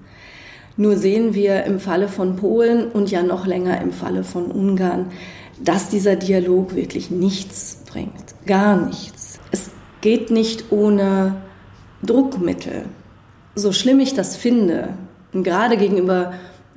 Nur 0.77 0.97
sehen 0.97 1.35
wir 1.35 1.65
im 1.65 1.81
Falle 1.81 2.09
von 2.09 2.37
Polen 2.37 2.91
und 2.91 3.11
ja 3.11 3.23
noch 3.23 3.47
länger 3.47 3.81
im 3.81 3.93
Falle 3.93 4.23
von 4.23 4.47
Ungarn, 4.47 5.11
dass 5.61 5.89
dieser 5.89 6.15
Dialog 6.15 6.77
wirklich 6.77 7.11
nichts 7.11 7.83
bringt. 7.91 8.35
Gar 8.47 8.87
nichts. 8.87 9.41
Es 9.51 9.71
geht 10.01 10.31
nicht 10.31 10.71
ohne 10.71 11.43
Druckmittel. 12.05 12.85
So 13.57 13.73
schlimm 13.73 13.99
ich 13.99 14.15
das 14.15 14.37
finde, 14.37 14.95
gerade 15.33 15.77
gegenüber 15.77 16.33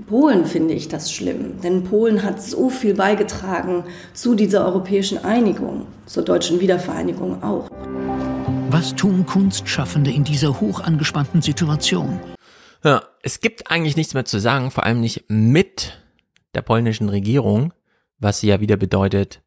Polen 0.08 0.46
finde 0.46 0.74
ich 0.74 0.88
das 0.88 1.12
schlimm, 1.12 1.62
denn 1.62 1.84
Polen 1.84 2.24
hat 2.24 2.42
so 2.42 2.70
viel 2.70 2.94
beigetragen 2.94 3.84
zu 4.14 4.36
dieser 4.36 4.66
europäischen 4.66 5.24
Einigung, 5.24 5.86
zur 6.06 6.24
deutschen 6.24 6.60
Wiedervereinigung 6.60 7.44
auch. 7.44 7.70
Was 8.70 8.96
tun 8.96 9.26
Kunstschaffende 9.26 10.12
in 10.12 10.24
dieser 10.24 10.62
hoch 10.62 10.80
angespannten 10.82 11.42
Situation? 11.42 12.20
Ja, 12.84 13.04
es 13.22 13.42
gibt 13.42 13.70
eigentlich 13.70 13.98
nichts 13.98 14.14
mehr 14.14 14.26
zu 14.26 14.40
sagen, 14.40 14.72
vor 14.72 14.86
allem 14.86 15.02
nicht 15.02 15.26
mit 15.28 16.02
der 16.56 16.62
polnischen 16.62 17.10
Regierung, 17.10 17.74
was 18.18 18.40
sie 18.40 18.48
ja 18.48 18.60
wieder 18.60 18.78
bedeutet, 18.78 19.42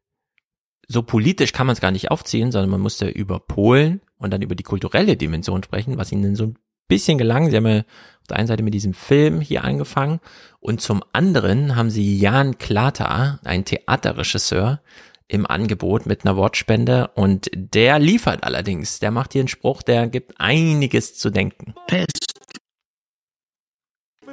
so 0.87 1.01
politisch 1.01 1.51
kann 1.51 1.67
man 1.67 1.73
es 1.73 1.81
gar 1.81 1.91
nicht 1.91 2.11
aufziehen, 2.11 2.51
sondern 2.51 2.69
man 2.69 2.81
musste 2.81 3.07
über 3.07 3.39
Polen 3.39 4.01
und 4.17 4.31
dann 4.31 4.41
über 4.41 4.55
die 4.55 4.63
kulturelle 4.63 5.17
Dimension 5.17 5.63
sprechen, 5.63 5.97
was 5.97 6.11
ihnen 6.11 6.35
so 6.35 6.45
ein 6.45 6.57
bisschen 6.87 7.17
gelang. 7.17 7.49
Sie 7.49 7.57
haben 7.57 7.67
ja 7.67 7.79
auf 7.79 8.27
der 8.29 8.37
einen 8.37 8.47
Seite 8.47 8.63
mit 8.63 8.73
diesem 8.73 8.93
Film 8.93 9.41
hier 9.41 9.63
angefangen 9.63 10.19
und 10.59 10.81
zum 10.81 11.03
anderen 11.13 11.75
haben 11.75 11.89
sie 11.89 12.17
Jan 12.17 12.57
Klata, 12.57 13.39
ein 13.43 13.65
Theaterregisseur, 13.65 14.81
im 15.27 15.45
Angebot 15.45 16.05
mit 16.05 16.25
einer 16.25 16.35
Wortspende 16.35 17.09
und 17.15 17.49
der 17.53 17.99
liefert 17.99 18.43
allerdings. 18.43 18.99
Der 18.99 19.11
macht 19.11 19.33
hier 19.33 19.41
einen 19.41 19.47
Spruch, 19.47 19.81
der 19.81 20.07
gibt 20.07 20.39
einiges 20.39 21.17
zu 21.17 21.29
denken. 21.29 21.73
Pest, 21.87 22.33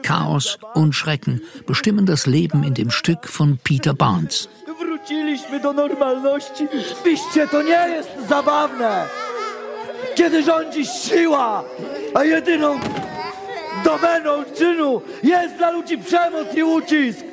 Chaos 0.02 0.58
und 0.74 0.94
Schrecken 0.94 1.40
bestimmen 1.66 2.06
das 2.06 2.26
Leben 2.26 2.64
in 2.64 2.74
dem 2.74 2.90
Stück 2.90 3.28
von 3.28 3.58
Peter 3.58 3.94
Barnes. 3.94 4.48
Wróciliśmy 4.66 5.60
do 5.60 5.72
normalności. 5.72 6.68
Piszcie, 7.04 7.48
to 7.48 7.62
nie 7.62 7.88
jest 7.88 8.10
zabawne. 8.28 9.06
Kiedy 10.14 10.42
rządzi 10.42 10.86
siła, 10.86 11.64
a 12.14 12.24
jedyną 12.24 12.80
domeną 13.84 14.44
czynu 14.58 15.02
jest 15.22 15.56
dla 15.56 15.70
ludzi 15.70 15.98
przemoc 15.98 16.54
i 16.56 16.62
ucisk. 16.62 17.24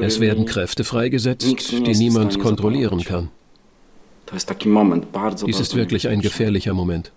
Es 0.00 0.20
werden 0.20 0.44
Kräfte 0.46 0.84
freigesetzt, 0.84 1.72
die 1.86 1.94
niemand 1.94 2.38
kontrollieren 2.38 3.04
kann. 3.04 3.28
Dies 5.46 5.60
ist 5.60 5.74
wirklich 5.74 6.08
ein 6.08 6.20
gefährlicher 6.20 6.72
Moment. 6.72 7.12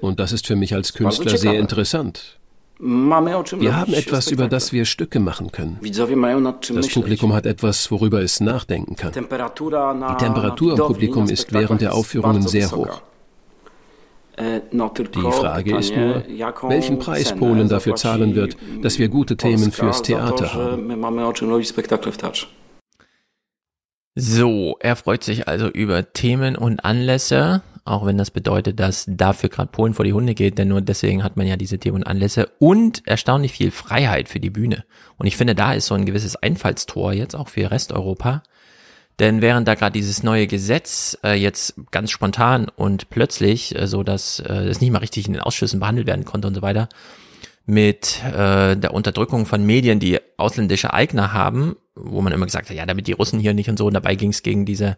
Und 0.00 0.20
das 0.20 0.32
ist 0.32 0.46
für 0.46 0.56
mich 0.56 0.74
als 0.74 0.92
Künstler 0.92 1.38
sehr 1.38 1.58
interessant. 1.58 2.38
Wir 2.78 3.76
haben 3.76 3.94
etwas, 3.94 4.30
über 4.30 4.48
das 4.48 4.72
wir 4.72 4.84
Stücke 4.84 5.20
machen 5.20 5.52
können. 5.52 5.78
Das 5.80 6.88
Publikum 6.88 7.32
hat 7.32 7.46
etwas, 7.46 7.90
worüber 7.90 8.22
es 8.22 8.40
nachdenken 8.40 8.96
kann. 8.96 9.12
Die 9.12 9.20
Temperatur 9.20 10.72
im 10.72 10.78
Publikum 10.78 11.28
ist 11.28 11.52
während 11.52 11.80
der 11.80 11.94
Aufführungen 11.94 12.42
sehr 12.42 12.70
hoch. 12.72 13.02
Die 14.38 15.30
Frage 15.30 15.76
ist 15.76 15.94
nur, 15.94 16.24
welchen 16.68 16.98
Preis 16.98 17.34
Polen 17.36 17.68
dafür 17.68 17.94
zahlen 17.96 18.34
wird, 18.34 18.56
dass 18.80 18.98
wir 18.98 19.08
gute 19.08 19.36
Themen 19.36 19.70
fürs 19.70 20.02
Theater 20.02 20.54
haben. 20.54 20.88
So, 24.14 24.76
er 24.80 24.96
freut 24.96 25.24
sich 25.24 25.48
also 25.48 25.68
über 25.68 26.12
Themen 26.12 26.56
und 26.56 26.84
Anlässe, 26.84 27.62
auch 27.84 28.06
wenn 28.06 28.16
das 28.16 28.30
bedeutet, 28.30 28.78
dass 28.78 29.06
dafür 29.08 29.48
gerade 29.48 29.70
Polen 29.70 29.94
vor 29.94 30.04
die 30.04 30.12
Hunde 30.12 30.34
geht, 30.34 30.58
denn 30.58 30.68
nur 30.68 30.80
deswegen 30.80 31.24
hat 31.24 31.36
man 31.36 31.46
ja 31.46 31.56
diese 31.56 31.78
Themen 31.78 31.96
und 31.96 32.06
Anlässe 32.06 32.48
und 32.58 33.06
erstaunlich 33.06 33.52
viel 33.52 33.70
Freiheit 33.70 34.28
für 34.28 34.40
die 34.40 34.50
Bühne. 34.50 34.84
Und 35.18 35.26
ich 35.26 35.36
finde, 35.36 35.54
da 35.54 35.72
ist 35.72 35.86
so 35.86 35.94
ein 35.94 36.06
gewisses 36.06 36.36
Einfallstor 36.36 37.12
jetzt 37.12 37.34
auch 37.34 37.48
für 37.48 37.70
Resteuropa. 37.70 38.42
Denn 39.18 39.42
während 39.42 39.68
da 39.68 39.74
gerade 39.74 39.92
dieses 39.92 40.22
neue 40.22 40.46
Gesetz 40.46 41.18
äh, 41.22 41.34
jetzt 41.34 41.74
ganz 41.90 42.10
spontan 42.10 42.68
und 42.68 43.10
plötzlich, 43.10 43.78
äh, 43.78 43.86
so 43.86 44.02
dass 44.02 44.40
äh, 44.40 44.52
es 44.52 44.80
nicht 44.80 44.90
mal 44.90 44.98
richtig 44.98 45.26
in 45.26 45.34
den 45.34 45.42
Ausschüssen 45.42 45.80
behandelt 45.80 46.06
werden 46.06 46.24
konnte 46.24 46.48
und 46.48 46.54
so 46.54 46.62
weiter, 46.62 46.88
mit 47.66 48.22
äh, 48.24 48.76
der 48.76 48.94
Unterdrückung 48.94 49.46
von 49.46 49.64
Medien, 49.64 50.00
die 50.00 50.18
ausländische 50.36 50.92
Eigner 50.92 51.32
haben, 51.32 51.76
wo 51.94 52.20
man 52.22 52.32
immer 52.32 52.46
gesagt 52.46 52.70
hat, 52.70 52.76
ja, 52.76 52.86
damit 52.86 53.06
die 53.06 53.12
Russen 53.12 53.38
hier 53.38 53.54
nicht 53.54 53.68
und 53.68 53.78
so, 53.78 53.86
und 53.86 53.94
dabei 53.94 54.14
ging 54.14 54.30
es 54.30 54.42
gegen 54.42 54.64
diese 54.64 54.96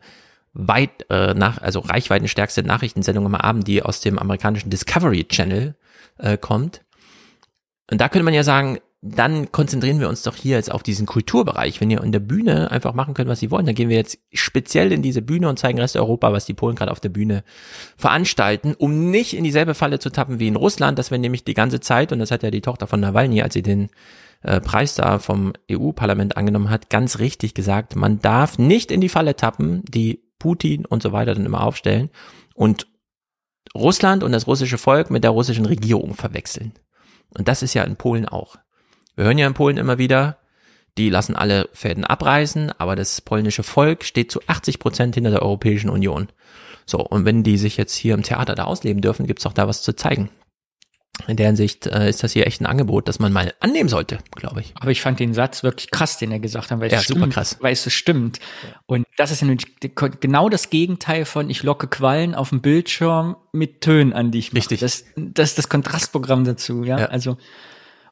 weit 0.54 1.06
äh, 1.10 1.34
nach, 1.34 1.60
also 1.60 1.80
reichweitenstärkste 1.80 2.62
Nachrichtensendung 2.62 3.26
am 3.26 3.34
Abend, 3.34 3.66
die 3.66 3.82
aus 3.82 4.00
dem 4.00 4.18
amerikanischen 4.18 4.70
Discovery 4.70 5.24
Channel 5.24 5.74
äh, 6.18 6.38
kommt. 6.38 6.82
Und 7.90 8.00
da 8.00 8.08
könnte 8.08 8.24
man 8.24 8.34
ja 8.34 8.44
sagen, 8.44 8.78
dann 9.06 9.52
konzentrieren 9.52 10.00
wir 10.00 10.08
uns 10.08 10.22
doch 10.22 10.34
hier 10.34 10.56
jetzt 10.56 10.72
auf 10.72 10.82
diesen 10.82 11.04
Kulturbereich. 11.04 11.78
Wenn 11.78 11.90
ihr 11.90 12.02
in 12.02 12.12
der 12.12 12.20
Bühne 12.20 12.70
einfach 12.70 12.94
machen 12.94 13.12
könnt, 13.12 13.28
was 13.28 13.38
sie 13.38 13.50
wollen, 13.50 13.66
dann 13.66 13.74
gehen 13.74 13.90
wir 13.90 13.98
jetzt 13.98 14.18
speziell 14.32 14.92
in 14.92 15.02
diese 15.02 15.20
Bühne 15.20 15.50
und 15.50 15.58
zeigen 15.58 15.78
Rest 15.78 15.96
Europa, 15.96 16.32
was 16.32 16.46
die 16.46 16.54
Polen 16.54 16.74
gerade 16.74 16.90
auf 16.90 17.00
der 17.00 17.10
Bühne 17.10 17.44
veranstalten, 17.98 18.74
um 18.78 19.10
nicht 19.10 19.34
in 19.34 19.44
dieselbe 19.44 19.74
Falle 19.74 19.98
zu 19.98 20.08
tappen 20.08 20.38
wie 20.38 20.48
in 20.48 20.56
Russland, 20.56 20.98
dass 20.98 21.10
wir 21.10 21.18
nämlich 21.18 21.44
die 21.44 21.52
ganze 21.52 21.80
Zeit, 21.80 22.12
und 22.12 22.18
das 22.18 22.30
hat 22.30 22.42
ja 22.42 22.50
die 22.50 22.62
Tochter 22.62 22.86
von 22.86 23.00
Nawalny, 23.00 23.42
als 23.42 23.52
sie 23.52 23.62
den 23.62 23.90
äh, 24.42 24.62
Preis 24.62 24.94
da 24.94 25.18
vom 25.18 25.52
EU-Parlament 25.70 26.38
angenommen 26.38 26.70
hat, 26.70 26.88
ganz 26.88 27.18
richtig 27.18 27.52
gesagt, 27.52 27.96
man 27.96 28.20
darf 28.20 28.58
nicht 28.58 28.90
in 28.90 29.02
die 29.02 29.10
Falle 29.10 29.36
tappen, 29.36 29.82
die 29.86 30.23
Putin 30.38 30.84
und 30.84 31.02
so 31.02 31.12
weiter 31.12 31.34
dann 31.34 31.46
immer 31.46 31.62
aufstellen 31.62 32.10
und 32.54 32.86
Russland 33.74 34.22
und 34.22 34.32
das 34.32 34.46
russische 34.46 34.78
Volk 34.78 35.10
mit 35.10 35.24
der 35.24 35.30
russischen 35.30 35.66
Regierung 35.66 36.14
verwechseln. 36.14 36.72
Und 37.36 37.48
das 37.48 37.62
ist 37.62 37.74
ja 37.74 37.82
in 37.82 37.96
Polen 37.96 38.28
auch. 38.28 38.56
Wir 39.16 39.24
hören 39.24 39.38
ja 39.38 39.46
in 39.46 39.54
Polen 39.54 39.76
immer 39.76 39.98
wieder, 39.98 40.38
die 40.96 41.10
lassen 41.10 41.34
alle 41.34 41.68
Fäden 41.72 42.04
abreißen, 42.04 42.72
aber 42.78 42.94
das 42.94 43.20
polnische 43.20 43.64
Volk 43.64 44.04
steht 44.04 44.30
zu 44.30 44.40
80 44.46 44.78
Prozent 44.78 45.14
hinter 45.16 45.30
der 45.30 45.42
Europäischen 45.42 45.90
Union. 45.90 46.28
So, 46.86 47.00
und 47.00 47.24
wenn 47.24 47.42
die 47.42 47.58
sich 47.58 47.76
jetzt 47.76 47.94
hier 47.94 48.14
im 48.14 48.22
Theater 48.22 48.54
da 48.54 48.64
ausleben 48.64 49.02
dürfen, 49.02 49.26
gibt's 49.26 49.46
auch 49.46 49.52
da 49.52 49.66
was 49.66 49.82
zu 49.82 49.94
zeigen. 49.94 50.30
In 51.28 51.36
der 51.36 51.46
Hinsicht 51.46 51.86
äh, 51.86 52.08
ist 52.10 52.22
das 52.22 52.32
hier 52.32 52.46
echt 52.46 52.60
ein 52.60 52.66
Angebot, 52.66 53.08
das 53.08 53.18
man 53.18 53.32
mal 53.32 53.54
annehmen 53.60 53.88
sollte, 53.88 54.18
glaube 54.34 54.60
ich. 54.60 54.72
Aber 54.74 54.90
ich 54.90 55.00
fand 55.00 55.20
den 55.20 55.32
Satz 55.32 55.62
wirklich 55.62 55.90
krass, 55.90 56.18
den 56.18 56.32
er 56.32 56.40
gesagt 56.40 56.70
hat, 56.70 56.80
weil 56.80 56.90
Ja, 56.90 56.98
es 56.98 57.06
super 57.06 57.20
stimmt, 57.20 57.34
krass. 57.34 57.56
weil 57.60 57.72
es 57.72 57.84
so 57.84 57.90
stimmt. 57.90 58.40
Und 58.86 59.06
das 59.16 59.30
ist 59.30 59.40
ja 59.40 59.48
genau 60.20 60.48
das 60.48 60.70
Gegenteil 60.70 61.24
von 61.24 61.48
ich 61.50 61.62
locke 61.62 61.86
Quallen 61.86 62.34
auf 62.34 62.50
dem 62.50 62.60
Bildschirm 62.60 63.36
mit 63.52 63.80
Tönen 63.80 64.12
an, 64.12 64.32
die 64.32 64.40
ich 64.40 64.52
mache. 64.52 64.58
Richtig. 64.58 64.80
Das, 64.80 65.04
das 65.16 65.50
ist 65.50 65.58
das 65.58 65.68
Kontrastprogramm 65.68 66.44
dazu, 66.44 66.82
ja. 66.82 66.96
Also 66.96 67.38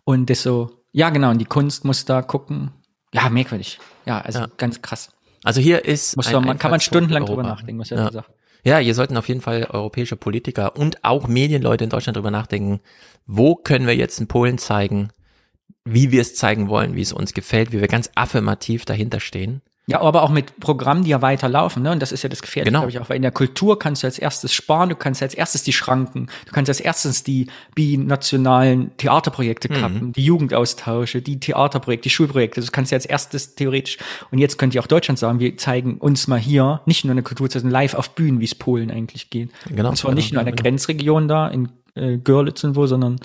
und 0.05 0.31
das 0.31 0.43
so, 0.43 0.71
ja 0.93 1.11
genau, 1.11 1.31
und 1.31 1.39
die 1.39 1.45
Kunst 1.45 1.85
muss 1.85 2.05
da 2.05 2.23
gucken. 2.23 2.71
Ja, 3.13 3.29
merkwürdig. 3.29 3.79
Ja, 4.07 4.21
also 4.21 4.47
ganz 4.57 4.81
krass. 4.81 5.11
Also 5.45 5.61
hier 5.61 5.85
ist 5.85 6.17
Muss 6.17 6.29
ein 6.29 6.45
man, 6.45 6.59
kann 6.59 6.71
man 6.71 6.81
stundenlang 6.81 7.27
drüber 7.27 7.43
nachdenken, 7.43 7.81
was 7.81 7.91
er 7.91 7.99
ja. 7.99 8.05
da 8.07 8.13
sagt. 8.13 8.31
Ja, 8.65 8.79
hier 8.79 8.95
sollten 8.95 9.17
auf 9.17 9.29
jeden 9.29 9.41
Fall 9.41 9.67
europäische 9.71 10.17
Politiker 10.17 10.77
und 10.77 11.05
auch 11.05 11.27
Medienleute 11.27 11.85
in 11.85 11.91
Deutschland 11.91 12.17
drüber 12.17 12.31
nachdenken, 12.31 12.81
wo 13.27 13.57
können 13.57 13.87
wir 13.87 13.97
jetzt 13.97 14.21
in 14.21 14.29
Polen 14.29 14.59
zeigen, 14.59 15.11
wie 15.85 16.13
wir 16.13 16.21
es 16.23 16.37
zeigen 16.37 16.69
wollen, 16.69 16.95
wie 16.95 17.03
es 17.03 17.13
uns 17.13 17.35
gefällt, 17.35 17.73
wie 17.73 17.81
wir 17.81 17.89
ganz 17.89 18.11
affirmativ 18.15 18.85
dahinter 18.85 19.19
stehen. 19.19 19.63
Ja, 19.87 20.01
aber 20.01 20.23
auch 20.23 20.31
mit 20.31 20.61
Programmen, 20.61 21.03
die 21.03 21.11
ja 21.11 21.23
weiterlaufen, 21.23 21.83
ne? 21.83 21.91
Und 21.91 22.01
das 22.01 22.13
ist 22.13 22.23
ja 22.23 22.29
das 22.29 22.41
Gefährliche, 22.41 22.71
Genau. 22.71 22.83
glaube 22.83 22.91
ich, 22.93 23.01
auch. 23.01 23.09
Weil 23.11 23.17
in 23.17 23.23
der 23.23 23.33
Kultur 23.33 23.79
kannst 23.81 24.05
du 24.05 24.07
als 24.07 24.17
erstes 24.17 24.55
sparen, 24.55 24.89
du 24.89 24.95
kannst 24.95 25.23
als 25.23 25.35
erstes 25.35 25.65
die 25.65 25.73
Schranken, 25.73 26.29
du 26.47 26.53
kannst 26.53 26.69
als 26.69 26.79
erstes 26.79 27.25
die 27.25 27.49
binationalen 28.07 28.97
Theaterprojekte 28.97 29.69
Mhm. 29.69 29.75
kappen, 29.75 30.13
die 30.13 30.25
Jugendaustausche, 30.25 31.23
die 31.23 31.39
Theaterprojekte, 31.41 32.05
die 32.05 32.11
Schulprojekte. 32.11 32.61
Das 32.61 32.73
kannst 32.73 32.93
du 32.93 32.97
als 32.97 33.07
erstes 33.07 33.55
theoretisch. 33.55 33.99
Und 34.31 34.39
jetzt 34.39 34.59
könnt 34.59 34.75
ihr 34.75 34.81
auch 34.83 34.87
Deutschland 34.87 35.19
sagen, 35.19 35.41
wir 35.41 35.57
zeigen 35.57 35.99
uns 35.99 36.27
mal 36.29 36.39
hier 36.39 36.81
nicht 36.87 37.05
nur 37.05 37.13
eine 37.13 37.23
Kultur, 37.23 37.49
sondern 37.51 37.71
live 37.71 37.95
auf 37.95 38.11
Bühnen, 38.15 38.41
wie 38.41 38.45
es 38.45 38.55
Polen 38.55 38.91
eigentlich 38.91 39.31
geht. 39.31 39.51
Genau, 39.69 39.91
Und 39.91 39.97
zwar 39.97 40.11
genau, 40.11 40.17
nicht 40.21 40.33
nur 40.33 40.41
in 40.43 40.47
der 40.47 40.55
genau. 40.55 40.63
Grenzregion 40.63 41.29
da, 41.29 41.49
in 41.49 41.69
äh, 41.95 42.19
Görlitz 42.19 42.65
und 42.65 42.77
wo, 42.77 42.87
sondern 42.87 43.17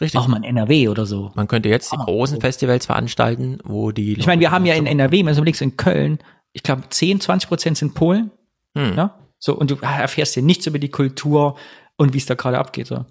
Richtig. 0.00 0.20
auch 0.20 0.28
mal 0.28 0.38
in 0.38 0.44
NRW 0.44 0.88
oder 0.88 1.06
so. 1.06 1.32
Man 1.34 1.48
könnte 1.48 1.68
jetzt 1.68 1.92
die 1.92 1.96
großen 1.96 2.40
Festivals 2.40 2.86
veranstalten, 2.86 3.58
wo 3.64 3.92
die 3.92 4.18
Ich 4.18 4.26
meine, 4.26 4.40
wir 4.40 4.50
haben 4.50 4.66
ja 4.66 4.74
in 4.74 4.86
NRW, 4.86 5.24
wenn 5.24 5.32
du 5.32 5.38
überlegst, 5.38 5.62
in 5.62 5.76
Köln, 5.76 6.18
ich 6.52 6.62
glaube 6.62 6.82
10, 6.88 7.20
20 7.20 7.48
Prozent 7.48 7.78
sind 7.78 7.94
Polen. 7.94 8.30
Hm. 8.76 8.94
Ja? 8.96 9.18
So, 9.38 9.54
und 9.54 9.70
du 9.70 9.76
erfährst 9.76 10.36
ja 10.36 10.42
nichts 10.42 10.66
über 10.66 10.78
die 10.78 10.90
Kultur 10.90 11.56
und 11.96 12.12
wie 12.12 12.18
es 12.18 12.26
da 12.26 12.34
gerade 12.34 12.58
abgeht. 12.58 12.86
So. 12.86 13.04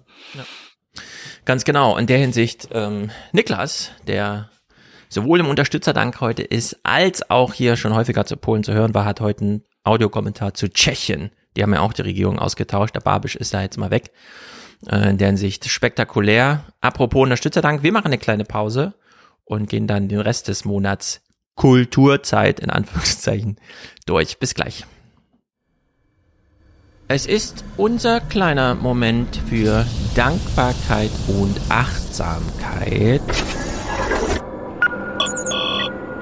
Ganz 1.44 1.64
genau. 1.64 1.96
In 1.96 2.06
der 2.06 2.18
Hinsicht, 2.18 2.68
ähm, 2.72 3.10
Niklas, 3.32 3.90
der 4.06 4.50
sowohl 5.08 5.40
im 5.40 5.48
Unterstützerdank 5.48 6.20
heute 6.20 6.42
ist, 6.42 6.78
als 6.82 7.30
auch 7.30 7.54
hier 7.54 7.76
schon 7.76 7.94
häufiger 7.94 8.26
zu 8.26 8.36
Polen 8.36 8.64
zu 8.64 8.72
hören 8.72 8.94
war, 8.94 9.04
hat 9.04 9.20
heute 9.20 9.44
einen 9.44 9.64
Audiokommentar 9.84 10.54
zu 10.54 10.68
Tschechien. 10.68 11.30
Die 11.56 11.62
haben 11.62 11.72
ja 11.72 11.80
auch 11.80 11.92
die 11.92 12.02
Regierung 12.02 12.38
ausgetauscht. 12.38 12.94
Der 12.94 13.00
Babisch 13.00 13.36
ist 13.36 13.54
da 13.54 13.62
jetzt 13.62 13.78
mal 13.78 13.90
weg. 13.90 14.10
Äh, 14.86 15.10
in 15.10 15.18
der 15.18 15.28
Hinsicht 15.28 15.68
spektakulär. 15.68 16.64
Apropos 16.80 17.22
Unterstützerdank, 17.22 17.82
wir 17.82 17.92
machen 17.92 18.06
eine 18.06 18.18
kleine 18.18 18.44
Pause 18.44 18.94
und 19.44 19.68
gehen 19.68 19.86
dann 19.86 20.08
den 20.08 20.20
Rest 20.20 20.48
des 20.48 20.64
Monats 20.64 21.22
Kulturzeit 21.54 22.60
in 22.60 22.70
Anführungszeichen 22.70 23.56
durch. 24.04 24.38
Bis 24.38 24.54
gleich. 24.54 24.84
Es 27.08 27.26
ist 27.26 27.64
unser 27.76 28.20
kleiner 28.20 28.74
Moment 28.74 29.40
für 29.48 29.86
Dankbarkeit 30.14 31.10
und 31.28 31.56
Achtsamkeit. 31.68 33.22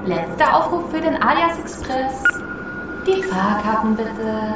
Letzter 0.05 0.55
Aufruf 0.55 0.91
für 0.91 1.01
den 1.01 1.15
Alias 1.15 1.57
Express. 1.59 2.23
Die 3.07 3.23
Fahrkarten 3.23 3.95
bitte. 3.95 4.55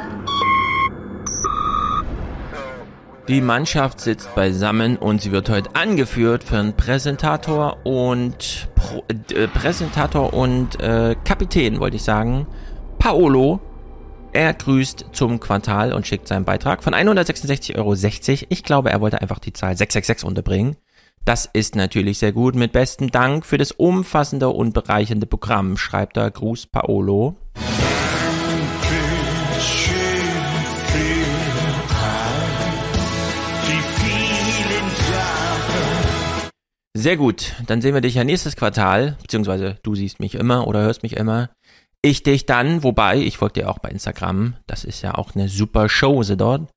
Die 3.30 3.40
Mannschaft 3.40 4.00
sitzt 4.00 4.34
beisammen 4.34 4.96
und 4.96 5.22
sie 5.22 5.30
wird 5.30 5.48
heute 5.50 5.76
angeführt 5.76 6.42
von 6.42 6.72
Präsentator 6.72 7.76
und 7.86 8.68
Pro, 8.74 9.04
äh, 9.08 9.46
Präsentator 9.46 10.34
und 10.34 10.80
äh, 10.80 11.14
Kapitän, 11.24 11.78
wollte 11.78 11.94
ich 11.94 12.02
sagen, 12.02 12.48
Paolo. 12.98 13.60
Er 14.32 14.52
grüßt 14.52 15.10
zum 15.12 15.38
Quartal 15.38 15.92
und 15.92 16.08
schickt 16.08 16.26
seinen 16.26 16.44
Beitrag 16.44 16.82
von 16.82 16.92
166,60 16.92 17.76
Euro. 17.78 17.94
Ich 18.48 18.64
glaube, 18.64 18.90
er 18.90 19.00
wollte 19.00 19.20
einfach 19.20 19.38
die 19.38 19.52
Zahl 19.52 19.76
666 19.76 20.26
unterbringen. 20.26 20.74
Das 21.24 21.48
ist 21.52 21.76
natürlich 21.76 22.18
sehr 22.18 22.32
gut. 22.32 22.56
Mit 22.56 22.72
bestem 22.72 23.12
Dank 23.12 23.46
für 23.46 23.58
das 23.58 23.70
umfassende 23.70 24.48
und 24.48 24.74
bereichernde 24.74 25.26
Programm, 25.26 25.76
schreibt 25.76 26.16
er 26.16 26.32
Gruß 26.32 26.66
Paolo. 26.66 27.36
Sehr 37.00 37.16
gut, 37.16 37.54
dann 37.66 37.80
sehen 37.80 37.94
wir 37.94 38.02
dich 38.02 38.16
ja 38.16 38.24
nächstes 38.24 38.56
Quartal, 38.56 39.16
beziehungsweise 39.22 39.78
du 39.82 39.94
siehst 39.94 40.20
mich 40.20 40.34
immer 40.34 40.66
oder 40.66 40.82
hörst 40.82 41.02
mich 41.02 41.16
immer. 41.16 41.48
Ich 42.02 42.24
dich 42.24 42.44
dann, 42.44 42.82
wobei, 42.82 43.16
ich 43.16 43.38
folge 43.38 43.54
dir 43.54 43.70
auch 43.70 43.78
bei 43.78 43.88
Instagram, 43.88 44.52
das 44.66 44.84
ist 44.84 45.00
ja 45.00 45.14
auch 45.14 45.34
eine 45.34 45.48
super 45.48 45.88
Chose 45.88 46.36
dort. 46.36 46.68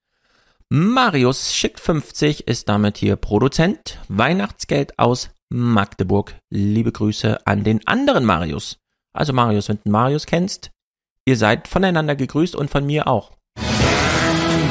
Marius 0.70 1.54
schickt 1.54 1.82
50, 1.82 2.48
ist 2.48 2.70
damit 2.70 2.98
hier 2.98 3.18
Produzent. 3.18 4.00
Weihnachtsgeld 4.08 4.98
aus 4.98 5.30
Magdeburg. 5.50 6.36
Liebe 6.50 6.94
Grüße 6.94 7.46
an 7.46 7.66
den 7.66 7.86
anderen 7.86 8.24
Marius. 8.24 8.78
Also 9.12 9.34
Marius, 9.34 9.68
wenn 9.68 9.80
du 9.84 9.92
Marius 9.92 10.26
kennst, 10.26 10.72
ihr 11.26 11.36
seid 11.36 11.68
voneinander 11.68 12.16
gegrüßt 12.16 12.56
und 12.56 12.70
von 12.70 12.86
mir 12.86 13.08
auch. 13.08 13.34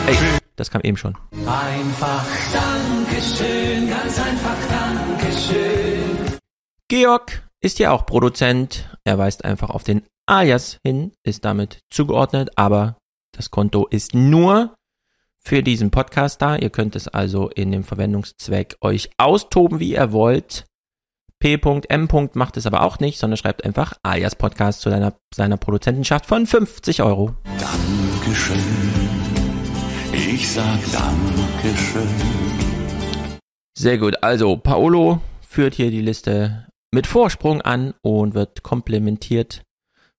Ey, 0.06 0.16
das 0.56 0.70
kam 0.70 0.82
eben 0.82 0.96
schon. 0.96 1.16
Einfach 1.46 2.26
Dankeschön, 2.52 3.88
ganz 3.88 4.18
einfach 4.18 4.56
Dankeschön. 4.68 6.38
Georg 6.88 7.48
ist 7.60 7.78
ja 7.78 7.90
auch 7.90 8.06
Produzent. 8.06 8.88
Er 9.04 9.18
weist 9.18 9.44
einfach 9.44 9.70
auf 9.70 9.84
den 9.84 10.02
Alias 10.26 10.78
hin, 10.84 11.12
ist 11.24 11.44
damit 11.44 11.80
zugeordnet, 11.90 12.50
aber 12.56 12.96
das 13.34 13.50
Konto 13.50 13.86
ist 13.86 14.14
nur 14.14 14.74
für 15.38 15.62
diesen 15.62 15.90
Podcast 15.90 16.40
da. 16.42 16.56
Ihr 16.56 16.70
könnt 16.70 16.96
es 16.96 17.08
also 17.08 17.48
in 17.48 17.72
dem 17.72 17.84
Verwendungszweck 17.84 18.76
euch 18.80 19.10
austoben, 19.18 19.80
wie 19.80 19.92
ihr 19.92 20.12
wollt. 20.12 20.66
P.M. 21.40 22.08
macht 22.34 22.56
es 22.56 22.66
aber 22.66 22.82
auch 22.82 23.00
nicht, 23.00 23.18
sondern 23.18 23.36
schreibt 23.36 23.64
einfach 23.64 23.94
Alias 24.04 24.36
Podcast 24.36 24.80
zu 24.80 24.90
seiner, 24.90 25.14
seiner 25.34 25.56
Produzentenschaft 25.56 26.26
von 26.26 26.46
50 26.46 27.02
Euro. 27.02 27.34
Dankeschön. 27.58 29.01
Ich 30.12 30.50
sag 30.50 30.78
Dankeschön. 30.92 32.08
Sehr 33.76 33.98
gut. 33.98 34.22
Also, 34.22 34.56
Paolo 34.56 35.20
führt 35.40 35.74
hier 35.74 35.90
die 35.90 36.02
Liste 36.02 36.68
mit 36.92 37.06
Vorsprung 37.06 37.62
an 37.62 37.94
und 38.02 38.34
wird 38.34 38.62
komplementiert 38.62 39.62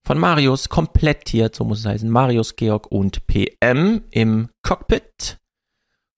von 0.06 0.18
Marius, 0.18 0.68
komplettiert, 0.68 1.56
so 1.56 1.64
muss 1.64 1.80
es 1.80 1.86
heißen, 1.86 2.10
Marius, 2.10 2.56
Georg 2.56 2.92
und 2.92 3.26
PM 3.28 4.04
im 4.12 4.50
Cockpit. 4.64 5.38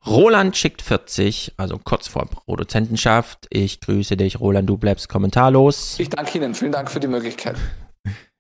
Roland 0.07 0.55
schickt 0.55 0.81
40, 0.81 1.53
also 1.57 1.77
kurz 1.77 2.07
vor 2.07 2.25
Produzentenschaft. 2.25 3.47
Ich 3.49 3.81
grüße 3.81 4.17
dich, 4.17 4.39
Roland, 4.39 4.69
du 4.69 4.77
bleibst 4.77 5.09
kommentarlos. 5.09 5.99
Ich 5.99 6.09
danke 6.09 6.37
Ihnen, 6.37 6.55
vielen 6.55 6.71
Dank 6.71 6.89
für 6.89 6.99
die 6.99 7.07
Möglichkeit. 7.07 7.57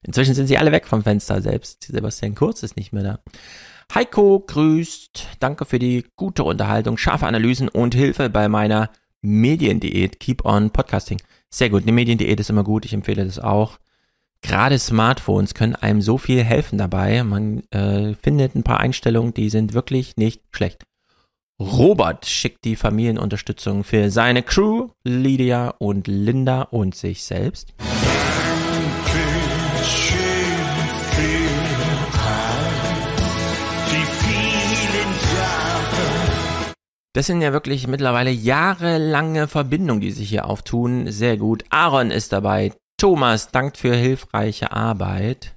Inzwischen 0.01 0.35
sind 0.35 0.47
sie 0.47 0.57
alle 0.57 0.71
weg 0.71 0.87
vom 0.87 1.03
Fenster, 1.03 1.41
selbst 1.41 1.83
Sebastian 1.83 2.35
Kurz 2.35 2.63
ist 2.63 2.77
nicht 2.77 2.93
mehr 2.93 3.03
da. 3.03 3.19
Heiko 3.93 4.43
grüßt. 4.45 5.27
Danke 5.39 5.65
für 5.65 5.79
die 5.79 6.05
gute 6.15 6.43
Unterhaltung, 6.43 6.97
scharfe 6.97 7.27
Analysen 7.27 7.69
und 7.69 7.95
Hilfe 7.95 8.29
bei 8.29 8.49
meiner 8.49 8.89
Mediendiät. 9.21 10.19
Keep 10.19 10.45
on 10.45 10.71
Podcasting. 10.71 11.21
Sehr 11.49 11.69
gut. 11.69 11.83
Eine 11.83 11.93
Mediendiät 11.93 12.39
ist 12.39 12.49
immer 12.49 12.63
gut. 12.63 12.85
Ich 12.85 12.93
empfehle 12.93 13.25
das 13.25 13.39
auch. 13.39 13.79
Gerade 14.41 14.77
Smartphones 14.77 15.53
können 15.53 15.75
einem 15.75 16.01
so 16.01 16.17
viel 16.17 16.43
helfen 16.43 16.77
dabei. 16.77 17.23
Man 17.23 17.63
äh, 17.71 18.13
findet 18.21 18.55
ein 18.55 18.63
paar 18.63 18.79
Einstellungen, 18.79 19.33
die 19.33 19.49
sind 19.49 19.73
wirklich 19.73 20.17
nicht 20.17 20.41
schlecht. 20.51 20.83
Robert 21.59 22.25
schickt 22.25 22.65
die 22.65 22.75
Familienunterstützung 22.75 23.83
für 23.83 24.11
seine 24.11 24.43
Crew, 24.43 24.89
Lydia 25.05 25.69
und 25.79 26.07
Linda 26.07 26.63
und 26.63 26.95
sich 26.95 27.23
selbst. 27.23 27.73
Das 37.15 37.27
sind 37.27 37.41
ja 37.41 37.53
wirklich 37.53 37.87
mittlerweile 37.87 38.29
jahrelange 38.29 39.47
Verbindungen, 39.47 40.01
die 40.01 40.11
sich 40.11 40.27
hier 40.27 40.49
auftun. 40.49 41.09
Sehr 41.09 41.37
gut. 41.37 41.63
Aaron 41.69 42.11
ist 42.11 42.33
dabei. 42.33 42.73
Thomas 42.97 43.51
dankt 43.51 43.77
für 43.77 43.95
hilfreiche 43.95 44.73
Arbeit. 44.73 45.55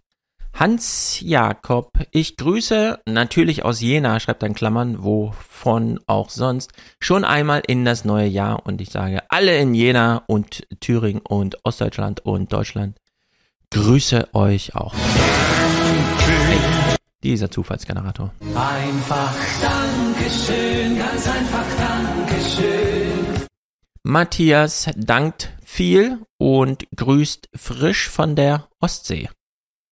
Hans 0.55 1.19
Jakob, 1.21 1.91
ich 2.13 2.37
grüße 2.37 3.01
natürlich 3.07 3.65
aus 3.65 3.81
Jena, 3.81 4.21
schreibt 4.21 4.45
dann 4.45 4.55
Klammern, 4.55 5.03
wovon 5.03 5.99
auch 6.07 6.31
sonst, 6.31 6.71
schon 7.01 7.25
einmal 7.25 7.63
in 7.67 7.85
das 7.85 8.05
neue 8.05 8.29
Jahr 8.29 8.65
und 8.65 8.81
ich 8.81 8.91
sage 8.91 9.23
alle 9.29 9.59
in 9.59 9.75
Jena 9.75 10.23
und 10.29 10.65
Thüringen 10.79 11.23
und 11.23 11.59
Ostdeutschland 11.65 12.21
und 12.25 12.53
Deutschland, 12.53 12.99
grüße 13.71 14.29
euch 14.33 14.77
auch. 14.77 14.95
Hey. 16.19 16.78
Dieser 17.23 17.51
Zufallsgenerator. 17.51 18.33
Einfach 18.55 19.35
Dankeschön, 19.61 20.97
ganz 20.99 21.27
einfach 21.27 21.65
Dankeschön. 21.77 23.47
Matthias 24.05 24.89
dankt 24.97 25.53
viel 25.63 26.21
und 26.39 26.87
grüßt 26.95 27.49
frisch 27.55 28.09
von 28.09 28.37
der 28.37 28.69
Ostsee. 28.81 29.29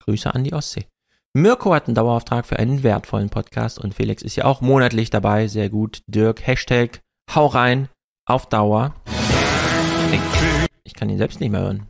Grüße 0.04 0.32
an 0.32 0.44
die 0.44 0.52
Ostsee. 0.54 0.86
Mirko 1.34 1.74
hat 1.74 1.86
einen 1.86 1.94
Dauerauftrag 1.94 2.46
für 2.46 2.58
einen 2.58 2.82
wertvollen 2.82 3.28
Podcast 3.28 3.78
und 3.78 3.92
Felix 3.94 4.22
ist 4.22 4.36
ja 4.36 4.44
auch 4.44 4.62
monatlich 4.62 5.10
dabei. 5.10 5.48
Sehr 5.48 5.68
gut. 5.68 6.02
Dirk, 6.06 6.46
Hashtag, 6.46 7.02
hau 7.34 7.46
rein, 7.46 7.88
auf 8.24 8.48
Dauer. 8.48 8.94
Ich 10.84 10.94
kann 10.94 11.10
ihn 11.10 11.18
selbst 11.18 11.40
nicht 11.40 11.50
mehr 11.50 11.60
hören. 11.60 11.86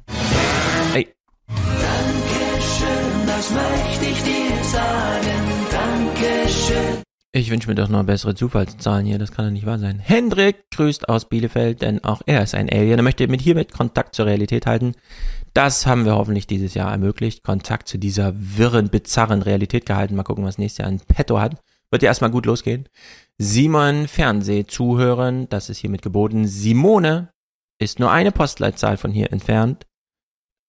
Ey. 0.94 1.14
Dankeschön, 1.46 3.26
das 3.26 3.50
möchte 3.50 4.04
ich 4.06 4.22
dir 4.22 4.45
sagen. 4.66 5.66
Dankeschön. 5.70 7.02
Ich 7.32 7.50
wünsche 7.50 7.68
mir 7.68 7.74
doch 7.74 7.88
noch 7.88 8.02
bessere 8.04 8.34
Zufallszahlen 8.34 9.04
hier, 9.04 9.18
das 9.18 9.30
kann 9.30 9.44
doch 9.44 9.52
nicht 9.52 9.66
wahr 9.66 9.78
sein. 9.78 9.98
Hendrik 9.98 10.70
grüßt 10.70 11.08
aus 11.10 11.28
Bielefeld, 11.28 11.82
denn 11.82 12.02
auch 12.02 12.22
er 12.24 12.42
ist 12.42 12.54
ein 12.54 12.70
Alien. 12.70 12.98
Er 12.98 13.02
möchte 13.02 13.28
mit 13.28 13.42
hiermit 13.42 13.72
Kontakt 13.72 14.14
zur 14.14 14.24
Realität 14.24 14.64
halten. 14.64 14.92
Das 15.52 15.86
haben 15.86 16.06
wir 16.06 16.14
hoffentlich 16.14 16.46
dieses 16.46 16.72
Jahr 16.72 16.90
ermöglicht. 16.90 17.42
Kontakt 17.42 17.88
zu 17.88 17.98
dieser 17.98 18.32
wirren, 18.34 18.88
bizarren 18.88 19.42
Realität 19.42 19.84
gehalten. 19.84 20.16
Mal 20.16 20.22
gucken, 20.22 20.44
was 20.44 20.56
nächstes 20.56 20.78
Jahr 20.78 20.88
ein 20.88 21.00
Petto 21.00 21.38
hat. 21.38 21.60
Wird 21.90 22.02
ja 22.02 22.08
erstmal 22.08 22.30
gut 22.30 22.46
losgehen. 22.46 22.88
Simon 23.38 24.08
Fernseh 24.08 24.64
zuhören, 24.66 25.46
das 25.50 25.68
ist 25.68 25.78
hiermit 25.78 26.02
geboten. 26.02 26.46
Simone 26.46 27.30
ist 27.78 27.98
nur 27.98 28.10
eine 28.10 28.32
Postleitzahl 28.32 28.96
von 28.96 29.12
hier 29.12 29.30
entfernt. 29.30 29.86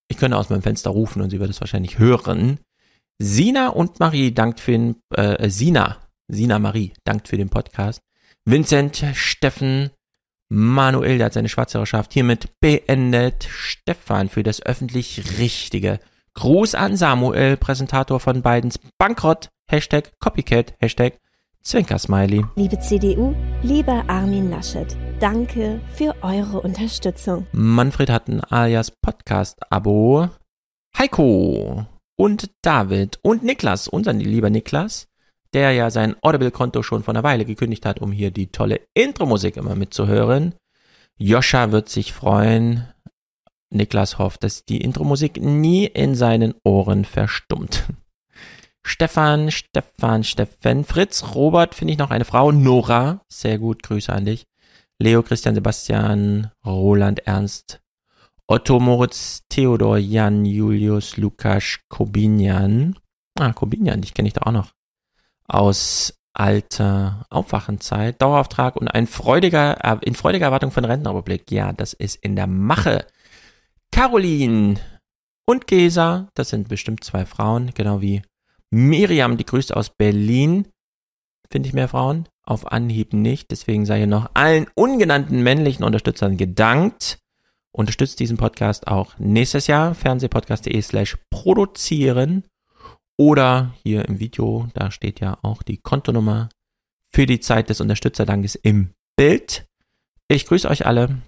Ich 0.10 0.18
könnte 0.18 0.38
aus 0.38 0.50
meinem 0.50 0.62
Fenster 0.62 0.90
rufen 0.90 1.22
und 1.22 1.30
sie 1.30 1.40
wird 1.40 1.50
es 1.50 1.62
wahrscheinlich 1.62 1.98
hören. 1.98 2.60
Sina 3.20 3.70
und 3.70 4.00
Marie 4.00 4.32
dankt 4.34 4.60
für 4.60 4.72
den, 4.72 4.96
äh, 5.14 5.50
Sina, 5.50 5.98
Sina 6.28 6.60
Marie 6.60 6.94
dankt 7.04 7.28
für 7.28 7.38
den 7.38 7.50
Podcast. 7.50 8.02
Vincent, 8.46 9.04
Steffen, 9.14 9.90
Manuel, 10.50 11.18
der 11.18 11.26
hat 11.26 11.34
seine 11.34 11.50
Schwarzhörerschaft 11.50 12.14
hiermit 12.14 12.50
beendet. 12.62 13.48
Stefan 13.50 14.30
für 14.30 14.44
das 14.44 14.62
öffentlich 14.62 15.40
Richtige. 15.40 16.00
Gruß 16.36 16.76
an 16.76 16.96
Samuel, 16.96 17.58
Präsentator 17.58 18.20
von 18.20 18.42
Bidens 18.42 18.80
Bankrott. 18.98 19.50
Hashtag 19.70 20.12
Copycat. 20.20 20.76
Hashtag 20.80 21.20
Zwinkersmiley. 21.64 22.46
Liebe 22.56 22.80
CDU, 22.80 23.36
lieber 23.62 24.06
Armin 24.08 24.50
Laschet, 24.50 24.96
danke 25.20 25.82
für 25.96 26.16
eure 26.22 26.62
Unterstützung. 26.62 27.46
Manfred 27.52 28.10
hat 28.10 28.30
ein 28.30 28.42
alias 28.42 28.92
Podcast-Abo. 28.92 30.30
Heiko 30.98 31.86
und 32.18 32.52
David 32.62 33.20
und 33.22 33.44
Niklas, 33.44 33.88
unser 33.88 34.12
lieber 34.12 34.50
Niklas, 34.50 35.08
der 35.54 35.72
ja 35.72 35.90
sein 35.90 36.16
Audible-Konto 36.22 36.84
schon 36.84 37.04
vor 37.04 37.14
einer 37.14 37.24
Weile 37.24 37.46
gekündigt 37.46 37.86
hat, 37.86 38.02
um 38.02 38.12
hier 38.12 38.32
die 38.32 38.48
tolle 38.48 38.82
Intro-Musik 38.94 39.56
immer 39.56 39.76
mitzuhören. 39.76 40.56
Joscha 41.18 41.72
wird 41.72 41.90
sich 41.90 42.12
freuen. 42.12 42.88
Niklas 43.70 44.18
hofft, 44.18 44.44
dass 44.44 44.66
die 44.66 44.82
Intro-Musik 44.82 45.42
nie 45.42 45.86
in 45.86 46.16
seinen 46.16 46.54
Ohren 46.64 47.06
verstummt. 47.06 47.84
Stefan, 48.84 49.52
Stefan, 49.52 50.24
Steffen, 50.24 50.86
Fritz, 50.86 51.36
Robert, 51.36 51.76
finde 51.76 51.94
ich 51.94 52.00
noch 52.00 52.10
eine 52.10 52.24
Frau, 52.24 52.52
Nora, 52.52 53.22
sehr 53.28 53.58
gut, 53.60 53.84
Grüße 53.84 54.12
an 54.12 54.26
dich. 54.26 54.46
Leo, 55.00 55.22
Christian, 55.22 55.56
Sebastian, 55.56 56.52
Roland, 56.66 57.20
Ernst, 57.28 57.82
Otto, 58.50 58.80
Moritz, 58.80 59.44
Theodor, 59.50 59.98
Jan, 59.98 60.46
Julius, 60.46 61.18
Lukas, 61.18 61.80
Kobinian. 61.90 62.96
Ah, 63.38 63.52
Kobinian, 63.52 64.00
dich 64.00 64.14
kenne 64.14 64.30
ich 64.30 64.34
da 64.34 64.44
auch 64.44 64.54
noch. 64.54 64.72
Aus 65.50 66.18
alte 66.34 67.26
Aufwachenzeit, 67.30 68.22
Dauerauftrag 68.22 68.78
und 68.78 68.88
ein 68.88 69.06
freudiger, 69.06 69.84
äh, 69.84 69.98
in 70.06 70.16
freudiger 70.16 70.46
Erwartung 70.46 70.72
von 70.72 70.86
Rentenrepublik. 70.86 71.52
Ja, 71.52 71.74
das 71.74 71.92
ist 71.92 72.16
in 72.16 72.38
der 72.38 72.48
Mache. 72.48 73.06
Caroline 73.92 74.80
und 75.46 75.68
Gesa, 75.68 76.30
das 76.34 76.50
sind 76.50 76.70
bestimmt 76.70 77.04
zwei 77.04 77.26
Frauen, 77.26 77.72
genau 77.74 78.02
wie 78.02 78.22
Miriam, 78.70 79.36
die 79.36 79.46
grüßt 79.46 79.76
aus 79.76 79.90
Berlin. 79.90 80.68
Finde 81.50 81.68
ich 81.68 81.74
mehr 81.74 81.90
Frauen? 81.90 82.30
Auf 82.44 82.72
Anhieb 82.72 83.12
nicht, 83.12 83.52
deswegen 83.52 83.86
sei 83.86 83.98
hier 83.98 84.08
noch 84.08 84.30
allen 84.36 84.68
ungenannten 84.74 85.44
männlichen 85.44 85.84
Unterstützern 85.84 86.38
gedankt. 86.38 87.20
Unterstützt 87.78 88.20
diesen 88.20 88.38
Podcast 88.38 88.88
auch 88.88 89.20
nächstes 89.20 89.68
Jahr, 89.68 89.94
fernsehpodcast.de 89.94 90.82
slash 90.82 91.16
produzieren. 91.30 92.44
Oder 93.20 93.76
hier 93.84 94.08
im 94.08 94.20
Video, 94.20 94.68
da 94.74 94.90
steht 94.90 95.20
ja 95.20 95.38
auch 95.44 95.62
die 95.62 95.78
Kontonummer 95.78 96.50
für 97.14 97.28
die 97.28 97.40
Zeit 97.40 97.70
des 97.70 97.80
Unterstützerdankes 97.80 98.56
im 98.56 98.96
Bild. 99.16 99.68
Ich 100.28 100.48
grüße 100.48 100.68
euch 100.68 100.88
alle 100.88 101.22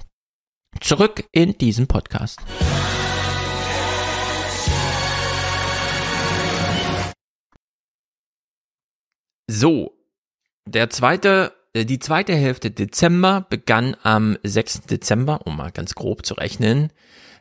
zurück 0.82 1.24
in 1.32 1.56
diesen 1.60 1.86
Podcast. 1.86 2.40
So, 9.48 9.94
der 10.66 10.90
zweite, 10.90 11.54
die 11.76 12.00
zweite 12.00 12.34
Hälfte 12.34 12.72
Dezember 12.72 13.46
begann 13.48 13.96
am 14.02 14.38
6. 14.44 14.82
Dezember, 14.90 15.42
um 15.46 15.56
mal 15.56 15.72
ganz 15.72 15.94
grob 15.94 16.26
zu 16.26 16.34
rechnen, 16.34 16.92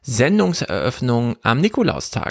Sendungseröffnung 0.03 1.37
am 1.43 1.63
Nikolaustag. 1.63 2.31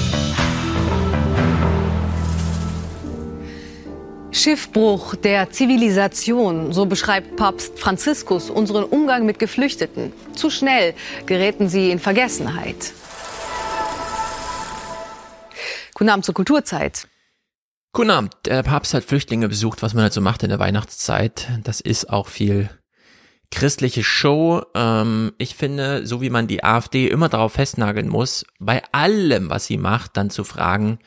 Schiffbruch 4.31 5.15
der 5.15 5.49
Zivilisation, 5.49 6.71
so 6.71 6.85
beschreibt 6.85 7.35
Papst 7.35 7.79
Franziskus 7.79 8.51
unseren 8.51 8.83
Umgang 8.83 9.25
mit 9.25 9.39
Geflüchteten. 9.39 10.13
Zu 10.35 10.51
schnell 10.51 10.93
geräten 11.25 11.67
sie 11.67 11.89
in 11.89 11.97
Vergessenheit. 11.97 12.93
Guten 15.95 16.09
Abend 16.11 16.25
zur 16.25 16.35
Kulturzeit. 16.35 17.07
Guten 17.97 18.11
Abend. 18.11 18.35
Der 18.45 18.61
Papst 18.61 18.93
hat 18.93 19.03
Flüchtlinge 19.03 19.49
besucht, 19.49 19.81
was 19.81 19.95
man 19.95 20.03
halt 20.03 20.13
so 20.13 20.21
macht 20.21 20.43
in 20.43 20.49
der 20.49 20.59
Weihnachtszeit. 20.59 21.47
Das 21.63 21.81
ist 21.81 22.11
auch 22.11 22.27
viel 22.27 22.69
christliche 23.49 24.03
Show. 24.03 24.61
Ähm, 24.75 25.31
ich 25.39 25.55
finde, 25.55 26.05
so 26.05 26.21
wie 26.21 26.29
man 26.29 26.45
die 26.45 26.63
AfD 26.63 27.07
immer 27.07 27.27
darauf 27.27 27.53
festnageln 27.53 28.07
muss, 28.07 28.45
bei 28.59 28.83
allem, 28.91 29.49
was 29.49 29.65
sie 29.65 29.79
macht, 29.79 30.15
dann 30.15 30.29
zu 30.29 30.43
fragen, 30.43 30.99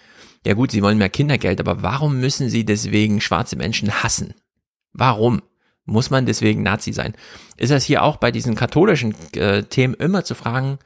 ja 0.44 0.54
gut, 0.54 0.72
sie 0.72 0.82
wollen 0.82 0.98
mehr 0.98 1.10
Kindergeld, 1.10 1.60
aber 1.60 1.84
warum 1.84 2.18
müssen 2.18 2.48
sie 2.48 2.64
deswegen 2.64 3.20
schwarze 3.20 3.54
Menschen 3.54 4.02
hassen? 4.02 4.34
Warum? 4.92 5.42
Muss 5.84 6.10
man 6.10 6.26
deswegen 6.26 6.64
Nazi 6.64 6.92
sein? 6.92 7.14
Ist 7.56 7.70
das 7.70 7.84
hier 7.84 8.02
auch 8.02 8.16
bei 8.16 8.32
diesen 8.32 8.56
katholischen 8.56 9.14
äh, 9.36 9.62
Themen 9.62 9.94
immer 9.94 10.24
zu 10.24 10.34
fragen, 10.34 10.80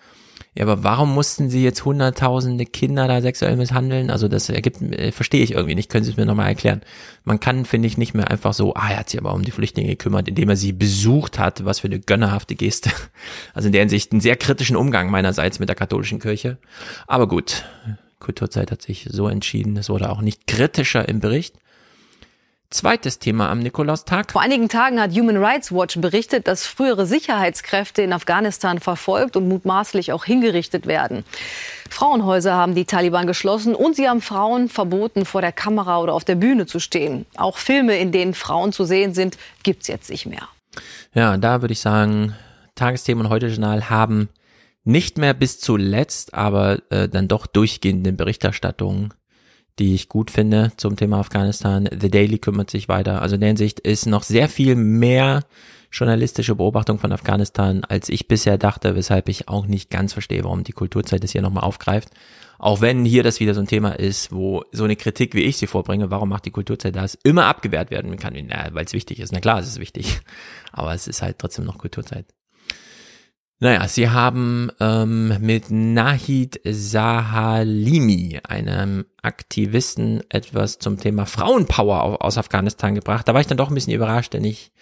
ja, 0.57 0.65
aber 0.65 0.85
warum 0.85 1.13
mussten 1.13 1.51
sie 1.51 1.65
jetzt 1.65 1.85
hunderttausende 1.85 2.65
Kinder 2.65 3.09
da 3.09 3.21
sexuell 3.21 3.57
misshandeln? 3.57 4.09
Also 4.09 4.29
das 4.29 4.49
ergibt, 4.49 4.81
äh, 4.83 5.11
verstehe 5.11 5.43
ich 5.43 5.53
irgendwie 5.53 5.75
nicht. 5.75 5.91
Können 5.91 6.05
Sie 6.05 6.13
es 6.13 6.17
mir 6.17 6.27
nochmal 6.27 6.47
erklären? 6.47 6.83
Man 7.25 7.41
kann, 7.41 7.65
finde 7.65 7.89
ich, 7.89 7.99
nicht 7.99 8.15
mehr 8.15 8.31
einfach 8.31 8.55
so, 8.55 8.73
ah, 8.75 8.91
er 8.91 8.99
hat 8.99 9.11
sich 9.11 9.21
aber 9.21 9.35
um 9.35 9.43
die 9.43 9.51
Flüchtlinge 9.51 9.89
gekümmert, 9.89 10.29
indem 10.29 10.49
er 10.49 10.57
sie 10.57 10.73
besucht 10.73 11.41
hat. 11.41 11.65
Was 11.65 11.81
für 11.81 11.89
eine 11.89 11.99
gönnerhafte 11.99 12.55
Geste. 12.55 12.91
Also 13.55 13.67
in 13.69 13.73
der 13.73 13.83
Hinsicht 13.83 14.13
einen 14.13 14.21
sehr 14.21 14.37
kritischen 14.37 14.77
Umgang 14.77 15.11
meinerseits 15.11 15.59
mit 15.59 15.69
der 15.69 15.77
katholischen 15.77 16.19
Kirche. 16.19 16.59
Aber 17.07 17.29
gut, 17.29 17.65
Kulturzeit 18.19 18.71
hat 18.71 18.83
sich 18.83 19.07
so 19.11 19.29
entschieden. 19.29 19.77
Es 19.77 19.89
wurde 19.89 20.11
auch 20.11 20.21
nicht 20.21 20.47
kritischer 20.47 21.09
im 21.09 21.21
Bericht. 21.21 21.57
Zweites 22.75 23.21
Thema 23.21 23.51
am 23.51 23.61
Nikolaustag. 23.61 24.33
Vor 24.33 24.41
einigen 24.41 24.69
Tagen 24.69 25.01
hat 25.01 25.13
Human 25.13 25.37
Rights 25.37 25.71
Watch 25.71 25.97
berichtet, 26.01 26.49
dass 26.49 26.67
frühere 26.67 27.07
Sicherheitskräfte 27.07 28.03
in 28.03 28.13
Afghanistan 28.13 28.81
verfolgt 28.81 29.37
und 29.37 29.47
mutmaßlich 29.47 30.13
auch 30.13 30.25
hingerichtet 30.25 30.89
werden. 30.89 31.25
Frauenhäuser 31.89 32.53
haben 32.53 32.75
die 32.75 32.85
Taliban 32.85 33.29
geschlossen 33.29 33.77
und 33.77 33.95
sie 33.95 34.09
haben 34.09 34.21
Frauen 34.21 34.69
verboten, 34.69 35.25
vor 35.25 35.41
der 35.41 35.53
Kamera 35.53 36.01
oder 36.01 36.15
auf 36.15 36.25
der 36.25 36.35
Bühne 36.35 36.67
zu 36.67 36.81
stehen. 36.81 37.27
Auch 37.37 37.59
Filme, 37.59 37.97
in 37.97 38.11
denen 38.11 38.35
Frauen 38.35 38.73
zu 38.73 38.83
sehen 38.83 39.15
sind, 39.15 39.39
gibt 39.63 39.83
es 39.83 39.89
jetzt 39.89 40.11
nicht 40.11 40.27
mehr. 40.27 40.49
Ja, 41.15 41.37
da 41.37 41.63
würde 41.63 41.75
ich 41.75 41.81
sagen, 41.81 42.35
Tagesthemen 42.75 43.27
und 43.27 43.31
Heute-Journal 43.31 43.89
haben 43.89 44.31
nicht 44.83 45.17
mehr 45.17 45.33
bis 45.33 45.61
zuletzt, 45.61 46.35
aber 46.35 46.81
äh, 46.91 47.09
dann 47.09 47.29
doch 47.29 47.47
durchgehende 47.47 48.13
Berichterstattungen 48.13 49.15
die 49.79 49.95
ich 49.95 50.09
gut 50.09 50.31
finde 50.31 50.73
zum 50.77 50.97
Thema 50.97 51.19
Afghanistan. 51.19 51.89
The 51.91 52.11
Daily 52.11 52.39
kümmert 52.39 52.71
sich 52.71 52.89
weiter. 52.89 53.23
Also 53.23 53.35
in 53.35 53.41
der 53.41 53.49
Hinsicht 53.49 53.81
ist 53.81 54.07
noch 54.07 54.23
sehr 54.23 54.49
viel 54.49 54.77
mehr 54.77 55.45
journalistische 55.91 56.57
Beobachtung 56.57 56.99
von 56.99 57.13
Afghanistan, 57.13 57.85
als 57.85 58.09
ich 58.09 58.27
bisher 58.27 58.59
dachte, 58.59 58.97
weshalb 58.97 59.29
ich 59.29 59.49
auch 59.49 59.67
nicht 59.67 59.91
ganz 59.91 60.13
verstehe, 60.13 60.43
warum 60.45 60.65
die 60.65 60.73
Kulturzeit 60.73 61.23
das 61.23 61.33
hier 61.33 61.43
nochmal 61.43 61.65
aufgreift. 61.65 62.11
Auch 62.59 62.81
wenn 62.81 63.05
hier 63.05 63.23
das 63.23 63.41
wieder 63.41 63.55
so 63.55 63.61
ein 63.61 63.67
Thema 63.67 63.91
ist, 63.99 64.33
wo 64.33 64.65
so 64.73 64.85
eine 64.85 64.97
Kritik, 64.97 65.35
wie 65.35 65.43
ich 65.43 65.57
sie 65.57 65.67
vorbringe, 65.67 66.11
warum 66.11 66.29
macht 66.29 66.47
die 66.47 66.51
Kulturzeit 66.51 66.97
das, 66.97 67.19
immer 67.23 67.47
abgewehrt 67.47 67.91
werden 67.91 68.17
kann, 68.17 68.35
weil 68.73 68.85
es 68.85 68.93
wichtig 68.93 69.21
ist. 69.21 69.33
Na 69.33 69.41
klar, 69.41 69.59
es 69.59 69.69
ist 69.69 69.81
wichtig. 69.81 70.21
Aber 70.73 70.95
es 70.95 71.07
ist 71.07 71.23
halt 71.23 71.39
trotzdem 71.39 71.65
noch 71.65 71.79
Kulturzeit. 71.79 72.27
Naja, 73.61 73.87
sie 73.87 74.11
haben 74.11 74.71
ähm, 74.81 75.37
mit 75.41 75.71
Nahid 75.71 76.61
Sahalimi, 76.65 78.41
einem 78.47 79.07
Aktivisten, 79.23 80.23
etwas 80.29 80.79
zum 80.79 80.99
Thema 80.99 81.25
Frauenpower 81.25 82.23
aus 82.23 82.37
Afghanistan 82.37 82.95
gebracht. 82.95 83.29
Da 83.29 83.33
war 83.33 83.41
ich 83.41 83.47
dann 83.47 83.57
doch 83.57 83.69
ein 83.69 83.75
bisschen 83.75 83.95
überrascht, 83.95 84.35
denn 84.35 84.45
ich 84.45 84.73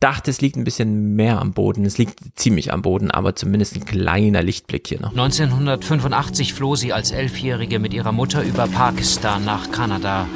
dachte, 0.00 0.30
es 0.30 0.40
liegt 0.40 0.56
ein 0.56 0.64
bisschen 0.64 1.16
mehr 1.16 1.40
am 1.40 1.52
Boden. 1.52 1.84
Es 1.84 1.98
liegt 1.98 2.38
ziemlich 2.38 2.72
am 2.72 2.82
Boden, 2.82 3.10
aber 3.10 3.34
zumindest 3.34 3.74
ein 3.74 3.84
kleiner 3.84 4.42
Lichtblick 4.42 4.86
hier 4.86 5.00
noch. 5.00 5.10
1985 5.10 6.54
floh 6.54 6.76
sie 6.76 6.92
als 6.92 7.10
Elfjährige 7.10 7.80
mit 7.80 7.92
ihrer 7.92 8.12
Mutter 8.12 8.44
über 8.44 8.68
Pakistan 8.68 9.44
nach 9.44 9.72
Kanada. 9.72 10.26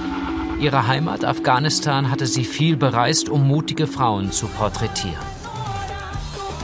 Ihre 0.61 0.89
Heimat 0.89 1.25
Afghanistan 1.25 2.11
hatte 2.11 2.27
sie 2.27 2.45
viel 2.45 2.77
bereist, 2.77 3.29
um 3.29 3.47
mutige 3.47 3.87
Frauen 3.87 4.33
zu 4.33 4.47
porträtieren. 4.47 5.32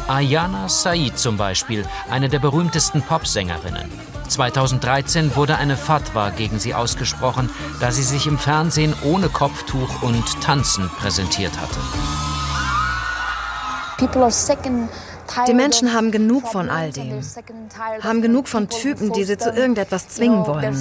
Ayana 0.09 0.69
Said 0.69 1.19
zum 1.19 1.37
Beispiel, 1.37 1.85
eine 2.11 2.31
der 2.31 2.39
berühmtesten 2.39 3.03
Popsängerinnen. 3.03 3.91
2013 4.29 5.37
wurde 5.37 5.57
eine 5.57 5.77
Fatwa 5.77 6.31
gegen 6.31 6.59
sie 6.59 6.75
ausgesprochen, 6.75 7.51
da 7.81 7.93
sie 7.93 8.03
sich 8.03 8.27
im 8.27 8.39
Fernsehen 8.39 8.95
ohne 9.05 9.29
Kopftuch 9.29 10.03
und 10.03 10.41
Tanzen 10.41 10.89
präsentiert 10.99 11.53
hatte. 11.61 11.79
Die 15.47 15.55
Menschen 15.55 15.93
haben 15.93 16.11
genug 16.11 16.49
von 16.49 16.71
all 16.71 16.91
dem, 16.91 17.21
haben 18.03 18.23
genug 18.23 18.49
von 18.49 18.71
Typen, 18.71 19.13
die 19.13 19.25
sie 19.25 19.37
zu 19.37 19.51
irgendetwas 19.51 20.09
zwingen 20.09 20.47
wollen, 20.47 20.75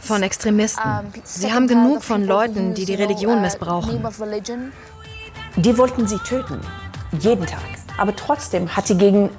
von 0.00 0.22
Extremisten. 0.22 0.90
Sie 1.24 1.52
haben 1.52 1.66
genug 1.66 2.04
von 2.04 2.24
Leuten, 2.24 2.74
die 2.74 2.84
die 2.84 2.94
Religion 2.94 3.40
missbrauchen. 3.40 4.04
Die 5.56 5.78
wollten 5.78 6.06
sie 6.06 6.18
töten 6.18 6.60
jeden 7.18 7.46
Tag. 7.46 7.60
Aber 7.98 8.14
trotzdem 8.16 8.74
hat 8.74 8.86
sie 8.86 8.96
gegen 8.96 9.30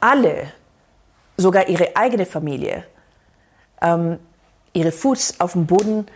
alle, 0.00 0.48
sogar 1.36 1.68
ihre 1.68 1.96
eigene 1.96 2.26
Familie, 2.26 2.84
ähm, 3.80 4.18
ihre 4.72 4.92
Fuß 4.92 5.40
auf 5.40 5.52
dem 5.52 5.66
Boden 5.66 6.06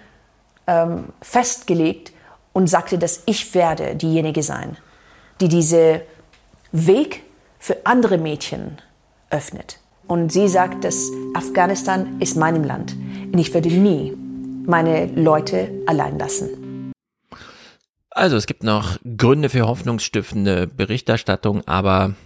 ähm, 0.67 1.07
festgelegt 1.23 2.13
und 2.53 2.69
sagte, 2.69 2.99
dass 2.99 3.23
ich 3.27 3.55
werde 3.55 3.97
diejenige 3.97 4.43
sein, 4.43 4.77
die 5.41 5.49
diese 5.49 6.03
Weg 6.73 7.23
für 7.59 7.77
andere 7.85 8.19
Mädchen 8.19 8.79
öffnet. 9.31 9.79
Und 10.07 10.33
sie 10.33 10.49
sagt, 10.49 10.85
dass 10.85 11.11
Afghanistan 11.35 12.21
ist 12.21 12.37
meinem 12.37 12.65
Land 12.65 12.95
und 13.33 13.39
ich 13.39 13.53
werde 13.53 13.69
nie 13.69 14.17
meine 14.67 15.07
Leute 15.07 15.71
allein 15.87 16.19
lassen. 16.19 16.68
Also 18.19 18.37
es 18.37 18.47
gibt 18.47 18.65
noch 18.65 18.99
Gründe 19.17 19.49
für 19.49 19.69
hoffnungsstiftende 19.69 20.67
Berichterstattung, 20.67 21.63
aber 21.69 22.17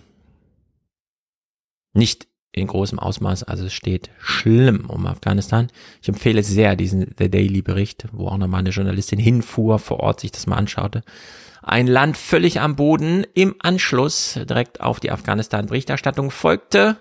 nicht 1.93 2.29
in 2.51 2.67
großem 2.67 2.99
Ausmaß. 2.99 3.43
Also 3.43 3.67
es 3.67 3.75
steht 3.75 4.09
schlimm 4.19 4.89
um 4.89 5.07
Afghanistan. 5.07 5.69
Ich 6.01 6.09
empfehle 6.09 6.43
sehr 6.43 6.77
diesen 6.77 7.15
The 7.19 7.31
Daily 7.31 7.61
Bericht, 7.61 8.07
wo 8.11 8.29
auch 8.29 8.39
nochmal 8.39 8.61
eine 8.61 8.71
Journalistin 8.71 9.19
hinfuhr, 9.19 9.79
vor 9.79 10.01
Ort 10.01 10.21
sich 10.21 10.33
das 10.33 10.47
mal 10.47 10.57
anschaute. 10.57 11.03
Ein 11.61 11.89
Land 11.89 12.17
völlig 12.17 12.59
am 12.63 12.75
Boden. 12.75 13.27
Im 13.35 13.57
Anschluss 13.59 14.41
direkt 14.49 14.81
auf 14.81 14.99
die 14.99 15.11
Afghanistan-Berichterstattung 15.11 16.31
folgte 16.31 16.97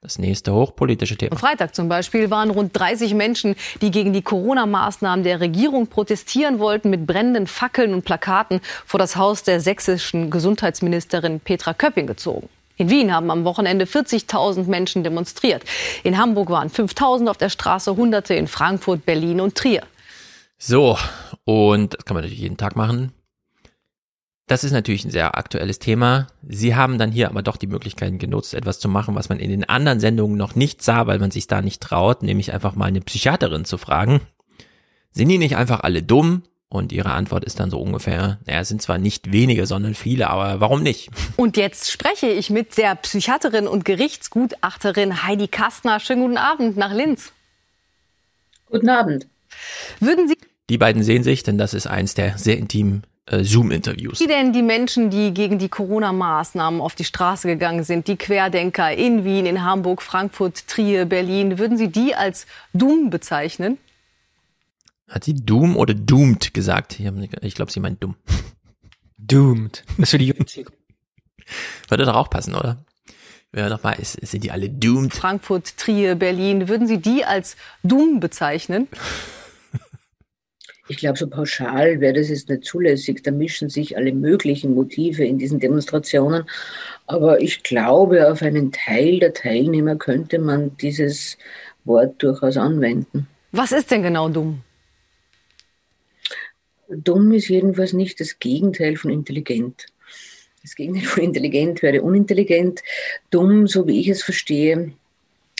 das 0.00 0.18
nächste 0.18 0.54
hochpolitische 0.54 1.16
Thema. 1.16 1.32
Am 1.32 1.38
Freitag 1.38 1.74
zum 1.74 1.88
Beispiel 1.88 2.30
waren 2.30 2.50
rund 2.50 2.76
30 2.78 3.14
Menschen, 3.14 3.56
die 3.82 3.90
gegen 3.90 4.12
die 4.12 4.22
Corona-Maßnahmen 4.22 5.24
der 5.24 5.40
Regierung 5.40 5.88
protestieren 5.88 6.60
wollten, 6.60 6.90
mit 6.90 7.06
brennenden 7.06 7.48
Fackeln 7.48 7.92
und 7.94 8.04
Plakaten 8.04 8.60
vor 8.86 8.98
das 8.98 9.16
Haus 9.16 9.42
der 9.42 9.60
sächsischen 9.60 10.30
Gesundheitsministerin 10.30 11.40
Petra 11.40 11.74
Köpping 11.74 12.06
gezogen. 12.06 12.48
In 12.76 12.90
Wien 12.90 13.12
haben 13.12 13.28
am 13.32 13.42
Wochenende 13.44 13.86
40.000 13.86 14.68
Menschen 14.68 15.02
demonstriert. 15.02 15.64
In 16.04 16.16
Hamburg 16.16 16.48
waren 16.50 16.70
5.000 16.70 17.28
auf 17.28 17.36
der 17.36 17.48
Straße, 17.48 17.96
Hunderte 17.96 18.34
in 18.34 18.46
Frankfurt, 18.46 19.04
Berlin 19.04 19.40
und 19.40 19.56
Trier. 19.56 19.82
So, 20.58 20.96
Und 21.44 21.94
das 21.94 22.04
kann 22.04 22.14
man 22.14 22.22
natürlich 22.22 22.40
jeden 22.40 22.56
Tag 22.56 22.76
machen. 22.76 23.12
Das 24.48 24.64
ist 24.64 24.72
natürlich 24.72 25.04
ein 25.04 25.10
sehr 25.10 25.36
aktuelles 25.36 25.78
Thema. 25.78 26.26
Sie 26.42 26.74
haben 26.74 26.96
dann 26.96 27.12
hier 27.12 27.28
aber 27.28 27.42
doch 27.42 27.58
die 27.58 27.66
Möglichkeiten 27.66 28.18
genutzt, 28.18 28.54
etwas 28.54 28.80
zu 28.80 28.88
machen, 28.88 29.14
was 29.14 29.28
man 29.28 29.38
in 29.38 29.50
den 29.50 29.68
anderen 29.68 30.00
Sendungen 30.00 30.38
noch 30.38 30.54
nicht 30.54 30.82
sah, 30.82 31.06
weil 31.06 31.18
man 31.18 31.30
sich 31.30 31.48
da 31.48 31.60
nicht 31.60 31.82
traut, 31.82 32.22
nämlich 32.22 32.54
einfach 32.54 32.74
mal 32.74 32.86
eine 32.86 33.02
Psychiaterin 33.02 33.66
zu 33.66 33.76
fragen. 33.76 34.22
Sind 35.12 35.28
die 35.28 35.36
nicht 35.36 35.56
einfach 35.56 35.80
alle 35.80 36.02
dumm? 36.02 36.44
Und 36.70 36.92
ihre 36.92 37.12
Antwort 37.12 37.44
ist 37.44 37.60
dann 37.60 37.70
so 37.70 37.78
ungefähr, 37.78 38.38
naja, 38.46 38.60
es 38.60 38.68
sind 38.68 38.80
zwar 38.80 38.98
nicht 38.98 39.32
wenige, 39.32 39.66
sondern 39.66 39.94
viele, 39.94 40.28
aber 40.28 40.60
warum 40.60 40.82
nicht? 40.82 41.10
Und 41.36 41.56
jetzt 41.56 41.90
spreche 41.90 42.28
ich 42.28 42.50
mit 42.50 42.76
der 42.76 42.94
Psychiaterin 42.94 43.66
und 43.66 43.86
Gerichtsgutachterin 43.86 45.24
Heidi 45.24 45.48
Kastner. 45.48 45.98
Schönen 45.98 46.22
guten 46.22 46.36
Abend 46.36 46.76
nach 46.76 46.92
Linz. 46.92 47.32
Guten 48.66 48.90
Abend. 48.90 49.26
Würden 50.00 50.28
Sie. 50.28 50.36
Die 50.68 50.76
beiden 50.76 51.02
sehen 51.02 51.22
sich, 51.22 51.42
denn 51.42 51.56
das 51.56 51.72
ist 51.72 51.86
eins 51.86 52.12
der 52.12 52.36
sehr 52.36 52.58
intimen 52.58 53.02
Zoom-Interviews. 53.30 54.20
Wie 54.20 54.26
denn 54.26 54.52
die 54.52 54.62
Menschen, 54.62 55.10
die 55.10 55.32
gegen 55.34 55.58
die 55.58 55.68
Corona-Maßnahmen 55.68 56.80
auf 56.80 56.94
die 56.94 57.04
Straße 57.04 57.48
gegangen 57.48 57.84
sind, 57.84 58.08
die 58.08 58.16
Querdenker 58.16 58.92
in 58.92 59.24
Wien, 59.24 59.46
in 59.46 59.64
Hamburg, 59.64 60.02
Frankfurt, 60.02 60.66
Trier, 60.66 61.04
Berlin, 61.04 61.58
würden 61.58 61.76
Sie 61.76 61.88
die 61.88 62.14
als 62.14 62.46
dumm 62.72 63.10
bezeichnen? 63.10 63.78
Hat 65.08 65.24
sie 65.24 65.34
Doom 65.34 65.76
oder 65.76 65.94
Doomed 65.94 66.52
gesagt? 66.52 67.00
Ich 67.00 67.54
glaube, 67.54 67.72
sie 67.72 67.80
meint 67.80 68.02
dumm. 68.02 68.16
Doomed. 69.16 69.84
Das 69.96 70.10
für 70.10 70.18
die 70.18 70.34
Würde 71.88 72.04
doch 72.04 72.14
auch 72.14 72.28
passen, 72.28 72.54
oder? 72.54 72.84
Wer 73.50 73.70
doch 73.70 73.82
mal, 73.82 73.92
ist, 73.92 74.12
sind 74.26 74.44
die 74.44 74.50
alle 74.50 74.68
doomed? 74.68 75.14
Frankfurt, 75.14 75.78
Trier, 75.78 76.14
Berlin. 76.14 76.68
Würden 76.68 76.86
Sie 76.86 76.98
die 76.98 77.24
als 77.24 77.56
dumm 77.82 78.20
bezeichnen? 78.20 78.88
Ich 80.90 80.96
glaube, 80.96 81.18
so 81.18 81.26
pauschal 81.28 82.00
wäre 82.00 82.14
das 82.14 82.30
jetzt 82.30 82.48
nicht 82.48 82.64
zulässig. 82.64 83.22
Da 83.22 83.30
mischen 83.30 83.68
sich 83.68 83.96
alle 83.96 84.12
möglichen 84.12 84.74
Motive 84.74 85.24
in 85.24 85.38
diesen 85.38 85.60
Demonstrationen. 85.60 86.44
Aber 87.06 87.40
ich 87.42 87.62
glaube, 87.62 88.30
auf 88.30 88.42
einen 88.42 88.72
Teil 88.72 89.20
der 89.20 89.34
Teilnehmer 89.34 89.96
könnte 89.96 90.38
man 90.38 90.76
dieses 90.78 91.36
Wort 91.84 92.22
durchaus 92.22 92.56
anwenden. 92.56 93.28
Was 93.52 93.72
ist 93.72 93.90
denn 93.90 94.02
genau 94.02 94.28
dumm? 94.28 94.62
Dumm 96.88 97.32
ist 97.32 97.48
jedenfalls 97.48 97.92
nicht 97.92 98.18
das 98.20 98.38
Gegenteil 98.38 98.96
von 98.96 99.10
intelligent. 99.10 99.86
Das 100.62 100.74
Gegenteil 100.74 101.04
von 101.04 101.22
intelligent 101.22 101.82
wäre 101.82 102.02
unintelligent. 102.02 102.82
Dumm, 103.30 103.66
so 103.66 103.86
wie 103.86 104.00
ich 104.00 104.08
es 104.08 104.22
verstehe, 104.22 104.92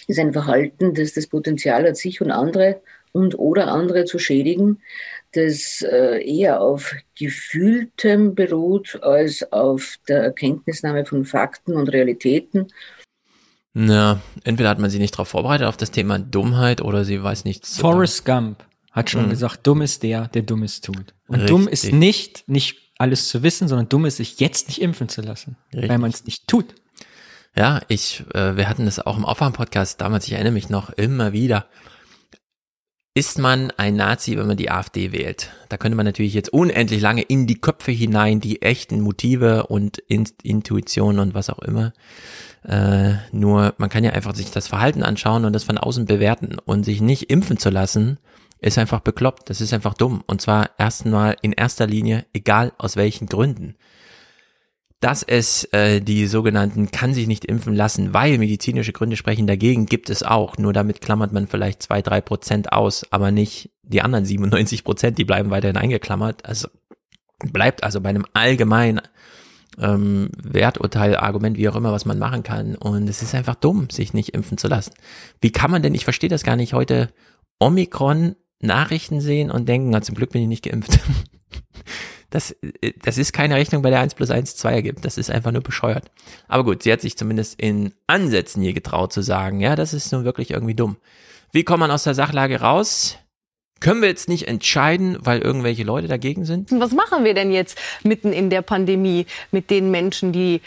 ist 0.07 0.19
ein 0.19 0.33
Verhalten, 0.33 0.95
das 0.95 1.13
das 1.13 1.27
Potenzial 1.27 1.87
hat, 1.87 1.99
sich 1.99 2.23
und 2.23 2.31
andere 2.31 2.81
und 3.13 3.39
oder 3.39 3.69
andere 3.69 4.05
zu 4.05 4.19
schädigen, 4.19 4.81
das 5.33 5.83
äh, 5.83 6.23
eher 6.25 6.61
auf 6.61 6.95
Gefühltem 7.17 8.35
beruht 8.35 9.03
als 9.03 9.53
auf 9.53 9.99
der 10.09 10.23
Erkenntnisnahme 10.23 11.05
von 11.05 11.25
Fakten 11.25 11.75
und 11.75 11.89
Realitäten. 11.89 12.69
Na, 13.75 14.21
entweder 14.45 14.71
hat 14.71 14.79
man 14.79 14.91
sie 14.91 14.99
nicht 14.99 15.15
darauf 15.15 15.29
vorbereitet, 15.29 15.67
auf 15.67 15.77
das 15.77 15.91
Thema 15.91 16.19
Dummheit, 16.19 16.81
oder 16.81 17.05
sie 17.05 17.23
weiß 17.23 17.45
nichts. 17.45 17.79
Forrest 17.79 18.25
Gump 18.25 18.65
hat 18.91 19.11
schon 19.11 19.27
mhm. 19.27 19.31
gesagt, 19.31 19.67
dumm 19.67 19.83
ist 19.83 20.03
der, 20.03 20.29
der 20.29 20.43
Dummes 20.43 20.81
tut. 20.81 21.15
Und 21.29 21.37
Richtig. 21.37 21.49
dumm 21.49 21.69
ist 21.69 21.93
nicht, 21.93 22.49
nicht 22.49 22.93
alles 22.99 23.29
zu 23.29 23.43
wissen, 23.43 23.69
sondern 23.69 23.89
dumm 23.89 24.07
ist, 24.07 24.17
sich 24.17 24.41
jetzt 24.41 24.69
nicht 24.69 24.81
impfen 24.81 25.09
zu 25.09 25.21
lassen, 25.21 25.57
Richtig. 25.73 25.91
weil 25.91 25.99
man 25.99 26.11
es 26.11 26.25
nicht 26.25 26.49
tut. 26.49 26.75
Ja, 27.57 27.81
ich, 27.89 28.25
äh, 28.35 28.57
wir 28.57 28.69
hatten 28.69 28.85
das 28.85 28.99
auch 28.99 29.17
im 29.17 29.25
Aufwärm-Podcast 29.25 30.01
damals, 30.01 30.27
ich 30.27 30.33
erinnere 30.33 30.53
mich 30.53 30.69
noch 30.69 30.91
immer 30.91 31.33
wieder. 31.33 31.67
Ist 33.19 33.37
man 33.37 33.73
ein 33.77 33.97
Nazi, 33.97 34.39
wenn 34.39 34.47
man 34.47 34.57
die 34.57 34.71
AfD 34.71 35.11
wählt? 35.11 35.51
Da 35.69 35.77
könnte 35.77 35.97
man 35.97 36.07
natürlich 36.07 36.35
jetzt 36.35 36.53
unendlich 36.53 37.01
lange 37.01 37.23
in 37.23 37.49
die 37.49 37.61
Köpfe 37.61 37.91
hinein 37.91 38.39
die 38.39 38.63
echten 38.63 39.01
Motive 39.01 39.67
und 39.67 39.99
in 39.99 40.29
Intuitionen 40.45 41.19
und 41.19 41.35
was 41.35 41.51
auch 41.51 41.59
immer. 41.59 41.93
Äh, 42.63 43.15
nur 43.33 43.75
man 43.77 43.91
kann 43.91 44.05
ja 44.05 44.13
einfach 44.13 44.37
sich 44.37 44.53
das 44.53 44.69
Verhalten 44.69 45.03
anschauen 45.03 45.45
und 45.45 45.53
das 45.53 45.65
von 45.65 45.79
außen 45.79 46.07
bewerten 46.07 46.59
und 46.65 46.85
sich 46.85 47.01
nicht 47.01 47.29
impfen 47.29 47.59
zu 47.59 47.71
lassen, 47.71 48.19
ist 48.61 48.79
einfach 48.79 49.01
bekloppt. 49.01 49.51
Das 49.51 49.61
ist 49.61 49.75
einfach 49.75 49.95
dumm. 49.95 50.23
Und 50.29 50.41
zwar 50.41 50.71
erstmal 50.79 51.35
in 51.43 51.51
erster 51.51 51.89
Linie, 51.89 52.25
egal 52.33 52.71
aus 52.79 52.95
welchen 52.95 53.27
Gründen. 53.27 53.75
Dass 55.01 55.23
es 55.23 55.65
äh, 55.73 56.01
die 56.01 56.27
sogenannten 56.27 56.91
kann 56.91 57.15
sich 57.15 57.29
nicht 57.29 57.45
impfen 57.45 57.75
lassen, 57.75 58.13
weil 58.15 58.39
medizinische 58.39 58.93
Gründe 58.93 59.17
sprechen 59.17 59.47
dagegen, 59.47 59.87
gibt 59.87 60.11
es 60.11 60.25
auch. 60.25 60.59
Nur 60.59 60.73
damit 60.73 61.01
klammert 61.01 61.33
man 61.33 61.47
vielleicht 61.47 61.83
zwei, 61.83 62.03
drei 62.03 62.21
Prozent 62.21 62.73
aus, 62.73 63.07
aber 63.11 63.31
nicht 63.31 63.71
die 63.83 64.03
anderen 64.03 64.25
97 64.25 64.83
Prozent, 64.83 65.19
die 65.19 65.25
bleiben 65.25 65.51
weiterhin 65.51 65.77
eingeklammert. 65.77 66.45
Also 66.45 66.69
bleibt 67.53 67.85
also 67.85 68.01
bei 68.01 68.09
einem 68.09 68.27
allgemeinen 68.35 69.01
ähm, 69.81 70.31
Werturteil, 70.43 71.17
Argument, 71.17 71.57
wie 71.57 71.69
auch 71.69 71.77
immer, 71.77 71.93
was 71.93 72.05
man 72.05 72.19
machen 72.19 72.43
kann. 72.43 72.75
Und 72.75 73.09
es 73.09 73.23
ist 73.23 73.35
einfach 73.35 73.55
dumm, 73.55 73.89
sich 73.91 74.15
nicht 74.15 74.31
impfen 74.31 74.59
zu 74.59 74.69
lassen. 74.69 74.93
Wie 75.41 75.53
kann 75.53 75.71
man 75.71 75.83
denn, 75.83 75.95
ich 75.95 76.05
verstehe 76.05 76.31
das 76.31 76.43
gar 76.43 76.57
nicht, 76.57 76.73
heute 76.73 77.11
Omikron 77.61 78.35
Nachrichten 78.61 79.21
sehen 79.21 79.51
und 79.51 79.69
denken, 79.69 79.91
na, 79.91 80.03
zum 80.03 80.17
Glück 80.17 80.31
bin 80.31 80.43
ich 80.43 80.49
nicht 80.49 80.65
geimpft. 80.65 80.99
Das, 82.31 82.55
das 83.03 83.17
ist 83.17 83.33
keine 83.33 83.57
Rechnung, 83.57 83.83
bei 83.83 83.91
der 83.91 84.01
1 84.01 84.15
plus 84.15 84.31
1 84.31 84.57
2 84.57 84.73
ergibt. 84.73 85.05
Das 85.05 85.17
ist 85.17 85.31
einfach 85.31 85.51
nur 85.51 85.63
bescheuert. 85.63 86.11
Aber 86.47 86.65
gut, 86.65 86.83
sie 86.83 86.93
hat 86.93 87.01
sich 87.01 87.17
zumindest 87.17 87.59
in 87.59 87.95
Ansätzen 88.07 88.63
hier 88.63 88.75
getraut 88.75 89.13
zu 89.13 89.23
sagen, 89.23 89.61
ja, 89.61 89.77
das 89.77 89.95
ist 89.95 90.13
nun 90.13 90.25
wirklich 90.25 90.51
irgendwie 90.51 90.75
dumm. 90.75 90.97
Wie 91.53 91.65
kommt 91.65 91.81
man 91.81 91.91
aus 91.91 92.05
der 92.05 92.15
Sachlage 92.15 92.61
raus? 92.61 93.17
Können 93.81 94.03
wir 94.03 94.09
jetzt 94.09 94.29
nicht 94.29 94.49
entscheiden, 94.49 95.17
weil 95.21 95.41
irgendwelche 95.41 95.85
Leute 95.85 96.09
dagegen 96.09 96.45
sind? 96.45 96.71
Was 96.73 96.93
machen 96.93 97.25
wir 97.25 97.33
denn 97.33 97.53
jetzt 97.53 97.79
mitten 98.03 98.33
in 98.33 98.51
der 98.51 98.63
Pandemie 98.63 99.27
mit 99.53 99.71
den 99.71 99.91
Menschen, 99.91 100.33
die 100.33 100.61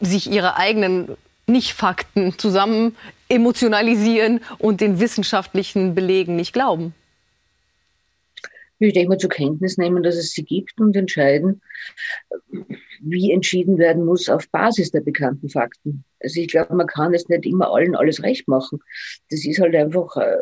sich 0.00 0.30
ihre 0.30 0.56
eigenen 0.56 1.16
Nicht-Fakten 1.46 2.38
zusammen 2.38 2.96
emotionalisieren 3.28 4.40
und 4.58 4.80
den 4.80 4.98
wissenschaftlichen 4.98 5.94
Belegen 5.94 6.36
nicht 6.36 6.54
glauben? 6.54 6.94
Ich 8.86 8.94
denke 8.94 9.10
mal 9.10 9.18
zur 9.18 9.30
Kenntnis 9.30 9.76
nehmen, 9.76 10.02
dass 10.02 10.16
es 10.16 10.30
sie 10.32 10.44
gibt 10.44 10.80
und 10.80 10.96
entscheiden, 10.96 11.60
wie 13.00 13.32
entschieden 13.32 13.78
werden 13.78 14.04
muss 14.04 14.28
auf 14.28 14.48
Basis 14.50 14.90
der 14.90 15.00
bekannten 15.00 15.48
Fakten. 15.48 16.04
Also 16.20 16.40
ich 16.40 16.48
glaube, 16.48 16.74
man 16.74 16.86
kann 16.86 17.14
es 17.14 17.28
nicht 17.28 17.46
immer 17.46 17.72
allen 17.72 17.94
alles 17.94 18.22
recht 18.22 18.48
machen. 18.48 18.80
Das 19.30 19.44
ist 19.44 19.60
halt 19.60 19.74
einfach 19.74 20.16
äh, 20.16 20.36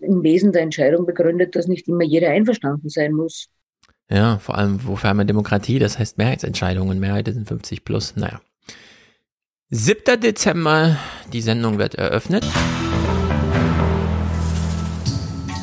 im 0.00 0.22
Wesen 0.22 0.52
der 0.52 0.62
Entscheidung 0.62 1.06
begründet, 1.06 1.56
dass 1.56 1.66
nicht 1.66 1.88
immer 1.88 2.04
jeder 2.04 2.30
einverstanden 2.30 2.88
sein 2.88 3.12
muss. 3.12 3.48
Ja, 4.10 4.38
vor 4.38 4.58
allem, 4.58 4.86
wofür 4.86 5.10
haben 5.10 5.18
wir 5.18 5.24
Demokratie? 5.24 5.78
Das 5.78 5.98
heißt 5.98 6.18
Mehrheitsentscheidungen. 6.18 7.00
Mehrheiten 7.00 7.34
sind 7.34 7.48
50 7.48 7.84
plus. 7.84 8.16
Naja. 8.16 8.40
7. 9.70 10.20
Dezember, 10.20 10.98
die 11.32 11.40
Sendung 11.40 11.78
wird 11.78 11.94
eröffnet. 11.94 12.44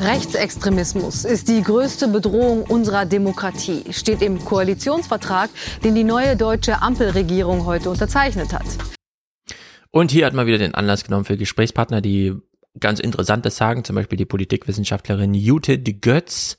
Rechtsextremismus 0.02 1.24
ist 1.24 1.46
die 1.48 1.62
größte 1.62 2.08
Bedrohung 2.08 2.64
unserer 2.64 3.06
Demokratie, 3.06 3.84
steht 3.92 4.20
im 4.20 4.44
Koalitionsvertrag, 4.44 5.48
den 5.84 5.94
die 5.94 6.02
neue 6.02 6.36
deutsche 6.36 6.82
Ampelregierung 6.82 7.66
heute 7.66 7.88
unterzeichnet 7.88 8.52
hat. 8.52 8.66
Und 9.92 10.10
hier 10.10 10.26
hat 10.26 10.34
man 10.34 10.46
wieder 10.46 10.58
den 10.58 10.74
Anlass 10.74 11.04
genommen 11.04 11.24
für 11.24 11.36
Gesprächspartner, 11.36 12.00
die 12.00 12.34
ganz 12.80 12.98
Interessantes 12.98 13.56
sagen, 13.56 13.84
zum 13.84 13.94
Beispiel 13.94 14.18
die 14.18 14.24
Politikwissenschaftlerin 14.24 15.34
Jute 15.34 15.78
de 15.78 15.94
Götz, 15.94 16.56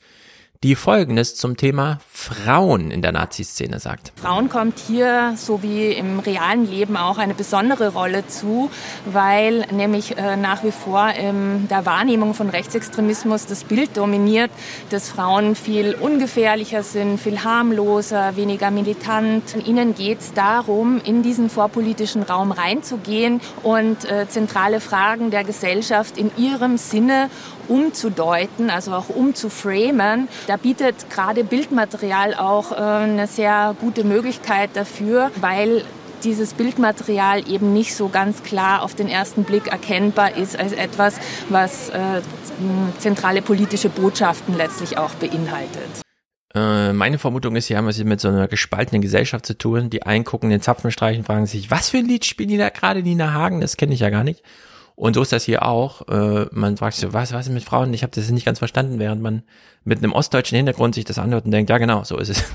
die 0.63 0.75
Folgendes 0.75 1.35
zum 1.35 1.57
Thema 1.57 1.99
Frauen 2.09 2.89
in 2.89 3.01
der 3.01 3.11
Nazi-Szene 3.11 3.79
sagt. 3.79 4.13
Frauen 4.15 4.47
kommt 4.47 4.79
hier, 4.79 5.33
so 5.35 5.61
wie 5.61 5.91
im 5.91 6.19
realen 6.19 6.69
Leben, 6.69 6.95
auch 6.95 7.17
eine 7.17 7.33
besondere 7.33 7.89
Rolle 7.89 8.25
zu, 8.27 8.71
weil 9.05 9.65
nämlich 9.71 10.17
äh, 10.17 10.37
nach 10.37 10.63
wie 10.63 10.71
vor 10.71 11.09
in 11.09 11.67
der 11.67 11.85
Wahrnehmung 11.85 12.33
von 12.33 12.49
Rechtsextremismus 12.49 13.45
das 13.45 13.65
Bild 13.65 13.97
dominiert, 13.97 14.51
dass 14.89 15.09
Frauen 15.09 15.55
viel 15.55 15.95
ungefährlicher 15.95 16.81
sind, 16.81 17.19
viel 17.19 17.43
harmloser, 17.43 18.37
weniger 18.37 18.71
militant. 18.71 19.43
Ihnen 19.67 19.95
geht 19.95 20.21
es 20.21 20.33
darum, 20.33 21.01
in 21.03 21.23
diesen 21.23 21.49
vorpolitischen 21.49 22.23
Raum 22.23 22.53
reinzugehen 22.53 23.41
und 23.63 24.09
äh, 24.09 24.29
zentrale 24.29 24.79
Fragen 24.79 25.29
der 25.29 25.43
Gesellschaft 25.43 26.17
in 26.17 26.31
ihrem 26.37 26.77
Sinne 26.77 27.29
umzudeuten, 27.67 28.69
also 28.69 28.93
auch 28.93 29.09
umzuframen. 29.09 30.27
Da 30.47 30.57
bietet 30.57 31.09
gerade 31.09 31.43
Bildmaterial 31.43 32.33
auch 32.35 32.71
äh, 32.71 32.75
eine 32.75 33.27
sehr 33.27 33.75
gute 33.79 34.03
Möglichkeit 34.03 34.71
dafür, 34.73 35.31
weil 35.39 35.83
dieses 36.23 36.53
Bildmaterial 36.53 37.49
eben 37.49 37.73
nicht 37.73 37.95
so 37.95 38.07
ganz 38.09 38.43
klar 38.43 38.81
auf 38.81 38.95
den 38.95 39.09
ersten 39.09 39.43
Blick 39.43 39.67
erkennbar 39.67 40.35
ist 40.37 40.57
als 40.57 40.71
etwas, 40.71 41.19
was 41.49 41.89
äh, 41.89 42.21
zentrale 42.99 43.41
politische 43.41 43.89
Botschaften 43.89 44.55
letztlich 44.55 44.97
auch 44.97 45.13
beinhaltet. 45.15 46.03
Äh, 46.55 46.93
meine 46.93 47.17
Vermutung 47.17 47.55
ist, 47.55 47.67
hier 47.67 47.77
haben 47.77 47.85
wir 47.85 47.89
es 47.89 48.03
mit 48.03 48.21
so 48.21 48.27
einer 48.27 48.47
gespaltenen 48.47 49.01
Gesellschaft 49.01 49.45
zu 49.45 49.57
tun. 49.57 49.89
Die 49.89 50.03
einen 50.03 50.23
gucken 50.23 50.49
den 50.49 50.61
Zapfen 50.61 50.91
streichen, 50.91 51.23
fragen 51.23 51.45
sich, 51.45 51.71
was 51.71 51.89
für 51.89 51.97
ein 51.97 52.05
Lied 52.05 52.25
spielen 52.25 52.49
die 52.49 52.57
da 52.57 52.69
gerade, 52.69 53.01
Nina 53.01 53.33
Hagen? 53.33 53.59
Das 53.59 53.77
kenne 53.77 53.93
ich 53.93 54.01
ja 54.01 54.09
gar 54.09 54.23
nicht. 54.23 54.43
Und 54.95 55.15
so 55.15 55.21
ist 55.21 55.31
das 55.31 55.43
hier 55.43 55.65
auch. 55.65 56.07
Äh, 56.07 56.47
man 56.51 56.77
fragt 56.77 56.95
sich, 56.95 57.11
was, 57.13 57.33
was 57.33 57.47
ist 57.47 57.53
mit 57.53 57.63
Frauen? 57.63 57.93
Ich 57.93 58.03
habe 58.03 58.13
das 58.13 58.29
nicht 58.29 58.45
ganz 58.45 58.59
verstanden, 58.59 58.99
während 58.99 59.21
man 59.21 59.43
mit 59.83 59.99
einem 59.99 60.13
ostdeutschen 60.13 60.55
Hintergrund 60.55 60.95
sich 60.95 61.05
das 61.05 61.19
anhört 61.19 61.45
und 61.45 61.51
denkt, 61.51 61.69
ja 61.69 61.77
genau, 61.77 62.03
so 62.03 62.17
ist 62.17 62.29
es. 62.29 62.43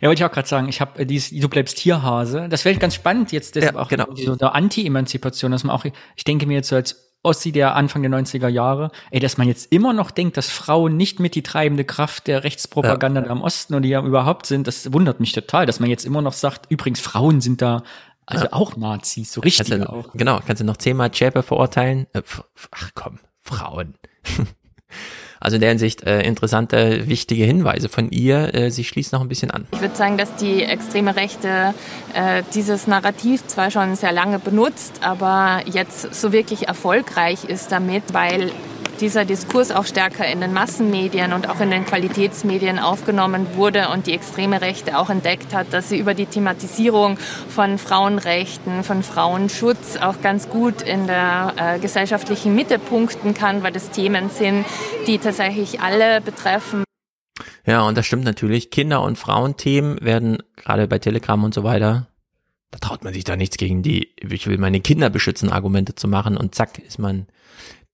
Ja, 0.00 0.08
wollte 0.08 0.22
ich 0.22 0.24
auch 0.24 0.32
gerade 0.32 0.48
sagen, 0.48 0.68
ich 0.68 0.80
habe 0.80 1.00
äh, 1.00 1.06
dieses 1.06 1.30
Du 1.30 1.48
bleibst 1.48 1.78
Tierhase. 1.78 2.48
Das 2.48 2.64
wäre 2.64 2.76
ganz 2.76 2.94
spannend 2.94 3.30
jetzt 3.30 3.54
deshalb 3.54 3.76
ja, 3.76 3.80
auch 3.80 3.88
genau. 3.88 4.06
so 4.14 4.34
der 4.36 4.54
Anti-Emanzipation, 4.54 5.52
dass 5.52 5.64
man 5.64 5.74
auch, 5.74 5.84
ich 5.84 6.24
denke 6.24 6.46
mir 6.46 6.54
jetzt 6.54 6.68
so 6.68 6.76
als 6.76 7.14
Ossi 7.24 7.52
der 7.52 7.74
Anfang 7.74 8.02
der 8.02 8.10
90er 8.10 8.48
Jahre, 8.48 8.90
ey, 9.10 9.18
dass 9.18 9.38
man 9.38 9.48
jetzt 9.48 9.72
immer 9.72 9.92
noch 9.94 10.10
denkt, 10.10 10.36
dass 10.36 10.50
Frauen 10.50 10.96
nicht 10.96 11.20
mit 11.20 11.34
die 11.34 11.42
treibende 11.42 11.84
Kraft 11.84 12.26
der 12.26 12.44
Rechtspropaganda 12.44 13.22
ja. 13.22 13.30
am 13.30 13.40
Osten 13.40 13.74
oder 13.74 13.86
ja 13.86 14.02
überhaupt 14.04 14.46
sind, 14.46 14.66
das 14.66 14.92
wundert 14.92 15.20
mich 15.20 15.32
total, 15.32 15.64
dass 15.64 15.80
man 15.80 15.88
jetzt 15.88 16.04
immer 16.04 16.20
noch 16.20 16.34
sagt, 16.34 16.70
übrigens 16.70 17.00
Frauen 17.00 17.40
sind 17.40 17.62
da 17.62 17.82
also 18.26 18.44
ja. 18.44 18.52
auch 18.52 18.76
Nazis, 18.76 19.32
so 19.32 19.40
richtig 19.40 19.70
kannst 19.70 19.84
du, 19.84 19.90
auch. 19.90 20.12
Genau, 20.14 20.40
kannst 20.46 20.60
du 20.60 20.64
noch 20.64 20.76
zehnmal 20.76 21.10
Zschäpe 21.10 21.42
verurteilen? 21.42 22.06
Äh, 22.12 22.22
ach 22.70 22.90
komm, 22.94 23.18
Frauen. 23.40 23.94
Also 25.44 25.56
in 25.56 25.60
der 25.60 25.68
Hinsicht 25.68 26.04
äh, 26.04 26.22
interessante, 26.22 27.06
wichtige 27.06 27.44
Hinweise 27.44 27.90
von 27.90 28.10
ihr. 28.10 28.54
Äh, 28.54 28.70
sie 28.70 28.82
schließt 28.82 29.12
noch 29.12 29.20
ein 29.20 29.28
bisschen 29.28 29.50
an. 29.50 29.66
Ich 29.72 29.80
würde 29.82 29.94
sagen, 29.94 30.16
dass 30.16 30.34
die 30.36 30.62
extreme 30.62 31.16
Rechte 31.16 31.74
äh, 32.14 32.42
dieses 32.54 32.86
Narrativ 32.86 33.46
zwar 33.46 33.70
schon 33.70 33.94
sehr 33.94 34.12
lange 34.12 34.38
benutzt, 34.38 35.00
aber 35.02 35.60
jetzt 35.66 36.14
so 36.14 36.32
wirklich 36.32 36.66
erfolgreich 36.66 37.44
ist 37.44 37.70
damit, 37.72 38.14
weil 38.14 38.52
dieser 39.00 39.24
Diskurs 39.24 39.70
auch 39.70 39.86
stärker 39.86 40.26
in 40.26 40.40
den 40.40 40.52
Massenmedien 40.52 41.32
und 41.32 41.48
auch 41.48 41.60
in 41.60 41.70
den 41.70 41.84
Qualitätsmedien 41.84 42.78
aufgenommen 42.78 43.46
wurde 43.54 43.88
und 43.88 44.06
die 44.06 44.12
extreme 44.12 44.60
Rechte 44.60 44.98
auch 44.98 45.10
entdeckt 45.10 45.54
hat, 45.54 45.72
dass 45.72 45.88
sie 45.88 45.98
über 45.98 46.14
die 46.14 46.26
Thematisierung 46.26 47.18
von 47.48 47.78
Frauenrechten, 47.78 48.84
von 48.84 49.02
Frauenschutz 49.02 49.96
auch 49.96 50.20
ganz 50.22 50.48
gut 50.48 50.82
in 50.82 51.06
der 51.06 51.54
äh, 51.56 51.78
gesellschaftlichen 51.78 52.54
Mitte 52.54 52.78
punkten 52.78 53.34
kann, 53.34 53.62
weil 53.62 53.72
das 53.72 53.90
Themen 53.90 54.30
sind, 54.30 54.64
die 55.06 55.18
tatsächlich 55.18 55.80
alle 55.80 56.20
betreffen. 56.20 56.84
Ja, 57.66 57.82
und 57.86 57.96
das 57.96 58.06
stimmt 58.06 58.24
natürlich. 58.24 58.70
Kinder- 58.70 59.02
und 59.02 59.18
Frauenthemen 59.18 59.98
werden 60.00 60.38
gerade 60.56 60.86
bei 60.86 60.98
Telegram 60.98 61.42
und 61.42 61.54
so 61.54 61.64
weiter 61.64 62.08
da 62.74 62.78
traut 62.80 63.04
man 63.04 63.14
sich 63.14 63.22
da 63.22 63.36
nichts 63.36 63.56
gegen 63.56 63.84
die, 63.84 64.10
ich 64.16 64.48
will 64.48 64.58
meine 64.58 64.80
Kinder 64.80 65.08
beschützen, 65.08 65.48
Argumente 65.48 65.94
zu 65.94 66.08
machen 66.08 66.36
und 66.36 66.56
zack 66.56 66.78
ist 66.78 66.98
man 66.98 67.26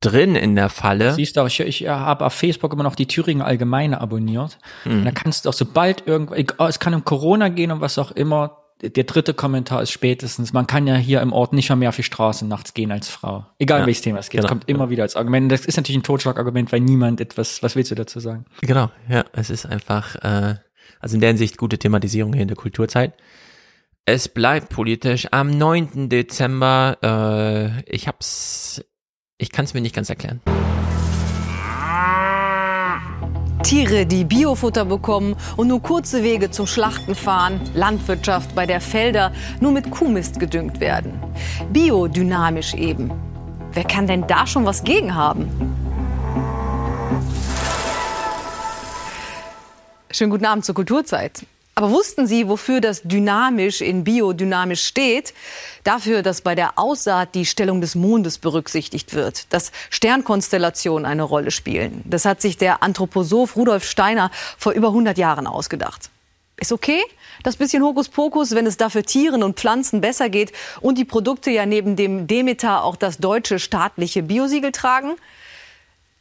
drin 0.00 0.34
in 0.34 0.56
der 0.56 0.68
Falle. 0.68 1.14
Siehst 1.14 1.36
du, 1.36 1.44
ich, 1.44 1.60
ich 1.60 1.86
habe 1.86 2.24
auf 2.24 2.32
Facebook 2.32 2.72
immer 2.72 2.82
noch 2.82 2.94
die 2.94 3.06
Thüringen 3.06 3.42
Allgemeine 3.42 4.00
abonniert. 4.00 4.58
Mhm. 4.84 4.92
Und 4.92 5.04
da 5.04 5.10
kannst 5.10 5.44
du 5.44 5.50
auch 5.50 5.54
sobald 5.54 6.06
irgendwo, 6.06 6.34
es 6.64 6.78
kann 6.78 6.94
um 6.94 7.04
Corona 7.04 7.48
gehen 7.48 7.70
und 7.70 7.80
was 7.80 7.98
auch 7.98 8.10
immer, 8.10 8.56
der 8.82 9.04
dritte 9.04 9.34
Kommentar 9.34 9.82
ist 9.82 9.90
spätestens, 9.90 10.54
man 10.54 10.66
kann 10.66 10.86
ja 10.86 10.96
hier 10.96 11.20
im 11.20 11.34
Ort 11.34 11.52
nicht 11.52 11.68
mehr, 11.68 11.76
mehr 11.76 11.88
auf 11.90 11.96
die 11.96 12.02
Straße 12.02 12.46
nachts 12.46 12.72
gehen 12.72 12.90
als 12.90 13.08
Frau. 13.08 13.44
Egal 13.58 13.80
ja, 13.80 13.86
welches 13.86 14.02
Thema 14.02 14.20
es 14.20 14.30
geht, 14.30 14.40
genau. 14.40 14.48
kommt 14.48 14.68
immer 14.70 14.88
wieder 14.88 15.02
als 15.02 15.16
Argument. 15.16 15.52
Das 15.52 15.66
ist 15.66 15.76
natürlich 15.76 15.98
ein 15.98 16.02
Totschlagargument, 16.02 16.72
weil 16.72 16.80
niemand 16.80 17.20
etwas, 17.20 17.62
was 17.62 17.76
willst 17.76 17.90
du 17.90 17.94
dazu 17.94 18.20
sagen? 18.20 18.46
Genau, 18.62 18.90
ja, 19.08 19.24
es 19.32 19.50
ist 19.50 19.66
einfach, 19.66 20.16
äh, 20.16 20.54
also 20.98 21.14
in 21.14 21.20
der 21.20 21.28
Hinsicht 21.28 21.58
gute 21.58 21.78
Thematisierung 21.78 22.32
hier 22.32 22.42
in 22.42 22.48
der 22.48 22.56
Kulturzeit. 22.56 23.12
Es 24.06 24.28
bleibt 24.28 24.70
politisch. 24.70 25.28
Am 25.30 25.50
9. 25.50 26.08
Dezember, 26.08 26.96
äh, 27.02 27.82
ich 27.82 28.08
hab's 28.08 28.82
ich 29.40 29.50
kann 29.50 29.64
es 29.64 29.74
mir 29.74 29.80
nicht 29.80 29.94
ganz 29.94 30.10
erklären. 30.10 30.40
Tiere, 33.62 34.06
die 34.06 34.24
Biofutter 34.24 34.84
bekommen 34.84 35.36
und 35.56 35.68
nur 35.68 35.82
kurze 35.82 36.22
Wege 36.22 36.50
zum 36.50 36.66
Schlachten 36.66 37.14
fahren. 37.14 37.60
Landwirtschaft, 37.74 38.54
bei 38.54 38.66
der 38.66 38.80
Felder 38.80 39.32
nur 39.60 39.72
mit 39.72 39.90
Kuhmist 39.90 40.40
gedüngt 40.40 40.80
werden. 40.80 41.12
Biodynamisch 41.72 42.74
eben. 42.74 43.10
Wer 43.72 43.84
kann 43.84 44.06
denn 44.06 44.26
da 44.26 44.46
schon 44.46 44.66
was 44.66 44.82
gegen 44.82 45.14
haben? 45.14 45.48
Schönen 50.10 50.30
guten 50.30 50.46
Abend 50.46 50.64
zur 50.64 50.74
Kulturzeit. 50.74 51.44
Aber 51.80 51.92
wussten 51.92 52.26
Sie, 52.26 52.46
wofür 52.46 52.82
das 52.82 53.00
dynamisch 53.04 53.80
in 53.80 54.04
biodynamisch 54.04 54.84
steht? 54.84 55.32
Dafür, 55.82 56.22
dass 56.22 56.42
bei 56.42 56.54
der 56.54 56.78
Aussaat 56.78 57.34
die 57.34 57.46
Stellung 57.46 57.80
des 57.80 57.94
Mondes 57.94 58.36
berücksichtigt 58.36 59.14
wird, 59.14 59.50
dass 59.50 59.72
Sternkonstellationen 59.88 61.06
eine 61.06 61.22
Rolle 61.22 61.50
spielen. 61.50 62.02
Das 62.04 62.26
hat 62.26 62.42
sich 62.42 62.58
der 62.58 62.82
Anthroposoph 62.82 63.56
Rudolf 63.56 63.84
Steiner 63.84 64.30
vor 64.58 64.72
über 64.72 64.88
100 64.88 65.16
Jahren 65.16 65.46
ausgedacht. 65.46 66.10
Ist 66.58 66.70
okay? 66.70 67.00
Das 67.44 67.56
bisschen 67.56 67.82
Hokuspokus, 67.82 68.54
wenn 68.54 68.66
es 68.66 68.76
dafür 68.76 69.02
Tieren 69.02 69.42
und 69.42 69.58
Pflanzen 69.58 70.02
besser 70.02 70.28
geht 70.28 70.52
und 70.82 70.98
die 70.98 71.06
Produkte 71.06 71.50
ja 71.50 71.64
neben 71.64 71.96
dem 71.96 72.26
Demeter 72.26 72.84
auch 72.84 72.96
das 72.96 73.16
deutsche 73.16 73.58
staatliche 73.58 74.22
Biosiegel 74.22 74.72
tragen? 74.72 75.16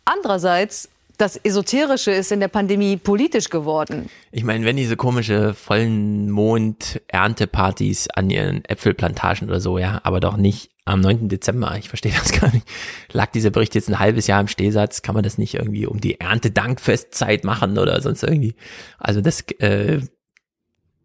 Andererseits 0.05 0.87
das 1.19 1.35
Esoterische 1.35 2.11
ist 2.11 2.31
in 2.31 2.39
der 2.39 2.47
Pandemie 2.47 2.95
politisch 2.95 3.49
geworden. 3.49 4.09
Ich 4.31 4.45
meine, 4.45 4.65
wenn 4.65 4.77
diese 4.77 4.95
komische 4.95 5.53
vollen 5.53 6.31
Mond-Erntepartys 6.31 8.07
an 8.15 8.29
ihren 8.29 8.63
Äpfelplantagen 8.63 9.49
oder 9.49 9.59
so, 9.59 9.77
ja, 9.77 9.99
aber 10.03 10.21
doch 10.21 10.37
nicht 10.37 10.71
am 10.85 11.01
9. 11.01 11.27
Dezember, 11.27 11.75
ich 11.77 11.89
verstehe 11.89 12.13
das 12.13 12.31
gar 12.39 12.53
nicht. 12.53 12.65
Lag 13.11 13.31
dieser 13.31 13.49
Bericht 13.49 13.75
jetzt 13.75 13.89
ein 13.89 13.99
halbes 13.99 14.27
Jahr 14.27 14.39
im 14.39 14.47
Stehsatz, 14.47 15.01
kann 15.01 15.13
man 15.13 15.23
das 15.23 15.37
nicht 15.37 15.55
irgendwie 15.55 15.85
um 15.85 15.99
die 15.99 16.21
Erntedankfestzeit 16.21 17.43
machen 17.43 17.77
oder 17.77 18.01
sonst 18.01 18.23
irgendwie? 18.23 18.55
Also 18.97 19.19
das, 19.19 19.41
äh, 19.59 19.99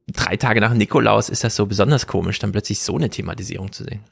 drei 0.07 0.37
Tage 0.37 0.61
nach 0.61 0.75
Nikolaus 0.75 1.29
ist 1.29 1.43
das 1.43 1.57
so 1.57 1.67
besonders 1.67 2.07
komisch, 2.07 2.39
dann 2.39 2.53
plötzlich 2.53 2.79
so 2.81 2.95
eine 2.95 3.11
Thematisierung 3.11 3.73
zu 3.73 3.83
sehen. 3.83 4.05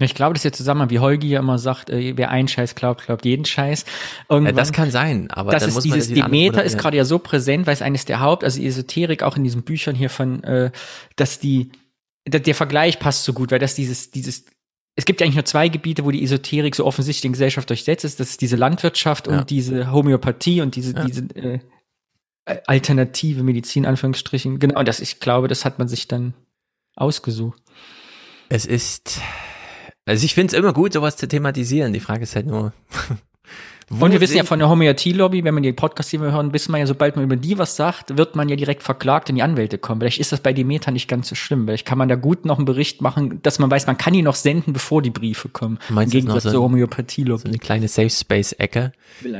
Ich 0.00 0.14
glaube, 0.14 0.34
das 0.34 0.40
ist 0.40 0.44
jetzt 0.44 0.58
zusammen, 0.58 0.90
wie 0.90 1.00
Holgi 1.00 1.28
ja 1.28 1.40
immer 1.40 1.58
sagt, 1.58 1.90
äh, 1.90 2.16
wer 2.16 2.30
einen 2.30 2.46
Scheiß 2.46 2.76
glaubt, 2.76 3.04
glaubt 3.04 3.24
jeden 3.24 3.44
Scheiß. 3.44 3.84
Irgendwann, 4.28 4.54
ja, 4.54 4.60
das 4.60 4.72
kann 4.72 4.90
sein, 4.92 5.30
aber 5.30 5.50
das 5.50 5.66
ist 5.66 5.82
dieses 5.82 6.08
Demeter 6.08 6.62
ist 6.62 6.78
gerade 6.78 6.96
ja 6.96 7.04
so 7.04 7.18
präsent, 7.18 7.66
weil 7.66 7.74
es 7.74 7.82
eines 7.82 8.04
der 8.04 8.20
Haupt, 8.20 8.44
also 8.44 8.62
Esoterik 8.62 9.24
auch 9.24 9.36
in 9.36 9.42
diesen 9.42 9.62
Büchern 9.62 9.96
hier 9.96 10.08
von, 10.08 10.44
äh, 10.44 10.70
dass 11.16 11.40
die, 11.40 11.72
der, 12.26 12.40
der 12.40 12.54
Vergleich 12.54 13.00
passt 13.00 13.24
so 13.24 13.32
gut, 13.32 13.50
weil 13.50 13.58
das 13.58 13.74
dieses, 13.74 14.12
dieses 14.12 14.44
es 14.94 15.04
gibt 15.04 15.20
ja 15.20 15.24
eigentlich 15.24 15.36
nur 15.36 15.44
zwei 15.44 15.68
Gebiete, 15.68 16.04
wo 16.04 16.10
die 16.10 16.24
Esoterik 16.24 16.74
so 16.74 16.84
offensichtlich 16.84 17.24
in 17.24 17.32
Gesellschaft 17.32 17.70
durchsetzt 17.70 18.04
ist. 18.04 18.18
Das 18.18 18.30
ist 18.30 18.40
diese 18.40 18.56
Landwirtschaft 18.56 19.28
ja. 19.28 19.38
und 19.38 19.48
diese 19.48 19.92
Homöopathie 19.92 20.60
und 20.60 20.74
diese, 20.74 20.92
ja. 20.92 21.04
diese 21.04 21.22
äh, 21.36 21.60
alternative 22.66 23.44
Medizin, 23.44 23.86
Anführungsstrichen. 23.86 24.58
Genau, 24.58 24.82
das, 24.82 24.98
ich 24.98 25.20
glaube, 25.20 25.46
das 25.46 25.64
hat 25.64 25.78
man 25.78 25.86
sich 25.86 26.08
dann 26.08 26.34
ausgesucht. 26.96 27.62
Es 28.48 28.66
ist 28.66 29.20
also 30.08 30.24
ich 30.24 30.34
finde 30.34 30.54
es 30.54 30.58
immer 30.58 30.72
gut, 30.72 30.94
sowas 30.94 31.16
zu 31.16 31.28
thematisieren. 31.28 31.92
Die 31.92 32.00
Frage 32.00 32.22
ist 32.22 32.34
halt 32.34 32.46
nur. 32.46 32.72
Und 33.90 34.12
wir 34.12 34.20
wissen 34.20 34.36
ja 34.36 34.44
von 34.44 34.58
der 34.58 34.68
Homöopathie-Lobby, 34.68 35.44
wenn 35.44 35.54
man 35.54 35.62
die 35.62 35.72
Podcasts 35.72 36.10
hier 36.10 36.20
hören, 36.20 36.52
wissen 36.52 36.72
wir 36.72 36.78
ja, 36.78 36.86
sobald 36.86 37.16
man 37.16 37.24
über 37.24 37.36
die 37.36 37.56
was 37.56 37.74
sagt, 37.74 38.18
wird 38.18 38.36
man 38.36 38.48
ja 38.50 38.56
direkt 38.56 38.82
verklagt 38.82 39.30
und 39.30 39.36
die 39.36 39.42
Anwälte 39.42 39.78
kommen. 39.78 40.00
Vielleicht 40.00 40.18
ist 40.18 40.30
das 40.30 40.40
bei 40.40 40.52
Demeter 40.52 40.90
nicht 40.90 41.08
ganz 41.08 41.28
so 41.28 41.34
schlimm. 41.34 41.64
Vielleicht 41.64 41.86
kann 41.86 41.96
man 41.96 42.08
da 42.08 42.14
gut 42.14 42.44
noch 42.44 42.58
einen 42.58 42.66
Bericht 42.66 43.00
machen, 43.00 43.40
dass 43.42 43.58
man 43.58 43.70
weiß, 43.70 43.86
man 43.86 43.96
kann 43.96 44.12
die 44.12 44.20
noch 44.20 44.34
senden, 44.34 44.74
bevor 44.74 45.00
die 45.00 45.10
Briefe 45.10 45.48
kommen. 45.48 45.78
Meinst 45.88 46.14
Im 46.14 46.20
Gegensatz 46.20 46.42
so 46.44 46.50
zur 46.50 46.62
Homöopathie-Lobby. 46.64 47.42
So 47.42 47.48
eine 47.48 47.58
kleine 47.58 47.88
Safe 47.88 48.10
Space-Ecke. 48.10 48.92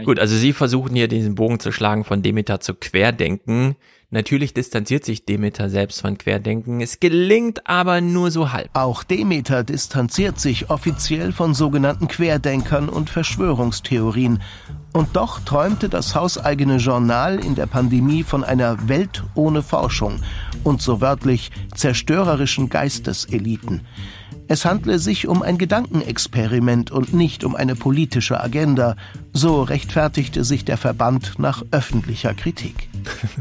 Gut, 0.05 0.19
also 0.19 0.35
sie 0.35 0.55
versuchen 0.55 0.95
hier 0.95 1.09
diesen 1.09 1.35
Bogen 1.35 1.61
zu 1.61 1.71
schlagen 1.71 2.05
von 2.05 2.23
Demeter 2.23 2.61
zu 2.61 2.75
Querdenken. 2.75 3.77
Natürlich 4.11 4.55
distanziert 4.55 5.05
sich 5.05 5.27
Demeter 5.27 5.69
selbst 5.69 6.01
von 6.01 6.17
Querdenken, 6.17 6.81
es 6.81 6.99
gelingt 6.99 7.67
aber 7.67 8.01
nur 8.01 8.31
so 8.31 8.53
halb. 8.53 8.71
Auch 8.73 9.05
Demeter 9.05 9.65
distanziert 9.65 10.41
sich 10.41 10.71
offiziell 10.71 11.31
von 11.31 11.53
sogenannten 11.53 12.09
Querdenkern 12.09 12.89
und 12.89 13.11
Verschwörungstheorien. 13.11 14.41
Und 14.95 15.15
doch 15.15 15.41
träumte 15.41 15.91
das 15.91 16.15
hauseigene 16.15 16.79
Journal 16.79 17.39
in 17.39 17.55
der 17.55 17.67
Pandemie 17.67 18.23
von 18.23 18.45
einer 18.45 18.89
Welt 18.89 19.25
ohne 19.35 19.63
Forschung 19.63 20.23
und 20.65 20.81
so 20.81 21.03
wörtlich 21.03 21.51
zerstörerischen 21.75 22.71
Geisteseliten. 22.71 23.83
Es 24.49 24.65
handle 24.65 24.99
sich 24.99 25.29
um 25.29 25.43
ein 25.43 25.59
Gedankenexperiment 25.59 26.91
und 26.91 27.13
nicht 27.13 27.45
um 27.45 27.55
eine 27.55 27.77
politische 27.77 28.41
Agenda, 28.41 28.97
so 29.35 29.63
rechtfertigte 29.63 30.43
sich 30.43 30.65
der 30.65 30.79
Verband 30.79 31.39
nach 31.39 31.63
öffentlicher 31.71 32.33
Kritik. 32.33 32.89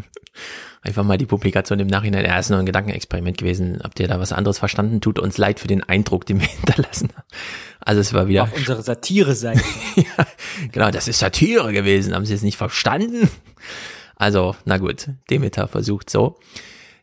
einfach 0.81 1.05
mal 1.05 1.17
die 1.17 1.25
Publikation 1.25 1.79
im 1.79 1.87
Nachhinein, 1.87 2.25
er 2.25 2.37
ist 2.37 2.49
nur 2.49 2.59
ein 2.59 2.65
Gedankenexperiment 2.65 3.37
gewesen. 3.37 3.79
Habt 3.81 4.01
ihr 4.01 4.09
da 4.09 4.19
was 4.19 4.33
anderes 4.33 4.59
verstanden? 4.59 4.99
Tut 4.99 5.17
uns 5.17 5.37
leid 5.37 5.61
für 5.61 5.67
den 5.67 5.81
Eindruck, 5.81 6.25
den 6.25 6.41
wir 6.41 6.47
hinterlassen 6.65 7.09
haben. 7.15 7.25
Also 7.79 8.01
es 8.01 8.13
war 8.13 8.27
wieder. 8.27 8.43
Auf 8.43 8.57
unsere 8.57 8.81
Satire-Seite. 8.81 9.63
ja, 9.95 10.25
genau, 10.73 10.91
das 10.91 11.07
ist 11.07 11.19
Satire 11.19 11.71
gewesen. 11.71 12.13
Haben 12.15 12.25
Sie 12.25 12.33
es 12.33 12.43
nicht 12.43 12.57
verstanden? 12.57 13.29
Also, 14.17 14.57
na 14.65 14.77
gut, 14.77 15.07
Demeter 15.29 15.69
versucht 15.69 16.09
so. 16.09 16.37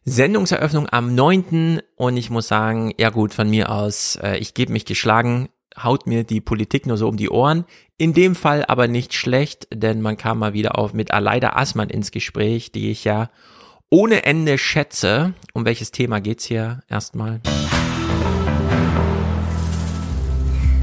Sendungseröffnung 0.06 0.88
am 0.90 1.14
9. 1.14 1.80
Und 1.96 2.16
ich 2.16 2.28
muss 2.28 2.48
sagen, 2.48 2.92
ja 2.98 3.10
gut, 3.10 3.32
von 3.32 3.48
mir 3.48 3.70
aus, 3.70 4.16
äh, 4.22 4.36
ich 4.36 4.54
gebe 4.54 4.72
mich 4.72 4.84
geschlagen, 4.84 5.48
haut 5.82 6.06
mir 6.06 6.24
die 6.24 6.40
Politik 6.40 6.86
nur 6.86 6.98
so 6.98 7.08
um 7.08 7.16
die 7.16 7.30
Ohren. 7.30 7.64
In 7.96 8.12
dem 8.12 8.34
Fall 8.34 8.64
aber 8.66 8.86
nicht 8.86 9.14
schlecht, 9.14 9.66
denn 9.72 10.02
man 10.02 10.16
kam 10.16 10.38
mal 10.38 10.52
wieder 10.52 10.78
auf 10.78 10.92
mit 10.92 11.10
Aleida 11.10 11.54
Assmann 11.54 11.88
ins 11.88 12.10
Gespräch, 12.10 12.70
die 12.70 12.90
ich 12.90 13.04
ja 13.04 13.30
ohne 13.90 14.24
Ende 14.24 14.58
schätze. 14.58 15.32
Um 15.54 15.64
welches 15.64 15.90
Thema 15.90 16.20
geht's 16.20 16.44
hier 16.44 16.82
erstmal? 16.88 17.40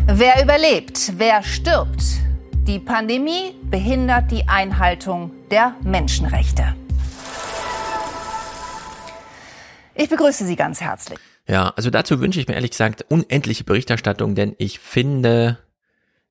Wer 0.07 0.43
überlebt? 0.43 1.13
Wer 1.17 1.43
stirbt? 1.43 2.03
Die 2.67 2.79
Pandemie 2.79 3.55
behindert 3.69 4.31
die 4.31 4.47
Einhaltung 4.47 5.31
der 5.51 5.75
Menschenrechte. 5.83 6.75
Ich 10.01 10.09
begrüße 10.09 10.47
Sie 10.47 10.55
ganz 10.55 10.81
herzlich. 10.81 11.19
Ja, 11.47 11.73
also 11.75 11.91
dazu 11.91 12.19
wünsche 12.19 12.39
ich 12.39 12.47
mir 12.47 12.55
ehrlich 12.55 12.71
gesagt 12.71 13.05
unendliche 13.09 13.63
Berichterstattung, 13.63 14.33
denn 14.33 14.55
ich 14.57 14.79
finde, 14.79 15.59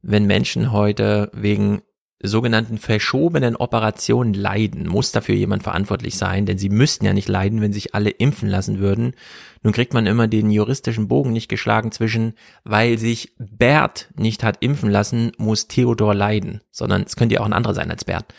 wenn 0.02 0.26
Menschen 0.26 0.72
heute 0.72 1.30
wegen 1.32 1.82
sogenannten 2.20 2.78
verschobenen 2.78 3.54
Operationen 3.54 4.34
leiden, 4.34 4.88
muss 4.88 5.12
dafür 5.12 5.36
jemand 5.36 5.62
verantwortlich 5.62 6.18
sein, 6.18 6.46
denn 6.46 6.58
sie 6.58 6.68
müssten 6.68 7.04
ja 7.04 7.12
nicht 7.12 7.28
leiden, 7.28 7.60
wenn 7.60 7.72
sich 7.72 7.94
alle 7.94 8.10
impfen 8.10 8.48
lassen 8.48 8.80
würden. 8.80 9.14
Nun 9.62 9.72
kriegt 9.72 9.94
man 9.94 10.06
immer 10.06 10.26
den 10.26 10.50
juristischen 10.50 11.06
Bogen 11.06 11.32
nicht 11.32 11.48
geschlagen 11.48 11.92
zwischen, 11.92 12.34
weil 12.64 12.98
sich 12.98 13.34
Bert 13.38 14.08
nicht 14.16 14.42
hat 14.42 14.56
impfen 14.60 14.90
lassen, 14.90 15.30
muss 15.38 15.68
Theodor 15.68 16.12
leiden, 16.12 16.60
sondern 16.72 17.02
es 17.02 17.14
könnte 17.14 17.36
ja 17.36 17.40
auch 17.40 17.46
ein 17.46 17.52
anderer 17.52 17.74
sein 17.74 17.90
als 17.90 18.04
Bert. 18.04 18.34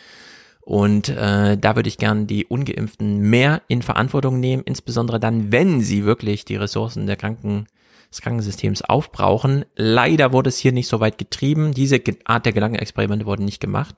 Und 0.62 1.08
äh, 1.08 1.58
da 1.58 1.76
würde 1.76 1.88
ich 1.88 1.98
gern 1.98 2.26
die 2.26 2.46
Ungeimpften 2.46 3.18
mehr 3.18 3.62
in 3.66 3.82
Verantwortung 3.82 4.38
nehmen, 4.38 4.62
insbesondere 4.64 5.18
dann, 5.18 5.50
wenn 5.50 5.80
sie 5.80 6.04
wirklich 6.04 6.44
die 6.44 6.56
Ressourcen 6.56 7.06
der 7.06 7.16
Kranken 7.16 7.66
des 8.12 8.20
Krankensystems 8.20 8.82
aufbrauchen. 8.82 9.64
Leider 9.74 10.32
wurde 10.32 10.50
es 10.50 10.58
hier 10.58 10.72
nicht 10.72 10.86
so 10.86 11.00
weit 11.00 11.18
getrieben. 11.18 11.72
Diese 11.72 12.00
Art 12.24 12.46
der 12.46 12.52
Gedankenexperimente 12.52 13.26
wurden 13.26 13.44
nicht 13.44 13.60
gemacht, 13.60 13.96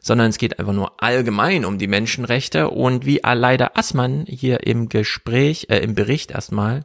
sondern 0.00 0.30
es 0.30 0.38
geht 0.38 0.58
einfach 0.58 0.72
nur 0.72 1.02
allgemein 1.02 1.64
um 1.64 1.78
die 1.78 1.86
Menschenrechte 1.86 2.68
und 2.68 3.06
wie 3.06 3.20
leider 3.22 3.78
Assmann 3.78 4.24
hier 4.26 4.66
im 4.66 4.88
Gespräch, 4.88 5.68
äh, 5.70 5.78
im 5.78 5.94
Bericht 5.94 6.32
erstmal 6.32 6.84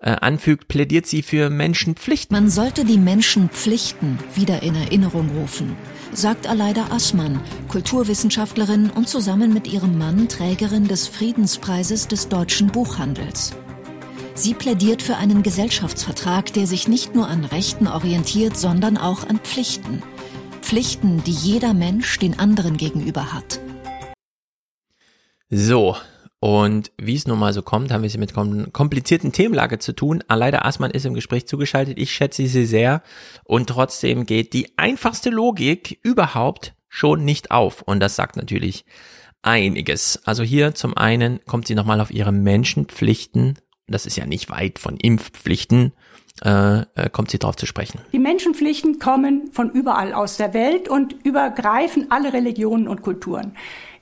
äh, 0.00 0.10
anfügt, 0.10 0.68
plädiert 0.68 1.06
sie 1.06 1.22
für 1.22 1.48
Menschenpflichten. 1.48 2.36
Man 2.36 2.50
sollte 2.50 2.84
die 2.84 2.98
Menschenpflichten 2.98 4.18
wieder 4.34 4.62
in 4.62 4.74
Erinnerung 4.74 5.30
rufen, 5.30 5.74
sagt 6.16 6.46
Aleida 6.46 6.86
Assmann, 6.90 7.40
Kulturwissenschaftlerin 7.68 8.90
und 8.90 9.08
zusammen 9.08 9.52
mit 9.52 9.72
ihrem 9.72 9.98
Mann 9.98 10.28
Trägerin 10.28 10.88
des 10.88 11.08
Friedenspreises 11.08 12.08
des 12.08 12.28
deutschen 12.28 12.68
Buchhandels. 12.68 13.52
Sie 14.34 14.54
plädiert 14.54 15.02
für 15.02 15.16
einen 15.16 15.42
Gesellschaftsvertrag, 15.42 16.52
der 16.52 16.66
sich 16.66 16.88
nicht 16.88 17.14
nur 17.14 17.28
an 17.28 17.44
Rechten 17.44 17.86
orientiert, 17.86 18.56
sondern 18.56 18.96
auch 18.96 19.28
an 19.28 19.38
Pflichten. 19.38 20.02
Pflichten, 20.60 21.22
die 21.24 21.32
jeder 21.32 21.74
Mensch 21.74 22.18
den 22.18 22.38
anderen 22.38 22.76
gegenüber 22.76 23.32
hat. 23.32 23.60
So, 25.50 25.96
und 26.44 26.92
wie 26.98 27.14
es 27.14 27.26
nun 27.26 27.38
mal 27.38 27.54
so 27.54 27.62
kommt, 27.62 27.90
haben 27.90 28.02
wir 28.02 28.08
es 28.08 28.18
mit 28.18 28.34
komplizierten 28.34 29.32
Themenlage 29.32 29.78
zu 29.78 29.94
tun. 29.94 30.22
Leider 30.28 30.66
Asman 30.66 30.90
ist 30.90 31.06
im 31.06 31.14
Gespräch 31.14 31.48
zugeschaltet. 31.48 31.98
Ich 31.98 32.12
schätze 32.12 32.46
sie 32.46 32.66
sehr. 32.66 33.02
Und 33.44 33.70
trotzdem 33.70 34.26
geht 34.26 34.52
die 34.52 34.76
einfachste 34.76 35.30
Logik 35.30 35.98
überhaupt 36.02 36.74
schon 36.90 37.24
nicht 37.24 37.50
auf. 37.50 37.80
Und 37.80 38.00
das 38.00 38.14
sagt 38.14 38.36
natürlich 38.36 38.84
einiges. 39.40 40.20
Also 40.26 40.42
hier 40.42 40.74
zum 40.74 40.94
einen 40.94 41.40
kommt 41.46 41.66
sie 41.66 41.74
nochmal 41.74 42.02
auf 42.02 42.10
ihre 42.10 42.32
Menschenpflichten 42.32 43.58
das 43.86 44.06
ist 44.06 44.16
ja 44.16 44.24
nicht 44.24 44.50
weit 44.50 44.78
von 44.78 44.96
Impfpflichten, 44.96 45.92
äh, 46.42 46.80
äh, 46.80 47.10
kommt 47.12 47.30
sie 47.30 47.38
darauf 47.38 47.56
zu 47.56 47.66
sprechen. 47.66 48.00
Die 48.12 48.18
Menschenpflichten 48.18 48.98
kommen 48.98 49.50
von 49.52 49.70
überall 49.70 50.14
aus 50.14 50.38
der 50.38 50.54
Welt 50.54 50.88
und 50.88 51.14
übergreifen 51.24 52.10
alle 52.10 52.32
Religionen 52.32 52.88
und 52.88 53.02
Kulturen. 53.02 53.54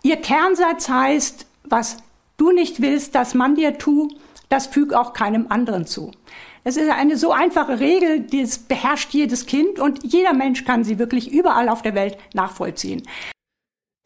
Ihr 0.05 0.17
Kernsatz 0.17 0.89
heißt, 0.89 1.47
was 1.65 1.97
du 2.43 2.53
nicht 2.53 2.83
willst, 2.83 3.15
dass 3.15 3.35
man 3.35 3.55
dir 3.55 3.79
tu, 3.79 4.09
das 4.49 4.67
füg 4.67 4.93
auch 4.93 5.13
keinem 5.13 5.47
anderen 5.49 5.87
zu. 5.87 6.11
Es 6.65 6.77
ist 6.77 6.91
eine 6.91 7.17
so 7.17 7.33
einfache 7.33 7.81
Regel, 7.81 8.21
die 8.21 8.47
beherrscht 8.69 9.13
jedes 9.13 9.47
Kind 9.47 9.79
und 9.79 10.01
jeder 10.05 10.33
Mensch 10.33 10.65
kann 10.65 10.85
sie 10.85 10.99
wirklich 10.99 11.31
überall 11.33 11.69
auf 11.69 11.83
der 11.83 11.95
Welt 11.95 12.19
nachvollziehen. 12.35 13.03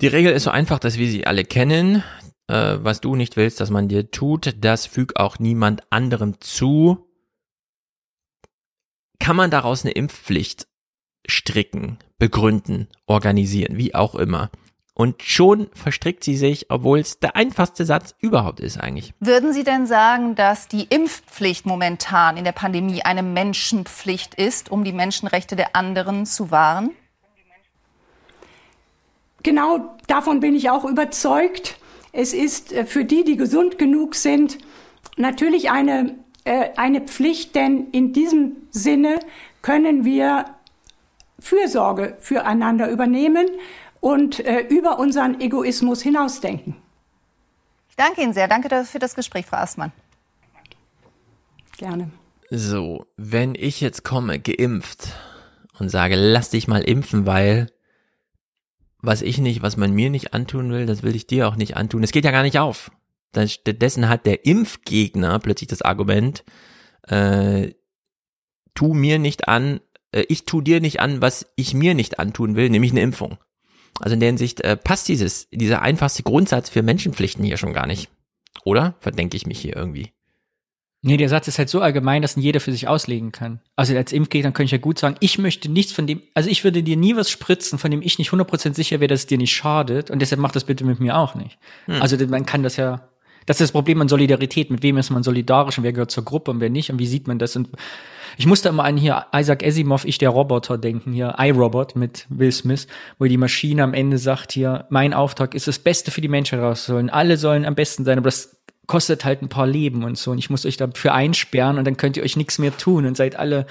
Die 0.01 0.07
Regel 0.07 0.33
ist 0.33 0.45
so 0.45 0.51
einfach, 0.51 0.79
dass 0.79 0.99
wir 0.99 1.09
sie 1.09 1.27
alle 1.27 1.45
kennen 1.45 2.03
äh, 2.49 2.79
was 2.81 3.01
du 3.01 3.17
nicht 3.17 3.37
willst, 3.37 3.61
dass 3.61 3.71
man 3.71 3.89
dir 3.89 4.11
tut, 4.11 4.55
das 4.61 4.87
füg 4.87 5.17
auch 5.17 5.39
niemand 5.39 5.83
anderem 5.91 6.41
zu. 6.41 7.09
Kann 9.19 9.37
man 9.37 9.51
daraus 9.51 9.85
eine 9.85 9.93
Impfpflicht 9.93 10.67
stricken, 11.29 11.99
begründen, 12.19 12.89
organisieren, 13.07 13.77
wie 13.77 13.95
auch 13.95 14.15
immer. 14.15 14.51
Und 14.99 15.23
schon 15.23 15.69
verstrickt 15.75 16.25
sie 16.25 16.37
sich, 16.37 16.71
obwohl 16.71 17.01
es 17.01 17.19
der 17.19 17.37
einfachste 17.37 17.85
Satz 17.85 18.15
überhaupt 18.19 18.61
ist 18.61 18.81
eigentlich. 18.81 19.13
Würden 19.21 19.53
Sie 19.53 19.63
denn 19.63 19.87
sagen, 19.87 20.37
dass 20.37 20.69
die 20.69 20.85
Impfpflicht 20.85 21.67
momentan 21.67 22.39
in 22.39 22.45
der 22.45 22.53
Pandemie 22.53 23.03
eine 23.03 23.23
Menschenpflicht 23.23 24.35
ist, 24.37 24.73
um 24.73 24.85
die 24.85 24.95
Menschenrechte 24.95 25.55
der 25.55 25.77
anderen 25.77 26.25
zu 26.25 26.51
wahren? 26.51 26.93
Genau 29.43 29.95
davon 30.07 30.41
bin 30.41 30.57
ich 30.57 30.71
auch 30.71 30.87
überzeugt. 30.87 31.77
Es 32.13 32.33
ist 32.33 32.73
äh, 32.73 32.87
für 32.87 33.05
die, 33.05 33.23
die 33.23 33.37
gesund 33.37 33.77
genug 33.77 34.15
sind, 34.15 34.57
natürlich 35.19 35.71
eine, 35.71 36.15
äh, 36.45 36.71
eine 36.77 37.03
Pflicht, 37.03 37.55
denn 37.55 37.91
in 37.91 38.15
diesem 38.15 38.57
Sinne 38.71 39.21
können 39.61 40.07
wir 40.07 40.47
Fürsorge 41.39 42.17
füreinander 42.19 42.91
übernehmen 42.91 43.47
und 44.01 44.41
äh, 44.41 44.61
über 44.61 44.99
unseren 44.99 45.41
Egoismus 45.41 46.03
hinausdenken. 46.03 46.77
Ich 47.89 47.97
danke 47.97 48.23
Ihnen 48.23 48.33
sehr. 48.33 48.49
Danke 48.49 48.85
für 48.85 48.99
das 48.99 49.15
Gespräch, 49.15 49.47
Frau 49.47 49.57
Astmann. 49.57 49.93
Gerne. 51.79 52.11
So, 52.51 53.07
wenn 53.17 53.55
ich 53.55 53.81
jetzt 53.81 54.05
komme, 54.05 54.39
geimpft 54.39 55.09
und 55.79 55.89
sage, 55.89 56.15
lass 56.15 56.51
dich 56.51 56.69
mal 56.69 56.83
impfen, 56.83 57.27
weil 57.27 57.69
was 59.01 59.23
ich 59.23 59.39
nicht, 59.39 59.63
was 59.63 59.77
man 59.77 59.93
mir 59.93 60.11
nicht 60.11 60.35
antun 60.35 60.71
will, 60.73 60.87
das 60.87 61.03
will 61.03 61.15
ich 61.15 61.27
dir 61.27 61.49
auch 61.49 61.57
nicht 61.57 61.77
antun. 61.77 62.03
Es 62.03 62.13
geht 62.13 62.25
ja 62.25 62.31
gar 62.31 62.43
nicht 62.43 62.59
auf. 62.59 62.91
Dann 63.33 63.49
stattdessen 63.49 64.09
hat 64.09 64.27
der 64.27 64.47
Impfgegner 64.47 65.39
plötzlich 65.39 65.69
das 65.69 65.83
Argument, 65.83 66.45
äh, 67.03 67.73
tu 68.75 68.95
mir 68.95 69.19
nicht 69.19 69.49
an, 69.49 69.81
äh, 70.13 70.25
ich 70.29 70.45
tu 70.45 70.61
dir 70.61 70.81
nicht 70.81 71.01
an, 71.01 71.21
was 71.21 71.47
ich 71.57 71.75
mir 71.75 71.95
nicht 71.95 72.19
antun 72.19 72.57
will, 72.57 72.71
nämlich 72.71 72.93
eine 72.93 73.03
Impfung. 73.03 73.39
Also 74.01 74.15
in 74.15 74.21
der 74.21 74.29
Hinsicht 74.29 74.61
äh, 74.61 74.77
passt 74.77 75.09
dieses, 75.09 75.49
dieser 75.51 75.83
einfachste 75.83 76.23
Grundsatz 76.23 76.69
für 76.69 76.83
Menschenpflichten 76.83 77.45
hier 77.45 77.57
schon 77.57 77.73
gar 77.73 77.87
nicht. 77.87 78.09
Oder? 78.65 78.95
Verdenke 79.01 79.37
ich 79.37 79.47
mich 79.47 79.61
hier 79.61 79.77
irgendwie. 79.77 80.13
Nee, 81.03 81.17
der 81.19 81.29
Satz 81.29 81.47
ist 81.47 81.59
halt 81.59 81.69
so 81.69 81.81
allgemein, 81.81 82.23
dass 82.23 82.37
ihn 82.37 82.43
jeder 82.43 82.59
für 82.59 82.73
sich 82.73 82.89
auslegen 82.89 83.31
kann. 83.31 83.61
Also 83.77 83.97
als 83.97 84.13
Impfgegner 84.13 84.51
könnte 84.51 84.65
ich 84.65 84.73
ja 84.73 84.79
gut 84.79 84.99
sagen, 84.99 85.17
ich 85.21 85.39
möchte 85.39 85.69
nichts 85.69 85.93
von 85.93 86.07
dem, 86.07 86.21
also 86.35 86.51
ich 86.51 86.65
würde 86.65 86.83
dir 86.83 86.97
nie 86.97 87.15
was 87.15 87.31
spritzen, 87.31 87.79
von 87.79 87.93
dem 87.93 88.03
ich 88.03 88.19
nicht 88.19 88.31
100% 88.33 88.75
sicher 88.75 88.99
wäre, 88.99 89.09
dass 89.09 89.21
es 89.21 89.27
dir 89.27 89.39
nicht 89.39 89.55
schadet 89.55 90.11
und 90.11 90.21
deshalb 90.21 90.41
mach 90.41 90.51
das 90.51 90.65
bitte 90.65 90.85
mit 90.85 90.99
mir 90.99 91.17
auch 91.17 91.37
nicht. 91.37 91.59
Hm. 91.85 92.03
Also 92.03 92.17
man 92.27 92.45
kann 92.45 92.65
das 92.65 92.77
ja, 92.77 93.09
das 93.47 93.57
ist 93.57 93.69
das 93.69 93.73
Problem 93.73 94.01
an 94.01 94.09
Solidarität. 94.09 94.71
Mit 94.71 94.83
wem 94.83 94.99
ist 94.99 95.11
man 95.11 95.23
solidarisch 95.23 95.79
und 95.79 95.85
wer 95.85 95.93
gehört 95.93 96.11
zur 96.11 96.25
Gruppe 96.25 96.51
und 96.51 96.61
wer 96.61 96.71
nicht 96.71 96.91
und 96.91 96.99
wie 96.99 97.07
sieht 97.07 97.29
man 97.29 97.39
das? 97.39 97.57
Und 97.57 97.69
ich 98.37 98.47
musste 98.47 98.69
immer 98.69 98.85
an 98.85 98.97
hier 98.97 99.27
Isaac 99.35 99.65
Asimov, 99.65 100.05
ich 100.05 100.19
der 100.19 100.31
Roboter 100.31 100.77
denken, 100.77 101.13
hier 101.13 101.37
iRobot 101.39 101.97
mit 101.97 102.27
Will 102.29 102.53
Smith, 102.53 102.87
wo 103.19 103.25
die 103.25 103.39
Maschine 103.39 103.83
am 103.83 103.95
Ende 103.95 104.19
sagt 104.19 104.53
hier, 104.53 104.87
mein 104.91 105.15
Auftrag 105.15 105.55
ist 105.55 105.69
das 105.69 105.79
Beste 105.79 106.11
für 106.11 106.21
die 106.21 106.29
Menschheit 106.29 106.61
rauszuholen. 106.61 107.09
Alle 107.09 107.37
sollen 107.37 107.65
am 107.65 107.75
besten 107.75 108.05
sein, 108.05 108.19
aber 108.19 108.27
das 108.27 108.57
kostet 108.87 109.25
halt 109.25 109.43
ein 109.43 109.49
paar 109.49 109.67
Leben 109.67 110.05
und 110.05 110.19
so. 110.19 110.33
Und 110.33 110.39
ich 110.39 110.51
muss 110.51 110.67
euch 110.67 110.77
dafür 110.77 111.15
einsperren 111.15 111.79
und 111.79 111.87
dann 111.87 111.97
könnt 111.97 112.17
ihr 112.17 112.23
euch 112.23 112.37
nichts 112.37 112.59
mehr 112.59 112.77
tun 112.77 113.07
und 113.07 113.17
seid 113.17 113.37
alle, 113.37 113.67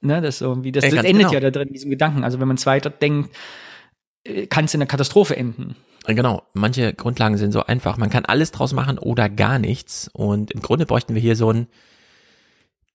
ne, 0.00 0.20
das 0.20 0.38
so, 0.38 0.62
wie 0.62 0.72
das, 0.72 0.84
das 0.84 0.92
endet 0.92 1.12
genau. 1.12 1.32
ja 1.32 1.40
da 1.40 1.50
drin, 1.50 1.68
diesem 1.72 1.90
Gedanken. 1.90 2.22
Also 2.22 2.38
wenn 2.38 2.48
man 2.48 2.56
es 2.56 2.66
weiter 2.66 2.90
denkt, 2.90 3.34
äh, 4.24 4.46
kann 4.46 4.66
es 4.66 4.74
in 4.74 4.80
einer 4.80 4.88
Katastrophe 4.88 5.36
enden. 5.36 5.74
Genau, 6.06 6.42
manche 6.52 6.94
Grundlagen 6.94 7.36
sind 7.36 7.52
so 7.52 7.64
einfach. 7.64 7.96
Man 7.96 8.10
kann 8.10 8.24
alles 8.24 8.52
draus 8.52 8.72
machen 8.72 8.98
oder 8.98 9.28
gar 9.28 9.58
nichts. 9.58 10.08
Und 10.12 10.52
im 10.52 10.60
Grunde 10.60 10.86
bräuchten 10.86 11.14
wir 11.14 11.22
hier 11.22 11.36
so 11.36 11.50
ein, 11.50 11.66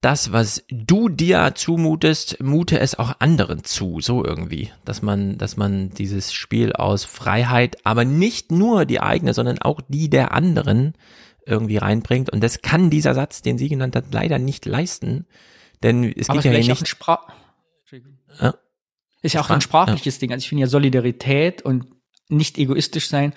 das, 0.02 0.32
was 0.32 0.64
du 0.70 1.10
dir 1.10 1.52
zumutest, 1.54 2.42
mute 2.42 2.80
es 2.80 2.98
auch 2.98 3.14
anderen 3.20 3.64
zu, 3.64 4.00
so 4.02 4.26
irgendwie, 4.26 4.72
dass 4.84 5.02
man, 5.02 5.38
dass 5.38 5.58
man 5.58 5.92
dieses 5.92 6.34
Spiel 6.34 6.74
aus 6.74 7.04
Freiheit, 7.06 7.78
aber 7.86 8.04
nicht 8.04 8.52
nur 8.52 8.86
die 8.86 9.00
eigene, 9.00 9.34
sondern 9.34 9.60
auch 9.60 9.80
die 9.88 10.10
der 10.10 10.34
anderen 10.34 10.94
irgendwie 11.46 11.78
reinbringt. 11.78 12.32
Und 12.32 12.42
das 12.42 12.62
kann 12.62 12.90
dieser 12.90 13.14
Satz, 13.14 13.42
den 13.42 13.58
sie 13.58 13.70
genannt 13.70 13.96
hat, 13.96 14.06
leider 14.12 14.40
nicht 14.40 14.66
leisten. 14.66 15.28
Denn 15.84 16.04
es 16.04 16.30
Aber 16.30 16.40
geht 16.40 16.46
ja 16.46 16.52
hier 16.52 16.60
nicht. 16.60 16.82
Ist 19.22 19.34
ja 19.34 19.42
auch 19.42 19.50
ein 19.50 19.62
sprachliches 19.62 20.16
ja. 20.16 20.20
Ding. 20.22 20.32
Also 20.32 20.44
ich 20.44 20.50
finde 20.50 20.62
ja 20.62 20.68
Solidarität 20.68 21.62
und 21.62 21.86
nicht 22.32 22.58
egoistisch 22.58 23.08
sein 23.08 23.34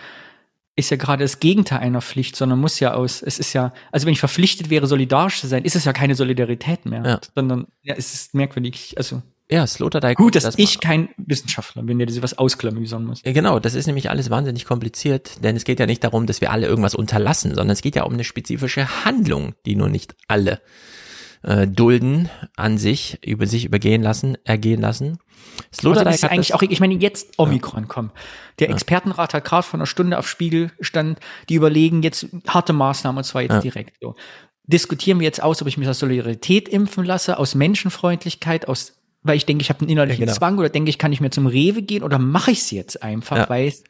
ist 0.76 0.90
ja 0.90 0.96
gerade 0.96 1.22
das 1.22 1.38
Gegenteil 1.38 1.78
einer 1.80 2.02
Pflicht, 2.02 2.34
sondern 2.36 2.58
muss 2.58 2.80
ja 2.80 2.94
aus, 2.94 3.22
es 3.22 3.38
ist 3.38 3.52
ja, 3.52 3.72
also 3.92 4.06
wenn 4.06 4.12
ich 4.12 4.18
verpflichtet 4.18 4.70
wäre, 4.70 4.86
solidarisch 4.86 5.40
zu 5.40 5.46
sein, 5.46 5.64
ist 5.64 5.76
es 5.76 5.84
ja 5.84 5.92
keine 5.92 6.14
Solidarität 6.16 6.84
mehr, 6.84 7.04
ja. 7.04 7.20
sondern 7.34 7.66
ja, 7.82 7.94
es 7.96 8.12
ist 8.12 8.34
merkwürdig, 8.34 8.94
also 8.96 9.22
ja, 9.50 9.66
Sloterdijk. 9.66 10.16
Gut, 10.16 10.36
dass 10.36 10.44
das 10.44 10.58
ich 10.58 10.80
kein 10.80 11.10
Wissenschaftler 11.18 11.82
bin, 11.82 11.98
der 11.98 12.08
was 12.22 12.38
ausklamüsern 12.38 13.04
muss. 13.04 13.22
Genau, 13.22 13.60
das 13.60 13.74
ist 13.74 13.86
nämlich 13.86 14.08
alles 14.08 14.30
wahnsinnig 14.30 14.64
kompliziert, 14.64 15.44
denn 15.44 15.54
es 15.54 15.64
geht 15.64 15.78
ja 15.78 15.86
nicht 15.86 16.02
darum, 16.02 16.26
dass 16.26 16.40
wir 16.40 16.50
alle 16.50 16.66
irgendwas 16.66 16.94
unterlassen, 16.94 17.50
sondern 17.50 17.70
es 17.70 17.82
geht 17.82 17.94
ja 17.94 18.04
um 18.04 18.14
eine 18.14 18.24
spezifische 18.24 19.04
Handlung, 19.04 19.54
die 19.66 19.76
nur 19.76 19.90
nicht 19.90 20.16
alle 20.28 20.60
äh, 21.44 21.66
dulden 21.68 22.28
an 22.56 22.78
sich, 22.78 23.18
über 23.24 23.46
sich 23.46 23.64
übergehen 23.64 24.02
lassen, 24.02 24.36
ergehen 24.44 24.80
lassen. 24.80 25.18
Sloterdijk 25.72 26.06
also 26.06 26.26
ist 26.26 26.32
eigentlich 26.32 26.54
auch, 26.54 26.62
ich 26.62 26.80
meine, 26.80 26.94
jetzt 26.94 27.38
Omikron 27.38 27.82
ja. 27.82 27.88
kommen. 27.88 28.10
Der 28.58 28.68
ja. 28.68 28.74
Expertenrat 28.74 29.34
hat 29.34 29.44
gerade 29.44 29.62
vor 29.62 29.78
einer 29.78 29.86
Stunde 29.86 30.18
auf 30.18 30.28
Spiegel 30.28 30.72
stand, 30.80 31.20
die 31.48 31.54
überlegen 31.54 32.02
jetzt 32.02 32.26
harte 32.48 32.72
Maßnahmen 32.72 33.18
und 33.18 33.24
zwar 33.24 33.42
jetzt 33.42 33.52
ja. 33.52 33.60
direkt 33.60 33.96
so. 34.00 34.14
Diskutieren 34.64 35.20
wir 35.20 35.24
jetzt 35.24 35.42
aus, 35.42 35.60
ob 35.60 35.68
ich 35.68 35.76
mich 35.76 35.88
aus 35.88 35.98
Solidarität 35.98 36.68
impfen 36.68 37.04
lasse, 37.04 37.38
aus 37.38 37.54
Menschenfreundlichkeit, 37.54 38.66
aus, 38.66 38.94
weil 39.22 39.36
ich 39.36 39.44
denke, 39.44 39.62
ich 39.62 39.68
habe 39.68 39.80
einen 39.80 39.90
innerlichen 39.90 40.24
genau. 40.24 40.36
Zwang 40.36 40.58
oder 40.58 40.70
denke 40.70 40.88
ich, 40.88 40.98
kann 40.98 41.12
ich 41.12 41.20
mir 41.20 41.30
zum 41.30 41.46
Rewe 41.46 41.82
gehen 41.82 42.02
oder 42.02 42.18
mache 42.18 42.50
ich 42.50 42.60
es 42.60 42.70
jetzt 42.70 43.02
einfach, 43.02 43.50
weil 43.50 43.68
es 43.68 43.84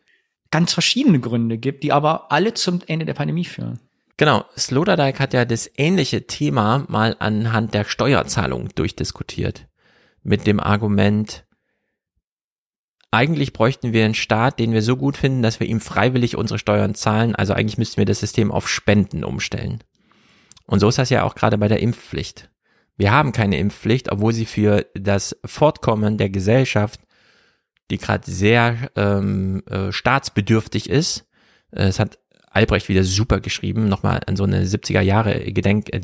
ganz 0.50 0.72
verschiedene 0.72 1.20
Gründe 1.20 1.58
gibt, 1.58 1.84
die 1.84 1.92
aber 1.92 2.32
alle 2.32 2.54
zum 2.54 2.80
Ende 2.86 3.06
der 3.06 3.14
Pandemie 3.14 3.44
führen. 3.44 3.78
Genau, 4.16 4.44
Sloterdijk 4.56 5.18
hat 5.18 5.32
ja 5.32 5.44
das 5.44 5.68
ähnliche 5.76 6.26
Thema 6.26 6.84
mal 6.88 7.16
anhand 7.18 7.74
der 7.74 7.84
Steuerzahlung 7.84 8.68
durchdiskutiert. 8.74 9.66
Mit 10.22 10.46
dem 10.46 10.60
Argument, 10.60 11.44
eigentlich 13.10 13.52
bräuchten 13.52 13.92
wir 13.92 14.04
einen 14.04 14.14
Staat, 14.14 14.58
den 14.58 14.72
wir 14.72 14.82
so 14.82 14.96
gut 14.96 15.16
finden, 15.16 15.42
dass 15.42 15.58
wir 15.58 15.66
ihm 15.66 15.80
freiwillig 15.80 16.36
unsere 16.36 16.58
Steuern 16.58 16.94
zahlen. 16.94 17.34
Also 17.34 17.54
eigentlich 17.54 17.78
müssten 17.78 17.98
wir 17.98 18.06
das 18.06 18.20
System 18.20 18.52
auf 18.52 18.68
Spenden 18.68 19.24
umstellen. 19.24 19.82
Und 20.66 20.80
so 20.80 20.88
ist 20.88 20.98
das 20.98 21.10
ja 21.10 21.24
auch 21.24 21.34
gerade 21.34 21.58
bei 21.58 21.68
der 21.68 21.80
Impfpflicht. 21.80 22.50
Wir 22.96 23.10
haben 23.10 23.32
keine 23.32 23.58
Impfpflicht, 23.58 24.10
obwohl 24.12 24.32
sie 24.32 24.46
für 24.46 24.86
das 24.94 25.36
Fortkommen 25.44 26.18
der 26.18 26.30
Gesellschaft, 26.30 27.00
die 27.90 27.98
gerade 27.98 28.30
sehr 28.30 28.90
ähm, 28.94 29.62
äh, 29.66 29.90
staatsbedürftig 29.92 30.88
ist, 30.88 31.26
äh, 31.72 31.84
es 31.84 31.98
hat 31.98 32.18
Albrecht 32.54 32.88
wieder 32.88 33.04
super 33.04 33.40
geschrieben, 33.40 33.88
nochmal 33.88 34.20
an 34.26 34.36
so 34.36 34.44
eine 34.44 34.64
70er 34.64 35.00
Jahre 35.00 35.52
Gedenk, 35.52 35.92
äh, 35.92 36.00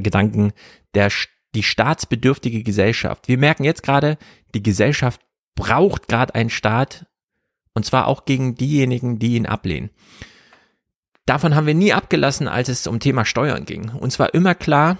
Gedanken, 0.00 0.52
der, 0.94 1.10
die 1.54 1.62
staatsbedürftige 1.62 2.62
Gesellschaft. 2.62 3.28
Wir 3.28 3.38
merken 3.38 3.64
jetzt 3.64 3.82
gerade, 3.82 4.16
die 4.54 4.62
Gesellschaft 4.62 5.20
braucht 5.54 6.08
gerade 6.08 6.34
einen 6.34 6.50
Staat, 6.50 7.06
und 7.74 7.84
zwar 7.84 8.06
auch 8.06 8.24
gegen 8.24 8.54
diejenigen, 8.54 9.18
die 9.18 9.34
ihn 9.34 9.46
ablehnen. 9.46 9.90
Davon 11.26 11.54
haben 11.54 11.66
wir 11.66 11.74
nie 11.74 11.92
abgelassen, 11.92 12.48
als 12.48 12.68
es 12.68 12.86
um 12.86 13.00
Thema 13.00 13.24
Steuern 13.24 13.66
ging. 13.66 13.90
Und 13.90 14.10
zwar 14.12 14.32
immer 14.34 14.54
klar, 14.54 14.96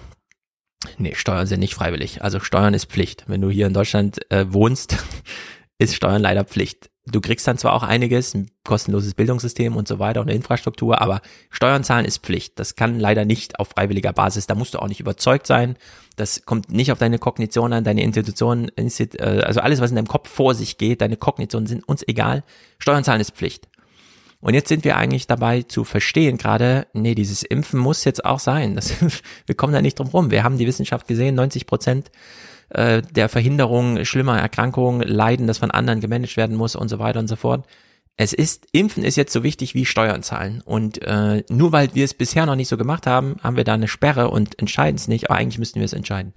nee, 0.97 1.15
Steuern 1.15 1.47
sind 1.47 1.59
nicht 1.59 1.73
freiwillig. 1.73 2.21
Also 2.21 2.39
Steuern 2.39 2.73
ist 2.73 2.85
Pflicht. 2.85 3.23
Wenn 3.27 3.41
du 3.41 3.49
hier 3.49 3.67
in 3.67 3.73
Deutschland 3.73 4.19
äh, 4.31 4.45
wohnst, 4.53 4.97
ist 5.79 5.95
Steuern 5.95 6.21
leider 6.21 6.43
Pflicht 6.43 6.89
du 7.11 7.21
kriegst 7.21 7.47
dann 7.47 7.57
zwar 7.57 7.73
auch 7.73 7.83
einiges, 7.83 8.33
ein 8.33 8.51
kostenloses 8.63 9.13
Bildungssystem 9.13 9.75
und 9.75 9.87
so 9.87 9.99
weiter 9.99 10.21
und 10.21 10.27
eine 10.27 10.35
Infrastruktur, 10.35 11.01
aber 11.01 11.21
Steuern 11.49 11.83
zahlen 11.83 12.05
ist 12.05 12.23
Pflicht. 12.23 12.59
Das 12.59 12.75
kann 12.75 12.99
leider 12.99 13.25
nicht 13.25 13.59
auf 13.59 13.69
freiwilliger 13.69 14.13
Basis. 14.13 14.47
Da 14.47 14.55
musst 14.55 14.73
du 14.73 14.79
auch 14.79 14.87
nicht 14.87 14.99
überzeugt 14.99 15.47
sein. 15.47 15.75
Das 16.15 16.45
kommt 16.45 16.71
nicht 16.71 16.91
auf 16.91 16.99
deine 16.99 17.19
Kognition 17.19 17.73
an, 17.73 17.83
deine 17.83 18.03
Institutionen, 18.03 18.71
äh, 18.75 19.41
also 19.41 19.61
alles, 19.61 19.81
was 19.81 19.89
in 19.89 19.95
deinem 19.95 20.07
Kopf 20.07 20.29
vor 20.29 20.53
sich 20.53 20.77
geht, 20.77 21.01
deine 21.01 21.17
Kognitionen 21.17 21.67
sind 21.67 21.87
uns 21.87 22.07
egal. 22.07 22.43
Steuern 22.77 23.03
zahlen 23.03 23.21
ist 23.21 23.35
Pflicht. 23.35 23.67
Und 24.41 24.53
jetzt 24.53 24.69
sind 24.69 24.85
wir 24.85 24.95
eigentlich 24.95 25.27
dabei 25.27 25.63
zu 25.63 25.83
verstehen, 25.83 26.37
gerade, 26.37 26.87
nee, 26.93 27.13
dieses 27.13 27.43
Impfen 27.43 27.79
muss 27.79 28.05
jetzt 28.05 28.23
auch 28.23 28.39
sein. 28.39 28.75
Das, 28.75 28.93
wir 29.45 29.55
kommen 29.55 29.73
da 29.73 29.81
nicht 29.81 29.99
drum 29.99 30.07
rum. 30.07 30.31
Wir 30.31 30.43
haben 30.43 30.57
die 30.57 30.67
Wissenschaft 30.67 31.07
gesehen, 31.07 31.35
90 31.35 31.65
Prozent 31.65 32.11
äh, 32.69 33.01
der 33.01 33.29
Verhinderung 33.29 34.05
schlimmer 34.05 34.39
Erkrankungen, 34.39 35.01
Leiden, 35.07 35.47
das 35.47 35.57
von 35.57 35.71
anderen 35.71 36.01
gemanagt 36.01 36.37
werden 36.37 36.55
muss 36.55 36.75
und 36.75 36.89
so 36.89 36.99
weiter 36.99 37.19
und 37.19 37.27
so 37.27 37.35
fort. 37.35 37.65
Es 38.21 38.33
ist, 38.33 38.67
Impfen 38.73 39.05
ist 39.05 39.15
jetzt 39.15 39.31
so 39.31 39.43
wichtig 39.43 39.75
wie 39.75 39.85
Steuern 39.85 40.23
zahlen. 40.23 40.61
Und 40.65 41.01
äh, 41.03 41.43
nur 41.47 41.71
weil 41.71 41.95
wir 41.95 42.03
es 42.03 42.13
bisher 42.13 42.45
noch 42.45 42.57
nicht 42.57 42.67
so 42.67 42.75
gemacht 42.75 43.07
haben, 43.07 43.37
haben 43.41 43.55
wir 43.55 43.63
da 43.63 43.75
eine 43.75 43.87
Sperre 43.87 44.29
und 44.29 44.59
entscheiden 44.59 44.97
es 44.97 45.07
nicht, 45.07 45.29
aber 45.29 45.39
eigentlich 45.39 45.57
müssten 45.57 45.79
wir 45.79 45.85
es 45.85 45.93
entscheiden. 45.93 46.33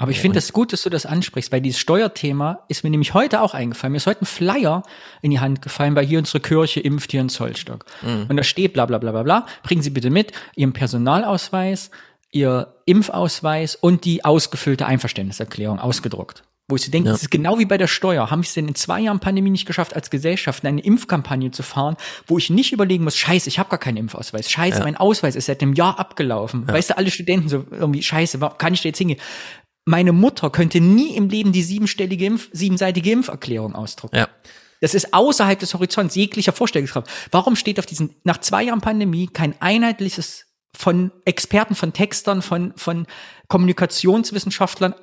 Aber 0.00 0.10
ich 0.10 0.18
finde 0.18 0.38
es 0.38 0.46
das 0.46 0.52
gut, 0.54 0.72
dass 0.72 0.82
du 0.82 0.90
das 0.90 1.06
ansprichst, 1.06 1.52
weil 1.52 1.60
dieses 1.60 1.78
Steuerthema 1.78 2.64
ist 2.68 2.84
mir 2.84 2.90
nämlich 2.90 3.12
heute 3.14 3.42
auch 3.42 3.52
eingefallen. 3.52 3.92
Mir 3.92 3.98
ist 3.98 4.06
heute 4.06 4.22
ein 4.22 4.26
Flyer 4.26 4.82
in 5.20 5.30
die 5.30 5.40
Hand 5.40 5.60
gefallen, 5.62 5.94
weil 5.94 6.06
hier 6.06 6.18
unsere 6.18 6.40
Kirche 6.40 6.80
impft 6.80 7.10
hier 7.10 7.20
in 7.20 7.28
Zollstock. 7.28 7.84
Mhm. 8.00 8.26
Und 8.28 8.36
da 8.36 8.42
steht 8.42 8.72
bla 8.72 8.86
bla 8.86 8.98
bla 8.98 9.12
bla 9.12 9.22
bla. 9.22 9.46
Bringen 9.62 9.82
Sie 9.82 9.90
bitte 9.90 10.08
mit 10.08 10.32
Ihren 10.56 10.72
Personalausweis, 10.72 11.90
ihr 12.32 12.74
Impfausweis 12.86 13.76
und 13.76 14.04
die 14.04 14.24
ausgefüllte 14.24 14.86
Einverständniserklärung 14.86 15.78
ausgedruckt. 15.78 16.44
Wo 16.68 16.76
ich 16.76 16.82
so 16.82 16.90
denke, 16.92 17.08
ja. 17.08 17.12
das 17.12 17.22
ist 17.22 17.30
genau 17.30 17.58
wie 17.58 17.64
bei 17.64 17.78
der 17.78 17.88
Steuer. 17.88 18.30
Haben 18.30 18.42
wir 18.42 18.46
es 18.46 18.54
denn 18.54 18.68
in 18.68 18.76
zwei 18.76 19.00
Jahren 19.00 19.18
Pandemie 19.18 19.50
nicht 19.50 19.66
geschafft, 19.66 19.96
als 19.96 20.08
Gesellschaft 20.08 20.64
eine 20.64 20.80
Impfkampagne 20.80 21.50
zu 21.50 21.64
fahren, 21.64 21.96
wo 22.28 22.38
ich 22.38 22.48
nicht 22.48 22.72
überlegen 22.72 23.02
muss, 23.02 23.16
scheiße, 23.16 23.48
ich 23.48 23.58
habe 23.58 23.70
gar 23.70 23.80
keinen 23.80 23.96
Impfausweis. 23.96 24.48
Scheiße, 24.48 24.78
ja. 24.78 24.84
mein 24.84 24.96
Ausweis 24.96 25.34
ist 25.34 25.46
seit 25.46 25.62
einem 25.62 25.74
Jahr 25.74 25.98
abgelaufen. 25.98 26.66
Ja. 26.68 26.74
Weißt 26.74 26.90
du, 26.90 26.96
alle 26.96 27.10
Studenten 27.10 27.48
so 27.48 27.64
irgendwie, 27.72 28.02
scheiße, 28.02 28.38
kann 28.58 28.72
ich 28.72 28.82
da 28.82 28.88
jetzt 28.88 28.98
hingehen? 28.98 29.20
Meine 29.84 30.12
Mutter 30.12 30.50
könnte 30.50 30.80
nie 30.80 31.16
im 31.16 31.28
Leben 31.28 31.50
die 31.50 31.62
siebenstellige 31.62 32.24
Impf, 32.24 32.48
siebenseitige 32.52 33.10
Impferklärung 33.10 33.74
ausdrucken. 33.74 34.16
Ja. 34.16 34.28
Das 34.80 34.94
ist 34.94 35.12
außerhalb 35.12 35.58
des 35.58 35.74
Horizonts 35.74 36.14
jeglicher 36.14 36.52
Vorstellungskraft. 36.52 37.08
Warum 37.32 37.56
steht 37.56 37.78
auf 37.78 37.86
diesen, 37.86 38.14
nach 38.22 38.38
zwei 38.38 38.62
Jahren 38.62 38.80
Pandemie 38.80 39.26
kein 39.26 39.60
einheitliches 39.60 40.46
von 40.80 41.12
Experten, 41.26 41.74
von 41.74 41.92
Textern, 41.92 42.40
von, 42.40 42.72
von 42.76 43.06
Kommunikationswissenschaftlern 43.48 44.94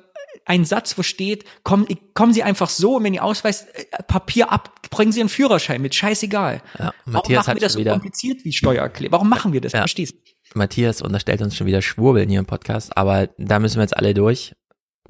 ein 0.44 0.64
Satz, 0.64 0.96
wo 0.98 1.02
steht, 1.02 1.44
kommen, 1.62 1.86
kommen 2.14 2.32
Sie 2.32 2.42
einfach 2.42 2.68
so 2.68 2.96
und 2.96 3.04
wenn 3.04 3.14
Ihr 3.14 3.22
Ausweis 3.22 3.66
äh, 3.66 3.84
Papier 4.06 4.50
ab, 4.50 4.82
bringen 4.90 5.12
Sie 5.12 5.20
einen 5.20 5.28
Führerschein 5.28 5.80
mit, 5.80 5.94
scheißegal. 5.94 6.62
Ja, 6.78 6.92
Warum 7.04 7.34
machen 7.34 7.54
wir 7.54 7.60
das 7.60 7.74
so 7.74 7.84
kompliziert 7.84 8.44
wie 8.44 8.52
Steuererklärung? 8.52 9.12
Warum 9.12 9.28
machen 9.28 9.52
wir 9.52 9.60
das? 9.60 9.72
Ja. 9.72 9.80
Verstehst 9.80 10.16
Matthias 10.54 11.02
unterstellt 11.02 11.42
uns 11.42 11.54
schon 11.54 11.66
wieder 11.66 11.82
Schwurbeln 11.82 12.28
hier 12.28 12.38
im 12.38 12.46
Podcast, 12.46 12.96
aber 12.96 13.28
da 13.36 13.58
müssen 13.58 13.76
wir 13.76 13.82
jetzt 13.82 13.96
alle 13.96 14.14
durch. 14.14 14.54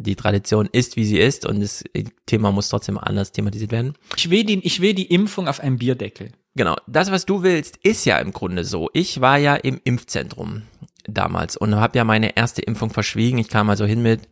Die 0.00 0.16
Tradition 0.16 0.68
ist, 0.70 0.96
wie 0.96 1.04
sie 1.04 1.18
ist 1.18 1.46
und 1.46 1.60
das 1.60 1.82
Thema 2.26 2.52
muss 2.52 2.68
trotzdem 2.68 2.98
anders 2.98 3.32
thematisiert 3.32 3.72
werden. 3.72 3.94
Ich 4.16 4.30
will, 4.30 4.44
die, 4.44 4.64
ich 4.64 4.80
will 4.80 4.94
die 4.94 5.06
Impfung 5.06 5.48
auf 5.48 5.60
einem 5.60 5.78
Bierdeckel. 5.78 6.32
Genau, 6.58 6.74
das, 6.88 7.12
was 7.12 7.24
du 7.24 7.44
willst, 7.44 7.76
ist 7.84 8.04
ja 8.04 8.18
im 8.18 8.32
Grunde 8.32 8.64
so. 8.64 8.90
Ich 8.92 9.20
war 9.20 9.38
ja 9.38 9.54
im 9.54 9.80
Impfzentrum 9.84 10.62
damals 11.04 11.56
und 11.56 11.76
habe 11.76 11.96
ja 11.96 12.02
meine 12.02 12.36
erste 12.36 12.62
Impfung 12.62 12.90
verschwiegen. 12.90 13.38
Ich 13.38 13.48
kam 13.48 13.70
also 13.70 13.84
hin 13.84 14.02
mit, 14.02 14.28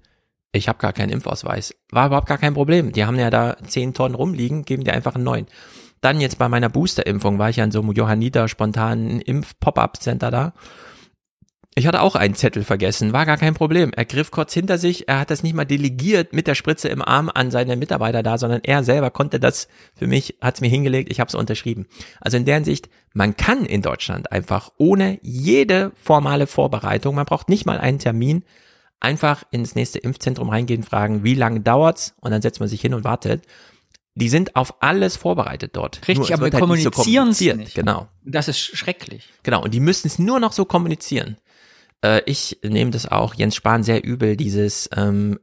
ich 0.51 0.67
habe 0.67 0.81
gar 0.81 0.93
keinen 0.93 1.11
Impfausweis. 1.11 1.73
War 1.93 2.09
überhaupt 2.09 2.27
gar 2.27 2.39
kein 2.39 2.55
Problem. 2.55 2.91
Die 2.91 3.05
haben 3.05 3.17
ja 3.17 3.31
da 3.31 3.57
zehn 3.69 3.95
Tonnen 3.95 4.17
rumliegen, 4.17 4.65
geben 4.65 4.83
dir 4.83 4.93
einfach 4.93 5.15
einen 5.15 5.23
neuen. 5.23 5.47
Dann 6.01 6.21
jetzt 6.21 6.37
bei 6.37 6.49
meiner 6.49 6.69
Boosterimpfung 6.69 7.39
war 7.39 7.51
ich 7.51 7.57
ja 7.57 7.65
in 7.65 7.71
so 7.71 7.81
einem 7.81 7.93
Johanniter 7.93 8.49
spontanen 8.49 9.21
Impf-Pop-Up-Center 9.21 10.33
da 10.33 10.53
ich 11.79 11.87
hatte 11.87 12.01
auch 12.01 12.15
einen 12.15 12.35
Zettel 12.35 12.65
vergessen, 12.65 13.13
war 13.13 13.27
gar 13.27 13.37
kein 13.37 13.53
Problem. 13.53 13.93
Er 13.95 14.07
griff 14.07 14.31
kurz 14.31 14.55
hinter 14.55 14.79
sich, 14.79 15.09
er 15.09 15.21
hat 15.21 15.31
das 15.31 15.43
nicht 15.43 15.55
mal 15.55 15.67
delegiert 15.67 16.33
mit 16.33 16.47
der 16.47 16.55
Spritze 16.55 16.89
im 16.89 17.03
Arm 17.03 17.31
an 17.33 17.51
seine 17.51 17.77
Mitarbeiter 17.77 18.23
da, 18.23 18.39
sondern 18.39 18.63
er 18.65 18.83
selber 18.83 19.11
konnte 19.11 19.39
das 19.39 19.69
für 19.95 20.07
mich, 20.07 20.39
hat 20.41 20.55
es 20.55 20.61
mir 20.63 20.71
hingelegt, 20.71 21.13
ich 21.13 21.21
habe 21.21 21.29
es 21.29 21.35
unterschrieben. 21.35 21.87
Also 22.19 22.39
in 22.39 22.47
deren 22.47 22.65
Sicht, 22.65 22.89
man 23.13 23.37
kann 23.37 23.67
in 23.67 23.83
Deutschland 23.83 24.33
einfach 24.33 24.73
ohne 24.79 25.19
jede 25.21 25.93
formale 26.03 26.47
Vorbereitung, 26.47 27.15
man 27.15 27.27
braucht 27.27 27.51
nicht 27.51 27.67
mal 27.67 27.79
einen 27.79 27.99
Termin, 27.99 28.45
einfach 28.99 29.45
ins 29.51 29.75
nächste 29.75 29.99
Impfzentrum 29.99 30.49
reingehen, 30.49 30.83
fragen, 30.83 31.25
wie 31.25 31.35
lange 31.35 31.61
dauert's 31.61 32.15
und 32.23 32.31
dann 32.31 32.41
setzt 32.41 32.59
man 32.59 32.71
sich 32.71 32.81
hin 32.81 32.95
und 32.95 33.05
wartet. 33.05 33.43
Die 34.15 34.31
sind 34.31 34.57
auf 34.57 34.83
alles 34.83 35.17
vorbereitet 35.17 35.77
dort. 35.77 36.09
Richtig, 36.09 36.31
nur, 36.31 36.33
aber 36.33 36.47
wir 36.47 36.53
halt 36.53 36.63
kommunizieren 36.63 37.35
so 37.35 37.53
nicht. 37.53 37.75
Genau. 37.75 38.09
Das 38.25 38.49
ist 38.49 38.59
schrecklich. 38.61 39.29
Genau, 39.43 39.63
und 39.63 39.75
die 39.75 39.81
müssen 39.81 40.07
es 40.07 40.19
nur 40.19 40.41
noch 40.41 40.53
so 40.53 40.65
kommunizieren. 40.65 41.37
Äh, 42.03 42.23
ich 42.27 42.59
nehme 42.63 42.91
das 42.91 43.07
auch 43.07 43.35
Jens 43.35 43.55
Spahn 43.55 43.83
sehr 43.83 44.05
übel, 44.05 44.37
dieses 44.37 44.89
ähm, 44.95 45.39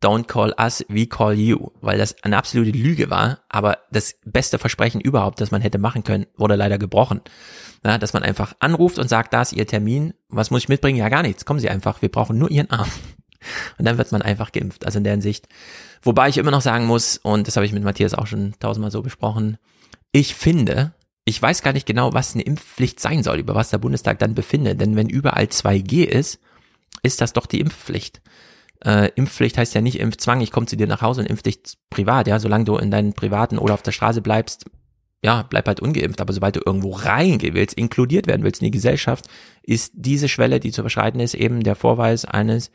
Don't 0.00 0.26
call 0.26 0.54
us, 0.60 0.84
we 0.88 1.06
call 1.06 1.34
you, 1.34 1.70
weil 1.80 1.98
das 1.98 2.22
eine 2.22 2.36
absolute 2.36 2.70
Lüge 2.70 3.10
war, 3.10 3.40
aber 3.48 3.78
das 3.90 4.14
beste 4.24 4.58
Versprechen 4.58 5.00
überhaupt, 5.00 5.40
das 5.40 5.50
man 5.50 5.60
hätte 5.60 5.78
machen 5.78 6.04
können, 6.04 6.26
wurde 6.36 6.54
leider 6.54 6.78
gebrochen. 6.78 7.20
Ja, 7.84 7.98
dass 7.98 8.12
man 8.12 8.22
einfach 8.22 8.54
anruft 8.60 9.00
und 9.00 9.08
sagt, 9.08 9.32
da 9.32 9.42
ist 9.42 9.52
Ihr 9.52 9.66
Termin, 9.66 10.14
was 10.28 10.52
muss 10.52 10.62
ich 10.62 10.68
mitbringen? 10.68 10.98
Ja, 10.98 11.08
gar 11.08 11.22
nichts, 11.22 11.44
kommen 11.44 11.58
Sie 11.58 11.68
einfach, 11.68 12.00
wir 12.00 12.10
brauchen 12.10 12.38
nur 12.38 12.50
Ihren 12.50 12.70
Arm. 12.70 12.88
Und 13.76 13.84
dann 13.84 13.98
wird 13.98 14.12
man 14.12 14.22
einfach 14.22 14.52
geimpft, 14.52 14.86
also 14.86 14.98
in 14.98 15.04
der 15.04 15.14
Hinsicht. 15.14 15.48
Wobei 16.00 16.28
ich 16.28 16.38
immer 16.38 16.52
noch 16.52 16.60
sagen 16.60 16.86
muss, 16.86 17.16
und 17.16 17.48
das 17.48 17.56
habe 17.56 17.66
ich 17.66 17.72
mit 17.72 17.82
Matthias 17.82 18.14
auch 18.14 18.28
schon 18.28 18.54
tausendmal 18.60 18.92
so 18.92 19.02
besprochen, 19.02 19.58
ich 20.12 20.36
finde, 20.36 20.94
ich 21.24 21.40
weiß 21.40 21.62
gar 21.62 21.72
nicht 21.72 21.86
genau, 21.86 22.12
was 22.12 22.34
eine 22.34 22.42
Impfpflicht 22.42 22.98
sein 22.98 23.22
soll, 23.22 23.38
über 23.38 23.54
was 23.54 23.70
der 23.70 23.78
Bundestag 23.78 24.18
dann 24.18 24.34
befindet. 24.34 24.80
Denn 24.80 24.96
wenn 24.96 25.08
überall 25.08 25.44
2G 25.44 26.04
ist, 26.04 26.40
ist 27.02 27.20
das 27.20 27.32
doch 27.32 27.46
die 27.46 27.60
Impfpflicht. 27.60 28.20
Äh, 28.84 29.10
Impfpflicht 29.14 29.56
heißt 29.56 29.74
ja 29.74 29.80
nicht 29.80 30.00
Impfzwang, 30.00 30.40
ich 30.40 30.50
komme 30.50 30.66
zu 30.66 30.76
dir 30.76 30.88
nach 30.88 31.02
Hause 31.02 31.20
und 31.20 31.28
impf 31.28 31.42
dich 31.42 31.60
privat, 31.90 32.26
ja, 32.26 32.40
solange 32.40 32.64
du 32.64 32.76
in 32.76 32.90
deinen 32.90 33.12
privaten 33.12 33.58
oder 33.58 33.74
auf 33.74 33.82
der 33.82 33.92
Straße 33.92 34.22
bleibst, 34.22 34.64
ja, 35.24 35.42
bleib 35.48 35.68
halt 35.68 35.78
ungeimpft, 35.78 36.20
aber 36.20 36.32
sobald 36.32 36.56
du 36.56 36.62
irgendwo 36.66 36.90
reingehen 36.90 37.54
willst, 37.54 37.74
inkludiert 37.74 38.26
werden 38.26 38.42
willst 38.42 38.60
in 38.60 38.66
die 38.66 38.72
Gesellschaft, 38.72 39.26
ist 39.62 39.92
diese 39.94 40.28
Schwelle, 40.28 40.58
die 40.58 40.72
zu 40.72 40.80
überschreiten 40.80 41.20
ist, 41.20 41.34
eben 41.34 41.62
der 41.62 41.76
Vorweis 41.76 42.24
eines 42.24 42.72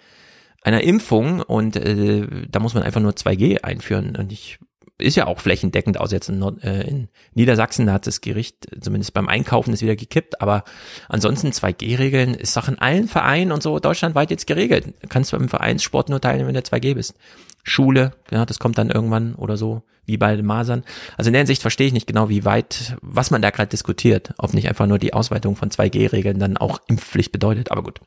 einer 0.62 0.82
Impfung 0.82 1.42
und 1.42 1.76
äh, 1.76 2.26
da 2.50 2.60
muss 2.62 2.74
man 2.74 2.84
einfach 2.84 3.02
nur 3.02 3.12
2G 3.12 3.64
einführen 3.64 4.16
und 4.16 4.32
ich 4.32 4.60
ist 5.00 5.16
ja 5.16 5.28
auch 5.28 5.40
flächendeckend 5.40 6.00
aus 6.00 6.12
jetzt 6.12 6.30
in, 6.30 6.40
Nord 6.40 6.64
äh, 6.64 6.82
in 6.82 7.10
Niedersachsen, 7.34 7.86
da 7.86 7.94
hat 7.94 8.08
das 8.08 8.22
Gericht 8.22 8.68
zumindest 8.82 9.14
beim 9.14 9.28
Einkaufen 9.28 9.74
ist 9.74 9.82
wieder 9.82 9.96
gekippt, 9.96 10.42
aber 10.42 10.64
ansonsten 11.08 11.50
2G-Regeln 11.50 12.34
ist 12.34 12.58
doch 12.58 12.68
in 12.68 12.80
allen 12.80 13.08
Vereinen 13.08 13.52
und 13.52 13.62
so 13.62 13.80
deutschlandweit 13.80 14.32
jetzt 14.32 14.48
geregelt. 14.48 14.94
Du 15.02 15.08
kannst 15.08 15.32
beim 15.32 15.50
Vereinssport 15.50 16.10
nur 16.10 16.20
teilnehmen, 16.20 16.48
wenn 16.48 16.56
du 16.56 16.62
2G 16.62 16.96
bist. 16.96 17.16
Schule, 17.64 18.14
ja, 18.32 18.46
das 18.46 18.60
kommt 18.60 18.78
dann 18.78 18.90
irgendwann 18.90 19.36
oder 19.36 19.58
so, 19.58 19.84
wie 20.06 20.18
bei 20.18 20.36
den 20.36 20.46
Masern. 20.46 20.84
Also 21.18 21.30
in 21.30 21.34
der 21.34 21.42
Hinsicht 21.42 21.62
verstehe 21.62 21.88
ich 21.88 21.94
nicht 21.94 22.08
genau, 22.08 22.30
wie 22.30 22.46
weit, 22.46 22.96
was 23.02 23.30
man 23.30 23.42
da 23.42 23.50
gerade 23.50 23.70
diskutiert, 23.70 24.34
ob 24.38 24.54
nicht 24.54 24.68
einfach 24.68 24.88
nur 24.88 25.00
die 25.00 25.14
Ausweitung 25.14 25.56
von 25.56 25.70
2G-Regeln 25.70 26.40
dann 26.40 26.58
auch 26.58 26.80
Impfpflicht 26.88 27.32
bedeutet, 27.32 27.72
aber 27.72 27.84
gut. 27.84 28.00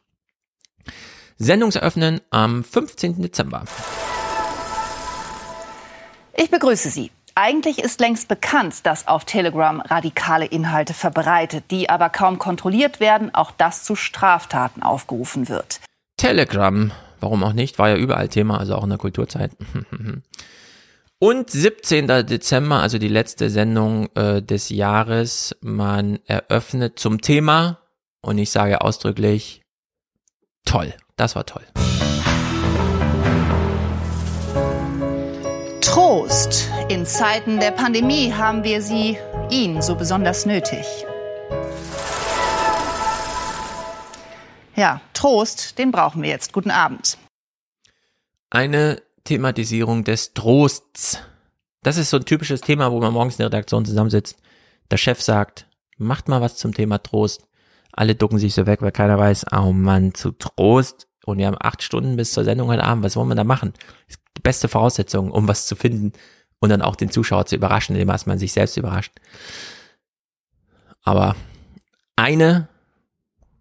Sendungseröffnen 1.36 2.20
am 2.30 2.64
15. 2.64 3.22
Dezember. 3.22 3.64
Ich 6.42 6.50
begrüße 6.50 6.88
Sie. 6.88 7.10
Eigentlich 7.34 7.80
ist 7.80 8.00
längst 8.00 8.26
bekannt, 8.26 8.86
dass 8.86 9.06
auf 9.06 9.26
Telegram 9.26 9.82
radikale 9.82 10.46
Inhalte 10.46 10.94
verbreitet, 10.94 11.64
die 11.70 11.90
aber 11.90 12.08
kaum 12.08 12.38
kontrolliert 12.38 12.98
werden, 12.98 13.34
auch 13.34 13.50
das 13.50 13.84
zu 13.84 13.94
Straftaten 13.94 14.82
aufgerufen 14.82 15.50
wird. 15.50 15.80
Telegram, 16.16 16.92
warum 17.20 17.44
auch 17.44 17.52
nicht, 17.52 17.78
war 17.78 17.90
ja 17.90 17.96
überall 17.96 18.28
Thema, 18.28 18.58
also 18.58 18.74
auch 18.74 18.84
in 18.84 18.88
der 18.88 18.98
Kulturzeit. 18.98 19.50
Und 21.18 21.50
17. 21.50 22.06
Dezember, 22.06 22.80
also 22.80 22.96
die 22.96 23.08
letzte 23.08 23.50
Sendung 23.50 24.08
äh, 24.14 24.40
des 24.40 24.70
Jahres, 24.70 25.54
man 25.60 26.20
eröffnet 26.24 26.98
zum 26.98 27.20
Thema 27.20 27.80
und 28.22 28.38
ich 28.38 28.50
sage 28.50 28.80
ausdrücklich, 28.80 29.60
toll, 30.64 30.94
das 31.16 31.36
war 31.36 31.44
toll. 31.44 31.66
Trost. 35.80 36.70
In 36.90 37.06
Zeiten 37.06 37.58
der 37.58 37.70
Pandemie 37.70 38.32
haben 38.34 38.64
wir 38.64 38.82
sie, 38.82 39.16
ihn, 39.50 39.80
so 39.80 39.94
besonders 39.94 40.44
nötig. 40.44 40.84
Ja, 44.76 45.00
Trost, 45.14 45.78
den 45.78 45.90
brauchen 45.90 46.22
wir 46.22 46.28
jetzt. 46.28 46.52
Guten 46.52 46.70
Abend. 46.70 47.16
Eine 48.50 49.02
Thematisierung 49.24 50.04
des 50.04 50.34
Trosts. 50.34 51.18
Das 51.82 51.96
ist 51.96 52.10
so 52.10 52.18
ein 52.18 52.26
typisches 52.26 52.60
Thema, 52.60 52.92
wo 52.92 53.00
man 53.00 53.12
morgens 53.14 53.34
in 53.34 53.38
der 53.38 53.46
Redaktion 53.46 53.86
zusammensitzt. 53.86 54.38
Der 54.90 54.98
Chef 54.98 55.22
sagt, 55.22 55.66
macht 55.96 56.28
mal 56.28 56.42
was 56.42 56.56
zum 56.56 56.74
Thema 56.74 56.98
Trost. 56.98 57.46
Alle 57.92 58.14
ducken 58.14 58.38
sich 58.38 58.54
so 58.54 58.66
weg, 58.66 58.82
weil 58.82 58.92
keiner 58.92 59.18
weiß, 59.18 59.46
oh 59.52 59.72
Mann, 59.72 60.12
zu 60.14 60.32
Trost. 60.32 61.09
Und 61.24 61.38
wir 61.38 61.46
haben 61.46 61.56
acht 61.60 61.82
Stunden 61.82 62.16
bis 62.16 62.32
zur 62.32 62.44
Sendung 62.44 62.68
heute 62.68 62.84
Abend. 62.84 63.04
Was 63.04 63.16
wollen 63.16 63.28
wir 63.28 63.34
da 63.34 63.44
machen? 63.44 63.74
die 64.36 64.42
beste 64.42 64.68
Voraussetzung, 64.68 65.30
um 65.30 65.48
was 65.48 65.66
zu 65.66 65.76
finden 65.76 66.12
und 66.60 66.70
dann 66.70 66.82
auch 66.82 66.96
den 66.96 67.10
Zuschauer 67.10 67.46
zu 67.46 67.56
überraschen, 67.56 67.94
indem 67.94 68.08
man 68.26 68.38
sich 68.38 68.52
selbst 68.52 68.76
überrascht. 68.76 69.12
Aber 71.02 71.36
eine 72.16 72.68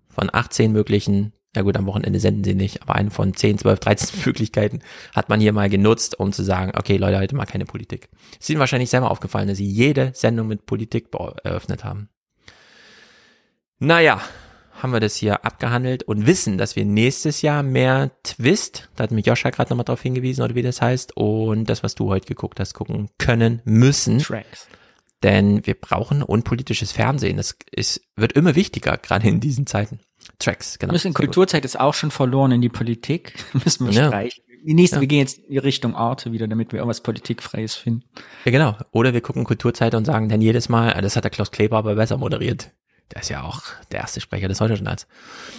von 0.10 0.30
18 0.32 0.72
möglichen, 0.72 1.34
ja 1.56 1.62
gut, 1.62 1.78
am 1.78 1.86
Wochenende 1.86 2.20
senden 2.20 2.44
sie 2.44 2.56
nicht, 2.56 2.82
aber 2.82 2.96
eine 2.96 3.12
von 3.12 3.34
10, 3.34 3.58
12, 3.60 3.80
13 3.80 4.20
Möglichkeiten 4.26 4.80
hat 5.16 5.30
man 5.30 5.40
hier 5.40 5.54
mal 5.54 5.70
genutzt, 5.70 6.20
um 6.20 6.32
zu 6.32 6.44
sagen, 6.44 6.72
okay, 6.78 6.98
Leute, 6.98 7.20
heute 7.20 7.36
mal 7.36 7.46
keine 7.46 7.66
Politik. 7.66 8.10
Es 8.34 8.42
ist 8.42 8.50
ihnen 8.50 8.60
wahrscheinlich 8.60 8.90
selber 8.90 9.12
aufgefallen, 9.12 9.48
dass 9.48 9.58
sie 9.58 9.70
jede 9.70 10.12
Sendung 10.14 10.48
mit 10.48 10.66
Politik 10.66 11.08
eröffnet 11.44 11.84
haben. 11.84 12.10
Naja, 13.80 14.22
haben 14.82 14.94
wir 14.94 15.00
das 15.00 15.16
hier 15.16 15.46
abgehandelt 15.46 16.04
und 16.04 16.26
wissen, 16.26 16.58
dass 16.58 16.76
wir 16.76 16.86
nächstes 16.86 17.42
Jahr 17.42 17.64
mehr 17.64 18.12
Twist, 18.24 18.90
da 18.96 19.04
hat 19.04 19.12
mich 19.12 19.26
Joscha 19.26 19.50
gerade 19.50 19.70
nochmal 19.70 19.86
darauf 19.86 20.02
hingewiesen, 20.02 20.44
oder 20.44 20.56
wie 20.56 20.62
das 20.62 20.82
heißt, 20.82 21.16
und 21.16 21.66
das, 21.66 21.84
was 21.84 21.96
du 21.96 22.10
heute 22.10 22.28
geguckt 22.28 22.60
hast, 22.60 22.74
gucken 22.74 23.10
können 23.18 23.62
müssen. 23.66 24.20
Tracks. 24.20 24.68
Denn 25.22 25.66
wir 25.68 25.74
brauchen 25.74 26.24
unpolitisches 26.24 26.94
Fernsehen. 26.94 27.38
Das 27.38 27.58
ist, 27.72 28.02
wird 28.16 28.34
immer 28.34 28.56
wichtiger, 28.56 28.98
gerade 28.98 29.28
in 29.28 29.42
diesen 29.42 29.68
Zeiten. 29.68 30.00
Tracks, 30.40 30.80
genau. 30.80 30.94
Müssen 30.94 31.14
Kulturzeit 31.14 31.66
ist 31.66 31.78
auch 31.80 31.94
schon 31.94 32.12
verloren 32.12 32.54
in 32.54 32.62
die 32.62 32.70
Politik. 32.70 33.34
müssen 33.66 33.88
wir 33.88 33.94
ja. 33.94 34.08
streichen. 34.08 34.44
Die 34.66 34.74
nächste, 34.74 34.98
ja. 34.98 35.02
wir 35.02 35.08
gehen 35.08 35.20
jetzt 35.20 35.38
in 35.40 35.52
die 35.52 35.58
Richtung 35.58 35.96
Arte 35.96 36.32
wieder, 36.32 36.48
damit 36.48 36.72
wir 36.72 36.80
irgendwas 36.80 37.02
Politikfreies 37.02 37.76
finden. 37.76 38.04
Ja, 38.44 38.52
genau. 38.52 38.78
Oder 38.92 39.14
wir 39.14 39.22
gucken 39.22 39.46
Kulturzeit 39.46 39.96
und 39.96 40.06
sagen 40.06 40.28
dann 40.30 40.42
jedes 40.42 40.68
Mal, 40.68 40.94
ah, 40.94 41.02
das 41.02 41.16
hat 41.16 41.24
der 41.24 41.32
Klaus 41.32 41.52
Kleber 41.52 41.78
aber 41.78 41.96
besser 41.96 42.18
moderiert. 42.18 42.72
Der 43.14 43.22
ist 43.22 43.30
ja 43.30 43.44
auch 43.44 43.62
der 43.92 44.02
erste 44.02 44.22
Sprecher 44.22 44.48
des 44.48 44.62
Heute-Journals. 44.62 45.08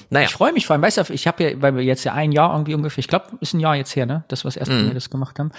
Naja. 0.09 0.27
Ich 0.27 0.33
freue 0.33 0.53
mich 0.53 0.67
vor 0.67 0.75
allem, 0.75 0.83
weißt 0.83 0.99
du, 0.99 1.13
ich 1.13 1.27
habe 1.27 1.43
ja, 1.43 1.63
weil 1.63 1.75
wir 1.75 1.83
jetzt 1.83 2.05
ja 2.05 2.15
ein 2.15 2.33
Jahr 2.33 2.53
irgendwie 2.53 2.75
ungefähr, 2.75 3.01
ich 3.01 3.09
glaube, 3.09 3.27
ist 3.41 3.55
ein 3.55 3.61
Jahr 3.61 3.75
jetzt 3.75 3.97
her, 3.97 4.07
ne? 4.07 4.25
Das, 4.29 4.45
was 4.45 4.57
erst 4.57 4.71
mm. 4.71 4.87
wir 4.87 4.95
das 4.95 5.11
gemacht 5.11 5.39
haben. 5.39 5.51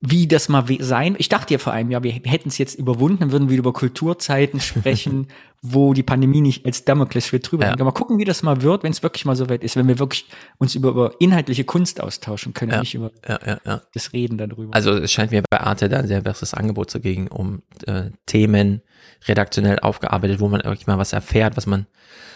Wie 0.00 0.28
das 0.28 0.48
mal 0.48 0.64
sein. 0.80 1.16
Ich 1.18 1.28
dachte 1.28 1.54
ja 1.54 1.58
vor 1.58 1.72
einem 1.72 1.90
Jahr, 1.90 2.02
wir 2.02 2.12
hätten 2.12 2.50
es 2.50 2.58
jetzt 2.58 2.78
überwunden, 2.78 3.32
würden 3.32 3.48
wir 3.48 3.56
über 3.56 3.72
Kulturzeiten 3.72 4.60
sprechen, 4.60 5.28
wo 5.62 5.94
die 5.94 6.02
Pandemie 6.02 6.42
nicht 6.42 6.64
als 6.64 6.84
Damoklesschwert 6.84 7.50
drüber 7.50 7.64
ja. 7.64 7.70
hängt. 7.70 7.80
Mal 7.80 7.90
gucken, 7.90 8.18
wie 8.18 8.24
das 8.24 8.42
mal 8.42 8.62
wird, 8.62 8.84
wenn 8.84 8.92
es 8.92 9.02
wirklich 9.02 9.24
mal 9.24 9.34
so 9.34 9.48
weit 9.48 9.64
ist, 9.64 9.74
wenn 9.74 9.88
wir 9.88 9.98
wirklich 9.98 10.26
uns 10.58 10.74
über, 10.74 10.90
über 10.90 11.12
inhaltliche 11.18 11.64
Kunst 11.64 12.00
austauschen 12.00 12.52
können, 12.52 12.72
ja. 12.72 12.80
nicht 12.80 12.94
über 12.94 13.10
ja, 13.26 13.40
ja, 13.44 13.58
ja. 13.64 13.82
das 13.94 14.12
Reden 14.12 14.38
darüber. 14.38 14.74
Also 14.74 14.92
es 14.92 15.10
scheint 15.10 15.32
mir 15.32 15.42
bei 15.48 15.60
Arte 15.60 15.88
da 15.88 15.98
ein 15.98 16.06
sehr 16.06 16.20
besseres 16.20 16.54
Angebot 16.54 16.90
zu 16.90 17.00
geben, 17.00 17.26
um 17.28 17.62
äh, 17.86 18.10
Themen 18.26 18.82
redaktionell 19.26 19.78
aufgearbeitet, 19.78 20.40
wo 20.40 20.48
man 20.48 20.64
wirklich 20.64 20.86
mal 20.86 20.98
was 20.98 21.12
erfährt, 21.12 21.56
was 21.56 21.66
man 21.66 21.86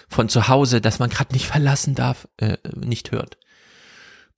von 0.08 0.28
zu 0.28 0.48
Hause, 0.48 0.80
das 0.80 0.98
man 0.98 1.10
gerade 1.10 1.32
nicht 1.32 1.46
verlassen 1.46 1.94
darf, 1.94 2.28
äh, 2.38 2.56
nicht 2.74 3.12
hört. 3.12 3.38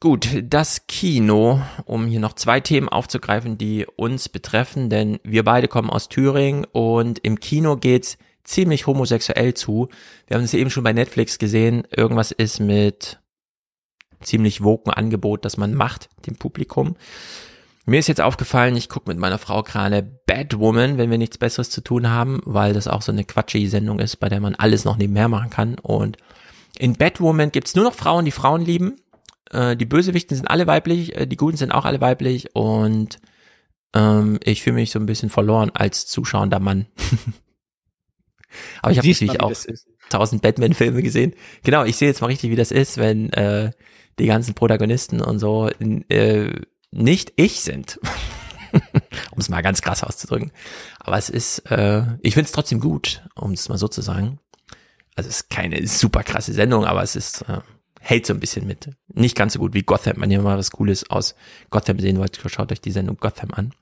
Gut, 0.00 0.28
das 0.42 0.88
Kino, 0.88 1.62
um 1.84 2.06
hier 2.06 2.18
noch 2.18 2.32
zwei 2.32 2.58
Themen 2.58 2.88
aufzugreifen, 2.88 3.56
die 3.56 3.86
uns 3.86 4.28
betreffen, 4.28 4.90
denn 4.90 5.20
wir 5.22 5.44
beide 5.44 5.68
kommen 5.68 5.90
aus 5.90 6.08
Thüringen 6.08 6.64
und 6.64 7.20
im 7.20 7.38
Kino 7.38 7.76
geht's 7.76 8.18
ziemlich 8.42 8.88
homosexuell 8.88 9.54
zu. 9.54 9.88
Wir 10.26 10.36
haben 10.36 10.44
es 10.44 10.54
eben 10.54 10.70
schon 10.70 10.82
bei 10.82 10.92
Netflix 10.92 11.38
gesehen, 11.38 11.86
irgendwas 11.90 12.32
ist 12.32 12.58
mit 12.58 13.20
ziemlich 14.20 14.62
woken 14.64 14.90
Angebot, 14.90 15.44
das 15.44 15.56
man 15.56 15.74
macht 15.74 16.08
dem 16.26 16.36
Publikum. 16.36 16.96
Mir 17.84 17.98
ist 17.98 18.06
jetzt 18.06 18.20
aufgefallen, 18.20 18.76
ich 18.76 18.88
gucke 18.88 19.10
mit 19.10 19.18
meiner 19.18 19.38
Frau 19.38 19.62
gerade 19.62 20.02
Batwoman, 20.02 20.98
wenn 20.98 21.10
wir 21.10 21.18
nichts 21.18 21.38
Besseres 21.38 21.68
zu 21.68 21.80
tun 21.80 22.08
haben, 22.08 22.40
weil 22.44 22.74
das 22.74 22.86
auch 22.86 23.02
so 23.02 23.10
eine 23.10 23.24
quatschige 23.24 23.68
Sendung 23.68 23.98
ist, 23.98 24.16
bei 24.16 24.28
der 24.28 24.40
man 24.40 24.54
alles 24.54 24.84
noch 24.84 24.96
nebenher 24.96 25.28
machen 25.28 25.50
kann. 25.50 25.78
Und 25.80 26.16
in 26.78 26.94
Batwoman 26.94 27.50
gibt's 27.50 27.74
nur 27.74 27.84
noch 27.84 27.94
Frauen, 27.94 28.24
die 28.24 28.30
Frauen 28.30 28.64
lieben. 28.64 29.00
Äh, 29.50 29.76
die 29.76 29.84
Bösewichten 29.84 30.36
sind 30.36 30.46
alle 30.46 30.68
weiblich, 30.68 31.16
äh, 31.16 31.26
die 31.26 31.36
Guten 31.36 31.56
sind 31.56 31.72
auch 31.72 31.84
alle 31.84 32.00
weiblich 32.00 32.54
und 32.54 33.18
ähm, 33.94 34.38
ich 34.44 34.62
fühle 34.62 34.74
mich 34.74 34.92
so 34.92 35.00
ein 35.00 35.06
bisschen 35.06 35.28
verloren 35.28 35.70
als 35.74 36.06
zuschauender 36.06 36.60
Mann. 36.60 36.86
Aber 38.82 38.92
ich 38.92 38.98
habe 38.98 39.08
natürlich 39.08 39.40
auch 39.40 39.52
tausend 40.08 40.42
Batman-Filme 40.42 41.02
gesehen. 41.02 41.34
Genau, 41.64 41.84
ich 41.84 41.96
sehe 41.96 42.08
jetzt 42.08 42.20
mal 42.20 42.28
richtig, 42.28 42.50
wie 42.50 42.56
das 42.56 42.70
ist, 42.70 42.98
wenn 42.98 43.32
äh, 43.32 43.70
die 44.18 44.26
ganzen 44.26 44.54
Protagonisten 44.54 45.20
und 45.20 45.38
so 45.38 45.68
in, 45.78 46.08
äh, 46.10 46.60
nicht 46.92 47.32
ich 47.36 47.60
sind. 47.62 47.98
um 49.32 49.38
es 49.38 49.48
mal 49.48 49.62
ganz 49.62 49.82
krass 49.82 50.02
auszudrücken. 50.02 50.52
Aber 51.00 51.18
es 51.18 51.28
ist, 51.28 51.58
äh, 51.70 52.04
ich 52.22 52.34
finde 52.34 52.46
es 52.46 52.52
trotzdem 52.52 52.80
gut, 52.80 53.22
um 53.34 53.52
es 53.52 53.68
mal 53.68 53.78
so 53.78 53.88
zu 53.88 54.00
sagen. 54.00 54.38
Also 55.14 55.28
es 55.28 55.40
ist 55.40 55.50
keine 55.50 55.86
super 55.86 56.22
krasse 56.22 56.52
Sendung, 56.52 56.84
aber 56.84 57.02
es 57.02 57.16
ist, 57.16 57.42
äh, 57.42 57.60
hält 58.00 58.26
so 58.26 58.34
ein 58.34 58.40
bisschen 58.40 58.66
mit. 58.66 58.90
Nicht 59.08 59.36
ganz 59.36 59.52
so 59.54 59.58
gut 59.58 59.74
wie 59.74 59.82
Gotham. 59.82 60.20
Wenn 60.20 60.30
ihr 60.30 60.40
mal 60.40 60.58
was 60.58 60.70
Cooles 60.70 61.08
aus 61.10 61.34
Gotham 61.70 61.98
sehen 61.98 62.18
wollt, 62.18 62.40
schaut 62.46 62.72
euch 62.72 62.80
die 62.80 62.90
Sendung 62.90 63.16
Gotham 63.18 63.50
an. 63.52 63.72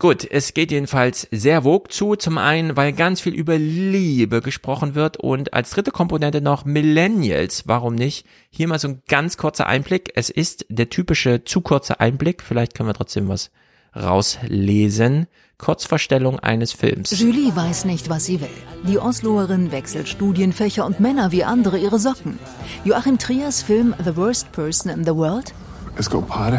Gut, 0.00 0.26
es 0.30 0.54
geht 0.54 0.70
jedenfalls 0.70 1.28
sehr 1.30 1.62
wog 1.62 1.92
zu. 1.92 2.16
Zum 2.16 2.38
einen, 2.38 2.74
weil 2.74 2.94
ganz 2.94 3.20
viel 3.20 3.34
über 3.34 3.58
Liebe 3.58 4.40
gesprochen 4.40 4.94
wird 4.94 5.18
und 5.18 5.52
als 5.52 5.68
dritte 5.72 5.90
Komponente 5.90 6.40
noch 6.40 6.64
Millennials. 6.64 7.64
Warum 7.66 7.96
nicht? 7.96 8.24
Hier 8.48 8.66
mal 8.66 8.78
so 8.78 8.88
ein 8.88 9.02
ganz 9.08 9.36
kurzer 9.36 9.66
Einblick. 9.66 10.12
Es 10.14 10.30
ist 10.30 10.64
der 10.70 10.88
typische 10.88 11.44
zu 11.44 11.60
kurze 11.60 12.00
Einblick. 12.00 12.42
Vielleicht 12.42 12.74
können 12.74 12.88
wir 12.88 12.94
trotzdem 12.94 13.28
was 13.28 13.50
rauslesen. 13.94 15.26
Kurzvorstellung 15.58 16.40
eines 16.40 16.72
Films. 16.72 17.10
Julie 17.20 17.54
weiß 17.54 17.84
nicht, 17.84 18.08
was 18.08 18.24
sie 18.24 18.40
will. 18.40 18.48
Die 18.88 18.98
Osloerin 18.98 19.70
wechselt 19.70 20.08
Studienfächer 20.08 20.86
und 20.86 21.00
Männer 21.00 21.30
wie 21.30 21.44
andere 21.44 21.76
ihre 21.76 21.98
Socken. 21.98 22.38
Joachim 22.84 23.18
Triers 23.18 23.60
Film 23.60 23.94
The 24.02 24.16
Worst 24.16 24.50
Person 24.52 24.90
in 24.90 25.04
the 25.04 25.14
World. 25.14 25.52
Let's 25.94 26.08
go 26.08 26.22
party. 26.22 26.56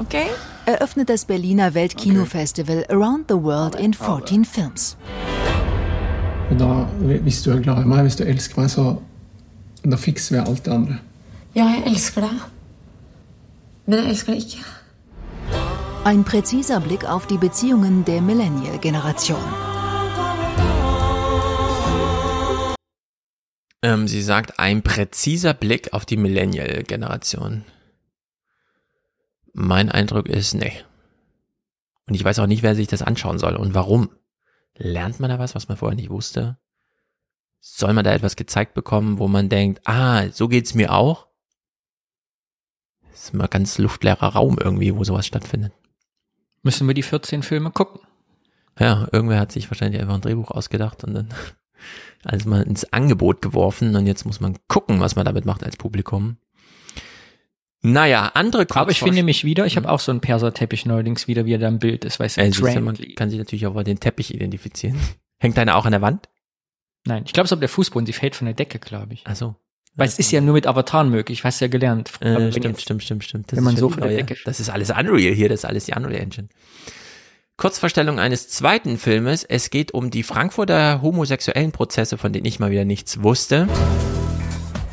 Okay 0.00 0.26
eröffnet 0.66 1.08
das 1.08 1.24
Berliner 1.24 1.74
Weltkinofestival 1.74 2.84
Around 2.88 3.26
the 3.28 3.34
World 3.34 3.74
in 3.74 3.94
14 3.94 4.44
Films. 4.44 4.96
da, 6.58 6.88
hvis 7.00 7.42
du 7.42 7.50
er 7.50 7.60
glad 7.60 7.82
i 7.82 7.86
meg, 7.86 8.02
hvis 8.02 8.16
du 8.16 8.24
elsker 8.24 8.60
meg, 8.60 8.70
så 8.70 8.96
da 9.84 9.96
fikser 9.96 10.36
vi 10.36 10.42
alt 10.50 10.64
det 10.64 10.72
andre. 10.72 10.98
Ja, 11.54 11.64
jeg 11.64 11.82
elsker 11.86 12.20
deg. 12.20 12.42
Men 13.86 13.98
jeg 13.98 14.08
elsker 14.08 14.32
deg 14.32 14.44
ikke. 14.44 14.64
Ein 16.04 16.24
präziser 16.24 16.80
Blick 16.80 17.04
auf 17.04 17.26
die 17.26 17.38
Beziehungen 17.38 18.04
der 18.04 18.20
Millennial-Generation. 18.20 19.70
Ähm, 23.82 24.08
sie 24.08 24.22
sagt, 24.22 24.58
ein 24.58 24.82
präziser 24.82 25.54
Blick 25.54 25.92
auf 25.92 26.04
die 26.04 26.16
Millennial-Generation. 26.16 27.64
Mein 29.52 29.90
Eindruck 29.90 30.28
ist, 30.28 30.54
nee. 30.54 30.72
Und 32.06 32.14
ich 32.14 32.24
weiß 32.24 32.38
auch 32.38 32.46
nicht, 32.46 32.62
wer 32.62 32.74
sich 32.74 32.88
das 32.88 33.02
anschauen 33.02 33.38
soll 33.38 33.56
und 33.56 33.74
warum. 33.74 34.10
Lernt 34.76 35.20
man 35.20 35.30
da 35.30 35.38
was, 35.38 35.54
was 35.54 35.68
man 35.68 35.76
vorher 35.76 35.96
nicht 35.96 36.10
wusste? 36.10 36.58
Soll 37.60 37.92
man 37.92 38.04
da 38.04 38.12
etwas 38.12 38.36
gezeigt 38.36 38.74
bekommen, 38.74 39.18
wo 39.18 39.28
man 39.28 39.48
denkt, 39.48 39.86
ah, 39.86 40.28
so 40.30 40.48
geht's 40.48 40.74
mir 40.74 40.92
auch? 40.92 41.26
Das 43.10 43.24
ist 43.24 43.34
immer 43.34 43.48
ganz 43.48 43.76
luftleerer 43.76 44.28
Raum 44.28 44.56
irgendwie, 44.58 44.96
wo 44.96 45.04
sowas 45.04 45.26
stattfindet. 45.26 45.72
Müssen 46.62 46.86
wir 46.86 46.94
die 46.94 47.02
14 47.02 47.42
Filme 47.42 47.70
gucken? 47.70 48.00
Ja, 48.78 49.08
irgendwer 49.12 49.38
hat 49.38 49.52
sich 49.52 49.70
wahrscheinlich 49.70 50.00
einfach 50.00 50.14
ein 50.14 50.20
Drehbuch 50.22 50.50
ausgedacht 50.50 51.04
und 51.04 51.14
dann 51.14 51.28
alles 52.24 52.46
mal 52.46 52.62
ins 52.62 52.90
Angebot 52.92 53.42
geworfen 53.42 53.94
und 53.94 54.06
jetzt 54.06 54.24
muss 54.24 54.40
man 54.40 54.58
gucken, 54.68 55.00
was 55.00 55.16
man 55.16 55.26
damit 55.26 55.44
macht 55.44 55.64
als 55.64 55.76
Publikum. 55.76 56.38
Naja, 57.82 58.32
andere 58.34 58.66
Aber 58.70 58.90
ich 58.90 58.98
finde 58.98 59.22
mich 59.22 59.44
wieder, 59.44 59.64
ich 59.64 59.76
habe 59.76 59.88
auch 59.88 60.00
so 60.00 60.12
einen 60.12 60.20
Perserteppich 60.20 60.84
neuerdings 60.84 61.28
wieder, 61.28 61.46
wie 61.46 61.54
er 61.54 61.58
da 61.58 61.68
im 61.68 61.78
Bild 61.78 62.04
ist, 62.04 62.20
weißt 62.20 62.36
du, 62.36 62.42
also 62.42 62.80
man 62.80 62.98
kann 63.16 63.30
sich 63.30 63.38
natürlich 63.38 63.66
auch 63.66 63.82
den 63.82 63.98
Teppich 63.98 64.34
identifizieren. 64.34 64.98
Hängt 65.38 65.56
deine 65.56 65.74
auch 65.76 65.86
an 65.86 65.92
der 65.92 66.02
Wand? 66.02 66.28
Nein, 67.06 67.22
ich 67.24 67.32
glaube, 67.32 67.46
es 67.46 67.50
ist 67.50 67.54
auf 67.54 67.60
der 67.60 67.70
Fußboden, 67.70 68.04
sie 68.04 68.12
fällt 68.12 68.36
von 68.36 68.44
der 68.44 68.54
Decke, 68.54 68.78
glaube 68.78 69.14
ich. 69.14 69.22
Ach 69.24 69.34
so. 69.34 69.54
Weil 69.96 70.08
es 70.08 70.18
ist 70.18 70.30
ja 70.30 70.40
nur 70.40 70.54
mit 70.54 70.66
Avataren 70.66 71.10
möglich, 71.10 71.42
hast 71.44 71.60
ja 71.60 71.68
gelernt. 71.68 72.12
Äh, 72.20 72.50
stimmt, 72.52 72.64
jetzt, 72.64 72.82
stimmt, 72.82 73.02
stimmt, 73.02 73.24
stimmt, 73.24 73.52
Das 73.52 73.56
wenn 73.56 73.64
man 73.64 73.76
so 73.76 73.88
von 73.88 74.02
der 74.02 74.10
Decke. 74.10 74.36
Das 74.44 74.60
ist 74.60 74.68
alles 74.68 74.90
Unreal 74.90 75.34
hier, 75.34 75.48
das 75.48 75.60
ist 75.60 75.64
alles 75.64 75.86
die 75.86 75.94
Unreal 75.94 76.20
Engine. 76.20 76.48
Kurzvorstellung 77.56 78.18
eines 78.18 78.48
zweiten 78.48 78.98
Filmes. 78.98 79.44
Es 79.44 79.70
geht 79.70 79.92
um 79.92 80.10
die 80.10 80.22
Frankfurter 80.22 81.02
homosexuellen 81.02 81.72
Prozesse, 81.72 82.18
von 82.18 82.32
denen 82.32 82.46
ich 82.46 82.60
mal 82.60 82.70
wieder 82.70 82.84
nichts 82.84 83.22
wusste. 83.22 83.68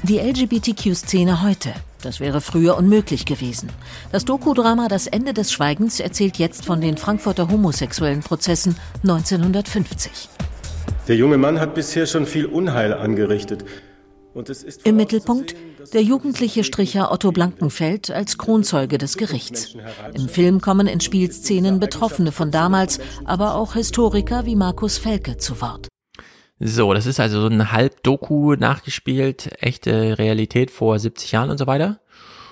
Die 0.04 0.20
LGBTQ-Szene 0.20 1.42
heute. 1.44 1.74
Das 2.02 2.20
wäre 2.20 2.42
früher 2.42 2.78
unmöglich 2.78 3.26
gewesen. 3.26 3.70
Das 4.12 4.26
Dokudrama 4.26 4.88
Das 4.88 5.08
Ende 5.08 5.34
des 5.34 5.52
Schweigens 5.52 6.00
erzählt 6.00 6.38
jetzt 6.38 6.66
von 6.66 6.82
den 6.82 6.98
Frankfurter 6.98 7.50
homosexuellen 7.50 8.22
Prozessen 8.22 8.76
1950. 9.04 10.30
Der 11.08 11.16
junge 11.16 11.38
Mann 11.38 11.60
hat 11.60 11.74
bisher 11.74 12.06
schon 12.06 12.26
viel 12.26 12.46
Unheil 12.46 12.94
angerichtet. 12.94 13.64
Im 14.84 14.98
Mittelpunkt 14.98 15.56
der 15.94 16.04
jugendliche 16.04 16.64
Stricher 16.64 17.12
Otto 17.12 17.32
Blankenfeld 17.32 18.12
als 18.12 18.38
Kronzeuge 18.38 18.98
des 18.98 19.18
Gerichts. 19.18 19.74
Im 20.14 20.30
Film 20.30 20.62
kommen 20.62 20.86
in 20.86 21.00
Spielszenen 21.00 21.80
Betroffene 21.80 22.32
von 22.32 22.52
damals, 22.52 23.00
aber 23.26 23.56
auch 23.56 23.74
Historiker 23.74 24.46
wie 24.46 24.56
Markus 24.56 24.98
Felke 24.98 25.38
zu 25.38 25.60
Wort. 25.62 25.88
So, 26.60 26.94
das 26.94 27.06
ist 27.06 27.20
also 27.20 27.42
so 27.42 27.48
ein 27.48 27.72
Halb-Doku 27.72 28.56
nachgespielt, 28.56 29.52
echte 29.62 30.18
Realität 30.18 30.72
vor 30.72 30.98
70 30.98 31.32
Jahren 31.32 31.52
und 31.52 31.58
so 31.58 31.68
weiter. 31.68 32.00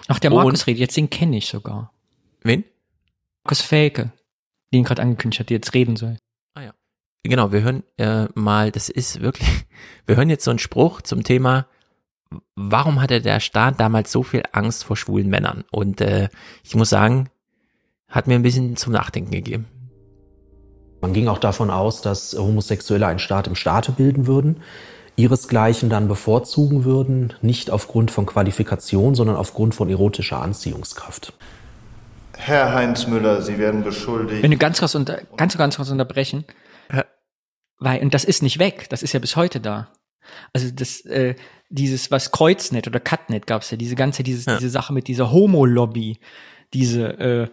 Ach, 0.07 0.19
der 0.19 0.29
Markus 0.29 0.61
und, 0.61 0.67
redet, 0.67 0.79
jetzt 0.79 0.97
den 0.97 1.09
kenne 1.09 1.37
ich 1.37 1.47
sogar. 1.47 1.91
Wen? 2.43 2.63
Markus 3.43 3.61
Felke, 3.61 4.11
den 4.73 4.83
gerade 4.83 5.01
angekündigt 5.01 5.39
hat, 5.39 5.49
der 5.49 5.57
jetzt 5.57 5.73
reden 5.73 5.95
soll. 5.95 6.17
Ah 6.53 6.61
ja. 6.61 6.73
Genau, 7.23 7.51
wir 7.51 7.61
hören 7.61 7.83
äh, 7.97 8.27
mal, 8.35 8.71
das 8.71 8.89
ist 8.89 9.21
wirklich, 9.21 9.49
wir 10.05 10.15
hören 10.15 10.29
jetzt 10.29 10.43
so 10.43 10.51
einen 10.51 10.59
Spruch 10.59 11.01
zum 11.01 11.23
Thema, 11.23 11.65
warum 12.55 13.01
hatte 13.01 13.21
der 13.21 13.39
Staat 13.39 13.79
damals 13.79 14.11
so 14.11 14.21
viel 14.21 14.43
Angst 14.51 14.83
vor 14.83 14.97
schwulen 14.97 15.29
Männern? 15.29 15.63
Und 15.71 16.01
äh, 16.01 16.29
ich 16.63 16.75
muss 16.75 16.89
sagen, 16.89 17.29
hat 18.07 18.27
mir 18.27 18.35
ein 18.35 18.43
bisschen 18.43 18.77
zum 18.77 18.93
Nachdenken 18.93 19.31
gegeben. 19.31 19.65
Man 21.05 21.13
ging 21.13 21.27
auch 21.27 21.37
davon 21.37 21.69
aus, 21.69 22.01
dass 22.01 22.33
Homosexuelle 22.35 23.05
einen 23.05 23.19
Staat 23.19 23.45
im 23.45 23.53
Staate 23.53 23.91
bilden 23.91 24.25
würden, 24.25 24.63
ihresgleichen 25.15 25.87
dann 25.87 26.07
bevorzugen 26.07 26.83
würden, 26.83 27.31
nicht 27.43 27.69
aufgrund 27.69 28.09
von 28.09 28.25
Qualifikation, 28.25 29.13
sondern 29.13 29.35
aufgrund 29.35 29.75
von 29.75 29.87
erotischer 29.87 30.41
Anziehungskraft. 30.41 31.33
Herr 32.35 32.73
Heinz 32.73 33.05
Müller, 33.05 33.43
Sie 33.43 33.59
werden 33.59 33.83
beschuldigt. 33.83 34.41
Wenn 34.41 34.49
du 34.49 34.57
ganz 34.57 34.79
kurz, 34.79 34.95
unter, 34.95 35.21
ganz, 35.37 35.55
ganz 35.55 35.75
kurz 35.75 35.91
unterbrechen, 35.91 36.43
weil, 37.77 38.01
und 38.01 38.15
das 38.15 38.23
ist 38.23 38.41
nicht 38.41 38.57
weg, 38.57 38.87
das 38.89 39.03
ist 39.03 39.13
ja 39.13 39.19
bis 39.19 39.35
heute 39.35 39.59
da. 39.59 39.89
Also 40.53 40.71
das, 40.71 41.01
äh, 41.01 41.35
dieses, 41.69 42.09
was 42.09 42.31
Kreuznet 42.31 42.87
oder 42.87 42.99
Cutnet 42.99 43.45
gab's 43.45 43.69
ja, 43.69 43.77
diese 43.77 43.93
ganze, 43.93 44.23
dieses, 44.23 44.47
ja. 44.47 44.57
diese 44.57 44.71
Sache 44.71 44.91
mit 44.91 45.07
dieser 45.07 45.31
Homo-Lobby, 45.31 46.17
diese, 46.73 47.19
äh, 47.19 47.47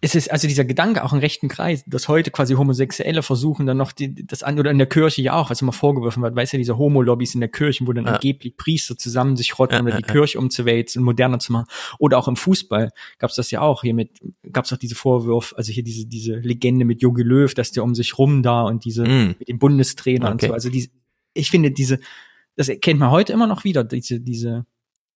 es 0.00 0.14
ist 0.14 0.30
also 0.30 0.46
dieser 0.46 0.64
Gedanke 0.64 1.02
auch 1.02 1.12
im 1.12 1.18
rechten 1.18 1.48
Kreis, 1.48 1.82
dass 1.86 2.06
heute 2.06 2.30
quasi 2.30 2.54
Homosexuelle 2.54 3.22
versuchen 3.22 3.66
dann 3.66 3.76
noch 3.76 3.90
die, 3.90 4.14
das 4.26 4.44
an 4.44 4.58
oder 4.58 4.70
in 4.70 4.78
der 4.78 4.86
Kirche 4.86 5.22
ja 5.22 5.32
auch, 5.32 5.50
was 5.50 5.60
immer 5.60 5.72
vorgeworfen 5.72 6.22
wird, 6.22 6.36
weißt 6.36 6.52
du, 6.52 6.56
diese 6.56 6.78
Homo-Lobbys 6.78 7.34
in 7.34 7.40
der 7.40 7.48
Kirche, 7.48 7.84
wo 7.84 7.92
dann 7.92 8.06
ja. 8.06 8.12
angeblich 8.12 8.56
Priester 8.56 8.96
zusammen 8.96 9.36
sich 9.36 9.58
rotten, 9.58 9.74
ja, 9.74 9.80
um 9.80 9.88
ja, 9.88 9.96
die 9.96 10.04
Kirche 10.04 10.38
umzuwälzen 10.38 11.00
und 11.00 11.04
moderner 11.04 11.40
zu 11.40 11.52
machen. 11.52 11.66
Oder 11.98 12.18
auch 12.18 12.28
im 12.28 12.36
Fußball 12.36 12.90
gab's 13.18 13.34
das 13.34 13.50
ja 13.50 13.60
auch 13.60 13.82
hier 13.82 13.92
mit, 13.92 14.20
gab's 14.52 14.72
auch 14.72 14.76
diese 14.76 14.94
Vorwürfe, 14.94 15.56
also 15.58 15.72
hier 15.72 15.82
diese 15.82 16.06
diese 16.06 16.36
Legende 16.36 16.84
mit 16.84 17.02
Jogi 17.02 17.24
Löw, 17.24 17.52
dass 17.52 17.72
der 17.72 17.82
um 17.82 17.96
sich 17.96 18.18
rum 18.18 18.44
da 18.44 18.62
und 18.62 18.84
diese 18.84 19.04
mm. 19.04 19.34
mit 19.40 19.48
dem 19.48 19.58
Bundestrainer 19.58 20.26
okay. 20.26 20.32
und 20.32 20.40
so. 20.42 20.52
Also 20.52 20.70
diese, 20.70 20.90
ich 21.34 21.50
finde 21.50 21.72
diese, 21.72 21.98
das 22.54 22.70
kennt 22.80 23.00
man 23.00 23.10
heute 23.10 23.32
immer 23.32 23.48
noch 23.48 23.64
wieder, 23.64 23.82
diese 23.82 24.20
diese 24.20 24.64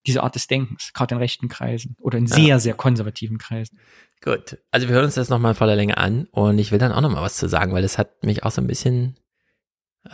diese 0.07 0.23
Art 0.25 0.35
des 0.35 0.49
Denkens, 0.49 0.93
gerade 0.93 1.15
in 1.15 1.21
rechten 1.21 1.49
Kreisen 1.49 1.97
oder 2.01 2.19
in 2.19 2.27
sehr, 2.27 2.59
sehr 2.59 2.75
konservativen 2.75 3.39
Kreisen. 3.39 3.79
Gut, 4.25 4.59
also 4.71 4.89
wir 4.89 4.95
hören 4.95 5.07
uns 5.07 5.15
das 5.15 5.29
nochmal 5.29 5.53
in 5.53 5.57
voller 5.57 5.75
Länge 5.75 5.99
an 5.99 6.29
und 6.31 6.59
ich 6.59 6.71
will 6.71 6.79
dann 6.79 6.93
auch 6.93 7.01
nochmal 7.01 7.23
was 7.23 7.37
zu 7.37 7.49
sagen, 7.49 7.73
weil 7.73 7.83
es 7.83 7.99
hat 7.99 8.23
mich 8.23 8.45
auch 8.45 8.53
so 8.53 8.61
ein 8.61 8.69
bisschen 8.69 9.17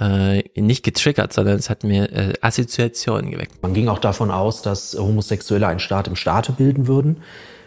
äh, 0.01 0.43
nicht 0.59 0.83
getriggert, 0.83 1.33
sondern 1.33 1.57
es 1.57 1.69
hat 1.69 1.85
mir 1.85 2.11
äh, 2.13 2.33
Assoziationen 2.41 3.31
geweckt. 3.31 3.63
Man 3.63 3.75
ging 3.75 3.89
auch 3.89 3.99
davon 3.99 4.31
aus, 4.31 4.63
dass 4.63 4.97
Homosexuelle 4.99 5.67
einen 5.67 5.81
Staat 5.81 6.09
im 6.09 6.17
Staate 6.17 6.53
bilden 6.53 6.87
würden, 6.87 7.19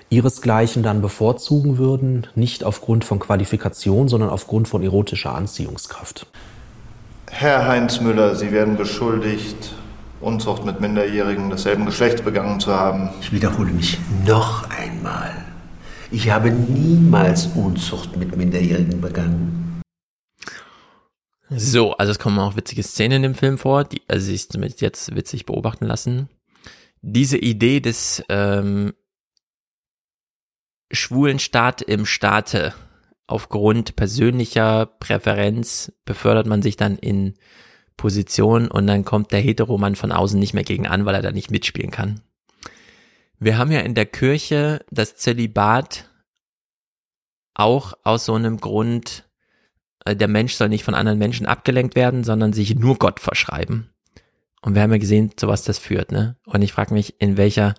ihresgleichen 0.09 0.81
dann 0.81 1.01
bevorzugen 1.01 1.77
würden, 1.77 2.25
nicht 2.33 2.63
aufgrund 2.63 3.05
von 3.05 3.19
Qualifikation, 3.19 4.07
sondern 4.07 4.29
aufgrund 4.29 4.67
von 4.67 4.81
erotischer 4.81 5.35
Anziehungskraft. 5.35 6.25
Herr 7.29 7.67
Heinz 7.67 8.01
Müller, 8.01 8.35
Sie 8.35 8.51
werden 8.51 8.77
beschuldigt, 8.77 9.73
Unzucht 10.19 10.65
mit 10.65 10.81
Minderjährigen 10.81 11.49
desselben 11.49 11.85
Geschlechts 11.85 12.21
begangen 12.21 12.59
zu 12.59 12.73
haben. 12.73 13.09
Ich 13.21 13.31
wiederhole 13.31 13.71
mich 13.71 13.99
noch 14.25 14.69
einmal. 14.69 15.50
Ich 16.11 16.29
habe 16.29 16.51
niemals 16.51 17.47
Unzucht 17.55 18.17
mit 18.17 18.35
Minderjährigen 18.35 18.99
begangen. 18.99 19.81
So, 21.49 21.93
also 21.93 22.11
es 22.11 22.19
kommen 22.19 22.37
auch 22.39 22.57
witzige 22.57 22.83
Szenen 22.83 23.17
in 23.17 23.23
dem 23.23 23.35
Film 23.35 23.57
vor, 23.57 23.85
die, 23.85 24.01
also 24.09 24.33
damit 24.51 24.81
jetzt 24.81 25.15
witzig 25.15 25.45
beobachten 25.45 25.85
lassen. 25.85 26.29
Diese 27.01 27.37
Idee 27.37 27.79
des 27.79 28.23
ähm, 28.27 28.93
schwulen 30.91 31.39
Staat 31.39 31.81
im 31.81 32.05
Staate 32.05 32.73
aufgrund 33.25 33.95
persönlicher 33.95 34.85
Präferenz 34.85 35.93
befördert 36.03 36.45
man 36.45 36.61
sich 36.61 36.75
dann 36.75 36.97
in 36.97 37.35
Position 37.95 38.69
und 38.69 38.87
dann 38.87 39.05
kommt 39.05 39.31
der 39.31 39.39
Heteromann 39.39 39.95
von 39.95 40.11
außen 40.11 40.39
nicht 40.39 40.53
mehr 40.53 40.63
gegen 40.63 40.87
an, 40.87 41.05
weil 41.05 41.15
er 41.15 41.21
da 41.21 41.31
nicht 41.31 41.51
mitspielen 41.51 41.91
kann. 41.91 42.21
Wir 43.43 43.57
haben 43.57 43.71
ja 43.71 43.79
in 43.79 43.95
der 43.95 44.05
Kirche 44.05 44.85
das 44.91 45.15
Zölibat 45.15 46.07
auch 47.55 47.93
aus 48.03 48.25
so 48.25 48.35
einem 48.35 48.57
Grund, 48.57 49.27
äh, 50.05 50.15
der 50.15 50.27
Mensch 50.27 50.53
soll 50.53 50.69
nicht 50.69 50.83
von 50.83 50.93
anderen 50.93 51.17
Menschen 51.17 51.47
abgelenkt 51.47 51.95
werden, 51.95 52.23
sondern 52.23 52.53
sich 52.53 52.75
nur 52.75 52.99
Gott 52.99 53.19
verschreiben. 53.19 53.89
Und 54.61 54.75
wir 54.75 54.83
haben 54.83 54.91
ja 54.91 54.99
gesehen, 54.99 55.31
zu 55.37 55.47
was 55.47 55.63
das 55.63 55.79
führt, 55.79 56.11
ne? 56.11 56.37
Und 56.45 56.61
ich 56.61 56.71
frage 56.71 56.93
mich, 56.93 57.19
in 57.19 57.35
welcher, 57.35 57.73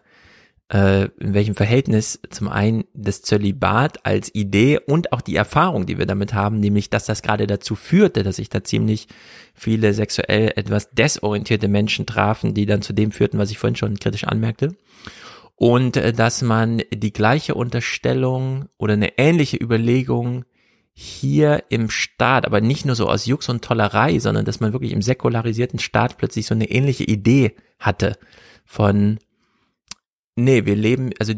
äh, 0.69 1.05
in 1.21 1.33
welchem 1.33 1.55
Verhältnis 1.55 2.19
zum 2.29 2.49
einen 2.49 2.83
das 2.93 3.23
Zölibat 3.23 4.05
als 4.05 4.35
Idee 4.35 4.81
und 4.85 5.13
auch 5.13 5.21
die 5.21 5.37
Erfahrung, 5.37 5.87
die 5.87 5.97
wir 5.97 6.07
damit 6.07 6.35
haben, 6.35 6.59
nämlich, 6.59 6.91
dass 6.91 7.05
das 7.05 7.23
gerade 7.23 7.47
dazu 7.47 7.77
führte, 7.77 8.25
dass 8.25 8.37
sich 8.37 8.49
da 8.49 8.65
ziemlich 8.65 9.07
viele 9.55 9.95
sexuell 9.95 10.55
etwas 10.57 10.91
desorientierte 10.91 11.69
Menschen 11.69 12.05
trafen, 12.05 12.53
die 12.53 12.67
dann 12.67 12.83
zu 12.83 12.93
dem 12.93 13.13
führten, 13.13 13.39
was 13.39 13.53
ich 13.53 13.59
vorhin 13.59 13.77
schon 13.77 14.01
kritisch 14.01 14.25
anmerkte 14.25 14.75
und 15.63 15.97
äh, 15.97 16.13
dass 16.13 16.43
man 16.43 16.83
die 16.93 17.13
gleiche 17.13 17.55
Unterstellung 17.55 18.69
oder 18.79 18.95
eine 18.95 19.17
ähnliche 19.17 19.57
Überlegung 19.57 20.45
hier 20.93 21.63
im 21.69 21.89
Staat, 21.89 22.47
aber 22.47 22.61
nicht 22.61 22.85
nur 22.85 22.97
so 22.97 23.09
aus 23.09 23.27
Jux 23.27 23.49
und 23.49 23.63
Tollerei, 23.63 24.19
sondern 24.19 24.45
dass 24.45 24.59
man 24.59 24.73
wirklich 24.73 24.91
im 24.91 25.03
säkularisierten 25.03 25.79
Staat 25.79 26.19
plötzlich 26.19 26.47
so 26.47 26.55
eine 26.55 26.69
ähnliche 26.69 27.05
Idee 27.05 27.55
hatte 27.79 28.19
von 28.65 29.21
Nee, 30.35 30.65
wir 30.65 30.75
leben, 30.75 31.11
also 31.21 31.33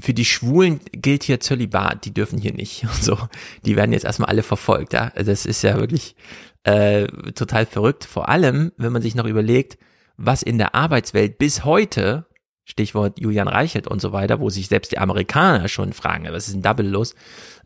für 0.00 0.12
die 0.12 0.26
Schwulen 0.26 0.80
gilt 0.92 1.22
hier 1.22 1.40
Zölibat, 1.40 2.04
die 2.04 2.12
dürfen 2.12 2.38
hier 2.38 2.52
nicht 2.52 2.82
und 2.84 3.02
so. 3.02 3.16
Die 3.64 3.76
werden 3.76 3.94
jetzt 3.94 4.04
erstmal 4.04 4.28
alle 4.28 4.42
verfolgt, 4.42 4.92
ja. 4.92 5.10
Also 5.14 5.30
das 5.30 5.46
ist 5.46 5.62
ja 5.62 5.78
wirklich 5.78 6.16
äh, 6.64 7.06
total 7.32 7.64
verrückt. 7.64 8.04
Vor 8.04 8.28
allem, 8.28 8.72
wenn 8.76 8.92
man 8.92 9.00
sich 9.00 9.14
noch 9.14 9.24
überlegt, 9.24 9.78
was 10.18 10.42
in 10.42 10.58
der 10.58 10.74
Arbeitswelt 10.74 11.38
bis 11.38 11.64
heute 11.64 12.26
Stichwort 12.64 13.18
Julian 13.18 13.48
Reichelt 13.48 13.88
und 13.88 14.00
so 14.00 14.12
weiter, 14.12 14.40
wo 14.40 14.50
sich 14.50 14.68
selbst 14.68 14.92
die 14.92 14.98
Amerikaner 14.98 15.68
schon 15.68 15.92
fragen, 15.92 16.26
was 16.30 16.48
ist 16.48 16.54
ein 16.54 16.62
Double 16.62 16.86
los? 16.86 17.14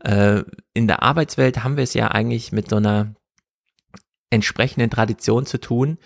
Äh, 0.03 0.43
in 0.73 0.87
der 0.87 1.03
Arbeitswelt 1.03 1.63
haben 1.63 1.77
wir 1.77 1.83
es 1.83 1.93
ja 1.93 2.09
eigentlich 2.09 2.51
mit 2.51 2.69
so 2.69 2.77
einer 2.77 3.13
entsprechenden 4.29 4.89
Tradition 4.89 5.45
zu 5.45 5.59
tun, 5.59 5.97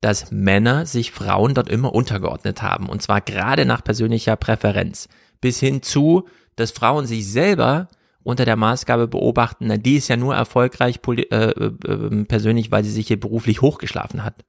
dass 0.00 0.30
Männer 0.30 0.86
sich 0.86 1.10
Frauen 1.10 1.54
dort 1.54 1.68
immer 1.68 1.94
untergeordnet 1.94 2.62
haben. 2.62 2.88
Und 2.88 3.02
zwar 3.02 3.20
gerade 3.20 3.64
nach 3.64 3.82
persönlicher 3.82 4.36
Präferenz. 4.36 5.08
Bis 5.40 5.58
hin 5.58 5.82
zu, 5.82 6.28
dass 6.56 6.70
Frauen 6.70 7.06
sich 7.06 7.30
selber 7.30 7.88
unter 8.22 8.44
der 8.44 8.56
Maßgabe 8.56 9.08
beobachten, 9.08 9.66
na, 9.68 9.76
die 9.76 9.96
ist 9.96 10.08
ja 10.08 10.16
nur 10.16 10.34
erfolgreich 10.34 11.00
äh, 11.06 11.22
äh, 11.22 12.24
persönlich, 12.24 12.70
weil 12.70 12.84
sie 12.84 12.90
sich 12.90 13.06
hier 13.06 13.18
beruflich 13.18 13.62
hochgeschlafen 13.62 14.24
hat. 14.24 14.44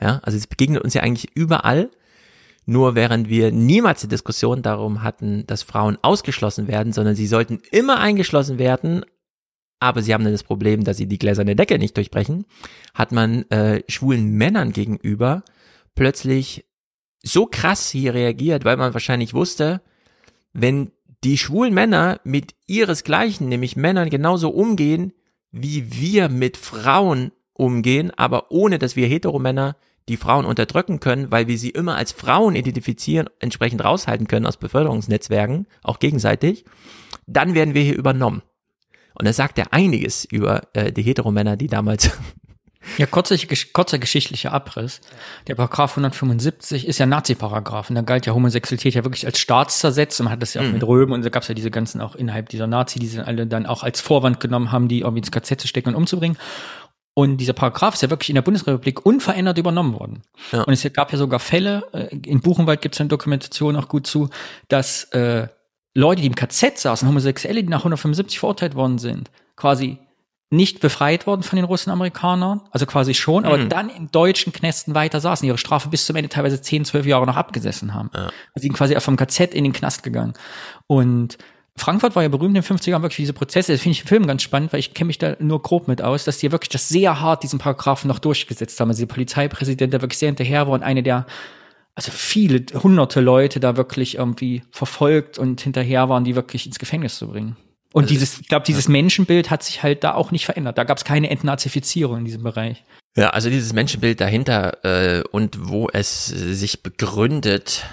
Ja, 0.00 0.20
also 0.22 0.36
es 0.36 0.46
begegnet 0.46 0.82
uns 0.82 0.94
ja 0.94 1.02
eigentlich 1.02 1.34
überall. 1.34 1.90
Nur 2.66 2.94
während 2.94 3.28
wir 3.28 3.52
niemals 3.52 4.00
die 4.00 4.08
Diskussion 4.08 4.62
darum 4.62 5.02
hatten, 5.02 5.46
dass 5.46 5.62
Frauen 5.62 5.98
ausgeschlossen 6.02 6.66
werden, 6.66 6.92
sondern 6.92 7.14
sie 7.14 7.26
sollten 7.26 7.60
immer 7.70 7.98
eingeschlossen 8.00 8.58
werden, 8.58 9.04
aber 9.80 10.02
sie 10.02 10.14
haben 10.14 10.24
dann 10.24 10.32
das 10.32 10.44
Problem, 10.44 10.84
dass 10.84 10.96
sie 10.96 11.06
die 11.06 11.18
gläserne 11.18 11.56
Decke 11.56 11.78
nicht 11.78 11.96
durchbrechen, 11.96 12.46
hat 12.94 13.12
man 13.12 13.42
äh, 13.50 13.82
schwulen 13.88 14.30
Männern 14.30 14.72
gegenüber 14.72 15.44
plötzlich 15.94 16.64
so 17.22 17.46
krass 17.46 17.90
hier 17.90 18.14
reagiert, 18.14 18.64
weil 18.64 18.76
man 18.76 18.94
wahrscheinlich 18.94 19.34
wusste, 19.34 19.82
wenn 20.52 20.90
die 21.24 21.38
schwulen 21.38 21.74
Männer 21.74 22.20
mit 22.24 22.54
ihresgleichen, 22.66 23.48
nämlich 23.48 23.76
Männern 23.76 24.10
genauso 24.10 24.50
umgehen, 24.50 25.12
wie 25.50 25.92
wir 25.92 26.28
mit 26.28 26.56
Frauen 26.56 27.32
umgehen, 27.54 28.10
aber 28.16 28.50
ohne 28.50 28.78
dass 28.78 28.96
wir 28.96 29.06
Heteromänner 29.06 29.76
die 30.08 30.16
Frauen 30.16 30.44
unterdrücken 30.44 31.00
können, 31.00 31.30
weil 31.30 31.46
wir 31.48 31.58
sie 31.58 31.70
immer 31.70 31.96
als 31.96 32.12
Frauen 32.12 32.54
identifizieren, 32.56 33.28
entsprechend 33.38 33.82
raushalten 33.82 34.26
können 34.26 34.46
aus 34.46 34.56
Beförderungsnetzwerken, 34.56 35.66
auch 35.82 35.98
gegenseitig, 35.98 36.64
dann 37.26 37.54
werden 37.54 37.74
wir 37.74 37.82
hier 37.82 37.96
übernommen. 37.96 38.42
Und 39.14 39.26
das 39.26 39.36
sagt 39.36 39.58
ja 39.58 39.64
einiges 39.70 40.24
über 40.24 40.62
äh, 40.74 40.92
die 40.92 41.02
Heteromänner, 41.02 41.56
die 41.56 41.68
damals 41.68 42.10
Ja, 42.98 43.06
kurzer, 43.06 43.36
kurzer 43.72 43.98
geschichtlicher 43.98 44.52
Abriss. 44.52 45.00
Der 45.46 45.54
Paragraph 45.54 45.92
175 45.92 46.86
ist 46.86 46.98
ja 46.98 47.06
Nazi-Paragraph 47.06 47.88
und 47.88 47.96
da 47.96 48.02
galt 48.02 48.26
ja 48.26 48.34
Homosexualität 48.34 48.94
ja 48.94 49.04
wirklich 49.04 49.26
als 49.26 49.38
Staatszersetzung. 49.38 50.24
Man 50.24 50.32
hat 50.32 50.42
das 50.42 50.54
ja 50.54 50.60
auch 50.60 50.66
mhm. 50.66 50.72
mit 50.72 50.84
Römen 50.84 51.12
und 51.12 51.24
da 51.24 51.30
gab 51.30 51.42
es 51.42 51.48
ja 51.48 51.54
diese 51.54 51.70
ganzen 51.70 52.00
auch 52.00 52.14
innerhalb 52.14 52.48
dieser 52.50 52.66
Nazi, 52.66 52.98
die 52.98 53.06
sie 53.06 53.24
alle 53.24 53.46
dann 53.46 53.66
auch 53.66 53.82
als 53.82 54.00
Vorwand 54.00 54.38
genommen 54.38 54.70
haben, 54.70 54.88
die 54.88 55.00
irgendwie 55.00 55.20
ins 55.20 55.32
KZ 55.32 55.60
zu 55.60 55.66
stecken 55.66 55.90
und 55.90 55.94
umzubringen. 55.94 56.36
Und 57.14 57.36
dieser 57.36 57.52
Paragraph 57.52 57.94
ist 57.94 58.02
ja 58.02 58.10
wirklich 58.10 58.28
in 58.28 58.34
der 58.34 58.42
Bundesrepublik 58.42 59.06
unverändert 59.06 59.56
übernommen 59.56 59.94
worden. 59.94 60.22
Ja. 60.50 60.62
Und 60.62 60.72
es 60.72 60.92
gab 60.92 61.12
ja 61.12 61.18
sogar 61.18 61.38
Fälle, 61.38 61.84
äh, 61.92 62.16
in 62.16 62.40
Buchenwald 62.40 62.82
gibt 62.82 62.96
es 62.96 63.00
eine 63.00 63.08
Dokumentation 63.08 63.76
auch 63.76 63.88
gut 63.88 64.06
zu, 64.06 64.30
dass 64.68 65.04
äh, 65.12 65.46
Leute, 65.94 66.22
die 66.22 66.26
im 66.26 66.34
KZ 66.34 66.76
saßen, 66.76 67.06
Homosexuelle, 67.06 67.62
die 67.62 67.68
nach 67.68 67.80
175 67.80 68.40
verurteilt 68.40 68.74
worden 68.74 68.98
sind, 68.98 69.30
quasi 69.54 69.98
nicht 70.50 70.80
befreit 70.80 71.26
worden 71.26 71.42
von 71.42 71.56
den 71.56 71.64
russen 71.64 71.90
Amerikanern, 71.90 72.60
also 72.70 72.86
quasi 72.86 73.14
schon, 73.14 73.44
aber 73.44 73.58
mhm. 73.58 73.68
dann 73.68 73.88
in 73.88 74.10
deutschen 74.10 74.52
Knästen 74.52 74.94
weiter 74.94 75.20
saßen, 75.20 75.46
ihre 75.46 75.58
Strafe 75.58 75.88
bis 75.88 76.06
zum 76.06 76.16
Ende 76.16 76.28
teilweise 76.28 76.60
10, 76.60 76.84
12 76.84 77.06
Jahre 77.06 77.26
noch 77.26 77.36
abgesessen 77.36 77.94
haben. 77.94 78.10
Ja. 78.14 78.20
Also 78.20 78.32
sie 78.56 78.66
sind 78.66 78.74
quasi 78.74 78.98
vom 79.00 79.16
KZ 79.16 79.54
in 79.54 79.64
den 79.64 79.72
Knast 79.72 80.02
gegangen. 80.02 80.34
Und 80.86 81.38
Frankfurt 81.76 82.14
war 82.14 82.22
ja 82.22 82.28
berühmt 82.28 82.56
in 82.56 82.62
den 82.62 82.78
50er 82.78 82.90
Jahren 82.90 83.02
wirklich 83.02 83.16
diese 83.16 83.32
Prozesse. 83.32 83.72
Das 83.72 83.80
finde 83.80 83.94
ich 83.94 84.02
im 84.02 84.06
Film 84.06 84.26
ganz 84.26 84.42
spannend, 84.42 84.72
weil 84.72 84.80
ich 84.80 84.94
kenne 84.94 85.08
mich 85.08 85.18
da 85.18 85.36
nur 85.40 85.60
grob 85.60 85.88
mit 85.88 86.02
aus, 86.02 86.24
dass 86.24 86.38
die 86.38 86.52
wirklich 86.52 86.68
das 86.68 86.88
sehr 86.88 87.20
hart 87.20 87.42
diesen 87.42 87.58
Paragraphen 87.58 88.08
noch 88.08 88.20
durchgesetzt 88.20 88.78
haben. 88.78 88.90
Also 88.90 89.04
der 89.04 89.12
Polizeipräsident, 89.12 89.92
der 89.92 90.00
wirklich 90.00 90.18
sehr 90.18 90.28
hinterher 90.28 90.66
war 90.66 90.74
und 90.74 90.84
eine 90.84 91.02
der, 91.02 91.26
also 91.96 92.12
viele 92.12 92.64
hunderte 92.80 93.20
Leute 93.20 93.58
da 93.58 93.76
wirklich 93.76 94.16
irgendwie 94.16 94.62
verfolgt 94.70 95.38
und 95.38 95.60
hinterher 95.60 96.08
waren, 96.08 96.22
die 96.24 96.36
wirklich 96.36 96.66
ins 96.66 96.78
Gefängnis 96.78 97.18
zu 97.18 97.28
bringen. 97.28 97.56
Und 97.92 98.10
dieses, 98.10 98.40
ich 98.40 98.48
glaube, 98.48 98.66
dieses 98.66 98.88
Menschenbild 98.88 99.50
hat 99.50 99.62
sich 99.62 99.82
halt 99.82 100.02
da 100.02 100.14
auch 100.14 100.32
nicht 100.32 100.46
verändert. 100.46 100.78
Da 100.78 100.84
gab 100.84 100.98
es 100.98 101.04
keine 101.04 101.30
Entnazifizierung 101.30 102.18
in 102.18 102.24
diesem 102.24 102.42
Bereich. 102.42 102.84
Ja, 103.16 103.30
also 103.30 103.48
dieses 103.50 103.72
Menschenbild 103.72 104.20
dahinter 104.20 104.84
äh, 104.84 105.22
und 105.30 105.68
wo 105.68 105.88
es 105.92 106.26
sich 106.26 106.82
begründet, 106.82 107.84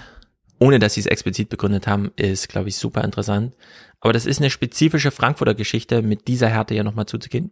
ohne 0.62 0.78
dass 0.78 0.94
sie 0.94 1.00
es 1.00 1.06
explizit 1.06 1.48
begründet 1.48 1.88
haben, 1.88 2.12
ist, 2.14 2.48
glaube 2.48 2.68
ich, 2.68 2.76
super 2.76 3.02
interessant. 3.02 3.56
Aber 4.00 4.12
das 4.12 4.26
ist 4.26 4.38
eine 4.38 4.48
spezifische 4.48 5.10
Frankfurter 5.10 5.54
Geschichte, 5.54 6.02
mit 6.02 6.28
dieser 6.28 6.48
Härte 6.48 6.76
ja 6.76 6.84
nochmal 6.84 7.06
zuzugehen. 7.06 7.50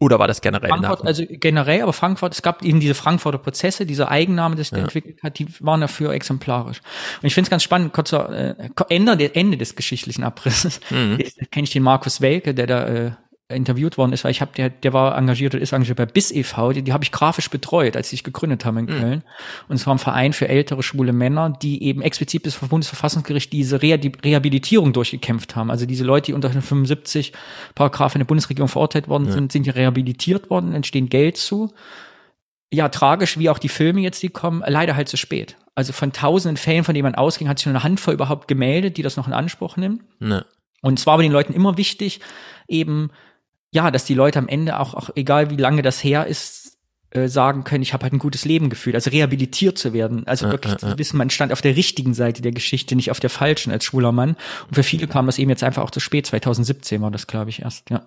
Oder 0.00 0.18
war 0.18 0.26
das 0.26 0.40
generell? 0.40 0.68
Frankfurt, 0.70 1.06
also 1.06 1.22
generell, 1.28 1.82
aber 1.82 1.92
Frankfurt, 1.92 2.34
es 2.34 2.42
gab 2.42 2.64
eben 2.64 2.80
diese 2.80 2.94
Frankfurter 2.94 3.38
Prozesse, 3.38 3.86
diese 3.86 4.08
Eigenname, 4.08 4.56
sich 4.56 4.72
ja. 4.72 4.78
entwickelt 4.78 5.22
hat, 5.22 5.38
die 5.38 5.46
waren 5.60 5.80
dafür 5.80 6.12
exemplarisch. 6.12 6.80
Und 7.22 7.26
ich 7.26 7.34
finde 7.34 7.46
es 7.46 7.50
ganz 7.50 7.62
spannend, 7.62 7.92
kurzer 7.92 8.56
äh, 8.58 8.68
Ende, 8.88 9.32
Ende 9.32 9.56
des 9.56 9.76
geschichtlichen 9.76 10.24
Abrisses, 10.24 10.80
mhm. 10.90 11.18
kenne 11.52 11.64
ich 11.64 11.70
den 11.70 11.84
Markus 11.84 12.20
Welke, 12.20 12.52
der 12.52 12.66
da 12.66 12.88
äh, 12.88 13.10
interviewt 13.50 13.98
worden 13.98 14.12
ist, 14.12 14.24
weil 14.24 14.30
ich 14.30 14.40
habe 14.40 14.52
der 14.56 14.70
der 14.70 14.92
war 14.92 15.16
engagiert 15.16 15.54
und 15.54 15.60
ist 15.60 15.72
engagiert 15.72 15.98
bei 15.98 16.06
BIS 16.06 16.30
e.V., 16.32 16.72
die, 16.72 16.82
die 16.82 16.92
habe 16.92 17.04
ich 17.04 17.12
grafisch 17.12 17.50
betreut, 17.50 17.96
als 17.96 18.08
sie 18.08 18.16
sich 18.16 18.24
gegründet 18.24 18.64
haben 18.64 18.78
in 18.78 18.84
mhm. 18.86 19.00
Köln. 19.00 19.22
Und 19.68 19.76
es 19.76 19.86
war 19.86 19.94
ein 19.94 19.98
Verein 19.98 20.32
für 20.32 20.48
ältere 20.48 20.82
schwule 20.82 21.12
Männer, 21.12 21.50
die 21.50 21.82
eben 21.82 22.02
explizit 22.02 22.42
bis 22.42 22.54
vom 22.54 22.68
Bundesverfassungsgericht 22.68 23.52
diese 23.52 23.82
Reha 23.82 23.98
Rehabilitierung 24.24 24.92
durchgekämpft 24.92 25.56
haben. 25.56 25.70
Also 25.70 25.86
diese 25.86 26.04
Leute, 26.04 26.26
die 26.26 26.32
unter 26.32 26.48
den 26.48 26.62
75 26.62 27.32
Paragraph 27.74 28.14
in 28.14 28.20
der 28.20 28.26
Bundesregierung 28.26 28.68
verurteilt 28.68 29.08
worden 29.08 29.26
ja. 29.26 29.32
sind, 29.32 29.52
sind 29.52 29.64
hier 29.64 29.76
rehabilitiert 29.76 30.50
worden, 30.50 30.72
entstehen 30.72 31.08
Geld 31.08 31.36
zu. 31.36 31.72
Ja, 32.72 32.88
tragisch, 32.88 33.38
wie 33.38 33.50
auch 33.50 33.58
die 33.58 33.68
Filme 33.68 34.00
jetzt, 34.00 34.22
die 34.22 34.28
kommen, 34.28 34.62
leider 34.64 34.94
halt 34.94 35.08
zu 35.08 35.16
spät. 35.16 35.56
Also 35.74 35.92
von 35.92 36.12
tausenden 36.12 36.56
Fällen, 36.56 36.84
von 36.84 36.94
denen 36.94 37.04
man 37.04 37.14
ausging, 37.16 37.48
hat 37.48 37.58
sich 37.58 37.66
nur 37.66 37.74
eine 37.74 37.82
Handvoll 37.82 38.14
überhaupt 38.14 38.48
gemeldet, 38.48 38.96
die 38.96 39.02
das 39.02 39.16
noch 39.16 39.26
in 39.26 39.32
Anspruch 39.32 39.76
nimmt. 39.76 40.02
Ne. 40.20 40.44
Und 40.82 40.98
zwar 40.98 41.18
war 41.18 41.22
den 41.22 41.32
Leuten 41.32 41.52
immer 41.52 41.76
wichtig, 41.76 42.20
eben 42.68 43.10
ja, 43.72 43.90
dass 43.90 44.04
die 44.04 44.14
Leute 44.14 44.38
am 44.38 44.48
Ende 44.48 44.78
auch, 44.78 44.94
auch 44.94 45.10
egal 45.14 45.50
wie 45.50 45.56
lange 45.56 45.82
das 45.82 46.02
her 46.02 46.26
ist, 46.26 46.78
äh, 47.10 47.28
sagen 47.28 47.64
können, 47.64 47.82
ich 47.82 47.92
habe 47.92 48.04
halt 48.04 48.12
ein 48.12 48.18
gutes 48.18 48.44
Leben 48.44 48.70
gefühlt, 48.70 48.94
also 48.94 49.10
rehabilitiert 49.10 49.78
zu 49.78 49.92
werden, 49.92 50.26
also 50.26 50.46
ja, 50.46 50.52
wirklich 50.52 50.76
zu 50.76 50.96
wissen, 50.98 51.16
man 51.16 51.30
stand 51.30 51.52
auf 51.52 51.60
der 51.60 51.74
richtigen 51.74 52.14
Seite 52.14 52.40
der 52.40 52.52
Geschichte, 52.52 52.94
nicht 52.94 53.10
auf 53.10 53.18
der 53.18 53.30
falschen 53.30 53.72
als 53.72 53.84
schwuler 53.84 54.12
Mann. 54.12 54.36
Und 54.68 54.74
für 54.74 54.84
viele 54.84 55.08
kam 55.08 55.26
das 55.26 55.38
eben 55.38 55.50
jetzt 55.50 55.64
einfach 55.64 55.82
auch 55.82 55.90
zu 55.90 56.00
spät. 56.00 56.26
2017 56.26 57.02
war 57.02 57.10
das, 57.10 57.26
glaube 57.26 57.50
ich, 57.50 57.62
erst, 57.62 57.90
ja. 57.90 58.02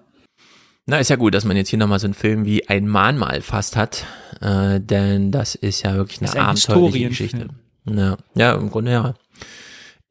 Na, 0.86 1.00
ist 1.00 1.10
ja 1.10 1.16
gut, 1.16 1.34
dass 1.34 1.46
man 1.46 1.56
jetzt 1.56 1.70
hier 1.70 1.80
nochmal 1.80 2.00
so 2.00 2.08
einen 2.08 2.14
Film 2.14 2.46
wie 2.46 2.68
Ein 2.68 2.88
Mahnmal 2.88 3.42
fast 3.42 3.76
hat, 3.76 4.06
äh, 4.42 4.80
denn 4.82 5.32
das 5.32 5.56
ist 5.56 5.84
ja 5.84 5.96
wirklich 5.96 6.22
eine 6.22 6.42
abenteuerliche 6.42 7.10
Geschichte. 7.10 7.48
Ja, 7.86 8.18
ja, 8.36 8.54
im 8.54 8.70
Grunde 8.70 8.92
ja. 8.92 9.14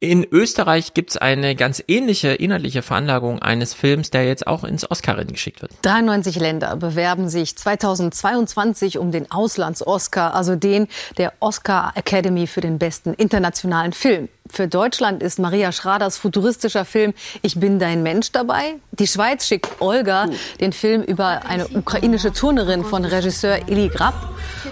In 0.03 0.27
Österreich 0.29 0.93
gibt's 0.93 1.15
eine 1.15 1.55
ganz 1.55 1.81
ähnliche 1.87 2.33
inhaltliche 2.33 2.81
Veranlagung 2.81 3.41
eines 3.41 3.73
Films, 3.73 4.11
der 4.11 4.25
jetzt 4.25 4.47
auch 4.47 4.65
ins 4.65 4.91
Oscar-Rennen 4.91 5.31
geschickt 5.31 5.61
wird. 5.61 5.71
93 5.83 6.35
Länder 6.41 6.75
bewerben 6.75 7.29
sich 7.29 7.55
2022 7.55 8.97
um 8.97 9.13
den 9.13 9.31
Auslands-Oscar, 9.31 10.35
also 10.35 10.57
den 10.57 10.89
der 11.17 11.31
Oscar 11.39 11.93
Academy 11.95 12.47
für 12.47 12.59
den 12.59 12.79
besten 12.79 13.13
internationalen 13.13 13.93
Film. 13.93 14.27
Für 14.49 14.67
Deutschland 14.67 15.23
ist 15.23 15.39
Maria 15.39 15.71
Schraders 15.71 16.17
futuristischer 16.17 16.85
Film 16.85 17.13
Ich 17.41 17.59
bin 17.59 17.79
dein 17.79 18.03
Mensch 18.03 18.31
dabei. 18.31 18.75
Die 18.91 19.07
Schweiz 19.07 19.47
schickt 19.47 19.81
Olga, 19.81 20.27
den 20.59 20.73
Film 20.73 21.01
über 21.01 21.45
eine 21.47 21.67
ukrainische 21.69 22.33
Turnerin 22.33 22.83
von 22.83 23.05
Regisseur 23.05 23.67
Eli 23.67 23.87
Grab. 23.87 24.13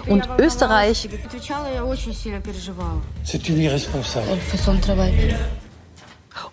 Und 0.06 0.28
Österreich 0.38 1.08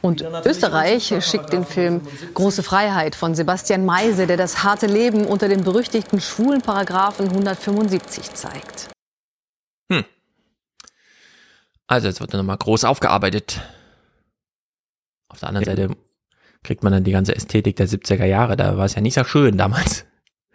und 0.02 0.26
Österreich 0.46 1.14
schickt 1.22 1.54
den 1.54 1.66
Film 1.66 2.02
Große 2.34 2.64
Freiheit 2.64 3.16
von 3.16 3.36
Sebastian 3.36 3.86
Meise, 3.86 4.28
der 4.28 4.38
das 4.38 4.64
harte 4.64 4.88
Leben 4.88 5.26
unter 5.26 5.48
dem 5.48 5.64
berüchtigten 5.64 6.22
schwulen 6.22 6.62
Paragraphen 6.62 7.28
175 7.30 8.34
zeigt. 8.34 8.90
Hm. 9.92 10.06
Also 11.90 12.08
jetzt 12.08 12.22
wird 12.22 12.32
er 12.34 12.38
nochmal 12.38 12.58
groß 12.58 12.84
aufgearbeitet. 12.84 13.62
Auf 15.28 15.40
der 15.40 15.50
anderen 15.50 15.66
ja. 15.66 15.76
Seite 15.76 15.98
kriegt 16.64 16.84
man 16.84 16.94
dann 16.94 17.04
die 17.04 17.12
ganze 17.12 17.36
Ästhetik 17.36 17.78
der 17.78 17.88
70er 17.88 18.26
Jahre. 18.26 18.56
Da 18.56 18.78
war 18.78 18.86
es 18.86 18.94
ja 18.94 19.02
nicht 19.02 19.16
so 19.16 19.24
schön 19.24 19.58
damals. 19.58 20.06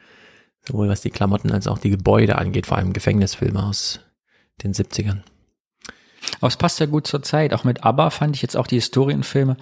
Sowohl 0.67 0.89
was 0.89 1.01
die 1.01 1.11
Klamotten 1.11 1.51
als 1.51 1.67
auch 1.67 1.79
die 1.79 1.91
Gebäude 1.91 2.39
angeht, 2.39 2.67
vor 2.67 2.79
allem 2.79 2.93
Gefängnisfilme 2.93 3.65
aus 3.65 3.99
den 4.63 4.75
70ern. 4.75 5.23
Aber 6.39 6.47
es 6.47 6.57
passt 6.57 6.79
ja 6.79 6.87
gut 6.87 7.09
zur 7.09 7.25
Zeit. 7.25 7.53
Auch 7.53 7.65
mit 7.65 7.83
ABBA 7.83 8.11
fand 8.11 8.37
ich 8.37 8.43
jetzt 8.43 8.57
auch 8.57 8.69
die 8.69 8.77
Historienfilme 8.77 9.57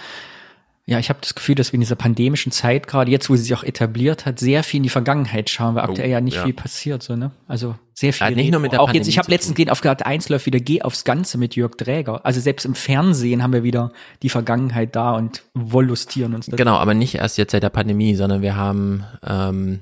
ja, 0.85 0.99
ich 0.99 1.11
habe 1.11 1.21
das 1.23 1.37
Gefühl, 1.37 1.55
dass 1.55 1.73
wir 1.73 1.75
in 1.75 1.81
dieser 1.81 1.95
pandemischen 1.95 2.51
Zeit, 2.51 2.89
gerade 2.89 3.09
jetzt, 3.11 3.31
wo 3.31 3.37
sie 3.37 3.45
sich 3.45 3.55
auch 3.55 3.63
etabliert 3.63 4.27
hat, 4.27 4.41
sehr 4.41 4.65
viel 4.65 4.79
in 4.79 4.83
die 4.83 4.89
Vergangenheit 4.89 5.49
schauen, 5.49 5.77
weil 5.77 5.85
aktuell 5.85 6.09
oh, 6.09 6.13
ja 6.13 6.21
nicht 6.21 6.37
ja. 6.39 6.45
viel 6.45 6.55
passiert, 6.55 7.05
so, 7.05 7.15
ne? 7.15 7.31
Also 7.47 7.77
sehr 7.95 8.13
viel. 8.13 8.29
Ja, 8.29 8.35
nicht 8.35 8.51
nur 8.51 8.61
mit 8.61 8.73
der 8.73 8.81
auch 8.81 8.93
jetzt, 8.93 9.07
ich 9.07 9.17
habe 9.17 9.31
letztens 9.31 9.55
gesehen, 9.55 9.71
auf 9.71 9.81
Karte 9.81 10.05
1 10.07 10.29
läuft 10.29 10.47
wieder 10.47 10.59
Geh 10.59 10.83
aufs 10.83 11.05
Ganze 11.05 11.39
mit 11.39 11.55
Jörg 11.55 11.77
Dräger. 11.77 12.27
Also 12.27 12.41
selbst 12.41 12.65
im 12.65 12.75
Fernsehen 12.75 13.45
haben 13.45 13.53
wir 13.53 13.63
wieder 13.63 13.93
die 14.23 14.29
Vergangenheit 14.29 14.97
da 14.97 15.13
und 15.13 15.45
wollüstieren 15.55 16.35
uns. 16.35 16.47
Das. 16.47 16.57
Genau, 16.57 16.75
aber 16.75 16.95
nicht 16.95 17.15
erst 17.15 17.39
jetzt 17.39 17.53
seit 17.53 17.63
der 17.63 17.71
Pandemie, 17.71 18.17
sondern 18.17 18.43
wir 18.43 18.57
haben 18.57 19.05
ähm, 19.25 19.81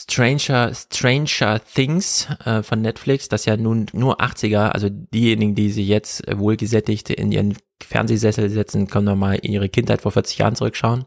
Stranger, 0.00 0.72
Stranger 0.74 1.60
Things 1.74 2.26
äh, 2.44 2.62
von 2.62 2.80
Netflix, 2.80 3.28
das 3.28 3.44
ja 3.44 3.56
nun 3.56 3.86
nur 3.92 4.20
80er, 4.20 4.70
also 4.70 4.88
diejenigen, 4.88 5.54
die 5.54 5.70
sie 5.70 5.86
jetzt 5.86 6.26
äh, 6.26 6.38
wohlgesättigt 6.38 7.10
in 7.10 7.32
ihren 7.32 7.56
Fernsehsessel 7.82 8.48
setzen, 8.48 8.86
können 8.86 9.06
nochmal 9.06 9.36
in 9.36 9.52
ihre 9.52 9.68
Kindheit 9.68 10.00
vor 10.00 10.12
40 10.12 10.38
Jahren 10.38 10.56
zurückschauen. 10.56 11.04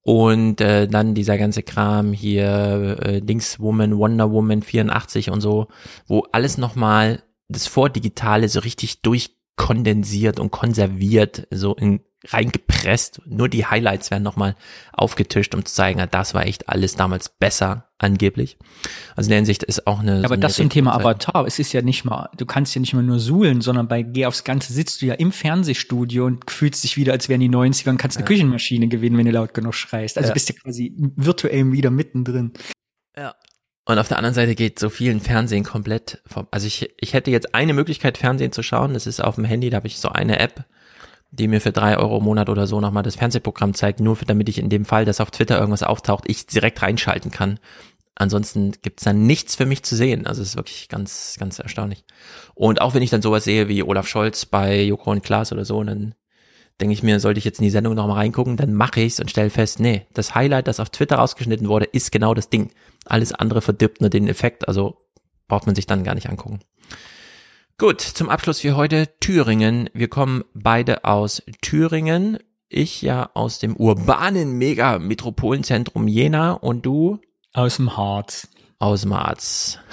Und 0.00 0.60
äh, 0.60 0.86
dann 0.86 1.14
dieser 1.14 1.36
ganze 1.36 1.62
Kram 1.62 2.12
hier, 2.12 2.96
äh, 3.02 3.20
Dingswoman, 3.20 3.98
Wonder 3.98 4.30
Woman 4.30 4.62
84 4.62 5.30
und 5.30 5.40
so, 5.40 5.66
wo 6.06 6.26
alles 6.32 6.58
nochmal 6.58 7.22
das 7.48 7.66
Vordigitale 7.66 8.48
so 8.48 8.60
richtig 8.60 9.02
durch 9.02 9.36
kondensiert 9.56 10.38
und 10.38 10.50
konserviert, 10.50 11.46
so 11.50 11.74
in 11.74 12.00
reingepresst. 12.28 13.22
Nur 13.26 13.48
die 13.48 13.66
Highlights 13.66 14.10
werden 14.10 14.22
nochmal 14.22 14.56
aufgetischt, 14.92 15.54
um 15.54 15.64
zu 15.64 15.74
zeigen, 15.74 16.04
das 16.10 16.34
war 16.34 16.46
echt 16.46 16.68
alles 16.68 16.96
damals 16.96 17.28
besser, 17.28 17.88
angeblich. 17.98 18.58
Also 19.14 19.28
in 19.28 19.30
der 19.30 19.38
Hinsicht 19.38 19.62
ist 19.62 19.86
auch 19.86 20.00
eine. 20.00 20.20
Ja, 20.20 20.24
aber 20.24 20.36
so 20.36 20.40
das 20.40 20.54
zum 20.54 20.70
Thema 20.70 20.94
Avatar, 20.94 21.46
es 21.46 21.58
ist 21.58 21.72
ja 21.72 21.82
nicht 21.82 22.04
mal, 22.04 22.28
du 22.36 22.46
kannst 22.46 22.74
ja 22.74 22.80
nicht 22.80 22.94
mal 22.94 23.02
nur 23.02 23.18
suhlen, 23.18 23.60
sondern 23.60 23.88
bei 23.88 24.02
Geh 24.02 24.26
aufs 24.26 24.44
Ganze 24.44 24.72
sitzt 24.72 25.02
du 25.02 25.06
ja 25.06 25.14
im 25.14 25.32
Fernsehstudio 25.32 26.26
und 26.26 26.50
fühlst 26.50 26.84
dich 26.84 26.96
wieder, 26.96 27.12
als 27.12 27.28
wären 27.28 27.40
die 27.40 27.50
90er 27.50 27.90
und 27.90 27.98
kannst 27.98 28.16
eine 28.16 28.24
ja. 28.24 28.28
Küchenmaschine 28.28 28.88
gewinnen, 28.88 29.16
wenn 29.16 29.26
du 29.26 29.32
laut 29.32 29.54
genug 29.54 29.74
schreist. 29.74 30.18
Also 30.18 30.28
ja. 30.28 30.34
bist 30.34 30.48
du 30.48 30.54
quasi 30.54 30.94
virtuell 31.16 31.72
wieder 31.72 31.90
mittendrin. 31.90 32.52
Und 33.86 34.00
auf 34.00 34.08
der 34.08 34.18
anderen 34.18 34.34
Seite 34.34 34.56
geht 34.56 34.80
so 34.80 34.90
vielen 34.90 35.20
Fernsehen 35.20 35.62
komplett 35.62 36.20
vom, 36.26 36.48
also 36.50 36.66
ich, 36.66 36.92
ich 36.98 37.14
hätte 37.14 37.30
jetzt 37.30 37.54
eine 37.54 37.72
Möglichkeit, 37.72 38.18
Fernsehen 38.18 38.50
zu 38.50 38.64
schauen. 38.64 38.94
Das 38.94 39.06
ist 39.06 39.22
auf 39.22 39.36
dem 39.36 39.44
Handy, 39.44 39.70
da 39.70 39.76
habe 39.76 39.86
ich 39.86 40.00
so 40.00 40.08
eine 40.08 40.40
App, 40.40 40.64
die 41.30 41.46
mir 41.46 41.60
für 41.60 41.70
drei 41.70 41.96
Euro 41.96 42.18
im 42.18 42.24
Monat 42.24 42.48
oder 42.48 42.66
so 42.66 42.80
nochmal 42.80 43.04
das 43.04 43.14
Fernsehprogramm 43.14 43.74
zeigt, 43.74 44.00
nur 44.00 44.16
für, 44.16 44.24
damit 44.24 44.48
ich 44.48 44.58
in 44.58 44.70
dem 44.70 44.84
Fall, 44.84 45.04
dass 45.04 45.20
auf 45.20 45.30
Twitter 45.30 45.56
irgendwas 45.58 45.84
auftaucht, 45.84 46.24
ich 46.26 46.46
direkt 46.46 46.82
reinschalten 46.82 47.30
kann. 47.30 47.60
Ansonsten 48.16 48.72
gibt's 48.82 49.04
dann 49.04 49.24
nichts 49.24 49.54
für 49.54 49.66
mich 49.66 49.84
zu 49.84 49.94
sehen. 49.94 50.26
Also 50.26 50.42
es 50.42 50.48
ist 50.48 50.56
wirklich 50.56 50.88
ganz, 50.88 51.36
ganz 51.38 51.60
erstaunlich. 51.60 52.04
Und 52.54 52.80
auch 52.80 52.94
wenn 52.94 53.02
ich 53.02 53.10
dann 53.10 53.22
sowas 53.22 53.44
sehe 53.44 53.68
wie 53.68 53.84
Olaf 53.84 54.08
Scholz 54.08 54.46
bei 54.46 54.82
Joko 54.82 55.12
und 55.12 55.22
Klaas 55.22 55.52
oder 55.52 55.64
so, 55.64 55.84
dann 55.84 56.16
denke 56.80 56.92
ich 56.92 57.02
mir, 57.02 57.20
sollte 57.20 57.38
ich 57.38 57.44
jetzt 57.44 57.58
in 57.58 57.64
die 57.64 57.70
Sendung 57.70 57.94
nochmal 57.94 58.18
reingucken, 58.18 58.56
dann 58.56 58.74
mache 58.74 59.00
ich's 59.00 59.20
und 59.20 59.30
stelle 59.30 59.50
fest, 59.50 59.80
nee, 59.80 60.06
das 60.12 60.34
Highlight, 60.34 60.68
das 60.68 60.80
auf 60.80 60.90
Twitter 60.90 61.16
rausgeschnitten 61.16 61.68
wurde, 61.68 61.86
ist 61.86 62.12
genau 62.12 62.34
das 62.34 62.50
Ding. 62.50 62.70
Alles 63.04 63.32
andere 63.32 63.62
verdirbt 63.62 64.00
nur 64.00 64.10
den 64.10 64.28
Effekt, 64.28 64.68
also 64.68 64.96
braucht 65.48 65.66
man 65.66 65.74
sich 65.74 65.86
dann 65.86 66.04
gar 66.04 66.14
nicht 66.14 66.28
angucken. 66.28 66.60
Gut, 67.78 68.00
zum 68.00 68.30
Abschluss 68.30 68.60
für 68.60 68.74
heute 68.74 69.08
Thüringen. 69.20 69.90
Wir 69.92 70.08
kommen 70.08 70.44
beide 70.54 71.04
aus 71.04 71.42
Thüringen. 71.60 72.38
Ich 72.68 73.02
ja 73.02 73.30
aus 73.34 73.58
dem 73.58 73.76
urbanen 73.76 74.52
Mega-Metropolenzentrum 74.52 76.08
Jena 76.08 76.52
und 76.52 76.86
du? 76.86 77.20
Aus 77.52 77.76
dem 77.76 77.96
Harz. 77.96 78.48
Aus 78.78 79.02
dem 79.02 79.14
Harz. 79.14 79.78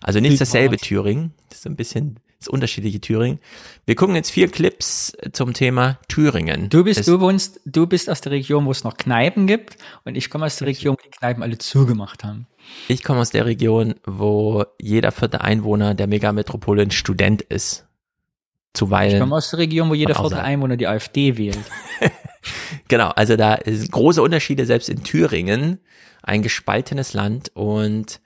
Also 0.00 0.20
nicht 0.20 0.40
dasselbe 0.40 0.78
Thüringen. 0.78 1.34
Das 1.50 1.58
ist 1.58 1.66
ein 1.66 1.76
bisschen 1.76 2.20
das 2.38 2.48
unterschiedliche 2.48 3.00
Thüringen. 3.00 3.40
Wir 3.84 3.96
gucken 3.96 4.14
jetzt 4.14 4.30
vier 4.30 4.48
Clips 4.48 5.12
zum 5.32 5.54
Thema 5.54 5.98
Thüringen. 6.08 6.68
Du 6.68 6.84
bist, 6.84 7.00
es 7.00 7.06
du 7.06 7.20
wohnst, 7.20 7.60
du 7.64 7.86
bist 7.86 8.08
aus 8.08 8.20
der 8.20 8.32
Region, 8.32 8.64
wo 8.64 8.70
es 8.70 8.84
noch 8.84 8.96
Kneipen 8.96 9.46
gibt 9.46 9.76
und 10.04 10.16
ich 10.16 10.30
komme 10.30 10.46
aus 10.46 10.56
der 10.56 10.68
Region, 10.68 10.94
wo 10.94 11.02
die 11.02 11.10
Kneipen 11.10 11.42
alle 11.42 11.58
zugemacht 11.58 12.22
haben. 12.22 12.46
Ich 12.86 13.02
komme 13.02 13.20
aus 13.20 13.30
der 13.30 13.46
Region, 13.46 13.94
wo 14.04 14.64
jeder 14.80 15.10
vierte 15.10 15.40
Einwohner 15.40 15.94
der 15.94 16.06
Megametropole 16.06 16.82
ein 16.82 16.90
Student 16.90 17.42
ist. 17.42 17.86
Zuweilen. 18.74 19.14
Ich 19.14 19.20
komme 19.20 19.34
aus 19.34 19.50
der 19.50 19.58
Region, 19.58 19.88
wo 19.88 19.94
jeder 19.94 20.14
vierte 20.14 20.42
Einwohner 20.42 20.76
die 20.76 20.86
AfD 20.86 21.36
wählt. 21.38 21.58
genau, 22.88 23.08
also 23.08 23.34
da 23.34 23.54
ist 23.54 23.90
große 23.90 24.22
Unterschiede 24.22 24.66
selbst 24.66 24.88
in 24.88 25.02
Thüringen. 25.02 25.80
Ein 26.22 26.42
gespaltenes 26.42 27.14
Land 27.14 27.50
und 27.54 28.20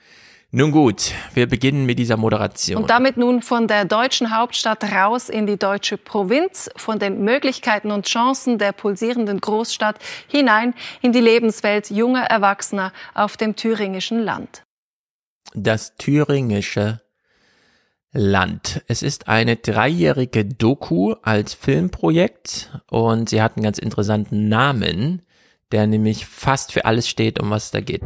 nun 0.55 0.71
gut, 0.71 1.13
wir 1.33 1.49
beginnen 1.49 1.87
mit 1.87 1.99
dieser 1.99 2.19
Moderation. 2.19 2.83
Und 2.83 2.91
damit 2.91 3.17
nun 3.17 3.41
von 3.41 3.67
der 3.67 3.87
deutschen 3.87 4.37
Hauptstadt 4.37 4.85
raus 4.85 5.31
in 5.31 5.47
die 5.47 5.57
deutsche 5.57 5.97
Provinz, 5.97 6.69
von 6.77 6.99
den 6.99 7.25
Möglichkeiten 7.25 7.91
und 7.91 8.05
Chancen 8.05 8.59
der 8.59 8.73
pulsierenden 8.73 9.41
Großstadt 9.41 9.97
hinein 10.29 10.75
in 11.01 11.13
die 11.13 11.21
Lebenswelt 11.21 11.91
junger 11.91 12.25
Erwachsener 12.25 12.93
auf 13.15 13.39
dem 13.39 13.57
thüringischen 13.57 14.23
Land. 14.23 14.65
Das 15.55 15.97
thüringische 15.97 17.01
Land. 18.13 18.83
Es 18.89 19.03
ist 19.03 19.29
eine 19.29 19.57
dreijährige 19.57 20.45
Doku 20.45 21.15
als 21.23 21.55
Filmprojekt 21.55 22.71
und 22.91 23.31
sie 23.31 23.41
hat 23.41 23.57
einen 23.57 23.65
ganz 23.65 23.79
interessanten 23.79 24.51
Namen, 24.51 25.23
der 25.73 25.87
nämlich 25.87 26.27
fast 26.27 26.73
für 26.73 26.85
alles 26.85 27.09
steht, 27.09 27.41
um 27.41 27.49
was 27.49 27.67
es 27.67 27.71
da 27.71 27.81
geht. 27.81 28.03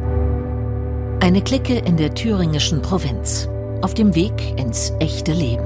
Eine 1.19 1.41
Clique 1.41 1.79
in 1.79 1.97
der 1.97 2.13
thüringischen 2.13 2.83
Provinz. 2.83 3.49
Auf 3.81 3.95
dem 3.95 4.13
Weg 4.13 4.57
ins 4.57 4.93
echte 4.99 5.33
Leben. 5.33 5.65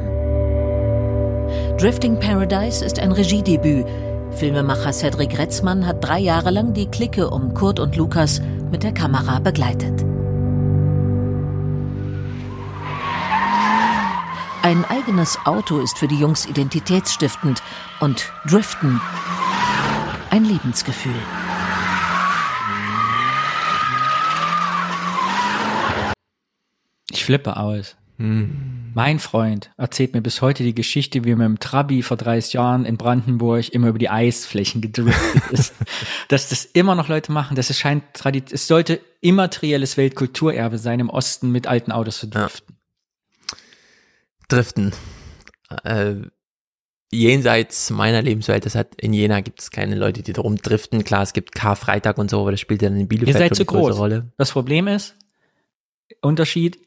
Drifting 1.78 2.18
Paradise 2.20 2.84
ist 2.84 3.00
ein 3.00 3.12
Regiedebüt. 3.12 3.86
Filmemacher 4.32 4.94
Cedric 4.94 5.38
Retzmann 5.38 5.86
hat 5.86 6.02
drei 6.02 6.20
Jahre 6.20 6.52
lang 6.52 6.74
die 6.74 6.88
Clique 6.88 7.30
um 7.30 7.54
Kurt 7.54 7.82
und 7.82 7.98
Lukas 7.98 8.42
mit 8.72 8.82
der 8.84 8.94
Kamera 8.94 9.40
begleitet. 9.40 10.06
Ein 14.64 14.86
eigenes 14.86 15.38
Auto 15.44 15.80
ist 15.80 15.98
für 15.98 16.08
die 16.08 16.18
Jungs 16.18 16.46
identitätsstiftend 16.46 17.62
und 18.00 18.32
Driften 18.48 19.02
ein 20.30 20.46
Lebensgefühl. 20.46 21.12
Ich 27.12 27.26
flippe 27.26 27.58
aus. 27.58 27.96
Hm. 28.18 28.92
Mein 28.94 29.20
Freund 29.20 29.72
erzählt 29.78 30.14
mir 30.14 30.22
bis 30.22 30.42
heute 30.42 30.64
die 30.64 30.76
Geschichte, 30.76 31.24
wie 31.24 31.32
er 31.32 31.38
mit 31.38 31.46
dem 31.46 31.60
Trabi 31.60 32.04
vor 32.04 32.18
30 32.18 32.54
Jahren 32.54 32.86
in 32.86 32.98
Brandenburg 32.98 33.70
immer 33.70 33.88
über 33.88 34.00
die 34.00 34.10
Eisflächen 34.10 34.82
gedriftet 34.82 35.44
ist. 35.52 35.74
Dass 36.28 36.50
das 36.50 36.66
immer 36.66 36.96
noch 36.96 37.08
Leute 37.08 37.32
machen, 37.32 37.56
das 37.56 37.76
scheint 37.78 38.04
es 38.52 38.68
sollte 38.68 39.00
immaterielles 39.22 39.98
Weltkulturerbe 39.98 40.78
sein, 40.78 41.00
im 41.00 41.10
Osten 41.10 41.52
mit 41.52 41.68
alten 41.68 41.92
Autos 41.92 42.20
zu 42.20 42.28
driften. 42.28 42.76
Ja. 42.76 43.58
Driften. 44.50 44.92
Äh, 45.84 46.16
jenseits 47.12 47.90
meiner 47.90 48.22
Lebenswelt, 48.22 48.66
das 48.66 48.76
hat 48.76 48.96
in 49.00 49.14
Jena 49.14 49.40
gibt 49.42 49.62
es 49.62 49.72
keine 49.72 49.96
Leute, 49.96 50.22
die 50.22 50.34
darum 50.34 50.58
driften. 50.58 51.04
Klar, 51.04 51.24
es 51.24 51.34
gibt 51.34 51.54
Karfreitag 51.54 52.18
und 52.18 52.30
so, 52.30 52.42
aber 52.42 52.52
das 52.52 52.60
spielt 52.60 52.82
dann 52.82 52.98
in 52.98 53.08
Bielefeld 53.08 53.36
Ihr 53.36 53.40
seid 53.40 53.56
zu 53.56 53.66
groß. 53.66 53.98
Rolle. 53.98 54.32
Das 54.38 54.52
Problem 54.52 54.88
ist, 54.88 55.16
Unterschied, 56.22 56.80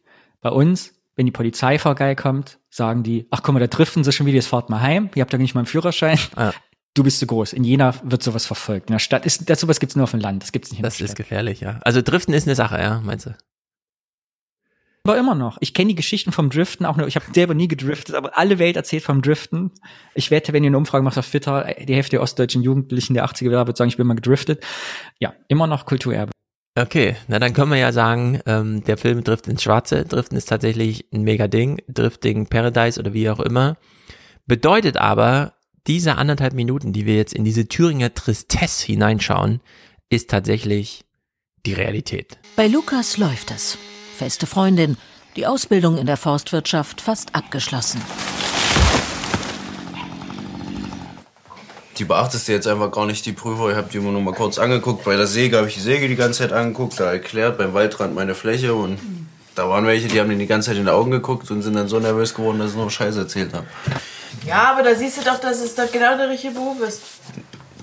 bei 0.45 0.51
uns, 0.51 0.95
wenn 1.17 1.25
die 1.25 1.33
Polizei 1.33 1.79
vorbeikommt, 1.79 2.59
sagen 2.69 3.03
die, 3.03 3.27
ach 3.31 3.43
guck 3.43 3.55
mal, 3.55 3.61
da 3.61 3.67
driften 3.67 4.05
sie 4.05 4.13
schon 4.13 4.27
wieder, 4.27 4.37
jetzt 4.37 4.49
fahrt 4.49 4.69
mal 4.69 4.83
heim, 4.83 5.09
ihr 5.15 5.23
habt 5.23 5.33
ja 5.33 5.39
nicht 5.39 5.55
mal 5.55 5.61
einen 5.61 5.67
Führerschein. 5.67 6.19
Ja. 6.37 6.53
Du 6.93 7.03
bist 7.03 7.19
zu 7.19 7.27
groß. 7.27 7.55
In 7.55 7.65
Jena 7.65 7.95
wird 8.05 8.23
sowas 8.23 8.47
verfolgt. 8.47 8.91
In 8.91 8.93
der 8.93 9.01
Stadt 9.01 9.25
ist, 9.25 9.49
das 9.49 9.59
sowas 9.59 9.81
gibt's 9.81 9.97
nur 9.97 10.05
auf 10.05 10.11
dem 10.11 10.21
Land. 10.21 10.43
Das 10.43 10.53
gibt's 10.53 10.71
nicht 10.71 10.81
in 10.81 10.83
das 10.85 10.99
der 10.99 11.07
Stadt. 11.07 11.09
Das 11.09 11.11
ist 11.13 11.17
gefährlich, 11.17 11.61
ja. 11.61 11.81
Also 11.83 12.03
Driften 12.03 12.35
ist 12.35 12.47
eine 12.47 12.55
Sache, 12.55 12.79
ja, 12.79 13.01
meinst 13.03 13.27
du? 13.27 13.35
Aber 15.05 15.19
immer 15.19 15.35
noch. 15.35 15.57
Ich 15.61 15.73
kenne 15.73 15.89
die 15.89 15.95
Geschichten 15.95 16.31
vom 16.31 16.51
Driften 16.51 16.87
auch 16.87 16.97
nur. 16.97 17.09
Ich 17.09 17.17
habe 17.17 17.27
selber 17.35 17.55
nie 17.55 17.69
gedriftet, 17.69 18.15
aber 18.15 18.37
alle 18.39 18.59
Welt 18.59 18.77
erzählt 18.77 19.03
vom 19.03 19.23
Driften. 19.23 19.73
Ich 20.15 20.31
wette, 20.31 20.53
wenn 20.53 20.63
ihr 20.63 20.69
eine 20.69 20.79
Umfrage 20.79 21.03
macht 21.03 21.19
auf 21.19 21.29
Twitter, 21.29 21.75
die 21.89 21.95
Hälfte 21.95 22.13
der 22.13 22.23
ostdeutschen 22.23 22.63
Jugendlichen 22.63 23.15
der 23.15 23.25
80er 23.27 23.51
Jahre 23.51 23.67
wird 23.67 23.77
sagen, 23.77 23.89
ich 23.89 23.97
bin 23.97 24.07
mal 24.07 24.15
gedriftet. 24.15 24.63
Ja, 25.19 25.35
immer 25.49 25.67
noch 25.67 25.87
Kulturerbe. 25.87 26.33
Okay, 26.77 27.15
na 27.29 27.39
dann 27.39 27.53
können 27.53 27.71
wir 27.71 27.79
ja 27.79 27.93
sagen, 27.93 28.41
ähm, 28.47 28.83
der 28.83 28.97
Film 28.97 29.23
trifft 29.23 29.47
ins 29.47 29.63
Schwarze. 29.63 30.05
Driften 30.05 30.37
ist 30.37 30.49
tatsächlich 30.49 31.07
ein 31.13 31.23
mega 31.23 31.47
Ding. 31.47 31.81
Drifting 31.87 32.47
Paradise 32.47 32.99
oder 32.99 33.13
wie 33.13 33.31
auch 33.31 33.39
immer. 33.39 33.77
Bedeutet 34.47 34.97
aber, 34.97 35.55
diese 35.87 36.17
anderthalb 36.17 36.53
Minuten, 36.55 36.93
die 36.93 37.07
wir 37.07 37.15
jetzt 37.15 37.33
in 37.33 37.45
diese 37.45 37.69
Thüringer 37.69 38.13
Tristesse 38.13 38.87
hineinschauen, 38.87 39.61
ist 40.11 40.31
tatsächlich 40.31 41.05
die 41.65 41.75
Realität. 41.75 42.39
Bei 42.57 42.67
Lukas 42.67 43.19
läuft 43.19 43.53
es. 43.53 43.79
Feste 44.17 44.47
Freundin, 44.47 44.97
die 45.37 45.47
Ausbildung 45.47 45.97
in 45.97 46.07
der 46.07 46.17
Forstwirtschaft 46.17 47.01
fast 47.01 47.37
abgeschlossen. 47.37 48.01
Die 51.99 52.05
beachtest 52.05 52.49
du 52.49 52.53
jetzt 52.53 52.67
einfach 52.67 52.91
gar 52.91 53.07
nicht, 53.07 53.25
die 53.27 53.33
Prüfer. 53.33 53.71
Ich 53.71 53.77
habe 53.77 53.89
die 53.91 53.99
immer 53.99 54.13
nur 54.13 54.21
mal 54.21 54.35
kurz 54.35 54.59
angeguckt. 54.59 55.05
Bei 55.05 55.17
der 55.17 55.27
Säge 55.27 55.57
habe 55.57 55.69
ich 55.69 55.75
die 55.75 55.81
Säge 55.81 56.09
die 56.09 56.17
ganze 56.17 56.41
Zeit 56.41 56.53
angeguckt, 56.53 56.99
da 56.99 57.13
erklärt, 57.13 57.59
beim 57.59 57.75
Waldrand 57.75 58.15
meine 58.15 58.35
Fläche 58.35 58.75
und 58.75 58.99
da 59.55 59.69
waren 59.69 59.87
welche, 59.87 60.09
die 60.09 60.21
haben 60.21 60.29
den 60.29 60.39
die 60.39 60.47
ganze 60.47 60.71
Zeit 60.71 60.79
in 60.79 60.85
die 60.85 60.91
Augen 60.91 61.11
geguckt 61.11 61.51
und 61.51 61.63
sind 61.63 61.75
dann 61.75 61.89
so 61.89 62.01
nervös 62.01 62.35
geworden, 62.35 62.59
dass 62.59 62.73
sie 62.73 62.79
nur 62.79 62.91
Scheiße 62.91 63.21
erzählt 63.21 63.55
haben. 63.55 63.67
Ja, 64.45 64.73
aber 64.73 64.83
da 64.83 64.95
siehst 64.95 65.19
du 65.19 65.25
doch, 65.25 65.39
dass 65.39 65.61
es 65.61 65.75
doch 65.75 65.91
genau 65.91 66.17
der 66.17 66.29
richtige 66.29 66.55
Beruf 66.55 66.81
ist. 66.81 67.03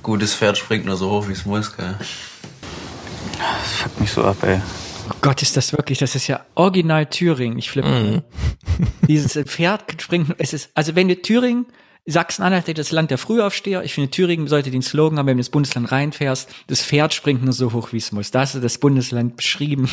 Gutes 0.04 0.34
Pferd 0.34 0.58
springt 0.58 0.86
nur 0.86 0.98
so 0.98 1.10
hoch, 1.10 1.28
wie 1.28 1.34
es 1.34 1.46
muss, 1.46 1.76
gell. 1.76 1.96
Das 3.38 3.72
fuckt 3.74 4.02
mich 4.02 4.12
so 4.12 4.24
ab, 4.24 4.38
ey. 4.44 4.60
Oh 5.10 5.16
Gott, 5.22 5.42
ist 5.42 5.56
das 5.58 5.72
wirklich, 5.72 6.00
das 6.00 6.16
ist 6.16 6.28
ja 6.28 6.42
original 6.56 7.06
Thüringen. 7.06 7.58
Ich 7.58 7.72
flippe. 7.72 7.88
Mhm. 7.88 8.22
Dieses 9.08 9.34
Pferd 9.50 10.02
springt, 10.02 10.36
es 10.38 10.54
ist, 10.54 10.70
also 10.76 10.96
wenn 10.96 11.08
du 11.08 11.16
Thüringen 11.22 11.66
Sachsen-Anhalt 12.06 12.68
ist 12.68 12.78
das 12.78 12.92
Land 12.92 13.12
der 13.12 13.18
Frühaufsteher. 13.18 13.84
Ich 13.84 13.94
finde, 13.94 14.10
Thüringen 14.10 14.48
sollte 14.48 14.72
den 14.72 14.82
Slogan 14.82 15.20
haben, 15.20 15.28
wenn 15.28 15.38
du 15.38 15.42
ins 15.42 15.50
Bundesland 15.50 15.92
reinfährst, 15.92 16.50
das 16.68 16.82
Pferd 16.82 17.14
springt 17.14 17.44
nur 17.44 17.54
so 17.54 17.74
hoch, 17.74 17.94
wie 17.94 17.98
es 17.98 18.12
muss. 18.12 18.32
Da 18.32 18.42
hast 18.42 18.56
du 18.56 18.60
das 18.60 18.78
Bundesland 18.80 19.38
beschrieben. 19.38 19.90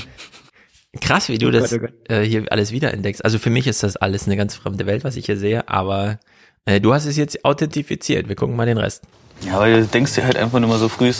Krass, 1.00 1.28
wie 1.28 1.36
du 1.36 1.48
oh 1.48 1.50
das 1.50 1.72
oh 1.72 1.78
äh, 2.08 2.22
hier 2.22 2.50
alles 2.50 2.72
wiederentdeckst. 2.72 3.22
Also 3.24 3.38
für 3.38 3.50
mich 3.50 3.66
ist 3.66 3.82
das 3.82 3.96
alles 3.96 4.26
eine 4.26 4.38
ganz 4.38 4.54
fremde 4.54 4.86
Welt, 4.86 5.04
was 5.04 5.16
ich 5.16 5.26
hier 5.26 5.36
sehe, 5.36 5.68
aber 5.68 6.18
äh, 6.64 6.80
du 6.80 6.94
hast 6.94 7.04
es 7.04 7.16
jetzt 7.16 7.44
authentifiziert. 7.44 8.28
Wir 8.28 8.36
gucken 8.36 8.56
mal 8.56 8.66
den 8.66 8.78
Rest. 8.78 9.04
Ja, 9.42 9.58
weil 9.58 9.82
du 9.82 9.86
denkst 9.86 10.14
dir 10.14 10.24
halt 10.24 10.36
einfach 10.36 10.58
nur 10.60 10.68
mal 10.68 10.78
so 10.78 10.88
früh 10.88 11.12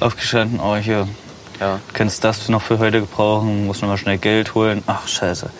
aufgestanden, 0.00 0.60
oh 0.60 0.76
hier, 0.76 1.06
ja, 1.60 1.78
kannst 1.92 2.24
das 2.24 2.48
noch 2.48 2.62
für 2.62 2.78
heute 2.78 3.00
gebrauchen, 3.00 3.66
musst 3.66 3.80
noch 3.82 3.88
mal 3.88 3.96
schnell 3.96 4.18
Geld 4.18 4.54
holen. 4.54 4.82
Ach 4.86 5.06
scheiße, 5.06 5.50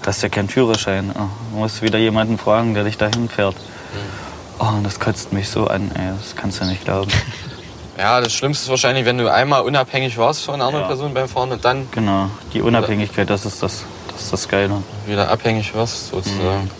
du 0.00 0.06
hast 0.06 0.22
ja 0.22 0.28
keinen 0.30 0.48
Führerschein. 0.48 1.12
Oh, 1.14 1.58
musst 1.58 1.82
wieder 1.82 1.98
jemanden 1.98 2.38
fragen, 2.38 2.74
der 2.74 2.84
dich 2.84 2.96
dahin 2.96 3.28
fährt. 3.28 3.56
Oh, 4.58 4.64
und 4.76 4.84
das 4.84 4.98
kotzt 4.98 5.32
mich 5.32 5.48
so 5.48 5.66
an, 5.66 5.90
ey, 5.94 6.12
das 6.18 6.34
kannst 6.36 6.60
du 6.60 6.64
nicht 6.64 6.84
glauben. 6.84 7.10
Ja, 7.96 8.20
das 8.20 8.32
Schlimmste 8.32 8.62
ist 8.66 8.70
wahrscheinlich, 8.70 9.04
wenn 9.06 9.18
du 9.18 9.26
einmal 9.28 9.62
unabhängig 9.62 10.16
warst 10.18 10.44
von 10.44 10.54
einer 10.54 10.66
anderen 10.66 10.82
Ja. 10.84 10.86
Person 10.86 11.14
beim 11.14 11.28
Fahren 11.28 11.50
und 11.50 11.64
dann 11.64 11.88
Genau, 11.90 12.30
die 12.52 12.62
Unabhängigkeit, 12.62 13.28
das 13.28 13.44
ist 13.44 13.60
das, 13.60 13.82
das, 14.12 14.22
ist 14.22 14.32
das 14.32 14.48
Geile. 14.48 14.84
wieder 15.06 15.28
abhängig 15.28 15.74
wirst, 15.74 16.10
sozusagen. 16.10 16.70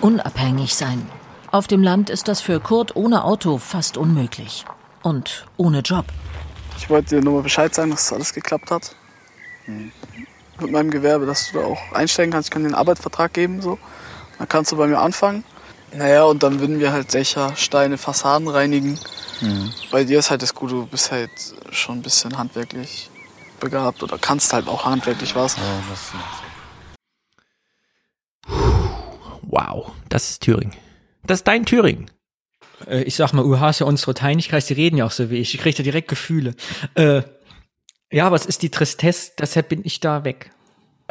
Unabhängig 0.00 0.74
sein. 0.74 1.08
Auf 1.52 1.68
dem 1.68 1.82
Land 1.82 2.10
ist 2.10 2.26
das 2.26 2.40
für 2.40 2.58
Kurt 2.58 2.96
ohne 2.96 3.22
Auto 3.22 3.58
fast 3.58 3.96
unmöglich. 3.96 4.64
Und 5.04 5.46
ohne 5.56 5.78
Job. 5.78 6.06
Ich 6.76 6.90
wollte 6.90 7.16
dir 7.16 7.22
nur 7.22 7.34
mal 7.34 7.42
Bescheid 7.42 7.72
sagen, 7.72 7.92
dass 7.92 8.12
alles 8.12 8.34
geklappt 8.34 8.72
hat. 8.72 8.96
Mit 9.66 10.72
meinem 10.72 10.90
Gewerbe, 10.90 11.24
dass 11.26 11.52
du 11.52 11.58
da 11.60 11.64
auch 11.64 11.78
einsteigen 11.92 12.32
kannst. 12.32 12.48
Ich 12.48 12.50
kann 12.50 12.62
dir 12.62 12.68
einen 12.68 12.74
Arbeitsvertrag 12.74 13.32
geben, 13.32 13.62
so. 13.62 13.78
Dann 14.38 14.48
kannst 14.48 14.72
du 14.72 14.76
bei 14.76 14.88
mir 14.88 14.98
anfangen. 14.98 15.44
Naja, 15.92 16.24
und 16.24 16.42
dann 16.42 16.60
würden 16.60 16.80
wir 16.80 16.92
halt 16.92 17.12
Dächer, 17.14 17.56
Steine, 17.56 17.98
Fassaden 17.98 18.48
reinigen. 18.48 18.98
Mhm. 19.40 19.72
Bei 19.90 20.04
dir 20.04 20.18
ist 20.18 20.30
halt 20.30 20.42
das 20.42 20.54
Gute, 20.54 20.74
du 20.74 20.86
bist 20.86 21.10
halt 21.10 21.30
schon 21.70 21.98
ein 21.98 22.02
bisschen 22.02 22.36
handwerklich 22.36 23.10
begabt 23.60 24.02
oder 24.02 24.18
kannst 24.18 24.52
halt 24.52 24.68
auch 24.68 24.84
handwerklich 24.84 25.34
was. 25.34 25.56
Wow, 29.42 29.92
das 30.08 30.30
ist 30.30 30.42
Thüringen. 30.42 30.74
Das 31.24 31.40
ist 31.40 31.48
dein 31.48 31.64
Thüringen. 31.64 32.10
Äh, 32.86 33.02
ich 33.02 33.16
sag 33.16 33.32
mal, 33.32 33.44
UH 33.44 33.70
ist 33.70 33.78
ja 33.80 33.86
unsere 33.86 34.14
Teinigkeit, 34.14 34.68
die 34.68 34.74
reden 34.74 34.96
ja 34.98 35.06
auch 35.06 35.10
so 35.10 35.30
wie 35.30 35.36
ich. 35.36 35.54
Ich 35.54 35.60
kriege 35.60 35.76
da 35.76 35.82
direkt 35.82 36.08
Gefühle. 36.08 36.54
Äh, 36.94 37.22
ja, 38.10 38.26
aber 38.26 38.36
es 38.36 38.46
ist 38.46 38.62
die 38.62 38.70
Tristesse, 38.70 39.32
deshalb 39.38 39.68
bin 39.68 39.82
ich 39.84 40.00
da 40.00 40.24
weg. 40.24 40.50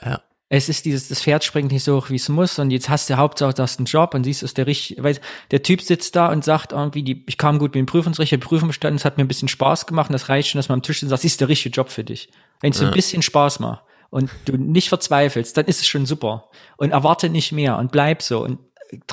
Ja. 0.04 0.22
Es 0.50 0.70
ist 0.70 0.86
dieses, 0.86 1.10
das 1.10 1.22
Pferd 1.22 1.44
springt 1.44 1.74
nicht 1.74 1.84
so 1.84 1.98
hoch, 1.98 2.10
wie 2.10 2.16
es 2.16 2.30
muss, 2.30 2.58
und 2.58 2.72
jetzt 2.72 2.88
hast 2.88 3.10
du 3.10 3.18
Hauptsache, 3.18 3.54
du 3.54 3.64
hast 3.64 3.80
einen 3.80 3.86
Job 3.86 4.14
und 4.14 4.24
siehst, 4.24 4.44
ist 4.44 4.58
der 4.58 4.66
richtig, 4.66 5.04
weil 5.04 5.20
der 5.52 5.62
Typ 5.62 5.82
sitzt 5.82 6.16
da 6.16 6.28
und 6.32 6.46
sagt 6.46 6.72
irgendwie, 6.72 7.04
die, 7.04 7.24
ich 7.28 7.38
kam 7.38 7.60
gut 7.60 7.72
mit 7.72 7.76
dem 7.76 7.86
Prüfungsrichter, 7.86 8.38
Prüfung 8.38 8.70
bestanden, 8.70 8.96
es 8.96 9.04
hat 9.04 9.18
mir 9.18 9.26
ein 9.26 9.28
bisschen 9.28 9.50
Spaß 9.50 9.88
gemacht 9.88 10.10
und 10.10 10.14
das 10.14 10.30
reicht 10.30 10.50
schon, 10.50 10.60
dass 10.60 10.70
man 10.70 10.78
am 10.80 10.84
Tisch 10.84 10.98
sitzt 11.02 11.04
und 11.04 11.10
sagt, 11.10 11.26
ist 11.26 11.42
der 11.42 11.50
richtige 11.50 11.74
Job 11.76 11.90
für 11.90 12.06
dich. 12.06 12.30
Wenn 12.62 12.72
es 12.72 12.80
Ja. 12.80 12.88
ein 12.88 12.94
bisschen 12.94 13.22
Spaß 13.24 13.60
macht 13.60 13.84
und 14.10 14.30
du 14.46 14.54
nicht 14.56 14.88
verzweifelst, 14.88 15.58
dann 15.58 15.66
ist 15.66 15.82
es 15.82 15.88
schon 15.88 16.06
super. 16.06 16.46
Und 16.78 16.92
erwarte 16.92 17.28
nicht 17.30 17.52
mehr 17.52 17.78
und 17.78 17.92
bleib 17.92 18.22
so 18.22 18.42
und 18.46 18.58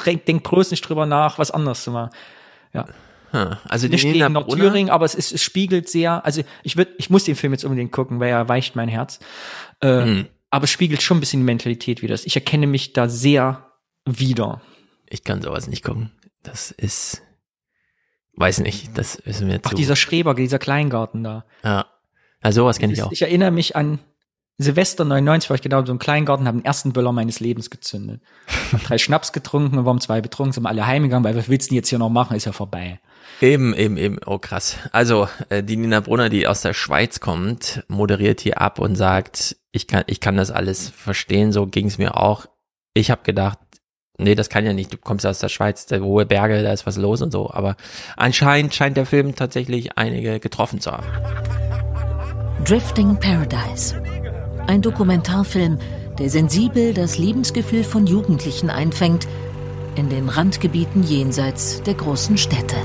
denk, 0.06 0.26
denk 0.26 0.48
bloß 0.48 0.70
nicht 0.70 0.88
drüber 0.88 1.04
nach, 1.04 1.40
was 1.40 1.50
anderes 1.50 1.82
zu 1.82 1.90
machen. 1.90 2.10
Ja. 2.72 2.86
Hm, 3.32 3.56
Also 3.68 3.88
nicht 3.88 4.02
gegen 4.04 4.32
Nordthüringen, 4.32 4.90
aber 4.90 5.04
es, 5.04 5.16
ist, 5.16 5.32
es 5.32 5.42
spiegelt 5.42 5.88
sehr, 5.88 6.24
also 6.24 6.42
ich 6.62 6.76
würd, 6.76 6.90
ich 6.98 7.10
muss 7.10 7.24
den 7.24 7.34
Film 7.34 7.52
jetzt 7.52 7.64
unbedingt 7.64 7.90
gucken, 7.90 8.20
weil 8.20 8.30
er 8.30 8.48
weicht 8.48 8.76
mein 8.76 8.88
Herz. 8.88 9.18
Äh, 9.80 10.02
Hm. 10.02 10.26
Aber 10.54 10.66
es 10.66 10.70
spiegelt 10.70 11.02
schon 11.02 11.16
ein 11.16 11.20
bisschen 11.20 11.40
die 11.40 11.46
Mentalität 11.46 12.00
wieder. 12.00 12.14
Ich 12.14 12.36
erkenne 12.36 12.68
mich 12.68 12.92
da 12.92 13.08
sehr 13.08 13.72
wieder. 14.04 14.62
Ich 15.10 15.24
kann 15.24 15.42
sowas 15.42 15.66
nicht 15.66 15.82
gucken. 15.82 16.12
Das 16.44 16.70
ist, 16.70 17.22
weiß 18.34 18.60
nicht, 18.60 18.96
das 18.96 19.16
ist 19.16 19.40
mir 19.40 19.58
Ach, 19.64 19.70
zu. 19.70 19.74
dieser 19.74 19.96
Schreber, 19.96 20.32
dieser 20.32 20.60
Kleingarten 20.60 21.24
da. 21.24 21.44
ja. 21.64 21.86
Also 22.40 22.60
sowas 22.60 22.78
kenne 22.78 22.92
ich 22.92 23.02
auch. 23.02 23.10
Ich 23.10 23.22
erinnere 23.22 23.50
mich 23.50 23.74
an 23.74 23.98
Silvester 24.56 25.04
99, 25.04 25.50
war 25.50 25.56
ich 25.56 25.62
genau 25.62 25.80
in 25.80 25.86
so 25.86 25.92
einem 25.92 25.98
Kleingarten, 25.98 26.46
habe 26.46 26.58
den 26.58 26.64
ersten 26.64 26.92
Böller 26.92 27.10
meines 27.10 27.40
Lebens 27.40 27.68
gezündet. 27.68 28.22
Hab 28.72 28.84
drei 28.84 28.98
Schnaps 28.98 29.32
getrunken 29.32 29.76
und 29.76 29.86
waren 29.86 30.00
zwei 30.00 30.20
betrunken, 30.20 30.52
sind 30.52 30.66
alle 30.66 30.86
heimgegangen, 30.86 31.24
weil 31.24 31.34
was 31.34 31.48
willst 31.48 31.66
du 31.66 31.70
denn 31.70 31.76
jetzt 31.78 31.88
hier 31.88 31.98
noch 31.98 32.10
machen, 32.10 32.36
ist 32.36 32.44
ja 32.44 32.52
vorbei. 32.52 33.00
Eben, 33.44 33.74
eben, 33.74 33.98
eben. 33.98 34.18
Oh, 34.24 34.38
krass. 34.38 34.78
Also, 34.90 35.28
äh, 35.50 35.62
die 35.62 35.76
Nina 35.76 36.00
Brunner, 36.00 36.30
die 36.30 36.46
aus 36.46 36.62
der 36.62 36.72
Schweiz 36.72 37.20
kommt, 37.20 37.84
moderiert 37.88 38.40
hier 38.40 38.58
ab 38.58 38.78
und 38.78 38.96
sagt, 38.96 39.56
ich 39.70 39.86
kann, 39.86 40.04
ich 40.06 40.20
kann 40.20 40.38
das 40.38 40.50
alles 40.50 40.88
verstehen, 40.88 41.52
so 41.52 41.66
ging's 41.66 41.98
mir 41.98 42.16
auch. 42.16 42.46
Ich 42.94 43.10
habe 43.10 43.20
gedacht, 43.22 43.58
nee, 44.16 44.34
das 44.34 44.48
kann 44.48 44.64
ja 44.64 44.72
nicht, 44.72 44.94
du 44.94 44.96
kommst 44.96 45.26
aus 45.26 45.40
der 45.40 45.50
Schweiz, 45.50 45.84
der 45.84 46.00
hohe 46.00 46.24
Berge, 46.24 46.62
da 46.62 46.72
ist 46.72 46.86
was 46.86 46.96
los 46.96 47.20
und 47.20 47.32
so. 47.32 47.50
Aber 47.50 47.76
anscheinend 48.16 48.74
scheint 48.74 48.96
der 48.96 49.04
Film 49.04 49.34
tatsächlich 49.36 49.98
einige 49.98 50.40
getroffen 50.40 50.80
zu 50.80 50.92
haben. 50.92 51.06
Drifting 52.64 53.20
Paradise. 53.20 54.02
Ein 54.68 54.80
Dokumentarfilm, 54.80 55.78
der 56.18 56.30
sensibel 56.30 56.94
das 56.94 57.18
Lebensgefühl 57.18 57.84
von 57.84 58.06
Jugendlichen 58.06 58.70
einfängt, 58.70 59.28
in 59.96 60.08
den 60.08 60.30
Randgebieten 60.30 61.02
jenseits 61.02 61.82
der 61.82 61.92
großen 61.92 62.38
Städte. 62.38 62.76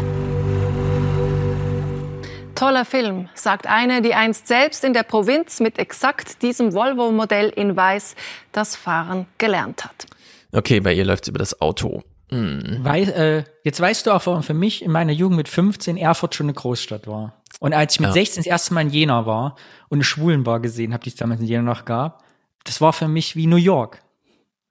Toller 2.59 2.83
Film, 2.83 3.29
sagt 3.35 3.67
eine, 3.67 4.01
die 4.01 4.13
einst 4.13 4.49
selbst 4.49 4.83
in 4.83 4.91
der 4.91 5.03
Provinz 5.03 5.61
mit 5.61 5.79
exakt 5.79 6.41
diesem 6.41 6.73
Volvo-Modell 6.73 7.47
in 7.55 7.77
Weiß 7.77 8.17
das 8.51 8.75
Fahren 8.75 9.27
gelernt 9.37 9.85
hat. 9.85 10.07
Okay, 10.51 10.81
bei 10.81 10.93
ihr 10.93 11.05
läuft's 11.05 11.29
über 11.29 11.39
das 11.39 11.61
Auto. 11.61 12.03
Hm. 12.29 12.79
Wei 12.81 13.03
äh, 13.03 13.43
jetzt 13.63 13.79
weißt 13.79 14.05
du 14.05 14.11
auch, 14.11 14.25
warum 14.25 14.43
für 14.43 14.53
mich 14.53 14.83
in 14.83 14.91
meiner 14.91 15.13
Jugend 15.13 15.37
mit 15.37 15.47
15 15.47 15.95
Erfurt 15.95 16.35
schon 16.35 16.47
eine 16.47 16.53
Großstadt 16.53 17.07
war. 17.07 17.41
Und 17.61 17.71
als 17.71 17.93
ich 17.93 18.01
mit 18.01 18.09
Ja. 18.09 18.13
16 18.13 18.43
das 18.43 18.47
erste 18.47 18.73
Mal 18.73 18.81
in 18.81 18.89
Jena 18.89 19.25
war 19.25 19.55
und 19.87 19.99
eine 19.99 20.03
Schwulenbar 20.03 20.59
gesehen 20.59 20.91
habe, 20.91 21.01
die 21.05 21.11
es 21.11 21.15
damals 21.15 21.39
in 21.39 21.47
Jena 21.47 21.63
noch 21.63 21.85
gab, 21.85 22.25
das 22.65 22.81
war 22.81 22.91
für 22.91 23.07
mich 23.07 23.37
wie 23.37 23.47
New 23.47 23.55
York. 23.55 24.01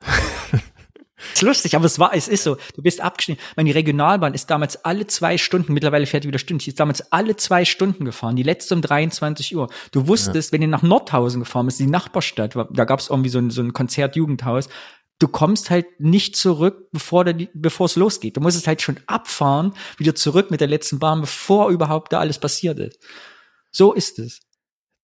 ist 1.35 1.43
lustig, 1.43 1.75
aber 1.77 1.85
es 1.85 1.99
war, 1.99 2.15
es 2.15 2.29
ist 2.29 2.45
so. 2.45 2.57
Du 2.75 2.83
bist 2.83 3.01
abgeschnitten. 3.01 3.43
Ich 3.51 3.57
meine, 3.57 3.69
die 3.69 3.73
Regionalbahn 3.73 4.35
ist 4.35 4.51
damals 4.51 4.85
alle 4.85 5.07
zwei 5.07 5.39
Stunden, 5.39 5.73
mittlerweile 5.73 6.07
fährt 6.07 6.25
die 6.25 6.29
wieder 6.29 6.39
die 6.39 6.69
ist 6.69 6.81
damals 6.81 7.13
alle 7.13 7.37
zwei 7.37 7.65
Stunden 7.65 8.05
gefahren, 8.05 8.37
die 8.37 8.43
letzte 8.43 8.75
um 8.75 8.83
23 8.83 9.57
Uhr. 9.57 9.69
Du 9.93 10.07
wusstest, 10.09 10.53
wenn 10.53 10.63
ihr 10.63 10.69
nach 10.69 10.83
Nordhausen 10.83 11.41
gefahren 11.41 11.67
bist, 11.67 11.81
die 11.81 11.87
Nachbarstadt, 11.87 12.55
da 12.55 12.85
gab 12.85 13.01
es 13.01 13.11
irgendwie 13.11 13.31
so 13.31 13.39
ein, 13.39 13.51
so 13.51 13.63
ein 13.63 13.73
Konzert-Jugendhaus, 13.73 14.69
du 15.19 15.29
kommst 15.29 15.71
halt 15.71 15.87
nicht 16.01 16.37
zurück, 16.37 16.91
bevor, 16.93 17.25
der, 17.25 17.49
bevor 17.55 17.87
es 17.87 17.97
losgeht. 17.97 18.37
Du 18.37 18.41
musst 18.41 18.57
es 18.57 18.67
halt 18.67 18.83
schon 18.83 18.99
abfahren, 19.07 19.75
wieder 19.97 20.15
zurück 20.15 20.51
mit 20.51 20.61
der 20.61 20.69
letzten 20.69 20.99
Bahn, 20.99 21.21
bevor 21.21 21.71
überhaupt 21.71 22.13
da 22.13 22.21
alles 22.21 22.39
passiert 22.39 22.79
ist. 22.79 22.99
So 23.71 23.93
ist 23.93 24.19
es. 24.19 24.41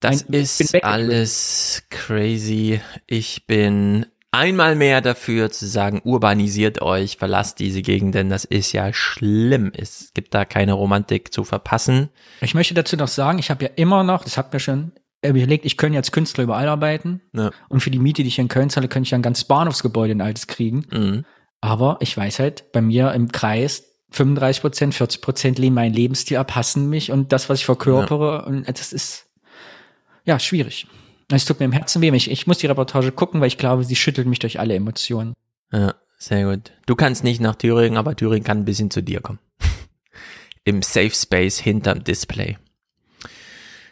Das 0.00 0.28
Ein- 0.28 0.34
ist 0.34 0.84
alles 0.84 1.82
crazy. 1.90 2.80
Ich 3.06 3.46
bin 3.46 4.06
einmal 4.34 4.74
mehr 4.74 5.00
dafür 5.00 5.50
zu 5.50 5.66
sagen, 5.66 6.00
urbanisiert 6.04 6.82
euch, 6.82 7.16
verlasst 7.16 7.58
diese 7.60 7.82
Gegend, 7.82 8.14
denn 8.14 8.28
das 8.28 8.44
ist 8.44 8.72
ja 8.72 8.92
schlimm. 8.92 9.72
Es 9.74 10.12
gibt 10.14 10.34
da 10.34 10.44
keine 10.44 10.72
Romantik 10.72 11.32
zu 11.32 11.44
verpassen. 11.44 12.10
Ich 12.40 12.54
möchte 12.54 12.74
dazu 12.74 12.96
noch 12.96 13.08
sagen, 13.08 13.38
ich 13.38 13.50
habe 13.50 13.64
ja 13.64 13.70
immer 13.76 14.02
noch, 14.02 14.24
das 14.24 14.36
hat 14.36 14.52
mir 14.52 14.60
schon 14.60 14.92
überlegt, 15.24 15.64
ich 15.64 15.76
könnte 15.76 15.98
als 15.98 16.12
Künstler 16.12 16.44
überall 16.44 16.68
arbeiten. 16.68 17.22
Ja. 17.32 17.50
Und 17.68 17.80
für 17.80 17.90
die 17.90 17.98
Miete, 17.98 18.22
die 18.22 18.28
ich 18.28 18.38
in 18.38 18.48
Köln 18.48 18.70
zahle, 18.70 18.88
könnte 18.88 19.06
ich 19.06 19.12
ja 19.12 19.18
ein 19.18 19.22
ganzes 19.22 19.44
Bahnhofsgebäude 19.44 20.12
in 20.12 20.20
altes 20.20 20.46
kriegen. 20.46 20.86
Mhm. 20.92 21.24
Aber 21.60 21.96
ich 22.00 22.14
weiß 22.16 22.40
halt, 22.40 22.72
bei 22.72 22.82
mir 22.82 23.12
im 23.12 23.32
Kreis 23.32 23.84
35 24.10 24.60
Prozent, 24.60 24.94
40 24.94 25.20
Prozent 25.22 25.58
lehnen 25.58 25.74
meinen 25.74 25.94
Lebensstil 25.94 26.36
ab, 26.36 26.54
hassen 26.54 26.88
mich 26.88 27.10
und 27.10 27.32
das, 27.32 27.48
was 27.48 27.60
ich 27.60 27.64
verkörpere. 27.64 28.44
Und 28.44 28.68
das 28.68 28.92
ist, 28.92 29.26
ja, 30.24 30.38
schwierig. 30.38 30.86
Es 31.30 31.44
tut 31.44 31.58
mir 31.58 31.66
im 31.66 31.72
Herzen 31.72 32.02
weh. 32.02 32.10
Ich, 32.14 32.30
ich 32.30 32.46
muss 32.46 32.58
die 32.58 32.66
Reportage 32.66 33.12
gucken, 33.12 33.40
weil 33.40 33.48
ich 33.48 33.58
glaube, 33.58 33.84
sie 33.84 33.96
schüttelt 33.96 34.26
mich 34.26 34.38
durch 34.38 34.60
alle 34.60 34.74
Emotionen. 34.74 35.34
Ja, 35.72 35.94
sehr 36.18 36.44
gut. 36.44 36.72
Du 36.86 36.94
kannst 36.94 37.24
nicht 37.24 37.40
nach 37.40 37.56
Thüringen, 37.56 37.96
aber 37.96 38.14
Thüringen 38.14 38.44
kann 38.44 38.58
ein 38.58 38.64
bisschen 38.64 38.90
zu 38.90 39.02
dir 39.02 39.20
kommen. 39.20 39.38
Im 40.64 40.82
Safe 40.82 41.10
Space 41.10 41.58
hinterm 41.58 42.04
Display. 42.04 42.58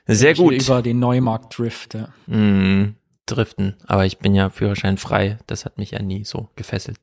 Sehr 0.07 0.33
Ich 0.33 0.39
will 0.39 0.59
gut. 0.59 0.63
Über 0.63 0.83
den 0.83 0.99
Neumarkt 0.99 1.59
Drift. 1.59 1.95
Ja. 1.95 2.09
Mm, 2.27 2.97
driften. 3.27 3.77
Aber 3.87 4.05
ich 4.07 4.19
bin 4.19 4.35
ja 4.35 4.51
Führerschein 4.51 4.99
frei. 4.99 5.39
Das 5.47 5.65
hat 5.65 5.79
mich 5.79 5.93
ja 5.93 6.03
nie 6.03 6.25
so 6.25 6.49
gefesselt. 6.57 6.99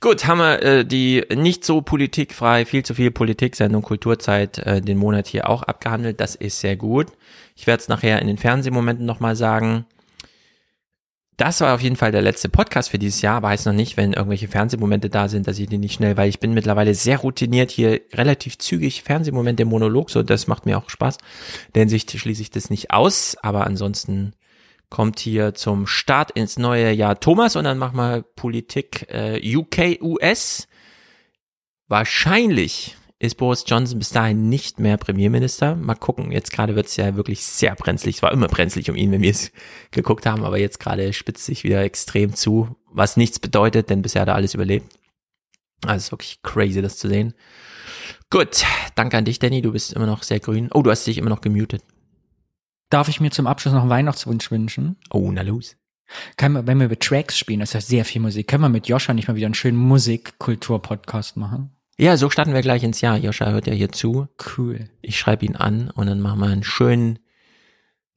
Gut, 0.00 0.26
haben 0.26 0.38
wir 0.38 0.62
äh, 0.62 0.84
die 0.84 1.24
nicht 1.34 1.64
so 1.64 1.80
politikfrei, 1.80 2.66
viel 2.66 2.82
zu 2.82 2.94
viel 2.94 3.10
Politik-Sendung 3.10 3.82
Kulturzeit 3.82 4.58
äh, 4.58 4.80
den 4.82 4.98
Monat 4.98 5.26
hier 5.26 5.48
auch 5.48 5.62
abgehandelt. 5.62 6.20
Das 6.20 6.34
ist 6.34 6.60
sehr 6.60 6.76
gut. 6.76 7.06
Ich 7.54 7.66
werde 7.66 7.80
es 7.80 7.88
nachher 7.88 8.20
in 8.20 8.26
den 8.26 8.38
Fernsehmomenten 8.38 9.06
nochmal 9.06 9.36
sagen. 9.36 9.86
Das 11.36 11.60
war 11.60 11.74
auf 11.74 11.80
jeden 11.80 11.96
Fall 11.96 12.12
der 12.12 12.22
letzte 12.22 12.48
Podcast 12.48 12.90
für 12.90 12.98
dieses 12.98 13.20
Jahr, 13.20 13.42
heißt 13.42 13.66
noch 13.66 13.72
nicht, 13.72 13.96
wenn 13.96 14.12
irgendwelche 14.12 14.46
Fernsehmomente 14.46 15.10
da 15.10 15.28
sind, 15.28 15.48
dass 15.48 15.58
ich 15.58 15.68
die 15.68 15.78
nicht 15.78 15.94
schnell, 15.94 16.16
weil 16.16 16.28
ich 16.28 16.38
bin 16.38 16.54
mittlerweile 16.54 16.94
sehr 16.94 17.18
routiniert 17.18 17.72
hier 17.72 18.00
relativ 18.12 18.58
zügig 18.58 19.02
Fernsehmomente 19.02 19.64
im 19.64 19.68
Monolog, 19.68 20.10
so 20.10 20.22
das 20.22 20.46
macht 20.46 20.64
mir 20.64 20.78
auch 20.78 20.88
Spaß. 20.88 21.16
In 21.16 21.72
der 21.74 21.80
Hinsicht 21.82 22.12
schließe 22.12 22.42
ich 22.42 22.50
das 22.50 22.70
nicht 22.70 22.92
aus, 22.92 23.36
aber 23.42 23.66
ansonsten 23.66 24.34
kommt 24.90 25.18
hier 25.18 25.54
zum 25.54 25.88
Start 25.88 26.30
ins 26.30 26.56
neue 26.56 26.92
Jahr 26.92 27.18
Thomas 27.18 27.56
und 27.56 27.64
dann 27.64 27.78
machen 27.78 27.96
wir 27.96 28.22
Politik 28.22 29.08
äh, 29.10 29.56
UK, 29.56 30.00
US. 30.02 30.68
Wahrscheinlich 31.88 32.96
ist 33.24 33.36
Boris 33.36 33.64
Johnson 33.66 33.98
bis 33.98 34.10
dahin 34.10 34.48
nicht 34.48 34.78
mehr 34.78 34.96
Premierminister. 34.96 35.74
Mal 35.76 35.94
gucken, 35.94 36.30
jetzt 36.30 36.52
gerade 36.52 36.76
wird 36.76 36.86
es 36.86 36.96
ja 36.96 37.16
wirklich 37.16 37.44
sehr 37.44 37.74
brenzlig. 37.74 38.16
Es 38.16 38.22
war 38.22 38.32
immer 38.32 38.48
brenzlig 38.48 38.90
um 38.90 38.96
ihn, 38.96 39.12
wenn 39.12 39.22
wir 39.22 39.30
es 39.30 39.52
geguckt 39.90 40.26
haben, 40.26 40.44
aber 40.44 40.58
jetzt 40.58 40.78
gerade 40.80 41.12
spitzt 41.12 41.44
sich 41.44 41.64
wieder 41.64 41.82
extrem 41.82 42.34
zu, 42.34 42.76
was 42.86 43.16
nichts 43.16 43.38
bedeutet, 43.38 43.90
denn 43.90 44.02
bisher 44.02 44.22
hat 44.22 44.28
er 44.28 44.34
alles 44.34 44.54
überlebt. 44.54 44.98
Also 45.86 46.12
wirklich 46.12 46.40
crazy, 46.42 46.82
das 46.82 46.96
zu 46.98 47.08
sehen. 47.08 47.34
Gut, 48.30 48.64
danke 48.94 49.16
an 49.16 49.24
dich, 49.24 49.38
Danny. 49.38 49.62
Du 49.62 49.72
bist 49.72 49.92
immer 49.92 50.06
noch 50.06 50.22
sehr 50.22 50.40
grün. 50.40 50.70
Oh, 50.72 50.82
du 50.82 50.90
hast 50.90 51.06
dich 51.06 51.18
immer 51.18 51.30
noch 51.30 51.40
gemutet. 51.40 51.82
Darf 52.90 53.08
ich 53.08 53.20
mir 53.20 53.30
zum 53.30 53.46
Abschluss 53.46 53.74
noch 53.74 53.82
einen 53.82 53.90
Weihnachtswunsch 53.90 54.50
wünschen? 54.50 54.96
Oh, 55.10 55.30
na 55.32 55.42
los. 55.42 55.76
Kann 56.36 56.52
man, 56.52 56.66
wenn 56.66 56.78
wir 56.78 56.86
über 56.86 56.98
Tracks 56.98 57.38
spielen, 57.38 57.60
das 57.60 57.70
ist 57.70 57.74
ja 57.74 57.80
sehr 57.80 58.04
viel 58.04 58.20
Musik, 58.20 58.48
können 58.48 58.62
wir 58.62 58.68
mit 58.68 58.88
Joscha 58.88 59.14
nicht 59.14 59.28
mal 59.28 59.36
wieder 59.36 59.46
einen 59.46 59.54
schönen 59.54 59.78
Musikkultur-Podcast 59.78 61.36
machen? 61.36 61.70
Ja, 61.96 62.16
so 62.16 62.28
starten 62.28 62.54
wir 62.54 62.62
gleich 62.62 62.82
ins 62.82 63.00
Jahr. 63.00 63.16
Joscha 63.16 63.50
hört 63.50 63.66
ja 63.66 63.72
hier 63.72 63.92
zu. 63.92 64.26
Cool. 64.56 64.90
Ich 65.00 65.18
schreibe 65.18 65.46
ihn 65.46 65.56
an 65.56 65.90
und 65.90 66.06
dann 66.06 66.20
machen 66.20 66.40
wir 66.40 66.46
einen 66.46 66.64
schönen, 66.64 67.20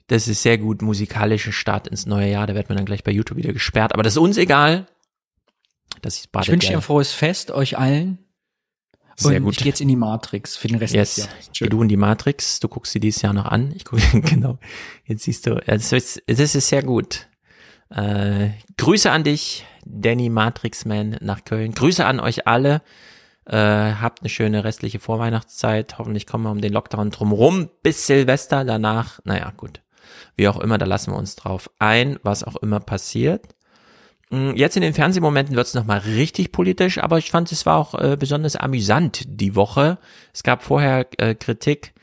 das 0.08 0.28
ist 0.28 0.42
sehr 0.42 0.58
gut, 0.58 0.82
musikalischen 0.82 1.54
Start 1.54 1.88
ins 1.88 2.06
neue 2.06 2.32
Jahr. 2.32 2.48
Da 2.48 2.56
wird 2.56 2.70
man 2.70 2.78
dann 2.78 2.86
gleich 2.86 3.04
bei 3.04 3.12
YouTube 3.12 3.38
wieder 3.38 3.54
gesperrt. 3.54 3.94
Aber 3.94 4.04
das 4.04 4.14
ist 4.14 4.18
uns 4.18 4.38
egal. 4.38 4.88
Das 6.02 6.16
ist 6.16 6.30
ich 6.42 6.48
wünsche 6.48 6.70
dir 6.70 6.78
ein 6.78 6.82
frohes 6.82 7.12
Fest, 7.12 7.52
euch 7.52 7.78
allen. 7.78 8.20
Sehr 9.16 9.38
und 9.38 9.44
gut. 9.44 9.54
Ich 9.54 9.60
gehe 9.60 9.68
jetzt 9.68 9.82
in 9.82 9.88
die 9.88 9.96
Matrix 9.96 10.56
für 10.56 10.68
den 10.68 10.78
Rest 10.78 10.94
yes. 10.94 11.16
des 11.16 11.26
Jahres. 11.26 11.50
Geh 11.54 11.70
du 11.70 11.82
in 11.82 11.88
die 11.88 11.98
Matrix, 11.98 12.60
du 12.60 12.68
guckst 12.68 12.94
sie 12.94 13.00
dieses 13.00 13.22
Jahr 13.22 13.34
noch 13.34 13.46
an. 13.46 13.74
Ich 13.76 13.84
gucke, 13.84 14.22
genau. 14.22 14.60
Jetzt 15.06 15.24
siehst 15.24 15.48
du, 15.48 15.56
das 15.66 15.92
ist, 15.92 16.22
das 16.28 16.56
ist 16.56 16.68
sehr 16.68 16.84
gut. 16.84 17.28
Äh, 17.90 18.50
Grüße 18.78 19.10
an 19.10 19.24
dich, 19.24 19.66
Danny 19.86 20.30
Matrixman 20.30 21.18
nach 21.22 21.46
Köln. 21.46 21.74
Grüße 21.74 22.06
an 22.06 22.20
euch 22.20 22.48
alle. 22.48 22.82
Äh, 23.48 23.56
habt 23.56 24.22
eine 24.22 24.30
schöne 24.30 24.64
restliche 24.66 25.00
Vorweihnachtszeit. 25.00 25.98
Hoffentlich 25.98 26.28
kommen 26.28 26.44
wir 26.44 26.52
um 26.52 26.60
den 26.60 26.74
Lockdown 26.74 27.12
drumrum 27.12 27.70
bis 27.82 28.06
Silvester. 28.06 28.66
Danach, 28.66 29.20
naja, 29.24 29.54
gut. 29.56 29.82
Wie 30.36 30.50
auch 30.50 30.60
immer, 30.60 30.78
da 30.78 30.86
lassen 30.86 31.12
wir 31.12 31.18
uns 31.18 31.36
drauf 31.36 31.70
ein, 31.80 32.20
was 32.24 32.44
auch 32.44 32.58
immer 32.58 32.82
passiert. 32.82 33.56
Mm, 34.30 34.52
Jetzt 34.56 34.76
in 34.76 34.82
den 34.82 34.94
Fernsehmomenten 34.94 35.56
wird's 35.56 35.74
noch 35.74 35.84
nochmal 35.84 36.00
richtig 36.00 36.52
politisch, 36.52 36.98
aber 36.98 37.18
ich 37.18 37.32
fand, 37.32 37.52
es 37.52 37.66
war 37.66 37.78
auch 37.78 37.94
äh, 37.94 38.18
besonders 38.20 38.58
amüsant 38.58 39.24
die 39.26 39.56
Woche. 39.56 39.98
Es 40.34 40.44
gab 40.44 40.62
vorher 40.62 41.08
äh, 41.18 41.34
Kritik, 41.34 41.94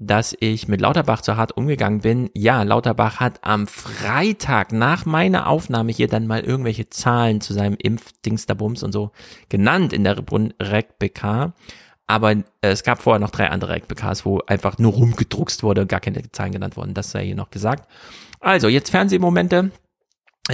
dass 0.00 0.34
ich 0.40 0.66
mit 0.66 0.80
Lauterbach 0.80 1.20
zu 1.20 1.36
hart 1.36 1.56
umgegangen 1.56 2.00
bin. 2.00 2.30
Ja, 2.34 2.62
Lauterbach 2.62 3.20
hat 3.20 3.44
am 3.44 3.66
Freitag 3.66 4.72
nach 4.72 5.04
meiner 5.04 5.46
Aufnahme 5.46 5.92
hier 5.92 6.08
dann 6.08 6.26
mal 6.26 6.40
irgendwelche 6.40 6.88
Zahlen 6.88 7.42
zu 7.42 7.52
seinem 7.52 7.76
Impfdingsterbums 7.76 8.82
und 8.82 8.92
so 8.92 9.12
genannt 9.50 9.92
in 9.92 10.02
der 10.02 10.16
REC-BK. 10.16 11.52
Aber 12.06 12.32
äh, 12.32 12.42
es 12.62 12.82
gab 12.82 13.02
vorher 13.02 13.20
noch 13.20 13.30
drei 13.30 13.50
andere 13.50 13.74
REC-BKs, 13.74 14.24
wo 14.24 14.40
einfach 14.46 14.78
nur 14.78 14.94
rumgedruckst 14.94 15.62
wurde 15.62 15.82
und 15.82 15.88
gar 15.88 16.00
keine 16.00 16.22
Zahlen 16.32 16.52
genannt 16.52 16.78
wurden. 16.78 16.94
Das 16.94 17.10
sei 17.10 17.26
hier 17.26 17.36
noch 17.36 17.50
gesagt. 17.50 17.86
Also, 18.40 18.68
jetzt 18.68 18.90
Fernsehmomente 18.90 19.70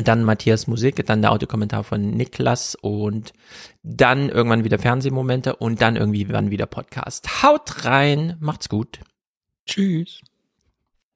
dann 0.03 0.25
Matthias 0.25 0.67
Musik, 0.67 1.07
dann 1.07 1.23
der 1.23 1.33
Audiokommentar 1.33 1.85
von 1.85 2.11
Niklas 2.11 2.75
und 2.75 3.33
dann 3.83 4.29
irgendwann 4.29 4.65
wieder 4.65 4.79
Fernsehmomente 4.79 5.57
und 5.57 5.81
dann 5.81 5.97
irgendwie 5.97 6.29
wann 6.29 6.51
wieder 6.51 6.67
Podcast. 6.67 7.43
Haut 7.43 7.85
rein, 7.85 8.37
macht's 8.41 8.69
gut. 8.69 9.01
Tschüss. 9.67 10.21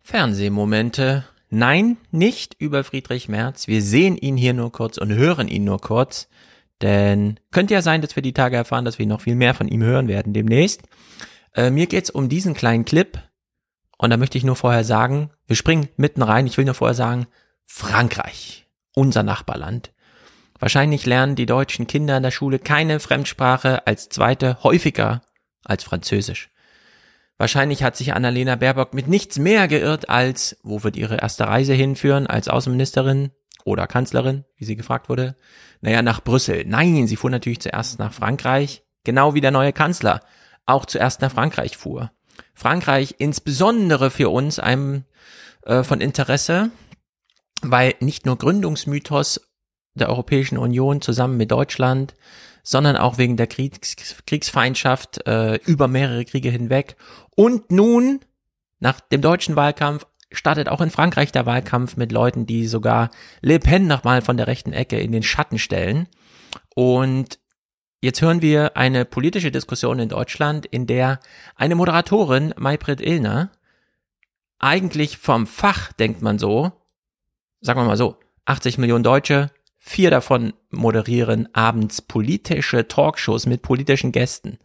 Fernsehmomente. 0.03 1.25
Nein, 1.51 1.97
nicht 2.11 2.55
über 2.59 2.85
Friedrich 2.85 3.29
Merz. 3.29 3.67
Wir 3.67 3.83
sehen 3.83 4.17
ihn 4.17 4.37
hier 4.37 4.55
nur 4.55 4.73
kurz 4.73 4.99
und 4.99 5.13
hören 5.13 5.49
ihn 5.49 5.65
nur 5.65 5.81
kurz. 5.81 6.29
Denn 6.83 7.39
könnte 7.51 7.75
ja 7.75 7.83
sein, 7.83 8.03
dass 8.03 8.17
wir 8.17 8.23
die 8.23 8.33
Tage 8.33 8.57
erfahren, 8.57 8.85
dass 8.85 8.99
wir 8.99 9.07
noch 9.07 9.23
viel 9.23 9.35
mehr 9.35 9.55
von 9.55 9.69
ihm 9.69 9.83
hören 9.83 10.09
werden 10.09 10.33
demnächst. 10.33 10.83
Äh, 11.55 11.71
mir 11.71 11.87
geht's 11.87 12.11
um 12.11 12.29
diesen 12.29 12.55
kleinen 12.55 12.85
Clip. 12.85 13.19
Und 13.99 14.11
da 14.11 14.17
möchte 14.17 14.39
ich 14.39 14.45
nur 14.45 14.57
vorher 14.57 14.85
sagen, 14.85 15.31
wir 15.47 15.57
springen 15.57 15.89
mitten 15.97 16.23
rein. 16.23 16.47
Ich 16.47 16.57
will 16.57 16.65
nur 16.65 16.75
vorher 16.75 16.95
sagen, 16.95 17.27
Frankreich, 17.65 18.67
unser 18.95 19.23
Nachbarland. 19.23 19.93
Wahrscheinlich 20.59 21.07
lernen 21.07 21.37
die 21.37 21.47
deutschen 21.47 21.87
Kinder 21.87 22.17
in 22.17 22.23
der 22.23 22.31
Schule 22.31 22.59
keine 22.59 23.01
Fremdsprache 23.01 23.87
als 23.87 24.09
zweite 24.09 24.63
häufiger 24.63 25.23
als 25.65 25.85
Französisch. 25.85 26.51
Wahrscheinlich 27.41 27.83
hat 27.83 27.97
sich 27.97 28.13
Annalena 28.13 28.57
Baerbock 28.57 28.93
mit 28.93 29.09
nichts 29.09 29.39
mehr 29.39 29.67
geirrt 29.67 30.11
als, 30.11 30.59
wo 30.63 30.83
wird 30.83 30.99
ihre 30.99 31.17
erste 31.23 31.47
Reise 31.47 31.73
hinführen 31.73 32.27
als 32.27 32.49
Außenministerin 32.49 33.31
oder 33.65 33.87
Kanzlerin, 33.87 34.45
wie 34.57 34.67
sie 34.67 34.77
gefragt 34.77 35.09
wurde? 35.09 35.37
Naja, 35.81 36.03
nach 36.03 36.23
Brüssel. 36.23 36.67
Nein, 36.67 37.07
sie 37.07 37.17
fuhr 37.17 37.31
natürlich 37.31 37.61
zuerst 37.61 37.99
nach 37.99 38.13
Frankreich, 38.13 38.83
genau 39.05 39.33
wie 39.33 39.41
der 39.41 39.53
neue 39.53 39.73
Kanzler 39.73 40.21
auch 40.67 40.85
zuerst 40.85 41.23
nach 41.23 41.33
Frankreich 41.33 41.79
fuhr. 41.79 42.11
Frankreich 42.53 43.15
insbesondere 43.17 44.11
für 44.11 44.29
uns 44.29 44.59
einem 44.59 45.05
äh, 45.63 45.83
von 45.83 46.03
Interesse, 46.03 46.71
weil 47.63 47.95
nicht 48.01 48.27
nur 48.27 48.37
Gründungsmythos 48.37 49.41
der 49.95 50.11
Europäischen 50.11 50.59
Union 50.59 51.01
zusammen 51.01 51.39
mit 51.39 51.51
Deutschland, 51.51 52.15
sondern 52.63 52.97
auch 52.97 53.19
wegen 53.19 53.37
der 53.37 53.47
Kriegs 53.47 53.97
Kriegsfeindschaft 54.27 55.27
äh, 55.27 55.57
über 55.65 55.89
mehrere 55.89 56.25
Kriege 56.25 56.51
hinweg. 56.51 56.97
Und 57.41 57.73
nun, 57.73 58.21
nach 58.81 59.01
dem 59.01 59.23
deutschen 59.23 59.57
Wahlkampf, 59.57 60.07
startet 60.31 60.69
auch 60.69 60.83
in 60.83 60.91
Frankreich 60.91 61.33
der 61.33 61.47
Wahlkampf 61.47 61.97
mit 61.97 62.13
Leuten, 62.13 62.45
die 62.45 62.67
sogar 62.67 63.11
Le 63.41 63.59
Pen 63.59 63.87
nochmal 63.87 64.21
von 64.21 64.37
der 64.37 64.47
rechten 64.47 64.75
Ecke 64.75 65.01
in 65.01 65.11
den 65.11 65.23
Schatten 65.23 65.59
stellen. 65.59 66.07
Und 66.75 67.39
jetzt 68.03 68.21
hören 68.21 68.43
wir 68.43 68.77
eine 68.77 69.07
politische 69.07 69.51
Diskussion 69.51 70.01
in 70.01 70.11
Deutschland, 70.11 70.67
in 70.67 70.87
der 70.87 71.19
eine 71.57 71.77
Moderatorin, 71.77 72.53
Maybrit 72.59 73.01
Illner, 73.01 73.51
eigentlich 74.59 75.17
vom 75.17 75.47
Fach, 75.47 75.95
denkt 75.95 76.21
man 76.21 76.39
so, 76.39 76.73
sagen 77.63 77.81
wir 77.81 77.87
mal 77.87 77.97
so, 77.97 78.19
80 78.45 78.77
Millionen 78.77 79.03
Deutsche, 79.03 79.51
vier 79.79 80.11
davon 80.11 80.53
moderieren 80.69 81.49
abends 81.55 82.03
politische 82.03 82.87
Talkshows 82.87 83.47
mit 83.47 83.63
politischen 83.63 84.13
Gästen. 84.13 84.59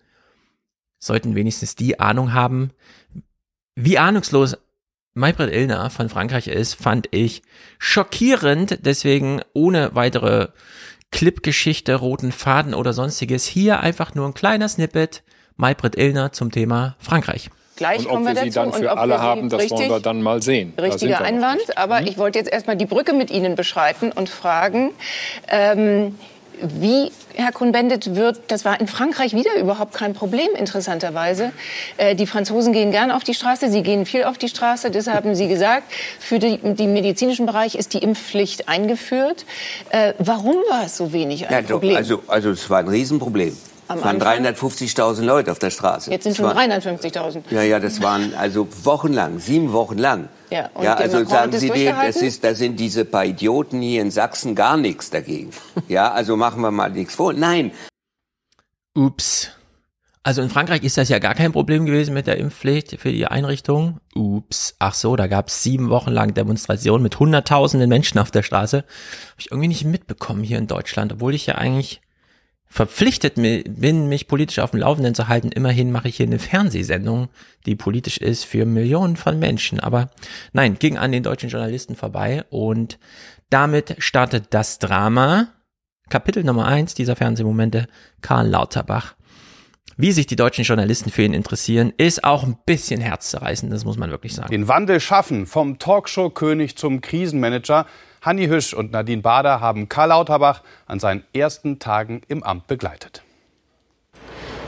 Sollten 1.06 1.35
wenigstens 1.35 1.75
die 1.75 2.00
Ahnung 2.00 2.34
haben, 2.34 2.72
wie 3.75 4.00
ahnungslos 4.00 4.58
Maybrit 5.14 5.53
Illner 5.53 5.92
von 5.92 6.09
Frankreich 6.09 6.48
ist, 6.48 6.74
fand 6.74 7.09
ich 7.11 7.43
schockierend, 7.77 8.80
deswegen 8.82 9.42
ohne 9.53 9.93
weitere 9.93 10.48
Clipgeschichte, 11.11 11.93
roten 11.93 12.32
Faden 12.32 12.74
oder 12.74 12.92
sonstiges, 12.92 13.45
hier 13.45 13.82
einfach 13.82 14.16
nur 14.16 14.25
ein 14.27 14.34
kleiner 14.34 14.67
Snippet 14.67 15.22
Maybrit 15.58 15.95
Illner 15.95 16.32
zum 16.32 16.51
Thema 16.51 16.95
Frankreich. 17.00 17.51
Gleich 17.75 18.00
und 18.00 18.06
ob 18.08 18.11
kommen 18.14 18.25
wir 18.25 18.35
wir 18.35 18.42
sie 18.43 18.50
dazu. 18.50 18.72
dann 18.72 18.82
für 18.82 18.98
alle 18.98 19.19
haben, 19.22 19.50
das 19.50 19.61
richtig, 19.61 19.77
wollen 19.77 19.90
wir 19.92 20.00
dann 20.00 20.22
mal 20.24 20.42
sehen. 20.42 20.74
Richtiger 20.80 21.22
Einwand, 21.22 21.77
aber 21.77 22.01
Mhm. 22.01 22.08
ich 22.08 22.17
wollte 22.17 22.40
jetzt 22.40 22.51
erstmal 22.51 22.77
die 22.77 22.85
Brücke 22.88 23.14
mit 23.14 23.30
Ihnen 23.30 23.56
beschreiten 23.56 24.11
und 24.11 24.27
fragen, 24.27 24.92
ähm, 25.50 26.16
wie, 26.61 27.11
Herr 27.35 27.51
Cohn-Bendit, 27.51 28.16
wird, 28.16 28.40
das 28.50 28.66
war 28.66 28.80
in 28.80 28.88
Frankreich 28.88 29.34
wieder 29.34 29.56
überhaupt 29.59 29.93
kein 29.93 30.14
Problem, 30.14 30.48
interessanterweise. 30.58 31.51
Äh, 31.98 32.16
die 32.16 32.27
Franzosen 32.27 32.74
gehen 32.74 32.92
gern 32.92 33.11
auf 33.11 33.24
die 33.24 33.34
Straße, 33.34 33.69
sie 33.69 33.84
gehen 33.84 34.06
viel 34.06 34.24
auf 34.24 34.38
die 34.38 34.48
Straße, 34.50 34.92
das 34.92 35.08
haben 35.08 35.35
Sie 35.35 35.48
gesagt. 35.48 35.84
Für 36.19 36.40
die, 36.40 36.58
den 36.58 36.93
medizinischen 36.93 37.45
Bereich 37.45 37.75
ist 37.75 37.93
die 37.93 38.00
Impfpflicht 38.00 38.67
eingeführt. 38.69 39.45
Äh, 39.90 40.14
warum 40.19 40.56
war 40.69 40.85
es 40.85 40.98
so 40.98 41.11
wenig 41.14 41.48
ein 41.48 41.53
Ja, 41.53 41.61
Problem? 41.61 41.95
also, 41.95 42.24
also 42.27 42.51
es 42.51 42.69
war 42.69 42.80
ein 42.80 42.88
Riesenproblem. 42.88 43.56
Am 43.88 44.00
es 44.00 44.03
waren 44.03 44.19
Anfang? 44.22 44.45
350.000 44.45 45.22
Leute 45.22 45.51
auf 45.51 45.59
der 45.59 45.69
Straße. 45.69 46.09
Jetzt 46.09 46.24
sind 46.24 46.32
Es 46.32 46.38
schon 46.38 46.45
war- 46.48 46.56
350.000. 46.56 47.43
Ja, 47.51 47.61
ja, 47.61 47.80
das 47.80 48.01
waren 48.01 48.34
also 48.35 48.67
wochenlang, 48.84 49.38
sieben 49.40 49.74
Wochen 49.74 49.98
lang. 50.00 50.27
Ja, 50.49 50.69
und 50.74 50.83
ja, 50.83 50.95
also 50.95 51.17
Macron 51.17 51.32
sagen 51.32 51.51
Sie 51.53 51.69
dem, 51.69 51.95
das 51.95 52.17
ist, 52.17 52.43
da 52.43 52.53
sind 52.53 52.80
diese 52.80 53.06
paar 53.06 53.25
Idioten 53.25 53.82
hier 53.82 54.01
in 54.01 54.11
Sachsen 54.11 54.56
gar 54.56 54.77
nichts 54.77 55.09
dagegen. 55.09 55.51
Ja, 55.88 56.11
also 56.11 56.35
machen 56.35 56.61
wir 56.61 56.72
mal 56.72 56.91
nichts 56.91 57.15
vor. 57.15 57.33
Nein, 57.33 57.72
Ups. 58.95 59.51
Also 60.24 60.41
in 60.41 60.49
Frankreich 60.49 60.83
ist 60.83 60.98
das 60.98 61.09
ja 61.09 61.19
gar 61.19 61.35
kein 61.35 61.51
Problem 61.51 61.85
gewesen 61.85 62.14
mit 62.14 62.25
der 62.25 62.38
Impfpflicht 62.38 62.99
für 62.99 63.11
die 63.11 63.27
Einrichtung. 63.27 63.99
Ups. 64.15 64.75
Ach 64.80 64.95
so, 64.95 65.15
da 65.15 65.27
gab 65.27 65.49
es 65.49 65.61
sieben 65.61 65.90
Wochen 65.90 66.09
lang 66.09 66.33
Demonstrationen 66.33 67.03
mit 67.03 67.19
hunderttausenden 67.19 67.90
Menschen 67.90 68.17
auf 68.17 68.32
der 68.32 68.41
Straße. 68.41 68.77
Habe 68.77 68.88
ich 69.38 69.51
irgendwie 69.51 69.67
nicht 69.67 69.85
mitbekommen 69.85 70.43
hier 70.43 70.57
in 70.57 70.65
Deutschland, 70.65 71.14
obwohl 71.14 71.35
ich 71.35 71.45
ja 71.45 71.56
eigentlich 71.56 72.01
verpflichtet 72.75 73.35
bin, 73.35 74.09
mich 74.09 74.27
politisch 74.27 74.59
auf 74.59 74.71
dem 74.71 74.81
Laufenden 74.81 75.15
zu 75.15 75.29
halten. 75.29 75.49
Immerhin 75.49 75.93
mache 75.93 76.09
ich 76.09 76.17
hier 76.17 76.25
eine 76.25 76.39
Fernsehsendung, 76.39 77.29
die 77.65 77.77
politisch 77.77 78.17
ist 78.17 78.43
für 78.43 78.65
Millionen 78.65 79.15
von 79.15 79.39
Menschen. 79.39 79.79
Aber 79.79 80.09
nein, 80.51 80.75
ging 80.77 80.97
an 80.97 81.13
den 81.13 81.23
deutschen 81.23 81.49
Journalisten 81.49 81.95
vorbei 81.95 82.43
und 82.49 82.99
damit 83.49 83.95
startet 83.99 84.47
das 84.49 84.77
Drama. 84.77 85.53
Kapitel 86.09 86.43
Nummer 86.43 86.65
eins 86.65 86.93
dieser 86.93 87.15
Fernsehmomente, 87.15 87.87
Karl 88.19 88.49
Lauterbach. 88.49 89.15
Wie 89.95 90.11
sich 90.11 90.27
die 90.27 90.35
deutschen 90.35 90.65
Journalisten 90.65 91.09
für 91.09 91.23
ihn 91.23 91.33
interessieren, 91.33 91.93
ist 91.95 92.25
auch 92.25 92.43
ein 92.43 92.57
bisschen 92.65 92.99
herzzerreißend, 92.99 93.71
das 93.71 93.85
muss 93.85 93.97
man 93.97 94.11
wirklich 94.11 94.35
sagen. 94.35 94.51
Den 94.51 94.67
Wandel 94.67 94.99
schaffen 94.99 95.45
vom 95.45 95.79
Talkshow-König 95.79 96.75
zum 96.75 96.99
Krisenmanager. 96.99 97.85
Hanni 98.25 98.47
Hüsch 98.47 98.73
und 98.73 98.91
Nadine 98.91 99.21
Bader 99.21 99.61
haben 99.61 99.87
Karl 99.87 100.09
Lauterbach 100.09 100.63
an 100.87 100.99
seinen 100.99 101.23
ersten 101.31 101.77
Tagen 101.77 102.23
im 102.27 102.41
Amt 102.41 102.65
begleitet. 102.65 103.21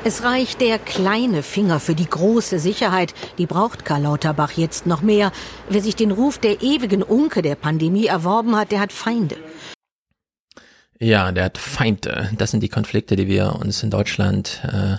Es 0.04 0.24
reicht 0.24 0.62
der 0.62 0.78
kleine 0.78 1.42
Finger 1.42 1.80
für 1.80 1.96
die 1.96 2.08
große 2.08 2.60
Sicherheit. 2.60 3.16
Die 3.40 3.48
braucht 3.48 3.84
Karl 3.84 4.04
Lauterbach 4.04 4.52
jetzt 4.52 4.86
noch 4.86 5.02
mehr. 5.02 5.32
Wer 5.70 5.82
sich 5.82 5.96
den 5.96 6.12
Ruf 6.12 6.38
der 6.38 6.62
ewigen 6.62 7.02
Unke 7.02 7.42
der 7.42 7.56
Pandemie 7.56 8.06
erworben 8.06 8.56
hat, 8.56 8.72
der 8.72 8.80
hat 8.80 8.94
Feinde. 8.94 9.38
Ja, 11.00 11.32
der 11.32 11.46
hat 11.46 11.58
Feinde. 11.58 12.30
Das 12.38 12.52
sind 12.52 12.62
die 12.62 12.70
Konflikte, 12.70 13.16
die 13.16 13.28
wir 13.28 13.56
uns 13.60 13.82
in 13.82 13.90
Deutschland 13.90 14.62
äh, 14.72 14.98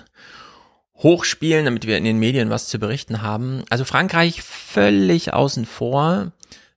hochspielen, 0.97 1.65
damit 1.65 1.87
wir 1.87 1.97
in 1.97 2.05
den 2.05 2.19
Medien 2.19 2.51
was 2.51 2.67
zu 2.67 2.81
berichten 2.81 3.23
haben. 3.23 3.63
Also 3.71 3.85
Frankreich 3.85 4.43
völlig 4.43 5.33
außen 5.33 5.65
vor. 5.65 6.33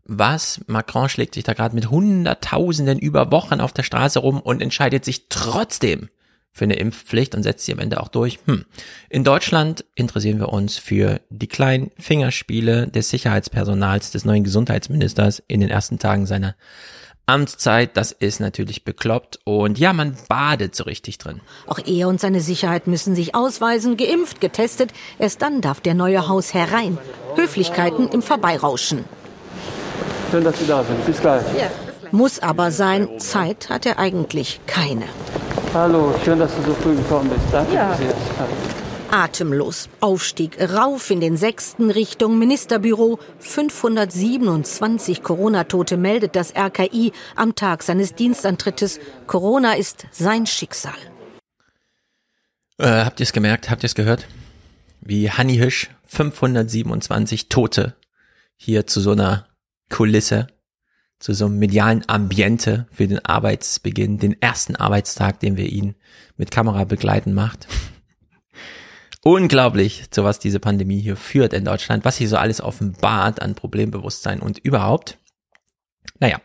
Was? 0.06 0.62
Macron 0.68 1.10
schlägt 1.10 1.36
sich 1.36 1.44
da 1.44 1.54
gerade 1.54 1.76
mit 1.76 1.90
Hunderttausenden 1.90 3.00
über 3.00 3.32
Wochen 3.32 3.62
auf 3.62 3.74
der 3.74 3.84
Straße 3.84 4.20
rum 4.20 4.40
und 4.40 4.62
entscheidet 4.62 5.06
sich 5.06 5.28
trotzdem 5.30 6.10
für 6.54 6.66
eine 6.66 6.76
Impfpflicht 6.76 7.34
und 7.34 7.44
setzt 7.44 7.66
sie 7.66 7.72
am 7.72 7.80
Ende 7.80 8.02
auch 8.02 8.10
durch. 8.10 8.40
Hm. 8.46 8.66
In 9.10 9.24
Deutschland 9.24 9.86
interessieren 9.96 10.40
wir 10.40 10.50
uns 10.50 10.78
für 10.78 11.22
die 11.30 11.48
kleinen 11.48 11.92
Fingerspiele 11.98 12.88
des 12.88 13.10
Sicherheitspersonals 13.10 14.12
des 14.12 14.26
neuen 14.26 14.44
Gesundheitsministers 14.44 15.42
in 15.48 15.62
den 15.62 15.70
ersten 15.70 15.98
Tagen 15.98 16.26
seiner 16.26 16.56
Amtszeit. 17.26 17.96
Das 17.96 18.12
ist 18.12 18.42
natürlich 18.42 18.84
bekloppt 18.84 19.40
und 19.46 19.80
ja, 19.80 19.94
man 19.94 20.18
badet 20.28 20.76
so 20.76 20.84
richtig 20.84 21.18
drin. 21.20 21.40
Auch 21.68 21.80
er 21.86 22.10
und 22.10 22.20
seine 22.20 22.42
Sicherheit 22.42 22.88
müssen 22.88 23.16
sich 23.16 23.34
ausweisen, 23.34 23.96
geimpft, 23.96 24.42
getestet. 24.42 24.92
Erst 25.20 25.42
dann 25.42 25.62
darf 25.62 25.80
der 25.80 25.94
neue 25.94 26.28
Haus 26.28 26.54
herein. 26.54 26.98
Höflichkeiten 27.36 28.10
im 28.10 28.22
Vorbeirauschen. 28.22 29.06
Schön, 30.32 30.44
dass 30.46 30.58
Sie 30.60 30.66
da 30.68 30.84
sind. 30.84 31.06
Bis 31.06 31.20
gleich. 31.20 31.44
Muss 32.12 32.40
aber 32.40 32.72
sein, 32.72 33.20
Zeit 33.20 33.70
hat 33.70 33.86
er 33.86 34.00
eigentlich 34.00 34.62
keine. 34.66 35.06
Hallo, 35.74 36.14
schön, 36.24 36.40
dass 36.40 36.56
du 36.56 36.62
so 36.64 36.74
früh 36.76 36.96
gekommen 36.96 37.30
bist. 37.30 37.42
Danke 37.52 37.74
Ja. 37.74 37.94
sehr. 37.96 38.14
Atemlos. 39.12 39.90
Aufstieg 40.00 40.58
rauf 40.74 41.12
in 41.12 41.20
den 41.20 41.36
sechsten 41.36 41.92
Richtung 41.92 42.40
Ministerbüro. 42.40 43.20
527 43.40 45.22
Corona-Tote 45.22 45.98
meldet 45.98 46.38
das 46.38 46.56
RKI 46.56 47.12
am 47.36 47.56
Tag 47.56 47.84
seines 47.84 48.16
Dienstantrittes. 48.16 49.00
Corona 49.28 49.74
ist 49.74 50.06
sein 50.12 50.46
Schicksal. 50.46 50.94
Äh, 52.78 53.04
habt 53.04 53.20
ihr 53.20 53.26
es 53.26 53.34
gemerkt? 53.34 53.70
Habt 53.70 53.84
ihr 53.84 53.88
es 53.88 53.96
gehört? 53.96 54.28
Wie 55.02 55.30
Hanni 55.30 55.58
Hisch 55.58 55.90
527 56.08 57.50
Tote 57.50 57.96
hier 58.56 58.88
zu 58.88 59.02
so 59.02 59.12
einer 59.12 59.46
Kulisse, 59.92 60.48
zu 61.20 61.34
so 61.34 61.46
einem 61.46 61.60
medialen 61.60 62.04
Ambiente 62.08 62.88
für 62.92 63.08
den 63.08 63.24
Arbeitsbeginn, 63.24 64.18
den 64.18 64.42
ersten 64.42 64.76
Arbeitstag, 64.76 65.40
den 65.40 65.56
wir 65.56 65.68
ihn 65.68 65.94
mit 66.36 66.50
Kamera 66.50 66.86
begleiten 66.86 67.34
macht. 67.34 67.68
Unglaublich, 69.24 70.10
zu 70.10 70.24
was 70.24 70.40
diese 70.40 70.60
Pandemie 70.60 71.00
hier 71.00 71.16
führt 71.16 71.54
in 71.54 71.64
Deutschland, 71.64 72.06
was 72.06 72.18
hier 72.18 72.28
so 72.28 72.38
alles 72.38 72.60
offenbart 72.60 73.40
an 73.40 73.54
Problembewusstsein 73.54 74.40
und 74.40 74.58
überhaupt. 74.58 75.20
Naja, 76.20 76.42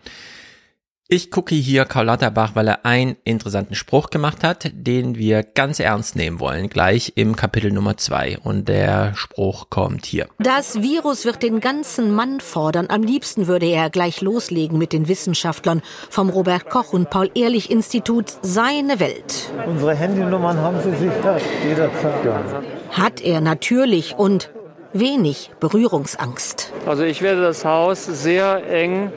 ich 1.08 1.30
gucke 1.30 1.54
hier 1.54 1.84
Karl 1.84 2.06
Lauterbach, 2.06 2.52
weil 2.54 2.66
er 2.66 2.84
einen 2.84 3.16
interessanten 3.22 3.76
Spruch 3.76 4.10
gemacht 4.10 4.42
hat, 4.42 4.70
den 4.72 5.16
wir 5.16 5.44
ganz 5.44 5.78
ernst 5.78 6.16
nehmen 6.16 6.40
wollen, 6.40 6.68
gleich 6.68 7.12
im 7.14 7.36
Kapitel 7.36 7.72
Nummer 7.72 7.96
zwei. 7.96 8.38
Und 8.42 8.66
der 8.66 9.14
Spruch 9.14 9.70
kommt 9.70 10.04
hier. 10.04 10.26
Das 10.38 10.82
Virus 10.82 11.24
wird 11.24 11.44
den 11.44 11.60
ganzen 11.60 12.12
Mann 12.12 12.40
fordern. 12.40 12.86
Am 12.88 13.04
liebsten 13.04 13.46
würde 13.46 13.66
er 13.66 13.88
gleich 13.88 14.20
loslegen 14.20 14.78
mit 14.78 14.92
den 14.92 15.06
Wissenschaftlern 15.06 15.82
vom 16.10 16.28
Robert 16.28 16.68
Koch 16.68 16.92
und 16.92 17.08
Paul 17.08 17.30
Ehrlich 17.34 17.70
Institut 17.70 18.32
Seine 18.42 18.98
Welt. 18.98 19.52
Unsere 19.64 19.94
Handynummern 19.94 20.58
haben 20.58 20.78
Sie 20.82 20.90
sicher 20.90 21.38
jederzeit 21.64 22.22
gehabt. 22.24 22.66
Hat 22.90 23.20
er 23.20 23.40
natürlich 23.40 24.16
und 24.16 24.50
wenig 24.92 25.52
Berührungsangst. 25.60 26.72
Also 26.84 27.04
ich 27.04 27.22
werde 27.22 27.42
das 27.42 27.64
Haus 27.64 28.06
sehr 28.06 28.68
eng 28.68 29.12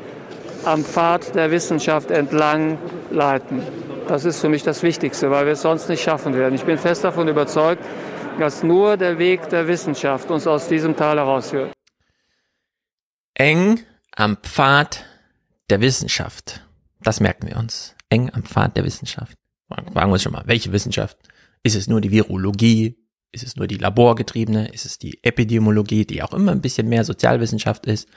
am 0.70 0.86
Pfad 0.86 1.34
der 1.34 1.50
Wissenschaft 1.50 2.12
entlang 2.12 2.78
leiten. 3.10 3.64
Das 4.08 4.24
ist 4.24 4.40
für 4.40 4.50
mich 4.50 4.62
das 4.62 4.84
Wichtigste, 4.84 5.32
weil 5.32 5.46
wir 5.46 5.54
es 5.54 5.64
sonst 5.64 5.90
nicht 5.90 6.04
schaffen 6.04 6.36
werden. 6.36 6.54
Ich 6.54 6.64
bin 6.64 6.78
fest 6.78 7.04
davon 7.04 7.28
überzeugt, 7.28 7.84
dass 8.40 8.62
nur 8.62 8.96
der 8.96 9.18
Weg 9.18 9.50
der 9.50 9.68
Wissenschaft 9.68 10.30
uns 10.30 10.46
aus 10.46 10.68
diesem 10.68 10.96
Tal 10.96 11.18
herausführt. 11.18 11.74
Eng 13.34 13.80
am 14.16 14.38
Pfad 14.38 15.06
der 15.72 15.82
Wissenschaft. 15.82 16.62
Das 17.02 17.20
merken 17.20 17.48
wir 17.48 17.58
uns. 17.58 17.96
Eng 18.10 18.30
am 18.32 18.44
Pfad 18.44 18.78
der 18.78 18.86
Wissenschaft. 18.86 19.34
Fragen 19.68 19.94
wir 19.96 20.14
uns 20.14 20.24
schon 20.24 20.34
mal, 20.34 20.44
welche 20.46 20.72
Wissenschaft? 20.72 21.18
Ist 21.64 21.76
es 21.76 21.88
nur 21.88 22.00
die 22.00 22.12
Virologie? 22.12 22.96
Ist 23.32 23.44
es 23.44 23.56
nur 23.56 23.68
die 23.68 23.78
laborgetriebene? 23.78 24.68
Ist 24.70 24.86
es 24.86 25.00
die 25.00 25.24
Epidemiologie, 25.24 26.06
die 26.06 26.22
auch 26.22 26.34
immer 26.34 26.52
ein 26.52 26.62
bisschen 26.62 26.90
mehr 26.90 27.04
Sozialwissenschaft 27.04 27.86
ist, 27.86 28.08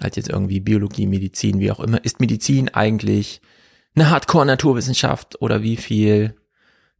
als 0.00 0.16
jetzt 0.16 0.28
irgendwie 0.28 0.60
Biologie, 0.60 1.06
Medizin, 1.06 1.60
wie 1.60 1.70
auch 1.70 1.80
immer? 1.80 2.04
Ist 2.04 2.20
Medizin 2.20 2.68
eigentlich 2.68 3.40
eine 3.94 4.10
Hardcore-Naturwissenschaft 4.10 5.40
oder 5.40 5.62
wie 5.62 5.76
viel 5.76 6.34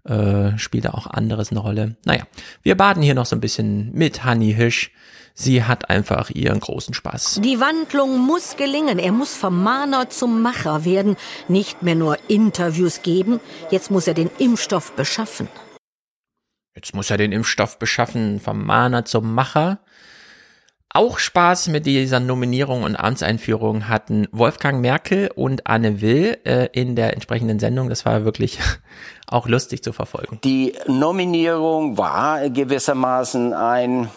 äh, 0.05 0.57
spielt 0.59 0.85
da 0.87 0.91
auch 0.91 1.07
anderes 1.07 1.51
eine 1.51 1.61
Rolle? 1.61 1.97
Naja, 2.05 2.25
wir 2.63 2.77
baden 2.77 3.03
hier 3.03 3.15
noch 3.15 3.27
so 3.27 3.37
ein 3.37 3.41
bisschen 3.41 3.93
mit 3.93 4.25
Hanni 4.25 4.53
Hisch. 4.53 4.93
Sie 5.35 5.65
hat 5.65 5.89
einfach 5.89 6.31
ihren 6.31 6.61
großen 6.61 6.93
Spaß. 6.93 7.41
Die 7.43 7.61
Wandlung 7.61 8.19
muss 8.19 8.57
gelingen. 8.57 8.99
Er 8.99 9.13
muss 9.13 9.35
vom 9.35 9.63
Mahner 9.63 10.11
zum 10.11 10.43
Macher 10.43 10.85
werden. 10.85 11.17
Nicht 11.49 11.83
mehr 11.83 11.95
nur 11.95 12.19
Interviews 12.29 13.03
geben. 13.03 13.41
Jetzt 13.71 13.91
muss 13.91 14.07
er 14.07 14.15
den 14.15 14.31
Impfstoff 14.39 14.93
beschaffen. 14.93 15.49
Jetzt 16.75 16.95
muss 16.95 17.11
er 17.11 17.17
den 17.17 17.33
Impfstoff 17.33 17.79
beschaffen, 17.79 18.41
vom 18.41 18.65
Mahner 18.65 19.05
zum 19.05 19.35
Macher. 19.35 19.81
Auch 20.93 21.21
Spaß 21.21 21.69
mit 21.69 21.87
dieser 21.87 22.19
Nominierung 22.19 22.83
und 22.83 22.97
Amtseinführung 22.97 23.89
hatten 23.89 24.27
Wolfgang 24.33 24.81
Merkel 24.81 25.31
und 25.33 25.69
Anne 25.69 26.01
Will 26.01 26.39
äh, 26.45 26.67
in 26.73 26.97
der 26.97 27.15
entsprechenden 27.15 27.61
Sendung. 27.61 27.89
Das 27.89 28.05
war 28.05 28.25
wirklich 28.25 28.59
auch 29.29 29.47
lustig 29.47 29.85
zu 29.85 29.93
verfolgen. 29.93 30.41
Die 30.43 30.75
Nominierung 30.89 31.97
war 31.97 32.51
gewissermaßen 32.51 33.55
ein, 33.55 34.11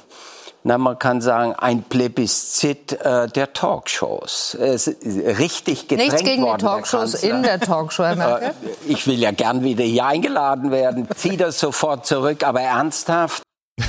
na 0.63 0.79
man 0.79 0.97
kann 0.97 1.21
sagen, 1.21 1.53
ein 1.53 1.83
Plebiszit 1.83 2.93
äh, 2.93 3.27
der 3.27 3.53
Talkshows. 3.53 4.55
Es 4.55 4.87
ist 4.87 5.39
richtig 5.39 5.87
gedrängt 5.87 6.13
Nichts 6.13 6.27
gegen 6.27 6.41
die 6.41 6.47
worden, 6.47 6.61
der 6.61 6.69
Talkshows 6.69 7.13
in 7.23 7.43
der 7.43 7.59
Talkshow, 7.59 8.03
Herr 8.03 8.15
Merkel. 8.15 8.47
Äh, 8.47 8.53
Ich 8.87 9.05
will 9.05 9.19
ja 9.19 9.29
gern 9.29 9.63
wieder 9.63 9.83
hier 9.83 10.07
eingeladen 10.07 10.71
werden. 10.71 11.07
Zieh 11.15 11.37
das 11.37 11.59
sofort 11.59 12.07
zurück, 12.07 12.43
aber 12.43 12.61
ernsthaft. 12.61 13.43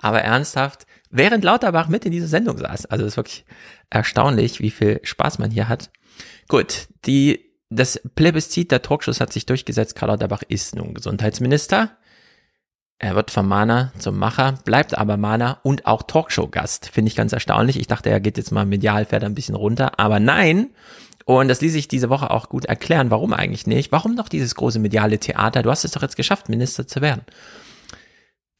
Aber 0.00 0.20
ernsthaft, 0.20 0.84
während 1.14 1.44
Lauterbach 1.44 1.88
mit 1.88 2.04
in 2.04 2.12
dieser 2.12 2.26
Sendung 2.26 2.58
saß. 2.58 2.86
Also 2.86 3.04
es 3.04 3.12
ist 3.12 3.16
wirklich 3.16 3.44
erstaunlich, 3.88 4.60
wie 4.60 4.70
viel 4.70 5.00
Spaß 5.02 5.38
man 5.38 5.50
hier 5.50 5.68
hat. 5.68 5.90
Gut, 6.48 6.88
die, 7.06 7.52
das 7.70 8.00
Plebiszit 8.14 8.70
der 8.70 8.82
Talkshows 8.82 9.20
hat 9.20 9.32
sich 9.32 9.46
durchgesetzt. 9.46 9.94
Karl 9.94 10.10
Lauterbach 10.10 10.42
ist 10.48 10.74
nun 10.74 10.92
Gesundheitsminister. 10.92 11.96
Er 12.98 13.16
wird 13.16 13.30
vom 13.30 13.48
Mahner 13.48 13.92
zum 13.98 14.18
Macher, 14.18 14.58
bleibt 14.64 14.96
aber 14.96 15.16
Mahner 15.16 15.60
und 15.62 15.86
auch 15.86 16.02
Talkshow-Gast. 16.02 16.88
Finde 16.88 17.08
ich 17.08 17.16
ganz 17.16 17.32
erstaunlich. 17.32 17.78
Ich 17.78 17.86
dachte, 17.86 18.10
er 18.10 18.20
geht 18.20 18.36
jetzt 18.36 18.52
mal 18.52 18.66
medial, 18.66 19.04
fährt 19.04 19.24
ein 19.24 19.34
bisschen 19.34 19.56
runter. 19.56 19.98
Aber 19.98 20.20
nein. 20.20 20.70
Und 21.24 21.48
das 21.48 21.60
ließ 21.60 21.72
sich 21.72 21.88
diese 21.88 22.10
Woche 22.10 22.30
auch 22.30 22.48
gut 22.48 22.66
erklären. 22.66 23.10
Warum 23.10 23.32
eigentlich 23.32 23.66
nicht? 23.66 23.92
Warum 23.92 24.16
doch 24.16 24.28
dieses 24.28 24.54
große 24.54 24.78
mediale 24.78 25.18
Theater? 25.18 25.62
Du 25.62 25.70
hast 25.70 25.84
es 25.84 25.92
doch 25.92 26.02
jetzt 26.02 26.16
geschafft, 26.16 26.48
Minister 26.48 26.86
zu 26.86 27.00
werden. 27.00 27.22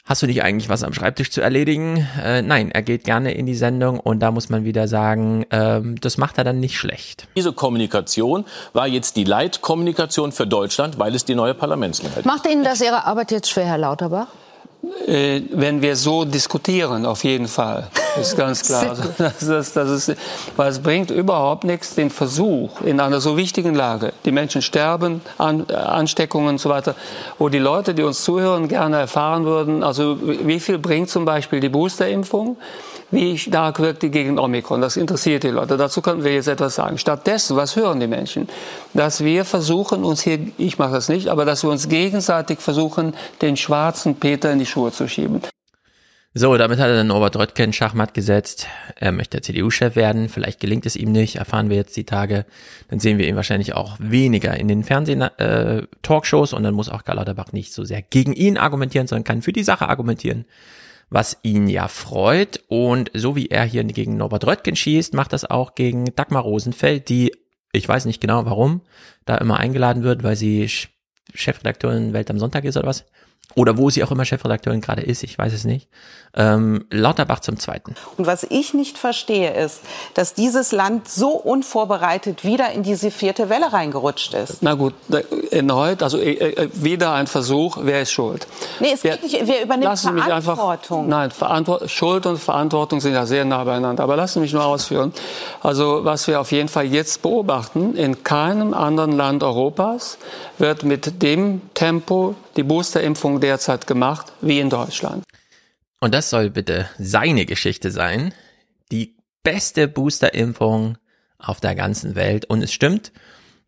Hast 0.06 0.20
du 0.20 0.26
nicht 0.26 0.42
eigentlich 0.42 0.68
was 0.68 0.82
am 0.82 0.92
Schreibtisch 0.92 1.30
zu 1.30 1.40
erledigen? 1.40 2.06
Äh, 2.22 2.42
nein, 2.42 2.70
er 2.70 2.82
geht 2.82 3.04
gerne 3.04 3.32
in 3.32 3.46
die 3.46 3.54
Sendung 3.54 3.98
und 3.98 4.20
da 4.20 4.32
muss 4.32 4.50
man 4.50 4.66
wieder 4.66 4.86
sagen, 4.86 5.46
ähm, 5.50 5.98
das 5.98 6.18
macht 6.18 6.36
er 6.36 6.44
dann 6.44 6.60
nicht 6.60 6.76
schlecht. 6.76 7.26
Diese 7.36 7.54
Kommunikation 7.54 8.44
war 8.74 8.86
jetzt 8.86 9.16
die 9.16 9.24
Leitkommunikation 9.24 10.32
für 10.32 10.46
Deutschland, 10.46 10.98
weil 10.98 11.14
es 11.14 11.24
die 11.24 11.34
neue 11.34 11.54
Parlamentsmehrheit 11.54 12.26
Macht 12.26 12.46
Ihnen 12.46 12.64
das 12.64 12.82
Ihre 12.82 13.06
Arbeit 13.06 13.30
jetzt 13.30 13.48
schwer, 13.48 13.64
Herr 13.64 13.78
Lauterbach? 13.78 14.26
Äh, 15.06 15.42
wenn 15.50 15.82
wir 15.82 15.96
so 15.96 16.24
diskutieren, 16.24 17.04
auf 17.04 17.24
jeden 17.24 17.48
Fall. 17.48 17.88
Ist 18.20 18.36
ganz 18.36 18.62
klar. 18.66 18.96
Das, 19.18 19.38
das, 19.38 19.72
das 19.72 19.90
ist, 19.90 20.18
weil 20.56 20.70
es 20.70 20.78
bringt 20.78 21.10
überhaupt 21.10 21.64
nichts, 21.64 21.94
den 21.94 22.10
Versuch 22.10 22.80
in 22.80 23.00
einer 23.00 23.20
so 23.20 23.36
wichtigen 23.36 23.74
Lage, 23.74 24.12
die 24.24 24.32
Menschen 24.32 24.62
sterben, 24.62 25.20
An, 25.36 25.66
äh, 25.68 25.74
Ansteckungen 25.74 26.48
und 26.48 26.58
so 26.58 26.70
weiter, 26.70 26.94
wo 27.38 27.48
die 27.48 27.58
Leute, 27.58 27.94
die 27.94 28.02
uns 28.02 28.24
zuhören, 28.24 28.68
gerne 28.68 28.96
erfahren 28.96 29.44
würden, 29.44 29.82
also 29.82 30.18
wie 30.22 30.60
viel 30.60 30.78
bringt 30.78 31.10
zum 31.10 31.24
Beispiel 31.24 31.60
die 31.60 31.68
Boosterimpfung? 31.68 32.56
Wie 33.10 33.38
stark 33.38 33.80
wirkt 33.80 34.02
die 34.02 34.10
gegen 34.10 34.38
Omikron? 34.38 34.80
Das 34.80 34.96
interessiert 34.96 35.44
die 35.44 35.48
Leute. 35.48 35.76
Dazu 35.76 36.02
können 36.02 36.24
wir 36.24 36.34
jetzt 36.34 36.48
etwas 36.48 36.74
sagen. 36.74 36.98
Stattdessen, 36.98 37.56
was 37.56 37.76
hören 37.76 38.00
die 38.00 38.06
Menschen? 38.06 38.48
Dass 38.92 39.22
wir 39.22 39.44
versuchen, 39.44 40.04
uns 40.04 40.22
hier, 40.22 40.38
ich 40.58 40.78
mache 40.78 40.92
das 40.92 41.08
nicht, 41.08 41.28
aber 41.28 41.44
dass 41.44 41.62
wir 41.62 41.70
uns 41.70 41.88
gegenseitig 41.88 42.60
versuchen, 42.60 43.14
den 43.40 43.56
schwarzen 43.56 44.16
Peter 44.16 44.52
in 44.52 44.58
die 44.58 44.66
Schuhe 44.66 44.90
zu 44.90 45.08
schieben. 45.08 45.42
So, 46.36 46.56
damit 46.56 46.80
hat 46.80 46.88
er 46.88 46.96
dann 46.96 47.06
Norbert 47.06 47.36
Röttgen 47.36 47.72
Schachmatt 47.72 48.12
gesetzt. 48.12 48.66
Er 48.96 49.12
möchte 49.12 49.40
CDU-Chef 49.40 49.94
werden. 49.94 50.28
Vielleicht 50.28 50.58
gelingt 50.58 50.84
es 50.84 50.96
ihm 50.96 51.12
nicht, 51.12 51.36
erfahren 51.36 51.70
wir 51.70 51.76
jetzt 51.76 51.96
die 51.96 52.02
Tage. 52.02 52.44
Dann 52.88 52.98
sehen 52.98 53.18
wir 53.18 53.28
ihn 53.28 53.36
wahrscheinlich 53.36 53.76
auch 53.76 53.94
weniger 54.00 54.56
in 54.56 54.66
den 54.66 54.82
Fernseh-Talkshows 54.82 56.52
und 56.52 56.64
dann 56.64 56.74
muss 56.74 56.88
auch 56.88 57.04
Karl 57.04 57.18
Lauterbach 57.18 57.52
nicht 57.52 57.72
so 57.72 57.84
sehr 57.84 58.02
gegen 58.02 58.32
ihn 58.32 58.58
argumentieren, 58.58 59.06
sondern 59.06 59.22
kann 59.22 59.42
für 59.42 59.52
die 59.52 59.62
Sache 59.62 59.88
argumentieren, 59.88 60.44
was 61.10 61.38
ihn 61.42 61.68
ja 61.68 61.88
freut. 61.88 62.62
Und 62.68 63.10
so 63.14 63.36
wie 63.36 63.48
er 63.48 63.64
hier 63.64 63.84
gegen 63.84 64.16
Norbert 64.16 64.46
Röttgen 64.46 64.76
schießt, 64.76 65.14
macht 65.14 65.32
das 65.32 65.44
auch 65.44 65.74
gegen 65.74 66.06
Dagmar 66.16 66.42
Rosenfeld, 66.42 67.08
die, 67.08 67.32
ich 67.72 67.88
weiß 67.88 68.04
nicht 68.04 68.20
genau 68.20 68.44
warum, 68.46 68.82
da 69.24 69.36
immer 69.36 69.58
eingeladen 69.58 70.02
wird, 70.02 70.22
weil 70.22 70.36
sie 70.36 70.68
Chefredakteurin 71.34 72.12
Welt 72.12 72.30
am 72.30 72.38
Sonntag 72.38 72.64
ist 72.64 72.76
oder 72.76 72.86
was. 72.86 73.04
Oder 73.56 73.78
wo 73.78 73.90
sie 73.90 74.02
auch 74.02 74.10
immer 74.10 74.24
Chefredakteurin 74.24 74.80
gerade 74.80 75.02
ist, 75.02 75.22
ich 75.22 75.38
weiß 75.38 75.52
es 75.52 75.64
nicht. 75.64 75.88
Ähm, 76.36 76.84
Lauterbach 76.90 77.38
zum 77.38 77.58
Zweiten. 77.60 77.94
Und 78.16 78.26
was 78.26 78.42
ich 78.42 78.74
nicht 78.74 78.98
verstehe, 78.98 79.52
ist, 79.54 79.80
dass 80.14 80.34
dieses 80.34 80.72
Land 80.72 81.08
so 81.08 81.28
unvorbereitet 81.28 82.44
wieder 82.44 82.72
in 82.72 82.82
diese 82.82 83.12
vierte 83.12 83.48
Welle 83.48 83.72
reingerutscht 83.72 84.34
ist. 84.34 84.60
Na 84.60 84.74
gut, 84.74 84.94
erneut, 85.52 86.02
also 86.02 86.18
äh, 86.18 86.32
äh, 86.32 86.68
wieder 86.72 87.12
ein 87.12 87.28
Versuch, 87.28 87.78
wer 87.82 88.02
ist 88.02 88.10
schuld? 88.10 88.48
Nee, 88.80 88.92
es 88.94 89.02
geht 89.02 89.22
nicht, 89.22 89.38
wer 89.46 89.62
übernimmt 89.62 89.84
lassen 89.84 90.08
Sie 90.08 90.12
mich 90.14 90.24
einfach, 90.24 90.56
Verantwortung? 90.56 91.08
nein, 91.08 91.30
Verantwort, 91.30 91.88
Schuld 91.88 92.26
und 92.26 92.38
Verantwortung 92.38 93.00
sind 93.00 93.14
ja 93.14 93.26
sehr 93.26 93.44
nah 93.44 93.62
beieinander. 93.62 94.02
Aber 94.02 94.16
lassen 94.16 94.34
Sie 94.34 94.40
mich 94.40 94.52
nur 94.52 94.64
ausführen. 94.64 95.12
Also 95.62 96.04
was 96.04 96.26
wir 96.26 96.40
auf 96.40 96.50
jeden 96.50 96.68
Fall 96.68 96.86
jetzt 96.86 97.22
beobachten, 97.22 97.94
in 97.94 98.24
keinem 98.24 98.74
anderen 98.74 99.12
Land 99.12 99.44
Europas 99.44 100.18
wird 100.58 100.82
mit 100.82 101.22
dem 101.22 101.60
Tempo 101.74 102.34
die 102.56 102.62
Boosterimpfung 102.62 103.40
derzeit 103.40 103.86
gemacht 103.86 104.32
wie 104.40 104.60
in 104.60 104.70
Deutschland. 104.70 105.24
Und 106.00 106.14
das 106.14 106.30
soll 106.30 106.50
bitte 106.50 106.88
seine 106.98 107.46
Geschichte 107.46 107.90
sein. 107.90 108.34
Die 108.90 109.16
beste 109.42 109.88
Boosterimpfung 109.88 110.98
auf 111.38 111.60
der 111.60 111.74
ganzen 111.74 112.14
Welt. 112.14 112.44
Und 112.46 112.62
es 112.62 112.72
stimmt, 112.72 113.12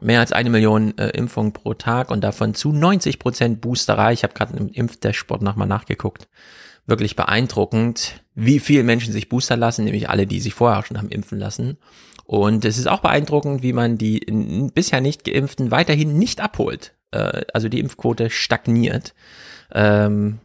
mehr 0.01 0.21
als 0.21 0.33
eine 0.33 0.51
Million 0.51 0.97
äh, 0.99 1.09
Impfungen 1.11 1.53
pro 1.53 1.75
Tag 1.75 2.11
und 2.11 2.23
davon 2.23 2.55
zu 2.55 2.73
90 2.73 3.19
Prozent 3.19 3.61
Boosterei. 3.61 4.13
Ich 4.13 4.23
habe 4.23 4.35
gerade 4.35 4.57
im 4.57 4.69
Impfdashboard 4.69 5.43
nochmal 5.43 5.69
nachgeguckt. 5.69 6.29
Wirklich 6.87 7.17
beeindruckend, 7.17 8.23
wie 8.35 8.61
viele 8.61 8.85
Menschen 8.85 9.13
sich 9.13 9.29
boostern 9.29 9.59
lassen, 9.59 9.85
nämlich 9.85 10.09
alle, 10.09 10.27
die 10.27 10.41
sich 10.41 10.55
vorher 10.55 10.85
schon 10.85 10.99
haben 10.99 11.09
impfen 11.09 11.39
lassen. 11.39 11.79
Und 12.25 12.65
es 12.65 12.79
ist 12.79 12.89
auch 12.89 13.01
beeindruckend, 13.01 13.63
wie 13.63 13.73
man 13.73 13.99
die 13.99 14.21
bisher 14.75 15.01
nicht 15.01 15.25
geimpften 15.25 15.71
weiterhin 15.71 16.19
nicht 16.19 16.41
abholt. 16.41 16.96
Äh, 17.11 17.43
also 17.53 17.69
die 17.69 17.81
Impfquote 17.81 18.31
stagniert. 18.31 19.15
Ähm, 19.73 20.41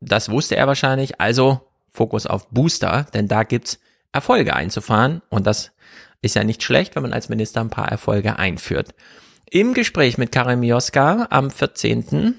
das 0.00 0.30
wusste 0.30 0.56
er 0.56 0.66
wahrscheinlich. 0.66 1.20
Also 1.20 1.60
Fokus 1.88 2.26
auf 2.26 2.48
Booster, 2.48 3.06
denn 3.14 3.28
da 3.28 3.44
gibt's 3.44 3.78
Erfolge 4.12 4.54
einzufahren 4.54 5.22
und 5.28 5.46
das 5.46 5.72
ist 6.22 6.36
ja 6.36 6.44
nicht 6.44 6.62
schlecht, 6.62 6.94
wenn 6.94 7.02
man 7.02 7.12
als 7.12 7.28
Minister 7.28 7.60
ein 7.60 7.70
paar 7.70 7.88
Erfolge 7.88 8.38
einführt. 8.38 8.94
Im 9.50 9.74
Gespräch 9.74 10.18
mit 10.18 10.32
Karim 10.32 10.60
Mioska 10.60 11.28
am 11.30 11.50
14. 11.50 12.34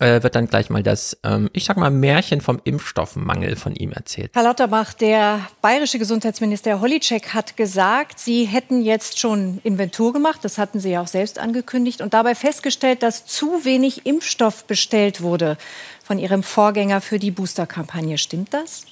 Äh, 0.00 0.22
wird 0.22 0.34
dann 0.34 0.46
gleich 0.46 0.70
mal 0.70 0.82
das, 0.82 1.18
ähm, 1.22 1.50
ich 1.52 1.64
sag 1.64 1.76
mal, 1.76 1.90
Märchen 1.90 2.40
vom 2.40 2.60
Impfstoffmangel 2.64 3.56
von 3.56 3.74
ihm 3.74 3.92
erzählt. 3.92 4.30
Herr 4.34 4.44
Lauterbach, 4.44 4.94
der 4.94 5.40
bayerische 5.60 5.98
Gesundheitsminister 5.98 6.80
Holitschek 6.80 7.34
hat 7.34 7.56
gesagt, 7.56 8.18
Sie 8.18 8.44
hätten 8.44 8.82
jetzt 8.82 9.18
schon 9.18 9.60
Inventur 9.64 10.12
gemacht, 10.12 10.40
das 10.42 10.56
hatten 10.56 10.80
Sie 10.80 10.90
ja 10.90 11.02
auch 11.02 11.08
selbst 11.08 11.38
angekündigt, 11.38 12.00
und 12.00 12.14
dabei 12.14 12.34
festgestellt, 12.34 13.02
dass 13.02 13.26
zu 13.26 13.64
wenig 13.64 14.06
Impfstoff 14.06 14.64
bestellt 14.64 15.20
wurde 15.20 15.58
von 16.02 16.18
Ihrem 16.18 16.42
Vorgänger 16.42 17.00
für 17.00 17.18
die 17.18 17.30
Boosterkampagne. 17.30 18.18
Stimmt 18.18 18.54
das? 18.54 18.84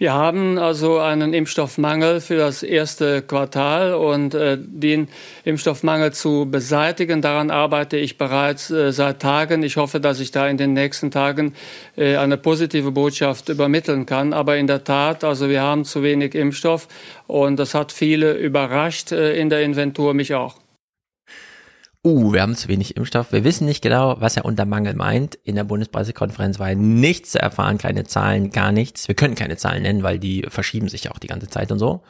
Wir 0.00 0.14
haben 0.14 0.56
also 0.56 0.98
einen 0.98 1.34
Impfstoffmangel 1.34 2.22
für 2.22 2.38
das 2.38 2.62
erste 2.62 3.20
Quartal 3.20 3.92
und 3.92 4.32
äh, 4.32 4.56
den 4.58 5.08
Impfstoffmangel 5.44 6.14
zu 6.14 6.46
beseitigen, 6.50 7.20
daran 7.20 7.50
arbeite 7.50 7.98
ich 7.98 8.16
bereits 8.16 8.70
äh, 8.70 8.92
seit 8.92 9.20
Tagen. 9.20 9.62
Ich 9.62 9.76
hoffe, 9.76 10.00
dass 10.00 10.18
ich 10.18 10.30
da 10.30 10.48
in 10.48 10.56
den 10.56 10.72
nächsten 10.72 11.10
Tagen 11.10 11.52
äh, 11.98 12.16
eine 12.16 12.38
positive 12.38 12.92
Botschaft 12.92 13.50
übermitteln 13.50 14.06
kann. 14.06 14.32
Aber 14.32 14.56
in 14.56 14.66
der 14.66 14.84
Tat, 14.84 15.22
also 15.22 15.50
wir 15.50 15.60
haben 15.60 15.84
zu 15.84 16.02
wenig 16.02 16.34
Impfstoff 16.34 16.88
und 17.26 17.58
das 17.58 17.74
hat 17.74 17.92
viele 17.92 18.32
überrascht 18.32 19.12
äh, 19.12 19.38
in 19.38 19.50
der 19.50 19.60
Inventur, 19.60 20.14
mich 20.14 20.34
auch 20.34 20.59
uh, 22.04 22.32
wir 22.32 22.42
haben 22.42 22.56
zu 22.56 22.68
wenig 22.68 22.96
Impfstoff. 22.96 23.32
Wir 23.32 23.44
wissen 23.44 23.66
nicht 23.66 23.82
genau, 23.82 24.20
was 24.20 24.36
er 24.36 24.44
unter 24.44 24.64
Mangel 24.64 24.94
meint. 24.94 25.34
In 25.34 25.56
der 25.56 25.64
Bundespressekonferenz 25.64 26.58
war 26.58 26.74
nichts 26.74 27.32
zu 27.32 27.40
erfahren, 27.40 27.78
keine 27.78 28.04
Zahlen, 28.04 28.50
gar 28.50 28.72
nichts. 28.72 29.08
Wir 29.08 29.14
können 29.14 29.34
keine 29.34 29.56
Zahlen 29.56 29.82
nennen, 29.82 30.02
weil 30.02 30.18
die 30.18 30.46
verschieben 30.48 30.88
sich 30.88 31.10
auch 31.10 31.18
die 31.18 31.26
ganze 31.26 31.48
Zeit 31.48 31.70
und 31.72 31.78
so. 31.78 32.02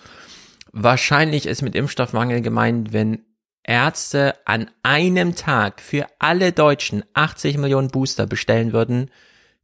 Wahrscheinlich 0.72 1.46
ist 1.46 1.62
mit 1.62 1.74
Impfstoffmangel 1.74 2.42
gemeint, 2.42 2.92
wenn 2.92 3.24
Ärzte 3.64 4.34
an 4.46 4.70
einem 4.82 5.34
Tag 5.34 5.80
für 5.80 6.06
alle 6.18 6.52
Deutschen 6.52 7.04
80 7.14 7.58
Millionen 7.58 7.88
Booster 7.88 8.26
bestellen 8.26 8.72
würden, 8.72 9.10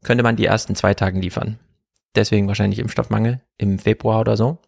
könnte 0.03 0.23
man 0.23 0.37
die 0.37 0.47
ersten 0.47 0.75
zwei 0.75 0.95
Tagen 0.95 1.21
liefern. 1.23 1.59
Deswegen 2.15 2.49
wahrscheinlich 2.49 2.79
Impfstoffmangel 2.79 3.41
im 3.59 3.79
Februar 3.79 4.21
oder 4.21 4.37
so. 4.37 4.59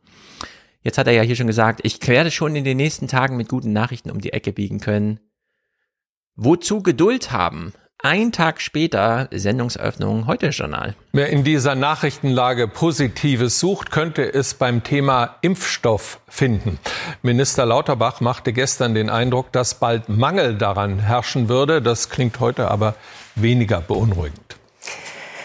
Jetzt 0.83 0.99
hat 0.99 1.07
er 1.07 1.13
ja 1.13 1.23
hier 1.23 1.37
schon 1.37 1.47
gesagt, 1.47 1.81
ich 1.83 2.07
werde 2.07 2.31
schon 2.31 2.55
in 2.57 2.65
den 2.65 2.77
nächsten 2.77 3.09
Tagen 3.09 3.37
mit 3.37 3.49
guten 3.49 3.73
Nachrichten 3.73 4.11
um 4.11 4.21
die 4.21 4.33
Ecke 4.33 4.53
biegen 4.53 4.81
können. 4.81 5.21
Wozu 6.41 6.85
Geduld 6.85 7.33
haben? 7.33 7.73
Ein 8.01 8.31
Tag 8.31 8.61
später 8.61 9.29
Sendungseröffnung 9.33 10.29
heute 10.29 10.51
Journal. 10.51 10.95
Wer 11.11 11.31
in 11.31 11.43
dieser 11.43 11.75
Nachrichtenlage 11.75 12.69
Positives 12.69 13.59
sucht, 13.59 13.91
könnte 13.91 14.33
es 14.33 14.55
beim 14.55 14.85
Thema 14.85 15.35
Impfstoff 15.41 16.21
finden. 16.29 16.79
Minister 17.23 17.67
Lauterbach 17.67 18.21
machte 18.21 18.53
gestern 18.53 18.95
den 18.95 19.11
Eindruck, 19.11 19.51
dass 19.51 19.81
bald 19.81 20.09
Mangel 20.09 20.55
daran 20.55 21.01
herrschen 21.01 21.49
würde. 21.49 21.83
Das 21.83 22.09
klingt 22.09 22.39
heute 22.39 22.71
aber 22.71 22.95
weniger 23.35 23.81
beunruhigend. 23.81 24.48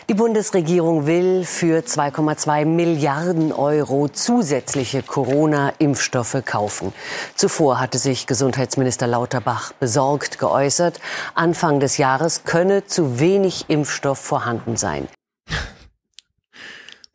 Die 0.09 0.15
Bundesregierung 0.15 1.07
will 1.07 1.45
für 1.45 1.80
2,2 1.80 2.65
Milliarden 2.65 3.53
Euro 3.53 4.09
zusätzliche 4.09 5.01
Corona-Impfstoffe 5.01 6.43
kaufen. 6.43 6.93
Zuvor 7.35 7.80
hatte 7.80 7.98
sich 7.98 8.27
Gesundheitsminister 8.27 9.07
Lauterbach 9.07 9.72
besorgt 9.72 10.40
geäußert, 10.40 10.99
Anfang 11.35 11.80
des 11.80 11.98
Jahres 11.98 12.43
könne 12.43 12.85
zu 12.85 13.22
wenig 13.22 13.69
Impfstoff 13.69 14.19
vorhanden 14.19 14.75
sein. 14.75 15.07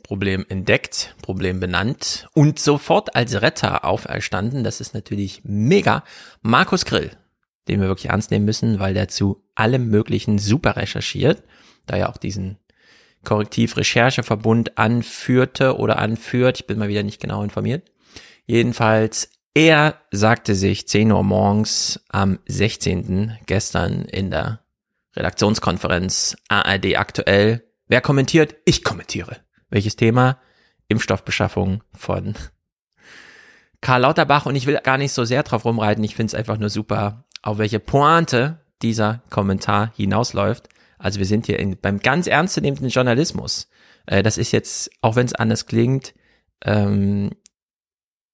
Problem 0.02 0.46
entdeckt, 0.48 1.14
Problem 1.20 1.60
benannt 1.60 2.26
und 2.32 2.58
sofort 2.58 3.14
als 3.14 3.42
Retter 3.42 3.84
auferstanden. 3.84 4.64
Das 4.64 4.80
ist 4.80 4.94
natürlich 4.94 5.42
mega. 5.44 6.04
Markus 6.40 6.86
Grill, 6.86 7.10
den 7.68 7.82
wir 7.82 7.88
wirklich 7.88 8.08
ernst 8.08 8.30
nehmen 8.30 8.46
müssen, 8.46 8.78
weil 8.78 8.94
der 8.94 9.08
zu 9.08 9.44
allem 9.54 9.90
Möglichen 9.90 10.38
super 10.38 10.76
recherchiert, 10.76 11.42
da 11.84 11.96
er 11.96 12.08
auch 12.08 12.16
diesen 12.16 12.56
Korrektiv-Rechercheverbund 13.24 14.78
anführte 14.78 15.76
oder 15.76 15.98
anführt. 15.98 16.60
Ich 16.60 16.66
bin 16.66 16.78
mal 16.78 16.88
wieder 16.88 17.02
nicht 17.02 17.20
genau 17.20 17.42
informiert. 17.42 17.90
Jedenfalls, 18.46 19.30
er 19.54 20.00
sagte 20.10 20.54
sich 20.54 20.86
10 20.88 21.12
Uhr 21.12 21.22
morgens 21.22 22.00
am 22.08 22.38
16. 22.46 23.38
gestern 23.46 24.04
in 24.04 24.30
der 24.30 24.60
Redaktionskonferenz 25.16 26.36
ARD 26.48 26.96
aktuell. 26.96 27.64
Wer 27.88 28.00
kommentiert? 28.00 28.54
Ich 28.64 28.84
kommentiere. 28.84 29.38
Welches 29.68 29.96
Thema? 29.96 30.38
Impfstoffbeschaffung 30.88 31.82
von 31.92 32.34
Karl 33.80 34.02
Lauterbach 34.02 34.46
und 34.46 34.56
ich 34.56 34.66
will 34.66 34.78
gar 34.82 34.98
nicht 34.98 35.12
so 35.12 35.24
sehr 35.24 35.42
drauf 35.42 35.64
rumreiten. 35.64 36.02
Ich 36.04 36.14
finde 36.14 36.28
es 36.28 36.34
einfach 36.34 36.58
nur 36.58 36.70
super, 36.70 37.24
auf 37.42 37.58
welche 37.58 37.80
Pointe 37.80 38.60
dieser 38.82 39.22
Kommentar 39.30 39.92
hinausläuft. 39.96 40.68
Also 40.98 41.18
wir 41.18 41.26
sind 41.26 41.46
hier 41.46 41.58
in, 41.58 41.76
beim 41.80 42.00
ganz 42.00 42.26
ernstzunehmenden 42.26 42.88
Journalismus. 42.88 43.68
Äh, 44.06 44.22
das 44.22 44.38
ist 44.38 44.52
jetzt, 44.52 44.90
auch 45.00 45.16
wenn 45.16 45.26
es 45.26 45.34
anders 45.34 45.66
klingt, 45.66 46.14
ähm, 46.64 47.30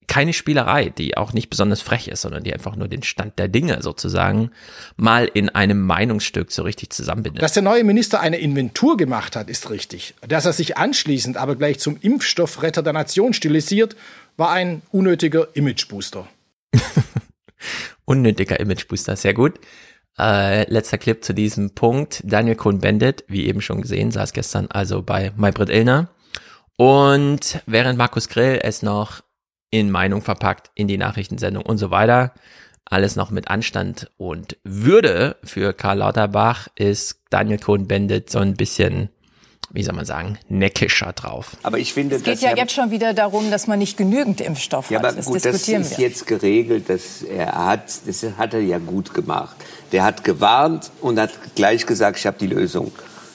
keine 0.06 0.32
Spielerei, 0.32 0.90
die 0.90 1.16
auch 1.16 1.32
nicht 1.32 1.50
besonders 1.50 1.80
frech 1.80 2.08
ist, 2.08 2.22
sondern 2.22 2.44
die 2.44 2.52
einfach 2.52 2.76
nur 2.76 2.88
den 2.88 3.02
Stand 3.02 3.38
der 3.38 3.48
Dinge 3.48 3.82
sozusagen 3.82 4.50
mal 4.96 5.30
in 5.32 5.48
einem 5.48 5.80
Meinungsstück 5.80 6.52
so 6.52 6.62
richtig 6.62 6.90
zusammenbindet. 6.90 7.42
Dass 7.42 7.54
der 7.54 7.62
neue 7.62 7.84
Minister 7.84 8.20
eine 8.20 8.36
Inventur 8.36 8.96
gemacht 8.96 9.34
hat, 9.34 9.48
ist 9.48 9.70
richtig. 9.70 10.14
Dass 10.26 10.44
er 10.44 10.52
sich 10.52 10.76
anschließend 10.76 11.36
aber 11.36 11.56
gleich 11.56 11.78
zum 11.78 11.96
Impfstoffretter 12.00 12.82
der 12.82 12.92
Nation 12.92 13.32
stilisiert, 13.32 13.96
war 14.36 14.50
ein 14.50 14.82
unnötiger 14.90 15.48
Imagebooster. 15.54 16.28
Unnötiger 18.04 18.60
Imagebooster, 18.60 19.16
sehr 19.16 19.32
gut. 19.32 19.58
Äh, 20.18 20.70
letzter 20.70 20.98
Clip 20.98 21.24
zu 21.24 21.34
diesem 21.34 21.74
Punkt. 21.74 22.22
Daniel 22.24 22.56
Cohn-Bendit, 22.56 23.24
wie 23.28 23.46
eben 23.46 23.60
schon 23.60 23.82
gesehen, 23.82 24.10
saß 24.10 24.32
gestern 24.32 24.68
also 24.70 25.02
bei 25.02 25.32
Maybrit 25.36 25.70
Illner. 25.70 26.08
Und 26.76 27.60
während 27.66 27.98
Markus 27.98 28.28
Grill 28.28 28.60
es 28.62 28.82
noch 28.82 29.22
in 29.70 29.90
Meinung 29.90 30.22
verpackt, 30.22 30.70
in 30.74 30.86
die 30.86 30.98
Nachrichtensendung 30.98 31.64
und 31.64 31.78
so 31.78 31.90
weiter, 31.90 32.32
alles 32.84 33.16
noch 33.16 33.30
mit 33.30 33.48
Anstand 33.48 34.10
und 34.16 34.56
Würde 34.62 35.36
für 35.42 35.72
Karl 35.72 35.98
Lauterbach, 35.98 36.68
ist 36.76 37.22
Daniel 37.30 37.58
Cohn-Bendit 37.58 38.30
so 38.30 38.38
ein 38.38 38.54
bisschen 38.54 39.08
wie 39.74 39.82
soll 39.82 39.94
man 39.94 40.04
sagen, 40.04 40.38
neckischer 40.48 41.12
drauf. 41.12 41.56
Aber 41.64 41.78
ich 41.78 41.92
finde, 41.92 42.16
es 42.16 42.22
geht 42.22 42.40
ja 42.40 42.56
jetzt 42.56 42.72
schon 42.72 42.92
wieder 42.92 43.12
darum, 43.12 43.50
dass 43.50 43.66
man 43.66 43.80
nicht 43.80 43.96
genügend 43.96 44.40
Impfstoff 44.40 44.88
ja, 44.90 44.98
hat. 44.98 45.04
Aber 45.04 45.16
das 45.16 45.26
gut, 45.26 45.44
das 45.44 45.68
ist 45.68 45.98
wir. 45.98 46.06
jetzt 46.06 46.26
geregelt. 46.28 46.84
Das, 46.88 47.22
er 47.22 47.66
hat, 47.66 47.92
das 48.06 48.24
hat 48.38 48.54
er 48.54 48.60
ja 48.60 48.78
gut 48.78 49.12
gemacht. 49.12 49.56
Der 49.90 50.04
hat 50.04 50.22
gewarnt 50.22 50.92
und 51.00 51.18
hat 51.18 51.30
gleich 51.56 51.86
gesagt, 51.86 52.18
ich 52.18 52.26
habe 52.26 52.38
die 52.38 52.46
Lösung. 52.46 52.92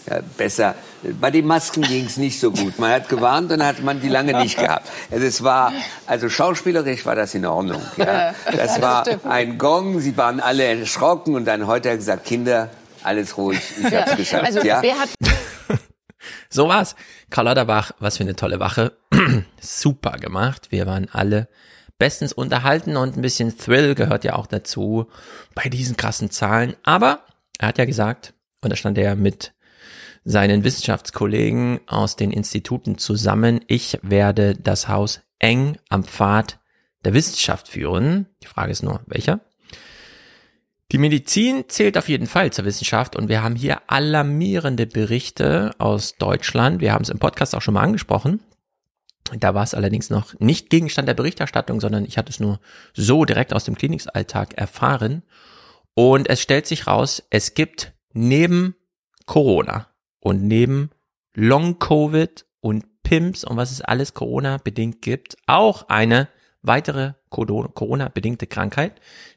Ja, 0.09 0.21
besser. 0.37 0.75
Bei 1.19 1.29
den 1.29 1.45
Masken 1.45 1.81
ging 1.81 2.05
es 2.05 2.15
nicht 2.15 2.39
so 2.39 2.51
gut. 2.51 2.79
Man 2.79 2.89
hat 2.89 3.09
gewarnt 3.09 3.51
und 3.51 3.59
dann 3.59 3.67
hat 3.67 3.83
man 3.83 4.01
die 4.01 4.09
lange 4.09 4.37
nicht 4.39 4.57
gehabt. 4.57 4.87
Also 5.11 5.25
es 5.25 5.43
war, 5.43 5.73
also 6.07 6.29
schauspielerisch 6.29 7.05
war 7.05 7.15
das 7.15 7.35
in 7.35 7.45
Ordnung. 7.45 7.81
Ja. 7.97 8.33
Das 8.55 8.81
war 8.81 9.05
ein 9.29 9.57
Gong. 9.57 9.99
Sie 9.99 10.15
waren 10.15 10.39
alle 10.39 10.63
erschrocken 10.63 11.35
und 11.35 11.45
dann 11.45 11.67
heute 11.67 11.89
hat 11.89 11.95
er 11.95 11.97
gesagt, 11.97 12.25
Kinder, 12.25 12.69
Alles 13.03 13.37
ruhig, 13.37 13.61
ich 13.79 13.93
hab's 13.93 14.15
geschafft. 14.17 14.45
Also 14.45 14.61
ja? 14.61 14.81
wer 14.81 14.99
hat 14.99 15.09
So 16.49 16.67
war's. 16.67 16.95
Karl 17.29 17.45
Lauterbach, 17.45 17.91
was 17.99 18.17
für 18.17 18.23
eine 18.23 18.35
tolle 18.35 18.59
Wache. 18.59 18.97
Super 19.61 20.17
gemacht. 20.17 20.71
Wir 20.71 20.85
waren 20.85 21.07
alle 21.11 21.47
bestens 21.97 22.33
unterhalten 22.33 22.97
und 22.97 23.17
ein 23.17 23.21
bisschen 23.21 23.57
Thrill 23.57 23.93
gehört 23.93 24.23
ja 24.23 24.35
auch 24.35 24.47
dazu 24.47 25.07
bei 25.53 25.69
diesen 25.69 25.97
krassen 25.97 26.31
Zahlen. 26.31 26.75
Aber 26.83 27.25
er 27.59 27.69
hat 27.69 27.77
ja 27.77 27.85
gesagt, 27.85 28.33
und 28.61 28.71
da 28.71 28.75
stand 28.75 28.97
er 28.97 29.15
mit 29.15 29.53
seinen 30.23 30.63
Wissenschaftskollegen 30.63 31.81
aus 31.87 32.15
den 32.15 32.31
Instituten 32.31 32.97
zusammen, 32.97 33.61
ich 33.67 33.99
werde 34.01 34.55
das 34.55 34.87
Haus 34.87 35.21
eng 35.39 35.77
am 35.89 36.03
Pfad 36.03 36.59
der 37.03 37.13
Wissenschaft 37.13 37.69
führen. 37.69 38.27
Die 38.43 38.47
Frage 38.47 38.71
ist 38.71 38.83
nur, 38.83 39.01
welcher? 39.07 39.39
Die 40.91 40.97
Medizin 40.97 41.65
zählt 41.67 41.97
auf 41.99 42.09
jeden 42.09 42.25
Fall 42.25 42.51
zur 42.51 42.65
Wissenschaft 42.65 43.15
und 43.15 43.29
wir 43.29 43.43
haben 43.43 43.55
hier 43.55 43.81
alarmierende 43.85 44.87
Berichte 44.87 45.71
aus 45.77 46.15
Deutschland. 46.15 46.81
Wir 46.81 46.93
haben 46.93 47.03
es 47.03 47.09
im 47.09 47.19
Podcast 47.19 47.53
auch 47.53 47.61
schon 47.61 47.75
mal 47.75 47.83
angesprochen. 47.83 48.39
Da 49.37 49.53
war 49.53 49.63
es 49.63 49.75
allerdings 49.75 50.09
noch 50.09 50.33
nicht 50.39 50.71
Gegenstand 50.71 51.07
der 51.07 51.13
Berichterstattung, 51.13 51.79
sondern 51.79 52.05
ich 52.05 52.17
hatte 52.17 52.31
es 52.31 52.39
nur 52.39 52.59
so 52.93 53.25
direkt 53.25 53.53
aus 53.53 53.65
dem 53.65 53.75
Klinikalltag 53.75 54.55
erfahren. 54.55 55.21
Und 55.93 56.27
es 56.27 56.41
stellt 56.41 56.65
sich 56.65 56.87
raus, 56.87 57.21
es 57.29 57.53
gibt 57.53 57.93
neben 58.13 58.75
Corona 59.27 59.89
und 60.19 60.41
neben 60.41 60.89
Long-Covid 61.35 62.45
und 62.61 63.03
PIMS 63.03 63.43
und 63.43 63.57
was 63.57 63.71
es 63.71 63.81
alles 63.81 64.15
Corona-bedingt 64.15 65.03
gibt, 65.03 65.37
auch 65.45 65.87
eine 65.89 66.29
weitere 66.63 67.13
Corona-bedingte 67.29 68.47
Krankheit, 68.47 68.93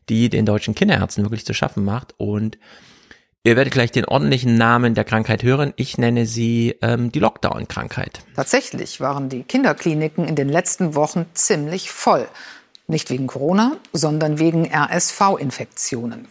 die 0.09 0.29
den 0.29 0.47
deutschen 0.47 0.75
Kinderärzten 0.75 1.25
wirklich 1.25 1.45
zu 1.45 1.55
schaffen 1.55 1.85
macht. 1.85 2.15
Und 2.19 2.59
ihr 3.45 3.57
werdet 3.57 3.73
gleich 3.73 3.93
den 3.93 4.05
ordentlichen 4.05 4.57
Namen 4.57 4.95
der 4.95 5.05
Krankheit 5.05 5.43
hören. 5.43 5.73
Ich 5.77 5.99
nenne 5.99 6.27
sie 6.27 6.77
ähm, 6.83 7.13
die 7.13 7.21
Lockdown-Krankheit. 7.21 8.21
Tatsächlich 8.35 9.01
waren 9.01 9.29
die 9.29 9.43
Kinderkliniken 9.43 10.27
in 10.27 10.37
den 10.37 10.49
letzten 10.49 10.95
Wochen 10.95 11.27
ziemlich 11.35 11.91
voll. 11.91 12.29
Nicht 12.87 13.11
wegen 13.11 13.27
Corona, 13.27 13.77
sondern 13.93 14.39
wegen 14.39 14.71
RSV-Infektionen. 14.73 16.27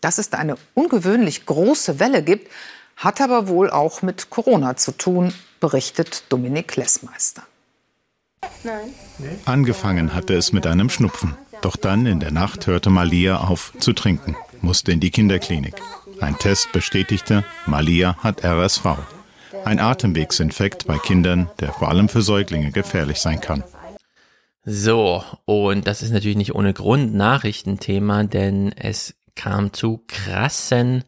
Dass 0.00 0.18
es 0.18 0.30
da 0.30 0.38
eine 0.38 0.56
ungewöhnlich 0.74 1.46
große 1.46 1.98
Welle 1.98 2.22
gibt, 2.22 2.50
hat 2.96 3.20
aber 3.20 3.48
wohl 3.48 3.70
auch 3.70 4.02
mit 4.02 4.30
Corona 4.30 4.76
zu 4.76 4.92
tun, 4.92 5.34
berichtet 5.60 6.24
Dominik 6.28 6.76
Lessmeister. 6.76 7.42
Angefangen 9.44 10.14
hatte 10.14 10.34
es 10.34 10.52
mit 10.52 10.66
einem 10.66 10.90
Schnupfen. 10.90 11.36
Doch 11.62 11.76
dann 11.76 12.06
in 12.06 12.20
der 12.20 12.30
Nacht 12.30 12.66
hörte 12.66 12.90
Malia 12.90 13.38
auf 13.38 13.72
zu 13.78 13.92
trinken, 13.92 14.36
musste 14.60 14.92
in 14.92 15.00
die 15.00 15.10
Kinderklinik. 15.10 15.74
Ein 16.20 16.38
Test 16.38 16.72
bestätigte, 16.72 17.44
Malia 17.66 18.16
hat 18.18 18.44
RSV. 18.44 18.84
Ein 19.64 19.80
Atemwegsinfekt 19.80 20.86
bei 20.86 20.98
Kindern, 20.98 21.50
der 21.60 21.72
vor 21.72 21.88
allem 21.88 22.08
für 22.08 22.22
Säuglinge 22.22 22.70
gefährlich 22.70 23.20
sein 23.20 23.40
kann. 23.40 23.64
So, 24.64 25.22
und 25.44 25.86
das 25.86 26.02
ist 26.02 26.10
natürlich 26.10 26.36
nicht 26.36 26.54
ohne 26.54 26.72
Grund 26.72 27.14
Nachrichtenthema, 27.14 28.24
denn 28.24 28.72
es 28.72 29.14
kam 29.34 29.72
zu 29.72 30.02
krassen 30.08 31.04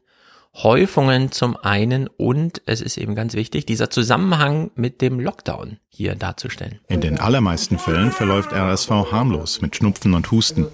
Häufungen 0.63 1.31
zum 1.31 1.57
einen 1.57 2.09
und 2.09 2.63
es 2.67 2.81
ist 2.81 2.97
eben 2.97 3.15
ganz 3.15 3.35
wichtig, 3.35 3.65
dieser 3.65 3.91
Zusammenhang 3.91 4.73
mit 4.75 5.01
dem 5.03 5.21
Lockdown 5.21 5.79
hier 5.89 6.17
darzustellen. 6.17 6.81
In 6.89 7.01
den 7.01 7.21
allermeisten 7.21 7.79
Fällen 7.79 8.11
verläuft 8.11 8.53
RSV 8.53 8.91
harmlos 9.13 9.61
mit 9.61 9.77
Schnupfen 9.77 10.15
und 10.15 10.33
Husten. 10.33 10.67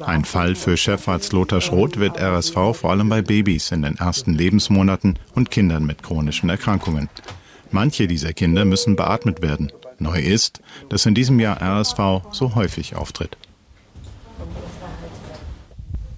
Ein 0.00 0.26
Fall 0.26 0.54
für 0.54 0.76
Chefarzt 0.76 1.32
Lothar 1.32 1.62
Schroth 1.62 1.98
wird 1.98 2.20
RSV 2.20 2.74
vor 2.74 2.90
allem 2.90 3.08
bei 3.08 3.22
Babys 3.22 3.72
in 3.72 3.80
den 3.80 3.96
ersten 3.96 4.34
Lebensmonaten 4.34 5.18
und 5.34 5.50
Kindern 5.50 5.86
mit 5.86 6.02
chronischen 6.02 6.50
Erkrankungen. 6.50 7.08
Manche 7.70 8.08
dieser 8.08 8.34
Kinder 8.34 8.66
müssen 8.66 8.94
beatmet 8.94 9.40
werden. 9.40 9.72
Neu 9.98 10.20
ist, 10.20 10.60
dass 10.90 11.06
in 11.06 11.14
diesem 11.14 11.40
Jahr 11.40 11.62
RSV 11.62 12.22
so 12.30 12.54
häufig 12.54 12.94
auftritt. 12.94 13.38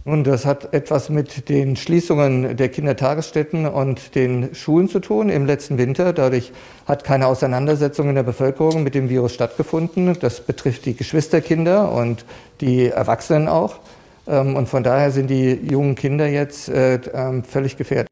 Und 0.05 0.25
das 0.25 0.45
hat 0.45 0.75
etwas 0.75 1.11
mit 1.11 1.49
den 1.49 1.77
Schließungen 1.77 2.57
der 2.57 2.69
Kindertagesstätten 2.69 3.67
und 3.67 4.15
den 4.17 4.55
Schulen 4.55 4.89
zu 4.89 4.99
tun 4.99 5.29
im 5.29 5.47
letzten 5.47 5.79
Winter. 5.79 6.13
Dadurch 6.13 6.53
hat 6.87 7.05
keine 7.05 7.27
Auseinandersetzung 7.27 8.09
in 8.09 8.17
der 8.17 8.25
Bevölkerung 8.25 8.83
mit 8.83 8.95
dem 8.95 9.09
Virus 9.09 9.33
stattgefunden. 9.33 10.17
Das 10.19 10.41
betrifft 10.41 10.87
die 10.87 10.97
Geschwisterkinder 10.97 11.93
und 11.93 12.25
die 12.61 12.89
Erwachsenen 12.89 13.49
auch. 13.49 13.79
Ähm, 14.27 14.57
und 14.57 14.69
von 14.69 14.83
daher 14.83 15.13
sind 15.13 15.29
die 15.29 15.53
jungen 15.53 15.95
Kinder 15.95 16.27
jetzt 16.27 16.69
äh, 16.69 16.97
ähm, 17.15 17.45
völlig 17.45 17.77
gefährdet. 17.77 18.09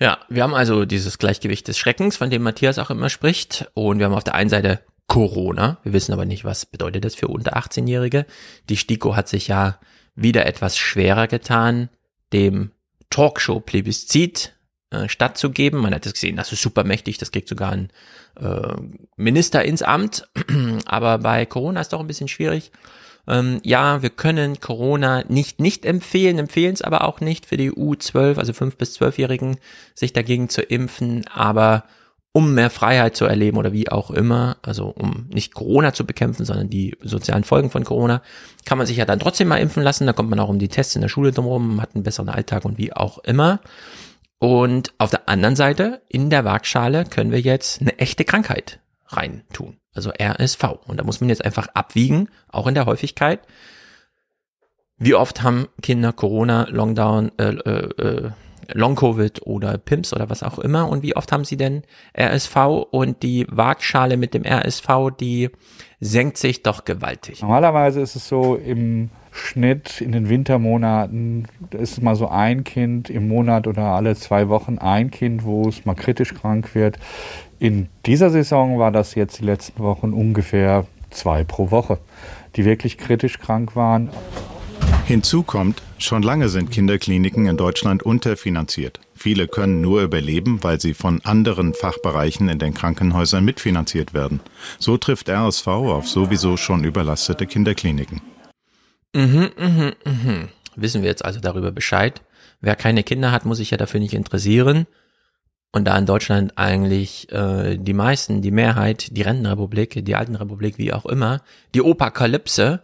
Ja, 0.00 0.18
wir 0.28 0.42
haben 0.42 0.54
also 0.54 0.86
dieses 0.86 1.18
Gleichgewicht 1.18 1.68
des 1.68 1.78
Schreckens, 1.78 2.16
von 2.16 2.30
dem 2.30 2.42
Matthias 2.42 2.78
auch 2.78 2.90
immer 2.90 3.10
spricht. 3.10 3.70
Und 3.74 3.98
wir 3.98 4.06
haben 4.06 4.14
auf 4.14 4.24
der 4.24 4.34
einen 4.34 4.50
Seite 4.50 4.80
Corona. 5.08 5.78
Wir 5.82 5.92
wissen 5.92 6.12
aber 6.12 6.24
nicht, 6.24 6.44
was 6.44 6.66
bedeutet 6.66 7.04
das 7.04 7.14
für 7.14 7.28
unter 7.28 7.56
18-Jährige. 7.56 8.24
Die 8.70 8.76
STIKO 8.76 9.14
hat 9.14 9.28
sich 9.28 9.48
ja 9.48 9.78
wieder 10.14 10.46
etwas 10.46 10.76
schwerer 10.76 11.26
getan, 11.26 11.88
dem 12.32 12.70
Talkshow-Plebiszit 13.10 14.52
äh, 14.90 15.08
stattzugeben. 15.08 15.80
Man 15.80 15.94
hat 15.94 16.06
es 16.06 16.14
gesehen, 16.14 16.36
das 16.36 16.52
ist 16.52 16.62
super 16.62 16.84
mächtig, 16.84 17.18
das 17.18 17.32
kriegt 17.32 17.48
sogar 17.48 17.72
ein 17.72 17.90
äh, 18.40 18.74
Minister 19.16 19.64
ins 19.64 19.82
Amt. 19.82 20.28
Aber 20.86 21.18
bei 21.18 21.46
Corona 21.46 21.80
ist 21.80 21.92
doch 21.92 22.00
ein 22.00 22.06
bisschen 22.06 22.28
schwierig. 22.28 22.70
Ähm, 23.26 23.60
ja, 23.62 24.02
wir 24.02 24.10
können 24.10 24.60
Corona 24.60 25.24
nicht 25.28 25.58
nicht 25.58 25.86
empfehlen, 25.86 26.38
empfehlen 26.38 26.74
es 26.74 26.82
aber 26.82 27.04
auch 27.04 27.20
nicht 27.20 27.46
für 27.46 27.56
die 27.56 27.72
U12, 27.72 28.36
also 28.36 28.52
5 28.52 28.76
bis 28.76 29.00
12-Jährigen, 29.00 29.56
sich 29.94 30.12
dagegen 30.12 30.50
zu 30.50 30.60
impfen. 30.60 31.24
Aber 31.32 31.84
um 32.36 32.52
mehr 32.52 32.68
Freiheit 32.68 33.16
zu 33.16 33.26
erleben 33.26 33.58
oder 33.58 33.72
wie 33.72 33.88
auch 33.88 34.10
immer, 34.10 34.56
also 34.62 34.88
um 34.88 35.28
nicht 35.32 35.54
Corona 35.54 35.94
zu 35.94 36.04
bekämpfen, 36.04 36.44
sondern 36.44 36.68
die 36.68 36.96
sozialen 37.00 37.44
Folgen 37.44 37.70
von 37.70 37.84
Corona, 37.84 38.22
kann 38.64 38.76
man 38.76 38.88
sich 38.88 38.96
ja 38.96 39.04
dann 39.04 39.20
trotzdem 39.20 39.46
mal 39.46 39.58
impfen 39.58 39.84
lassen. 39.84 40.04
Da 40.04 40.12
kommt 40.12 40.30
man 40.30 40.40
auch 40.40 40.48
um 40.48 40.58
die 40.58 40.66
Tests 40.66 40.96
in 40.96 41.02
der 41.02 41.08
Schule 41.08 41.30
drumherum, 41.30 41.80
hat 41.80 41.94
einen 41.94 42.02
besseren 42.02 42.28
Alltag 42.28 42.64
und 42.64 42.76
wie 42.76 42.92
auch 42.92 43.18
immer. 43.18 43.60
Und 44.40 44.92
auf 44.98 45.10
der 45.10 45.28
anderen 45.28 45.54
Seite, 45.54 46.02
in 46.08 46.28
der 46.28 46.44
Waagschale 46.44 47.04
können 47.04 47.30
wir 47.30 47.40
jetzt 47.40 47.80
eine 47.80 48.00
echte 48.00 48.24
Krankheit 48.24 48.80
reintun, 49.06 49.76
also 49.94 50.10
RSV. 50.10 50.64
Und 50.88 50.98
da 50.98 51.04
muss 51.04 51.20
man 51.20 51.30
jetzt 51.30 51.44
einfach 51.44 51.68
abwiegen, 51.74 52.28
auch 52.48 52.66
in 52.66 52.74
der 52.74 52.86
Häufigkeit. 52.86 53.42
Wie 54.96 55.14
oft 55.14 55.44
haben 55.44 55.68
Kinder 55.82 56.12
Corona, 56.12 56.66
Longdown, 56.68 57.30
äh, 57.38 57.50
äh, 57.50 58.02
äh 58.02 58.30
Long-Covid 58.72 59.46
oder 59.46 59.78
PIMS 59.78 60.12
oder 60.12 60.30
was 60.30 60.42
auch 60.42 60.58
immer 60.58 60.88
und 60.88 61.02
wie 61.02 61.16
oft 61.16 61.32
haben 61.32 61.44
sie 61.44 61.56
denn 61.56 61.82
RSV 62.18 62.56
und 62.90 63.22
die 63.22 63.46
Waagschale 63.50 64.16
mit 64.16 64.34
dem 64.34 64.44
RSV, 64.44 64.88
die 65.18 65.50
senkt 66.00 66.38
sich 66.38 66.62
doch 66.62 66.84
gewaltig. 66.84 67.42
Normalerweise 67.42 68.00
ist 68.00 68.16
es 68.16 68.28
so 68.28 68.56
im 68.56 69.10
Schnitt 69.34 70.00
in 70.00 70.12
den 70.12 70.28
Wintermonaten 70.28 71.48
ist 71.72 71.92
es 71.92 72.00
mal 72.00 72.14
so 72.14 72.28
ein 72.28 72.62
Kind 72.62 73.10
im 73.10 73.26
Monat 73.26 73.66
oder 73.66 73.82
alle 73.82 74.14
zwei 74.14 74.48
Wochen 74.48 74.78
ein 74.78 75.10
Kind, 75.10 75.44
wo 75.44 75.68
es 75.68 75.84
mal 75.84 75.94
kritisch 75.94 76.34
krank 76.34 76.76
wird. 76.76 77.00
In 77.58 77.88
dieser 78.06 78.30
Saison 78.30 78.78
war 78.78 78.92
das 78.92 79.16
jetzt 79.16 79.40
die 79.40 79.44
letzten 79.44 79.82
Wochen 79.82 80.12
ungefähr 80.12 80.86
zwei 81.10 81.42
pro 81.42 81.72
Woche, 81.72 81.98
die 82.54 82.64
wirklich 82.64 82.96
kritisch 82.96 83.40
krank 83.40 83.74
waren. 83.74 84.10
Hinzu 85.06 85.42
kommt, 85.42 85.82
schon 85.98 86.22
lange 86.22 86.48
sind 86.48 86.70
Kinderkliniken 86.70 87.44
in 87.44 87.58
Deutschland 87.58 88.02
unterfinanziert. 88.02 89.00
Viele 89.14 89.48
können 89.48 89.82
nur 89.82 90.00
überleben, 90.00 90.62
weil 90.62 90.80
sie 90.80 90.94
von 90.94 91.20
anderen 91.24 91.74
Fachbereichen 91.74 92.48
in 92.48 92.58
den 92.58 92.72
Krankenhäusern 92.72 93.44
mitfinanziert 93.44 94.14
werden. 94.14 94.40
So 94.78 94.96
trifft 94.96 95.28
RSV 95.28 95.66
auf 95.66 96.08
sowieso 96.08 96.56
schon 96.56 96.84
überlastete 96.84 97.46
Kinderkliniken. 97.46 98.22
Mhm, 99.14 99.50
mhm, 99.58 99.92
mhm. 100.06 100.48
Wissen 100.74 101.02
wir 101.02 101.10
jetzt 101.10 101.24
also 101.24 101.38
darüber 101.38 101.70
Bescheid? 101.70 102.22
Wer 102.62 102.74
keine 102.74 103.02
Kinder 103.02 103.30
hat, 103.30 103.44
muss 103.44 103.58
sich 103.58 103.72
ja 103.72 103.76
dafür 103.76 104.00
nicht 104.00 104.14
interessieren. 104.14 104.86
Und 105.70 105.84
da 105.84 105.98
in 105.98 106.06
Deutschland 106.06 106.56
eigentlich 106.56 107.30
äh, 107.30 107.76
die 107.76 107.92
meisten, 107.92 108.40
die 108.40 108.52
Mehrheit, 108.52 109.08
die 109.14 109.22
Rentenrepublik, 109.22 110.02
die 110.02 110.14
Altenrepublik, 110.14 110.78
wie 110.78 110.94
auch 110.94 111.04
immer, 111.04 111.42
die 111.74 111.82
Opakalypse, 111.82 112.80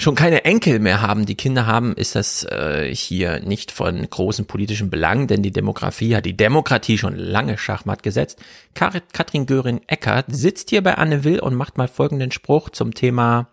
schon 0.00 0.14
keine 0.14 0.44
Enkel 0.44 0.78
mehr 0.78 1.02
haben, 1.02 1.26
die 1.26 1.34
Kinder 1.34 1.66
haben, 1.66 1.94
ist 1.94 2.14
das 2.14 2.44
äh, 2.44 2.92
hier 2.94 3.40
nicht 3.40 3.70
von 3.70 4.08
großen 4.08 4.46
politischen 4.46 4.88
Belang, 4.88 5.26
denn 5.26 5.42
die 5.42 5.52
Demografie 5.52 6.16
hat 6.16 6.24
die 6.24 6.36
Demokratie 6.36 6.96
schon 6.96 7.16
lange 7.16 7.58
Schachmatt 7.58 8.02
gesetzt. 8.02 8.38
Katrin 8.74 9.46
Göring-Eckert 9.46 10.26
sitzt 10.28 10.70
hier 10.70 10.82
bei 10.82 10.94
Anne 10.94 11.24
Will 11.24 11.38
und 11.38 11.54
macht 11.54 11.76
mal 11.76 11.88
folgenden 11.88 12.32
Spruch 12.32 12.70
zum 12.70 12.94
Thema 12.94 13.48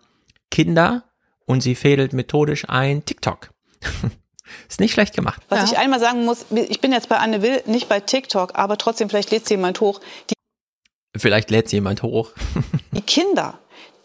Kinder 0.50 1.04
und 1.44 1.60
sie 1.60 1.74
fädelt 1.74 2.14
methodisch 2.14 2.68
ein 2.68 3.04
TikTok. 3.04 3.50
Ist 4.68 4.80
nicht 4.80 4.94
schlecht 4.94 5.14
gemacht. 5.14 5.42
Was 5.50 5.58
ja. 5.58 5.64
ich 5.66 5.78
einmal 5.78 6.00
sagen 6.00 6.24
muss, 6.24 6.46
ich 6.50 6.80
bin 6.80 6.92
jetzt 6.92 7.10
bei 7.10 7.18
Anne 7.18 7.42
Will, 7.42 7.62
nicht 7.66 7.90
bei 7.90 8.00
TikTok, 8.00 8.54
aber 8.54 8.78
trotzdem, 8.78 9.10
vielleicht 9.10 9.30
lädt 9.30 9.46
sie 9.46 9.54
jemand 9.54 9.82
hoch. 9.82 10.00
Die 10.30 10.34
vielleicht 11.14 11.50
lädt 11.50 11.68
sie 11.68 11.76
jemand 11.76 12.02
hoch. 12.02 12.32
die 12.92 13.02
Kinder 13.02 13.58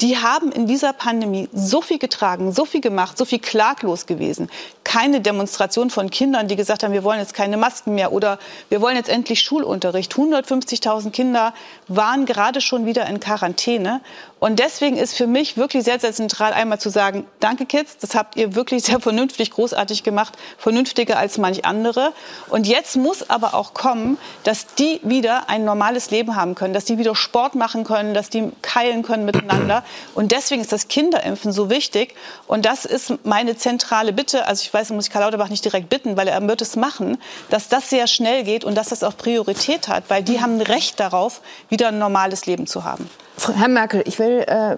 die 0.03 0.17
haben 0.17 0.51
in 0.51 0.67
dieser 0.67 0.91
Pandemie 0.91 1.47
so 1.53 1.81
viel 1.81 1.97
getragen, 1.97 2.51
so 2.51 2.65
viel 2.65 2.81
gemacht, 2.81 3.17
so 3.17 3.23
viel 3.23 3.39
klaglos 3.39 4.05
gewesen. 4.05 4.49
keine 4.83 5.21
Demonstration 5.21 5.89
von 5.89 6.11
Kindern, 6.11 6.47
die 6.47 6.55
gesagt 6.55 6.83
haben, 6.83 6.93
wir 6.93 7.03
wollen 7.03 7.19
jetzt 7.19 7.33
keine 7.33 7.57
Masken 7.57 7.95
mehr 7.95 8.11
oder 8.11 8.37
wir 8.69 8.79
wollen 8.79 8.95
jetzt 8.95 9.09
endlich 9.09 9.41
Schulunterricht. 9.41 10.13
150.000 10.13 11.09
Kinder 11.09 11.53
waren 11.87 12.25
gerade 12.25 12.61
schon 12.61 12.85
wieder 12.85 13.07
in 13.07 13.19
Quarantäne. 13.19 14.01
Und 14.43 14.59
deswegen 14.59 14.97
ist 14.97 15.15
für 15.15 15.25
mich 15.25 15.55
wirklich 15.55 15.85
sehr, 15.85 16.01
sehr 16.01 16.11
zentral 16.11 16.51
einmal 16.51 16.77
zu 16.77 16.89
sagen, 16.89 17.25
danke 17.39 17.65
Kids, 17.65 17.95
das 18.01 18.13
habt 18.13 18.35
ihr 18.35 18.55
wirklich 18.55 18.83
sehr 18.83 18.99
vernünftig, 18.99 19.51
großartig 19.51 20.03
gemacht, 20.03 20.33
vernünftiger 20.57 21.17
als 21.17 21.37
manch 21.37 21.63
andere. 21.63 22.11
Und 22.49 22.67
jetzt 22.67 22.97
muss 22.97 23.29
aber 23.29 23.53
auch 23.53 23.73
kommen, 23.73 24.17
dass 24.43 24.75
die 24.75 24.99
wieder 25.01 25.49
ein 25.49 25.63
normales 25.63 26.11
Leben 26.11 26.35
haben 26.35 26.55
können, 26.55 26.73
dass 26.73 26.83
die 26.83 26.97
wieder 26.97 27.15
Sport 27.15 27.55
machen 27.55 27.85
können, 27.85 28.13
dass 28.13 28.29
die 28.29 28.51
keilen 28.61 29.01
können 29.01 29.23
miteinander. 29.23 29.81
Und 30.13 30.33
deswegen 30.33 30.61
ist 30.61 30.73
das 30.73 30.89
Kinderimpfen 30.89 31.53
so 31.53 31.69
wichtig. 31.69 32.13
Und 32.45 32.65
das 32.65 32.83
ist 32.83 33.25
meine 33.25 33.55
zentrale 33.55 34.11
Bitte. 34.11 34.45
Also 34.45 34.63
ich 34.63 34.73
weiß, 34.73 34.89
muss 34.89 35.05
ich 35.05 35.13
Karl 35.13 35.23
Lauterbach 35.23 35.47
nicht 35.47 35.63
direkt 35.63 35.87
bitten, 35.87 36.17
weil 36.17 36.27
er 36.27 36.45
wird 36.45 36.61
es 36.61 36.75
machen, 36.75 37.17
dass 37.49 37.69
das 37.69 37.89
sehr 37.89 38.07
schnell 38.07 38.43
geht 38.43 38.65
und 38.65 38.75
dass 38.75 38.89
das 38.89 39.05
auch 39.05 39.15
Priorität 39.15 39.87
hat, 39.87 40.03
weil 40.09 40.21
die 40.21 40.41
haben 40.41 40.57
ein 40.57 40.63
Recht 40.63 40.99
darauf, 40.99 41.39
wieder 41.69 41.87
ein 41.87 41.97
normales 41.97 42.45
Leben 42.45 42.67
zu 42.67 42.83
haben. 42.83 43.09
Herr 43.55 43.67
Merkel, 43.67 44.03
ich 44.05 44.19
will 44.19 44.32
äh, 44.41 44.77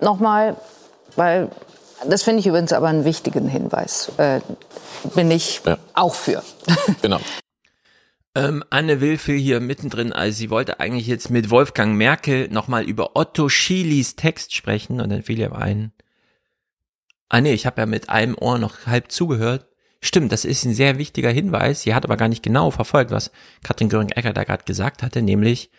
noch 0.00 0.18
mal, 0.18 0.56
weil 1.16 1.50
das 2.06 2.22
finde 2.22 2.40
ich 2.40 2.46
übrigens 2.46 2.72
aber 2.72 2.88
einen 2.88 3.04
wichtigen 3.04 3.48
Hinweis, 3.48 4.10
äh, 4.16 4.40
bin 5.14 5.30
ich 5.30 5.62
ja. 5.64 5.78
auch 5.94 6.14
für. 6.14 6.42
Genau. 7.02 7.20
Ähm, 8.36 8.62
Anne 8.70 9.00
Wilfel 9.00 9.36
hier 9.36 9.58
mittendrin, 9.58 10.12
also 10.12 10.36
sie 10.36 10.50
wollte 10.50 10.78
eigentlich 10.78 11.08
jetzt 11.08 11.30
mit 11.30 11.50
Wolfgang 11.50 11.96
Merkel 11.96 12.48
nochmal 12.48 12.84
über 12.84 13.16
Otto 13.16 13.48
Schilis 13.48 14.14
Text 14.14 14.54
sprechen 14.54 15.00
und 15.00 15.10
dann 15.10 15.24
fiel 15.24 15.40
ihr 15.40 15.52
ein, 15.52 15.92
ah 17.28 17.40
nee, 17.40 17.52
ich 17.52 17.66
habe 17.66 17.80
ja 17.80 17.86
mit 17.86 18.08
einem 18.08 18.36
Ohr 18.38 18.58
noch 18.58 18.86
halb 18.86 19.10
zugehört. 19.10 19.66
Stimmt, 20.00 20.30
das 20.30 20.44
ist 20.44 20.64
ein 20.64 20.74
sehr 20.74 20.96
wichtiger 20.96 21.30
Hinweis. 21.30 21.82
Sie 21.82 21.92
hat 21.92 22.04
aber 22.04 22.16
gar 22.16 22.28
nicht 22.28 22.42
genau 22.42 22.70
verfolgt, 22.70 23.10
was 23.10 23.32
Katrin 23.64 23.88
Göring-Ecker 23.88 24.32
da 24.32 24.44
gerade 24.44 24.64
gesagt 24.64 25.02
hatte, 25.02 25.22
nämlich 25.22 25.70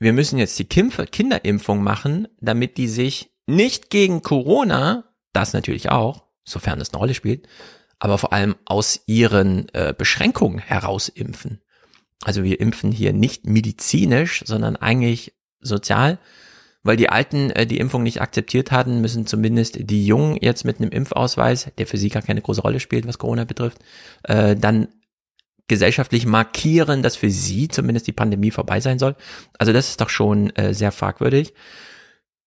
wir 0.00 0.14
müssen 0.14 0.38
jetzt 0.38 0.58
die 0.58 0.64
Kinderimpfung 0.64 1.82
machen, 1.82 2.26
damit 2.40 2.78
die 2.78 2.88
sich 2.88 3.30
nicht 3.46 3.90
gegen 3.90 4.22
Corona, 4.22 5.04
das 5.32 5.52
natürlich 5.52 5.90
auch, 5.90 6.24
sofern 6.42 6.80
es 6.80 6.90
eine 6.90 6.98
Rolle 6.98 7.14
spielt, 7.14 7.46
aber 7.98 8.16
vor 8.16 8.32
allem 8.32 8.56
aus 8.64 9.02
ihren 9.06 9.68
äh, 9.74 9.94
Beschränkungen 9.96 10.58
heraus 10.58 11.08
impfen. 11.08 11.60
Also 12.24 12.42
wir 12.42 12.60
impfen 12.60 12.92
hier 12.92 13.12
nicht 13.12 13.46
medizinisch, 13.46 14.42
sondern 14.46 14.76
eigentlich 14.76 15.34
sozial, 15.60 16.18
weil 16.82 16.96
die 16.96 17.10
Alten 17.10 17.50
äh, 17.50 17.66
die 17.66 17.78
Impfung 17.78 18.02
nicht 18.02 18.22
akzeptiert 18.22 18.72
hatten, 18.72 19.02
müssen 19.02 19.26
zumindest 19.26 19.90
die 19.90 20.06
Jungen 20.06 20.38
jetzt 20.40 20.64
mit 20.64 20.80
einem 20.80 20.90
Impfausweis, 20.90 21.70
der 21.76 21.86
für 21.86 21.98
sie 21.98 22.08
gar 22.08 22.22
keine 22.22 22.40
große 22.40 22.62
Rolle 22.62 22.80
spielt, 22.80 23.06
was 23.06 23.18
Corona 23.18 23.44
betrifft, 23.44 23.78
äh, 24.22 24.56
dann 24.56 24.88
gesellschaftlich 25.70 26.26
markieren, 26.26 27.02
dass 27.02 27.14
für 27.14 27.30
sie 27.30 27.68
zumindest 27.68 28.08
die 28.08 28.12
Pandemie 28.12 28.50
vorbei 28.50 28.80
sein 28.80 28.98
soll. 28.98 29.14
Also 29.56 29.72
das 29.72 29.88
ist 29.88 30.00
doch 30.00 30.10
schon 30.10 30.50
äh, 30.56 30.74
sehr 30.74 30.90
fragwürdig. 30.90 31.54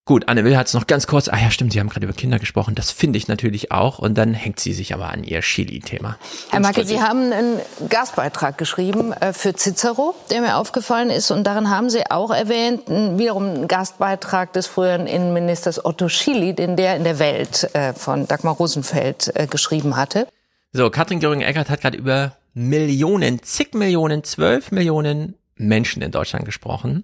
Gut, 0.06 0.27
Anne 0.27 0.43
Will 0.43 0.58
hat 0.58 0.68
es 0.68 0.74
noch 0.74 0.85
ganz 0.85 1.08
kurz, 1.08 1.30
ah 1.30 1.38
ja 1.38 1.50
stimmt, 1.50 1.72
Sie 1.72 1.80
haben 1.80 1.88
gerade 1.88 2.06
über 2.06 2.14
Kinder 2.14 2.38
gesprochen, 2.38 2.76
das 2.76 2.92
finde 2.92 3.18
ich 3.18 3.30
natürlich 3.30 3.72
auch 3.72 4.00
und 4.00 4.18
dann 4.18 4.34
hängt 4.34 4.60
sie 4.60 4.74
sich 4.74 4.93
aber 4.93 5.08
an 5.08 5.24
ihr 5.24 5.40
Chili-Thema. 5.40 6.18
Herr 6.50 6.60
Marke, 6.60 6.84
Sie 6.84 7.02
haben 7.02 7.32
einen 7.32 7.61
Gastbeitrag 7.88 8.58
geschrieben 8.58 9.14
äh, 9.14 9.32
für 9.32 9.56
Cicero, 9.56 10.14
der 10.30 10.42
mir 10.42 10.58
aufgefallen 10.58 11.10
ist 11.10 11.32
und 11.32 11.45
darin 11.45 11.69
haben 11.69 11.90
Sie 11.90 12.11
auch 12.11 12.32
erwähnt, 12.32 12.82
wiederum 12.90 13.45
einen 13.45 13.68
Gastbeitrag 13.69 14.52
des 14.52 14.68
früheren 14.68 15.08
Innenministers 15.08 15.85
Otto 15.85 16.10
Schily, 16.10 16.53
den 16.53 16.76
der 16.76 16.98
in 16.98 17.06
der 17.06 17.19
Welt 17.19 17.74
äh, 17.74 17.93
von 17.93 18.27
Dagmar 18.27 18.56
Rosenfeld 18.56 19.32
äh, 19.35 19.48
geschrieben 19.48 19.95
hatte. 19.95 20.27
So, 20.74 20.90
Katrin 20.90 21.22
Göring-Eckert 21.22 21.69
hat 21.69 21.80
gerade 21.80 21.98
über 21.98 22.35
Millionen, 22.54 23.42
zig 23.42 23.74
Millionen, 23.74 24.24
zwölf 24.24 24.72
Millionen 24.72 25.36
Menschen 25.56 26.02
in 26.02 26.12
Deutschland 26.12 26.46
gesprochen, 26.46 27.04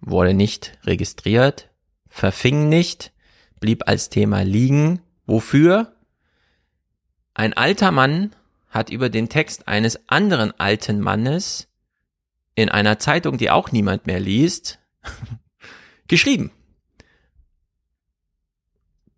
wurde 0.00 0.34
nicht 0.34 0.78
registriert, 0.84 1.70
verfing 2.06 2.68
nicht, 2.68 3.12
blieb 3.58 3.88
als 3.88 4.08
Thema 4.08 4.42
liegen. 4.42 5.00
Wofür? 5.26 5.94
Ein 7.34 7.52
alter 7.52 7.90
Mann 7.90 8.34
hat 8.68 8.90
über 8.90 9.08
den 9.08 9.28
Text 9.28 9.68
eines 9.68 10.08
anderen 10.08 10.52
alten 10.58 11.00
Mannes 11.00 11.68
in 12.54 12.68
einer 12.68 12.98
Zeitung, 12.98 13.38
die 13.38 13.50
auch 13.50 13.72
niemand 13.72 14.06
mehr 14.06 14.20
liest, 14.20 14.78
geschrieben 16.08 16.52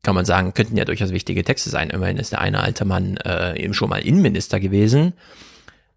kann 0.02 0.14
man 0.14 0.24
sagen, 0.24 0.52
könnten 0.52 0.76
ja 0.76 0.84
durchaus 0.84 1.12
wichtige 1.12 1.44
Texte 1.44 1.70
sein. 1.70 1.90
Immerhin 1.90 2.16
ist 2.16 2.32
der 2.32 2.40
eine 2.40 2.60
alte 2.60 2.84
Mann 2.84 3.16
äh, 3.18 3.58
eben 3.62 3.72
schon 3.72 3.88
mal 3.88 4.04
Innenminister 4.04 4.58
gewesen. 4.58 5.12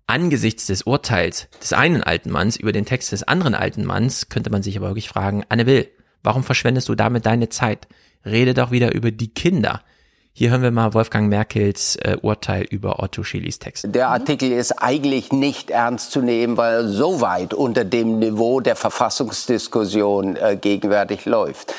Angesichts 0.07 0.67
des 0.67 0.83
Urteils 0.83 1.47
des 1.59 1.73
einen 1.73 2.03
alten 2.03 2.29
Manns 2.29 2.55
über 2.55 2.71
den 2.71 2.85
Text 2.85 3.11
des 3.11 3.23
anderen 3.23 3.55
alten 3.55 3.83
Manns 3.83 4.29
könnte 4.29 4.51
man 4.51 4.61
sich 4.61 4.77
aber 4.77 4.89
wirklich 4.89 5.09
fragen, 5.09 5.43
Anne 5.49 5.65
Will, 5.65 5.89
warum 6.21 6.43
verschwendest 6.43 6.87
du 6.89 6.95
damit 6.95 7.25
deine 7.25 7.49
Zeit? 7.49 7.87
Rede 8.23 8.53
doch 8.53 8.69
wieder 8.69 8.93
über 8.93 9.09
die 9.11 9.29
Kinder. 9.29 9.81
Hier 10.33 10.51
hören 10.51 10.61
wir 10.61 10.71
mal 10.71 10.93
Wolfgang 10.93 11.29
Merkels 11.29 11.95
äh, 11.95 12.17
Urteil 12.21 12.63
über 12.69 13.01
Otto 13.01 13.23
Schilis 13.23 13.57
Text. 13.57 13.87
Der 13.87 14.09
Artikel 14.09 14.51
ist 14.51 14.73
eigentlich 14.73 15.31
nicht 15.31 15.71
ernst 15.71 16.11
zu 16.11 16.21
nehmen, 16.21 16.57
weil 16.57 16.73
er 16.73 16.87
so 16.89 17.21
weit 17.21 17.53
unter 17.53 17.85
dem 17.85 18.19
Niveau 18.19 18.59
der 18.59 18.75
Verfassungsdiskussion 18.75 20.35
äh, 20.35 20.57
gegenwärtig 20.59 21.25
läuft. 21.25 21.73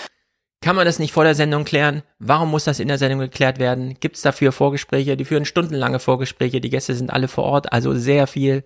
Kann 0.60 0.76
man 0.76 0.86
das 0.86 0.98
nicht 0.98 1.12
vor 1.12 1.24
der 1.24 1.34
Sendung 1.34 1.64
klären? 1.64 2.02
Warum 2.18 2.50
muss 2.50 2.64
das 2.64 2.80
in 2.80 2.88
der 2.88 2.98
Sendung 2.98 3.20
geklärt 3.20 3.58
werden? 3.58 3.96
Gibt 4.00 4.16
es 4.16 4.22
dafür 4.22 4.52
Vorgespräche? 4.52 5.16
Die 5.16 5.24
führen 5.24 5.44
stundenlange 5.44 5.98
Vorgespräche. 5.98 6.60
Die 6.60 6.70
Gäste 6.70 6.94
sind 6.94 7.12
alle 7.12 7.28
vor 7.28 7.44
Ort. 7.44 7.72
Also 7.72 7.94
sehr 7.94 8.26
viel 8.26 8.64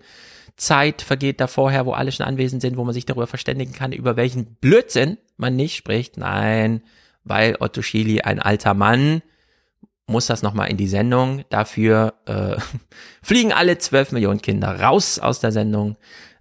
Zeit 0.55 1.01
vergeht 1.01 1.41
da 1.41 1.47
vorher, 1.47 1.85
wo 1.85 1.93
alle 1.93 2.11
schon 2.11 2.25
anwesend 2.25 2.61
sind, 2.61 2.77
wo 2.77 2.83
man 2.83 2.93
sich 2.93 3.05
darüber 3.05 3.27
verständigen 3.27 3.73
kann, 3.73 3.91
über 3.91 4.15
welchen 4.15 4.55
Blödsinn 4.55 5.17
man 5.37 5.55
nicht 5.55 5.75
spricht. 5.75 6.17
Nein, 6.17 6.81
weil 7.23 7.57
Otto 7.59 7.81
Schily 7.81 8.21
ein 8.21 8.39
alter 8.39 8.73
Mann 8.73 9.21
muss 10.07 10.27
das 10.27 10.43
nochmal 10.43 10.69
in 10.69 10.77
die 10.77 10.87
Sendung. 10.87 11.43
Dafür 11.49 12.13
äh, 12.25 12.57
fliegen 13.21 13.53
alle 13.53 13.77
zwölf 13.77 14.11
Millionen 14.11 14.41
Kinder 14.41 14.79
raus 14.79 15.19
aus 15.19 15.39
der 15.39 15.51
Sendung. 15.51 15.97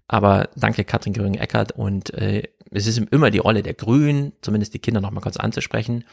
Aber 0.08 0.48
danke 0.56 0.84
Katrin 0.84 1.12
Göring-Eckert 1.12 1.72
und 1.72 2.12
äh, 2.14 2.42
es 2.70 2.86
ist 2.86 2.98
immer 3.10 3.30
die 3.30 3.38
Rolle 3.38 3.62
der 3.62 3.74
Grünen, 3.74 4.32
zumindest 4.42 4.74
die 4.74 4.78
Kinder 4.78 5.00
noch 5.00 5.10
mal 5.10 5.20
kurz 5.20 5.36
anzusprechen. 5.36 6.04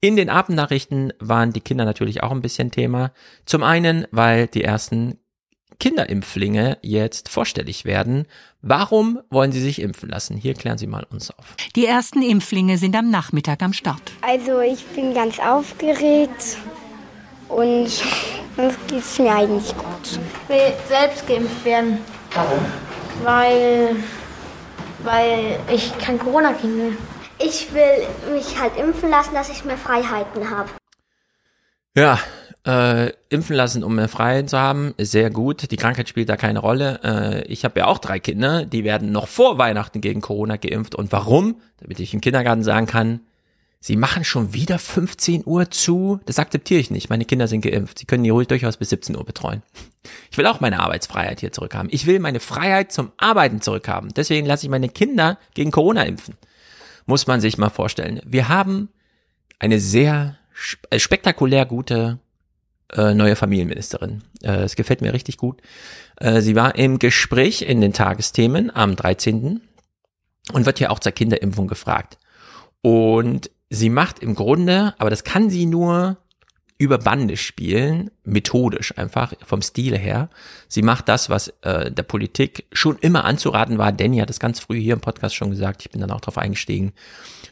In 0.00 0.16
den 0.16 0.28
Abendnachrichten 0.28 1.12
waren 1.18 1.52
die 1.52 1.60
Kinder 1.60 1.84
natürlich 1.84 2.22
auch 2.22 2.30
ein 2.30 2.42
bisschen 2.42 2.70
Thema. 2.70 3.12
Zum 3.46 3.62
einen, 3.62 4.06
weil 4.10 4.46
die 4.46 4.62
ersten 4.62 5.18
Kinderimpflinge 5.78 6.78
jetzt 6.82 7.28
vorstellig 7.28 7.84
werden. 7.84 8.26
Warum 8.60 9.18
wollen 9.30 9.50
sie 9.52 9.60
sich 9.60 9.80
impfen 9.80 10.08
lassen? 10.08 10.36
Hier 10.36 10.54
klären 10.54 10.78
Sie 10.78 10.86
mal 10.86 11.04
uns 11.10 11.30
auf. 11.30 11.56
Die 11.74 11.86
ersten 11.86 12.22
Impflinge 12.22 12.78
sind 12.78 12.94
am 12.94 13.10
Nachmittag 13.10 13.62
am 13.62 13.72
Start. 13.72 14.12
Also 14.20 14.60
ich 14.60 14.84
bin 14.86 15.12
ganz 15.12 15.40
aufgeregt 15.40 16.58
und 17.48 17.88
sonst 18.56 18.88
geht 18.88 19.00
es 19.00 19.18
mir 19.18 19.34
eigentlich 19.34 19.76
gut. 19.76 20.20
Ich 20.44 20.48
will 20.48 20.72
selbst 20.88 21.26
geimpft 21.26 21.64
werden. 21.64 21.98
Warum? 22.32 22.64
Weil 23.24 23.96
weil 25.04 25.58
ich 25.72 25.96
kein 25.98 26.18
Corona 26.18 26.52
kriegen 26.52 26.78
will. 26.78 26.96
Ich 27.38 27.72
will 27.72 28.34
mich 28.34 28.60
halt 28.60 28.76
impfen 28.76 29.10
lassen, 29.10 29.34
dass 29.34 29.50
ich 29.50 29.64
mehr 29.64 29.78
Freiheiten 29.78 30.50
habe. 30.50 30.68
Ja, 31.94 32.18
äh, 32.64 33.12
impfen 33.28 33.56
lassen, 33.56 33.82
um 33.82 33.96
mehr 33.96 34.08
Freiheiten 34.08 34.48
zu 34.48 34.58
haben, 34.58 34.94
ist 34.96 35.10
sehr 35.10 35.30
gut. 35.30 35.70
Die 35.70 35.76
Krankheit 35.76 36.08
spielt 36.08 36.28
da 36.28 36.36
keine 36.36 36.60
Rolle. 36.60 37.00
Äh, 37.02 37.42
ich 37.46 37.64
habe 37.64 37.80
ja 37.80 37.86
auch 37.86 37.98
drei 37.98 38.20
Kinder, 38.20 38.64
die 38.64 38.84
werden 38.84 39.10
noch 39.10 39.26
vor 39.26 39.58
Weihnachten 39.58 40.00
gegen 40.00 40.20
Corona 40.20 40.56
geimpft. 40.56 40.94
Und 40.94 41.10
warum? 41.10 41.56
Damit 41.80 41.98
ich 41.98 42.14
im 42.14 42.20
Kindergarten 42.20 42.62
sagen 42.62 42.86
kann, 42.86 43.20
Sie 43.84 43.96
machen 43.96 44.22
schon 44.22 44.54
wieder 44.54 44.78
15 44.78 45.42
Uhr 45.44 45.68
zu. 45.68 46.20
Das 46.24 46.38
akzeptiere 46.38 46.78
ich 46.78 46.92
nicht. 46.92 47.10
Meine 47.10 47.24
Kinder 47.24 47.48
sind 47.48 47.62
geimpft. 47.62 47.98
Sie 47.98 48.04
können 48.04 48.22
die 48.22 48.30
ruhig 48.30 48.46
durchaus 48.46 48.76
bis 48.76 48.90
17 48.90 49.16
Uhr 49.16 49.24
betreuen. 49.24 49.64
Ich 50.30 50.38
will 50.38 50.46
auch 50.46 50.60
meine 50.60 50.78
Arbeitsfreiheit 50.78 51.40
hier 51.40 51.50
zurückhaben. 51.50 51.90
Ich 51.92 52.06
will 52.06 52.20
meine 52.20 52.38
Freiheit 52.38 52.92
zum 52.92 53.10
Arbeiten 53.16 53.60
zurückhaben. 53.60 54.10
Deswegen 54.14 54.46
lasse 54.46 54.66
ich 54.66 54.70
meine 54.70 54.88
Kinder 54.88 55.36
gegen 55.54 55.72
Corona 55.72 56.04
impfen. 56.04 56.36
Muss 57.06 57.26
man 57.26 57.40
sich 57.40 57.58
mal 57.58 57.70
vorstellen. 57.70 58.20
Wir 58.24 58.48
haben 58.48 58.88
eine 59.58 59.80
sehr 59.80 60.38
äh, 60.90 61.00
spektakulär 61.00 61.66
gute 61.66 62.20
äh, 62.92 63.14
neue 63.14 63.34
Familienministerin. 63.34 64.22
Äh, 64.44 64.62
es 64.62 64.76
gefällt 64.76 65.00
mir 65.00 65.12
richtig 65.12 65.38
gut. 65.38 65.60
Sie 66.38 66.54
war 66.54 66.76
im 66.76 67.00
Gespräch 67.00 67.62
in 67.62 67.80
den 67.80 67.92
Tagesthemen 67.92 68.70
am 68.70 68.94
13. 68.94 69.60
und 70.52 70.66
wird 70.66 70.78
hier 70.78 70.92
auch 70.92 71.00
zur 71.00 71.10
Kinderimpfung 71.10 71.66
gefragt. 71.66 72.16
Und 72.80 73.50
sie 73.72 73.88
macht 73.88 74.18
im 74.18 74.34
Grunde, 74.34 74.94
aber 74.98 75.10
das 75.10 75.24
kann 75.24 75.48
sie 75.48 75.66
nur 75.66 76.18
über 76.76 76.98
Bande 76.98 77.36
spielen, 77.36 78.10
methodisch 78.24 78.96
einfach 78.98 79.32
vom 79.46 79.62
Stil 79.62 79.96
her. 79.96 80.28
Sie 80.68 80.82
macht 80.82 81.08
das, 81.08 81.30
was 81.30 81.48
äh, 81.62 81.90
der 81.90 82.02
Politik 82.02 82.66
schon 82.72 82.98
immer 82.98 83.24
anzuraten 83.24 83.78
war. 83.78 83.92
Danny 83.92 84.18
hat 84.18 84.30
es 84.30 84.40
ganz 84.40 84.60
früh 84.60 84.80
hier 84.80 84.94
im 84.94 85.00
Podcast 85.00 85.34
schon 85.36 85.50
gesagt. 85.50 85.82
Ich 85.82 85.90
bin 85.90 86.00
dann 86.00 86.10
auch 86.10 86.20
darauf 86.20 86.38
eingestiegen. 86.38 86.92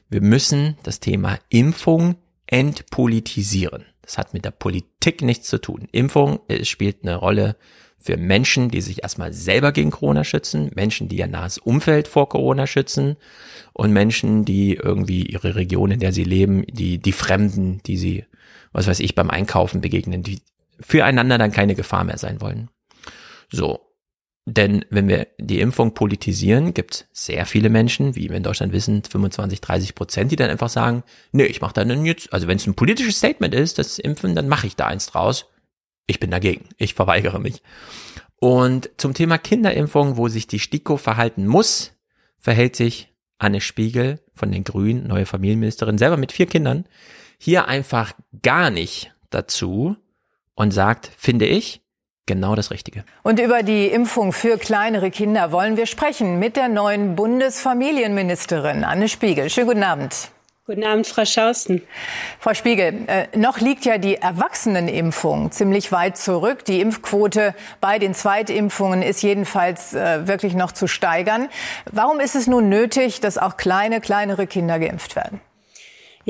Wir 0.09 0.21
müssen 0.21 0.77
das 0.83 1.01
Thema 1.01 1.39
Impfung 1.49 2.17
entpolitisieren. 2.47 3.85
Das 4.03 4.19
hat 4.19 4.35
mit 4.35 4.45
der 4.45 4.51
Politik 4.51 5.23
nichts 5.23 5.49
zu 5.49 5.59
tun. 5.59 5.89
Impfung 5.93 6.41
es 6.49 6.69
spielt 6.69 6.99
eine 7.03 7.15
Rolle 7.15 7.57
für 8.01 8.17
Menschen, 8.17 8.71
die 8.71 8.81
sich 8.81 9.03
erstmal 9.03 9.33
selber 9.33 9.73
gegen 9.73 9.91
Corona 9.91 10.25
schützen, 10.25 10.71
Menschen, 10.75 11.09
die 11.09 11.19
ihr 11.19 11.27
nahes 11.27 11.59
Umfeld 11.59 12.09
vor 12.09 12.31
Corona 12.31 12.67
schützen 12.67 13.17
und 13.75 13.93
Menschen, 13.93 14.47
die 14.47 14.75
irgendwie 14.75 15.27
ihre 15.27 15.55
Region, 15.55 15.91
in 15.91 16.01
der 16.01 16.13
sie 16.13 16.25
leben, 16.25 16.65
die, 16.67 16.99
die 16.99 17.13
Fremden, 17.13 17.83
die 17.85 17.99
sie, 17.99 18.25
was 18.73 18.87
weiß 18.87 19.01
ich, 19.01 19.15
beim 19.15 19.29
Einkaufen 19.29 19.83
begegnen, 19.83 20.23
die 20.23 20.41
füreinander 20.81 21.37
dann 21.37 21.53
keine 21.53 21.75
Gefahr 21.75 22.05
mehr 22.05 22.17
sein 22.17 22.41
wollen. 22.41 22.71
So. 23.51 23.81
Denn 24.47 24.87
wenn 24.89 25.07
wir 25.07 25.29
die 25.39 25.61
Impfung 25.61 25.93
politisieren, 25.93 26.73
gibt 26.73 26.95
es 26.95 27.09
sehr 27.13 27.45
viele 27.45 27.69
Menschen, 27.69 28.17
wie 28.17 28.31
wir 28.31 28.37
in 28.39 28.43
Deutschland 28.43 28.73
wissen, 28.73 29.05
25, 29.05 29.61
30 29.61 29.95
Prozent, 29.95 30.33
die 30.33 30.37
dann 30.37 30.51
einfach 30.51 30.71
sagen, 30.71 31.05
nee, 31.31 31.45
ich 31.45 31.61
mache 31.61 31.75
da 31.75 31.83
einen 31.83 32.07
jetzt, 32.07 32.33
also 32.33 32.49
wenn 32.49 32.57
es 32.57 32.67
ein 32.67 32.75
politisches 32.75 33.19
Statement 33.19 33.55
ist, 33.55 33.79
das 33.79 33.99
Impfen, 33.99 34.35
dann 34.35 34.49
mache 34.49 34.67
ich 34.67 34.75
da 34.75 34.87
eins 34.87 35.07
draus 35.07 35.47
ich 36.11 36.21
bin 36.21 36.31
dagegen. 36.31 36.65
Ich 36.77 36.95
verweigere 36.95 37.39
mich. 37.39 37.63
Und 38.37 38.91
zum 38.97 39.15
Thema 39.15 39.39
Kinderimpfung, 39.39 40.17
wo 40.17 40.29
sich 40.29 40.47
die 40.47 40.59
STIKO 40.59 40.97
verhalten 40.97 41.47
muss, 41.47 41.93
verhält 42.37 42.75
sich 42.75 43.13
Anne 43.39 43.61
Spiegel 43.61 44.21
von 44.35 44.51
den 44.51 44.65
Grünen, 44.65 45.07
neue 45.07 45.27
Familienministerin, 45.27 45.99
selber 45.99 46.17
mit 46.17 46.33
vier 46.33 46.47
Kindern, 46.47 46.85
hier 47.39 47.69
einfach 47.69 48.13
gar 48.43 48.71
nicht 48.71 49.15
dazu 49.31 49.97
und 50.55 50.73
sagt, 50.73 51.11
finde 51.17 51.47
ich, 51.47 51.83
genau 52.27 52.55
das 52.55 52.71
Richtige. 52.71 53.05
Und 53.23 53.39
über 53.39 53.63
die 53.63 53.87
Impfung 53.87 54.33
für 54.33 54.59
kleinere 54.59 55.11
Kinder 55.11 55.53
wollen 55.53 55.77
wir 55.77 55.87
sprechen 55.87 56.39
mit 56.39 56.57
der 56.57 56.69
neuen 56.69 57.15
Bundesfamilienministerin 57.15 58.85
Anne 58.85 59.09
Spiegel. 59.09 59.49
Schönen 59.49 59.69
guten 59.69 59.85
Abend. 59.85 60.31
Guten 60.67 60.85
Abend, 60.85 61.07
Frau 61.07 61.25
Schausten. 61.25 61.83
Frau 62.39 62.55
Spiegel, 62.55 63.05
äh, 63.09 63.27
noch 63.37 63.61
liegt 63.61 63.87
ja 63.87 63.99
die 63.99 64.17
Erwachsenenimpfung 64.17 65.51
ziemlich 65.51 65.91
weit 65.91 66.17
zurück. 66.17 66.65
Die 66.67 66.81
Impfquote 66.81 67.55
bei 67.81 67.99
den 67.99 68.15
Zweitimpfungen 68.15 69.03
ist 69.03 69.23
jedenfalls 69.23 69.95
äh, 69.95 70.29
wirklich 70.29 70.55
noch 70.55 70.73
zu 70.73 70.87
steigern. 70.87 71.49
Warum 71.91 72.21
ist 72.21 72.37
es 72.37 72.47
nun 72.47 72.69
nötig, 72.69 73.21
dass 73.21 73.39
auch 73.39 73.57
kleine, 73.57 74.01
kleinere 74.01 74.47
Kinder 74.47 74.79
geimpft 74.79 75.17
werden? 75.17 75.41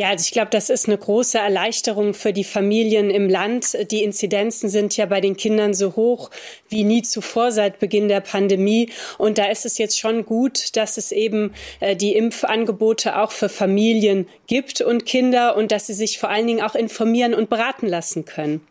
Ja, 0.00 0.08
also 0.08 0.22
ich 0.24 0.30
glaube, 0.30 0.48
das 0.50 0.70
ist 0.70 0.88
eine 0.88 0.96
große 0.96 1.36
Erleichterung 1.36 2.14
für 2.14 2.32
die 2.32 2.42
Familien 2.42 3.10
im 3.10 3.28
Land. 3.28 3.76
Die 3.90 4.02
Inzidenzen 4.02 4.70
sind 4.70 4.96
ja 4.96 5.04
bei 5.04 5.20
den 5.20 5.36
Kindern 5.36 5.74
so 5.74 5.94
hoch 5.94 6.30
wie 6.70 6.84
nie 6.84 7.02
zuvor 7.02 7.52
seit 7.52 7.80
Beginn 7.80 8.08
der 8.08 8.22
Pandemie. 8.22 8.90
Und 9.18 9.36
da 9.36 9.50
ist 9.50 9.66
es 9.66 9.76
jetzt 9.76 10.00
schon 10.00 10.24
gut, 10.24 10.74
dass 10.76 10.96
es 10.96 11.12
eben 11.12 11.52
äh, 11.80 11.96
die 11.96 12.16
Impfangebote 12.16 13.18
auch 13.18 13.30
für 13.30 13.50
Familien 13.50 14.26
gibt 14.46 14.80
und 14.80 15.04
Kinder 15.04 15.54
und 15.54 15.70
dass 15.70 15.88
sie 15.88 15.92
sich 15.92 16.18
vor 16.18 16.30
allen 16.30 16.46
Dingen 16.46 16.62
auch 16.62 16.74
informieren 16.74 17.34
und 17.34 17.50
beraten 17.50 17.86
lassen 17.86 18.24
können. 18.24 18.66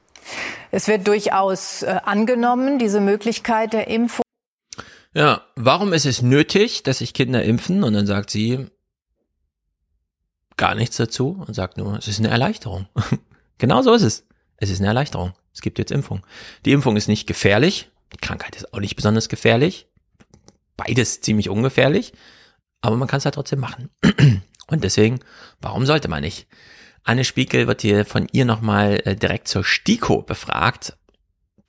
Es 0.72 0.88
wird 0.88 1.08
durchaus 1.08 1.84
äh, 1.84 1.98
angenommen, 2.06 2.80
diese 2.80 3.02
Möglichkeit 3.02 3.74
der 3.74 3.88
Impfung. 3.88 4.24
Ja, 5.14 5.44
warum 5.56 5.94
ist 5.94 6.08
es 6.08 6.24
nötig, 6.24 6.82
dass 6.82 6.98
sich 6.98 7.14
Kinder 7.14 7.44
impfen? 7.44 7.84
Und 7.84 7.94
dann 7.94 8.08
sagt 8.08 8.32
sie, 8.32 8.66
gar 10.60 10.76
nichts 10.76 10.98
dazu 10.98 11.42
und 11.48 11.54
sagt 11.54 11.78
nur, 11.78 11.98
es 11.98 12.08
ist 12.08 12.20
eine 12.20 12.28
Erleichterung. 12.28 12.88
genau 13.58 13.82
so 13.82 13.94
ist 13.94 14.04
es. 14.04 14.28
Es 14.58 14.70
ist 14.70 14.80
eine 14.80 14.90
Erleichterung. 14.90 15.34
Es 15.54 15.62
gibt 15.62 15.80
jetzt 15.80 15.90
Impfung. 15.90 16.26
Die 16.66 16.74
Impfung 16.74 16.98
ist 16.98 17.08
nicht 17.08 17.28
gefährlich. 17.28 17.90
Die 18.14 18.18
Krankheit 18.18 18.58
ist 18.58 18.74
auch 18.74 18.80
nicht 18.80 18.98
besonders 18.98 19.30
gefährlich. 19.30 19.88
Beides 20.76 21.22
ziemlich 21.22 21.50
ungefährlich. 21.50 22.14
Aber 22.82 22.98
man 22.98 23.08
kann 23.08 23.20
es 23.20 23.26
halt 23.26 23.36
trotzdem 23.36 23.60
machen. 23.60 23.90
Und 24.68 24.84
deswegen, 24.84 25.22
warum 25.62 25.86
sollte 25.86 26.10
man 26.10 26.22
nicht? 26.22 26.48
Anne 27.04 27.24
Spiegel 27.24 27.66
wird 27.68 27.82
hier 27.82 28.06
von 28.06 28.28
ihr 28.34 28.44
nochmal 28.44 29.02
äh, 29.06 29.16
direkt 29.16 29.48
zur 29.48 29.64
STIKO 29.64 30.24
befragt. 30.24 30.98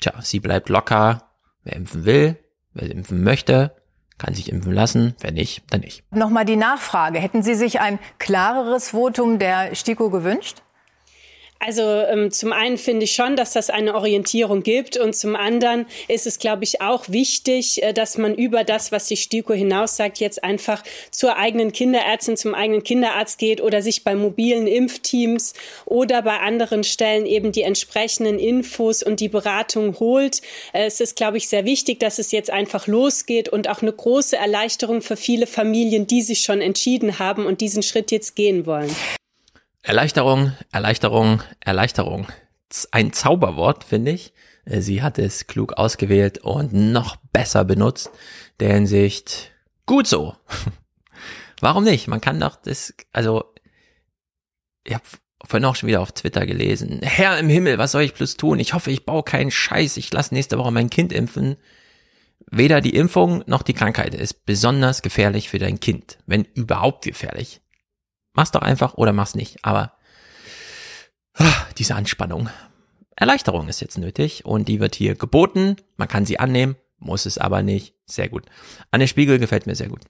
Tja, 0.00 0.20
sie 0.20 0.40
bleibt 0.40 0.68
locker. 0.68 1.30
Wer 1.62 1.76
impfen 1.76 2.04
will, 2.04 2.38
wer 2.72 2.90
impfen 2.90 3.22
möchte, 3.22 3.76
kann 4.20 4.34
sich 4.34 4.52
impfen 4.52 4.72
lassen, 4.72 5.14
wenn 5.20 5.34
nicht, 5.34 5.62
dann 5.70 5.80
nicht. 5.80 6.04
Nochmal 6.12 6.44
die 6.44 6.56
Nachfrage. 6.56 7.18
Hätten 7.18 7.42
Sie 7.42 7.54
sich 7.54 7.80
ein 7.80 7.98
klareres 8.18 8.90
Votum 8.90 9.38
der 9.38 9.74
STIKO 9.74 10.10
gewünscht? 10.10 10.62
Also 11.62 11.82
ähm, 11.82 12.30
zum 12.30 12.54
einen 12.54 12.78
finde 12.78 13.04
ich 13.04 13.14
schon, 13.14 13.36
dass 13.36 13.52
das 13.52 13.68
eine 13.68 13.94
Orientierung 13.94 14.62
gibt 14.62 14.96
und 14.96 15.14
zum 15.14 15.36
anderen 15.36 15.84
ist 16.08 16.26
es, 16.26 16.38
glaube 16.38 16.64
ich, 16.64 16.80
auch 16.80 17.10
wichtig, 17.10 17.82
äh, 17.82 17.92
dass 17.92 18.16
man 18.16 18.34
über 18.34 18.64
das, 18.64 18.92
was 18.92 19.08
die 19.08 19.18
STIKO 19.18 19.52
hinaus 19.52 19.98
sagt, 19.98 20.20
jetzt 20.20 20.42
einfach 20.42 20.82
zur 21.10 21.36
eigenen 21.36 21.72
Kinderärztin, 21.72 22.38
zum 22.38 22.54
eigenen 22.54 22.82
Kinderarzt 22.82 23.38
geht 23.38 23.60
oder 23.60 23.82
sich 23.82 24.04
bei 24.04 24.14
mobilen 24.14 24.66
Impfteams 24.66 25.52
oder 25.84 26.22
bei 26.22 26.38
anderen 26.38 26.82
Stellen 26.82 27.26
eben 27.26 27.52
die 27.52 27.62
entsprechenden 27.62 28.38
Infos 28.38 29.02
und 29.02 29.20
die 29.20 29.28
Beratung 29.28 30.00
holt. 30.00 30.40
Äh, 30.72 30.86
es 30.86 30.98
ist, 31.00 31.14
glaube 31.14 31.36
ich, 31.36 31.50
sehr 31.50 31.66
wichtig, 31.66 32.00
dass 32.00 32.18
es 32.18 32.32
jetzt 32.32 32.48
einfach 32.48 32.86
losgeht 32.86 33.50
und 33.50 33.68
auch 33.68 33.82
eine 33.82 33.92
große 33.92 34.34
Erleichterung 34.34 35.02
für 35.02 35.16
viele 35.16 35.46
Familien, 35.46 36.06
die 36.06 36.22
sich 36.22 36.40
schon 36.40 36.62
entschieden 36.62 37.18
haben 37.18 37.44
und 37.44 37.60
diesen 37.60 37.82
Schritt 37.82 38.10
jetzt 38.12 38.34
gehen 38.34 38.64
wollen. 38.64 38.90
Erleichterung, 39.82 40.52
Erleichterung, 40.72 41.42
Erleichterung. 41.60 42.26
Ein 42.92 43.12
Zauberwort, 43.12 43.84
finde 43.84 44.12
ich. 44.12 44.32
Äh, 44.64 44.80
sie 44.80 45.02
hat 45.02 45.18
es 45.18 45.46
klug 45.46 45.74
ausgewählt 45.74 46.38
und 46.38 46.72
noch 46.72 47.16
besser 47.32 47.64
benutzt. 47.64 48.10
Der 48.60 48.74
Hinsicht, 48.74 49.52
gut 49.86 50.06
so. 50.06 50.36
Warum 51.60 51.84
nicht? 51.84 52.08
Man 52.08 52.20
kann 52.20 52.40
doch 52.40 52.56
das, 52.56 52.94
also, 53.12 53.44
ich 54.84 54.94
habe 54.94 55.04
vorhin 55.44 55.64
auch 55.64 55.76
schon 55.76 55.88
wieder 55.88 56.00
auf 56.00 56.12
Twitter 56.12 56.46
gelesen. 56.46 57.00
Herr 57.02 57.38
im 57.38 57.48
Himmel, 57.48 57.78
was 57.78 57.92
soll 57.92 58.02
ich 58.02 58.14
bloß 58.14 58.36
tun? 58.36 58.60
Ich 58.60 58.74
hoffe, 58.74 58.90
ich 58.90 59.04
baue 59.04 59.22
keinen 59.22 59.50
Scheiß. 59.50 59.96
Ich 59.96 60.12
lasse 60.12 60.34
nächste 60.34 60.58
Woche 60.58 60.70
mein 60.70 60.90
Kind 60.90 61.12
impfen. 61.12 61.56
Weder 62.50 62.80
die 62.80 62.94
Impfung 62.94 63.44
noch 63.46 63.62
die 63.62 63.74
Krankheit 63.74 64.14
ist 64.14 64.44
besonders 64.44 65.02
gefährlich 65.02 65.48
für 65.48 65.58
dein 65.58 65.80
Kind. 65.80 66.18
Wenn 66.26 66.44
überhaupt 66.54 67.04
gefährlich. 67.04 67.60
Mach's 68.32 68.50
doch 68.50 68.62
einfach 68.62 68.94
oder 68.94 69.12
mach's 69.12 69.34
nicht. 69.34 69.64
Aber 69.64 69.92
ah, 71.34 71.66
diese 71.78 71.94
Anspannung. 71.94 72.48
Erleichterung 73.16 73.68
ist 73.68 73.80
jetzt 73.80 73.98
nötig 73.98 74.44
und 74.44 74.68
die 74.68 74.80
wird 74.80 74.94
hier 74.94 75.14
geboten. 75.14 75.76
Man 75.96 76.08
kann 76.08 76.24
sie 76.24 76.38
annehmen, 76.38 76.76
muss 76.98 77.26
es 77.26 77.38
aber 77.38 77.62
nicht. 77.62 77.94
Sehr 78.06 78.28
gut. 78.28 78.46
Anne 78.90 79.08
Spiegel 79.08 79.38
gefällt 79.38 79.66
mir 79.66 79.74
sehr 79.74 79.88
gut. 79.88 80.00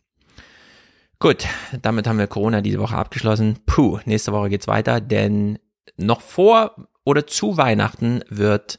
Gut, 1.18 1.46
damit 1.82 2.06
haben 2.06 2.18
wir 2.18 2.26
Corona 2.28 2.62
diese 2.62 2.78
Woche 2.78 2.96
abgeschlossen. 2.96 3.58
Puh, 3.66 3.98
nächste 4.06 4.32
Woche 4.32 4.48
geht's 4.48 4.68
weiter, 4.68 5.00
denn 5.00 5.58
noch 5.96 6.22
vor 6.22 6.88
oder 7.04 7.26
zu 7.26 7.56
Weihnachten 7.56 8.22
wird 8.28 8.78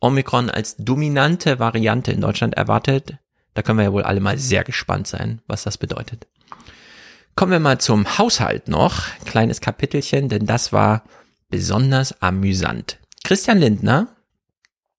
Omikron 0.00 0.50
als 0.50 0.76
dominante 0.76 1.58
Variante 1.58 2.12
in 2.12 2.20
Deutschland 2.20 2.54
erwartet. 2.54 3.18
Da 3.54 3.62
können 3.62 3.78
wir 3.78 3.84
ja 3.84 3.92
wohl 3.92 4.02
alle 4.02 4.20
mal 4.20 4.38
sehr 4.38 4.64
gespannt 4.64 5.06
sein, 5.06 5.42
was 5.46 5.64
das 5.64 5.78
bedeutet. 5.78 6.26
Kommen 7.36 7.50
wir 7.50 7.58
mal 7.58 7.78
zum 7.78 8.18
Haushalt 8.18 8.68
noch. 8.68 9.08
Kleines 9.24 9.60
Kapitelchen, 9.60 10.28
denn 10.28 10.46
das 10.46 10.72
war 10.72 11.02
besonders 11.48 12.22
amüsant. 12.22 12.98
Christian 13.24 13.58
Lindner 13.58 14.06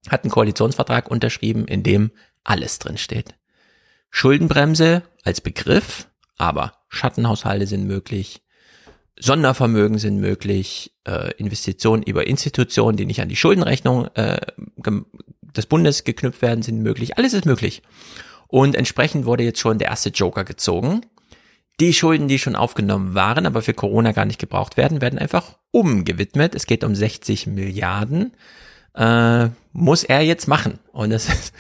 hat 0.10 0.24
einen 0.24 0.32
Koalitionsvertrag 0.32 1.10
unterschrieben, 1.10 1.66
in 1.66 1.84
dem 1.84 2.12
alles 2.44 2.80
drin 2.80 2.98
steht. 2.98 3.36
Schuldenbremse 4.10 5.04
als 5.24 5.40
Begriff, 5.40 6.10
aber 6.38 6.74
Schattenhaushalte 6.90 7.68
sind 7.68 7.88
möglich, 7.88 8.42
Sondervermögen 9.18 9.98
sind 9.98 10.20
möglich, 10.20 10.94
äh, 11.08 11.32
Investitionen 11.38 12.04
über 12.04 12.28
Institutionen, 12.28 12.98
die 12.98 13.06
nicht 13.06 13.22
an 13.22 13.30
die 13.30 13.38
Schuldenrechnung 13.38 14.08
äh, 14.16 14.42
des 15.42 15.68
Bundes 15.68 16.04
geknüpft 16.04 16.42
werden, 16.42 16.64
sind 16.64 16.82
möglich. 16.82 17.18
Alles 17.18 17.34
ist 17.34 17.46
möglich. 17.46 17.82
Und 18.48 18.76
entsprechend 18.76 19.26
wurde 19.26 19.44
jetzt 19.44 19.60
schon 19.60 19.80
der 19.80 19.88
erste 19.88 20.10
Joker 20.10 20.44
gezogen. 20.44 21.02
Die 21.80 21.94
Schulden, 21.94 22.28
die 22.28 22.40
schon 22.40 22.56
aufgenommen 22.56 23.16
waren, 23.16 23.46
aber 23.46 23.62
für 23.62 23.74
Corona 23.74 24.14
gar 24.14 24.26
nicht 24.26 24.40
gebraucht 24.40 24.78
werden, 24.78 25.02
werden 25.02 25.20
einfach 25.20 25.58
umgewidmet. 25.72 26.56
Es 26.56 26.68
geht 26.68 26.84
um 26.84 26.96
60 26.96 27.48
Milliarden. 27.48 28.34
Äh, 28.94 29.50
muss 29.74 30.04
er 30.06 30.22
jetzt 30.22 30.48
machen. 30.48 30.80
Und 30.94 31.12
es 31.12 31.28
ist 31.28 31.54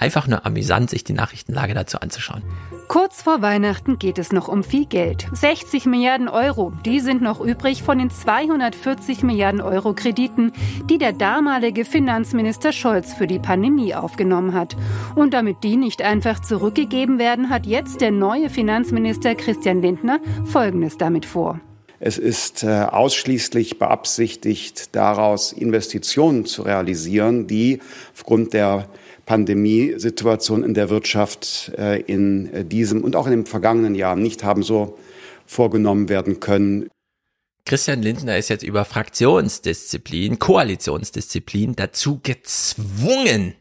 einfach 0.00 0.26
nur 0.26 0.46
amüsant, 0.46 0.90
sich 0.90 1.04
die 1.04 1.12
Nachrichtenlage 1.12 1.74
dazu 1.74 2.00
anzuschauen. 2.00 2.42
Kurz 2.88 3.22
vor 3.22 3.40
Weihnachten 3.40 4.00
geht 4.00 4.18
es 4.18 4.32
noch 4.32 4.48
um 4.48 4.64
viel 4.64 4.86
Geld. 4.86 5.28
60 5.32 5.86
Milliarden 5.86 6.28
Euro, 6.28 6.72
die 6.84 6.98
sind 6.98 7.22
noch 7.22 7.40
übrig 7.40 7.84
von 7.84 7.98
den 7.98 8.10
240 8.10 9.22
Milliarden 9.22 9.60
Euro 9.60 9.94
Krediten, 9.94 10.52
die 10.88 10.98
der 10.98 11.12
damalige 11.12 11.84
Finanzminister 11.84 12.72
Scholz 12.72 13.14
für 13.14 13.28
die 13.28 13.38
Pandemie 13.38 13.94
aufgenommen 13.94 14.54
hat. 14.54 14.76
Und 15.14 15.34
damit 15.34 15.62
die 15.62 15.76
nicht 15.76 16.02
einfach 16.02 16.40
zurückgegeben 16.40 17.20
werden, 17.20 17.48
hat 17.48 17.64
jetzt 17.64 18.00
der 18.00 18.10
neue 18.10 18.50
Finanzminister 18.50 19.36
Christian 19.36 19.82
Lindner 19.82 20.18
Folgendes 20.44 20.96
damit 20.98 21.26
vor. 21.26 21.60
Es 22.02 22.16
ist 22.16 22.64
äh, 22.64 22.86
ausschließlich 22.90 23.78
beabsichtigt, 23.78 24.96
daraus 24.96 25.52
Investitionen 25.52 26.46
zu 26.46 26.62
realisieren, 26.62 27.46
die 27.46 27.80
aufgrund 28.14 28.54
der 28.54 28.88
Pandemiesituation 29.30 30.64
in 30.64 30.74
der 30.74 30.90
Wirtschaft 30.90 31.70
äh, 31.78 32.00
in 32.00 32.52
äh, 32.52 32.64
diesem 32.64 33.04
und 33.04 33.14
auch 33.14 33.26
in 33.26 33.30
den 33.30 33.46
vergangenen 33.46 33.94
Jahren 33.94 34.20
nicht 34.22 34.42
haben 34.42 34.64
so 34.64 34.98
vorgenommen 35.46 36.08
werden 36.08 36.40
können. 36.40 36.88
Christian 37.64 38.02
Lindner 38.02 38.38
ist 38.38 38.48
jetzt 38.48 38.64
über 38.64 38.84
Fraktionsdisziplin, 38.84 40.40
Koalitionsdisziplin 40.40 41.76
dazu 41.76 42.18
gezwungen, 42.20 43.54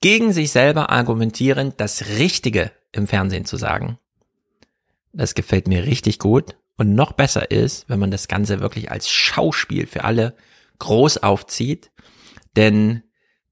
gegen 0.00 0.32
sich 0.32 0.50
selber 0.50 0.88
argumentierend 0.88 1.74
das 1.76 2.16
Richtige 2.18 2.72
im 2.92 3.06
Fernsehen 3.06 3.44
zu 3.44 3.58
sagen. 3.58 3.98
Das 5.12 5.34
gefällt 5.34 5.68
mir 5.68 5.84
richtig 5.84 6.18
gut. 6.18 6.56
Und 6.78 6.94
noch 6.94 7.12
besser 7.12 7.50
ist, 7.50 7.86
wenn 7.90 7.98
man 7.98 8.10
das 8.10 8.28
Ganze 8.28 8.60
wirklich 8.60 8.90
als 8.90 9.10
Schauspiel 9.10 9.86
für 9.86 10.04
alle 10.04 10.34
groß 10.78 11.18
aufzieht. 11.18 11.90
Denn 12.56 13.02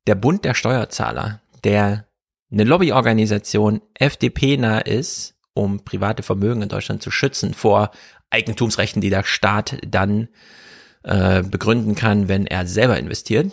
der 0.06 0.14
Bund 0.14 0.44
der 0.44 0.54
Steuerzahler, 0.54 1.40
der 1.64 2.06
eine 2.50 2.64
Lobbyorganisation 2.64 3.82
FDP-nah 3.94 4.78
ist, 4.78 5.34
um 5.54 5.84
private 5.84 6.22
Vermögen 6.22 6.62
in 6.62 6.68
Deutschland 6.68 7.02
zu 7.02 7.10
schützen 7.10 7.52
vor 7.52 7.90
Eigentumsrechten, 8.30 9.02
die 9.02 9.10
der 9.10 9.24
Staat 9.24 9.78
dann 9.86 10.28
äh, 11.02 11.42
begründen 11.42 11.94
kann, 11.94 12.28
wenn 12.28 12.46
er 12.46 12.66
selber 12.66 12.98
investiert, 12.98 13.52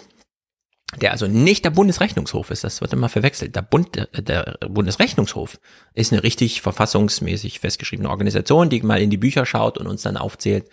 der 1.01 1.11
also 1.11 1.27
nicht 1.27 1.65
der 1.65 1.71
Bundesrechnungshof 1.71 2.51
ist, 2.51 2.63
das 2.63 2.79
wird 2.81 2.93
immer 2.93 3.09
verwechselt. 3.09 3.55
Der, 3.55 3.61
Bund, 3.61 4.07
der 4.13 4.57
Bundesrechnungshof 4.67 5.59
ist 5.93 6.13
eine 6.13 6.23
richtig 6.23 6.61
verfassungsmäßig 6.61 7.59
festgeschriebene 7.59 8.09
Organisation, 8.09 8.69
die 8.69 8.81
mal 8.81 9.01
in 9.01 9.09
die 9.09 9.17
Bücher 9.17 9.45
schaut 9.45 9.77
und 9.77 9.87
uns 9.87 10.03
dann 10.03 10.17
aufzählt, 10.17 10.69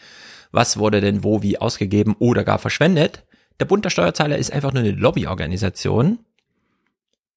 was 0.52 0.76
wurde 0.76 1.00
denn 1.00 1.24
wo 1.24 1.42
wie 1.42 1.58
ausgegeben 1.58 2.14
oder 2.18 2.44
gar 2.44 2.58
verschwendet. 2.58 3.24
Der 3.62 3.66
Bund 3.68 3.84
der 3.84 3.90
Steuerzahler 3.90 4.38
ist 4.38 4.52
einfach 4.52 4.72
nur 4.72 4.82
eine 4.82 4.90
Lobbyorganisation 4.90 6.18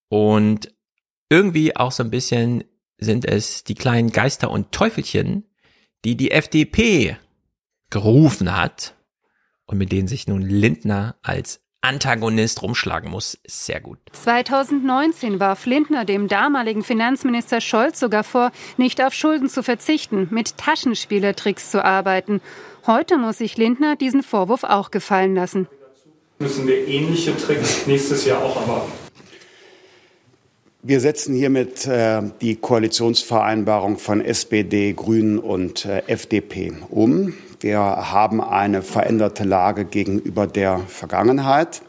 und 0.10 0.74
irgendwie 1.30 1.76
auch 1.76 1.92
so 1.92 2.02
ein 2.02 2.10
bisschen 2.10 2.64
sind 2.98 3.26
es 3.26 3.64
die 3.64 3.76
kleinen 3.76 4.10
Geister 4.10 4.50
und 4.50 4.72
Teufelchen, 4.72 5.44
die 6.04 6.18
die 6.18 6.32
FDP 6.32 7.18
gerufen 7.92 8.58
hat 8.58 8.96
und 9.68 9.78
mit 9.78 9.92
denen 9.92 10.08
sich 10.08 10.28
nun 10.28 10.42
Lindner 10.42 11.16
als 11.22 11.62
Antagonist 11.82 12.64
rumschlagen 12.64 13.12
muss, 13.12 13.36
ist 13.44 13.68
sehr 13.68 13.80
gut. 13.80 14.00
2019 14.14 15.40
warf 15.40 15.68
Lindner 15.68 16.06
dem 16.06 16.28
damaligen 16.28 16.82
Finanzminister 16.82 17.62
Scholz 17.62 18.00
sogar 18.00 18.24
vor, 18.24 18.52
nicht 18.78 19.00
auf 19.00 19.14
Schulden 19.14 19.48
zu 19.48 19.62
verzichten, 19.62 20.28
mit 20.32 20.58
Taschenspielertricks 20.58 21.70
zu 21.70 21.86
arbeiten. 21.86 22.42
Heute 22.88 23.20
muss 23.20 23.38
sich 23.38 23.58
Lindner 23.58 23.96
diesen 23.96 24.24
Vorwurf 24.24 24.64
auch 24.64 24.90
gefallen 24.90 25.36
lassen. 25.36 25.68
Müssen 26.38 26.68
wir 26.68 26.86
ähnliche 26.88 27.36
Tricks 27.38 27.88
nächstes 27.88 28.26
Jahr 28.26 28.44
auch 28.44 28.60
erwarten? 28.62 28.92
Wir 30.84 31.00
setzen 31.00 31.34
hiermit 31.34 31.88
äh, 31.88 32.22
die 32.42 32.58
Koalitionsvereinbarung 32.58 33.98
von 33.98 34.20
SPD, 34.20 34.94
Grünen 34.94 35.40
und 35.40 35.86
äh, 35.86 36.04
FDP 36.08 36.74
um. 36.90 37.34
Wir 37.66 37.80
haben 37.80 38.42
eine 38.42 38.84
veränderte 38.84 39.44
Lage 39.44 39.86
gegenüber 39.86 40.46
der 40.46 40.78
Vergangenheit. 40.82 41.82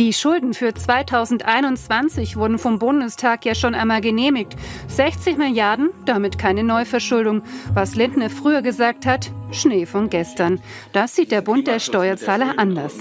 Die 0.00 0.12
Schulden 0.12 0.52
für 0.52 0.74
2021 0.74 2.36
wurden 2.36 2.58
vom 2.58 2.80
Bundestag 2.80 3.44
ja 3.44 3.54
schon 3.54 3.76
einmal 3.76 4.00
genehmigt. 4.00 4.56
60 4.88 5.38
Milliarden, 5.38 5.90
damit 6.06 6.38
keine 6.38 6.64
Neuverschuldung. 6.64 7.42
Was 7.72 7.94
Lindner 7.94 8.30
früher 8.30 8.62
gesagt 8.62 9.06
hat, 9.06 9.30
Schnee 9.52 9.86
von 9.86 10.10
gestern. 10.10 10.58
Das 10.92 11.14
sieht 11.14 11.30
der 11.30 11.40
Bund 11.40 11.68
der 11.68 11.78
Steuerzahler 11.78 12.54
anders. 12.56 12.94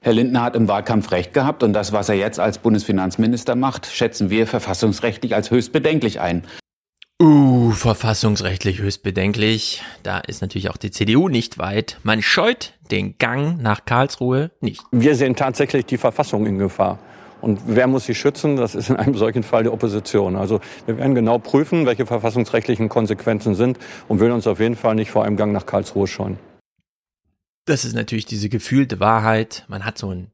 Herr 0.00 0.14
Lindner 0.14 0.42
hat 0.42 0.56
im 0.56 0.66
Wahlkampf 0.66 1.12
recht 1.12 1.32
gehabt 1.32 1.62
und 1.62 1.74
das, 1.74 1.92
was 1.92 2.08
er 2.08 2.16
jetzt 2.16 2.40
als 2.40 2.58
Bundesfinanzminister 2.58 3.54
macht, 3.54 3.86
schätzen 3.86 4.30
wir 4.30 4.48
verfassungsrechtlich 4.48 5.32
als 5.36 5.52
höchst 5.52 5.72
bedenklich 5.72 6.20
ein. 6.20 6.42
Verfassungsrechtlich 7.74 8.78
höchst 8.80 9.02
bedenklich. 9.02 9.82
Da 10.02 10.18
ist 10.18 10.40
natürlich 10.40 10.70
auch 10.70 10.76
die 10.76 10.90
CDU 10.90 11.28
nicht 11.28 11.58
weit. 11.58 11.98
Man 12.02 12.22
scheut 12.22 12.74
den 12.90 13.18
Gang 13.18 13.60
nach 13.60 13.84
Karlsruhe 13.84 14.50
nicht. 14.60 14.82
Wir 14.90 15.14
sehen 15.14 15.36
tatsächlich 15.36 15.86
die 15.86 15.98
Verfassung 15.98 16.46
in 16.46 16.58
Gefahr. 16.58 16.98
Und 17.40 17.60
wer 17.66 17.86
muss 17.86 18.06
sie 18.06 18.14
schützen? 18.14 18.56
Das 18.56 18.74
ist 18.74 18.88
in 18.88 18.96
einem 18.96 19.14
solchen 19.14 19.42
Fall 19.42 19.64
die 19.64 19.68
Opposition. 19.68 20.34
Also 20.34 20.60
wir 20.86 20.96
werden 20.96 21.14
genau 21.14 21.38
prüfen, 21.38 21.84
welche 21.84 22.06
verfassungsrechtlichen 22.06 22.88
Konsequenzen 22.88 23.54
sind 23.54 23.78
und 24.08 24.18
will 24.20 24.30
uns 24.30 24.46
auf 24.46 24.60
jeden 24.60 24.76
Fall 24.76 24.94
nicht 24.94 25.10
vor 25.10 25.24
einem 25.24 25.36
Gang 25.36 25.52
nach 25.52 25.66
Karlsruhe 25.66 26.06
scheuen. 26.06 26.38
Das 27.66 27.84
ist 27.84 27.94
natürlich 27.94 28.24
diese 28.24 28.48
gefühlte 28.48 28.98
Wahrheit. 28.98 29.64
Man 29.68 29.84
hat 29.84 29.98
so 29.98 30.08
einen 30.08 30.30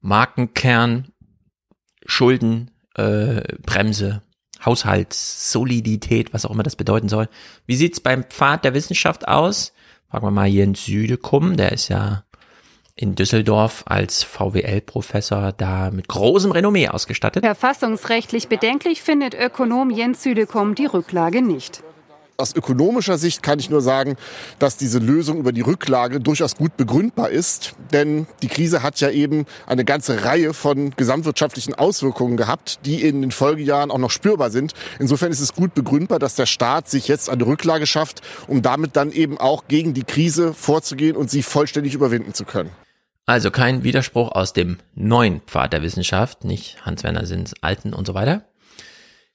Markenkern, 0.00 1.12
Schulden, 2.06 2.70
äh, 2.94 3.42
Bremse, 3.62 4.22
Haushaltssolidität, 4.64 6.32
was 6.32 6.44
auch 6.44 6.50
immer 6.50 6.62
das 6.62 6.76
bedeuten 6.76 7.08
soll. 7.08 7.28
Wie 7.66 7.76
sieht's 7.76 8.00
beim 8.00 8.24
Pfad 8.24 8.64
der 8.64 8.74
Wissenschaft 8.74 9.28
aus? 9.28 9.72
Fragen 10.10 10.26
wir 10.26 10.30
mal 10.30 10.46
Jens 10.46 10.84
Südekum, 10.84 11.56
der 11.56 11.72
ist 11.72 11.88
ja 11.88 12.24
in 12.94 13.14
Düsseldorf 13.14 13.84
als 13.86 14.22
VWL-Professor 14.22 15.52
da 15.52 15.90
mit 15.90 16.08
großem 16.08 16.52
Renommee 16.52 16.88
ausgestattet. 16.88 17.44
Verfassungsrechtlich 17.44 18.48
bedenklich 18.48 19.02
findet 19.02 19.34
Ökonom 19.34 19.90
Jens 19.90 20.22
Südekum 20.22 20.74
die 20.74 20.86
Rücklage 20.86 21.40
nicht. 21.40 21.82
Aus 22.42 22.56
ökonomischer 22.56 23.18
Sicht 23.18 23.44
kann 23.44 23.60
ich 23.60 23.70
nur 23.70 23.82
sagen, 23.82 24.16
dass 24.58 24.76
diese 24.76 24.98
Lösung 24.98 25.38
über 25.38 25.52
die 25.52 25.60
Rücklage 25.60 26.18
durchaus 26.18 26.56
gut 26.56 26.76
begründbar 26.76 27.30
ist. 27.30 27.76
Denn 27.92 28.26
die 28.42 28.48
Krise 28.48 28.82
hat 28.82 28.98
ja 28.98 29.10
eben 29.10 29.46
eine 29.64 29.84
ganze 29.84 30.24
Reihe 30.24 30.52
von 30.52 30.90
gesamtwirtschaftlichen 30.90 31.76
Auswirkungen 31.76 32.36
gehabt, 32.36 32.80
die 32.84 33.00
in 33.00 33.20
den 33.20 33.30
Folgejahren 33.30 33.92
auch 33.92 33.98
noch 33.98 34.10
spürbar 34.10 34.50
sind. 34.50 34.72
Insofern 34.98 35.30
ist 35.30 35.38
es 35.38 35.54
gut 35.54 35.72
begründbar, 35.74 36.18
dass 36.18 36.34
der 36.34 36.46
Staat 36.46 36.90
sich 36.90 37.06
jetzt 37.06 37.30
eine 37.30 37.46
Rücklage 37.46 37.86
schafft, 37.86 38.22
um 38.48 38.60
damit 38.60 38.96
dann 38.96 39.12
eben 39.12 39.38
auch 39.38 39.68
gegen 39.68 39.94
die 39.94 40.02
Krise 40.02 40.52
vorzugehen 40.52 41.14
und 41.14 41.30
sie 41.30 41.44
vollständig 41.44 41.94
überwinden 41.94 42.34
zu 42.34 42.44
können. 42.44 42.70
Also 43.24 43.52
kein 43.52 43.84
Widerspruch 43.84 44.32
aus 44.32 44.52
dem 44.52 44.78
neuen 44.96 45.42
Pfad 45.42 45.72
der 45.72 45.82
Wissenschaft, 45.82 46.42
nicht 46.42 46.84
Hans-Werner 46.84 47.24
Sinns 47.24 47.54
alten 47.60 47.94
und 47.94 48.04
so 48.04 48.14
weiter. 48.14 48.46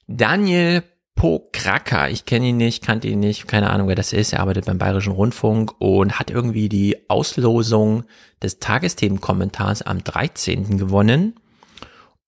Daniel 0.06 0.82
Pokraka, 1.18 2.08
ich 2.08 2.26
kenne 2.26 2.46
ihn 2.46 2.58
nicht, 2.58 2.80
kannte 2.80 3.08
ihn 3.08 3.18
nicht, 3.18 3.48
keine 3.48 3.70
Ahnung, 3.70 3.88
wer 3.88 3.96
das 3.96 4.12
ist. 4.12 4.32
Er 4.32 4.38
arbeitet 4.38 4.66
beim 4.66 4.78
Bayerischen 4.78 5.12
Rundfunk 5.12 5.74
und 5.80 6.20
hat 6.20 6.30
irgendwie 6.30 6.68
die 6.68 7.10
Auslosung 7.10 8.04
des 8.40 8.60
Tagesthemenkommentars 8.60 9.82
am 9.82 10.04
13. 10.04 10.78
gewonnen. 10.78 11.34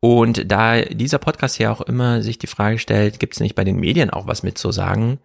Und 0.01 0.51
da 0.51 0.83
dieser 0.83 1.19
Podcast 1.19 1.61
ja 1.61 1.71
auch 1.71 1.83
immer 1.83 2.21
sich 2.23 2.39
die 2.39 2.49
Frage 2.49 2.81
stellt, 2.81 3.21
gibt 3.21 3.35
es 3.35 3.41
nicht 3.41 3.55
bei 3.55 3.63
den 3.63 3.77
Medien 3.77 4.11
auch 4.11 4.27
was 4.27 4.43
mitzusagen? 4.43 5.21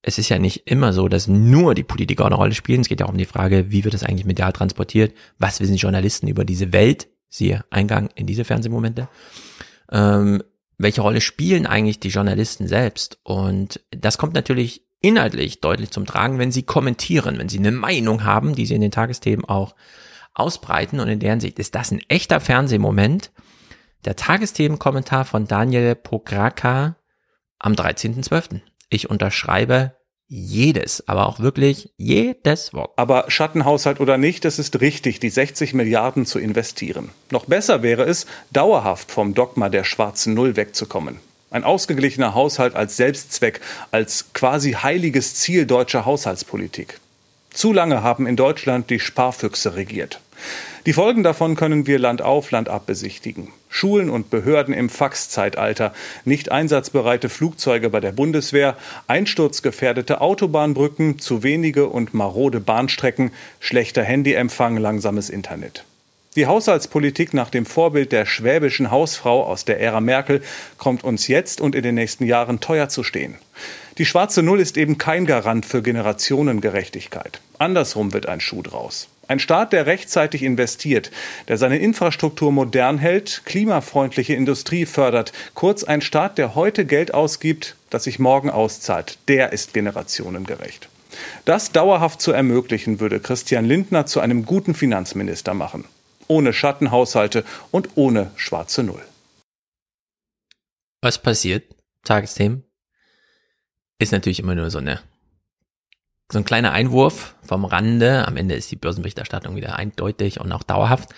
Es 0.00 0.16
ist 0.16 0.30
ja 0.30 0.38
nicht 0.38 0.66
immer 0.66 0.94
so, 0.94 1.08
dass 1.08 1.28
nur 1.28 1.74
die 1.74 1.84
Politiker 1.84 2.24
eine 2.24 2.36
Rolle 2.36 2.54
spielen. 2.54 2.80
Es 2.80 2.88
geht 2.88 3.00
ja 3.00 3.06
auch 3.06 3.12
um 3.12 3.18
die 3.18 3.26
Frage, 3.26 3.70
wie 3.70 3.84
wird 3.84 3.92
das 3.92 4.04
eigentlich 4.04 4.24
medial 4.24 4.54
transportiert? 4.54 5.14
Was 5.38 5.60
wissen 5.60 5.76
Journalisten 5.76 6.28
über 6.28 6.46
diese 6.46 6.72
Welt? 6.72 7.08
Siehe 7.28 7.62
Eingang 7.68 8.08
in 8.14 8.26
diese 8.26 8.46
Fernsehmomente. 8.46 9.06
Ähm, 9.92 10.42
welche 10.80 11.02
Rolle 11.02 11.20
spielen 11.20 11.66
eigentlich 11.66 12.00
die 12.00 12.08
Journalisten 12.08 12.66
selbst? 12.66 13.18
Und 13.22 13.80
das 13.90 14.16
kommt 14.16 14.32
natürlich 14.32 14.86
inhaltlich 15.02 15.60
deutlich 15.60 15.90
zum 15.90 16.06
Tragen, 16.06 16.38
wenn 16.38 16.52
sie 16.52 16.62
kommentieren, 16.62 17.38
wenn 17.38 17.50
sie 17.50 17.58
eine 17.58 17.70
Meinung 17.70 18.24
haben, 18.24 18.54
die 18.54 18.64
sie 18.64 18.76
in 18.76 18.80
den 18.80 18.90
Tagesthemen 18.90 19.44
auch 19.44 19.74
ausbreiten. 20.32 20.98
Und 20.98 21.08
in 21.08 21.20
deren 21.20 21.40
Sicht 21.40 21.58
ist 21.58 21.74
das 21.74 21.90
ein 21.90 22.00
echter 22.08 22.40
Fernsehmoment. 22.40 23.30
Der 24.06 24.16
Tagesthemenkommentar 24.16 25.26
von 25.26 25.46
Daniel 25.46 25.94
Pokraka 25.94 26.96
am 27.58 27.74
13.12. 27.74 28.62
Ich 28.88 29.10
unterschreibe 29.10 29.96
jedes, 30.30 31.06
aber 31.08 31.26
auch 31.26 31.40
wirklich 31.40 31.90
jedes 31.96 32.72
Wort. 32.72 32.92
Aber 32.96 33.24
Schattenhaushalt 33.28 33.98
oder 33.98 34.16
nicht, 34.16 34.44
es 34.44 34.60
ist 34.60 34.80
richtig, 34.80 35.18
die 35.18 35.28
60 35.28 35.74
Milliarden 35.74 36.24
zu 36.24 36.38
investieren. 36.38 37.10
Noch 37.30 37.46
besser 37.46 37.82
wäre 37.82 38.04
es, 38.04 38.26
dauerhaft 38.52 39.10
vom 39.10 39.34
Dogma 39.34 39.68
der 39.68 39.82
schwarzen 39.82 40.34
Null 40.34 40.54
wegzukommen. 40.54 41.16
Ein 41.50 41.64
ausgeglichener 41.64 42.34
Haushalt 42.34 42.76
als 42.76 42.96
Selbstzweck, 42.96 43.60
als 43.90 44.32
quasi 44.32 44.72
heiliges 44.72 45.34
Ziel 45.34 45.66
deutscher 45.66 46.06
Haushaltspolitik. 46.06 47.00
Zu 47.52 47.72
lange 47.72 48.04
haben 48.04 48.28
in 48.28 48.36
Deutschland 48.36 48.88
die 48.88 49.00
Sparfüchse 49.00 49.74
regiert. 49.74 50.20
Die 50.86 50.92
Folgen 50.92 51.24
davon 51.24 51.56
können 51.56 51.88
wir 51.88 51.98
Land 51.98 52.22
auf, 52.22 52.52
Land 52.52 52.68
ab 52.68 52.86
besichtigen. 52.86 53.48
Schulen 53.70 54.10
und 54.10 54.28
Behörden 54.28 54.74
im 54.74 54.90
Faxzeitalter, 54.90 55.94
nicht 56.24 56.52
einsatzbereite 56.52 57.28
Flugzeuge 57.28 57.88
bei 57.88 58.00
der 58.00 58.12
Bundeswehr, 58.12 58.76
einsturzgefährdete 59.06 60.20
Autobahnbrücken, 60.20 61.18
zu 61.20 61.42
wenige 61.42 61.86
und 61.86 62.12
marode 62.12 62.60
Bahnstrecken, 62.60 63.30
schlechter 63.60 64.02
Handyempfang, 64.02 64.76
langsames 64.76 65.30
Internet. 65.30 65.84
Die 66.36 66.46
Haushaltspolitik 66.46 67.34
nach 67.34 67.50
dem 67.50 67.66
Vorbild 67.66 68.12
der 68.12 68.24
schwäbischen 68.24 68.90
Hausfrau 68.90 69.44
aus 69.44 69.64
der 69.64 69.80
Ära 69.80 70.00
Merkel 70.00 70.42
kommt 70.78 71.02
uns 71.02 71.26
jetzt 71.26 71.60
und 71.60 71.74
in 71.74 71.82
den 71.82 71.96
nächsten 71.96 72.24
Jahren 72.24 72.60
teuer 72.60 72.88
zu 72.88 73.02
stehen. 73.02 73.36
Die 73.98 74.06
schwarze 74.06 74.42
Null 74.42 74.60
ist 74.60 74.76
eben 74.76 74.96
kein 74.96 75.26
Garant 75.26 75.66
für 75.66 75.82
Generationengerechtigkeit. 75.82 77.40
Andersrum 77.58 78.12
wird 78.12 78.26
ein 78.26 78.40
Schuh 78.40 78.62
draus. 78.62 79.08
Ein 79.30 79.38
Staat, 79.38 79.72
der 79.72 79.86
rechtzeitig 79.86 80.42
investiert, 80.42 81.12
der 81.46 81.56
seine 81.56 81.78
Infrastruktur 81.78 82.50
modern 82.50 82.98
hält, 82.98 83.42
klimafreundliche 83.44 84.34
Industrie 84.34 84.86
fördert, 84.86 85.32
kurz 85.54 85.84
ein 85.84 86.00
Staat, 86.00 86.36
der 86.36 86.56
heute 86.56 86.84
Geld 86.84 87.14
ausgibt, 87.14 87.76
das 87.90 88.02
sich 88.02 88.18
morgen 88.18 88.50
auszahlt, 88.50 89.18
der 89.28 89.52
ist 89.52 89.72
generationengerecht. 89.72 90.88
Das 91.44 91.70
dauerhaft 91.70 92.20
zu 92.20 92.32
ermöglichen, 92.32 92.98
würde 92.98 93.20
Christian 93.20 93.66
Lindner 93.66 94.04
zu 94.04 94.18
einem 94.18 94.46
guten 94.46 94.74
Finanzminister 94.74 95.54
machen. 95.54 95.84
Ohne 96.26 96.52
Schattenhaushalte 96.52 97.44
und 97.70 97.90
ohne 97.94 98.32
schwarze 98.34 98.82
Null. 98.82 99.04
Was 101.02 101.22
passiert? 101.22 101.72
Tagesthemen? 102.02 102.64
Ist 104.00 104.10
natürlich 104.10 104.40
immer 104.40 104.56
nur 104.56 104.72
so 104.72 104.78
eine 104.78 104.98
so 106.32 106.38
ein 106.38 106.44
kleiner 106.44 106.72
Einwurf 106.72 107.34
vom 107.42 107.64
Rande. 107.64 108.26
Am 108.26 108.36
Ende 108.36 108.54
ist 108.54 108.70
die 108.70 108.76
Börsenberichterstattung 108.76 109.56
wieder 109.56 109.76
eindeutig 109.76 110.40
und 110.40 110.52
auch 110.52 110.62
dauerhaft. 110.62 111.10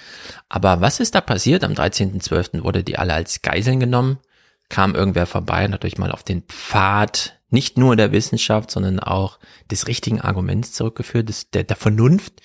Aber 0.49 0.81
was 0.81 1.01
ist 1.01 1.15
da 1.15 1.21
passiert? 1.21 1.65
Am 1.65 1.73
13.12. 1.73 2.65
wurde 2.65 2.83
die 2.83 2.99
alle 2.99 3.15
als 3.15 3.43
Geiseln 3.43 3.81
genommen. 3.81 4.19
Kam 4.69 4.95
irgendwer 4.95 5.27
vorbei 5.27 5.67
und 5.67 5.75
hat 5.75 5.85
euch 5.85 5.99
mal 5.99 6.13
auf 6.13 6.23
den 6.23 6.43
Pfad 6.43 7.39
nicht 7.51 7.77
nur 7.77 7.97
der 7.97 8.13
Wissenschaft, 8.13 8.71
sondern 8.71 8.99
auch 8.99 9.39
des 9.71 9.87
richtigen 9.87 10.21
Arguments 10.21 10.73
zurückgeführt, 10.73 11.29
des, 11.29 11.51
der, 11.51 11.65
der 11.65 11.77
Vernunft. 11.77 12.41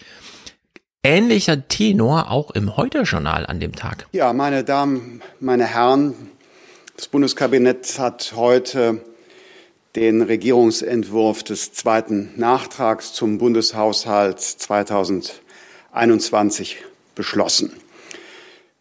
Ähnlicher 1.03 1.69
Tenor 1.69 2.29
auch 2.29 2.51
im 2.51 2.75
Heute-Journal 2.75 3.45
an 3.45 3.61
dem 3.61 3.73
Tag. 3.73 4.07
Ja, 4.11 4.33
meine 4.33 4.65
Damen, 4.65 5.21
meine 5.39 5.65
Herren, 5.65 6.13
das 6.97 7.07
Bundeskabinett 7.07 7.97
hat 7.97 8.33
heute 8.35 9.01
den 9.97 10.21
Regierungsentwurf 10.21 11.41
des 11.41 11.73
zweiten 11.73 12.29
Nachtrags 12.35 13.13
zum 13.13 13.39
Bundeshaushalt 13.39 14.39
2021 14.39 16.77
beschlossen. 17.15 17.73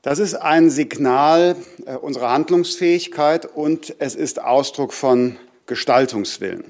Das 0.02 0.18
ist 0.18 0.34
ein 0.34 0.68
Signal 0.68 1.56
äh, 1.86 1.94
unserer 1.94 2.32
Handlungsfähigkeit 2.32 3.46
und 3.46 3.96
es 3.98 4.14
ist 4.14 4.42
Ausdruck 4.42 4.92
von 4.92 5.38
Gestaltungswillen. 5.64 6.64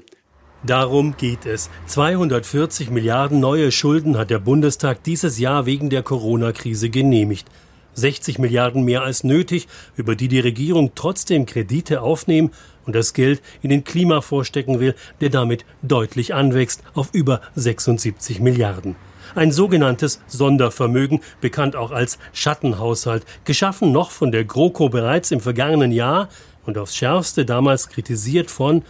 Darum 0.65 1.17
geht 1.17 1.45
es. 1.45 1.69
240 1.87 2.91
Milliarden 2.91 3.41
neue 3.41 3.73
Schulden 3.73 4.17
hat 4.17 4.31
der 4.31 4.39
Bundestag 4.39 5.03
dieses 5.03 5.41
Jahr 5.41 5.67
wegen 5.67 5.91
der 5.91 6.05
Corona-Krise 6.05 6.89
genehmigt. 6.89 7.49
60 7.95 8.39
Milliarden 8.39 8.85
mehr 8.85 9.03
als 9.03 9.25
nötig, 9.25 9.67
über 9.97 10.15
die 10.15 10.29
die 10.29 10.39
Regierung 10.39 10.93
trotzdem 10.95 11.47
Kredite 11.47 12.03
aufnehmen 12.03 12.53
und 12.87 12.95
das 12.95 13.13
Geld 13.13 13.43
in 13.63 13.71
den 13.71 13.85
Klimafonds 13.85 14.49
stecken 14.49 14.81
will, 14.81 14.95
der 15.21 15.31
damit 15.31 15.65
deutlich 15.83 16.35
anwächst 16.35 16.83
auf 16.95 17.11
über 17.13 17.41
76 17.55 18.41
Milliarden. 18.41 18.97
Ein 19.35 19.53
sogenanntes 19.53 20.21
Sondervermögen, 20.29 21.21
bekannt 21.41 21.77
auch 21.77 21.91
als 21.91 22.19
Schattenhaushalt, 22.33 23.27
geschaffen 23.45 23.93
noch 23.93 24.11
von 24.11 24.33
der 24.33 24.45
GroKo 24.45 24.89
bereits 24.89 25.31
im 25.31 25.41
vergangenen 25.41 25.93
Jahr 25.93 26.29
und 26.65 26.79
aufs 26.79 26.97
schärfste 26.97 27.45
damals 27.45 27.89
kritisiert 27.89 28.51
von, 28.51 28.83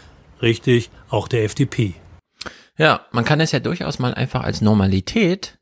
richtig, 0.43 0.91
auch 1.09 1.27
der 1.27 1.45
FDP. 1.45 1.95
Ja, 2.79 3.07
man 3.11 3.25
kann 3.25 3.41
es 3.41 3.53
ja 3.53 3.61
durchaus 3.61 3.99
mal 3.99 4.15
einfach 4.15 4.43
als 4.45 4.61
Normalität, 4.61 5.59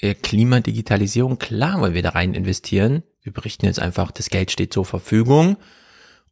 äh, 0.00 0.14
Klimadigitalisierung, 0.14 1.38
klar, 1.38 1.80
weil 1.80 1.94
wir 1.94 2.02
da 2.02 2.10
rein 2.10 2.34
investieren. 2.34 3.04
Wir 3.22 3.32
berichten 3.32 3.66
jetzt 3.66 3.80
einfach, 3.80 4.10
das 4.10 4.28
Geld 4.28 4.50
steht 4.50 4.72
zur 4.72 4.84
Verfügung 4.84 5.56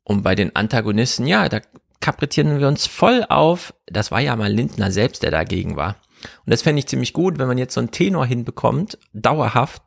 und 0.07 0.23
bei 0.23 0.37
den 0.37 0.55
Antagonisten, 0.55 1.27
ja, 1.27 1.49
da 1.49 1.61
kaprizieren 1.99 2.61
wir 2.61 2.69
uns 2.69 2.87
voll 2.87 3.27
auf. 3.29 3.75
Das 3.87 4.13
war 4.13 4.21
ja 4.21 4.37
mal 4.37 4.53
Lindner 4.53 4.93
selbst, 4.93 5.25
der 5.25 5.33
dagegen 5.33 5.75
war. 5.75 5.97
Und 6.45 6.53
das 6.53 6.63
fände 6.63 6.79
ich 6.79 6.87
ziemlich 6.87 7.13
gut, 7.13 7.39
wenn 7.39 7.49
man 7.49 7.59
jetzt 7.59 7.75
so 7.75 7.81
einen 7.81 7.91
Tenor 7.91 8.25
hinbekommt, 8.25 8.99
dauerhaft, 9.13 9.83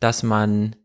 dass 0.00 0.22
man 0.22 0.76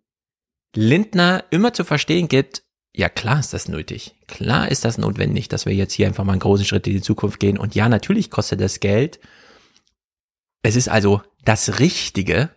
Lindner 0.76 1.46
immer 1.52 1.72
zu 1.72 1.86
verstehen 1.86 2.28
gibt, 2.28 2.64
ja 2.94 3.08
klar 3.08 3.40
ist 3.40 3.54
das 3.54 3.70
nötig. 3.70 4.16
Klar 4.28 4.70
ist 4.70 4.84
das 4.84 4.98
notwendig, 4.98 5.48
dass 5.48 5.66
wir 5.66 5.74
jetzt 5.74 5.94
hier 5.94 6.08
einfach 6.08 6.26
mal 6.26 6.34
einen 6.34 6.42
großen 6.42 6.66
Schritt 6.66 6.86
in 6.86 6.94
die 6.94 7.02
Zukunft 7.02 7.40
gehen. 7.40 7.58
Und 7.58 7.76
ja, 7.76 7.88
natürlich 7.88 8.30
kostet 8.30 8.60
das 8.60 8.82
Geld. 8.82 9.22
Es 10.64 10.76
ist 10.76 10.90
also 10.90 11.22
das 11.46 11.80
Richtige. 11.80 12.50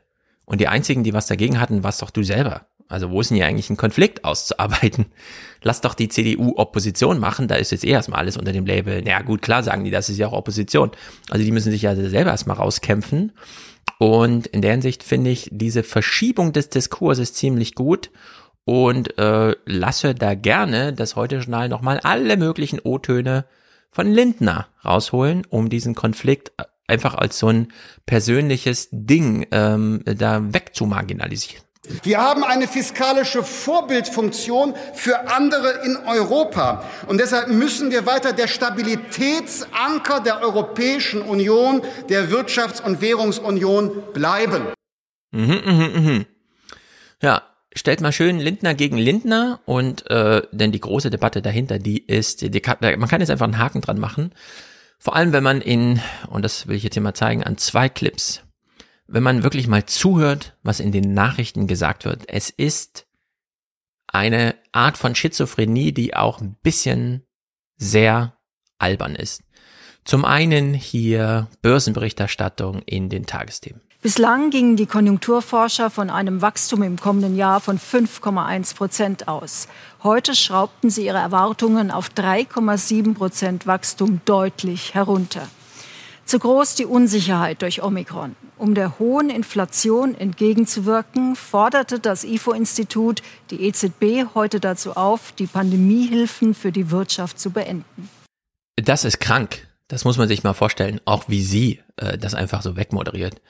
Und 0.45 0.61
die 0.61 0.67
einzigen, 0.67 1.05
die 1.05 1.13
was 1.13 1.29
dagegen 1.29 1.61
hatten, 1.61 1.85
warst 1.85 2.03
doch 2.03 2.11
du 2.11 2.25
selber. 2.25 2.67
Also 2.89 3.11
wo 3.11 3.21
ist 3.21 3.31
denn 3.31 3.37
hier 3.37 3.47
eigentlich 3.47 3.71
ein 3.71 3.77
Konflikt 3.77 4.25
auszuarbeiten? 4.25 5.07
Lass 5.63 5.81
doch 5.81 5.95
die 5.95 6.09
CDU 6.09 6.55
Opposition 6.57 7.19
machen, 7.19 7.49
da 7.49 7.57
ist 7.57 7.71
jetzt 7.71 7.85
eh 7.85 7.91
erstmal 7.91 8.21
alles 8.21 8.37
unter 8.37 8.53
dem 8.53 8.67
Label. 8.67 9.03
Na 9.05 9.23
gut, 9.23 9.43
klar 9.43 9.63
sagen 9.63 9.85
die, 9.85 9.91
das 9.91 10.09
ist 10.09 10.19
ja 10.19 10.29
auch 10.29 10.33
Opposition. 10.33 10.91
Also 11.31 11.45
die 11.45 11.51
müssen 11.51 11.71
sich 11.71 11.83
ja 11.83 11.95
selber 11.95 12.31
erstmal 12.31 12.57
rauskämpfen. 12.57 13.33
Und 13.99 14.47
in 14.47 14.63
der 14.63 14.73
Hinsicht 14.73 15.03
finde 15.03 15.31
ich 15.31 15.49
diese 15.51 15.83
Verschiebung 15.83 16.53
des 16.53 16.69
Diskurses 16.69 17.35
ziemlich 17.35 17.75
gut 17.75 18.11
und 18.65 19.19
äh, 19.19 19.57
lasse 19.65 20.15
da 20.15 20.35
gerne 20.35 20.93
das 20.93 21.17
Heute-Journal 21.17 21.69
nochmal 21.69 22.01
alle 22.01 22.37
möglichen 22.37 22.81
O-Töne 22.81 23.47
von 23.91 24.07
Lindner 24.07 24.69
rausholen, 24.85 25.47
um 25.49 25.69
diesen 25.69 25.95
Konflikt 25.95 26.53
einfach 26.87 27.15
als 27.15 27.39
so 27.39 27.49
ein 27.49 27.69
persönliches 28.07 28.89
Ding 28.93 29.47
ähm, 29.51 30.03
da 30.05 30.53
wegzumarginalisieren. 30.53 31.68
Wir 32.03 32.19
haben 32.19 32.45
eine 32.45 32.69
fiskalische 32.69 33.43
Vorbildfunktion 33.43 34.75
für 34.95 35.31
andere 35.31 35.85
in 35.85 35.97
Europa. 35.97 36.85
Und 37.07 37.19
deshalb 37.19 37.49
müssen 37.49 37.91
wir 37.91 38.07
weiter 38.07 38.33
der 38.33 38.49
Stabilitätsanker 38.49 40.21
der 40.21 40.43
Europäischen 40.43 41.23
Union, 41.23 41.83
der 42.09 42.31
Wirtschafts- 42.31 42.83
und 42.83 43.01
Währungsunion 43.01 44.03
bleiben. 44.13 44.69
Mhm, 45.31 45.61
mhm, 45.65 46.05
mhm. 46.05 46.27
Ja, 47.21 47.43
stellt 47.75 48.01
mal 48.01 48.13
schön 48.13 48.39
Lindner 48.39 48.75
gegen 48.75 48.97
Lindner 48.97 49.61
und 49.65 50.11
äh, 50.11 50.43
denn 50.53 50.73
die 50.73 50.81
große 50.81 51.11
Debatte 51.11 51.43
dahinter, 51.43 51.79
die 51.79 51.99
ist, 51.99 52.55
die 52.55 52.61
kann, 52.61 52.79
man 52.81 53.09
kann 53.09 53.21
jetzt 53.21 53.31
einfach 53.31 53.47
einen 53.47 53.59
Haken 53.59 53.81
dran 53.81 53.99
machen. 53.99 54.33
Vor 54.99 55.15
allem, 55.15 55.33
wenn 55.33 55.45
man 55.45 55.61
in, 55.61 56.01
und 56.29 56.45
das 56.45 56.67
will 56.67 56.77
ich 56.77 56.83
jetzt 56.83 56.95
hier 56.95 57.03
mal 57.03 57.15
zeigen, 57.15 57.45
an 57.45 57.57
zwei 57.57 57.89
Clips 57.89 58.43
wenn 59.09 59.23
man 59.23 59.43
wirklich 59.43 59.67
mal 59.67 59.87
zuhört, 59.87 60.57
was 60.63 60.81
in 60.81 60.93
den 60.93 61.15
Nachrichten 61.15 61.67
gesagt 61.67 62.05
wird. 62.05 62.29
Es 62.29 62.51
ist 62.51 63.07
eine 64.07 64.55
Art 64.73 64.97
von 64.97 65.15
Schizophrenie, 65.15 65.93
die 65.93 66.15
auch 66.15 66.41
ein 66.41 66.57
bisschen 66.63 67.25
sehr 67.77 68.37
albern 68.79 69.17
ist. 69.17 69.43
Zum 70.05 70.25
einen 70.25 70.75
hier 70.75 71.49
Börsenberichterstattung 71.63 72.83
in 72.83 73.09
den 73.09 73.27
Tagesthemen. 73.27 73.81
Bislang 74.01 74.51
gingen 74.51 74.77
die 74.77 74.87
Konjunkturforscher 74.87 75.91
von 75.91 76.09
einem 76.09 76.41
Wachstum 76.41 76.83
im 76.83 77.01
kommenden 77.01 77.37
Jahr 77.37 77.61
von 77.61 77.79
5,1 77.79 78.77
Prozent 78.77 79.27
aus. 79.27 79.69
Heute 80.05 80.37
schraubten 80.37 80.89
sie 80.89 81.07
ihre 81.07 81.19
Erwartungen 81.19 81.91
auf 81.91 82.11
3,7 82.11 83.15
Prozent 83.15 83.67
Wachstum 83.67 84.21
deutlich 84.25 84.95
herunter. 84.95 85.49
Zu 86.25 86.39
groß 86.39 86.77
die 86.77 86.87
Unsicherheit 86.87 87.63
durch 87.63 87.83
Omikron. 87.83 88.37
Um 88.59 88.75
der 88.75 88.99
hohen 88.99 89.31
Inflation 89.31 90.17
entgegenzuwirken, 90.17 91.37
forderte 91.37 92.01
das 92.01 92.25
IFO-Institut 92.25 93.23
die 93.51 93.63
EZB 93.67 94.35
heute 94.35 94.59
dazu 94.59 94.97
auf, 94.97 95.31
die 95.33 95.47
Pandemiehilfen 95.47 96.55
für 96.55 96.73
die 96.73 96.91
Wirtschaft 96.91 97.39
zu 97.39 97.51
beenden. 97.51 98.11
Das 98.77 99.05
ist 99.05 99.21
krank. 99.21 99.69
Das 99.87 100.05
muss 100.05 100.19
man 100.19 100.27
sich 100.27 100.43
mal 100.43 100.55
vorstellen, 100.55 101.01
auch 101.05 101.29
wie 101.29 101.43
sie 101.43 101.81
äh, 101.97 102.19
das 102.19 102.35
einfach 102.35 102.63
so 102.63 102.77
wegmoderiert. 102.77 103.41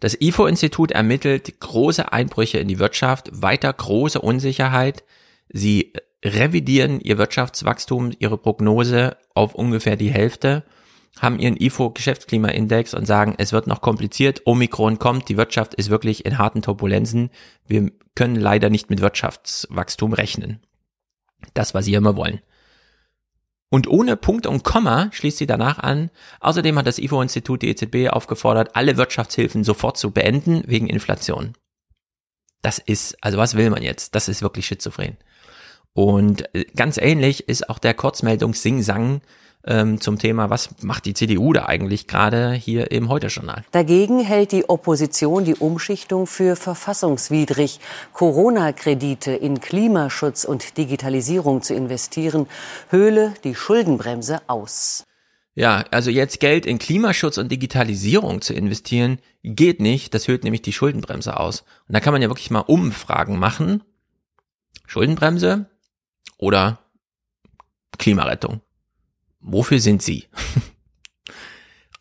Das 0.00 0.20
IFO-Institut 0.20 0.90
ermittelt 0.90 1.60
große 1.60 2.12
Einbrüche 2.12 2.58
in 2.58 2.68
die 2.68 2.78
Wirtschaft, 2.78 3.30
weiter 3.32 3.72
große 3.72 4.20
Unsicherheit. 4.20 5.04
Sie 5.48 5.92
revidieren 6.24 7.00
ihr 7.00 7.18
Wirtschaftswachstum, 7.18 8.12
ihre 8.18 8.36
Prognose 8.36 9.16
auf 9.34 9.54
ungefähr 9.54 9.96
die 9.96 10.10
Hälfte 10.10 10.64
haben 11.18 11.38
ihren 11.38 11.56
IFO-Geschäftsklimaindex 11.56 12.94
und 12.94 13.06
sagen, 13.06 13.34
es 13.38 13.52
wird 13.52 13.66
noch 13.66 13.80
kompliziert, 13.80 14.42
Omikron 14.46 14.98
kommt, 14.98 15.28
die 15.28 15.36
Wirtschaft 15.36 15.74
ist 15.74 15.90
wirklich 15.90 16.24
in 16.24 16.38
harten 16.38 16.62
Turbulenzen, 16.62 17.30
wir 17.66 17.90
können 18.14 18.36
leider 18.36 18.70
nicht 18.70 18.90
mit 18.90 19.00
Wirtschaftswachstum 19.00 20.12
rechnen. 20.12 20.60
Das, 21.54 21.74
was 21.74 21.84
sie 21.86 21.94
immer 21.94 22.16
wollen. 22.16 22.40
Und 23.70 23.86
ohne 23.86 24.16
Punkt 24.16 24.46
und 24.46 24.64
Komma 24.64 25.10
schließt 25.12 25.38
sie 25.38 25.46
danach 25.46 25.78
an, 25.78 26.10
außerdem 26.40 26.76
hat 26.76 26.86
das 26.86 26.98
IFO-Institut 26.98 27.62
die 27.62 27.68
EZB 27.68 28.10
aufgefordert, 28.10 28.74
alle 28.74 28.96
Wirtschaftshilfen 28.96 29.62
sofort 29.62 29.96
zu 29.96 30.10
beenden 30.10 30.64
wegen 30.66 30.88
Inflation. 30.88 31.54
Das 32.62 32.78
ist, 32.78 33.16
also 33.22 33.38
was 33.38 33.56
will 33.56 33.70
man 33.70 33.82
jetzt? 33.82 34.14
Das 34.14 34.28
ist 34.28 34.42
wirklich 34.42 34.66
schizophren. 34.66 35.16
Und 35.92 36.52
äh, 36.54 36.64
ganz 36.76 36.98
ähnlich 36.98 37.48
ist 37.48 37.68
auch 37.68 37.78
der 37.78 37.94
Kurzmeldung 37.94 38.54
Sing 38.54 38.82
Sang 38.82 39.22
ähm, 39.64 40.00
zum 40.00 40.18
Thema, 40.18 40.50
was 40.50 40.70
macht 40.82 41.04
die 41.04 41.14
CDU 41.14 41.52
da 41.52 41.66
eigentlich 41.66 42.06
gerade 42.06 42.52
hier 42.52 42.90
im 42.90 43.08
Heute-Journal. 43.08 43.64
Dagegen 43.72 44.20
hält 44.20 44.52
die 44.52 44.68
Opposition 44.68 45.44
die 45.44 45.54
Umschichtung 45.54 46.26
für 46.26 46.56
verfassungswidrig. 46.56 47.80
Corona-Kredite 48.12 49.32
in 49.32 49.60
Klimaschutz 49.60 50.44
und 50.44 50.78
Digitalisierung 50.78 51.62
zu 51.62 51.74
investieren, 51.74 52.46
höhle 52.88 53.34
die 53.44 53.54
Schuldenbremse 53.54 54.40
aus. 54.46 55.04
Ja, 55.54 55.84
also 55.90 56.10
jetzt 56.10 56.40
Geld 56.40 56.64
in 56.64 56.78
Klimaschutz 56.78 57.36
und 57.36 57.50
Digitalisierung 57.52 58.40
zu 58.40 58.54
investieren, 58.54 59.18
geht 59.42 59.80
nicht. 59.80 60.14
Das 60.14 60.28
höht 60.28 60.44
nämlich 60.44 60.62
die 60.62 60.72
Schuldenbremse 60.72 61.38
aus. 61.38 61.64
Und 61.86 61.94
da 61.94 62.00
kann 62.00 62.12
man 62.12 62.22
ja 62.22 62.28
wirklich 62.28 62.50
mal 62.50 62.60
Umfragen 62.60 63.38
machen. 63.38 63.82
Schuldenbremse 64.86 65.66
oder 66.38 66.78
Klimarettung 67.98 68.62
wofür 69.40 69.80
sind 69.80 70.02
sie? 70.02 70.26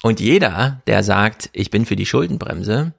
Und 0.01 0.19
jeder, 0.19 0.81
der 0.87 1.03
sagt, 1.03 1.49
ich 1.53 1.71
bin 1.71 1.85
für 1.85 1.95
die 1.95 2.05
Schuldenbremse, 2.05 2.93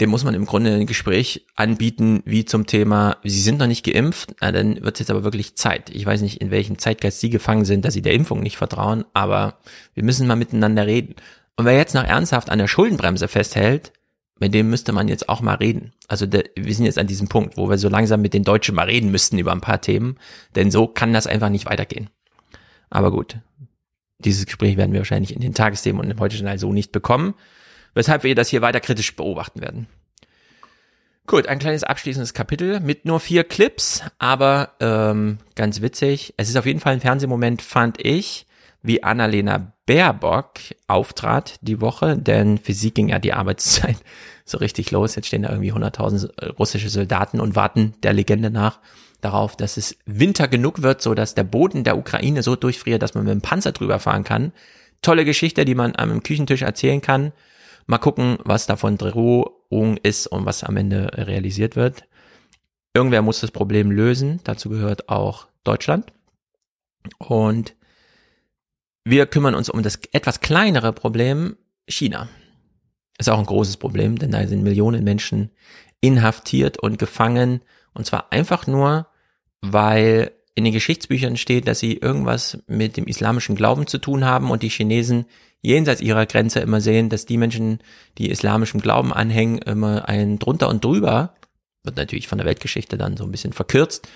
dem 0.00 0.10
muss 0.10 0.24
man 0.24 0.34
im 0.34 0.46
Grunde 0.46 0.74
ein 0.74 0.86
Gespräch 0.86 1.46
anbieten, 1.56 2.22
wie 2.24 2.46
zum 2.46 2.66
Thema, 2.66 3.18
Sie 3.22 3.40
sind 3.40 3.58
noch 3.58 3.66
nicht 3.66 3.84
geimpft, 3.84 4.34
na, 4.40 4.50
dann 4.50 4.82
wird 4.82 4.96
es 4.96 5.00
jetzt 5.00 5.10
aber 5.10 5.24
wirklich 5.24 5.56
Zeit. 5.56 5.90
Ich 5.90 6.06
weiß 6.06 6.22
nicht, 6.22 6.40
in 6.40 6.50
welchem 6.50 6.78
Zeitgeist 6.78 7.20
Sie 7.20 7.28
gefangen 7.30 7.66
sind, 7.66 7.84
dass 7.84 7.94
Sie 7.94 8.02
der 8.02 8.14
Impfung 8.14 8.40
nicht 8.40 8.56
vertrauen, 8.56 9.04
aber 9.12 9.58
wir 9.94 10.02
müssen 10.02 10.26
mal 10.26 10.36
miteinander 10.36 10.86
reden. 10.86 11.16
Und 11.56 11.66
wer 11.66 11.76
jetzt 11.76 11.94
noch 11.94 12.04
ernsthaft 12.04 12.48
an 12.48 12.58
der 12.58 12.68
Schuldenbremse 12.68 13.28
festhält, 13.28 13.92
mit 14.38 14.54
dem 14.54 14.70
müsste 14.70 14.92
man 14.92 15.06
jetzt 15.06 15.28
auch 15.28 15.42
mal 15.42 15.56
reden. 15.56 15.92
Also 16.08 16.24
der, 16.24 16.44
wir 16.56 16.74
sind 16.74 16.86
jetzt 16.86 16.98
an 16.98 17.06
diesem 17.06 17.28
Punkt, 17.28 17.58
wo 17.58 17.68
wir 17.68 17.76
so 17.76 17.90
langsam 17.90 18.22
mit 18.22 18.32
den 18.32 18.42
Deutschen 18.42 18.74
mal 18.74 18.86
reden 18.86 19.10
müssten 19.10 19.38
über 19.38 19.52
ein 19.52 19.60
paar 19.60 19.82
Themen, 19.82 20.16
denn 20.56 20.70
so 20.70 20.86
kann 20.86 21.12
das 21.12 21.26
einfach 21.26 21.50
nicht 21.50 21.66
weitergehen. 21.66 22.08
Aber 22.90 23.10
gut, 23.10 23.38
dieses 24.18 24.44
Gespräch 24.44 24.76
werden 24.76 24.92
wir 24.92 25.00
wahrscheinlich 25.00 25.34
in 25.34 25.40
den 25.40 25.54
Tagesthemen 25.54 26.00
und 26.00 26.10
im 26.10 26.20
heutigen 26.20 26.44
Teil 26.44 26.58
so 26.58 26.72
nicht 26.72 26.92
bekommen 26.92 27.34
weshalb 27.94 28.24
wir 28.24 28.34
das 28.34 28.48
hier 28.48 28.62
weiter 28.62 28.80
kritisch 28.80 29.14
beobachten 29.16 29.60
werden. 29.60 29.86
Gut, 31.26 31.46
ein 31.46 31.58
kleines 31.58 31.84
abschließendes 31.84 32.34
Kapitel 32.34 32.80
mit 32.80 33.04
nur 33.04 33.20
vier 33.20 33.44
Clips, 33.44 34.02
aber 34.18 34.72
ähm, 34.80 35.38
ganz 35.54 35.80
witzig. 35.80 36.34
Es 36.36 36.48
ist 36.48 36.56
auf 36.56 36.66
jeden 36.66 36.80
Fall 36.80 36.94
ein 36.94 37.00
Fernsehmoment, 37.00 37.62
fand 37.62 38.04
ich, 38.04 38.46
wie 38.82 39.02
Annalena 39.02 39.74
Baerbock 39.86 40.54
auftrat 40.88 41.58
die 41.60 41.80
Woche, 41.80 42.16
denn 42.16 42.58
für 42.58 42.72
sie 42.72 42.92
ging 42.92 43.10
ja 43.10 43.18
die 43.18 43.32
Arbeitszeit 43.32 43.96
so 44.44 44.58
richtig 44.58 44.90
los. 44.90 45.14
Jetzt 45.14 45.26
stehen 45.26 45.42
da 45.42 45.50
irgendwie 45.50 45.72
100.000 45.72 46.54
russische 46.54 46.88
Soldaten 46.88 47.40
und 47.40 47.54
warten 47.54 47.94
der 48.02 48.12
Legende 48.12 48.50
nach 48.50 48.80
darauf, 49.20 49.56
dass 49.56 49.76
es 49.76 49.96
Winter 50.06 50.48
genug 50.48 50.82
wird, 50.82 51.02
so 51.02 51.14
dass 51.14 51.34
der 51.34 51.44
Boden 51.44 51.84
der 51.84 51.98
Ukraine 51.98 52.42
so 52.42 52.56
durchfriert, 52.56 53.02
dass 53.02 53.14
man 53.14 53.24
mit 53.24 53.32
dem 53.32 53.42
Panzer 53.42 53.72
drüber 53.72 53.98
fahren 53.98 54.24
kann. 54.24 54.52
Tolle 55.02 55.24
Geschichte, 55.24 55.64
die 55.64 55.74
man 55.74 55.96
am 55.96 56.22
Küchentisch 56.22 56.62
erzählen 56.62 57.00
kann. 57.00 57.32
Mal 57.86 57.98
gucken, 57.98 58.38
was 58.44 58.66
davon 58.66 58.98
Drohung 58.98 59.96
ist 60.02 60.26
und 60.26 60.46
was 60.46 60.62
am 60.62 60.76
Ende 60.76 61.10
realisiert 61.14 61.76
wird. 61.76 62.04
Irgendwer 62.94 63.22
muss 63.22 63.40
das 63.40 63.50
Problem 63.50 63.90
lösen. 63.90 64.40
Dazu 64.44 64.68
gehört 64.68 65.08
auch 65.08 65.48
Deutschland. 65.64 66.12
Und 67.18 67.74
wir 69.04 69.26
kümmern 69.26 69.54
uns 69.54 69.70
um 69.70 69.82
das 69.82 69.98
etwas 70.12 70.40
kleinere 70.40 70.92
Problem 70.92 71.56
China. 71.88 72.28
Ist 73.18 73.28
auch 73.28 73.38
ein 73.38 73.46
großes 73.46 73.76
Problem, 73.76 74.18
denn 74.18 74.30
da 74.30 74.46
sind 74.46 74.62
Millionen 74.62 75.04
Menschen 75.04 75.50
inhaftiert 76.00 76.78
und 76.78 76.98
gefangen. 76.98 77.60
Und 77.92 78.06
zwar 78.06 78.32
einfach 78.32 78.66
nur, 78.66 79.08
weil 79.60 80.32
in 80.54 80.64
den 80.64 80.72
Geschichtsbüchern 80.72 81.36
steht, 81.36 81.68
dass 81.68 81.78
sie 81.78 81.96
irgendwas 81.96 82.58
mit 82.66 82.96
dem 82.96 83.06
islamischen 83.06 83.56
Glauben 83.56 83.86
zu 83.86 83.98
tun 83.98 84.24
haben 84.24 84.50
und 84.50 84.62
die 84.62 84.68
Chinesen 84.68 85.26
jenseits 85.62 86.00
ihrer 86.00 86.26
Grenze 86.26 86.60
immer 86.60 86.80
sehen, 86.80 87.08
dass 87.08 87.26
die 87.26 87.36
Menschen, 87.36 87.80
die 88.18 88.30
islamischem 88.30 88.80
Glauben 88.80 89.12
anhängen, 89.12 89.58
immer 89.58 90.08
ein 90.08 90.38
drunter 90.38 90.68
und 90.68 90.84
drüber, 90.84 91.34
wird 91.84 91.96
natürlich 91.96 92.28
von 92.28 92.38
der 92.38 92.46
Weltgeschichte 92.46 92.98
dann 92.98 93.16
so 93.16 93.24
ein 93.24 93.30
bisschen 93.30 93.52
verkürzt, 93.52 94.08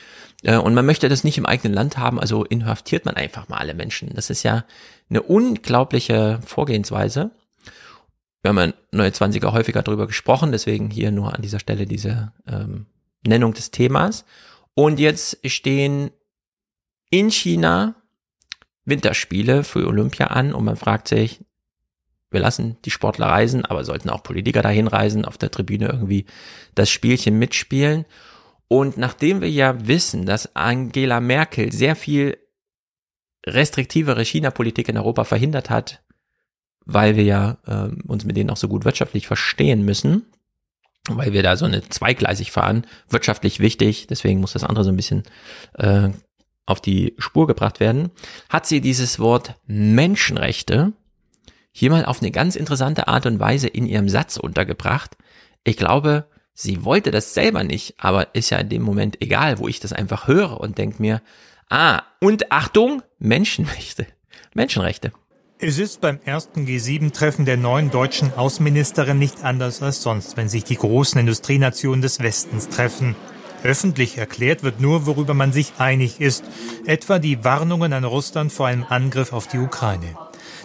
äh, 0.44 0.56
und 0.56 0.74
man 0.74 0.86
möchte 0.86 1.08
das 1.08 1.24
nicht 1.24 1.38
im 1.38 1.46
eigenen 1.46 1.74
Land 1.74 1.98
haben, 1.98 2.20
also 2.20 2.44
inhaftiert 2.44 3.04
man 3.04 3.16
einfach 3.16 3.48
mal 3.48 3.58
alle 3.58 3.74
Menschen. 3.74 4.10
Das 4.14 4.30
ist 4.30 4.42
ja 4.42 4.64
eine 5.10 5.22
unglaubliche 5.22 6.40
Vorgehensweise. 6.44 7.30
Wir 8.42 8.50
haben 8.50 8.74
ja 8.92 9.06
29er 9.06 9.52
häufiger 9.52 9.82
darüber 9.82 10.06
gesprochen, 10.06 10.52
deswegen 10.52 10.90
hier 10.90 11.10
nur 11.10 11.34
an 11.34 11.42
dieser 11.42 11.60
Stelle 11.60 11.86
diese 11.86 12.32
ähm, 12.46 12.86
Nennung 13.26 13.54
des 13.54 13.70
Themas. 13.70 14.26
Und 14.74 14.98
jetzt 14.98 15.38
stehen 15.48 16.10
in 17.10 17.30
China 17.30 17.94
Winterspiele 18.84 19.64
für 19.64 19.86
Olympia 19.86 20.26
an 20.26 20.52
und 20.52 20.64
man 20.64 20.76
fragt 20.76 21.08
sich, 21.08 21.40
wir 22.30 22.40
lassen 22.40 22.76
die 22.84 22.90
Sportler 22.90 23.26
reisen, 23.26 23.64
aber 23.64 23.84
sollten 23.84 24.10
auch 24.10 24.22
Politiker 24.22 24.60
dahin 24.60 24.88
reisen, 24.88 25.24
auf 25.24 25.38
der 25.38 25.50
Tribüne 25.50 25.86
irgendwie 25.86 26.26
das 26.74 26.90
Spielchen 26.90 27.38
mitspielen. 27.38 28.04
Und 28.66 28.96
nachdem 28.96 29.40
wir 29.40 29.50
ja 29.50 29.86
wissen, 29.86 30.26
dass 30.26 30.54
Angela 30.56 31.20
Merkel 31.20 31.72
sehr 31.72 31.94
viel 31.94 32.36
restriktivere 33.46 34.24
China-Politik 34.24 34.88
in 34.88 34.98
Europa 34.98 35.24
verhindert 35.24 35.70
hat, 35.70 36.02
weil 36.84 37.16
wir 37.16 37.24
ja 37.24 37.58
äh, 37.66 37.94
uns 38.06 38.24
mit 38.24 38.36
denen 38.36 38.50
auch 38.50 38.56
so 38.56 38.68
gut 38.68 38.84
wirtschaftlich 38.84 39.26
verstehen 39.26 39.84
müssen, 39.84 40.26
weil 41.08 41.32
wir 41.32 41.42
da 41.42 41.56
so 41.56 41.64
eine 41.64 41.86
zweigleisig 41.88 42.50
fahren, 42.50 42.86
wirtschaftlich 43.08 43.60
wichtig, 43.60 44.06
deswegen 44.08 44.40
muss 44.40 44.54
das 44.54 44.64
andere 44.64 44.84
so 44.84 44.90
ein 44.90 44.96
bisschen 44.96 45.22
äh, 45.74 46.08
auf 46.66 46.80
die 46.80 47.14
Spur 47.18 47.46
gebracht 47.46 47.80
werden, 47.80 48.10
hat 48.48 48.66
sie 48.66 48.80
dieses 48.80 49.18
Wort 49.18 49.54
Menschenrechte 49.66 50.92
hier 51.72 51.90
mal 51.90 52.04
auf 52.04 52.22
eine 52.22 52.30
ganz 52.30 52.56
interessante 52.56 53.08
Art 53.08 53.26
und 53.26 53.40
Weise 53.40 53.66
in 53.66 53.86
ihrem 53.86 54.08
Satz 54.08 54.36
untergebracht. 54.36 55.16
Ich 55.64 55.76
glaube, 55.76 56.28
sie 56.54 56.84
wollte 56.84 57.10
das 57.10 57.34
selber 57.34 57.64
nicht, 57.64 57.94
aber 57.98 58.34
ist 58.34 58.50
ja 58.50 58.58
in 58.58 58.68
dem 58.68 58.82
Moment 58.82 59.20
egal, 59.20 59.58
wo 59.58 59.66
ich 59.66 59.80
das 59.80 59.92
einfach 59.92 60.28
höre 60.28 60.60
und 60.60 60.78
denke 60.78 61.02
mir, 61.02 61.20
ah, 61.68 62.02
und 62.20 62.52
Achtung, 62.52 63.02
Menschenrechte. 63.18 64.06
Menschenrechte. 64.54 65.12
Es 65.66 65.78
ist 65.78 66.02
beim 66.02 66.18
ersten 66.26 66.66
G7-Treffen 66.66 67.46
der 67.46 67.56
neuen 67.56 67.90
deutschen 67.90 68.34
Außenministerin 68.34 69.18
nicht 69.18 69.44
anders 69.44 69.80
als 69.80 70.02
sonst, 70.02 70.36
wenn 70.36 70.50
sich 70.50 70.64
die 70.64 70.76
großen 70.76 71.18
Industrienationen 71.18 72.02
des 72.02 72.20
Westens 72.20 72.68
treffen. 72.68 73.16
Öffentlich 73.62 74.18
erklärt 74.18 74.62
wird 74.62 74.82
nur, 74.82 75.06
worüber 75.06 75.32
man 75.32 75.54
sich 75.54 75.72
einig 75.78 76.20
ist, 76.20 76.44
etwa 76.84 77.18
die 77.18 77.44
Warnungen 77.44 77.94
an 77.94 78.04
Russland 78.04 78.52
vor 78.52 78.66
einem 78.66 78.84
Angriff 78.86 79.32
auf 79.32 79.46
die 79.46 79.56
Ukraine. 79.56 80.18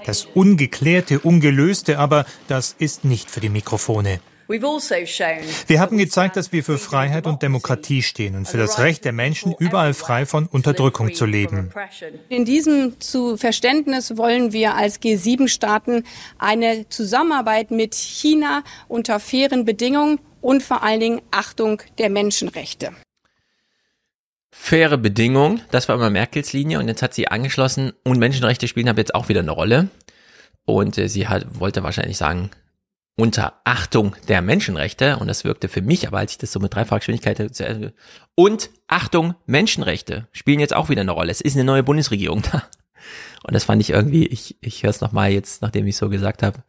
Das 0.05 0.25
Ungeklärte, 0.25 1.21
Ungelöste 1.21 1.97
aber, 1.97 2.25
das 2.49 2.75
ist 2.77 3.05
nicht 3.05 3.31
für 3.31 3.39
die 3.39 3.47
Mikrofone. 3.47 4.19
Also 4.49 5.67
wir 5.67 5.79
haben 5.79 5.97
gezeigt, 5.97 6.35
dass 6.35 6.51
wir 6.51 6.63
für 6.63 6.79
Freiheit 6.79 7.27
und 7.27 7.43
Demokratie 7.43 8.01
stehen 8.01 8.35
und 8.35 8.47
für 8.47 8.57
das 8.57 8.79
Recht 8.79 9.05
der 9.05 9.11
Menschen, 9.11 9.53
überall 9.59 9.93
frei 9.93 10.25
von 10.25 10.47
Unterdrückung 10.47 11.13
zu 11.13 11.27
leben. 11.27 11.71
In 12.29 12.45
diesem 12.45 12.99
zu 12.99 13.37
Verständnis 13.37 14.17
wollen 14.17 14.51
wir 14.51 14.73
als 14.73 15.01
G7-Staaten 15.01 16.03
eine 16.39 16.89
Zusammenarbeit 16.89 17.69
mit 17.69 17.93
China 17.93 18.63
unter 18.87 19.19
fairen 19.19 19.65
Bedingungen 19.65 20.19
und 20.41 20.63
vor 20.63 20.81
allen 20.81 20.99
Dingen 20.99 21.21
Achtung 21.29 21.83
der 21.99 22.09
Menschenrechte. 22.09 22.93
Faire 24.51 24.97
Bedingung, 24.97 25.61
das 25.69 25.87
war 25.87 25.95
immer 25.95 26.09
Merkels 26.09 26.53
Linie 26.53 26.79
und 26.79 26.87
jetzt 26.87 27.03
hat 27.03 27.13
sie 27.13 27.27
angeschlossen 27.27 27.93
und 28.03 28.17
Menschenrechte 28.17 28.67
spielen 28.67 28.89
aber 28.89 28.99
jetzt 28.99 29.13
auch 29.13 29.29
wieder 29.29 29.41
eine 29.41 29.51
Rolle. 29.51 29.89
Und 30.65 30.97
äh, 30.97 31.07
sie 31.07 31.27
hat, 31.27 31.59
wollte 31.59 31.83
wahrscheinlich 31.83 32.17
sagen, 32.17 32.49
unter 33.19 33.59
Achtung 33.65 34.15
der 34.27 34.41
Menschenrechte, 34.41 35.17
und 35.17 35.27
das 35.27 35.43
wirkte 35.43 35.67
für 35.67 35.81
mich, 35.81 36.07
aber 36.07 36.19
als 36.19 36.31
ich 36.31 36.37
das 36.37 36.51
so 36.51 36.59
mit 36.59 36.73
Dreifachgeschwindigkeit 36.73 37.39
und 38.35 38.69
Achtung 38.87 39.35
Menschenrechte 39.45 40.27
spielen 40.31 40.59
jetzt 40.59 40.75
auch 40.75 40.89
wieder 40.89 41.01
eine 41.01 41.11
Rolle. 41.11 41.31
Es 41.31 41.41
ist 41.41 41.55
eine 41.55 41.65
neue 41.65 41.83
Bundesregierung 41.83 42.41
da. 42.41 42.63
Und 43.43 43.53
das 43.53 43.63
fand 43.63 43.81
ich 43.81 43.91
irgendwie, 43.91 44.25
ich, 44.27 44.57
ich 44.61 44.83
höre 44.83 44.89
es 44.89 45.01
nochmal 45.01 45.31
jetzt, 45.31 45.61
nachdem 45.61 45.87
ich 45.87 45.97
so 45.97 46.09
gesagt 46.09 46.43
habe, 46.43 46.63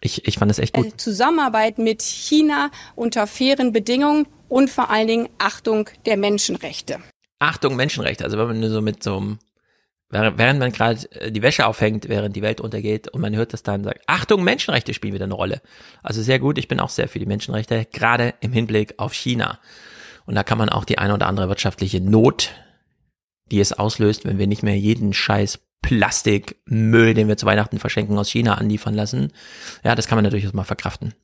ich, 0.00 0.26
ich 0.26 0.38
fand 0.38 0.50
das 0.50 0.58
echt 0.58 0.74
gut. 0.74 0.86
Äh, 0.86 0.96
Zusammenarbeit 0.96 1.78
mit 1.78 2.02
China 2.02 2.70
unter 2.94 3.26
fairen 3.26 3.72
Bedingungen 3.72 4.26
und 4.48 4.70
vor 4.70 4.90
allen 4.90 5.08
Dingen 5.08 5.28
Achtung 5.38 5.88
der 6.04 6.16
Menschenrechte. 6.16 6.98
Achtung 7.38 7.76
Menschenrechte. 7.76 8.24
Also 8.24 8.38
wenn 8.38 8.46
man 8.46 8.70
so 8.70 8.80
mit 8.80 9.02
so 9.02 9.16
einem, 9.16 9.38
während 10.10 10.58
man 10.58 10.72
gerade 10.72 11.10
äh, 11.12 11.32
die 11.32 11.42
Wäsche 11.42 11.66
aufhängt, 11.66 12.08
während 12.08 12.36
die 12.36 12.42
Welt 12.42 12.60
untergeht 12.60 13.08
und 13.08 13.20
man 13.20 13.34
hört 13.34 13.52
das 13.52 13.62
dann 13.62 13.84
sagt, 13.84 14.02
Achtung 14.06 14.44
Menschenrechte 14.44 14.94
spielen 14.94 15.14
wieder 15.14 15.24
eine 15.24 15.34
Rolle. 15.34 15.60
Also 16.02 16.22
sehr 16.22 16.38
gut, 16.38 16.58
ich 16.58 16.68
bin 16.68 16.80
auch 16.80 16.90
sehr 16.90 17.08
für 17.08 17.18
die 17.18 17.26
Menschenrechte, 17.26 17.86
gerade 17.92 18.34
im 18.40 18.52
Hinblick 18.52 18.94
auf 18.98 19.12
China. 19.12 19.58
Und 20.26 20.34
da 20.34 20.42
kann 20.42 20.58
man 20.58 20.68
auch 20.68 20.84
die 20.84 20.98
eine 20.98 21.14
oder 21.14 21.26
andere 21.26 21.48
wirtschaftliche 21.48 22.00
Not, 22.00 22.52
die 23.50 23.60
es 23.60 23.72
auslöst, 23.72 24.24
wenn 24.24 24.38
wir 24.38 24.46
nicht 24.46 24.62
mehr 24.62 24.76
jeden 24.76 25.12
Scheiß 25.12 25.60
Plastikmüll, 25.86 27.14
den 27.14 27.28
wir 27.28 27.36
zu 27.36 27.46
Weihnachten 27.46 27.78
verschenken, 27.78 28.18
aus 28.18 28.28
China 28.28 28.54
anliefern 28.54 28.92
lassen. 28.92 29.32
Ja, 29.84 29.94
das 29.94 30.08
kann 30.08 30.16
man 30.16 30.24
natürlich 30.24 30.52
mal 30.52 30.64
verkraften. 30.64 31.14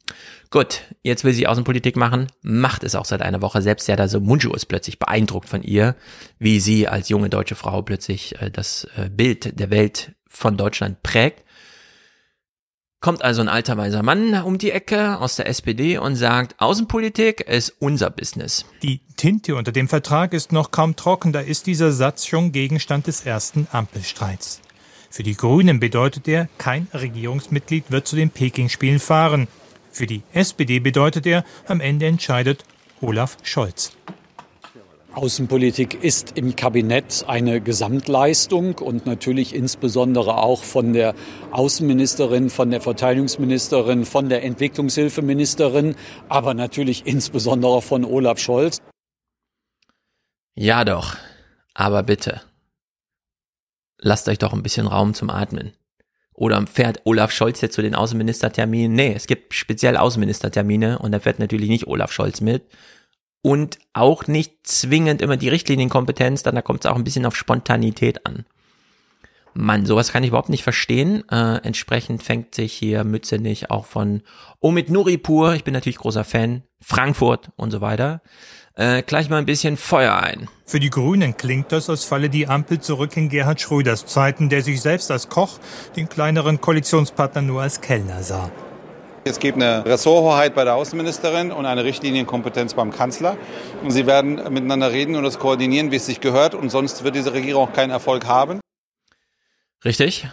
Gut, 0.51 0.83
jetzt 1.03 1.25
will 1.25 1.33
sie 1.33 1.49
Außenpolitik 1.49 1.97
machen, 1.97 2.29
macht 2.43 2.85
es 2.85 2.95
auch 2.95 3.05
seit 3.05 3.23
einer 3.23 3.43
Woche. 3.43 3.61
Selbst 3.61 3.89
ja 3.89 3.97
da 3.97 4.07
so 4.07 4.21
Munju 4.21 4.53
ist 4.53 4.67
plötzlich 4.67 5.01
beeindruckt 5.01 5.49
von 5.49 5.65
ihr, 5.65 5.97
wie 6.39 6.61
sie 6.61 6.87
als 6.87 7.09
junge 7.09 7.29
deutsche 7.29 7.57
Frau 7.57 7.83
plötzlich 7.83 8.41
äh, 8.41 8.53
das 8.53 8.87
äh, 8.97 9.09
Bild 9.09 9.59
der 9.59 9.71
Welt 9.71 10.13
von 10.29 10.57
Deutschland 10.57 11.03
prägt. 11.03 11.43
Kommt 13.03 13.23
also 13.23 13.43
ein 13.43 13.49
alter 13.49 13.77
weiser 13.77 14.05
Mann 14.05 14.33
um 14.45 14.59
die 14.59 14.71
Ecke 14.71 15.19
aus 15.19 15.35
der 15.35 15.49
SPD 15.49 15.99
und 15.99 16.15
sagt, 16.15 16.55
Außenpolitik 16.61 17.41
ist 17.41 17.75
unser 17.81 18.11
Business. 18.11 18.65
Die 18.85 19.01
Tinte 19.17 19.57
unter 19.57 19.73
dem 19.73 19.89
Vertrag 19.89 20.33
ist 20.33 20.53
noch 20.53 20.71
kaum 20.71 20.95
trocken, 20.95 21.33
da 21.33 21.41
ist 21.41 21.67
dieser 21.67 21.91
Satz 21.91 22.27
schon 22.27 22.53
Gegenstand 22.53 23.09
des 23.09 23.27
ersten 23.27 23.67
Ampelstreits. 23.73 24.61
Für 25.11 25.25
die 25.25 25.35
Grünen 25.35 25.81
bedeutet 25.81 26.29
er, 26.29 26.49
kein 26.59 26.87
Regierungsmitglied 26.95 27.91
wird 27.91 28.07
zu 28.07 28.15
den 28.15 28.31
Peking-Spielen 28.31 29.01
fahren. 29.01 29.49
Für 29.91 30.07
die 30.07 30.23
SPD 30.33 30.79
bedeutet 30.79 31.27
er, 31.27 31.45
am 31.67 31.81
Ende 31.81 32.07
entscheidet 32.07 32.65
Olaf 33.01 33.37
Scholz. 33.43 33.97
Außenpolitik 35.15 36.03
ist 36.03 36.39
im 36.39 36.57
Kabinett 36.57 37.25
eine 37.27 37.61
Gesamtleistung 37.61 38.79
und 38.79 39.05
natürlich 39.05 39.55
insbesondere 39.55 40.39
auch 40.39 40.65
von 40.65 40.95
der 40.95 41.15
Außenministerin, 41.51 42.49
von 42.49 42.71
der 42.71 42.81
Verteidigungsministerin, 42.81 44.07
von 44.07 44.31
der 44.31 44.43
Entwicklungshilfeministerin, 44.43 45.97
aber 46.31 46.55
natürlich 46.55 47.07
insbesondere 47.07 47.83
von 47.83 48.07
Olaf 48.07 48.39
Scholz. 48.39 48.79
Ja 50.55 50.85
doch, 50.87 51.17
aber 51.75 52.03
bitte. 52.03 52.41
Lasst 53.99 54.29
euch 54.29 54.39
doch 54.39 54.55
ein 54.55 54.63
bisschen 54.63 54.87
Raum 54.87 55.13
zum 55.13 55.29
Atmen. 55.29 55.75
Oder 56.33 56.67
fährt 56.67 57.03
Olaf 57.05 57.33
Scholz 57.33 57.61
jetzt 57.61 57.75
zu 57.75 57.83
den 57.83 57.95
Außenministerterminen? 57.95 58.97
Nee, 58.97 59.13
es 59.15 59.27
gibt 59.27 59.53
speziell 59.53 59.99
Außenministertermine 59.99 60.99
und 61.01 61.13
da 61.13 61.21
fährt 61.21 61.39
natürlich 61.39 61.69
nicht 61.69 61.87
Olaf 61.87 62.13
Scholz 62.13 62.41
mit, 62.41 62.63
und 63.43 63.79
auch 63.93 64.27
nicht 64.27 64.67
zwingend 64.67 65.21
immer 65.21 65.37
die 65.37 65.49
Richtlinienkompetenz, 65.49 66.43
dann 66.43 66.55
da 66.55 66.63
kommt 66.63 66.85
es 66.85 66.91
auch 66.91 66.97
ein 66.97 67.05
bisschen 67.05 67.27
auf 67.27 67.37
Spontanität 67.37 68.25
an. 68.25 68.47
Mann, 69.55 69.85
sowas 69.85 70.13
kann 70.13 70.23
ich 70.23 70.29
überhaupt 70.29 70.49
nicht 70.49 70.63
verstehen. 70.63 71.29
Äh, 71.29 71.57
entsprechend 71.63 72.23
fängt 72.23 72.55
sich 72.55 72.73
hier 72.73 73.05
Mütze 73.05 73.39
nicht 73.39 73.71
auch 73.71 73.85
von 73.85 74.23
Omid 74.61 74.89
Nuripur, 74.89 75.55
ich 75.55 75.65
bin 75.65 75.75
natürlich 75.75 75.99
großer 75.99 76.25
Fan, 76.25 76.63
Frankfurt 76.81 77.51
und 77.57 77.71
so 77.71 77.81
weiter, 77.81 78.23
äh, 78.75 79.03
gleich 79.03 79.29
mal 79.29 79.37
ein 79.37 79.45
bisschen 79.45 79.77
Feuer 79.77 80.17
ein. 80.17 80.49
Für 80.65 80.81
die 80.81 80.89
Grünen 80.89 81.37
klingt 81.37 81.71
das, 81.73 81.91
als 81.91 82.05
falle 82.05 82.31
die 82.31 82.49
Ampel 82.49 82.81
zurück 82.81 83.17
in 83.17 83.29
Gerhard 83.29 83.61
Schröders 83.61 84.07
Zeiten, 84.07 84.49
der 84.49 84.63
sich 84.63 84.81
selbst 84.81 85.11
als 85.11 85.29
Koch, 85.29 85.59
den 85.97 86.09
kleineren 86.09 86.61
Koalitionspartner 86.61 87.43
nur 87.43 87.61
als 87.61 87.81
Kellner 87.83 88.23
sah. 88.23 88.51
Es 89.25 89.39
gibt 89.39 89.55
eine 89.57 89.85
Ressorthoheit 89.85 90.53
bei 90.55 90.65
der 90.65 90.75
Außenministerin 90.75 91.53
und 91.53 91.65
eine 91.65 91.85
Richtlinienkompetenz 91.85 92.75
beim 92.75 92.91
Kanzler. 92.91 93.39
Und 93.83 93.93
sie 93.93 94.07
werden 94.07 94.35
miteinander 94.53 94.91
reden 94.91 95.15
und 95.15 95.23
das 95.23 95.39
koordinieren, 95.39 95.93
wie 95.93 95.97
es 95.97 96.07
sich 96.07 96.21
gehört. 96.21 96.57
Und 96.57 96.71
sonst 96.71 97.05
wird 97.05 97.15
diese 97.15 97.33
Regierung 97.33 97.69
auch 97.69 97.73
keinen 97.73 97.91
Erfolg 97.91 98.27
haben. 98.27 98.61
Richtig. 99.85 100.27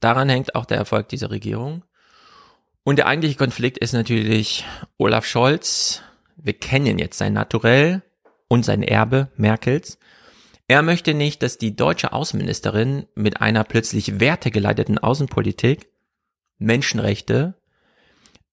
Daran 0.00 0.30
hängt 0.30 0.54
auch 0.54 0.64
der 0.64 0.78
Erfolg 0.78 1.08
dieser 1.10 1.30
Regierung. 1.30 1.84
Und 2.82 2.96
der 2.96 3.06
eigentliche 3.06 3.36
Konflikt 3.36 3.76
ist 3.76 3.92
natürlich 3.92 4.64
Olaf 4.96 5.26
Scholz. 5.26 6.00
Wir 6.36 6.54
kennen 6.54 6.98
jetzt 6.98 7.18
sein 7.18 7.34
Naturell 7.34 8.02
und 8.48 8.64
sein 8.64 8.82
Erbe 8.82 9.28
Merkels. 9.36 9.98
Er 10.66 10.80
möchte 10.80 11.12
nicht, 11.12 11.42
dass 11.42 11.58
die 11.58 11.76
deutsche 11.76 12.14
Außenministerin 12.14 13.06
mit 13.14 13.42
einer 13.42 13.64
plötzlich 13.64 14.18
wertegeleiteten 14.18 14.96
Außenpolitik 14.96 15.88
Menschenrechte 16.58 17.54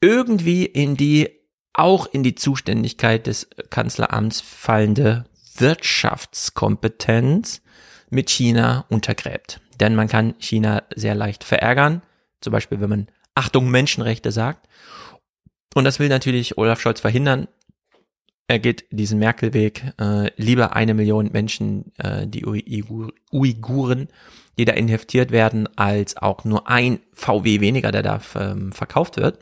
irgendwie 0.02 0.66
in 0.66 0.98
die 0.98 1.30
auch 1.74 2.06
in 2.08 2.24
die 2.24 2.36
Zuständigkeit 2.36 3.28
des 3.28 3.48
Kanzleramts 3.70 4.42
fallende 4.42 5.24
Wirtschaftskompetenz 5.56 7.62
mit 8.10 8.30
China 8.30 8.84
untergräbt. 8.90 9.62
Denn 9.80 9.96
man 9.96 10.10
kann 10.10 10.36
China 10.38 10.84
sehr 10.96 11.16
leicht 11.16 11.46
verärgern, 11.46 12.02
zum 12.42 12.52
Beispiel 12.52 12.82
wenn 12.82 12.90
man 12.90 13.08
Achtung 13.36 13.72
Menschenrechte 13.72 14.34
sagt. 14.34 14.68
Und 15.74 15.86
das 15.86 16.00
will 16.00 16.10
natürlich 16.10 16.58
Olaf 16.58 16.82
Scholz 16.82 17.00
verhindern. 17.00 17.48
Er 18.48 18.60
geht 18.60 18.84
diesen 18.92 19.20
Merkel-Weg, 19.20 19.94
äh, 19.98 20.30
lieber 20.36 20.76
eine 20.76 20.94
Million 20.94 21.32
Menschen, 21.32 21.94
äh, 21.98 22.28
die 22.28 22.46
Uigur 22.46 23.14
Uiguren, 23.32 24.10
die 24.58 24.66
da 24.66 24.74
inhaftiert 24.74 25.32
werden, 25.32 25.70
als 25.78 26.18
auch 26.18 26.44
nur 26.44 26.68
ein 26.68 27.00
VW 27.14 27.62
weniger, 27.62 27.94
der 27.94 28.04
da 28.04 28.20
ähm, 28.36 28.74
verkauft 28.74 29.16
wird. 29.16 29.40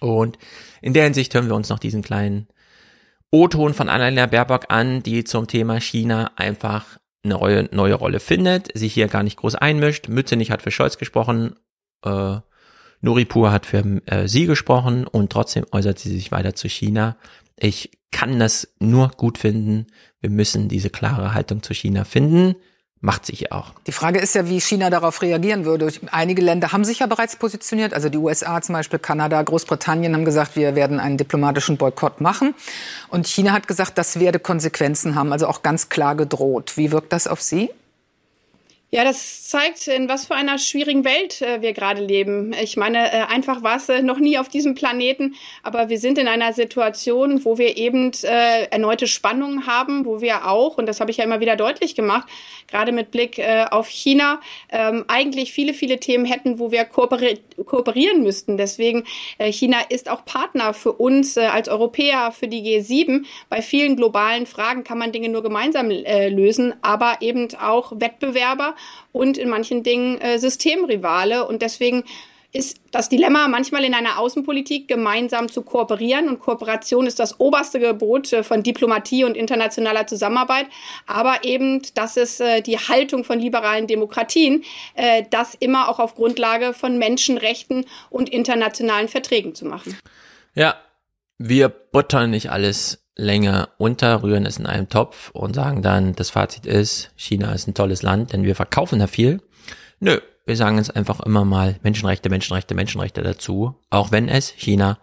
Und 0.00 0.38
in 0.80 0.92
der 0.92 1.04
Hinsicht 1.04 1.34
hören 1.34 1.48
wir 1.48 1.54
uns 1.54 1.68
noch 1.68 1.78
diesen 1.78 2.02
kleinen 2.02 2.48
O-Ton 3.30 3.74
von 3.74 3.88
Annalena 3.88 4.26
Baerbock 4.26 4.66
an, 4.68 5.02
die 5.02 5.24
zum 5.24 5.46
Thema 5.46 5.80
China 5.80 6.30
einfach 6.36 6.98
eine 7.22 7.34
neue, 7.34 7.68
neue 7.72 7.94
Rolle 7.94 8.20
findet, 8.20 8.76
sich 8.76 8.94
hier 8.94 9.08
gar 9.08 9.22
nicht 9.22 9.36
groß 9.36 9.54
einmischt. 9.54 10.08
Mützenich 10.08 10.50
hat 10.50 10.62
für 10.62 10.70
Scholz 10.70 10.98
gesprochen, 10.98 11.56
äh, 12.04 12.36
Nuripur 13.00 13.52
hat 13.52 13.66
für 13.66 14.00
äh, 14.06 14.28
sie 14.28 14.46
gesprochen 14.46 15.06
und 15.06 15.30
trotzdem 15.30 15.66
äußert 15.72 15.98
sie 15.98 16.10
sich 16.10 16.32
weiter 16.32 16.54
zu 16.54 16.68
China. 16.68 17.16
Ich 17.56 17.90
kann 18.10 18.38
das 18.38 18.74
nur 18.78 19.08
gut 19.08 19.38
finden. 19.38 19.86
Wir 20.20 20.30
müssen 20.30 20.68
diese 20.68 20.90
klare 20.90 21.34
Haltung 21.34 21.62
zu 21.62 21.74
China 21.74 22.04
finden 22.04 22.56
macht 23.00 23.26
sich 23.26 23.40
ja 23.40 23.52
auch. 23.52 23.72
Die 23.86 23.92
Frage 23.92 24.18
ist 24.18 24.34
ja, 24.34 24.48
wie 24.48 24.60
China 24.60 24.90
darauf 24.90 25.22
reagieren 25.22 25.64
würde. 25.64 25.92
Einige 26.10 26.42
Länder 26.42 26.72
haben 26.72 26.84
sich 26.84 26.98
ja 26.98 27.06
bereits 27.06 27.36
positioniert, 27.36 27.94
also 27.94 28.08
die 28.08 28.18
USA 28.18 28.60
zum 28.60 28.74
Beispiel, 28.74 28.98
Kanada, 28.98 29.40
Großbritannien 29.42 30.14
haben 30.14 30.24
gesagt, 30.24 30.56
wir 30.56 30.74
werden 30.74 30.98
einen 30.98 31.16
diplomatischen 31.16 31.76
Boykott 31.76 32.20
machen. 32.20 32.54
Und 33.08 33.26
China 33.26 33.52
hat 33.52 33.68
gesagt, 33.68 33.98
das 33.98 34.18
werde 34.18 34.38
Konsequenzen 34.38 35.14
haben, 35.14 35.32
also 35.32 35.46
auch 35.46 35.62
ganz 35.62 35.88
klar 35.88 36.16
gedroht. 36.16 36.76
Wie 36.76 36.90
wirkt 36.90 37.12
das 37.12 37.26
auf 37.26 37.40
Sie? 37.40 37.70
Ja, 38.90 39.04
das 39.04 39.46
zeigt, 39.46 39.86
in 39.86 40.08
was 40.08 40.24
für 40.24 40.34
einer 40.34 40.56
schwierigen 40.56 41.04
Welt 41.04 41.42
äh, 41.42 41.60
wir 41.60 41.74
gerade 41.74 42.02
leben. 42.02 42.54
Ich 42.54 42.78
meine, 42.78 43.12
äh, 43.12 43.24
einfach 43.28 43.62
war 43.62 43.76
es 43.76 43.90
äh, 43.90 44.00
noch 44.00 44.18
nie 44.18 44.38
auf 44.38 44.48
diesem 44.48 44.74
Planeten, 44.74 45.34
aber 45.62 45.90
wir 45.90 45.98
sind 45.98 46.16
in 46.16 46.26
einer 46.26 46.54
Situation, 46.54 47.44
wo 47.44 47.58
wir 47.58 47.76
eben 47.76 48.12
äh, 48.22 48.64
erneute 48.70 49.06
Spannungen 49.06 49.66
haben, 49.66 50.06
wo 50.06 50.22
wir 50.22 50.48
auch, 50.48 50.78
und 50.78 50.86
das 50.86 51.00
habe 51.00 51.10
ich 51.10 51.18
ja 51.18 51.24
immer 51.24 51.40
wieder 51.40 51.54
deutlich 51.54 51.96
gemacht, 51.96 52.30
gerade 52.66 52.92
mit 52.92 53.10
Blick 53.10 53.38
äh, 53.38 53.66
auf 53.70 53.88
China, 53.88 54.40
ähm, 54.70 55.04
eigentlich 55.06 55.52
viele, 55.52 55.74
viele 55.74 56.00
Themen 56.00 56.24
hätten, 56.24 56.58
wo 56.58 56.72
wir 56.72 56.86
kooperi 56.86 57.40
kooperieren 57.66 58.22
müssten. 58.22 58.56
Deswegen, 58.56 59.04
äh, 59.36 59.52
China 59.52 59.78
ist 59.90 60.08
auch 60.08 60.24
Partner 60.24 60.72
für 60.72 60.92
uns 60.92 61.36
als 61.36 61.68
Europäer, 61.68 62.32
für 62.32 62.48
die 62.48 62.62
G7. 62.62 63.26
Bei 63.50 63.60
vielen 63.60 63.96
globalen 63.96 64.46
Fragen 64.46 64.84
kann 64.84 64.96
man 64.96 65.12
Dinge 65.12 65.28
nur 65.28 65.42
gemeinsam 65.42 65.90
lösen, 65.90 66.74
aber 66.82 67.18
eben 67.20 67.48
auch 67.60 67.92
Wettbewerber 67.96 68.76
und 69.12 69.38
in 69.38 69.48
manchen 69.48 69.82
Dingen 69.82 70.20
äh, 70.20 70.38
Systemrivale. 70.38 71.46
Und 71.46 71.62
deswegen 71.62 72.04
ist 72.50 72.78
das 72.92 73.10
Dilemma 73.10 73.46
manchmal 73.46 73.84
in 73.84 73.92
einer 73.92 74.18
Außenpolitik 74.18 74.88
gemeinsam 74.88 75.50
zu 75.50 75.62
kooperieren. 75.62 76.28
Und 76.28 76.40
Kooperation 76.40 77.06
ist 77.06 77.18
das 77.18 77.40
oberste 77.40 77.78
Gebot 77.78 78.32
äh, 78.32 78.42
von 78.42 78.62
Diplomatie 78.62 79.24
und 79.24 79.36
internationaler 79.36 80.06
Zusammenarbeit. 80.06 80.66
Aber 81.06 81.44
eben, 81.44 81.82
das 81.94 82.16
ist 82.16 82.40
äh, 82.40 82.62
die 82.62 82.78
Haltung 82.78 83.24
von 83.24 83.38
liberalen 83.38 83.86
Demokratien, 83.86 84.64
äh, 84.94 85.24
das 85.30 85.54
immer 85.56 85.88
auch 85.88 85.98
auf 85.98 86.14
Grundlage 86.14 86.72
von 86.72 86.96
Menschenrechten 86.98 87.84
und 88.08 88.30
internationalen 88.30 89.08
Verträgen 89.08 89.54
zu 89.54 89.66
machen. 89.66 89.98
Ja, 90.54 90.76
wir 91.36 91.68
buttern 91.68 92.30
nicht 92.30 92.50
alles 92.50 93.04
länger 93.18 93.70
unter, 93.76 94.22
rühren 94.22 94.46
es 94.46 94.56
in 94.56 94.66
einem 94.66 94.88
Topf 94.88 95.30
und 95.32 95.54
sagen 95.54 95.82
dann, 95.82 96.14
das 96.14 96.30
Fazit 96.30 96.64
ist, 96.64 97.10
China 97.16 97.52
ist 97.52 97.66
ein 97.66 97.74
tolles 97.74 98.02
Land, 98.02 98.32
denn 98.32 98.44
wir 98.44 98.54
verkaufen 98.54 99.00
da 99.00 99.06
viel. 99.06 99.42
Nö, 100.00 100.20
wir 100.46 100.56
sagen 100.56 100.78
jetzt 100.78 100.96
einfach 100.96 101.20
immer 101.20 101.44
mal 101.44 101.76
Menschenrechte, 101.82 102.30
Menschenrechte, 102.30 102.74
Menschenrechte 102.74 103.22
dazu, 103.22 103.74
auch 103.90 104.12
wenn 104.12 104.28
es 104.28 104.48
China 104.48 104.98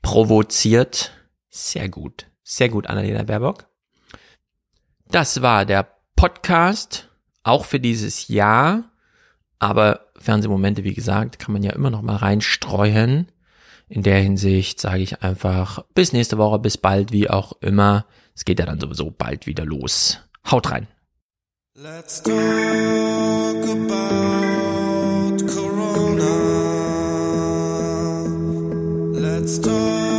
provoziert. 0.00 1.12
Sehr 1.50 1.88
gut, 1.88 2.26
sehr 2.42 2.68
gut, 2.68 2.86
Annalena 2.86 3.24
Baerbock. 3.24 3.66
Das 5.10 5.42
war 5.42 5.66
der 5.66 5.88
Podcast, 6.16 7.08
auch 7.42 7.64
für 7.64 7.80
dieses 7.80 8.28
Jahr. 8.28 8.84
Aber 9.58 10.06
Fernsehmomente, 10.16 10.84
wie 10.84 10.94
gesagt, 10.94 11.38
kann 11.38 11.52
man 11.52 11.62
ja 11.62 11.72
immer 11.72 11.90
noch 11.90 12.02
mal 12.02 12.16
reinstreuen. 12.16 13.32
In 13.88 14.02
der 14.02 14.20
Hinsicht 14.20 14.80
sage 14.80 15.02
ich 15.02 15.22
einfach 15.22 15.84
bis 15.94 16.12
nächste 16.12 16.36
Woche, 16.38 16.58
bis 16.58 16.76
bald, 16.76 17.10
wie 17.12 17.30
auch 17.30 17.52
immer. 17.60 18.04
Es 18.34 18.44
geht 18.44 18.60
ja 18.60 18.66
dann 18.66 18.80
sowieso 18.80 19.10
bald 19.10 19.46
wieder 19.46 19.64
los. 19.64 20.20
Haut 20.50 20.70
rein. 20.70 20.86
Let's 21.74 22.22
talk 22.22 22.34
about 23.64 23.96
Corona. 25.46 26.28
Let's 29.14 29.60
talk 29.60 30.17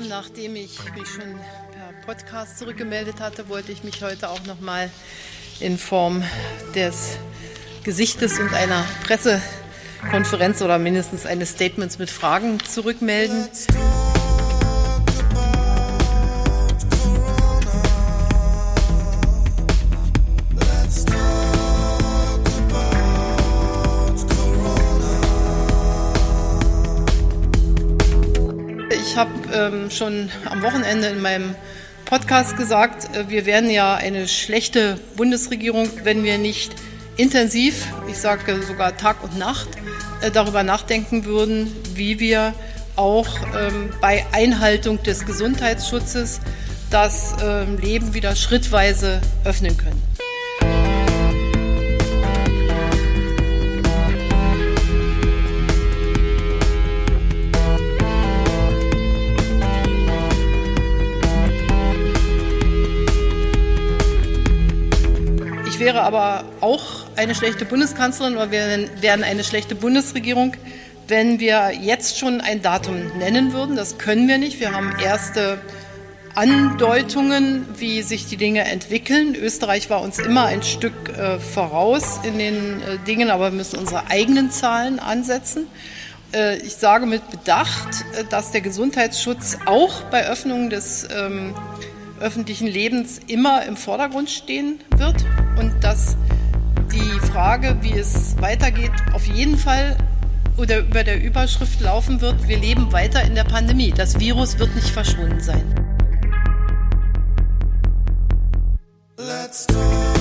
nachdem 0.00 0.56
ich 0.56 0.78
mich 0.94 1.08
schon 1.08 1.38
per 1.72 1.92
Podcast 2.04 2.58
zurückgemeldet 2.58 3.20
hatte, 3.20 3.48
wollte 3.48 3.72
ich 3.72 3.84
mich 3.84 4.02
heute 4.02 4.28
auch 4.28 4.44
noch 4.44 4.60
mal 4.60 4.90
in 5.60 5.78
Form 5.78 6.22
des 6.74 7.16
Gesichtes 7.84 8.38
und 8.38 8.52
einer 8.54 8.84
Konferenz 10.10 10.62
oder 10.62 10.78
mindestens 10.78 11.26
eines 11.26 11.50
Statements 11.50 11.98
mit 11.98 12.10
Fragen 12.10 12.58
zurückmelden. 12.60 13.48
Ich 29.14 29.20
habe 29.20 29.30
ähm, 29.54 29.92
schon 29.92 30.28
am 30.44 30.60
Wochenende 30.62 31.06
in 31.06 31.22
meinem 31.22 31.54
Podcast 32.04 32.56
gesagt, 32.56 33.16
äh, 33.16 33.28
wir 33.28 33.46
wären 33.46 33.70
ja 33.70 33.94
eine 33.94 34.26
schlechte 34.26 34.98
Bundesregierung, 35.14 35.88
wenn 36.02 36.24
wir 36.24 36.36
nicht 36.36 36.74
intensiv, 37.16 37.86
ich 38.08 38.18
sage 38.18 38.60
sogar 38.64 38.96
Tag 38.96 39.22
und 39.22 39.38
Nacht, 39.38 39.68
äh, 40.20 40.32
darüber 40.32 40.64
nachdenken 40.64 41.26
würden, 41.26 41.70
wie 41.94 42.18
wir 42.18 42.54
auch 42.96 43.28
ähm, 43.56 43.90
bei 44.00 44.26
Einhaltung 44.32 45.00
des 45.04 45.24
Gesundheitsschutzes 45.24 46.40
das 46.90 47.36
ähm, 47.40 47.78
Leben 47.78 48.14
wieder 48.14 48.34
schrittweise 48.34 49.20
öffnen 49.44 49.76
können. 49.76 50.02
Wäre 65.84 66.00
aber 66.00 66.44
auch 66.62 67.04
eine 67.14 67.34
schlechte 67.34 67.66
Bundeskanzlerin 67.66 68.36
oder 68.36 68.50
wir 68.50 68.88
wären 69.02 69.22
eine 69.22 69.44
schlechte 69.44 69.74
Bundesregierung, 69.74 70.56
wenn 71.08 71.40
wir 71.40 71.72
jetzt 71.78 72.18
schon 72.18 72.40
ein 72.40 72.62
Datum 72.62 73.18
nennen 73.18 73.52
würden. 73.52 73.76
Das 73.76 73.98
können 73.98 74.26
wir 74.26 74.38
nicht. 74.38 74.60
Wir 74.60 74.72
haben 74.72 74.94
erste 75.04 75.60
Andeutungen, 76.34 77.66
wie 77.76 78.00
sich 78.00 78.26
die 78.26 78.38
Dinge 78.38 78.64
entwickeln. 78.64 79.34
Österreich 79.34 79.90
war 79.90 80.00
uns 80.00 80.18
immer 80.18 80.46
ein 80.46 80.62
Stück 80.62 80.94
äh, 81.10 81.38
voraus 81.38 82.18
in 82.22 82.38
den 82.38 82.80
äh, 82.80 82.96
Dingen, 83.06 83.28
aber 83.28 83.52
wir 83.52 83.56
müssen 83.58 83.78
unsere 83.78 84.06
eigenen 84.08 84.50
Zahlen 84.50 84.98
ansetzen. 84.98 85.66
Äh, 86.32 86.56
ich 86.60 86.76
sage 86.76 87.04
mit 87.04 87.30
Bedacht, 87.30 88.06
äh, 88.18 88.24
dass 88.30 88.52
der 88.52 88.62
Gesundheitsschutz 88.62 89.58
auch 89.66 90.00
bei 90.04 90.26
Öffnung 90.26 90.70
des 90.70 91.06
ähm, 91.14 91.54
öffentlichen 92.24 92.66
Lebens 92.66 93.20
immer 93.26 93.66
im 93.66 93.76
Vordergrund 93.76 94.30
stehen 94.30 94.80
wird 94.96 95.16
und 95.60 95.84
dass 95.84 96.16
die 96.90 97.20
Frage, 97.26 97.76
wie 97.82 97.92
es 97.92 98.34
weitergeht, 98.40 98.92
auf 99.12 99.26
jeden 99.26 99.58
Fall 99.58 99.96
oder 100.56 100.78
über 100.78 101.04
der 101.04 101.22
Überschrift 101.22 101.80
laufen 101.80 102.22
wird, 102.22 102.48
wir 102.48 102.56
leben 102.56 102.92
weiter 102.92 103.22
in 103.22 103.34
der 103.34 103.44
Pandemie. 103.44 103.92
Das 103.94 104.18
Virus 104.18 104.58
wird 104.58 104.74
nicht 104.74 104.88
verschwunden 104.88 105.40
sein. 105.40 105.64
Let's 109.18 109.66
talk 109.66 110.13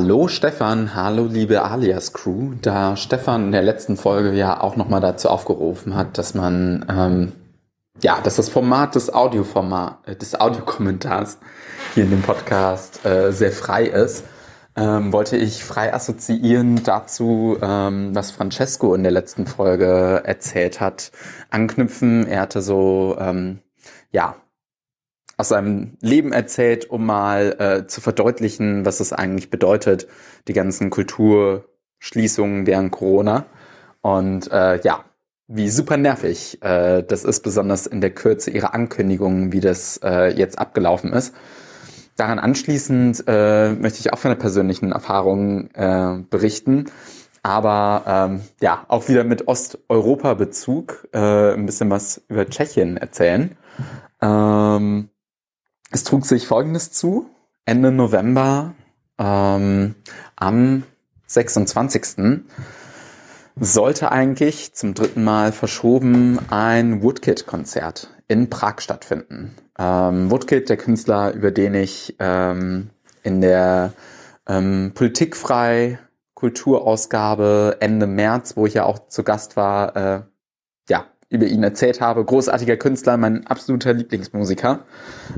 Hallo 0.00 0.28
Stefan, 0.28 0.94
hallo 0.94 1.24
liebe 1.24 1.64
Alias 1.64 2.12
Crew. 2.12 2.52
Da 2.62 2.94
Stefan 2.96 3.46
in 3.46 3.52
der 3.52 3.62
letzten 3.62 3.96
Folge 3.96 4.32
ja 4.32 4.60
auch 4.60 4.76
nochmal 4.76 5.00
dazu 5.00 5.28
aufgerufen 5.28 5.96
hat, 5.96 6.18
dass 6.18 6.34
man, 6.34 6.86
ähm, 6.88 7.32
ja, 8.00 8.20
dass 8.22 8.36
das 8.36 8.48
Format 8.48 8.94
des 8.94 9.12
Audioformat, 9.12 10.06
äh, 10.06 10.14
des 10.14 10.40
Audiokommentars 10.40 11.38
hier 11.94 12.04
in 12.04 12.10
dem 12.10 12.22
Podcast 12.22 13.04
äh, 13.04 13.32
sehr 13.32 13.50
frei 13.50 13.86
ist, 13.86 14.22
ähm, 14.76 15.12
wollte 15.12 15.36
ich 15.36 15.64
frei 15.64 15.92
assoziieren 15.92 16.84
dazu, 16.84 17.58
ähm, 17.60 18.14
was 18.14 18.30
Francesco 18.30 18.94
in 18.94 19.02
der 19.02 19.10
letzten 19.10 19.48
Folge 19.48 20.22
erzählt 20.24 20.80
hat, 20.80 21.10
anknüpfen. 21.50 22.24
Er 22.24 22.42
hatte 22.42 22.62
so, 22.62 23.16
ähm, 23.18 23.58
ja, 24.12 24.36
aus 25.38 25.48
seinem 25.48 25.96
Leben 26.00 26.32
erzählt, 26.32 26.90
um 26.90 27.06
mal 27.06 27.56
äh, 27.58 27.86
zu 27.86 28.00
verdeutlichen, 28.00 28.84
was 28.84 28.98
es 29.00 29.12
eigentlich 29.12 29.50
bedeutet, 29.50 30.08
die 30.48 30.52
ganzen 30.52 30.90
Kulturschließungen 30.90 32.66
während 32.66 32.90
Corona. 32.90 33.46
Und 34.02 34.50
äh, 34.50 34.80
ja, 34.80 35.04
wie 35.46 35.70
super 35.70 35.96
nervig 35.96 36.60
äh, 36.62 37.02
das 37.02 37.24
ist, 37.24 37.40
besonders 37.42 37.86
in 37.86 38.00
der 38.00 38.10
Kürze 38.10 38.50
ihrer 38.50 38.74
Ankündigungen, 38.74 39.52
wie 39.52 39.60
das 39.60 40.00
äh, 40.02 40.34
jetzt 40.36 40.58
abgelaufen 40.58 41.12
ist. 41.12 41.34
Daran 42.16 42.40
anschließend 42.40 43.22
äh, 43.28 43.74
möchte 43.74 44.00
ich 44.00 44.12
auch 44.12 44.18
von 44.18 44.32
der 44.32 44.36
persönlichen 44.36 44.90
Erfahrung 44.90 45.70
äh, 45.70 46.18
berichten, 46.28 46.86
aber 47.44 48.02
ähm, 48.06 48.40
ja, 48.60 48.84
auch 48.88 49.08
wieder 49.08 49.22
mit 49.22 49.46
Osteuropa-Bezug 49.46 51.08
äh, 51.12 51.54
ein 51.54 51.64
bisschen 51.64 51.90
was 51.90 52.20
über 52.28 52.44
Tschechien 52.46 52.96
erzählen. 52.96 53.56
Ähm, 54.20 55.10
es 55.90 56.04
trug 56.04 56.26
sich 56.26 56.46
Folgendes 56.46 56.92
zu. 56.92 57.30
Ende 57.64 57.92
November 57.92 58.74
ähm, 59.18 59.94
am 60.36 60.82
26. 61.26 62.42
sollte 63.56 64.12
eigentlich 64.12 64.74
zum 64.74 64.94
dritten 64.94 65.24
Mal 65.24 65.52
verschoben 65.52 66.38
ein 66.50 67.02
Woodkid-Konzert 67.02 68.10
in 68.28 68.50
Prag 68.50 68.80
stattfinden. 68.80 69.54
Ähm, 69.78 70.30
Woodkid, 70.30 70.68
der 70.68 70.76
Künstler, 70.76 71.32
über 71.32 71.50
den 71.50 71.74
ich 71.74 72.16
ähm, 72.18 72.90
in 73.22 73.40
der 73.40 73.92
ähm, 74.46 74.92
Politikfrei 74.94 75.98
Kulturausgabe 76.34 77.78
Ende 77.80 78.06
März, 78.06 78.56
wo 78.56 78.66
ich 78.66 78.74
ja 78.74 78.84
auch 78.84 79.08
zu 79.08 79.24
Gast 79.24 79.56
war, 79.56 79.96
äh, 79.96 80.22
ja, 80.88 81.06
über 81.30 81.46
ihn 81.46 81.62
erzählt 81.62 82.00
habe. 82.00 82.24
Großartiger 82.24 82.76
Künstler, 82.76 83.16
mein 83.16 83.46
absoluter 83.46 83.92
Lieblingsmusiker. 83.92 84.84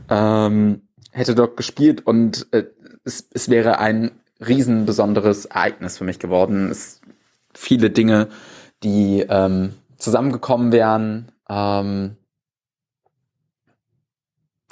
Ähm, 0.09 0.83
hätte 1.13 1.35
dort 1.35 1.57
gespielt 1.57 2.07
und 2.07 2.47
äh, 2.53 2.67
es, 3.05 3.29
es 3.33 3.49
wäre 3.49 3.79
ein 3.79 4.13
riesen 4.47 4.87
besonderes 4.87 5.47
Ereignis 5.47 5.99
für 5.99 6.05
mich 6.05 6.19
geworden. 6.19 6.71
Es 6.71 7.01
viele 7.55 7.91
Dinge, 7.91 8.29
die 8.83 9.27
ähm, 9.29 9.75
zusammengekommen 9.97 10.73
wären. 10.73 11.33
Ähm, 11.49 12.17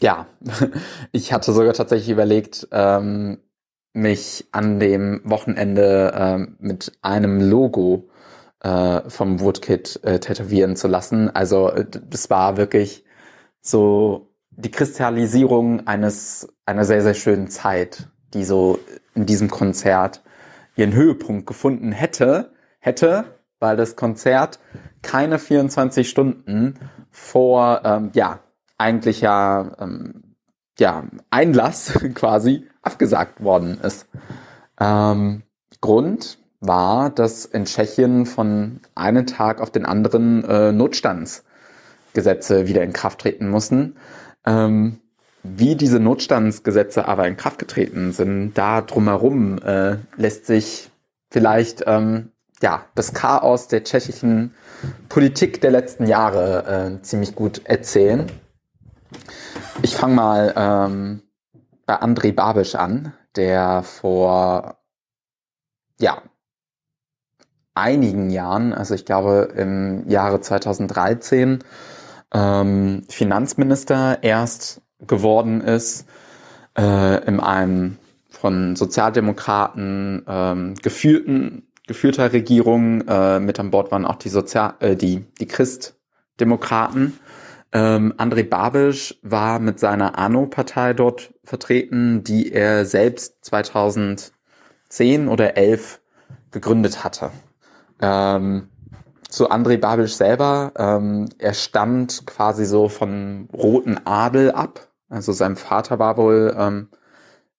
ja, 0.00 0.26
ich 1.12 1.32
hatte 1.32 1.52
sogar 1.52 1.74
tatsächlich 1.74 2.10
überlegt, 2.10 2.68
ähm, 2.70 3.38
mich 3.92 4.46
an 4.52 4.78
dem 4.78 5.20
Wochenende 5.24 6.12
ähm, 6.14 6.56
mit 6.60 6.92
einem 7.02 7.40
Logo 7.40 8.08
äh, 8.60 9.08
vom 9.08 9.40
Woodkit 9.40 10.00
äh, 10.02 10.18
tätowieren 10.18 10.76
zu 10.76 10.88
lassen. 10.88 11.30
Also 11.30 11.70
äh, 11.70 11.86
das 11.88 12.30
war 12.30 12.56
wirklich 12.56 13.04
so 13.60 14.30
die 14.50 14.70
Kristallisierung 14.70 15.86
eines 15.86 16.48
einer 16.66 16.84
sehr 16.84 17.02
sehr 17.02 17.14
schönen 17.14 17.48
Zeit, 17.48 18.08
die 18.34 18.44
so 18.44 18.78
in 19.14 19.26
diesem 19.26 19.50
Konzert 19.50 20.22
ihren 20.76 20.92
Höhepunkt 20.92 21.46
gefunden 21.46 21.92
hätte, 21.92 22.52
hätte, 22.78 23.24
weil 23.60 23.76
das 23.76 23.96
Konzert 23.96 24.58
keine 25.02 25.38
24 25.38 26.08
Stunden 26.08 26.74
vor 27.10 27.82
ähm, 27.84 28.10
ja 28.14 28.40
eigentlicher 28.78 29.76
ähm, 29.80 30.36
ja 30.78 31.04
Einlass 31.30 31.92
quasi 32.14 32.66
abgesagt 32.82 33.42
worden 33.42 33.78
ist. 33.80 34.08
Ähm, 34.80 35.42
Grund 35.80 36.38
war, 36.60 37.10
dass 37.10 37.44
in 37.44 37.64
Tschechien 37.64 38.26
von 38.26 38.80
einem 38.94 39.26
Tag 39.26 39.60
auf 39.60 39.70
den 39.70 39.86
anderen 39.86 40.44
äh, 40.44 40.72
Notstandsgesetze 40.72 42.66
wieder 42.66 42.82
in 42.82 42.92
Kraft 42.92 43.20
treten 43.20 43.48
mussten. 43.48 43.96
Ähm, 44.44 45.00
wie 45.42 45.76
diese 45.76 46.00
Notstandsgesetze 46.00 47.06
aber 47.06 47.28
in 47.28 47.36
Kraft 47.36 47.58
getreten 47.58 48.12
sind, 48.12 48.54
da 48.54 48.80
drumherum 48.80 49.58
äh, 49.58 49.98
lässt 50.16 50.46
sich 50.46 50.90
vielleicht 51.30 51.84
ähm, 51.86 52.32
ja, 52.60 52.84
das 52.94 53.14
Chaos 53.14 53.68
der 53.68 53.84
tschechischen 53.84 54.54
Politik 55.08 55.60
der 55.60 55.70
letzten 55.70 56.06
Jahre 56.06 56.98
äh, 56.98 57.02
ziemlich 57.02 57.34
gut 57.34 57.62
erzählen. 57.66 58.26
Ich 59.82 59.94
fange 59.94 60.14
mal 60.14 60.54
ähm, 60.56 61.22
bei 61.86 62.00
André 62.00 62.32
Babisch 62.32 62.74
an, 62.74 63.12
der 63.36 63.82
vor 63.84 64.78
ja, 66.00 66.22
einigen 67.78 68.30
Jahren, 68.30 68.72
also 68.72 68.94
ich 68.94 69.04
glaube 69.04 69.52
im 69.56 70.08
Jahre 70.08 70.40
2013, 70.40 71.60
ähm, 72.34 73.04
Finanzminister 73.08 74.18
erst 74.22 74.82
geworden 75.00 75.60
ist, 75.60 76.06
äh, 76.76 77.24
in 77.26 77.40
einem 77.40 77.98
von 78.30 78.76
Sozialdemokraten 78.76 80.24
ähm, 80.28 80.74
geführten 80.76 81.64
geführter 81.86 82.32
Regierung. 82.32 83.06
Äh, 83.08 83.40
mit 83.40 83.58
an 83.58 83.70
Bord 83.70 83.90
waren 83.90 84.04
auch 84.04 84.16
die 84.16 84.28
Sozial 84.28 84.74
äh, 84.80 84.94
die 84.94 85.24
die 85.40 85.46
Christdemokraten. 85.46 87.18
Ähm, 87.72 88.14
André 88.16 88.48
Babisch 88.48 89.18
war 89.22 89.58
mit 89.58 89.78
seiner 89.78 90.18
ANO-Partei 90.18 90.94
dort 90.94 91.34
vertreten, 91.44 92.24
die 92.24 92.52
er 92.52 92.86
selbst 92.86 93.44
2010 93.44 94.32
oder 95.28 95.56
11 95.56 96.00
gegründet 96.50 97.04
hatte. 97.04 97.30
Ähm, 98.00 98.68
zu 99.28 99.50
André 99.50 99.76
Babisch 99.76 100.14
selber, 100.14 100.72
ähm, 100.76 101.28
er 101.38 101.52
stammt 101.52 102.26
quasi 102.26 102.64
so 102.64 102.88
von 102.88 103.48
roten 103.52 104.00
Adel 104.06 104.52
ab. 104.52 104.88
Also 105.08 105.32
sein 105.32 105.56
Vater 105.56 105.98
war 105.98 106.16
wohl 106.16 106.54
ähm, 106.56 106.88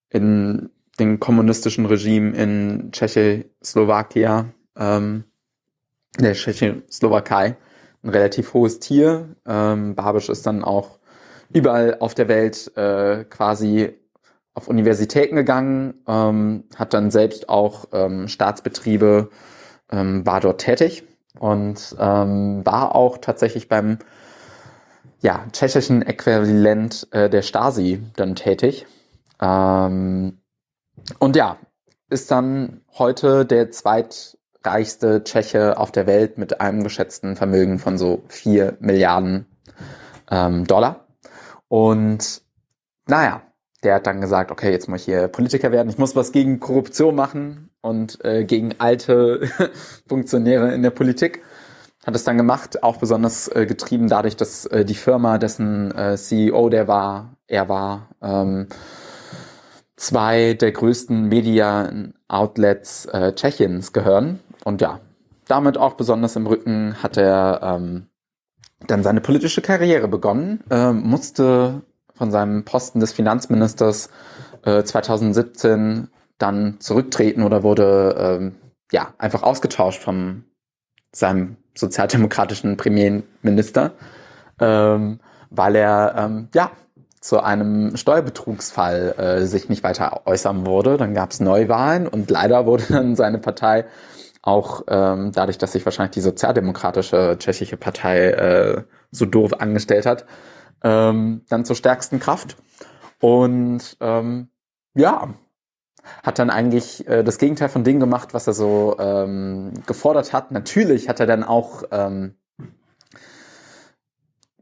in 0.10 0.70
dem 1.00 1.20
kommunistischen 1.20 1.86
Regime 1.86 2.36
in 2.36 2.92
Tschechoslowakia, 2.92 4.46
ähm, 4.78 5.24
der 6.20 6.34
Tschechoslowakei, 6.34 7.56
ein 8.04 8.10
relativ 8.10 8.54
hohes 8.54 8.80
Tier. 8.80 9.36
Ähm, 9.46 9.96
Babisch 9.96 10.30
ist 10.30 10.46
dann 10.48 10.64
auch 10.64 11.00
überall 11.54 11.98
auf 12.00 12.16
der 12.16 12.28
Welt 12.28 12.76
äh, 12.76 13.26
quasi 13.26 13.96
auf 14.54 14.68
Universitäten 14.68 15.36
gegangen, 15.36 15.94
ähm, 16.08 16.66
hat 16.76 16.94
dann 16.94 17.12
selbst 17.12 17.48
auch 17.48 17.86
ähm, 17.94 18.28
Staatsbetriebe, 18.28 19.30
ähm, 19.92 20.26
war 20.26 20.40
dort 20.40 20.62
tätig 20.62 21.04
und 21.40 21.96
ähm, 22.00 22.66
war 22.66 22.96
auch 22.96 23.18
tatsächlich 23.18 23.68
beim 23.68 24.00
ja, 25.22 25.46
tschechischen 25.52 26.02
Äquivalent 26.02 27.08
äh, 27.12 27.30
der 27.30 27.42
Stasi 27.42 28.02
dann 28.16 28.36
tätig. 28.36 28.86
Ähm, 29.42 30.40
und 31.20 31.36
ja, 31.36 31.58
ist 32.10 32.32
dann 32.32 32.82
heute 32.98 33.46
der 33.46 33.72
zweitreichste 33.72 35.24
Tscheche 35.24 35.78
auf 35.78 35.92
der 35.92 36.08
Welt 36.08 36.38
mit 36.38 36.62
einem 36.62 36.84
geschätzten 36.84 37.36
Vermögen 37.36 37.80
von 37.80 37.98
so 37.98 38.24
vier 38.28 38.78
Milliarden 38.80 39.46
ähm, 40.32 40.66
Dollar. 40.66 41.08
Und 41.68 42.42
naja, 43.08 43.42
der 43.84 43.96
hat 43.96 44.08
dann 44.08 44.22
gesagt, 44.22 44.52
okay, 44.52 44.72
jetzt 44.72 44.88
muss 44.88 45.02
ich 45.02 45.06
hier 45.06 45.28
Politiker 45.28 45.72
werden, 45.72 45.90
ich 45.90 45.98
muss 45.98 46.16
was 46.16 46.32
gegen 46.32 46.60
Korruption 46.60 47.16
machen 47.16 47.69
und 47.82 48.24
äh, 48.26 48.44
gegen 48.44 48.76
alte 48.80 49.50
Funktionäre 50.08 50.74
in 50.74 50.84
der 50.84 50.90
Politik. 50.90 51.42
Hat 52.06 52.16
es 52.16 52.24
dann 52.24 52.38
gemacht, 52.38 52.82
auch 52.84 52.98
besonders 52.98 53.48
äh, 53.50 53.66
getrieben 53.66 54.08
dadurch, 54.08 54.36
dass 54.36 54.66
äh, 54.66 54.86
die 54.86 54.96
Firma, 54.96 55.38
dessen 55.38 55.92
äh, 55.96 56.16
CEO 56.18 56.70
der 56.70 56.88
war, 56.88 57.36
er 57.48 57.68
war, 57.70 58.10
ähm, 58.22 58.68
zwei 59.98 60.54
der 60.54 60.72
größten 60.72 61.26
Media-Outlets 61.26 63.06
äh, 63.08 63.34
Tschechiens 63.34 63.92
gehören. 63.92 64.40
Und 64.64 64.82
ja, 64.82 65.02
damit 65.48 65.78
auch 65.78 65.94
besonders 65.94 66.36
im 66.38 66.48
Rücken 66.48 66.96
hat 67.04 67.18
er 67.18 67.60
ähm, 67.62 68.08
dann 68.88 69.04
seine 69.04 69.20
politische 69.20 69.62
Karriere 69.62 70.08
begonnen, 70.08 70.64
äh, 70.70 70.94
musste 70.94 71.82
von 72.16 72.32
seinem 72.32 72.64
Posten 72.64 73.02
des 73.02 73.12
Finanzministers 73.12 74.10
äh, 74.64 74.84
2017 74.84 76.08
dann 76.40 76.80
zurücktreten 76.80 77.44
oder 77.44 77.62
wurde 77.62 78.16
ähm, 78.18 78.56
ja 78.92 79.14
einfach 79.20 79.44
ausgetauscht 79.44 80.02
von 80.02 80.46
seinem 81.12 81.58
sozialdemokratischen 81.78 82.78
Premierminister, 82.78 83.92
ähm, 84.60 85.20
weil 85.52 85.76
er 85.76 86.16
ähm, 86.18 86.50
ja 86.56 86.72
zu 87.22 87.42
einem 87.42 87.98
Steuerbetrugsfall 87.98 89.16
äh, 89.18 89.46
sich 89.46 89.70
nicht 89.70 89.84
weiter 89.84 90.22
äußern 90.26 90.66
wurde. 90.66 90.98
Dann 90.98 91.14
gab 91.14 91.32
es 91.32 91.40
Neuwahlen 91.40 92.08
und 92.08 92.32
leider 92.32 92.66
wurde 92.66 92.86
dann 92.90 93.16
seine 93.16 93.40
Partei 93.40 93.86
auch 94.42 94.84
ähm, 94.88 95.32
dadurch, 95.34 95.58
dass 95.58 95.74
sich 95.74 95.86
wahrscheinlich 95.86 96.14
die 96.14 96.22
sozialdemokratische 96.22 97.36
tschechische 97.38 97.76
Partei 97.76 98.30
äh, 98.30 98.84
so 99.12 99.26
doof 99.26 99.60
angestellt 99.60 100.06
hat, 100.06 100.26
ähm, 100.82 101.42
dann 101.50 101.66
zur 101.66 101.76
stärksten 101.76 102.20
Kraft. 102.20 102.56
Und 103.20 103.98
ähm, 104.00 104.48
ja, 104.96 105.34
hat 106.24 106.40
dann 106.40 106.50
eigentlich 106.50 107.08
äh, 107.08 107.24
das 107.24 107.38
Gegenteil 107.38 107.70
von 107.70 107.84
dem 107.84 108.00
gemacht, 108.00 108.34
was 108.34 108.48
er 108.48 108.54
so 108.54 108.98
ähm, 109.00 109.74
gefordert 109.86 110.34
hat. 110.34 110.52
Natürlich 110.52 111.10
hat 111.10 111.20
er 111.20 111.26
dann 111.26 111.44
auch 111.44 111.84
ähm, 111.92 112.36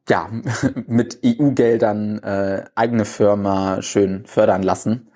ja, 0.09 0.29
mit 0.87 1.19
EU-Geldern 1.25 2.19
äh, 2.23 2.65
eigene 2.75 3.05
Firma 3.05 3.81
schön 3.81 4.25
fördern 4.25 4.63
lassen. 4.63 5.09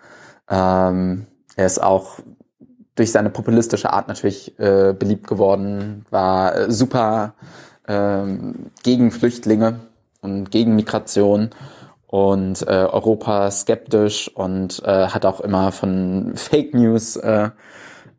Ähm, 0.50 1.28
er 1.56 1.66
ist 1.66 1.82
auch 1.82 2.20
durch 2.96 3.12
seine 3.12 3.30
populistische 3.30 3.92
Art 3.94 4.08
natürlich 4.08 4.60
äh, 4.60 4.94
beliebt 4.98 5.28
geworden, 5.28 6.06
war 6.10 6.56
äh, 6.56 6.72
super 6.72 7.36
ähm, 7.88 8.72
gegen 8.84 9.12
Flüchtlinge 9.12 9.80
und 10.22 10.52
gegen 10.52 10.76
Migration 10.76 11.52
und 12.12 12.62
äh, 12.68 12.72
Europa 12.72 13.50
skeptisch 13.50 14.28
und 14.28 14.84
äh, 14.84 15.08
hat 15.08 15.26
auch 15.26 15.40
immer 15.40 15.72
von 15.72 16.34
Fake 16.36 16.74
News 16.74 17.16
äh, 17.16 17.50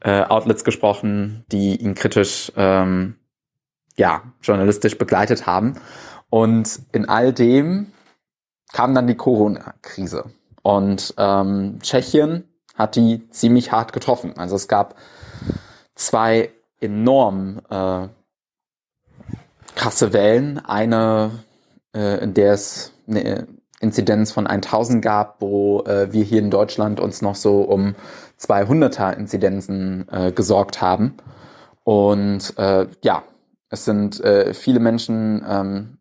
äh, 0.01 0.23
Outlets 0.23 0.65
gesprochen, 0.65 1.45
die 1.53 1.77
ihn 1.77 1.95
kritisch 1.95 2.51
ähm, 2.57 3.17
ja 3.97 4.23
journalistisch 4.41 4.97
begleitet 4.97 5.47
haben. 5.47 5.79
Und 6.31 6.81
in 6.93 7.07
all 7.07 7.35
dem 7.35 7.93
kam 8.73 8.95
dann 8.95 9.07
die 9.07 9.15
Corona-Krise. 9.15 10.25
Und 10.63 11.13
ähm, 11.19 11.79
Tschechien 11.83 12.49
hat 12.75 12.97
die 12.97 13.29
ziemlich 13.29 13.73
hart 13.73 13.93
getroffen. 13.93 14.39
Also 14.39 14.57
es 14.57 14.69
gab 14.69 14.95
zwei 15.95 16.51
enorm 16.81 17.61
äh, 17.69 18.09
krasse 19.75 20.15
Wellen. 20.15 20.65
Eine, 20.65 21.45
äh, 21.95 22.25
in 22.25 22.33
der 22.33 22.55
es 22.55 22.95
eine 23.07 23.47
Inzidenz 23.83 24.33
von 24.33 24.47
1000 24.47 25.03
gab, 25.03 25.41
wo 25.41 25.81
äh, 25.83 26.13
wir 26.13 26.25
hier 26.25 26.39
in 26.39 26.51
Deutschland 26.51 27.01
uns 27.01 27.21
noch 27.21 27.35
so 27.35 27.63
um 27.63 27.95
200er 28.41 29.17
Inzidenzen 29.17 30.07
äh, 30.11 30.33
gesorgt 30.33 30.81
haben. 30.81 31.17
Und 31.85 32.57
äh, 32.59 32.87
ja, 33.03 33.25
es 33.69 33.85
sind 33.85 34.21
äh, 34.21 34.55
viele 34.55 34.81
Menschen 34.81 35.45
ähm, 35.49 35.99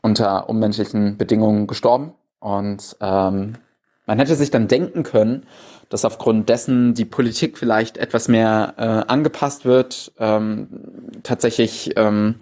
unter 0.00 0.48
unmenschlichen 0.48 1.18
Bedingungen 1.18 1.66
gestorben. 1.66 2.14
Und 2.40 2.96
ähm, 3.00 3.54
man 4.06 4.18
hätte 4.18 4.34
sich 4.34 4.50
dann 4.50 4.66
denken 4.66 5.02
können, 5.02 5.46
dass 5.90 6.04
aufgrund 6.04 6.48
dessen 6.48 6.94
die 6.94 7.04
Politik 7.04 7.58
vielleicht 7.58 7.98
etwas 7.98 8.28
mehr 8.28 8.74
äh, 8.78 8.82
angepasst 9.12 9.64
wird. 9.64 10.12
Ähm, 10.18 10.68
tatsächlich 11.22 11.92
ähm, 11.96 12.36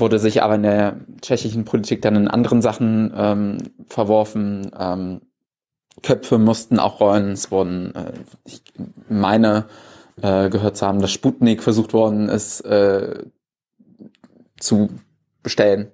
wurde 0.00 0.18
sich 0.18 0.42
aber 0.42 0.56
in 0.56 0.62
der 0.62 0.96
tschechischen 1.20 1.64
Politik 1.64 2.02
dann 2.02 2.16
in 2.16 2.28
anderen 2.28 2.62
Sachen 2.62 3.12
ähm, 3.16 3.58
verworfen. 3.88 4.70
Ähm, 4.78 5.20
Köpfe 6.02 6.38
mussten 6.38 6.78
auch 6.78 7.00
rollen. 7.00 7.32
Es 7.32 7.50
wurden, 7.50 7.94
äh, 7.94 8.12
ich 8.44 8.62
meine, 9.08 9.66
äh, 10.22 10.48
gehört 10.48 10.76
zu 10.76 10.86
haben, 10.86 11.00
dass 11.00 11.12
Sputnik 11.12 11.62
versucht 11.62 11.92
worden 11.92 12.28
ist 12.28 12.60
äh, 12.62 13.24
zu 14.58 14.88
bestellen. 15.42 15.90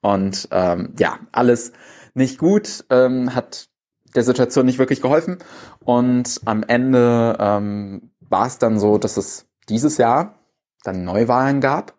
Und 0.00 0.48
ähm, 0.50 0.94
ja, 0.98 1.18
alles 1.30 1.72
nicht 2.14 2.38
gut, 2.38 2.84
ähm, 2.90 3.34
hat 3.34 3.68
der 4.14 4.24
Situation 4.24 4.66
nicht 4.66 4.78
wirklich 4.78 5.00
geholfen. 5.00 5.38
Und 5.84 6.40
am 6.44 6.62
Ende 6.62 7.36
ähm, 7.38 8.10
war 8.20 8.46
es 8.46 8.58
dann 8.58 8.78
so, 8.78 8.98
dass 8.98 9.16
es 9.16 9.46
dieses 9.68 9.96
Jahr 9.98 10.38
dann 10.82 11.04
Neuwahlen 11.04 11.60
gab 11.60 11.94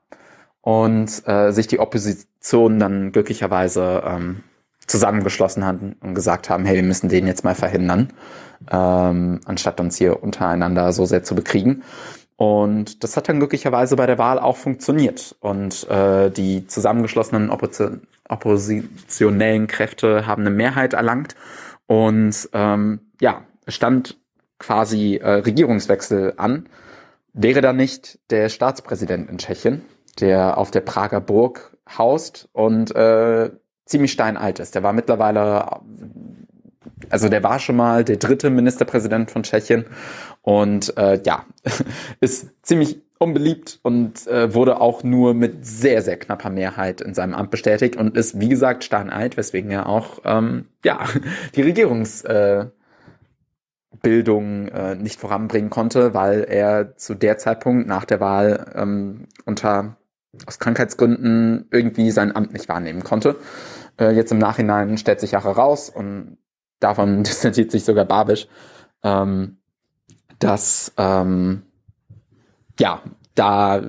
und 0.63 1.27
äh, 1.27 1.51
sich 1.51 1.67
die 1.67 1.79
Opposition 1.79 2.79
dann 2.79 3.11
glücklicherweise 3.11 4.01
ähm, 4.05 4.43
zusammengeschlossen 4.87 5.65
hatten 5.65 5.95
und 5.99 6.15
gesagt 6.15 6.49
haben, 6.49 6.65
hey, 6.65 6.75
wir 6.75 6.83
müssen 6.83 7.09
den 7.09 7.27
jetzt 7.27 7.43
mal 7.43 7.53
verhindern, 7.53 8.13
ähm, 8.71 9.41
anstatt 9.45 9.79
uns 9.79 9.97
hier 9.97 10.23
untereinander 10.23 10.93
so 10.93 11.05
sehr 11.05 11.23
zu 11.23 11.35
bekriegen. 11.35 11.83
Und 12.37 13.03
das 13.03 13.15
hat 13.15 13.29
dann 13.29 13.39
glücklicherweise 13.39 13.95
bei 13.97 14.05
der 14.05 14.17
Wahl 14.17 14.39
auch 14.39 14.57
funktioniert. 14.57 15.35
Und 15.41 15.87
äh, 15.89 16.31
die 16.31 16.65
zusammengeschlossenen 16.65 17.49
Opposi 17.49 17.99
oppositionellen 18.29 19.67
Kräfte 19.67 20.25
haben 20.25 20.43
eine 20.43 20.49
Mehrheit 20.49 20.93
erlangt. 20.93 21.35
Und 21.87 22.49
ähm, 22.53 23.01
ja, 23.19 23.43
stand 23.67 24.17
quasi 24.59 25.17
äh, 25.17 25.29
Regierungswechsel 25.29 26.33
an. 26.37 26.69
wäre 27.33 27.59
da 27.61 27.73
nicht 27.73 28.19
der 28.29 28.47
Staatspräsident 28.47 29.29
in 29.29 29.37
Tschechien, 29.37 29.83
der 30.19 30.57
auf 30.57 30.71
der 30.71 30.81
Prager 30.81 31.21
Burg 31.21 31.77
haust 31.97 32.49
und 32.53 32.95
äh, 32.95 33.51
ziemlich 33.85 34.11
steinalt 34.11 34.59
ist. 34.59 34.75
Der 34.75 34.83
war 34.83 34.93
mittlerweile, 34.93 35.81
also 37.09 37.29
der 37.29 37.43
war 37.43 37.59
schon 37.59 37.75
mal 37.75 38.03
der 38.03 38.17
dritte 38.17 38.49
Ministerpräsident 38.49 39.31
von 39.31 39.43
Tschechien 39.43 39.85
und 40.41 40.97
äh, 40.97 41.21
ja, 41.25 41.45
ist 42.21 42.51
ziemlich 42.61 43.01
unbeliebt 43.17 43.79
und 43.83 44.27
äh, 44.27 44.53
wurde 44.53 44.81
auch 44.81 45.03
nur 45.03 45.33
mit 45.33 45.65
sehr, 45.65 46.01
sehr 46.01 46.17
knapper 46.17 46.49
Mehrheit 46.49 47.01
in 47.01 47.13
seinem 47.13 47.33
Amt 47.33 47.51
bestätigt 47.51 47.95
und 47.95 48.17
ist, 48.17 48.39
wie 48.39 48.49
gesagt, 48.49 48.83
steinalt, 48.83 49.37
weswegen 49.37 49.71
er 49.71 49.87
auch 49.87 50.19
ähm, 50.25 50.65
ja, 50.83 51.05
die 51.55 51.61
Regierungsbildung 51.61 52.71
äh, 54.67 54.91
äh, 54.91 54.95
nicht 54.95 55.19
voranbringen 55.19 55.69
konnte, 55.69 56.13
weil 56.13 56.43
er 56.43 56.97
zu 56.97 57.15
der 57.15 57.37
Zeitpunkt 57.37 57.87
nach 57.87 58.03
der 58.03 58.19
Wahl 58.19 58.73
ähm, 58.75 59.27
unter 59.45 59.95
aus 60.45 60.59
Krankheitsgründen 60.59 61.67
irgendwie 61.71 62.11
sein 62.11 62.35
Amt 62.35 62.53
nicht 62.53 62.69
wahrnehmen 62.69 63.03
konnte. 63.03 63.37
Äh, 63.99 64.11
jetzt 64.11 64.31
im 64.31 64.39
Nachhinein 64.39 64.97
stellt 64.97 65.19
sich 65.19 65.37
auch 65.37 65.45
heraus 65.45 65.89
und 65.89 66.37
davon 66.79 67.23
distanziert 67.23 67.71
sich 67.71 67.85
sogar 67.85 68.05
Babisch, 68.05 68.47
ähm, 69.03 69.57
dass 70.39 70.91
ähm, 70.97 71.63
ja 72.79 73.01
da 73.35 73.81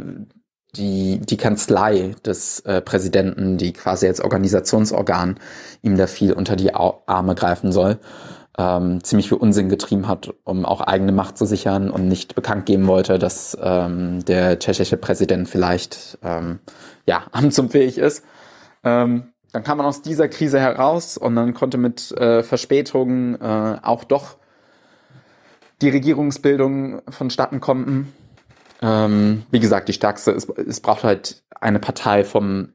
die, 0.77 1.21
die 1.21 1.37
Kanzlei 1.37 2.15
des 2.25 2.61
äh, 2.61 2.81
Präsidenten, 2.81 3.59
die 3.59 3.73
quasi 3.73 4.07
als 4.07 4.21
Organisationsorgan 4.21 5.39
ihm 5.83 5.97
da 5.97 6.07
viel 6.07 6.33
unter 6.33 6.57
die 6.57 6.75
Arme 6.75 7.35
greifen 7.35 7.73
soll, 7.73 7.99
ähm, 8.59 9.03
ziemlich 9.03 9.29
viel 9.29 9.39
Unsinn 9.39 9.69
getrieben 9.69 10.07
hat, 10.07 10.33
um 10.45 10.65
auch 10.65 10.81
eigene 10.81 11.13
Macht 11.13 11.39
zu 11.39 11.47
sichern 11.47 11.91
und 11.91 12.09
nicht 12.09 12.35
bekannt 12.35 12.67
geben 12.67 12.87
wollte, 12.87 13.19
dass 13.19 13.57
ähm, 13.61 14.25
der 14.25 14.59
tschechische 14.59 14.97
Präsident 14.97 15.49
vielleicht 15.49 16.19
ähm, 16.23 16.61
ja 17.07 17.25
amtsunfähig 17.33 17.99
ist. 17.99 18.25
Ähm, 18.85 19.33
dann 19.53 19.63
kam 19.63 19.79
man 19.79 19.87
aus 19.87 20.03
dieser 20.03 20.29
Krise 20.29 20.59
heraus 20.59 21.17
und 21.17 21.37
dann 21.37 21.55
konnte 21.55 21.79
mit 21.79 22.11
äh, 22.13 22.43
Verspätungen 22.43 23.41
äh, 23.41 23.79
auch 23.83 24.05
doch 24.05 24.37
die 25.81 25.91
Regierungsbildung 25.91 27.03
vonstatten 27.09 27.61
kommen. 27.61 28.13
Ähm, 28.83 29.45
wie 29.51 29.61
gesagt, 29.61 29.89
die 29.89 29.93
stärkste, 29.93 30.33
es, 30.33 30.49
es 30.49 30.81
braucht 30.81 31.05
halt 31.05 31.43
eine 31.61 31.79
Partei 31.79 32.25
vom 32.25 32.73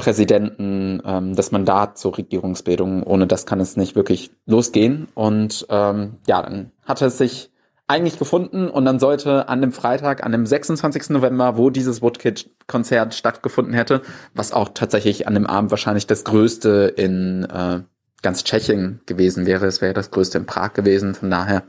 Präsidenten 0.00 1.02
ähm, 1.04 1.36
das 1.36 1.52
Mandat 1.52 1.98
zur 1.98 2.16
Regierungsbildung. 2.16 3.02
Ohne 3.02 3.26
das 3.26 3.44
kann 3.44 3.60
es 3.60 3.76
nicht 3.76 3.96
wirklich 3.96 4.30
losgehen. 4.46 5.08
Und 5.14 5.66
ähm, 5.68 6.16
ja, 6.26 6.42
dann 6.42 6.72
hatte 6.84 7.06
es 7.06 7.18
sich 7.18 7.50
eigentlich 7.86 8.18
gefunden 8.18 8.68
und 8.68 8.84
dann 8.84 8.98
sollte 8.98 9.48
an 9.48 9.60
dem 9.60 9.72
Freitag, 9.72 10.24
an 10.24 10.32
dem 10.32 10.46
26. 10.46 11.10
November, 11.10 11.56
wo 11.56 11.70
dieses 11.70 12.00
Woodkid-Konzert 12.00 13.14
stattgefunden 13.14 13.74
hätte, 13.74 14.00
was 14.32 14.52
auch 14.52 14.70
tatsächlich 14.72 15.26
an 15.26 15.34
dem 15.34 15.46
Abend 15.46 15.70
wahrscheinlich 15.70 16.06
das 16.06 16.24
größte 16.24 16.94
in 16.96 17.44
äh, 17.44 17.80
ganz 18.22 18.44
Tschechien 18.44 19.00
gewesen 19.06 19.44
wäre. 19.44 19.66
Es 19.66 19.80
wäre 19.80 19.92
das 19.92 20.10
größte 20.10 20.38
in 20.38 20.46
Prag 20.46 20.72
gewesen. 20.72 21.14
Von 21.14 21.30
daher 21.30 21.64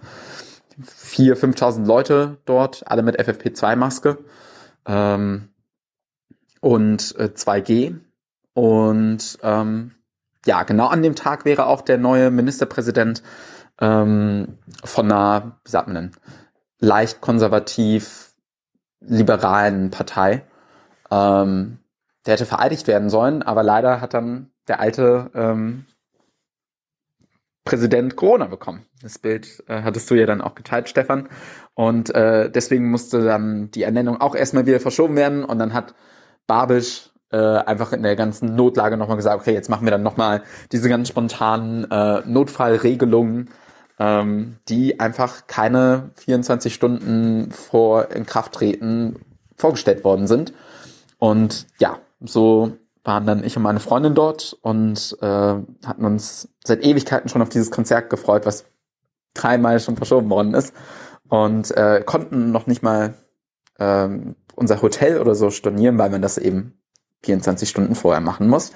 4.000, 0.80 1.58
5.000 1.58 1.86
Leute 1.86 2.38
dort, 2.46 2.84
alle 2.86 3.04
mit 3.04 3.20
FFP2-Maske 3.20 4.20
ähm, 4.86 5.50
und 6.62 7.16
äh, 7.18 7.30
2G. 7.36 7.96
Und 8.54 9.38
ähm, 9.44 9.92
ja, 10.46 10.64
genau 10.64 10.88
an 10.88 11.04
dem 11.04 11.16
Tag 11.16 11.46
wäre 11.46 11.68
auch 11.68 11.82
der 11.82 11.98
neue 11.98 12.32
Ministerpräsident 12.32 13.24
ähm, 13.80 14.58
von 14.84 15.12
einer, 15.12 15.60
wie 15.64 15.72
sagt 15.72 15.88
man 15.88 15.96
denn, 15.96 16.12
leicht 16.80 17.22
konservativ 17.22 18.34
liberalen 19.00 19.90
Partei. 19.90 20.44
Ähm, 21.10 21.80
der 22.26 22.34
hätte 22.34 22.46
vereidigt 22.46 22.88
werden 22.88 23.10
sollen, 23.10 23.42
aber 23.42 23.64
leider 23.64 24.00
hat 24.02 24.14
dann 24.14 24.52
der 24.68 24.80
alte 24.80 25.32
ähm, 25.34 25.86
Präsident 27.64 28.16
Corona 28.16 28.46
bekommen. 28.46 28.86
Das 29.02 29.20
Bild 29.20 29.64
äh, 29.68 29.82
hattest 29.84 30.10
du 30.10 30.16
ja 30.16 30.26
dann 30.26 30.42
auch 30.42 30.56
geteilt, 30.56 30.90
Stefan. 30.90 31.30
Und 31.74 32.14
äh, 32.14 32.50
deswegen 32.50 32.90
musste 32.90 33.24
dann 33.24 33.72
die 33.72 33.84
Ernennung 33.84 34.20
auch 34.20 34.36
erstmal 34.36 34.66
wieder 34.66 34.80
verschoben 34.80 35.16
werden. 35.16 35.44
Und 35.44 35.60
dann 35.60 35.74
hat 35.74 35.94
Babisch 36.48 37.11
äh, 37.32 37.38
einfach 37.38 37.94
in 37.94 38.04
der 38.04 38.16
ganzen 38.16 38.56
Notlage 38.56 38.98
nochmal 38.98 39.18
gesagt, 39.18 39.42
okay, 39.42 39.54
jetzt 39.54 39.70
machen 39.70 39.86
wir 39.86 39.92
dann 39.92 40.04
nochmal 40.04 40.44
diese 40.72 40.90
ganz 40.90 41.08
spontanen 41.08 41.90
äh, 41.90 42.22
Notfallregelungen, 42.26 43.50
ähm, 44.00 44.58
die 44.68 45.00
einfach 45.00 45.48
keine 45.48 46.12
24 46.16 46.74
Stunden 46.74 47.52
vor 47.52 48.12
Inkrafttreten 48.12 49.20
vorgestellt 49.56 50.04
worden 50.04 50.28
sind. 50.28 50.54
Und 51.20 51.68
ja, 51.80 52.00
so 52.20 52.74
waren 53.04 53.26
dann 53.26 53.44
ich 53.44 53.58
und 53.58 53.64
meine 53.64 53.80
Freundin 53.80 54.16
dort 54.16 54.58
und 54.62 55.18
äh, 55.22 55.26
hatten 55.26 56.06
uns 56.06 56.50
seit 56.64 56.84
Ewigkeiten 56.84 57.30
schon 57.30 57.42
auf 57.42 57.50
dieses 57.50 57.72
Konzert 57.72 58.10
gefreut, 58.10 58.46
was 58.46 58.66
dreimal 59.34 59.80
schon 59.80 59.98
verschoben 59.98 60.30
worden 60.30 60.54
ist 60.54 60.74
und 61.30 61.72
äh, 61.78 62.04
konnten 62.06 62.52
noch 62.52 62.68
nicht 62.68 62.84
mal 62.84 63.14
ähm, 63.80 64.36
unser 64.56 64.82
Hotel 64.82 65.20
oder 65.20 65.34
so 65.34 65.50
stornieren, 65.50 65.98
weil 65.98 66.10
man 66.10 66.22
das 66.22 66.38
eben 66.38 66.81
24 67.24 67.70
Stunden 67.70 67.96
vorher 67.96 68.22
machen 68.22 68.48
muss. 68.48 68.72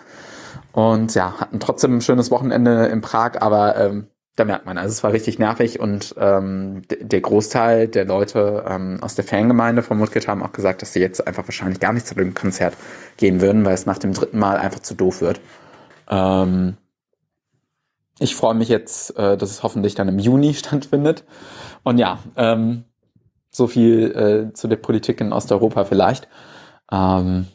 Und 0.71 1.15
ja, 1.15 1.39
hatten 1.39 1.59
trotzdem 1.59 1.97
ein 1.97 2.01
schönes 2.01 2.31
Wochenende 2.31 2.87
in 2.87 3.01
Prag, 3.01 3.41
aber 3.41 3.77
ähm, 3.77 4.07
da 4.35 4.43
merkt 4.43 4.65
man, 4.65 4.77
also 4.77 4.91
es 4.91 5.03
war 5.03 5.13
richtig 5.13 5.39
nervig 5.39 5.79
und 5.79 6.13
ähm, 6.17 6.81
der 6.89 7.21
Großteil 7.21 7.87
der 7.87 8.03
Leute 8.03 8.65
ähm, 8.67 8.99
aus 9.01 9.15
der 9.15 9.23
Fangemeinde 9.23 9.81
von 9.81 9.97
Mudkit 9.97 10.27
haben 10.27 10.43
auch 10.43 10.51
gesagt, 10.51 10.81
dass 10.81 10.91
sie 10.91 10.99
jetzt 10.99 11.25
einfach 11.25 11.47
wahrscheinlich 11.47 11.79
gar 11.79 11.93
nicht 11.93 12.05
zu 12.05 12.15
dem 12.15 12.33
Konzert 12.33 12.75
gehen 13.15 13.39
würden, 13.39 13.63
weil 13.63 13.73
es 13.73 13.85
nach 13.85 13.97
dem 13.97 14.13
dritten 14.13 14.37
Mal 14.37 14.57
einfach 14.57 14.81
zu 14.81 14.93
doof 14.93 15.21
wird. 15.21 15.39
Ähm, 16.09 16.75
ich 18.19 18.35
freue 18.35 18.55
mich 18.55 18.67
jetzt, 18.67 19.17
äh, 19.17 19.37
dass 19.37 19.51
es 19.51 19.63
hoffentlich 19.63 19.95
dann 19.95 20.09
im 20.09 20.19
Juni 20.19 20.53
stattfindet. 20.55 21.23
Und 21.83 21.97
ja, 21.97 22.19
ähm, 22.35 22.83
so 23.49 23.67
viel 23.67 24.11
äh, 24.51 24.53
zu 24.53 24.67
der 24.67 24.75
Politik 24.75 25.21
in 25.21 25.31
Osteuropa 25.31 25.85
vielleicht. 25.85 26.27
Ähm, 26.91 27.47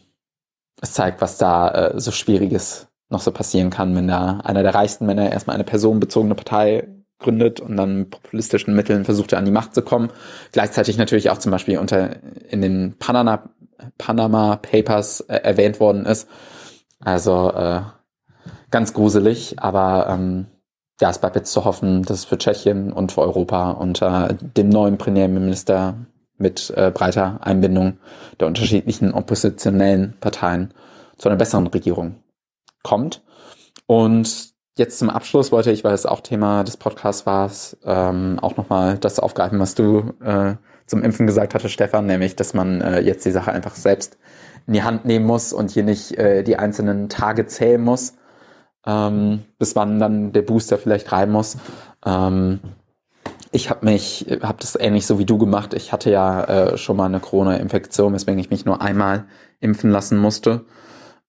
es 0.80 0.92
zeigt, 0.92 1.20
was 1.20 1.38
da 1.38 1.70
äh, 1.70 2.00
so 2.00 2.10
Schwieriges 2.10 2.88
noch 3.08 3.20
so 3.20 3.32
passieren 3.32 3.70
kann, 3.70 3.94
wenn 3.96 4.08
da 4.08 4.40
einer 4.44 4.62
der 4.62 4.74
reichsten 4.74 5.06
Männer 5.06 5.30
erstmal 5.30 5.54
eine 5.54 5.64
personenbezogene 5.64 6.34
Partei 6.34 6.88
gründet 7.18 7.60
und 7.60 7.76
dann 7.76 7.96
mit 7.96 8.10
populistischen 8.10 8.74
Mitteln 8.74 9.04
versucht, 9.04 9.34
an 9.34 9.44
die 9.44 9.50
Macht 9.50 9.74
zu 9.74 9.82
kommen. 9.82 10.10
Gleichzeitig 10.52 10.96
natürlich 10.96 11.30
auch 11.30 11.38
zum 11.38 11.52
Beispiel 11.52 11.78
unter 11.78 12.16
in 12.48 12.62
den 12.62 12.96
Panama, 12.98 13.50
Panama 13.98 14.56
Papers 14.56 15.20
äh, 15.22 15.36
erwähnt 15.36 15.80
worden 15.80 16.06
ist. 16.06 16.28
Also 16.98 17.50
äh, 17.52 17.82
ganz 18.70 18.94
gruselig, 18.94 19.58
aber 19.58 20.06
ähm, 20.08 20.46
ja, 21.00 21.10
es 21.10 21.18
bleibt 21.18 21.36
jetzt 21.36 21.52
zu 21.52 21.64
hoffen, 21.64 22.02
dass 22.02 22.18
es 22.18 22.24
für 22.24 22.38
Tschechien 22.38 22.92
und 22.92 23.12
für 23.12 23.22
Europa 23.22 23.70
unter 23.72 24.34
dem 24.34 24.68
neuen 24.68 24.98
Premierminister 24.98 25.94
mit 26.40 26.72
äh, 26.76 26.90
breiter 26.90 27.38
Einbindung 27.42 27.98
der 28.38 28.48
unterschiedlichen 28.48 29.12
oppositionellen 29.12 30.14
Parteien 30.20 30.74
zu 31.18 31.28
einer 31.28 31.38
besseren 31.38 31.66
Regierung 31.66 32.16
kommt. 32.82 33.22
Und 33.86 34.50
jetzt 34.76 34.98
zum 34.98 35.10
Abschluss 35.10 35.52
wollte 35.52 35.70
ich, 35.70 35.84
weil 35.84 35.94
es 35.94 36.06
auch 36.06 36.20
Thema 36.20 36.64
des 36.64 36.76
Podcasts 36.76 37.26
war, 37.26 37.50
ähm, 37.84 38.38
auch 38.40 38.56
nochmal 38.56 38.98
das 38.98 39.20
aufgreifen, 39.20 39.58
was 39.58 39.74
du 39.74 40.14
äh, 40.24 40.54
zum 40.86 41.02
Impfen 41.02 41.26
gesagt 41.26 41.54
hatte, 41.54 41.68
Stefan, 41.68 42.06
nämlich, 42.06 42.36
dass 42.36 42.54
man 42.54 42.80
äh, 42.80 43.00
jetzt 43.00 43.24
die 43.24 43.30
Sache 43.30 43.52
einfach 43.52 43.76
selbst 43.76 44.18
in 44.66 44.72
die 44.72 44.82
Hand 44.82 45.04
nehmen 45.04 45.26
muss 45.26 45.52
und 45.52 45.70
hier 45.70 45.84
nicht 45.84 46.16
äh, 46.18 46.42
die 46.42 46.56
einzelnen 46.56 47.08
Tage 47.08 47.46
zählen 47.46 47.80
muss, 47.80 48.14
ähm, 48.86 49.44
bis 49.58 49.76
wann 49.76 49.98
dann 49.98 50.32
der 50.32 50.42
Booster 50.42 50.78
vielleicht 50.78 51.12
rein 51.12 51.30
muss. 51.30 51.58
Ähm, 52.04 52.60
ich 53.52 53.70
habe 53.70 53.84
mich, 53.84 54.26
habe 54.42 54.58
das 54.60 54.76
ähnlich 54.76 55.06
so 55.06 55.18
wie 55.18 55.24
du 55.24 55.38
gemacht. 55.38 55.74
Ich 55.74 55.92
hatte 55.92 56.10
ja 56.10 56.44
äh, 56.44 56.76
schon 56.76 56.96
mal 56.96 57.06
eine 57.06 57.20
Corona-Infektion, 57.20 58.12
weswegen 58.12 58.38
ich 58.38 58.50
mich 58.50 58.64
nur 58.64 58.80
einmal 58.80 59.24
impfen 59.60 59.90
lassen 59.90 60.18
musste. 60.18 60.64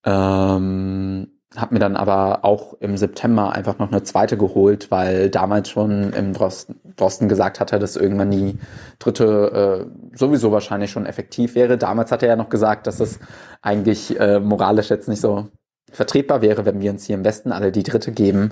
Ähm, 0.05 1.27
habe 1.55 1.73
mir 1.73 1.79
dann 1.79 1.97
aber 1.97 2.45
auch 2.45 2.75
im 2.79 2.95
September 2.95 3.51
einfach 3.51 3.77
noch 3.77 3.91
eine 3.91 4.03
zweite 4.03 4.37
geholt, 4.37 4.89
weil 4.89 5.29
damals 5.29 5.69
schon 5.69 6.13
im 6.13 6.31
Drosten, 6.31 6.79
Drosten 6.95 7.27
gesagt 7.27 7.59
hatte, 7.59 7.77
dass 7.77 7.97
irgendwann 7.97 8.31
die 8.31 8.57
dritte 8.99 9.87
äh, 10.13 10.17
sowieso 10.17 10.51
wahrscheinlich 10.51 10.91
schon 10.91 11.05
effektiv 11.05 11.55
wäre. 11.55 11.77
Damals 11.77 12.11
hat 12.11 12.23
er 12.23 12.29
ja 12.29 12.35
noch 12.37 12.49
gesagt, 12.49 12.87
dass 12.87 12.99
es 13.01 13.19
eigentlich 13.61 14.17
äh, 14.17 14.39
moralisch 14.39 14.89
jetzt 14.89 15.09
nicht 15.09 15.19
so 15.19 15.49
vertretbar 15.91 16.41
wäre, 16.41 16.65
wenn 16.65 16.79
wir 16.79 16.91
uns 16.91 17.05
hier 17.05 17.15
im 17.15 17.25
Westen 17.25 17.51
alle 17.51 17.73
die 17.73 17.83
dritte 17.83 18.13
geben, 18.13 18.51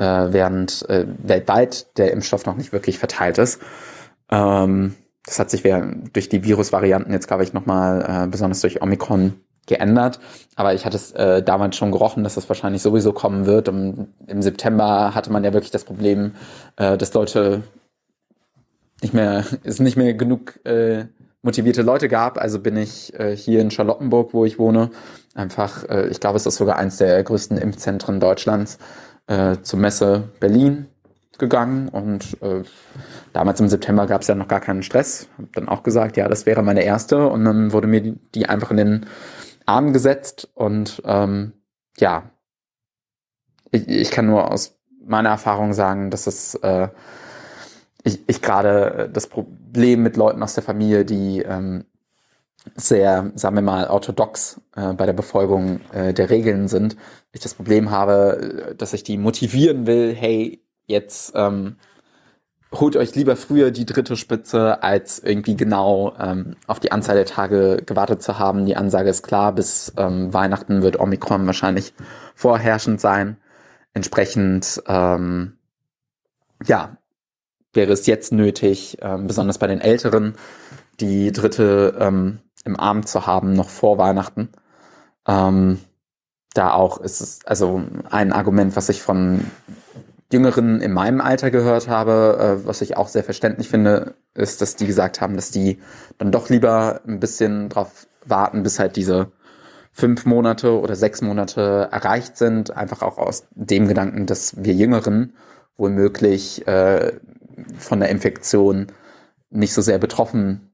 äh, 0.00 0.32
während 0.32 0.88
äh, 0.88 1.06
weltweit 1.22 1.96
der 1.98 2.12
Impfstoff 2.12 2.46
noch 2.46 2.56
nicht 2.56 2.72
wirklich 2.72 2.98
verteilt 2.98 3.38
ist. 3.38 3.60
Ähm, 4.30 4.96
das 5.26 5.38
hat 5.38 5.50
sich 5.50 5.62
durch 5.62 6.28
die 6.28 6.44
Virusvarianten 6.44 7.12
jetzt, 7.12 7.28
glaube 7.28 7.44
ich, 7.44 7.52
nochmal 7.52 8.24
äh, 8.24 8.26
besonders 8.26 8.62
durch 8.62 8.82
Omikron 8.82 9.34
geändert. 9.66 10.18
Aber 10.56 10.74
ich 10.74 10.86
hatte 10.86 10.96
es 10.96 11.12
äh, 11.12 11.42
damals 11.42 11.76
schon 11.76 11.92
gerochen, 11.92 12.24
dass 12.24 12.34
das 12.34 12.48
wahrscheinlich 12.48 12.82
sowieso 12.82 13.12
kommen 13.12 13.44
wird. 13.46 13.68
Und 13.68 14.08
im 14.26 14.42
September 14.42 15.14
hatte 15.14 15.30
man 15.30 15.44
ja 15.44 15.52
wirklich 15.52 15.70
das 15.70 15.84
Problem, 15.84 16.32
äh, 16.76 16.96
dass 16.96 17.12
Leute 17.12 17.62
nicht 19.02 19.12
mehr, 19.12 19.44
es 19.64 19.78
nicht 19.78 19.96
mehr 19.96 20.14
genug 20.14 20.64
äh, 20.64 21.04
motivierte 21.42 21.82
Leute 21.82 22.08
gab. 22.08 22.38
Also 22.38 22.58
bin 22.58 22.76
ich 22.76 23.12
äh, 23.18 23.36
hier 23.36 23.60
in 23.60 23.70
Charlottenburg, 23.70 24.32
wo 24.32 24.46
ich 24.46 24.58
wohne, 24.58 24.90
einfach, 25.34 25.88
äh, 25.88 26.08
ich 26.08 26.20
glaube, 26.20 26.36
es 26.36 26.46
ist 26.46 26.56
sogar 26.56 26.76
eines 26.76 26.96
der 26.96 27.22
größten 27.22 27.58
Impfzentren 27.58 28.20
Deutschlands, 28.20 28.78
äh, 29.30 29.62
zur 29.62 29.78
Messe 29.78 30.28
Berlin 30.40 30.88
gegangen 31.38 31.88
und 31.88 32.36
äh, 32.42 32.64
damals 33.32 33.60
im 33.60 33.68
September 33.68 34.06
gab 34.06 34.22
es 34.22 34.28
ja 34.28 34.34
noch 34.34 34.48
gar 34.48 34.60
keinen 34.60 34.82
Stress. 34.82 35.28
Hab 35.38 35.52
dann 35.54 35.68
auch 35.68 35.82
gesagt, 35.84 36.16
ja, 36.16 36.28
das 36.28 36.44
wäre 36.46 36.62
meine 36.62 36.82
erste 36.82 37.28
und 37.28 37.44
dann 37.44 37.72
wurde 37.72 37.86
mir 37.86 38.16
die, 38.34 38.46
einfach 38.46 38.70
in 38.72 38.76
den 38.76 39.06
Arm 39.66 39.92
gesetzt 39.92 40.50
und 40.54 41.00
ähm, 41.04 41.52
ja, 41.98 42.30
ich, 43.70 43.88
ich 43.88 44.10
kann 44.10 44.26
nur 44.26 44.50
aus 44.50 44.78
meiner 45.02 45.30
Erfahrung 45.30 45.72
sagen, 45.72 46.10
dass 46.10 46.26
es 46.26 46.56
äh, 46.56 46.88
ich, 48.02 48.28
ich 48.28 48.42
gerade 48.42 49.08
das 49.12 49.28
Problem 49.28 50.02
mit 50.02 50.16
Leuten 50.16 50.42
aus 50.42 50.54
der 50.54 50.64
Familie, 50.64 51.04
die 51.04 51.42
ähm, 51.42 51.84
sehr, 52.74 53.32
sagen 53.34 53.56
wir 53.56 53.62
mal, 53.62 53.86
orthodox 53.88 54.60
äh, 54.76 54.92
bei 54.92 55.06
der 55.06 55.12
Befolgung 55.12 55.80
äh, 55.92 56.12
der 56.12 56.30
Regeln 56.30 56.68
sind, 56.68 56.96
ich 57.32 57.40
das 57.40 57.54
Problem 57.54 57.90
habe, 57.90 58.74
dass 58.76 58.92
ich 58.92 59.02
die 59.02 59.16
motivieren 59.16 59.86
will, 59.86 60.14
hey, 60.14 60.62
jetzt 60.86 61.32
ähm, 61.34 61.76
holt 62.72 62.96
euch 62.96 63.14
lieber 63.14 63.36
früher 63.36 63.70
die 63.70 63.86
dritte 63.86 64.16
Spitze, 64.16 64.82
als 64.82 65.18
irgendwie 65.18 65.56
genau 65.56 66.14
ähm, 66.18 66.56
auf 66.66 66.80
die 66.80 66.92
Anzahl 66.92 67.16
der 67.16 67.26
Tage 67.26 67.82
gewartet 67.84 68.22
zu 68.22 68.38
haben. 68.38 68.66
Die 68.66 68.76
Ansage 68.76 69.10
ist 69.10 69.22
klar, 69.22 69.52
bis 69.52 69.92
ähm, 69.96 70.32
Weihnachten 70.32 70.82
wird 70.82 70.98
Omikron 70.98 71.46
wahrscheinlich 71.46 71.94
vorherrschend 72.34 73.00
sein. 73.00 73.36
Entsprechend, 73.92 74.82
ähm, 74.86 75.56
ja, 76.64 76.96
wäre 77.72 77.92
es 77.92 78.06
jetzt 78.06 78.32
nötig, 78.32 78.98
ähm, 79.00 79.26
besonders 79.26 79.58
bei 79.58 79.66
den 79.66 79.80
Älteren, 79.80 80.34
die 81.00 81.32
dritte 81.32 81.96
ähm, 81.98 82.38
im 82.64 82.78
Arm 82.78 83.06
zu 83.06 83.26
haben, 83.26 83.52
noch 83.52 83.68
vor 83.68 83.98
Weihnachten. 83.98 84.50
Ähm, 85.26 85.78
da 86.54 86.72
auch 86.72 86.98
ist 87.00 87.20
es 87.20 87.40
also 87.44 87.82
ein 88.10 88.32
Argument, 88.32 88.76
was 88.76 88.88
ich 88.88 89.02
von 89.02 89.50
Jüngeren 90.32 90.80
in 90.80 90.92
meinem 90.92 91.20
Alter 91.20 91.50
gehört 91.50 91.88
habe, 91.88 92.60
äh, 92.62 92.66
was 92.66 92.80
ich 92.82 92.96
auch 92.96 93.08
sehr 93.08 93.24
verständlich 93.24 93.68
finde, 93.68 94.14
ist, 94.34 94.60
dass 94.60 94.76
die 94.76 94.86
gesagt 94.86 95.20
haben, 95.20 95.36
dass 95.36 95.50
die 95.50 95.80
dann 96.18 96.32
doch 96.32 96.48
lieber 96.48 97.00
ein 97.06 97.20
bisschen 97.20 97.68
drauf 97.68 98.06
warten, 98.24 98.62
bis 98.62 98.78
halt 98.78 98.96
diese 98.96 99.32
fünf 99.92 100.26
Monate 100.26 100.78
oder 100.78 100.94
sechs 100.94 101.20
Monate 101.20 101.88
erreicht 101.90 102.36
sind, 102.36 102.76
einfach 102.76 103.02
auch 103.02 103.18
aus 103.18 103.46
dem 103.52 103.88
Gedanken, 103.88 104.26
dass 104.26 104.62
wir 104.62 104.72
Jüngeren 104.72 105.34
womöglich 105.76 106.66
äh, 106.68 107.12
von 107.78 108.00
der 108.00 108.10
Infektion 108.10 108.86
nicht 109.50 109.74
so 109.74 109.82
sehr 109.82 109.98
betroffen 109.98 110.69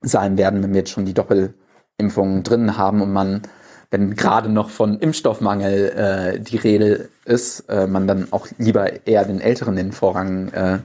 sein 0.00 0.38
werden, 0.38 0.62
wenn 0.62 0.72
wir 0.72 0.80
jetzt 0.80 0.90
schon 0.90 1.06
die 1.06 1.14
Doppelimpfung 1.14 2.42
drin 2.42 2.76
haben 2.76 3.02
und 3.02 3.12
man 3.12 3.42
wenn 3.90 4.14
gerade 4.14 4.48
noch 4.48 4.70
von 4.70 4.98
Impfstoffmangel 4.98 5.88
äh, 6.36 6.40
die 6.40 6.56
Rede 6.56 7.08
ist, 7.24 7.60
äh, 7.68 7.86
man 7.86 8.06
dann 8.06 8.32
auch 8.32 8.46
lieber 8.58 9.06
eher 9.06 9.24
den 9.24 9.40
Älteren 9.40 9.76
den 9.76 9.92
Vorrang 9.92 10.48
äh, 10.48 10.78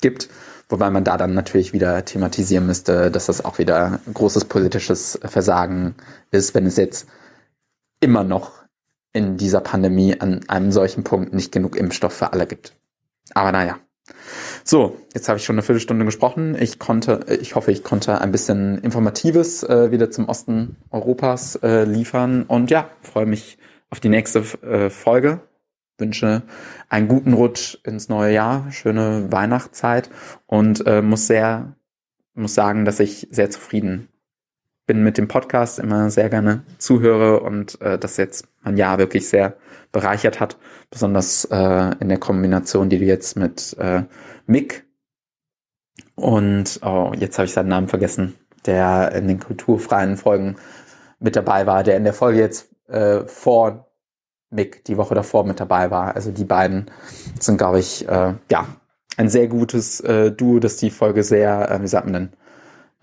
gibt. 0.00 0.28
Wobei 0.68 0.90
man 0.90 1.02
da 1.02 1.16
dann 1.16 1.34
natürlich 1.34 1.72
wieder 1.72 2.04
thematisieren 2.04 2.66
müsste, 2.66 3.10
dass 3.10 3.26
das 3.26 3.44
auch 3.44 3.58
wieder 3.58 4.00
großes 4.12 4.44
politisches 4.44 5.18
Versagen 5.24 5.94
ist, 6.30 6.54
wenn 6.54 6.66
es 6.66 6.76
jetzt 6.76 7.08
immer 8.00 8.22
noch 8.22 8.52
in 9.12 9.36
dieser 9.36 9.60
Pandemie 9.60 10.20
an 10.20 10.48
einem 10.48 10.70
solchen 10.70 11.02
Punkt 11.02 11.32
nicht 11.32 11.50
genug 11.50 11.74
Impfstoff 11.74 12.12
für 12.12 12.32
alle 12.32 12.46
gibt. 12.46 12.76
Aber 13.34 13.50
naja. 13.50 13.78
So, 14.64 14.98
jetzt 15.14 15.28
habe 15.28 15.38
ich 15.38 15.44
schon 15.44 15.54
eine 15.54 15.62
Viertelstunde 15.62 16.04
gesprochen. 16.04 16.56
Ich 16.58 16.78
konnte, 16.78 17.20
ich 17.40 17.54
hoffe, 17.54 17.72
ich 17.72 17.82
konnte 17.82 18.20
ein 18.20 18.32
bisschen 18.32 18.78
Informatives 18.78 19.62
äh, 19.62 19.90
wieder 19.90 20.10
zum 20.10 20.28
Osten 20.28 20.76
Europas 20.90 21.56
äh, 21.56 21.84
liefern. 21.84 22.44
Und 22.44 22.70
ja, 22.70 22.90
freue 23.02 23.26
mich 23.26 23.58
auf 23.90 24.00
die 24.00 24.08
nächste 24.08 24.40
äh, 24.62 24.90
Folge. 24.90 25.40
Wünsche 25.98 26.42
einen 26.88 27.08
guten 27.08 27.32
Rutsch 27.32 27.78
ins 27.84 28.08
neue 28.08 28.32
Jahr, 28.32 28.70
schöne 28.70 29.32
Weihnachtszeit 29.32 30.10
und 30.46 30.86
äh, 30.86 31.02
muss 31.02 31.26
sehr, 31.26 31.74
muss 32.34 32.54
sagen, 32.54 32.84
dass 32.84 33.00
ich 33.00 33.26
sehr 33.30 33.50
zufrieden 33.50 34.08
bin 34.88 35.04
mit 35.04 35.18
dem 35.18 35.28
Podcast, 35.28 35.78
immer 35.78 36.10
sehr 36.10 36.30
gerne 36.30 36.62
zuhöre 36.78 37.40
und 37.40 37.80
äh, 37.82 37.98
das 37.98 38.16
jetzt 38.16 38.48
mein 38.62 38.78
Jahr 38.78 38.98
wirklich 38.98 39.28
sehr 39.28 39.54
bereichert 39.92 40.40
hat, 40.40 40.56
besonders 40.90 41.44
äh, 41.44 41.94
in 42.00 42.08
der 42.08 42.18
Kombination, 42.18 42.88
die 42.88 42.98
du 42.98 43.04
jetzt 43.04 43.36
mit 43.36 43.76
äh, 43.78 44.02
Mick 44.46 44.86
und 46.14 46.80
oh, 46.82 47.12
jetzt 47.16 47.38
habe 47.38 47.46
ich 47.46 47.52
seinen 47.52 47.68
Namen 47.68 47.88
vergessen, 47.88 48.34
der 48.64 49.12
in 49.12 49.28
den 49.28 49.38
kulturfreien 49.38 50.16
Folgen 50.16 50.56
mit 51.20 51.36
dabei 51.36 51.66
war, 51.66 51.84
der 51.84 51.98
in 51.98 52.04
der 52.04 52.14
Folge 52.14 52.40
jetzt 52.40 52.70
äh, 52.88 53.20
vor 53.26 53.90
Mick 54.50 54.84
die 54.86 54.96
Woche 54.96 55.14
davor 55.14 55.44
mit 55.44 55.60
dabei 55.60 55.90
war. 55.90 56.16
Also 56.16 56.30
die 56.30 56.44
beiden 56.46 56.86
sind, 57.38 57.58
glaube 57.58 57.78
ich, 57.78 58.08
äh, 58.08 58.34
ja, 58.50 58.66
ein 59.18 59.28
sehr 59.28 59.48
gutes 59.48 60.00
äh, 60.00 60.32
Duo, 60.32 60.60
das 60.60 60.76
die 60.76 60.90
Folge 60.90 61.22
sehr, 61.22 61.70
äh, 61.70 61.82
wie 61.82 61.88
sagt 61.88 62.06
man 62.06 62.14
denn, 62.14 62.32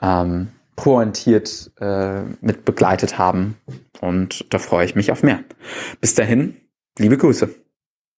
ähm, 0.02 0.48
pointiert 0.76 1.72
äh, 1.80 2.22
mit 2.42 2.66
begleitet 2.66 3.18
haben. 3.18 3.58
Und 4.02 4.54
da 4.54 4.60
freue 4.60 4.86
ich 4.86 4.96
mich 4.96 5.12
auf 5.12 5.24
mehr. 5.24 5.44
Bis 6.02 6.16
dahin, 6.16 6.58
liebe 6.98 7.18
Grüße. 7.18 7.65